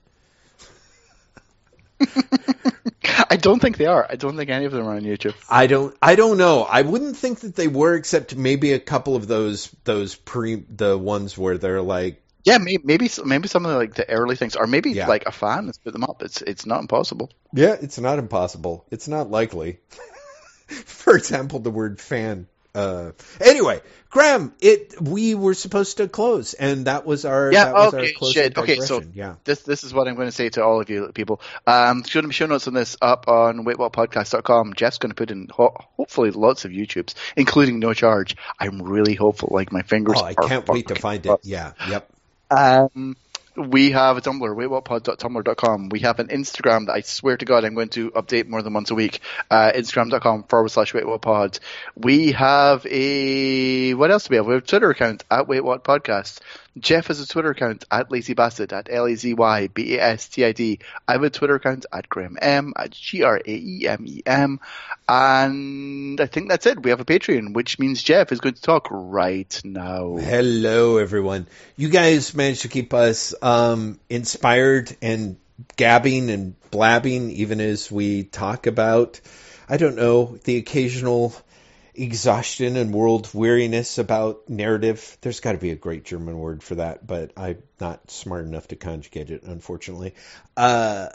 I 3.03 3.37
don't 3.37 3.59
think 3.59 3.77
they 3.77 3.87
are. 3.87 4.05
I 4.09 4.15
don't 4.15 4.37
think 4.37 4.49
any 4.49 4.65
of 4.65 4.71
them 4.71 4.87
are 4.87 4.95
on 4.95 5.01
YouTube. 5.01 5.33
I 5.49 5.67
don't. 5.67 5.95
I 6.01 6.15
don't 6.15 6.37
know. 6.37 6.63
I 6.63 6.81
wouldn't 6.83 7.17
think 7.17 7.39
that 7.41 7.55
they 7.55 7.67
were, 7.67 7.95
except 7.95 8.35
maybe 8.35 8.73
a 8.73 8.79
couple 8.79 9.15
of 9.15 9.27
those 9.27 9.67
those 9.83 10.15
pre 10.15 10.55
the 10.55 10.97
ones 10.97 11.37
where 11.37 11.57
they're 11.57 11.81
like 11.81 12.21
Yeah, 12.43 12.57
maybe 12.59 12.83
maybe, 12.83 13.09
maybe 13.25 13.47
some 13.47 13.65
of 13.65 13.71
the, 13.71 13.77
like 13.77 13.95
the 13.95 14.09
early 14.09 14.35
things, 14.35 14.55
or 14.55 14.67
maybe 14.67 14.91
Yeah. 14.91 15.07
like 15.07 15.25
a 15.25 15.31
fan 15.31 15.65
has 15.67 15.77
put 15.79 15.93
them 15.93 16.03
up. 16.03 16.21
It's 16.21 16.41
it's 16.41 16.65
not 16.65 16.81
impossible. 16.81 17.31
Yeah, 17.53 17.75
it's 17.81 17.99
not 17.99 18.19
impossible. 18.19 18.85
It's 18.91 19.07
not 19.07 19.31
likely. 19.31 19.79
For 20.85 21.15
example, 21.17 21.59
the 21.59 21.71
word 21.71 21.99
fan. 21.99 22.47
Uh, 22.73 23.11
anyway, 23.41 23.81
Graeme, 24.09 24.53
it 24.61 24.95
we 25.01 25.35
were 25.35 25.53
supposed 25.53 25.97
to 25.97 26.07
close, 26.07 26.53
and 26.53 26.85
that 26.85 27.05
was 27.05 27.25
our 27.25 27.51
Yeah, 27.51 27.65
that 27.65 27.73
was 27.73 27.93
okay, 27.93 28.13
our 28.21 28.31
shit. 28.31 28.57
Okay, 28.57 28.79
so- 28.79 29.03
yeah, 29.13 29.35
This 29.43 29.63
this 29.63 29.83
is 29.83 29.93
what 29.93 30.07
I'm 30.07 30.15
going 30.15 30.27
to 30.29 30.31
say 30.31 30.49
to 30.49 30.63
all 30.63 30.79
of 30.79 30.89
you 30.89 31.11
people. 31.13 31.41
Um, 31.67 32.03
show, 32.05 32.27
show 32.29 32.45
notes 32.45 32.67
on 32.67 32.73
this 32.73 32.95
up 33.01 33.27
on 33.27 33.65
waitwhatpodcast.com. 33.65 34.73
Jeff's 34.75 34.99
going 34.99 35.11
to 35.11 35.15
put 35.15 35.31
in 35.31 35.47
ho- 35.51 35.75
hopefully 35.97 36.31
lots 36.31 36.63
of 36.65 36.71
YouTubes, 36.71 37.13
including 37.35 37.79
no 37.79 37.93
charge. 37.93 38.35
I'm 38.59 38.81
really 38.81 39.15
hopeful. 39.15 39.49
Like 39.51 39.71
my 39.71 39.81
fingers. 39.81 40.17
oh, 40.19 40.23
I 40.25 40.33
can't 40.33 40.67
wait 40.69 40.87
to 40.87 40.95
find 40.95 41.25
it. 41.25 41.39
Yeah, 41.43 41.73
yep. 41.89 42.09
Um, 42.49 43.15
we 43.55 43.91
have 43.91 44.17
a 44.17 44.21
Tumblr, 44.21 44.41
waitwhatpod.tumblr.com. 44.41 45.89
We 45.89 45.99
have 45.99 46.19
an 46.19 46.27
Instagram 46.27 46.85
that 46.87 46.93
I 46.93 47.01
swear 47.01 47.37
to 47.37 47.45
God 47.45 47.65
I'm 47.65 47.73
going 47.73 47.89
to 47.89 48.11
update 48.11 48.47
more 48.47 48.61
than 48.61 48.73
once 48.73 48.91
a 48.91 48.95
week. 48.95 49.19
Uh, 49.49 49.71
Instagram.com 49.75 50.43
forward 50.43 50.69
slash 50.69 50.93
waitwhatpod. 50.93 51.59
We 51.95 52.31
have 52.31 52.85
a, 52.85 53.93
what 53.93 54.11
else 54.11 54.27
do 54.27 54.31
we 54.31 54.37
have? 54.37 54.45
We 54.47 54.53
have 54.53 54.63
a 54.63 54.65
Twitter 54.65 54.89
account 54.89 55.25
at 55.29 55.47
waitwhatpodcast. 55.47 56.39
Jeff 56.79 57.07
has 57.07 57.19
a 57.19 57.27
Twitter 57.27 57.51
account 57.51 57.83
at 57.91 58.09
lazybastard 58.09 58.71
at 58.71 58.87
L-A-Z-Y-B-A-S-T-I-D. 58.89 60.79
I 61.07 61.11
have 61.11 61.23
a 61.23 61.29
Twitter 61.29 61.55
account 61.55 61.85
at 61.91 62.07
Graeme 62.07 62.37
M 62.41 62.73
at 62.77 62.91
G-R-A-E-M-E-M. 62.91 64.59
And 65.09 66.21
I 66.21 66.25
think 66.27 66.49
that's 66.49 66.65
it. 66.65 66.81
We 66.81 66.91
have 66.91 67.01
a 67.01 67.05
Patreon, 67.05 67.53
which 67.53 67.77
means 67.77 68.01
Jeff 68.01 68.31
is 68.31 68.39
going 68.39 68.55
to 68.55 68.61
talk 68.61 68.87
right 68.89 69.61
now. 69.65 70.15
Hello, 70.15 70.97
everyone. 70.97 71.47
You 71.75 71.89
guys 71.89 72.33
managed 72.33 72.61
to 72.61 72.69
keep 72.69 72.93
us 72.93 73.35
um, 73.41 73.99
inspired 74.09 74.95
and 75.01 75.37
gabbing 75.75 76.29
and 76.29 76.55
blabbing, 76.71 77.31
even 77.31 77.59
as 77.59 77.91
we 77.91 78.23
talk 78.23 78.65
about, 78.65 79.19
I 79.67 79.75
don't 79.75 79.97
know, 79.97 80.37
the 80.45 80.57
occasional 80.57 81.35
exhaustion 81.93 82.77
and 82.77 82.93
world 82.93 83.29
weariness 83.33 83.97
about 83.97 84.49
narrative. 84.49 85.17
There's 85.21 85.39
got 85.39 85.53
to 85.53 85.57
be 85.57 85.71
a 85.71 85.75
great 85.75 86.03
German 86.03 86.39
word 86.39 86.63
for 86.63 86.75
that, 86.75 87.05
but 87.05 87.31
I'm 87.35 87.61
not 87.79 88.09
smart 88.09 88.45
enough 88.45 88.67
to 88.69 88.75
conjugate 88.75 89.29
it, 89.29 89.43
unfortunately. 89.43 90.15
Uh, 90.55 91.09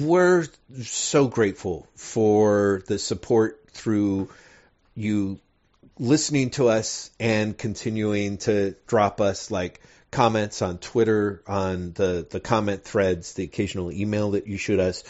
we're 0.00 0.46
so 0.82 1.28
grateful 1.28 1.86
for 1.94 2.82
the 2.86 2.98
support 2.98 3.60
through 3.70 4.30
you 4.94 5.38
listening 5.98 6.50
to 6.50 6.68
us 6.68 7.10
and 7.18 7.56
continuing 7.56 8.38
to 8.38 8.74
drop 8.86 9.20
us 9.20 9.50
like 9.50 9.80
comments 10.10 10.62
on 10.62 10.78
Twitter, 10.78 11.42
on 11.46 11.92
the, 11.92 12.26
the 12.28 12.40
comment 12.40 12.84
threads, 12.84 13.34
the 13.34 13.44
occasional 13.44 13.92
email 13.92 14.32
that 14.32 14.46
you 14.46 14.56
shoot 14.56 14.80
us 14.80 15.04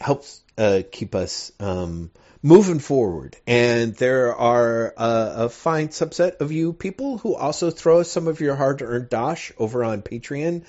helps 0.00 0.42
uh, 0.56 0.82
keep 0.90 1.14
us 1.14 1.52
um, 1.60 2.10
moving 2.42 2.78
forward. 2.78 3.36
And 3.46 3.94
there 3.94 4.34
are 4.34 4.94
uh, 4.96 5.32
a 5.36 5.48
fine 5.48 5.88
subset 5.88 6.40
of 6.40 6.52
you 6.52 6.72
people 6.72 7.18
who 7.18 7.34
also 7.34 7.70
throw 7.70 8.02
some 8.02 8.28
of 8.28 8.40
your 8.40 8.56
hard 8.56 8.82
earned 8.82 9.10
dosh 9.10 9.52
over 9.58 9.84
on 9.84 10.02
Patreon 10.02 10.64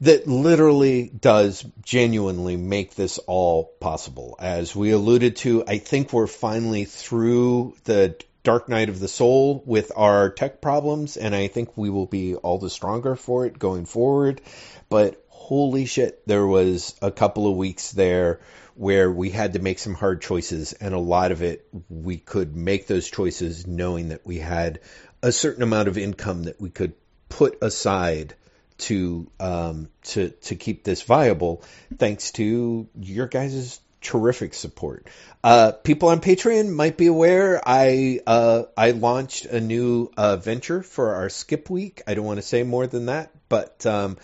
that 0.00 0.26
literally 0.26 1.08
does 1.08 1.64
genuinely 1.82 2.56
make 2.56 2.94
this 2.94 3.18
all 3.18 3.64
possible. 3.64 4.36
As 4.38 4.76
we 4.76 4.90
alluded 4.90 5.36
to, 5.36 5.64
I 5.66 5.78
think 5.78 6.12
we're 6.12 6.26
finally 6.26 6.84
through 6.84 7.74
the 7.84 8.16
dark 8.42 8.68
night 8.68 8.88
of 8.88 9.00
the 9.00 9.08
soul 9.08 9.62
with 9.66 9.90
our 9.96 10.30
tech 10.30 10.60
problems, 10.60 11.16
and 11.16 11.34
I 11.34 11.48
think 11.48 11.76
we 11.76 11.90
will 11.90 12.06
be 12.06 12.36
all 12.36 12.58
the 12.58 12.70
stronger 12.70 13.16
for 13.16 13.46
it 13.46 13.58
going 13.58 13.86
forward. 13.86 14.40
But 14.88 15.25
holy 15.46 15.86
shit, 15.86 16.26
there 16.26 16.44
was 16.44 16.96
a 17.00 17.12
couple 17.12 17.46
of 17.46 17.56
weeks 17.56 17.92
there 17.92 18.40
where 18.74 19.08
we 19.12 19.30
had 19.30 19.52
to 19.52 19.60
make 19.60 19.78
some 19.78 19.94
hard 19.94 20.20
choices, 20.20 20.72
and 20.72 20.92
a 20.92 20.98
lot 20.98 21.30
of 21.30 21.40
it 21.40 21.68
we 21.88 22.16
could 22.16 22.56
make 22.56 22.88
those 22.88 23.08
choices 23.08 23.64
knowing 23.64 24.08
that 24.08 24.26
we 24.26 24.38
had 24.38 24.80
a 25.22 25.30
certain 25.30 25.62
amount 25.62 25.86
of 25.86 25.96
income 25.96 26.42
that 26.44 26.60
we 26.60 26.68
could 26.68 26.94
put 27.28 27.58
aside 27.62 28.34
to 28.78 29.30
um, 29.38 29.88
to 30.02 30.30
to 30.30 30.56
keep 30.56 30.82
this 30.82 31.02
viable, 31.02 31.62
thanks 31.96 32.32
to 32.32 32.88
your 33.00 33.28
guys' 33.28 33.78
terrific 34.00 34.52
support. 34.52 35.06
Uh, 35.44 35.70
people 35.70 36.08
on 36.08 36.20
Patreon 36.20 36.70
might 36.70 36.96
be 36.96 37.06
aware 37.06 37.62
I 37.64 38.18
uh, 38.26 38.64
I 38.76 38.90
launched 38.90 39.44
a 39.44 39.60
new 39.60 40.10
uh, 40.16 40.38
venture 40.38 40.82
for 40.82 41.14
our 41.14 41.28
Skip 41.28 41.70
Week. 41.70 42.02
I 42.04 42.14
don't 42.14 42.26
want 42.26 42.38
to 42.38 42.42
say 42.42 42.64
more 42.64 42.88
than 42.88 43.06
that, 43.06 43.30
but 43.48 43.86
um, 43.86 44.16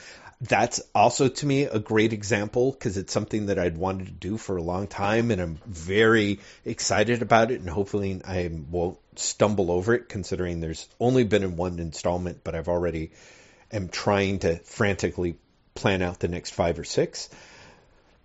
that's 0.42 0.82
also 0.92 1.28
to 1.28 1.46
me 1.46 1.64
a 1.64 1.78
great 1.78 2.12
example 2.12 2.72
because 2.72 2.96
it's 2.96 3.12
something 3.12 3.46
that 3.46 3.60
I'd 3.60 3.78
wanted 3.78 4.06
to 4.06 4.12
do 4.12 4.36
for 4.36 4.56
a 4.56 4.62
long 4.62 4.88
time, 4.88 5.30
and 5.30 5.40
I'm 5.40 5.60
very 5.66 6.40
excited 6.64 7.22
about 7.22 7.52
it. 7.52 7.60
And 7.60 7.70
hopefully, 7.70 8.20
I 8.24 8.50
won't 8.70 8.98
stumble 9.14 9.70
over 9.70 9.94
it, 9.94 10.08
considering 10.08 10.60
there's 10.60 10.88
only 10.98 11.22
been 11.22 11.44
in 11.44 11.56
one 11.56 11.78
installment, 11.78 12.42
but 12.42 12.56
I've 12.56 12.68
already 12.68 13.12
am 13.70 13.88
trying 13.88 14.40
to 14.40 14.56
frantically 14.56 15.36
plan 15.74 16.02
out 16.02 16.18
the 16.18 16.28
next 16.28 16.50
five 16.50 16.76
or 16.76 16.84
six. 16.84 17.28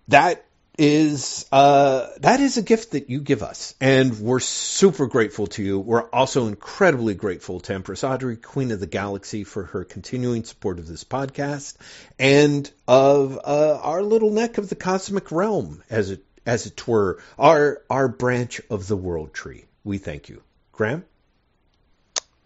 That 0.08 0.44
is 0.78 1.44
uh, 1.50 2.06
that 2.20 2.38
is 2.38 2.56
a 2.56 2.62
gift 2.62 2.92
that 2.92 3.10
you 3.10 3.20
give 3.20 3.42
us, 3.42 3.74
and 3.80 4.18
we're 4.20 4.38
super 4.38 5.08
grateful 5.08 5.48
to 5.48 5.62
you. 5.62 5.80
We're 5.80 6.08
also 6.08 6.46
incredibly 6.46 7.14
grateful 7.14 7.58
to 7.60 7.74
Empress 7.74 8.04
Audrey, 8.04 8.36
Queen 8.36 8.70
of 8.70 8.78
the 8.78 8.86
Galaxy, 8.86 9.42
for 9.42 9.64
her 9.64 9.84
continuing 9.84 10.44
support 10.44 10.78
of 10.78 10.86
this 10.86 11.02
podcast 11.02 11.74
and 12.18 12.70
of 12.86 13.38
uh, 13.44 13.80
our 13.82 14.02
little 14.02 14.30
neck 14.30 14.58
of 14.58 14.68
the 14.68 14.76
cosmic 14.76 15.32
realm, 15.32 15.82
as 15.90 16.10
it 16.10 16.24
as 16.46 16.66
it 16.66 16.86
were, 16.86 17.20
our 17.38 17.82
our 17.90 18.06
branch 18.06 18.60
of 18.70 18.86
the 18.86 18.96
world 18.96 19.34
tree. 19.34 19.64
We 19.82 19.98
thank 19.98 20.28
you, 20.28 20.42
Graeme. 20.72 21.04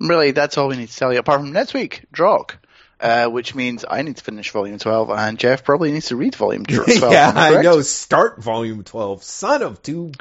Really, 0.01 0.31
that's 0.33 0.57
all 0.57 0.69
we 0.69 0.77
need 0.77 0.89
to 0.89 0.97
tell 0.97 1.13
you. 1.13 1.19
Apart 1.19 1.41
from 1.43 1.53
next 1.53 1.75
week, 1.75 2.05
Drog, 2.11 2.55
uh, 3.03 3.27
which 3.27 3.55
means 3.55 3.85
I 3.89 4.03
need 4.03 4.17
to 4.17 4.25
finish 4.25 4.51
Volume 4.53 4.79
12, 4.79 5.11
and 5.11 5.39
Jeff 5.39 5.65
probably 5.65 5.93
needs 5.93 6.07
to 6.07 6.17
read 6.17 6.35
Volume 6.37 6.65
12. 6.65 6.89
yeah, 7.13 7.33
I 7.35 7.61
know. 7.61 7.83
Start 7.83 8.41
volume 8.41 8.85
twelve. 8.85 9.23
Son 9.23 9.63
of 9.63 9.83
two 9.83 10.13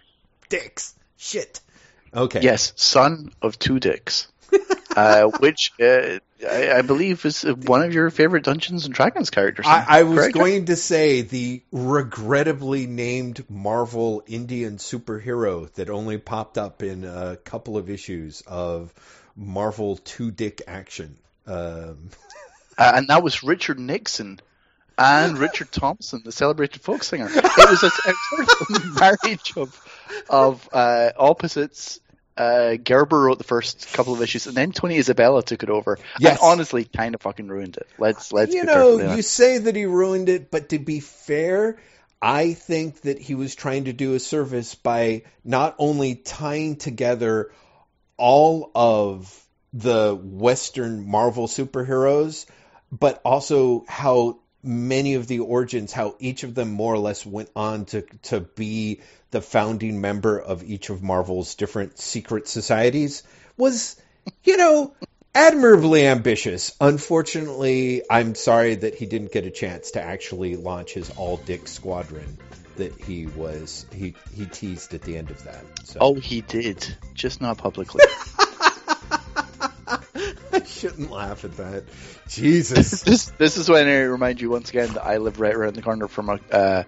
dicks. 0.50 0.95
Shit. 1.18 1.61
Okay. 2.14 2.42
Yes, 2.42 2.74
Son 2.76 3.32
of 3.42 3.58
Two 3.58 3.80
Dicks, 3.80 4.27
uh, 4.95 5.26
which 5.40 5.72
uh, 5.80 6.19
I, 6.45 6.72
I 6.74 6.82
believe 6.82 7.24
is 7.26 7.43
one 7.43 7.84
of 7.84 7.93
your 7.93 8.10
favorite 8.10 8.43
Dungeons 8.43 8.85
and 8.85 8.93
Dragons 8.93 9.30
characters. 9.30 9.66
I, 9.66 9.85
I 9.88 10.03
was 10.03 10.18
correct? 10.18 10.34
going 10.34 10.66
to 10.66 10.76
say 10.76 11.22
the 11.22 11.61
regrettably 11.72 12.88
named 12.88 13.45
Marvel 13.50 14.24
Indian 14.27 14.77
superhero 14.77 15.72
that 15.74 15.90
only 15.90 16.18
popped 16.18 16.58
up 16.58 16.84
in 16.84 17.06
a 17.06 17.38
couple 17.38 17.77
of 17.77 17.90
issues 17.90 18.42
of 18.45 18.93
Marvel 19.35 19.95
Two 19.98 20.32
Dick 20.32 20.64
Action. 20.68 21.18
Um, 21.48 22.10
Uh, 22.77 22.93
and 22.95 23.08
that 23.09 23.24
was 23.24 23.43
Richard 23.43 23.80
Nixon 23.80 24.40
and 24.98 25.38
Richard 25.38 25.72
Thompson, 25.72 26.22
the 26.24 26.32
celebrated 26.32 26.82
folk 26.82 27.03
singer. 27.03 27.27
It 27.30 27.43
was 27.43 27.83
a, 27.83 27.88
a 27.88 28.14
sort 28.45 28.83
of 28.83 29.00
marriage 29.00 29.53
of 29.56 29.82
of 30.30 30.69
uh, 30.72 31.11
opposites. 31.17 32.00
Uh, 32.38 32.75
Gerber 32.75 33.19
wrote 33.19 33.38
the 33.38 33.43
first 33.43 33.91
couple 33.93 34.14
of 34.14 34.22
issues, 34.22 34.48
and 34.48 34.56
then 34.56 34.72
Tony 34.72 34.98
Isabella 34.98 35.43
took 35.43 35.64
it 35.64 35.69
over. 35.69 36.00
Yes. 36.19 36.40
And 36.40 36.40
honestly, 36.41 36.85
kind 36.85 37.14
of 37.14 37.22
fucking 37.22 37.48
ruined 37.48 37.77
it. 37.77 37.88
Let's 37.98 38.32
let's 38.32 38.53
you 38.53 38.64
know, 38.64 38.98
you 38.98 39.08
honest. 39.09 39.32
say 39.32 39.58
that 39.58 39.75
he 39.75 39.85
ruined 39.85 40.30
it, 40.30 40.50
but 40.50 40.69
to 40.69 40.80
be 40.80 41.01
fair, 41.01 41.77
I 42.22 42.53
think 42.53 43.01
that 43.01 43.19
he 43.19 43.35
was 43.35 43.56
trying 43.56 43.85
to 43.85 43.93
do 43.93 44.14
a 44.14 44.19
service 44.19 44.75
by 44.75 45.24
not 45.43 45.75
only 45.77 46.16
tying 46.16 46.77
together 46.77 47.51
all 48.17 48.72
of 48.75 49.38
the 49.74 50.16
Western 50.16 51.09
Marvel 51.09 51.48
superheroes, 51.48 52.45
but 52.91 53.21
also 53.23 53.85
how 53.87 54.39
many 54.63 55.15
of 55.15 55.27
the 55.27 55.39
origins, 55.39 55.91
how 55.91 56.15
each 56.19 56.43
of 56.43 56.53
them 56.55 56.71
more 56.71 56.93
or 56.93 56.99
less 56.99 57.25
went 57.25 57.49
on 57.55 57.85
to 57.85 58.01
to 58.23 58.41
be 58.41 59.01
the 59.31 59.41
founding 59.41 60.01
member 60.01 60.39
of 60.39 60.63
each 60.63 60.89
of 60.89 61.01
Marvel's 61.01 61.55
different 61.55 61.97
secret 61.97 62.47
societies 62.47 63.23
was, 63.57 63.95
you 64.43 64.57
know, 64.57 64.93
admirably 65.33 66.05
ambitious. 66.05 66.75
Unfortunately, 66.81 68.03
I'm 68.09 68.35
sorry 68.35 68.75
that 68.75 68.95
he 68.95 69.05
didn't 69.05 69.31
get 69.31 69.45
a 69.45 69.51
chance 69.51 69.91
to 69.91 70.01
actually 70.01 70.57
launch 70.57 70.93
his 70.93 71.09
all 71.11 71.37
dick 71.37 71.67
squadron 71.67 72.37
that 72.75 72.93
he 72.99 73.27
was 73.27 73.85
he 73.93 74.15
he 74.33 74.45
teased 74.45 74.93
at 74.93 75.01
the 75.01 75.17
end 75.17 75.31
of 75.31 75.43
that. 75.43 75.63
So 75.83 75.97
Oh, 76.01 76.13
he 76.15 76.41
did, 76.41 76.95
just 77.13 77.41
not 77.41 77.57
publicly. 77.57 78.03
I 80.61 80.63
shouldn't 80.63 81.11
laugh 81.11 81.43
at 81.45 81.57
that. 81.57 81.83
Jesus. 82.27 83.01
this 83.03 83.25
this 83.38 83.57
is 83.57 83.69
when 83.69 83.88
I 83.88 84.01
remind 84.01 84.41
you 84.41 84.49
once 84.49 84.69
again 84.69 84.93
that 84.93 85.05
I 85.05 85.17
live 85.17 85.39
right 85.39 85.53
around 85.53 85.75
the 85.75 85.81
corner 85.81 86.07
from 86.07 86.30
a, 86.30 86.39
uh, 86.51 86.83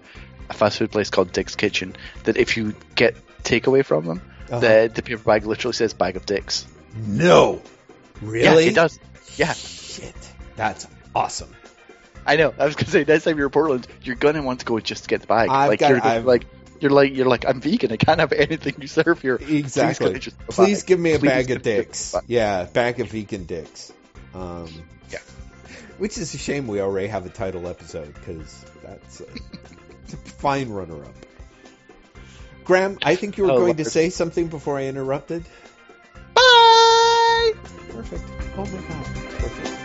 a 0.50 0.52
fast 0.54 0.78
food 0.78 0.90
place 0.92 1.10
called 1.10 1.32
Dick's 1.32 1.54
Kitchen. 1.56 1.96
That 2.24 2.36
if 2.36 2.56
you 2.56 2.74
get 2.94 3.14
takeaway 3.42 3.84
from 3.84 4.06
them, 4.06 4.22
Uh-huh. 4.50 4.60
the 4.60 4.92
the 4.94 5.02
paper 5.02 5.22
bag 5.22 5.46
literally 5.46 5.72
says 5.74 5.94
"bag 5.94 6.16
of 6.16 6.26
dicks." 6.26 6.66
No. 6.96 7.62
Really? 8.22 8.64
Yeah, 8.64 8.70
it 8.70 8.74
does. 8.74 8.98
Yeah, 9.36 9.52
Shit. 9.52 10.14
That's 10.56 10.86
awesome. 11.14 11.54
I 12.26 12.36
know. 12.36 12.54
I 12.58 12.64
was 12.66 12.74
gonna 12.76 12.90
say 12.90 13.04
next 13.06 13.24
time 13.24 13.36
you're 13.36 13.46
in 13.46 13.52
Portland, 13.52 13.86
you're 14.02 14.16
gonna 14.16 14.42
want 14.42 14.60
to 14.60 14.66
go 14.66 14.78
just 14.80 15.04
to 15.04 15.08
get 15.08 15.20
the 15.20 15.26
bag. 15.26 15.48
I've 15.50 15.68
like 15.68 15.80
got- 15.80 15.90
you're 15.90 16.04
I've- 16.04 16.24
like 16.26 16.46
you're 16.84 16.92
like 16.92 17.14
you're 17.14 17.26
like 17.26 17.44
I'm 17.48 17.60
vegan. 17.60 17.90
I 17.92 17.96
can't 17.96 18.20
have 18.20 18.32
anything 18.32 18.74
you 18.78 18.86
serve 18.86 19.20
here. 19.20 19.36
Exactly. 19.36 20.20
Please, 20.20 20.34
Please 20.48 20.82
give 20.84 21.00
me 21.00 21.14
a 21.14 21.18
Please 21.18 21.28
bag 21.28 21.50
of 21.50 21.62
dicks. 21.62 22.14
Yeah, 22.28 22.64
bag 22.64 23.00
of 23.00 23.10
vegan 23.10 23.44
dicks. 23.46 23.92
Um, 24.34 24.68
Yeah. 25.10 25.18
Which 25.98 26.18
is 26.18 26.34
a 26.34 26.38
shame 26.38 26.66
we 26.66 26.80
already 26.80 27.08
have 27.08 27.24
a 27.24 27.30
title 27.30 27.66
episode 27.66 28.12
because 28.14 28.64
that's 28.82 29.20
a, 29.20 29.24
a 29.24 30.16
fine 30.16 30.68
runner-up. 30.68 31.14
Graeme, 32.64 32.98
I 33.02 33.14
think 33.16 33.38
you 33.38 33.44
were 33.44 33.52
Oh, 33.52 33.58
going 33.58 33.76
to 33.76 33.84
say 33.84 34.10
something 34.10 34.48
before 34.48 34.78
I 34.78 34.84
interrupted. 34.86 35.44
Bye. 36.34 37.52
Perfect. 37.90 38.24
Oh 38.56 38.64
my 38.66 38.80
god. 38.88 39.04
Perfect. 39.38 39.83